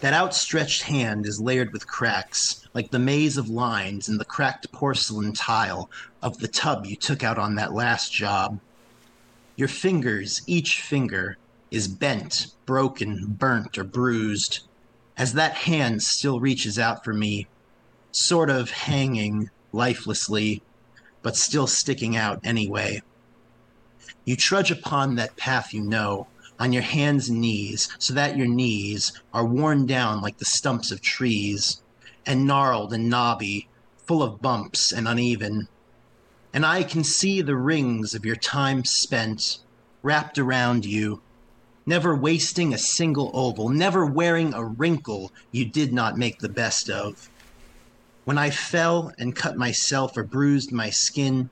That 0.00 0.14
outstretched 0.14 0.82
hand 0.82 1.26
is 1.26 1.42
layered 1.42 1.74
with 1.74 1.86
cracks, 1.86 2.66
like 2.72 2.90
the 2.90 2.98
maze 2.98 3.36
of 3.36 3.50
lines 3.50 4.08
in 4.08 4.16
the 4.16 4.24
cracked 4.24 4.72
porcelain 4.72 5.34
tile 5.34 5.90
of 6.22 6.38
the 6.38 6.48
tub 6.48 6.86
you 6.86 6.96
took 6.96 7.22
out 7.22 7.38
on 7.38 7.54
that 7.56 7.74
last 7.74 8.10
job. 8.10 8.58
Your 9.56 9.68
fingers, 9.68 10.40
each 10.46 10.80
finger, 10.80 11.36
is 11.70 11.86
bent, 11.86 12.54
broken, 12.64 13.26
burnt, 13.26 13.76
or 13.76 13.84
bruised, 13.84 14.60
as 15.18 15.34
that 15.34 15.52
hand 15.52 16.02
still 16.02 16.40
reaches 16.40 16.78
out 16.78 17.04
for 17.04 17.12
me, 17.12 17.46
sort 18.10 18.48
of 18.48 18.70
hanging 18.70 19.50
lifelessly, 19.72 20.62
but 21.22 21.36
still 21.36 21.66
sticking 21.66 22.16
out 22.16 22.40
anyway. 22.44 23.02
You 24.24 24.36
trudge 24.36 24.70
upon 24.70 25.14
that 25.14 25.36
path 25.36 25.72
you 25.72 25.80
know, 25.80 26.26
on 26.58 26.72
your 26.72 26.82
hands 26.82 27.28
and 27.28 27.40
knees, 27.40 27.88
so 27.98 28.12
that 28.14 28.36
your 28.36 28.46
knees 28.46 29.12
are 29.32 29.46
worn 29.46 29.86
down 29.86 30.20
like 30.20 30.38
the 30.38 30.44
stumps 30.44 30.90
of 30.90 31.00
trees, 31.00 31.80
and 32.26 32.46
gnarled 32.46 32.92
and 32.92 33.08
knobby, 33.08 33.68
full 34.06 34.22
of 34.22 34.42
bumps 34.42 34.92
and 34.92 35.08
uneven. 35.08 35.68
And 36.52 36.66
I 36.66 36.82
can 36.82 37.02
see 37.02 37.40
the 37.40 37.56
rings 37.56 38.14
of 38.14 38.26
your 38.26 38.36
time 38.36 38.84
spent 38.84 39.60
wrapped 40.02 40.38
around 40.38 40.84
you, 40.84 41.22
never 41.86 42.14
wasting 42.14 42.74
a 42.74 42.78
single 42.78 43.30
oval, 43.32 43.68
never 43.70 44.04
wearing 44.04 44.52
a 44.52 44.64
wrinkle 44.64 45.32
you 45.52 45.64
did 45.64 45.92
not 45.92 46.18
make 46.18 46.40
the 46.40 46.48
best 46.48 46.90
of. 46.90 47.29
When 48.24 48.36
I 48.36 48.50
fell 48.50 49.12
and 49.18 49.34
cut 49.34 49.56
myself 49.56 50.16
or 50.16 50.24
bruised 50.24 50.72
my 50.72 50.90
skin, 50.90 51.48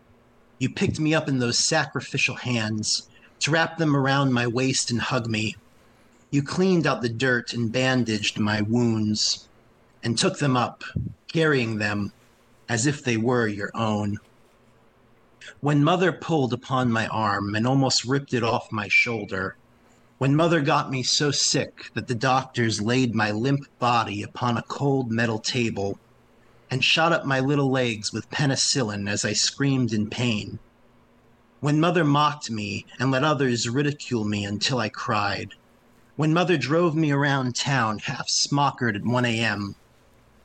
you 0.58 0.68
picked 0.68 1.00
me 1.00 1.14
up 1.14 1.26
in 1.28 1.38
those 1.38 1.58
sacrificial 1.58 2.36
hands 2.36 3.08
to 3.40 3.50
wrap 3.50 3.78
them 3.78 3.96
around 3.96 4.32
my 4.32 4.46
waist 4.46 4.90
and 4.90 5.00
hug 5.00 5.28
me. 5.28 5.56
You 6.30 6.42
cleaned 6.42 6.86
out 6.86 7.00
the 7.00 7.08
dirt 7.08 7.54
and 7.54 7.72
bandaged 7.72 8.38
my 8.38 8.60
wounds 8.60 9.48
and 10.02 10.18
took 10.18 10.38
them 10.38 10.56
up, 10.58 10.84
carrying 11.26 11.78
them 11.78 12.12
as 12.68 12.86
if 12.86 13.02
they 13.02 13.16
were 13.16 13.46
your 13.46 13.70
own. 13.74 14.18
When 15.60 15.82
mother 15.82 16.12
pulled 16.12 16.52
upon 16.52 16.92
my 16.92 17.06
arm 17.06 17.54
and 17.54 17.66
almost 17.66 18.04
ripped 18.04 18.34
it 18.34 18.42
off 18.42 18.70
my 18.70 18.88
shoulder, 18.88 19.56
when 20.18 20.36
mother 20.36 20.60
got 20.60 20.90
me 20.90 21.02
so 21.02 21.30
sick 21.30 21.90
that 21.94 22.08
the 22.08 22.14
doctors 22.14 22.82
laid 22.82 23.14
my 23.14 23.30
limp 23.30 23.66
body 23.78 24.22
upon 24.22 24.58
a 24.58 24.62
cold 24.62 25.10
metal 25.10 25.38
table 25.38 25.98
and 26.70 26.84
shot 26.84 27.12
up 27.12 27.24
my 27.24 27.40
little 27.40 27.70
legs 27.70 28.12
with 28.12 28.30
penicillin 28.30 29.08
as 29.08 29.24
I 29.24 29.32
screamed 29.32 29.92
in 29.92 30.10
pain. 30.10 30.58
When 31.60 31.80
mother 31.80 32.04
mocked 32.04 32.50
me 32.50 32.86
and 32.98 33.10
let 33.10 33.24
others 33.24 33.68
ridicule 33.68 34.24
me 34.24 34.44
until 34.44 34.78
I 34.78 34.88
cried. 34.88 35.54
When 36.16 36.32
mother 36.32 36.56
drove 36.56 36.94
me 36.94 37.10
around 37.10 37.56
town 37.56 38.00
half 38.00 38.28
smockered 38.28 38.96
at 38.96 39.04
1 39.04 39.24
a.m. 39.24 39.76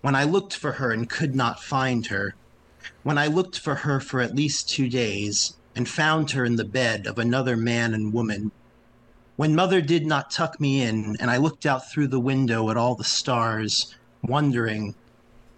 When 0.01 0.15
I 0.15 0.23
looked 0.23 0.55
for 0.55 0.73
her 0.73 0.91
and 0.91 1.09
could 1.09 1.35
not 1.35 1.61
find 1.61 2.07
her. 2.07 2.35
When 3.03 3.17
I 3.17 3.27
looked 3.27 3.59
for 3.59 3.75
her 3.75 3.99
for 3.99 4.21
at 4.21 4.35
least 4.35 4.69
two 4.69 4.89
days 4.89 5.55
and 5.75 5.87
found 5.87 6.31
her 6.31 6.45
in 6.45 6.55
the 6.55 6.65
bed 6.65 7.07
of 7.07 7.17
another 7.17 7.57
man 7.57 7.93
and 7.93 8.13
woman. 8.13 8.51
When 9.35 9.55
mother 9.55 9.81
did 9.81 10.05
not 10.05 10.31
tuck 10.31 10.59
me 10.59 10.81
in 10.81 11.17
and 11.19 11.29
I 11.31 11.37
looked 11.37 11.65
out 11.65 11.91
through 11.91 12.07
the 12.07 12.19
window 12.19 12.69
at 12.69 12.77
all 12.77 12.95
the 12.95 13.03
stars, 13.03 13.95
wondering 14.21 14.95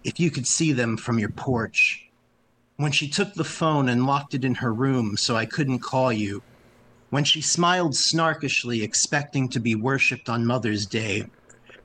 if 0.06 0.20
you 0.20 0.30
could 0.30 0.46
see 0.46 0.70
them 0.70 0.96
from 0.96 1.18
your 1.18 1.30
porch. 1.30 2.08
When 2.76 2.92
she 2.92 3.08
took 3.08 3.34
the 3.34 3.42
phone 3.42 3.88
and 3.88 4.06
locked 4.06 4.34
it 4.34 4.44
in 4.44 4.54
her 4.54 4.72
room 4.72 5.16
so 5.16 5.34
I 5.34 5.46
couldn't 5.46 5.80
call 5.80 6.12
you. 6.12 6.44
When 7.10 7.24
she 7.24 7.40
smiled 7.40 7.94
snarkishly, 7.94 8.84
expecting 8.84 9.48
to 9.48 9.58
be 9.58 9.74
worshipped 9.74 10.28
on 10.28 10.46
Mother's 10.46 10.86
Day. 10.86 11.24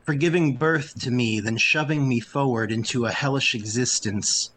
For 0.06 0.14
giving 0.14 0.56
birth 0.56 1.00
to 1.02 1.10
me, 1.10 1.40
then 1.40 1.58
shoving 1.58 2.08
me 2.08 2.20
forward 2.20 2.72
into 2.72 3.08
a 3.08 3.12
hellish 3.12 3.56
existence. 3.56 4.52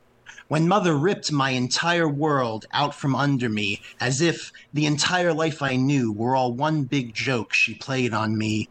When 0.48 0.68
Mother 0.68 0.94
ripped 0.94 1.32
my 1.32 1.50
entire 1.50 2.08
world 2.08 2.66
out 2.70 2.94
from 2.94 3.16
under 3.16 3.48
me, 3.48 3.80
as 3.98 4.20
if 4.20 4.52
the 4.74 4.84
entire 4.84 5.32
life 5.32 5.62
I 5.62 5.76
knew 5.76 6.12
were 6.12 6.36
all 6.36 6.52
one 6.52 6.82
big 6.84 7.14
joke 7.14 7.54
she 7.54 7.74
played 7.74 8.12
on 8.12 8.36
me. 8.36 8.68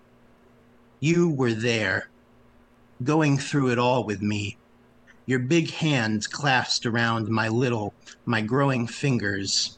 You 1.00 1.30
were 1.30 1.56
there, 1.56 2.10
going 3.04 3.40
through 3.40 3.72
it 3.72 3.80
all 3.80 4.04
with 4.04 4.22
me 4.22 4.58
your 5.26 5.40
big 5.40 5.72
hands 5.72 6.28
clasped 6.28 6.86
around 6.86 7.30
my 7.30 7.48
little, 7.48 7.94
my 8.26 8.42
growing 8.42 8.86
fingers. 8.88 9.78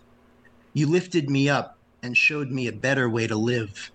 You 0.74 0.88
lifted 0.88 1.30
me 1.30 1.48
up 1.48 1.78
and 2.02 2.18
showed 2.18 2.50
me 2.50 2.68
a 2.68 2.72
better 2.72 3.08
way 3.08 3.28
to 3.28 3.36
live. 3.36 3.92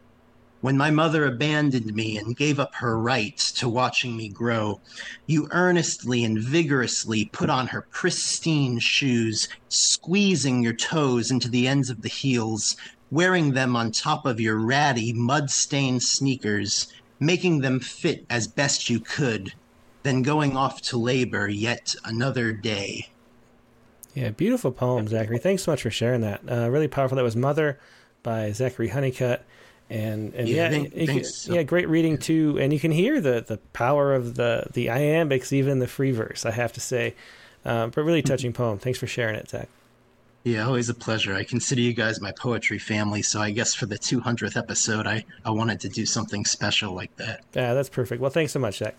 When 0.60 0.76
my 0.76 0.90
mother 0.90 1.24
abandoned 1.24 1.94
me 1.94 2.18
and 2.18 2.36
gave 2.36 2.60
up 2.60 2.74
her 2.76 2.98
rights 2.98 3.50
to 3.52 3.68
watching 3.68 4.16
me 4.16 4.28
grow, 4.28 4.80
you 5.26 5.48
earnestly 5.50 6.22
and 6.22 6.38
vigorously 6.38 7.24
put 7.24 7.50
on 7.50 7.68
her 7.68 7.82
pristine 7.90 8.78
shoes, 8.78 9.48
squeezing 9.68 10.62
your 10.62 10.74
toes 10.74 11.30
into 11.30 11.48
the 11.48 11.66
ends 11.66 11.90
of 11.90 12.02
the 12.02 12.08
heels, 12.08 12.76
wearing 13.10 13.52
them 13.52 13.74
on 13.74 13.90
top 13.90 14.26
of 14.26 14.38
your 14.38 14.56
ratty, 14.56 15.12
mud 15.12 15.50
stained 15.50 16.02
sneakers, 16.02 16.92
making 17.18 17.60
them 17.60 17.80
fit 17.80 18.24
as 18.30 18.46
best 18.46 18.88
you 18.88 19.00
could 19.00 19.52
then 20.02 20.22
going 20.22 20.56
off 20.56 20.80
to 20.82 20.98
labor 20.98 21.48
yet 21.48 21.94
another 22.04 22.52
day. 22.52 23.08
Yeah, 24.14 24.30
beautiful 24.30 24.72
poem, 24.72 25.06
Zachary. 25.06 25.38
Thanks 25.38 25.62
so 25.64 25.70
much 25.70 25.82
for 25.82 25.90
sharing 25.90 26.22
that. 26.22 26.40
Uh, 26.50 26.68
really 26.70 26.88
powerful. 26.88 27.16
That 27.16 27.22
was 27.22 27.36
Mother 27.36 27.78
by 28.22 28.50
Zachary 28.52 28.88
Honeycutt. 28.88 29.44
And, 29.88 30.34
and 30.34 30.48
yeah, 30.48 30.70
yeah, 30.70 30.88
thank, 31.04 31.24
can, 31.24 31.54
yeah, 31.54 31.62
great 31.64 31.88
reading 31.88 32.16
too. 32.16 32.58
And 32.60 32.72
you 32.72 32.78
can 32.78 32.92
hear 32.92 33.20
the, 33.20 33.44
the 33.46 33.58
power 33.72 34.14
of 34.14 34.36
the, 34.36 34.66
the 34.72 34.86
iambics, 34.86 35.52
even 35.52 35.80
the 35.80 35.88
free 35.88 36.12
verse, 36.12 36.46
I 36.46 36.52
have 36.52 36.72
to 36.74 36.80
say. 36.80 37.14
Um, 37.64 37.90
but 37.90 38.02
really 38.04 38.22
touching 38.22 38.52
poem. 38.52 38.78
Thanks 38.78 38.98
for 38.98 39.06
sharing 39.06 39.34
it, 39.34 39.50
Zach. 39.50 39.68
Yeah, 40.44 40.64
always 40.64 40.88
a 40.88 40.94
pleasure. 40.94 41.34
I 41.34 41.44
consider 41.44 41.82
you 41.82 41.92
guys 41.92 42.20
my 42.20 42.32
poetry 42.32 42.78
family, 42.78 43.20
so 43.20 43.42
I 43.42 43.50
guess 43.50 43.74
for 43.74 43.84
the 43.84 43.98
200th 43.98 44.56
episode, 44.56 45.06
I, 45.06 45.24
I 45.44 45.50
wanted 45.50 45.80
to 45.80 45.90
do 45.90 46.06
something 46.06 46.46
special 46.46 46.94
like 46.94 47.14
that. 47.16 47.44
Yeah, 47.54 47.74
that's 47.74 47.90
perfect. 47.90 48.22
Well, 48.22 48.30
thanks 48.30 48.52
so 48.52 48.58
much, 48.58 48.78
Zach. 48.78 48.94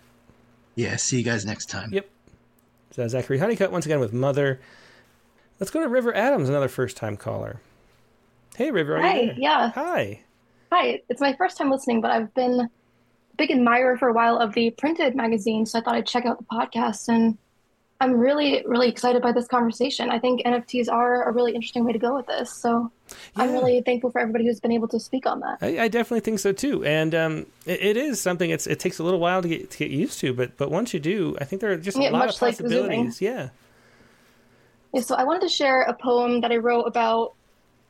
Yeah, 0.75 0.95
see 0.95 1.17
you 1.17 1.23
guys 1.23 1.45
next 1.45 1.67
time. 1.67 1.93
Yep. 1.93 2.09
So 2.91 3.07
Zachary 3.07 3.37
Honeycutt 3.37 3.71
once 3.71 3.85
again 3.85 3.99
with 3.99 4.13
Mother. 4.13 4.59
Let's 5.59 5.71
go 5.71 5.81
to 5.81 5.87
River 5.87 6.13
Adams, 6.15 6.49
another 6.49 6.67
first 6.67 6.97
time 6.97 7.17
caller. 7.17 7.61
Hey, 8.55 8.71
River. 8.71 8.99
Hi. 9.01 9.33
Yeah. 9.37 9.71
Hi. 9.71 10.19
Hi. 10.71 11.01
It's 11.07 11.21
my 11.21 11.33
first 11.35 11.57
time 11.57 11.71
listening, 11.71 12.01
but 12.01 12.11
I've 12.11 12.33
been 12.33 12.59
a 12.61 12.69
big 13.37 13.51
admirer 13.51 13.97
for 13.97 14.09
a 14.09 14.13
while 14.13 14.37
of 14.37 14.53
the 14.53 14.71
printed 14.71 15.15
magazine, 15.15 15.65
so 15.65 15.79
I 15.79 15.81
thought 15.81 15.95
I'd 15.95 16.07
check 16.07 16.25
out 16.25 16.37
the 16.37 16.45
podcast. 16.45 17.07
And 17.07 17.37
I'm 18.01 18.17
really, 18.17 18.63
really 18.65 18.89
excited 18.89 19.21
by 19.21 19.31
this 19.31 19.47
conversation. 19.47 20.09
I 20.09 20.17
think 20.17 20.41
NFTs 20.41 20.91
are 20.91 21.29
a 21.29 21.31
really 21.31 21.53
interesting 21.53 21.85
way 21.85 21.93
to 21.93 21.99
go 21.99 22.15
with 22.15 22.25
this. 22.25 22.51
So 22.51 22.91
yeah. 23.07 23.43
I'm 23.43 23.51
really 23.51 23.79
thankful 23.81 24.09
for 24.09 24.19
everybody 24.19 24.43
who's 24.47 24.59
been 24.59 24.71
able 24.71 24.87
to 24.87 24.99
speak 24.99 25.27
on 25.27 25.39
that. 25.41 25.59
I, 25.61 25.83
I 25.83 25.87
definitely 25.87 26.21
think 26.21 26.39
so 26.39 26.51
too. 26.51 26.83
And 26.83 27.13
um, 27.13 27.45
it, 27.67 27.79
it 27.79 27.97
is 27.97 28.19
something. 28.19 28.49
It's 28.49 28.65
it 28.65 28.79
takes 28.79 28.97
a 28.97 29.03
little 29.03 29.19
while 29.19 29.43
to 29.43 29.47
get 29.47 29.69
to 29.69 29.77
get 29.77 29.91
used 29.91 30.19
to, 30.21 30.33
but 30.33 30.57
but 30.57 30.71
once 30.71 30.95
you 30.95 30.99
do, 30.99 31.37
I 31.39 31.45
think 31.45 31.61
there 31.61 31.71
are 31.71 31.77
just 31.77 31.95
a 31.95 32.01
yeah, 32.01 32.09
lot 32.09 32.27
of 32.27 32.39
possibilities. 32.39 33.21
Like 33.21 33.21
yeah. 33.21 33.49
Yeah. 34.93 35.01
So 35.01 35.13
I 35.13 35.23
wanted 35.23 35.43
to 35.43 35.49
share 35.49 35.83
a 35.83 35.93
poem 35.93 36.41
that 36.41 36.51
I 36.51 36.57
wrote 36.57 36.85
about 36.85 37.35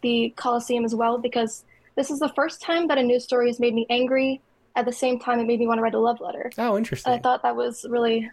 the 0.01 0.33
Colosseum 0.35 0.83
as 0.83 0.93
well 0.93 1.19
because 1.19 1.63
this 1.95 2.11
is 2.11 2.19
the 2.19 2.29
first 2.35 2.61
time 2.61 2.89
that 2.89 2.97
a 2.97 3.03
news 3.03 3.23
story 3.23 3.47
has 3.47 3.61
made 3.61 3.73
me 3.73 3.87
angry. 3.89 4.41
At 4.75 4.85
the 4.85 4.91
same 4.91 5.19
time, 5.19 5.39
it 5.39 5.47
made 5.47 5.59
me 5.59 5.67
want 5.67 5.77
to 5.77 5.81
write 5.81 5.93
a 5.93 5.99
love 5.99 6.19
letter. 6.19 6.51
Oh, 6.57 6.77
interesting. 6.77 7.13
And 7.13 7.19
I 7.19 7.21
thought 7.21 7.43
that 7.43 7.55
was 7.55 7.85
really, 7.89 8.29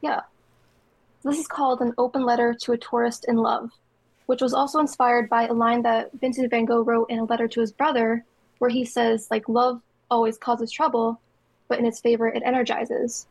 yeah. 0.00 0.22
This 1.22 1.38
is 1.38 1.46
called 1.46 1.82
An 1.82 1.92
Open 1.98 2.24
Letter 2.24 2.54
to 2.62 2.72
a 2.72 2.78
Tourist 2.78 3.26
in 3.28 3.36
Love, 3.36 3.70
which 4.24 4.40
was 4.40 4.54
also 4.54 4.78
inspired 4.78 5.28
by 5.28 5.46
a 5.46 5.52
line 5.52 5.82
that 5.82 6.10
Vincent 6.18 6.48
van 6.48 6.64
Gogh 6.64 6.82
wrote 6.82 7.10
in 7.10 7.18
a 7.18 7.24
letter 7.24 7.46
to 7.46 7.60
his 7.60 7.72
brother, 7.72 8.24
where 8.56 8.70
he 8.70 8.86
says, 8.86 9.28
like, 9.30 9.46
love 9.46 9.82
always 10.10 10.38
causes 10.38 10.72
trouble, 10.72 11.20
but 11.68 11.78
in 11.78 11.84
its 11.84 12.00
favor, 12.00 12.28
it 12.28 12.42
energizes. 12.42 13.26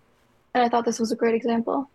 And 0.53 0.63
I 0.63 0.69
thought 0.69 0.85
this 0.85 0.99
was 0.99 1.11
a 1.11 1.15
great 1.15 1.33
example. 1.33 1.89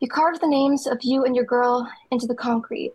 You 0.00 0.08
carved 0.08 0.42
the 0.42 0.48
names 0.48 0.86
of 0.86 0.98
you 1.02 1.24
and 1.24 1.34
your 1.34 1.46
girl 1.46 1.90
into 2.10 2.26
the 2.26 2.34
concrete, 2.34 2.92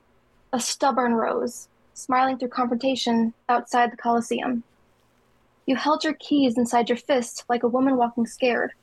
a 0.53 0.59
stubborn 0.59 1.15
rose, 1.15 1.69
smiling 1.95 2.37
through 2.37 2.49
confrontation 2.49 3.33
outside 3.49 3.91
the 3.91 3.97
Colosseum. 3.97 4.61
You 5.65 5.75
held 5.75 6.03
your 6.03 6.13
keys 6.13 6.55
inside 6.55 6.87
your 6.87 6.99
fist 6.99 7.45
like 7.49 7.63
a 7.63 7.67
woman 7.67 7.97
walking 7.97 8.27
scared, 8.27 8.73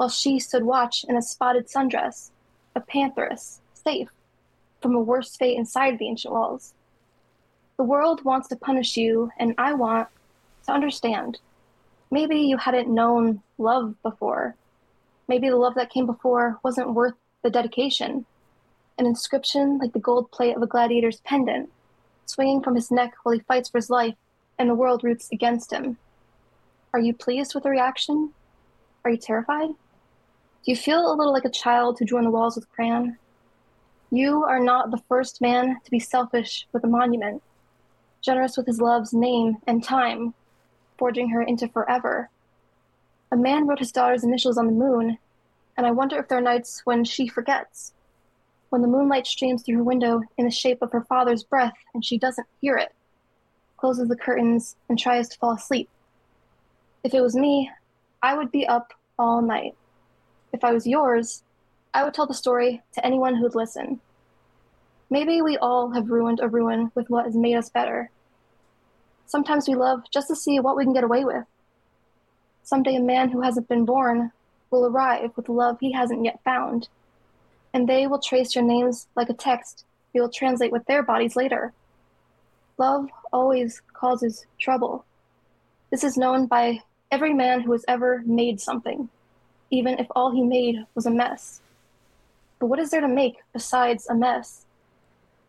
while 0.00 0.08
she 0.08 0.38
stood 0.38 0.64
watch 0.64 1.04
in 1.06 1.14
a 1.14 1.20
spotted 1.20 1.68
sundress, 1.68 2.30
a 2.74 2.80
pantheress, 2.80 3.58
safe 3.74 4.08
from 4.80 4.94
a 4.94 4.98
worse 4.98 5.36
fate 5.36 5.58
inside 5.58 5.98
the 5.98 6.08
ancient 6.08 6.32
walls. 6.32 6.72
The 7.76 7.84
world 7.84 8.24
wants 8.24 8.48
to 8.48 8.56
punish 8.56 8.96
you, 8.96 9.30
and 9.38 9.54
I 9.58 9.74
want 9.74 10.08
to 10.64 10.72
understand. 10.72 11.38
Maybe 12.10 12.38
you 12.38 12.56
hadn't 12.56 12.88
known 12.88 13.42
love 13.58 13.94
before. 14.02 14.54
Maybe 15.28 15.50
the 15.50 15.56
love 15.56 15.74
that 15.74 15.92
came 15.92 16.06
before 16.06 16.58
wasn't 16.62 16.94
worth 16.94 17.12
the 17.42 17.50
dedication. 17.50 18.24
An 18.96 19.04
inscription 19.04 19.76
like 19.76 19.92
the 19.92 19.98
gold 19.98 20.30
plate 20.30 20.56
of 20.56 20.62
a 20.62 20.66
gladiator's 20.66 21.20
pendant, 21.26 21.68
swinging 22.24 22.62
from 22.62 22.74
his 22.74 22.90
neck 22.90 23.12
while 23.22 23.34
he 23.34 23.40
fights 23.40 23.68
for 23.68 23.76
his 23.76 23.90
life, 23.90 24.14
and 24.58 24.70
the 24.70 24.74
world 24.74 25.04
roots 25.04 25.28
against 25.30 25.70
him. 25.70 25.98
Are 26.94 27.00
you 27.00 27.12
pleased 27.12 27.54
with 27.54 27.64
the 27.64 27.70
reaction? 27.70 28.30
Are 29.04 29.10
you 29.10 29.18
terrified? 29.18 29.74
Do 30.62 30.70
you 30.70 30.76
feel 30.76 31.10
a 31.10 31.16
little 31.16 31.32
like 31.32 31.46
a 31.46 31.50
child 31.50 31.98
who 31.98 32.04
drew 32.04 32.22
the 32.22 32.30
walls 32.30 32.54
with 32.54 32.70
crayon? 32.70 33.16
You 34.10 34.44
are 34.44 34.60
not 34.60 34.90
the 34.90 35.02
first 35.08 35.40
man 35.40 35.78
to 35.82 35.90
be 35.90 35.98
selfish 35.98 36.66
with 36.72 36.84
a 36.84 36.86
monument, 36.86 37.42
generous 38.20 38.58
with 38.58 38.66
his 38.66 38.78
love's 38.78 39.14
name 39.14 39.56
and 39.66 39.82
time, 39.82 40.34
forging 40.98 41.30
her 41.30 41.40
into 41.40 41.66
forever. 41.68 42.28
A 43.32 43.36
man 43.36 43.66
wrote 43.66 43.78
his 43.78 43.90
daughter's 43.90 44.22
initials 44.22 44.58
on 44.58 44.66
the 44.66 44.72
moon, 44.72 45.16
and 45.78 45.86
I 45.86 45.92
wonder 45.92 46.18
if 46.18 46.28
there 46.28 46.36
are 46.36 46.42
nights 46.42 46.82
when 46.84 47.04
she 47.04 47.26
forgets. 47.26 47.94
When 48.68 48.82
the 48.82 48.88
moonlight 48.88 49.26
streams 49.26 49.62
through 49.62 49.78
her 49.78 49.82
window 49.82 50.20
in 50.36 50.44
the 50.44 50.50
shape 50.50 50.82
of 50.82 50.92
her 50.92 51.04
father's 51.04 51.42
breath 51.42 51.72
and 51.94 52.04
she 52.04 52.18
doesn't 52.18 52.46
hear 52.60 52.76
it, 52.76 52.94
closes 53.78 54.08
the 54.08 54.16
curtains, 54.16 54.76
and 54.90 54.98
tries 54.98 55.26
to 55.30 55.38
fall 55.38 55.52
asleep. 55.52 55.88
If 57.02 57.14
it 57.14 57.22
was 57.22 57.34
me, 57.34 57.70
I 58.22 58.36
would 58.36 58.52
be 58.52 58.66
up 58.66 58.92
all 59.18 59.40
night. 59.40 59.74
If 60.52 60.64
I 60.64 60.72
was 60.72 60.86
yours, 60.86 61.42
I 61.92 62.04
would 62.04 62.14
tell 62.14 62.26
the 62.26 62.34
story 62.34 62.82
to 62.94 63.04
anyone 63.04 63.36
who'd 63.36 63.54
listen. 63.54 64.00
Maybe 65.08 65.42
we 65.42 65.56
all 65.56 65.90
have 65.90 66.10
ruined 66.10 66.40
a 66.40 66.48
ruin 66.48 66.92
with 66.94 67.10
what 67.10 67.24
has 67.24 67.34
made 67.36 67.56
us 67.56 67.68
better. 67.68 68.10
Sometimes 69.26 69.68
we 69.68 69.74
love 69.74 70.02
just 70.12 70.28
to 70.28 70.36
see 70.36 70.60
what 70.60 70.76
we 70.76 70.84
can 70.84 70.92
get 70.92 71.04
away 71.04 71.24
with. 71.24 71.44
Someday 72.62 72.96
a 72.96 73.00
man 73.00 73.30
who 73.30 73.40
hasn't 73.40 73.68
been 73.68 73.84
born 73.84 74.32
will 74.70 74.86
arrive 74.86 75.32
with 75.36 75.48
love 75.48 75.78
he 75.80 75.92
hasn't 75.92 76.24
yet 76.24 76.40
found, 76.44 76.88
and 77.74 77.88
they 77.88 78.06
will 78.06 78.20
trace 78.20 78.54
your 78.54 78.64
names 78.64 79.08
like 79.16 79.28
a 79.28 79.34
text 79.34 79.84
they 80.12 80.20
will 80.20 80.30
translate 80.30 80.72
with 80.72 80.84
their 80.86 81.02
bodies 81.02 81.36
later. 81.36 81.72
Love 82.78 83.08
always 83.32 83.82
causes 83.92 84.46
trouble. 84.58 85.04
This 85.90 86.04
is 86.04 86.16
known 86.16 86.46
by 86.46 86.80
every 87.10 87.34
man 87.34 87.60
who 87.60 87.72
has 87.72 87.84
ever 87.86 88.22
made 88.24 88.60
something, 88.60 89.08
even 89.70 89.98
if 89.98 90.06
all 90.14 90.30
he 90.30 90.42
made 90.42 90.84
was 90.94 91.06
a 91.06 91.10
mess. 91.10 91.60
But 92.58 92.66
what 92.66 92.78
is 92.78 92.90
there 92.90 93.00
to 93.00 93.08
make 93.08 93.36
besides 93.52 94.06
a 94.08 94.14
mess? 94.14 94.66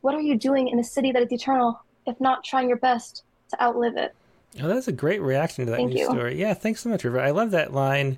What 0.02 0.16
are 0.16 0.22
you 0.22 0.38
doing 0.38 0.70
in 0.70 0.80
a 0.80 0.84
city 0.84 1.12
that 1.12 1.22
is 1.22 1.32
eternal, 1.32 1.80
if 2.08 2.20
not 2.20 2.44
trying 2.44 2.68
your 2.68 2.78
best 2.78 3.24
to 3.50 3.62
outlive 3.62 3.98
it? 3.98 4.16
Oh, 4.62 4.68
that's 4.68 4.88
a 4.88 4.94
great 4.94 5.22
reaction 5.22 5.66
to 5.66 5.72
that 5.72 5.78
Thank 5.78 5.92
news 5.92 6.00
you. 6.02 6.06
story. 6.06 6.40
Yeah, 6.40 6.54
thanks 6.54 6.82
so 6.82 6.90
much, 6.90 7.04
River. 7.04 7.20
I 7.20 7.32
love 7.32 7.52
that 7.52 7.74
line 7.74 8.18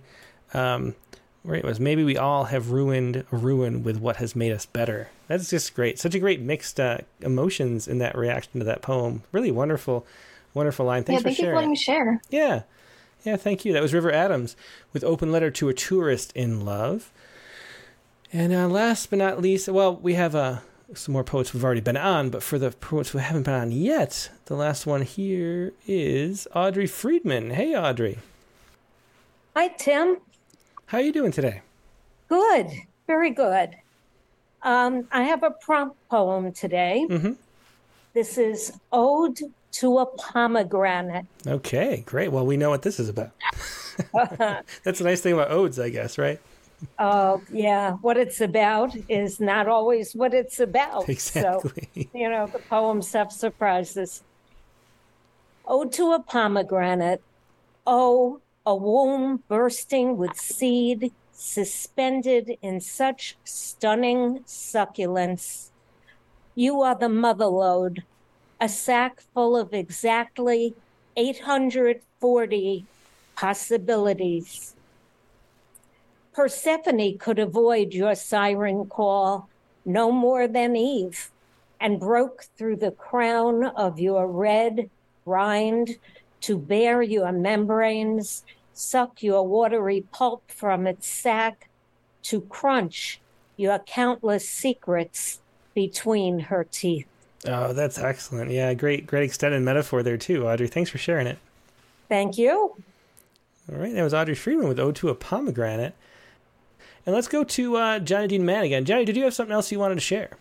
um, 0.54 0.96
where 1.44 1.56
it 1.56 1.64
was 1.64 1.80
maybe 1.80 2.04
we 2.04 2.18
all 2.18 2.46
have 2.46 2.72
ruined 2.72 3.26
ruin 3.32 3.84
with 3.84 3.98
what 3.98 4.18
has 4.18 4.36
made 4.36 4.52
us 4.52 4.66
better. 4.66 5.10
That's 5.28 5.50
just 5.50 5.76
great. 5.76 6.00
Such 6.00 6.16
a 6.16 6.20
great 6.20 6.42
mixed 6.42 6.80
uh, 6.80 7.00
emotions 7.22 7.88
in 7.88 8.00
that 8.00 8.18
reaction 8.18 8.60
to 8.60 8.66
that 8.66 8.82
poem. 8.82 9.24
Really 9.32 9.52
wonderful, 9.52 10.06
wonderful 10.54 10.86
line. 10.86 11.04
Thanks 11.04 11.22
yeah, 11.22 11.24
thank 11.24 11.38
for 11.38 11.44
you 11.44 11.50
for 11.50 11.56
letting 11.56 11.72
me 11.72 11.76
share. 11.76 12.22
Yeah. 12.30 12.64
Yeah, 13.24 13.38
thank 13.38 13.64
you. 13.64 13.72
That 13.74 13.82
was 13.82 13.94
River 13.94 14.12
Adams 14.12 14.56
with 14.92 15.04
Open 15.04 15.32
Letter 15.32 15.50
to 15.52 15.70
a 15.70 15.74
Tourist 15.74 16.32
in 16.36 16.66
Love. 16.66 17.12
And 18.32 18.52
uh, 18.54 18.68
last 18.68 19.10
but 19.10 19.20
not 19.20 19.42
least, 19.42 19.70
well, 19.70 19.96
we 19.96 20.16
have 20.16 20.36
uh, 20.36 20.58
some 20.94 21.14
more 21.14 21.24
poets 21.24 21.54
we've 21.54 21.64
already 21.64 21.82
been 21.82 21.96
on, 21.98 22.30
but 22.30 22.44
for 22.44 22.60
the 22.60 22.72
poets 22.72 23.12
who 23.12 23.20
haven't 23.20 23.44
been 23.44 23.54
on 23.54 23.72
yet, 23.72 24.30
the 24.46 24.56
last 24.56 24.86
one 24.86 25.04
here 25.04 25.72
is 25.88 26.48
Audrey 26.54 26.88
Friedman. 26.88 27.52
Hey, 27.52 27.76
Audrey. 27.76 28.20
Hi, 29.56 29.70
Tim. 29.70 30.18
How 30.88 30.98
are 30.98 31.02
you 31.02 31.14
doing 31.14 31.32
today? 31.32 31.62
Good, 32.28 32.68
very 33.08 33.30
good. 33.30 33.76
Um, 34.64 35.08
I 35.12 35.24
have 35.24 35.44
a 35.44 35.52
prompt 35.52 35.96
poem 36.10 36.52
today. 36.52 37.06
Mhm. 37.10 37.36
This 38.14 38.38
is 38.38 38.74
Ode 38.92 39.40
to 39.74 40.00
a 40.00 40.06
Pomegranate. 40.06 41.26
Okay, 41.46 42.04
great. 42.06 42.32
Well, 42.32 42.46
we 42.46 42.58
know 42.58 42.70
what 42.70 42.84
this 42.84 43.00
is 43.00 43.10
about. 43.10 43.32
That's 44.84 45.02
a 45.02 45.04
nice 45.04 45.22
thing 45.22 45.34
about 45.34 45.52
odes, 45.52 45.80
I 45.80 45.90
guess, 45.90 46.18
right? 46.18 46.40
Uh, 47.00 47.38
yeah, 47.52 47.94
what 48.02 48.18
it's 48.18 48.42
about 48.42 48.96
is 49.10 49.40
not 49.40 49.68
always 49.68 50.14
what 50.14 50.34
it's 50.34 50.60
about. 50.60 51.10
Exactly. 51.10 51.90
So, 51.94 52.10
you 52.14 52.30
know, 52.30 52.48
the 52.48 52.60
poems 52.60 53.12
have 53.14 53.32
surprises. 53.32 54.24
Ode 55.66 55.92
to 55.94 56.14
a 56.14 56.20
pomegranate. 56.20 57.22
Oh, 57.88 58.42
a 58.66 58.76
womb 58.76 59.44
bursting 59.48 60.18
with 60.18 60.36
seed, 60.36 61.12
suspended 61.32 62.58
in 62.62 62.80
such 62.80 63.38
stunning 63.44 64.42
succulence. 64.46 65.72
You 66.56 66.82
are 66.82 66.96
the 66.96 67.10
mother 67.10 67.48
lode, 67.48 68.04
a 68.64 68.70
sack 68.70 69.20
full 69.34 69.58
of 69.58 69.74
exactly 69.74 70.74
840 71.18 72.86
possibilities. 73.36 74.74
Persephone 76.32 77.18
could 77.18 77.40
avoid 77.40 77.94
your 77.94 78.16
siren 78.16 78.86
call 78.86 79.50
no 79.84 80.14
more 80.14 80.48
than 80.48 80.78
Eve 80.78 81.30
and 81.82 82.00
broke 82.00 82.46
through 82.58 82.78
the 82.78 82.92
crown 82.92 83.66
of 83.66 84.00
your 84.00 84.28
red 84.28 84.90
rind 85.26 85.98
to 86.40 86.58
bare 86.58 87.02
your 87.02 87.34
membranes, 87.34 88.46
suck 88.72 89.22
your 89.22 89.46
watery 89.46 90.06
pulp 90.14 90.50
from 90.50 90.88
its 90.88 91.06
sack, 91.06 91.70
to 92.22 92.40
crunch 92.40 93.20
your 93.58 93.80
countless 93.80 94.48
secrets 94.48 95.42
between 95.76 96.40
her 96.40 96.64
teeth. 96.64 97.08
Oh, 97.48 97.74
that's 97.74 97.98
excellent. 97.98 98.52
Yeah, 98.52 98.74
great, 98.74 99.06
great 99.06 99.24
extended 99.24 99.62
metaphor 99.62 100.02
there 100.02 100.18
too, 100.18 100.48
Audrey. 100.48 100.68
Thanks 100.68 100.90
for 100.90 100.98
sharing 100.98 101.28
it. 101.28 101.38
Thank 102.08 102.38
you. 102.38 102.76
All 103.72 103.78
right, 103.78 103.94
that 103.94 104.04
was 104.04 104.14
Audrey 104.14 104.36
Freeman 104.36 104.68
with 104.68 104.80
Ode 104.80 104.96
to 104.98 105.10
a 105.10 105.16
Pomegranate. 105.16 105.94
And 107.06 107.14
let's 107.14 107.28
go 107.28 107.44
to 107.44 107.76
uh, 107.76 108.00
Johnny 108.00 108.28
Dean 108.28 108.46
Mann 108.46 108.64
again. 108.64 108.86
Johnny, 108.86 109.04
did 109.04 109.18
you 109.18 109.24
have 109.24 109.34
something 109.34 109.54
else 109.54 109.72
you 109.72 109.80
wanted 109.80 109.96
to 109.96 110.02
share? 110.02 110.38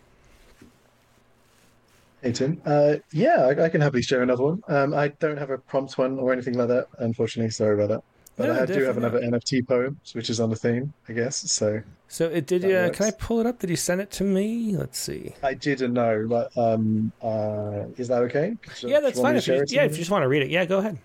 Hey 2.23 2.31
Tim. 2.31 2.63
Uh, 2.65 2.97
yeah, 3.11 3.47
I, 3.47 3.65
I 3.65 3.69
can 3.69 3.81
happily 3.81 4.03
share 4.03 4.23
another 4.23 4.45
one. 4.45 4.63
Um, 4.69 4.95
I 4.95 5.09
don't 5.09 5.37
have 5.37 5.51
a 5.51 5.59
prompt 5.59 5.99
one 5.99 6.21
or 6.21 6.33
anything 6.33 6.55
like 6.55 6.69
that, 6.69 6.87
unfortunately. 6.99 7.51
Sorry 7.51 7.75
about 7.75 7.89
that. 7.89 8.05
But 8.37 8.47
No, 8.47 8.63
I 8.63 8.67
do 8.67 8.83
have 8.85 8.97
another 8.97 9.21
NFT 9.21 9.67
poem, 9.67 10.01
which 10.15 10.31
is 10.31 10.41
on 10.41 10.49
the 10.49 10.57
theme, 10.57 10.93
I 11.09 11.13
guess. 11.13 11.37
So 11.53 11.83
So 12.09 12.27
it 12.27 12.47
did. 12.47 12.63
That 12.63 12.91
Uh, 12.91 12.93
can 12.93 13.07
I 13.07 13.11
pull 13.11 13.41
it 13.41 13.47
up? 13.47 13.59
Did 13.59 13.71
you 13.71 13.77
send 13.77 14.01
it 14.01 14.11
to 14.13 14.25
me? 14.25 14.75
Let's 14.77 14.99
see. 14.99 15.35
I 15.43 15.55
didn't 15.55 15.93
know, 15.93 16.27
but 16.29 16.57
um, 16.57 17.13
uh, 17.23 17.85
is 17.97 18.09
that 18.09 18.23
okay? 18.23 18.57
Yeah, 18.81 19.01
that's 19.01 19.21
fine. 19.21 19.37
If 19.37 19.47
you, 19.47 19.63
yeah, 19.69 19.83
you? 19.83 19.87
if 19.87 19.93
you 19.93 19.99
just 19.99 20.11
want 20.11 20.23
to 20.23 20.29
read 20.29 20.43
it, 20.43 20.51
yeah, 20.51 20.65
go 20.65 20.79
ahead. 20.79 20.99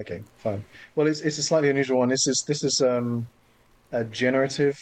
Okay, 0.00 0.22
fine. 0.38 0.64
Well, 0.96 1.06
it's 1.06 1.20
it's 1.20 1.38
a 1.38 1.42
slightly 1.42 1.70
unusual 1.70 1.98
one. 1.98 2.08
This 2.08 2.26
is 2.26 2.42
this 2.42 2.64
is 2.64 2.80
um, 2.80 3.26
a 3.92 4.04
generative 4.04 4.78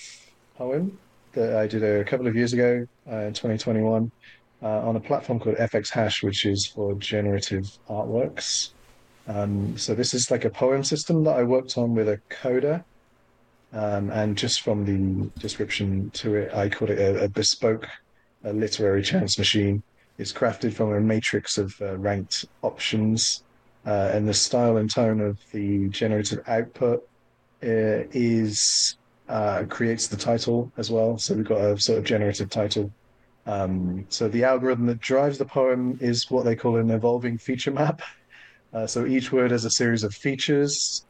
poem 0.56 0.98
that 1.32 1.56
I 1.56 1.66
did 1.66 1.82
a 1.82 2.04
couple 2.04 2.26
of 2.26 2.36
years 2.36 2.52
ago 2.52 2.86
uh, 3.10 3.16
in 3.16 3.32
2021 3.32 4.10
uh, 4.62 4.66
on 4.66 4.96
a 4.96 5.00
platform 5.00 5.40
called 5.40 5.56
fxhash, 5.56 6.22
which 6.22 6.46
is 6.46 6.66
for 6.66 6.94
generative 6.94 7.70
artworks. 7.88 8.70
Um, 9.28 9.76
so 9.78 9.94
this 9.94 10.14
is 10.14 10.30
like 10.30 10.44
a 10.44 10.50
poem 10.50 10.84
system 10.84 11.24
that 11.24 11.36
I 11.36 11.42
worked 11.42 11.78
on 11.78 11.94
with 11.94 12.08
a 12.08 12.20
coder. 12.28 12.84
Um, 13.72 14.10
and 14.10 14.36
just 14.36 14.60
from 14.60 14.84
the 14.84 15.30
description 15.40 16.10
to 16.10 16.34
it, 16.34 16.54
I 16.54 16.68
call 16.68 16.90
it 16.90 16.98
a, 16.98 17.24
a 17.24 17.28
bespoke 17.28 17.86
a 18.44 18.52
literary 18.52 19.02
chance 19.02 19.38
machine. 19.38 19.82
It's 20.18 20.32
crafted 20.32 20.74
from 20.74 20.92
a 20.92 21.00
matrix 21.00 21.58
of 21.58 21.80
uh, 21.80 21.96
ranked 21.96 22.44
options 22.62 23.44
uh, 23.86 24.10
and 24.12 24.28
the 24.28 24.34
style 24.34 24.76
and 24.76 24.90
tone 24.90 25.20
of 25.20 25.38
the 25.52 25.88
generative 25.88 26.42
output 26.46 27.08
uh, 27.62 28.06
is 28.12 28.96
uh, 29.28 29.64
creates 29.68 30.08
the 30.08 30.16
title 30.16 30.70
as 30.76 30.90
well. 30.90 31.16
So 31.18 31.34
we've 31.34 31.46
got 31.46 31.60
a 31.60 31.80
sort 31.80 31.98
of 31.98 32.04
generative 32.04 32.50
title. 32.50 32.92
Um, 33.46 34.06
so 34.08 34.28
the 34.28 34.44
algorithm 34.44 34.86
that 34.86 35.00
drives 35.00 35.38
the 35.38 35.44
poem 35.44 35.98
is 36.00 36.30
what 36.30 36.44
they 36.44 36.54
call 36.54 36.76
an 36.76 36.90
evolving 36.90 37.38
feature 37.38 37.70
map. 37.70 38.02
Uh, 38.72 38.86
so 38.86 39.06
each 39.06 39.32
word 39.32 39.50
has 39.50 39.64
a 39.64 39.70
series 39.70 40.02
of 40.02 40.14
features. 40.14 41.04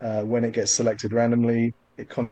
Uh, 0.00 0.22
when 0.22 0.44
it 0.44 0.52
gets 0.52 0.72
selected 0.72 1.12
randomly, 1.12 1.72
it 1.96 2.08
con- 2.08 2.30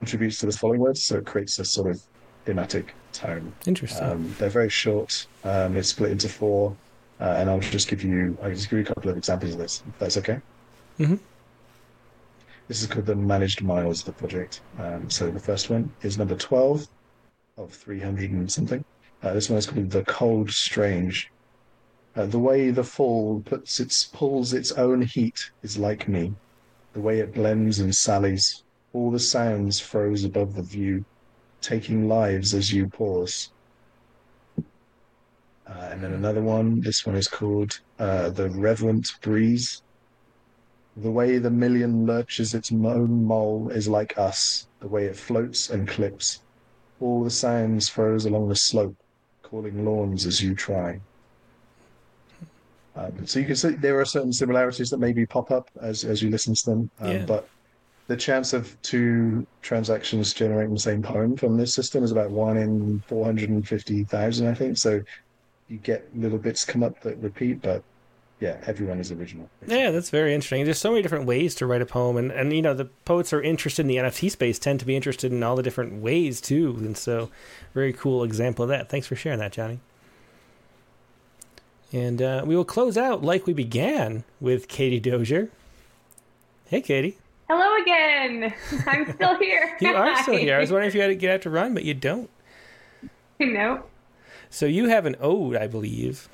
contributes 0.00 0.38
to 0.38 0.46
the 0.46 0.52
following 0.52 0.80
words. 0.80 1.02
So 1.02 1.18
it 1.18 1.26
creates 1.26 1.58
a 1.58 1.64
sort 1.64 1.90
of 1.90 2.02
thematic 2.44 2.94
tone. 3.12 3.52
Interesting. 3.66 4.04
Um, 4.04 4.34
they're 4.38 4.48
very 4.48 4.68
short. 4.68 5.26
Um, 5.44 5.76
it's 5.76 5.88
split 5.88 6.10
into 6.10 6.28
four, 6.28 6.76
uh, 7.20 7.34
and 7.38 7.48
I'll 7.48 7.60
just 7.60 7.88
give 7.88 8.02
you 8.02 8.36
I'll 8.42 8.50
just 8.50 8.68
give 8.70 8.78
you 8.78 8.84
a 8.84 8.88
couple 8.88 9.10
of 9.10 9.16
examples 9.16 9.52
of 9.52 9.58
this. 9.58 9.82
If 9.88 9.98
that's 9.98 10.16
okay. 10.18 10.40
Mm-hmm. 10.98 11.16
This 12.66 12.82
is 12.82 12.86
called 12.86 13.06
the 13.06 13.14
Managed 13.14 13.62
Miles, 13.62 14.00
of 14.00 14.06
the 14.06 14.12
project. 14.12 14.60
Um, 14.78 15.08
so 15.08 15.30
the 15.30 15.40
first 15.40 15.70
one 15.70 15.90
is 16.02 16.18
number 16.18 16.36
12 16.36 16.86
of 17.56 17.72
300 17.72 18.30
and 18.30 18.52
something. 18.52 18.84
Uh, 19.22 19.32
this 19.32 19.48
one 19.48 19.58
is 19.58 19.66
called 19.66 19.90
The 19.90 20.04
Cold 20.04 20.50
Strange. 20.50 21.30
Uh, 22.16 22.26
the 22.26 22.38
way 22.38 22.70
the 22.70 22.84
fall 22.84 23.40
puts 23.40 23.80
its 23.80 24.06
pulls 24.06 24.52
its 24.52 24.72
own 24.72 25.02
heat 25.02 25.50
is 25.62 25.78
like 25.78 26.08
me. 26.08 26.34
The 26.92 27.00
way 27.00 27.20
it 27.20 27.34
blends 27.34 27.78
and 27.78 27.94
sallies, 27.94 28.64
all 28.92 29.10
the 29.10 29.20
sounds 29.20 29.78
froze 29.78 30.24
above 30.24 30.54
the 30.54 30.62
view, 30.62 31.04
taking 31.60 32.08
lives 32.08 32.54
as 32.54 32.72
you 32.72 32.88
pause. 32.88 33.52
Uh, 35.68 35.90
and 35.92 36.02
then 36.02 36.14
another 36.14 36.42
one. 36.42 36.80
This 36.80 37.04
one 37.04 37.14
is 37.14 37.28
called 37.28 37.78
uh, 37.98 38.30
The 38.30 38.48
Reverent 38.50 39.12
Breeze. 39.20 39.82
The 40.96 41.10
way 41.10 41.38
the 41.38 41.50
million 41.50 42.06
lurches 42.06 42.54
its 42.54 42.72
own 42.72 43.24
mole 43.24 43.68
is 43.68 43.86
like 43.86 44.18
us, 44.18 44.66
the 44.80 44.88
way 44.88 45.04
it 45.04 45.14
floats 45.14 45.70
and 45.70 45.86
clips. 45.86 46.40
All 47.00 47.22
the 47.22 47.30
sounds 47.30 47.88
froze 47.88 48.24
along 48.24 48.48
the 48.48 48.56
slope, 48.56 48.96
calling 49.42 49.84
lawns 49.84 50.26
as 50.26 50.42
you 50.42 50.56
try. 50.56 51.00
Um, 52.98 53.26
so 53.26 53.38
you 53.38 53.46
can 53.46 53.54
see 53.56 53.70
there 53.70 53.98
are 54.00 54.04
certain 54.04 54.32
similarities 54.32 54.90
that 54.90 54.98
maybe 54.98 55.24
pop 55.24 55.50
up 55.52 55.70
as, 55.80 56.02
as 56.04 56.20
you 56.22 56.30
listen 56.30 56.54
to 56.54 56.64
them, 56.66 56.90
um, 57.00 57.10
Yeah. 57.12 57.24
but 57.26 57.48
the 58.08 58.16
chance 58.16 58.52
of 58.52 58.80
two 58.82 59.46
transactions 59.62 60.32
generating 60.34 60.74
the 60.74 60.80
same 60.80 61.02
poem 61.02 61.36
from 61.36 61.56
this 61.56 61.72
system 61.72 62.02
is 62.02 62.10
about 62.10 62.30
one 62.30 62.56
in 62.56 63.00
450,000, 63.06 64.48
I 64.48 64.54
think. 64.54 64.78
So 64.78 65.02
you 65.68 65.76
get 65.78 66.08
little 66.16 66.38
bits 66.38 66.64
come 66.64 66.82
up 66.82 67.00
that 67.02 67.18
repeat, 67.18 67.62
but 67.62 67.82
yeah, 68.40 68.56
everyone 68.66 68.98
is 68.98 69.12
original. 69.12 69.48
Yeah, 69.66 69.90
that's 69.90 70.10
very 70.10 70.32
interesting. 70.34 70.64
There's 70.64 70.78
so 70.78 70.90
many 70.90 71.02
different 71.02 71.26
ways 71.26 71.54
to 71.56 71.66
write 71.66 71.82
a 71.82 71.86
poem, 71.86 72.16
and, 72.16 72.30
and 72.32 72.52
you 72.52 72.62
know 72.62 72.72
the 72.72 72.86
poets 73.04 73.32
are 73.32 73.42
interested 73.42 73.82
in 73.82 73.88
the 73.88 73.96
NFT 73.96 74.30
space 74.30 74.58
tend 74.58 74.80
to 74.80 74.86
be 74.86 74.96
interested 74.96 75.30
in 75.32 75.42
all 75.42 75.56
the 75.56 75.62
different 75.62 76.00
ways 76.02 76.40
too, 76.40 76.74
and 76.78 76.96
so 76.96 77.30
very 77.74 77.92
cool 77.92 78.24
example 78.24 78.62
of 78.62 78.68
that. 78.70 78.88
Thanks 78.88 79.06
for 79.06 79.16
sharing 79.16 79.40
that, 79.40 79.52
Johnny. 79.52 79.80
And 81.92 82.20
uh, 82.20 82.42
we 82.44 82.54
will 82.54 82.64
close 82.64 82.96
out 82.98 83.22
like 83.22 83.46
we 83.46 83.52
began 83.52 84.24
with 84.40 84.68
Katie 84.68 85.00
Dozier. 85.00 85.48
Hey, 86.66 86.82
Katie. 86.82 87.16
Hello 87.48 87.82
again. 87.82 88.52
I'm 88.86 89.10
still 89.14 89.38
here. 89.38 89.76
You 89.80 89.94
are 89.94 90.22
still 90.22 90.36
here. 90.36 90.56
I 90.56 90.60
was 90.60 90.70
wondering 90.70 90.88
if 90.88 90.94
you 90.94 91.00
had 91.00 91.06
to 91.06 91.14
get 91.14 91.32
out 91.32 91.42
to 91.42 91.50
run, 91.50 91.72
but 91.72 91.84
you 91.84 91.94
don't. 91.94 92.28
no. 93.40 93.84
So 94.50 94.66
you 94.66 94.88
have 94.88 95.06
an 95.06 95.16
ode, 95.20 95.56
I 95.56 95.66
believe. 95.66 96.28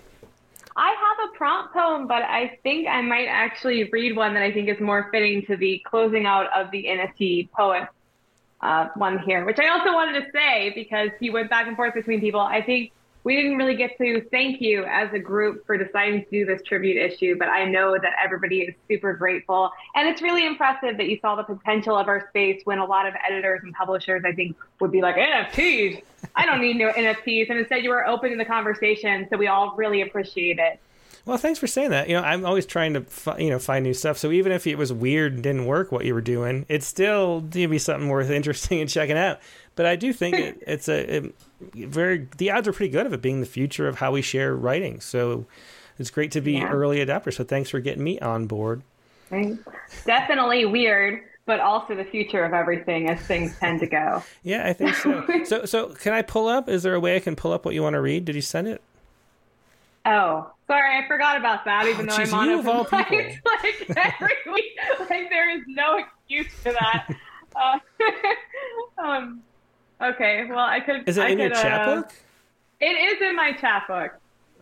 I 0.76 0.88
have 0.88 1.30
a 1.30 1.36
prompt 1.36 1.72
poem, 1.72 2.08
but 2.08 2.22
I 2.22 2.58
think 2.64 2.88
I 2.88 3.00
might 3.00 3.26
actually 3.26 3.84
read 3.92 4.16
one 4.16 4.34
that 4.34 4.42
I 4.42 4.50
think 4.50 4.68
is 4.68 4.80
more 4.80 5.08
fitting 5.12 5.46
to 5.46 5.56
the 5.56 5.80
closing 5.86 6.26
out 6.26 6.46
of 6.56 6.72
the 6.72 6.84
NFT 6.86 7.50
poet 7.52 7.88
uh, 8.60 8.88
one 8.96 9.20
here, 9.20 9.44
which 9.44 9.58
I 9.60 9.68
also 9.68 9.92
wanted 9.92 10.20
to 10.20 10.26
say 10.32 10.72
because 10.74 11.10
he 11.20 11.30
went 11.30 11.48
back 11.48 11.68
and 11.68 11.76
forth 11.76 11.94
between 11.94 12.20
people. 12.20 12.40
I 12.40 12.60
think 12.60 12.90
we 13.24 13.36
didn't 13.36 13.56
really 13.56 13.74
get 13.74 13.96
to 13.98 14.20
thank 14.30 14.60
you 14.60 14.84
as 14.84 15.12
a 15.14 15.18
group 15.18 15.66
for 15.66 15.76
deciding 15.78 16.24
to 16.24 16.30
do 16.30 16.44
this 16.44 16.62
tribute 16.62 16.96
issue, 16.96 17.36
but 17.38 17.48
I 17.48 17.64
know 17.64 17.96
that 18.00 18.12
everybody 18.22 18.60
is 18.60 18.74
super 18.86 19.14
grateful. 19.14 19.70
And 19.94 20.06
it's 20.06 20.20
really 20.20 20.46
impressive 20.46 20.98
that 20.98 21.08
you 21.08 21.18
saw 21.20 21.34
the 21.34 21.42
potential 21.42 21.96
of 21.96 22.06
our 22.06 22.28
space 22.28 22.60
when 22.64 22.78
a 22.78 22.84
lot 22.84 23.06
of 23.06 23.14
editors 23.26 23.60
and 23.62 23.72
publishers, 23.72 24.22
I 24.26 24.32
think, 24.32 24.56
would 24.80 24.92
be 24.92 25.00
like, 25.00 25.16
NFTs, 25.16 26.02
I 26.36 26.44
don't 26.44 26.60
need 26.60 26.76
no 26.76 26.92
NFTs. 26.92 27.48
And 27.48 27.58
instead, 27.58 27.82
you 27.82 27.90
were 27.90 28.06
open 28.06 28.30
to 28.30 28.36
the 28.36 28.44
conversation. 28.44 29.26
So 29.30 29.38
we 29.38 29.46
all 29.46 29.74
really 29.74 30.02
appreciate 30.02 30.58
it. 30.58 30.78
Well, 31.26 31.38
thanks 31.38 31.58
for 31.58 31.66
saying 31.66 31.90
that. 31.90 32.08
You 32.08 32.16
know, 32.16 32.22
I'm 32.22 32.44
always 32.44 32.66
trying 32.66 32.94
to 32.94 33.00
fi- 33.00 33.38
you 33.38 33.48
know 33.48 33.58
find 33.58 33.82
new 33.82 33.94
stuff. 33.94 34.18
So 34.18 34.30
even 34.30 34.52
if 34.52 34.66
it 34.66 34.76
was 34.76 34.92
weird 34.92 35.32
and 35.32 35.42
didn't 35.42 35.64
work 35.64 35.90
what 35.90 36.04
you 36.04 36.12
were 36.12 36.20
doing, 36.20 36.66
it's 36.68 36.86
still 36.86 37.42
to 37.50 37.68
be 37.68 37.78
something 37.78 38.08
worth 38.08 38.28
interesting 38.30 38.80
and 38.80 38.90
checking 38.90 39.16
out. 39.16 39.40
But 39.74 39.86
I 39.86 39.96
do 39.96 40.12
think 40.12 40.34
it, 40.38 40.62
it's 40.66 40.88
a 40.88 41.16
it, 41.16 41.34
very 41.74 42.28
the 42.38 42.50
odds 42.50 42.68
are 42.68 42.72
pretty 42.72 42.90
good 42.92 43.06
of 43.06 43.12
it 43.12 43.22
being 43.22 43.40
the 43.40 43.46
future 43.46 43.88
of 43.88 43.96
how 43.98 44.12
we 44.12 44.22
share 44.22 44.54
writing. 44.54 45.00
So 45.00 45.46
it's 45.98 46.10
great 46.10 46.30
to 46.32 46.40
be 46.40 46.54
Yeah. 46.54 46.70
early 46.70 46.98
adopter. 47.04 47.32
So 47.32 47.44
thanks 47.44 47.70
for 47.70 47.80
getting 47.80 48.02
me 48.04 48.18
on 48.20 48.46
board. 48.46 48.82
Right? 49.30 49.56
Definitely 50.06 50.64
weird, 50.66 51.22
but 51.46 51.60
also 51.60 51.94
the 51.94 52.04
future 52.04 52.44
of 52.44 52.52
everything 52.52 53.08
as 53.08 53.20
things 53.20 53.58
tend 53.58 53.80
to 53.80 53.86
go. 53.86 54.22
Yeah, 54.42 54.66
I 54.68 54.72
think 54.72 54.94
so. 54.94 55.24
so 55.44 55.64
so 55.64 55.86
can 55.88 56.12
I 56.12 56.22
pull 56.22 56.48
up? 56.48 56.68
Is 56.68 56.82
there 56.82 56.94
a 56.94 57.00
way 57.00 57.16
I 57.16 57.20
can 57.20 57.36
pull 57.36 57.52
up 57.52 57.64
what 57.64 57.74
you 57.74 57.82
want 57.82 57.94
to 57.94 58.00
read? 58.00 58.24
Did 58.24 58.34
you 58.34 58.42
send 58.42 58.68
it? 58.68 58.80
Oh, 60.06 60.50
sorry, 60.66 60.98
I 61.02 61.08
forgot 61.08 61.38
about 61.38 61.64
that. 61.64 61.86
Even 61.86 62.04
though 62.06 62.16
geez, 62.18 62.30
I'm 62.32 62.40
on 62.40 62.50
you 62.50 62.58
of 62.58 62.68
all 62.68 62.86
like 62.92 63.10
every 63.10 64.36
week, 64.52 64.72
like 65.00 65.30
there 65.30 65.56
is 65.56 65.62
no 65.66 65.96
excuse 65.96 66.52
for 66.62 66.72
that. 66.72 67.06
Uh, 67.56 67.78
um, 69.02 69.42
okay, 70.02 70.46
well, 70.48 70.58
I 70.58 70.80
could. 70.80 71.08
Is 71.08 71.18
it 71.18 71.22
I 71.24 71.28
in 71.28 71.38
your 71.38 71.48
could, 71.50 71.58
uh, 71.58 71.62
chapbook? 71.62 72.12
It 72.80 72.86
is 72.86 73.22
in 73.22 73.36
my 73.36 73.52
chapbook. 73.52 74.12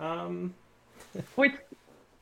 Um, 0.01 0.55
which 1.37 1.53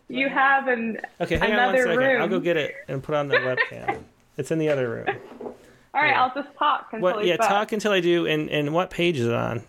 you 0.09 0.29
have 0.29 0.69
in 0.69 1.01
Okay, 1.21 1.37
hang 1.37 1.53
on 1.53 1.67
one 1.73 1.77
second. 1.77 1.97
room. 1.99 2.23
I'll 2.23 2.29
go 2.29 2.41
get 2.41 2.57
it 2.57 2.75
and 2.89 3.03
put 3.03 3.15
on 3.15 3.29
the 3.29 3.37
webcam. 3.73 4.03
It's 4.37 4.51
in 4.51 4.59
the 4.59 4.69
other 4.69 4.89
room. 4.91 5.07
All 5.93 6.01
right, 6.03 6.15
I'll 6.15 6.33
just 6.35 6.55
talk 6.57 6.89
until 6.93 7.03
What? 7.17 7.25
Yeah, 7.25 7.37
back. 7.37 7.49
talk 7.49 7.73
until 7.73 7.93
I 7.93 8.01
do. 8.01 8.27
And 8.27 8.49
and 8.51 8.73
what 8.75 8.91
page 8.91 9.19
is 9.19 9.27
it 9.27 9.35
on? 9.35 9.63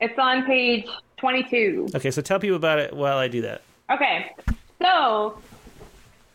It's 0.00 0.18
on 0.18 0.44
page 0.44 0.86
22. 1.18 1.88
Okay, 1.94 2.10
so 2.10 2.20
tell 2.22 2.38
people 2.40 2.56
about 2.56 2.78
it 2.78 2.92
while 2.92 3.18
I 3.18 3.28
do 3.28 3.42
that. 3.42 3.62
Okay, 3.90 4.32
so 4.80 5.38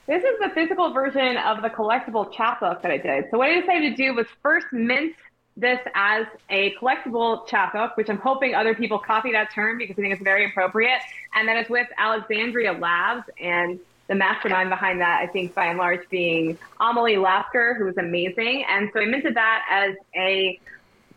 this 0.06 0.24
is 0.24 0.40
the 0.40 0.50
physical 0.56 0.94
version 0.94 1.38
of 1.38 1.62
the 1.62 1.70
collectible 1.70 2.32
chapbook 2.34 2.82
that 2.82 2.92
I 2.92 2.98
did. 2.98 3.26
So 3.30 3.38
what 3.38 3.50
I 3.50 3.60
decided 3.60 3.96
to 3.96 3.96
do 3.96 4.14
was 4.14 4.26
first 4.42 4.68
mint 4.72 5.16
this 5.58 5.80
as 5.95 6.27
a 6.50 6.74
collectible 6.76 7.48
chapbook, 7.48 7.98
which 7.98 8.10
I'm 8.10 8.19
hoping 8.19 8.53
other 8.53 8.76
people 8.76 9.00
copy 9.00 9.32
that 9.32 9.52
term 9.53 9.80
because 9.80 9.95
I 9.98 10.02
think 10.02 10.14
it's 10.14 10.24
very 10.24 10.45
appropriate. 10.45 11.00
And 11.34 11.48
then 11.48 11.58
it's 11.58 11.69
with 11.69 11.88
Alexandria 11.98 12.74
Labs 12.74 13.24
and 13.42 13.80
the 14.08 14.16
mastermind 14.16 14.69
behind 14.69 15.02
that, 15.02 15.19
I 15.22 15.27
think 15.27 15.53
by 15.53 15.66
and 15.66 15.77
large 15.77 16.08
being 16.10 16.58
Amelie 16.80 17.18
Lasker, 17.18 17.74
who 17.74 17.88
is 17.88 17.98
amazing. 17.98 18.66
And 18.69 18.90
so 18.94 19.02
I 19.02 19.06
minted 19.06 19.36
that 19.36 19.66
as 19.69 19.95
a 20.16 20.60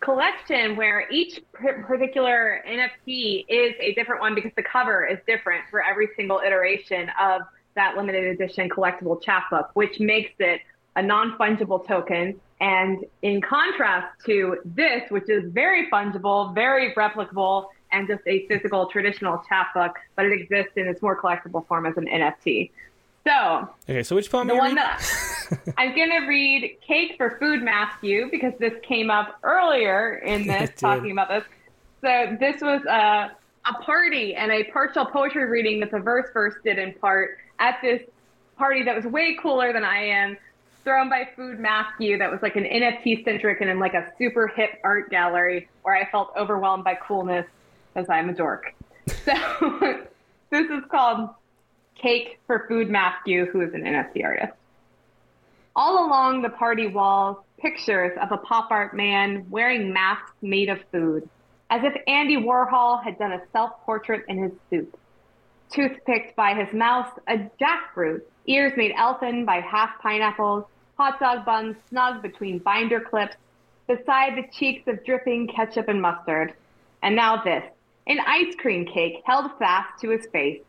collection 0.01 0.75
where 0.75 1.09
each 1.10 1.41
particular 1.52 2.62
NFT 2.67 3.44
is 3.49 3.75
a 3.78 3.93
different 3.94 4.23
one 4.23 4.35
because 4.35 4.52
the 4.57 4.62
cover 4.62 5.07
is 5.07 5.19
different 5.27 5.65
for 5.70 5.85
every 5.85 6.09
single 6.17 6.41
iteration 6.44 7.10
of 7.20 7.43
that 7.75 7.97
limited 7.97 8.25
edition 8.25 8.69
collectible 8.69 9.23
chapbook, 9.23 9.70
which 9.75 10.01
makes 10.01 10.33
it 10.39 10.62
a 10.97 11.02
non 11.02 11.36
fungible 11.39 11.86
token. 11.86 12.41
And 12.60 13.05
in 13.23 13.41
contrast 13.41 14.09
to 14.27 14.59
this, 14.65 15.10
which 15.10 15.28
is 15.31 15.51
very 15.52 15.89
fungible, 15.91 16.55
very 16.55 16.93
replicable, 16.94 17.69
and 17.93 18.07
just 18.07 18.23
a 18.27 18.47
physical 18.49 18.86
traditional 18.86 19.43
chapbook, 19.49 19.97
but 20.15 20.27
it 20.27 20.33
exists 20.33 20.73
in 20.77 20.86
its 20.86 21.01
more 21.02 21.20
collectible 21.20 21.67
form 21.67 21.86
as 21.86 21.97
an 21.97 22.07
NFT. 22.07 22.70
So 23.27 23.69
Okay, 23.89 24.02
so 24.02 24.15
which 24.17 24.31
poem? 24.31 24.47
the 24.49 24.55
one 24.55 24.75
reading? 24.75 24.77
that 24.77 25.73
I'm 25.78 25.94
gonna 25.97 26.27
read 26.27 26.77
"Cake 26.86 27.15
for 27.17 27.36
Food 27.39 27.62
Matthew" 27.62 28.31
because 28.31 28.52
this 28.59 28.73
came 28.83 29.10
up 29.10 29.39
earlier 29.43 30.17
in 30.25 30.47
this 30.47 30.70
talking 30.77 31.12
about 31.12 31.28
this. 31.28 31.44
So 32.02 32.36
this 32.41 32.60
was 32.62 32.83
a 32.86 33.33
a 33.67 33.75
party 33.83 34.35
and 34.35 34.51
a 34.51 34.65
partial 34.65 35.05
poetry 35.05 35.44
reading 35.47 35.81
that 35.81 35.91
the 35.91 35.99
verse 35.99 36.31
verse 36.33 36.55
did 36.65 36.78
in 36.78 36.94
part 36.94 37.36
at 37.59 37.77
this 37.83 38.01
party 38.57 38.83
that 38.85 38.97
was 38.97 39.05
way 39.05 39.36
cooler 39.43 39.73
than 39.75 39.85
I 39.85 40.02
am, 40.05 40.36
thrown 40.84 41.09
by 41.09 41.28
Food 41.36 41.59
Matthew. 41.59 42.18
That 42.18 42.31
was 42.31 42.41
like 42.42 42.57
an 42.57 42.65
NFT 42.65 43.25
centric 43.25 43.60
and 43.60 43.70
in 43.70 43.78
like 43.78 43.94
a 43.94 44.12
super 44.18 44.49
hip 44.49 44.70
art 44.84 45.10
gallery 45.10 45.68
where 45.83 45.94
I 45.94 46.10
felt 46.10 46.33
overwhelmed 46.36 46.84
by 46.84 46.94
coolness 46.94 47.47
as 47.94 48.07
I'm 48.09 48.28
a 48.28 48.34
dork. 48.34 48.75
So 50.50 50.59
this 50.59 50.68
is 50.68 50.83
called 50.91 51.31
Cake 51.94 52.41
for 52.47 52.67
Food 52.68 52.91
Matthew, 52.91 53.47
who 53.47 53.60
is 53.60 53.73
an 53.73 53.83
NFT 53.83 54.25
artist. 54.25 54.52
All 55.76 56.07
along 56.09 56.42
the 56.42 56.49
party 56.49 56.89
walls, 56.89 57.36
pictures 57.59 58.17
of 58.20 58.33
a 58.33 58.39
pop 58.39 58.70
art 58.73 58.97
man 58.97 59.47
wearing 59.49 59.92
masks 59.92 60.33
made 60.42 60.68
of 60.68 60.78
food, 60.91 61.28
as 61.70 61.83
if 61.84 61.94
Andy 62.09 62.36
Warhol 62.36 63.02
had 63.05 63.18
done 63.18 63.33
a 63.33 63.41
self 63.52 63.73
portrait 63.84 64.25
in 64.28 64.42
his 64.42 64.52
soup. 64.70 64.99
Toothpicked 65.70 66.34
by 66.34 66.55
his 66.55 66.73
mouth, 66.75 67.09
a 67.28 67.49
jackfruit, 67.60 68.23
ears 68.47 68.73
made 68.76 68.92
elfin 68.97 69.44
by 69.44 69.60
half 69.60 69.91
pineapples, 70.02 70.65
hot 71.01 71.19
dog 71.19 71.47
buns 71.47 71.75
snug 71.89 72.20
between 72.20 72.59
binder 72.59 73.01
clips, 73.01 73.35
beside 73.89 74.37
the 74.37 74.47
cheeks 74.53 74.87
of 74.87 75.03
dripping 75.03 75.49
ketchup 75.49 75.89
and 75.89 76.03
mustard. 76.03 76.53
And 77.03 77.17
now 77.17 77.43
this 77.43 77.65
an 78.07 78.19
ice 78.27 78.55
cream 78.57 78.85
cake 78.85 79.23
held 79.25 79.51
fast 79.59 79.99
to 80.03 80.11
his 80.11 80.27
face. 80.27 80.61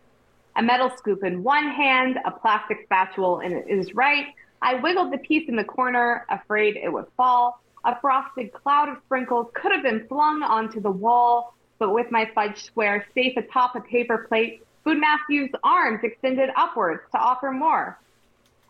A 0.56 0.64
metal 0.64 0.90
scoop 0.96 1.26
in 1.26 1.44
one 1.44 1.68
hand, 1.68 2.18
a 2.24 2.32
plastic 2.32 2.84
spatula 2.86 3.44
in 3.44 3.62
his 3.68 3.94
right. 3.94 4.28
I 4.62 4.76
wiggled 4.76 5.12
the 5.12 5.18
piece 5.18 5.50
in 5.50 5.58
the 5.58 5.66
corner, 5.66 6.26
afraid 6.30 6.78
it 6.78 6.94
would 6.94 7.08
fall. 7.18 7.62
A 7.84 8.00
frosted 8.00 8.54
cloud 8.54 8.88
of 8.88 9.00
sprinkles 9.06 9.48
could 9.54 9.74
have 9.74 9.84
been 9.84 10.08
flung 10.08 10.44
onto 10.44 10.80
the 10.80 10.92
wall, 10.92 11.54
but 11.78 11.94
with 11.94 12.10
my 12.10 12.32
fudge 12.34 12.64
square 12.64 13.06
safe 13.14 13.36
atop 13.36 13.76
a 13.76 13.82
paper 13.82 14.20
plate, 14.30 14.64
Food 14.86 14.98
Matthew's 14.98 15.52
arms 15.62 16.00
extended 16.04 16.52
upwards 16.56 17.02
to 17.12 17.18
offer 17.18 17.52
more. 17.52 18.00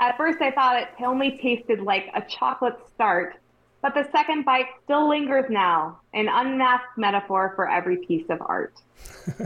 At 0.01 0.17
first, 0.17 0.41
I 0.41 0.49
thought 0.49 0.81
it 0.81 0.89
only 1.05 1.37
tasted 1.37 1.79
like 1.79 2.09
a 2.15 2.21
chocolate 2.21 2.73
start, 2.95 3.35
but 3.83 3.93
the 3.93 4.09
second 4.11 4.45
bite 4.45 4.65
still 4.83 5.07
lingers 5.07 5.45
now, 5.47 5.99
an 6.15 6.27
unmasked 6.27 6.97
metaphor 6.97 7.53
for 7.55 7.69
every 7.69 7.97
piece 7.97 8.25
of 8.29 8.41
art. 8.41 8.73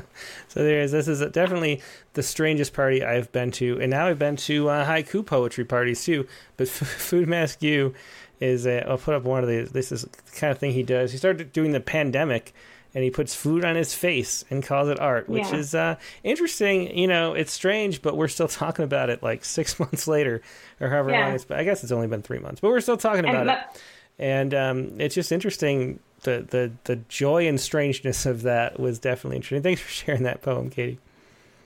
so 0.48 0.64
there 0.64 0.80
is. 0.80 0.94
This 0.94 1.10
is 1.10 1.20
definitely 1.32 1.82
the 2.14 2.24
strangest 2.24 2.74
party 2.74 3.04
I've 3.04 3.30
been 3.34 3.52
to, 3.52 3.82
and 3.82 3.92
now 3.92 4.08
I've 4.08 4.18
been 4.18 4.38
to 4.38 4.70
uh, 4.70 4.88
haiku 4.88 5.26
poetry 5.26 5.66
parties 5.66 6.06
too. 6.06 6.26
But 6.56 6.68
Food 6.70 7.28
Matthew 7.28 7.94
is. 8.40 8.66
A, 8.66 8.88
I'll 8.90 8.98
put 8.98 9.14
up 9.14 9.24
one 9.24 9.44
of 9.44 9.50
these. 9.50 9.72
This 9.72 9.92
is 9.92 10.04
the 10.04 10.40
kind 10.40 10.52
of 10.52 10.58
thing 10.58 10.72
he 10.72 10.84
does. 10.84 11.12
He 11.12 11.18
started 11.18 11.52
doing 11.52 11.72
the 11.74 11.82
pandemic, 11.82 12.54
and 12.96 13.04
he 13.04 13.12
puts 13.12 13.36
food 13.36 13.64
on 13.64 13.76
his 13.76 13.94
face 13.94 14.44
and 14.50 14.64
calls 14.64 14.90
it 14.90 15.00
art, 15.00 15.30
which 15.30 15.50
yeah. 15.52 15.56
is 15.56 15.76
uh, 15.76 15.96
interesting. 16.24 16.98
You 16.98 17.08
know, 17.08 17.34
it's 17.34 17.52
strange, 17.52 18.02
but 18.02 18.18
we're 18.18 18.30
still 18.30 18.48
talking 18.48 18.86
about 18.86 19.12
it 19.12 19.22
like 19.22 19.46
six 19.46 19.80
months 19.80 20.08
later, 20.08 20.42
or 20.82 20.90
however 20.90 21.12
yeah. 21.12 21.26
long 21.26 21.36
it's. 21.36 21.46
Been. 21.46 21.60
I 21.60 21.64
guess 21.64 21.84
it's 21.84 21.92
only 21.92 22.08
been 22.08 22.24
three 22.24 22.40
months, 22.40 22.62
but 22.62 22.70
we're 22.70 22.82
still 22.82 22.98
talking 22.98 23.30
about 23.30 23.48
it 23.48 23.82
and 24.18 24.54
um, 24.54 25.00
it's 25.00 25.16
just 25.16 25.32
interesting. 25.32 26.00
The, 26.22 26.46
the 26.50 26.72
the 26.86 26.96
joy 27.08 27.48
and 27.48 27.60
strangeness 27.60 28.26
of 28.26 28.44
that 28.44 28.80
was 28.80 28.98
definitely 28.98 29.38
interesting. 29.38 29.62
Thanks 29.62 29.82
for 29.82 29.90
sharing 30.06 30.24
that 30.24 30.42
poem, 30.42 30.70
Katie. 30.70 31.00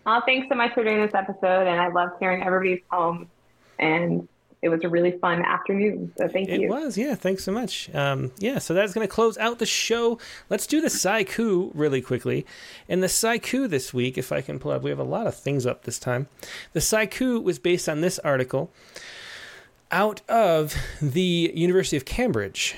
Oh, 0.06 0.22
thanks 0.26 0.48
so 0.50 0.56
much 0.56 0.74
for 0.74 0.84
doing 0.84 1.02
this 1.02 1.14
episode, 1.14 1.68
and 1.68 1.80
I 1.80 1.90
love 1.90 2.10
hearing 2.20 2.44
everybody's 2.44 2.82
poems. 2.92 3.28
And 3.78 4.28
it 4.62 4.70
was 4.70 4.84
a 4.84 4.90
really 4.90 5.12
fun 5.20 5.44
afternoon. 5.44 6.12
So 6.18 6.28
thank 6.28 6.50
it 6.50 6.60
you. 6.60 6.68
It 6.68 6.70
was, 6.70 6.98
yeah. 6.98 7.16
Thanks 7.16 7.46
so 7.46 7.52
much. 7.52 7.94
Um, 7.96 8.32
yeah, 8.40 8.60
so 8.60 8.74
that's 8.74 8.94
going 8.94 9.08
to 9.08 9.12
close 9.14 9.38
out 9.38 9.60
the 9.60 9.66
show. 9.66 10.20
Let's 10.50 10.68
do 10.68 10.82
the 10.82 10.90
Saiku 10.90 11.72
really 11.74 12.02
quickly. 12.02 12.46
And 12.90 13.02
the 13.02 13.08
Saiku 13.08 13.70
this 13.70 13.94
week, 13.94 14.18
if 14.18 14.32
I 14.32 14.42
can 14.42 14.60
pull 14.60 14.72
up, 14.72 14.82
we 14.82 14.90
have 14.90 15.00
a 15.00 15.04
lot 15.04 15.28
of 15.28 15.36
things 15.36 15.66
up 15.66 15.84
this 15.84 15.98
time. 15.98 16.28
The 16.74 16.82
Saiku 16.82 17.42
was 17.42 17.58
based 17.58 17.88
on 17.88 18.02
this 18.02 18.20
article 18.20 18.70
out 19.92 20.22
of 20.28 20.76
the 21.02 21.52
University 21.56 21.96
of 21.96 22.04
Cambridge. 22.04 22.76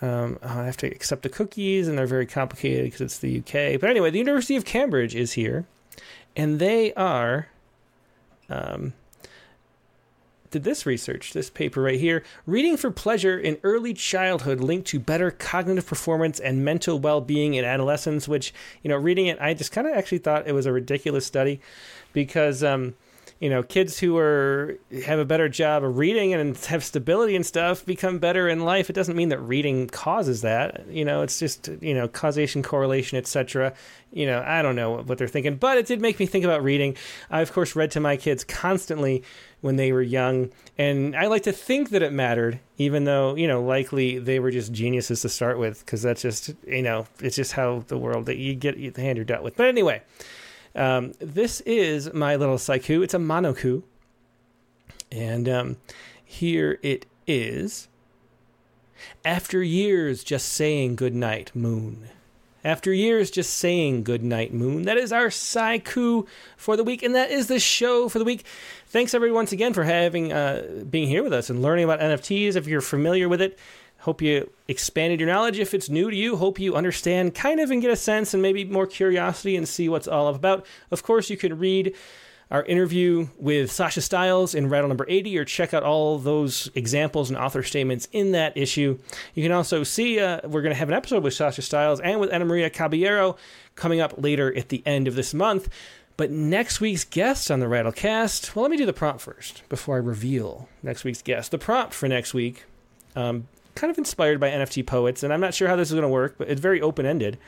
Um, 0.00 0.38
I 0.40 0.64
have 0.66 0.76
to 0.78 0.86
accept 0.86 1.22
the 1.22 1.28
cookies, 1.28 1.88
and 1.88 1.98
they're 1.98 2.06
very 2.06 2.26
complicated 2.26 2.84
because 2.84 3.00
it's 3.00 3.18
the 3.18 3.38
UK. 3.38 3.80
But 3.80 3.90
anyway, 3.90 4.10
the 4.10 4.20
University 4.20 4.54
of 4.54 4.64
Cambridge 4.64 5.16
is 5.16 5.32
here, 5.32 5.66
and 6.36 6.60
they 6.60 6.94
are. 6.94 7.48
Um, 8.48 8.94
did 10.50 10.64
this 10.64 10.86
research, 10.86 11.32
this 11.32 11.50
paper 11.50 11.82
right 11.82 12.00
here. 12.00 12.22
Reading 12.46 12.76
for 12.76 12.90
pleasure 12.90 13.38
in 13.38 13.58
early 13.62 13.94
childhood 13.94 14.60
linked 14.60 14.86
to 14.88 15.00
better 15.00 15.30
cognitive 15.30 15.86
performance 15.86 16.40
and 16.40 16.64
mental 16.64 16.98
well 16.98 17.20
being 17.20 17.54
in 17.54 17.64
adolescence, 17.64 18.28
which, 18.28 18.54
you 18.82 18.88
know, 18.88 18.96
reading 18.96 19.26
it, 19.26 19.38
I 19.40 19.54
just 19.54 19.72
kind 19.72 19.86
of 19.86 19.94
actually 19.94 20.18
thought 20.18 20.46
it 20.46 20.52
was 20.52 20.66
a 20.66 20.72
ridiculous 20.72 21.26
study 21.26 21.60
because 22.12 22.64
um, 22.64 22.94
you 23.40 23.48
know, 23.48 23.62
kids 23.62 24.00
who 24.00 24.18
are 24.18 24.76
have 25.04 25.20
a 25.20 25.24
better 25.24 25.48
job 25.48 25.84
of 25.84 25.96
reading 25.96 26.34
and 26.34 26.56
have 26.56 26.82
stability 26.82 27.36
and 27.36 27.46
stuff 27.46 27.86
become 27.86 28.18
better 28.18 28.48
in 28.48 28.64
life. 28.64 28.90
It 28.90 28.94
doesn't 28.94 29.14
mean 29.14 29.28
that 29.28 29.38
reading 29.38 29.86
causes 29.86 30.42
that. 30.42 30.84
You 30.88 31.04
know, 31.04 31.22
it's 31.22 31.38
just 31.38 31.68
you 31.80 31.94
know 31.94 32.08
causation, 32.08 32.64
correlation, 32.64 33.16
etc. 33.16 33.74
You 34.10 34.26
know, 34.26 34.42
I 34.44 34.60
don't 34.62 34.74
know 34.74 35.02
what 35.02 35.18
they're 35.18 35.28
thinking, 35.28 35.54
but 35.54 35.78
it 35.78 35.86
did 35.86 36.00
make 36.00 36.18
me 36.18 36.26
think 36.26 36.44
about 36.44 36.64
reading. 36.64 36.96
I 37.30 37.40
of 37.40 37.52
course 37.52 37.76
read 37.76 37.92
to 37.92 38.00
my 38.00 38.16
kids 38.16 38.42
constantly 38.42 39.22
when 39.60 39.76
they 39.76 39.92
were 39.92 40.02
young, 40.02 40.50
and 40.76 41.14
I 41.14 41.28
like 41.28 41.44
to 41.44 41.52
think 41.52 41.90
that 41.90 42.02
it 42.02 42.12
mattered, 42.12 42.58
even 42.76 43.04
though 43.04 43.36
you 43.36 43.46
know 43.46 43.62
likely 43.62 44.18
they 44.18 44.40
were 44.40 44.50
just 44.50 44.72
geniuses 44.72 45.22
to 45.22 45.28
start 45.28 45.60
with, 45.60 45.84
because 45.84 46.02
that's 46.02 46.22
just 46.22 46.50
you 46.66 46.82
know 46.82 47.06
it's 47.20 47.36
just 47.36 47.52
how 47.52 47.84
the 47.86 47.98
world 47.98 48.26
that 48.26 48.36
you 48.36 48.54
get 48.56 48.94
the 48.94 49.00
hand 49.00 49.16
you're 49.16 49.24
dealt 49.24 49.44
with. 49.44 49.54
But 49.54 49.68
anyway. 49.68 50.02
Um, 50.78 51.12
this 51.18 51.60
is 51.62 52.14
my 52.14 52.36
little 52.36 52.56
saiku. 52.56 53.02
It's 53.02 53.14
a 53.14 53.18
monoku. 53.18 53.82
And 55.10 55.48
um, 55.48 55.76
here 56.24 56.78
it 56.82 57.06
is. 57.26 57.88
After 59.24 59.62
years 59.62 60.22
just 60.22 60.48
saying 60.48 60.96
goodnight, 60.96 61.50
moon. 61.54 62.08
After 62.64 62.92
years 62.92 63.30
just 63.30 63.54
saying 63.54 64.04
goodnight, 64.04 64.52
moon. 64.52 64.82
That 64.82 64.96
is 64.96 65.12
our 65.12 65.28
saiku 65.28 66.26
for 66.56 66.76
the 66.76 66.84
week, 66.84 67.02
and 67.02 67.14
that 67.14 67.30
is 67.30 67.46
the 67.46 67.60
show 67.60 68.08
for 68.08 68.18
the 68.18 68.24
week. 68.24 68.44
Thanks 68.86 69.14
everyone 69.14 69.36
once 69.36 69.52
again 69.52 69.72
for 69.72 69.84
having 69.84 70.32
uh, 70.32 70.84
being 70.88 71.08
here 71.08 71.22
with 71.22 71.32
us 71.32 71.50
and 71.50 71.62
learning 71.62 71.84
about 71.84 72.00
NFTs. 72.00 72.56
If 72.56 72.66
you're 72.66 72.80
familiar 72.80 73.28
with 73.28 73.40
it, 73.40 73.58
Hope 74.08 74.22
you 74.22 74.50
expanded 74.68 75.20
your 75.20 75.28
knowledge. 75.28 75.58
If 75.58 75.74
it's 75.74 75.90
new 75.90 76.10
to 76.10 76.16
you, 76.16 76.38
hope 76.38 76.58
you 76.58 76.74
understand 76.74 77.34
kind 77.34 77.60
of 77.60 77.70
and 77.70 77.82
get 77.82 77.90
a 77.90 77.96
sense 77.96 78.32
and 78.32 78.42
maybe 78.42 78.64
more 78.64 78.86
curiosity 78.86 79.54
and 79.54 79.68
see 79.68 79.86
what's 79.90 80.08
all 80.08 80.28
about. 80.28 80.64
Of 80.90 81.02
course, 81.02 81.28
you 81.28 81.36
can 81.36 81.58
read 81.58 81.94
our 82.50 82.64
interview 82.64 83.28
with 83.36 83.70
Sasha 83.70 84.00
Stiles 84.00 84.54
in 84.54 84.70
Rattle 84.70 84.88
number 84.88 85.04
80 85.06 85.36
or 85.36 85.44
check 85.44 85.74
out 85.74 85.82
all 85.82 86.16
those 86.16 86.70
examples 86.74 87.28
and 87.28 87.38
author 87.38 87.62
statements 87.62 88.08
in 88.10 88.32
that 88.32 88.56
issue. 88.56 88.98
You 89.34 89.42
can 89.42 89.52
also 89.52 89.84
see 89.84 90.18
uh, 90.18 90.40
we're 90.44 90.62
going 90.62 90.72
to 90.72 90.78
have 90.78 90.88
an 90.88 90.94
episode 90.94 91.22
with 91.22 91.34
Sasha 91.34 91.60
Stiles 91.60 92.00
and 92.00 92.18
with 92.18 92.32
Ana 92.32 92.46
Maria 92.46 92.70
Caballero 92.70 93.36
coming 93.74 94.00
up 94.00 94.14
later 94.16 94.56
at 94.56 94.70
the 94.70 94.82
end 94.86 95.06
of 95.06 95.16
this 95.16 95.34
month. 95.34 95.68
But 96.16 96.30
next 96.30 96.80
week's 96.80 97.04
guest 97.04 97.50
on 97.50 97.60
the 97.60 97.66
Rattlecast, 97.66 98.56
well, 98.56 98.62
let 98.62 98.70
me 98.70 98.78
do 98.78 98.86
the 98.86 98.94
prompt 98.94 99.20
first 99.20 99.68
before 99.68 99.96
I 99.96 99.98
reveal 99.98 100.66
next 100.82 101.04
week's 101.04 101.20
guest. 101.20 101.50
The 101.50 101.58
prompt 101.58 101.92
for 101.92 102.08
next 102.08 102.32
week, 102.32 102.64
um, 103.14 103.48
kind 103.78 103.90
of 103.90 103.98
inspired 103.98 104.40
by 104.40 104.50
NFT 104.50 104.86
poets, 104.86 105.22
and 105.22 105.32
I'm 105.32 105.40
not 105.40 105.54
sure 105.54 105.68
how 105.68 105.76
this 105.76 105.88
is 105.88 105.94
going 105.94 106.02
to 106.02 106.08
work, 106.08 106.36
but 106.36 106.48
it's 106.48 106.60
very 106.60 106.80
open 106.80 107.06
ended. 107.06 107.38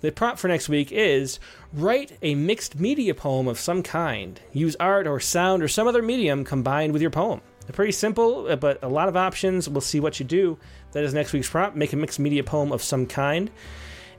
The 0.00 0.10
prompt 0.10 0.40
for 0.40 0.48
next 0.48 0.68
week 0.68 0.90
is 0.90 1.38
write 1.72 2.18
a 2.22 2.34
mixed 2.34 2.80
media 2.80 3.14
poem 3.14 3.46
of 3.46 3.60
some 3.60 3.84
kind. 3.84 4.40
Use 4.52 4.74
art 4.80 5.06
or 5.06 5.20
sound 5.20 5.62
or 5.62 5.68
some 5.68 5.86
other 5.86 6.02
medium 6.02 6.44
combined 6.44 6.92
with 6.92 7.00
your 7.00 7.10
poem. 7.12 7.40
Pretty 7.72 7.92
simple, 7.92 8.48
uh, 8.48 8.56
but 8.56 8.82
a 8.82 8.88
lot 8.88 9.08
of 9.08 9.16
options. 9.16 9.68
We'll 9.68 9.80
see 9.80 10.00
what 10.00 10.18
you 10.18 10.26
do. 10.26 10.58
That 10.90 11.04
is 11.04 11.14
next 11.14 11.32
week's 11.32 11.48
prompt. 11.48 11.76
Make 11.76 11.92
a 11.92 11.96
mixed 11.96 12.18
media 12.18 12.42
poem 12.42 12.72
of 12.72 12.82
some 12.82 13.06
kind. 13.06 13.50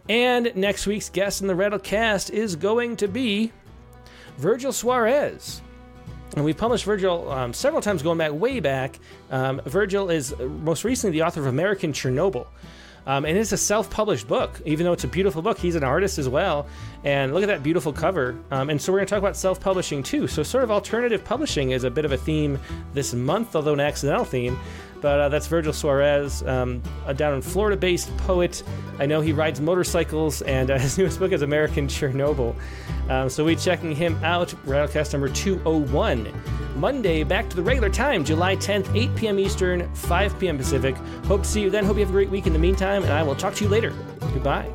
And 0.09 0.55
next 0.55 0.87
week's 0.87 1.09
guest 1.09 1.41
in 1.41 1.47
the 1.47 1.53
Rattlecast 1.53 2.31
is 2.31 2.55
going 2.55 2.95
to 2.97 3.07
be 3.07 3.51
Virgil 4.37 4.71
Suarez. 4.71 5.61
And 6.35 6.43
we've 6.43 6.57
published 6.57 6.85
Virgil 6.85 7.31
um, 7.31 7.53
several 7.53 7.81
times 7.81 8.01
going 8.01 8.17
back 8.17 8.31
way 8.31 8.59
back. 8.59 8.99
Um, 9.29 9.61
Virgil 9.65 10.09
is 10.09 10.33
most 10.39 10.83
recently 10.83 11.17
the 11.17 11.23
author 11.23 11.41
of 11.41 11.47
American 11.47 11.93
Chernobyl. 11.93 12.47
Um, 13.05 13.25
and 13.25 13.37
it's 13.37 13.51
a 13.51 13.57
self 13.57 13.89
published 13.89 14.27
book, 14.27 14.61
even 14.65 14.85
though 14.85 14.93
it's 14.93 15.03
a 15.03 15.09
beautiful 15.09 15.41
book. 15.41 15.57
He's 15.57 15.75
an 15.75 15.83
artist 15.83 16.17
as 16.17 16.29
well. 16.29 16.67
And 17.03 17.33
look 17.33 17.43
at 17.43 17.47
that 17.47 17.61
beautiful 17.61 17.91
cover. 17.91 18.37
Um, 18.49 18.69
and 18.69 18.81
so 18.81 18.91
we're 18.91 18.99
going 18.99 19.07
to 19.07 19.09
talk 19.09 19.19
about 19.19 19.35
self 19.35 19.59
publishing 19.59 20.03
too. 20.03 20.27
So, 20.27 20.41
sort 20.41 20.63
of 20.63 20.71
alternative 20.71 21.23
publishing 21.23 21.71
is 21.71 21.83
a 21.83 21.91
bit 21.91 22.05
of 22.05 22.13
a 22.13 22.17
theme 22.17 22.59
this 22.93 23.13
month, 23.13 23.55
although 23.55 23.73
an 23.73 23.81
accidental 23.81 24.25
theme. 24.25 24.57
But 25.03 25.19
uh, 25.19 25.29
that's 25.29 25.47
Virgil 25.47 25.73
Suarez, 25.73 26.43
um, 26.43 26.81
a 27.05 27.13
down 27.13 27.33
in 27.33 27.41
Florida 27.41 27.75
based 27.75 28.15
poet. 28.19 28.63
I 28.99 29.05
know 29.05 29.19
he 29.19 29.33
rides 29.33 29.59
motorcycles, 29.59 30.41
and 30.43 30.71
uh, 30.71 30.77
his 30.79 30.97
newest 30.97 31.19
book 31.19 31.33
is 31.33 31.41
American 31.41 31.87
Chernobyl. 31.87 32.55
Um, 33.09 33.29
so 33.29 33.43
we're 33.43 33.57
checking 33.57 33.93
him 33.93 34.17
out, 34.23 34.47
Rattlecast 34.65 35.11
number 35.11 35.27
201. 35.27 36.33
Monday, 36.77 37.23
back 37.23 37.49
to 37.49 37.55
the 37.57 37.61
regular 37.61 37.89
time, 37.89 38.23
July 38.23 38.55
10th, 38.55 38.95
8 38.95 39.15
p.m. 39.17 39.39
Eastern, 39.39 39.93
5 39.93 40.39
p.m. 40.39 40.57
Pacific. 40.57 40.95
Hope 41.25 41.43
to 41.43 41.49
see 41.49 41.61
you 41.61 41.69
then. 41.69 41.83
Hope 41.83 41.97
you 41.97 42.01
have 42.01 42.09
a 42.09 42.13
great 42.13 42.29
week 42.29 42.47
in 42.47 42.53
the 42.53 42.59
meantime, 42.59 43.03
and 43.03 43.11
I 43.11 43.23
will 43.23 43.35
talk 43.35 43.53
to 43.55 43.63
you 43.65 43.69
later. 43.69 43.93
Goodbye. 44.21 44.71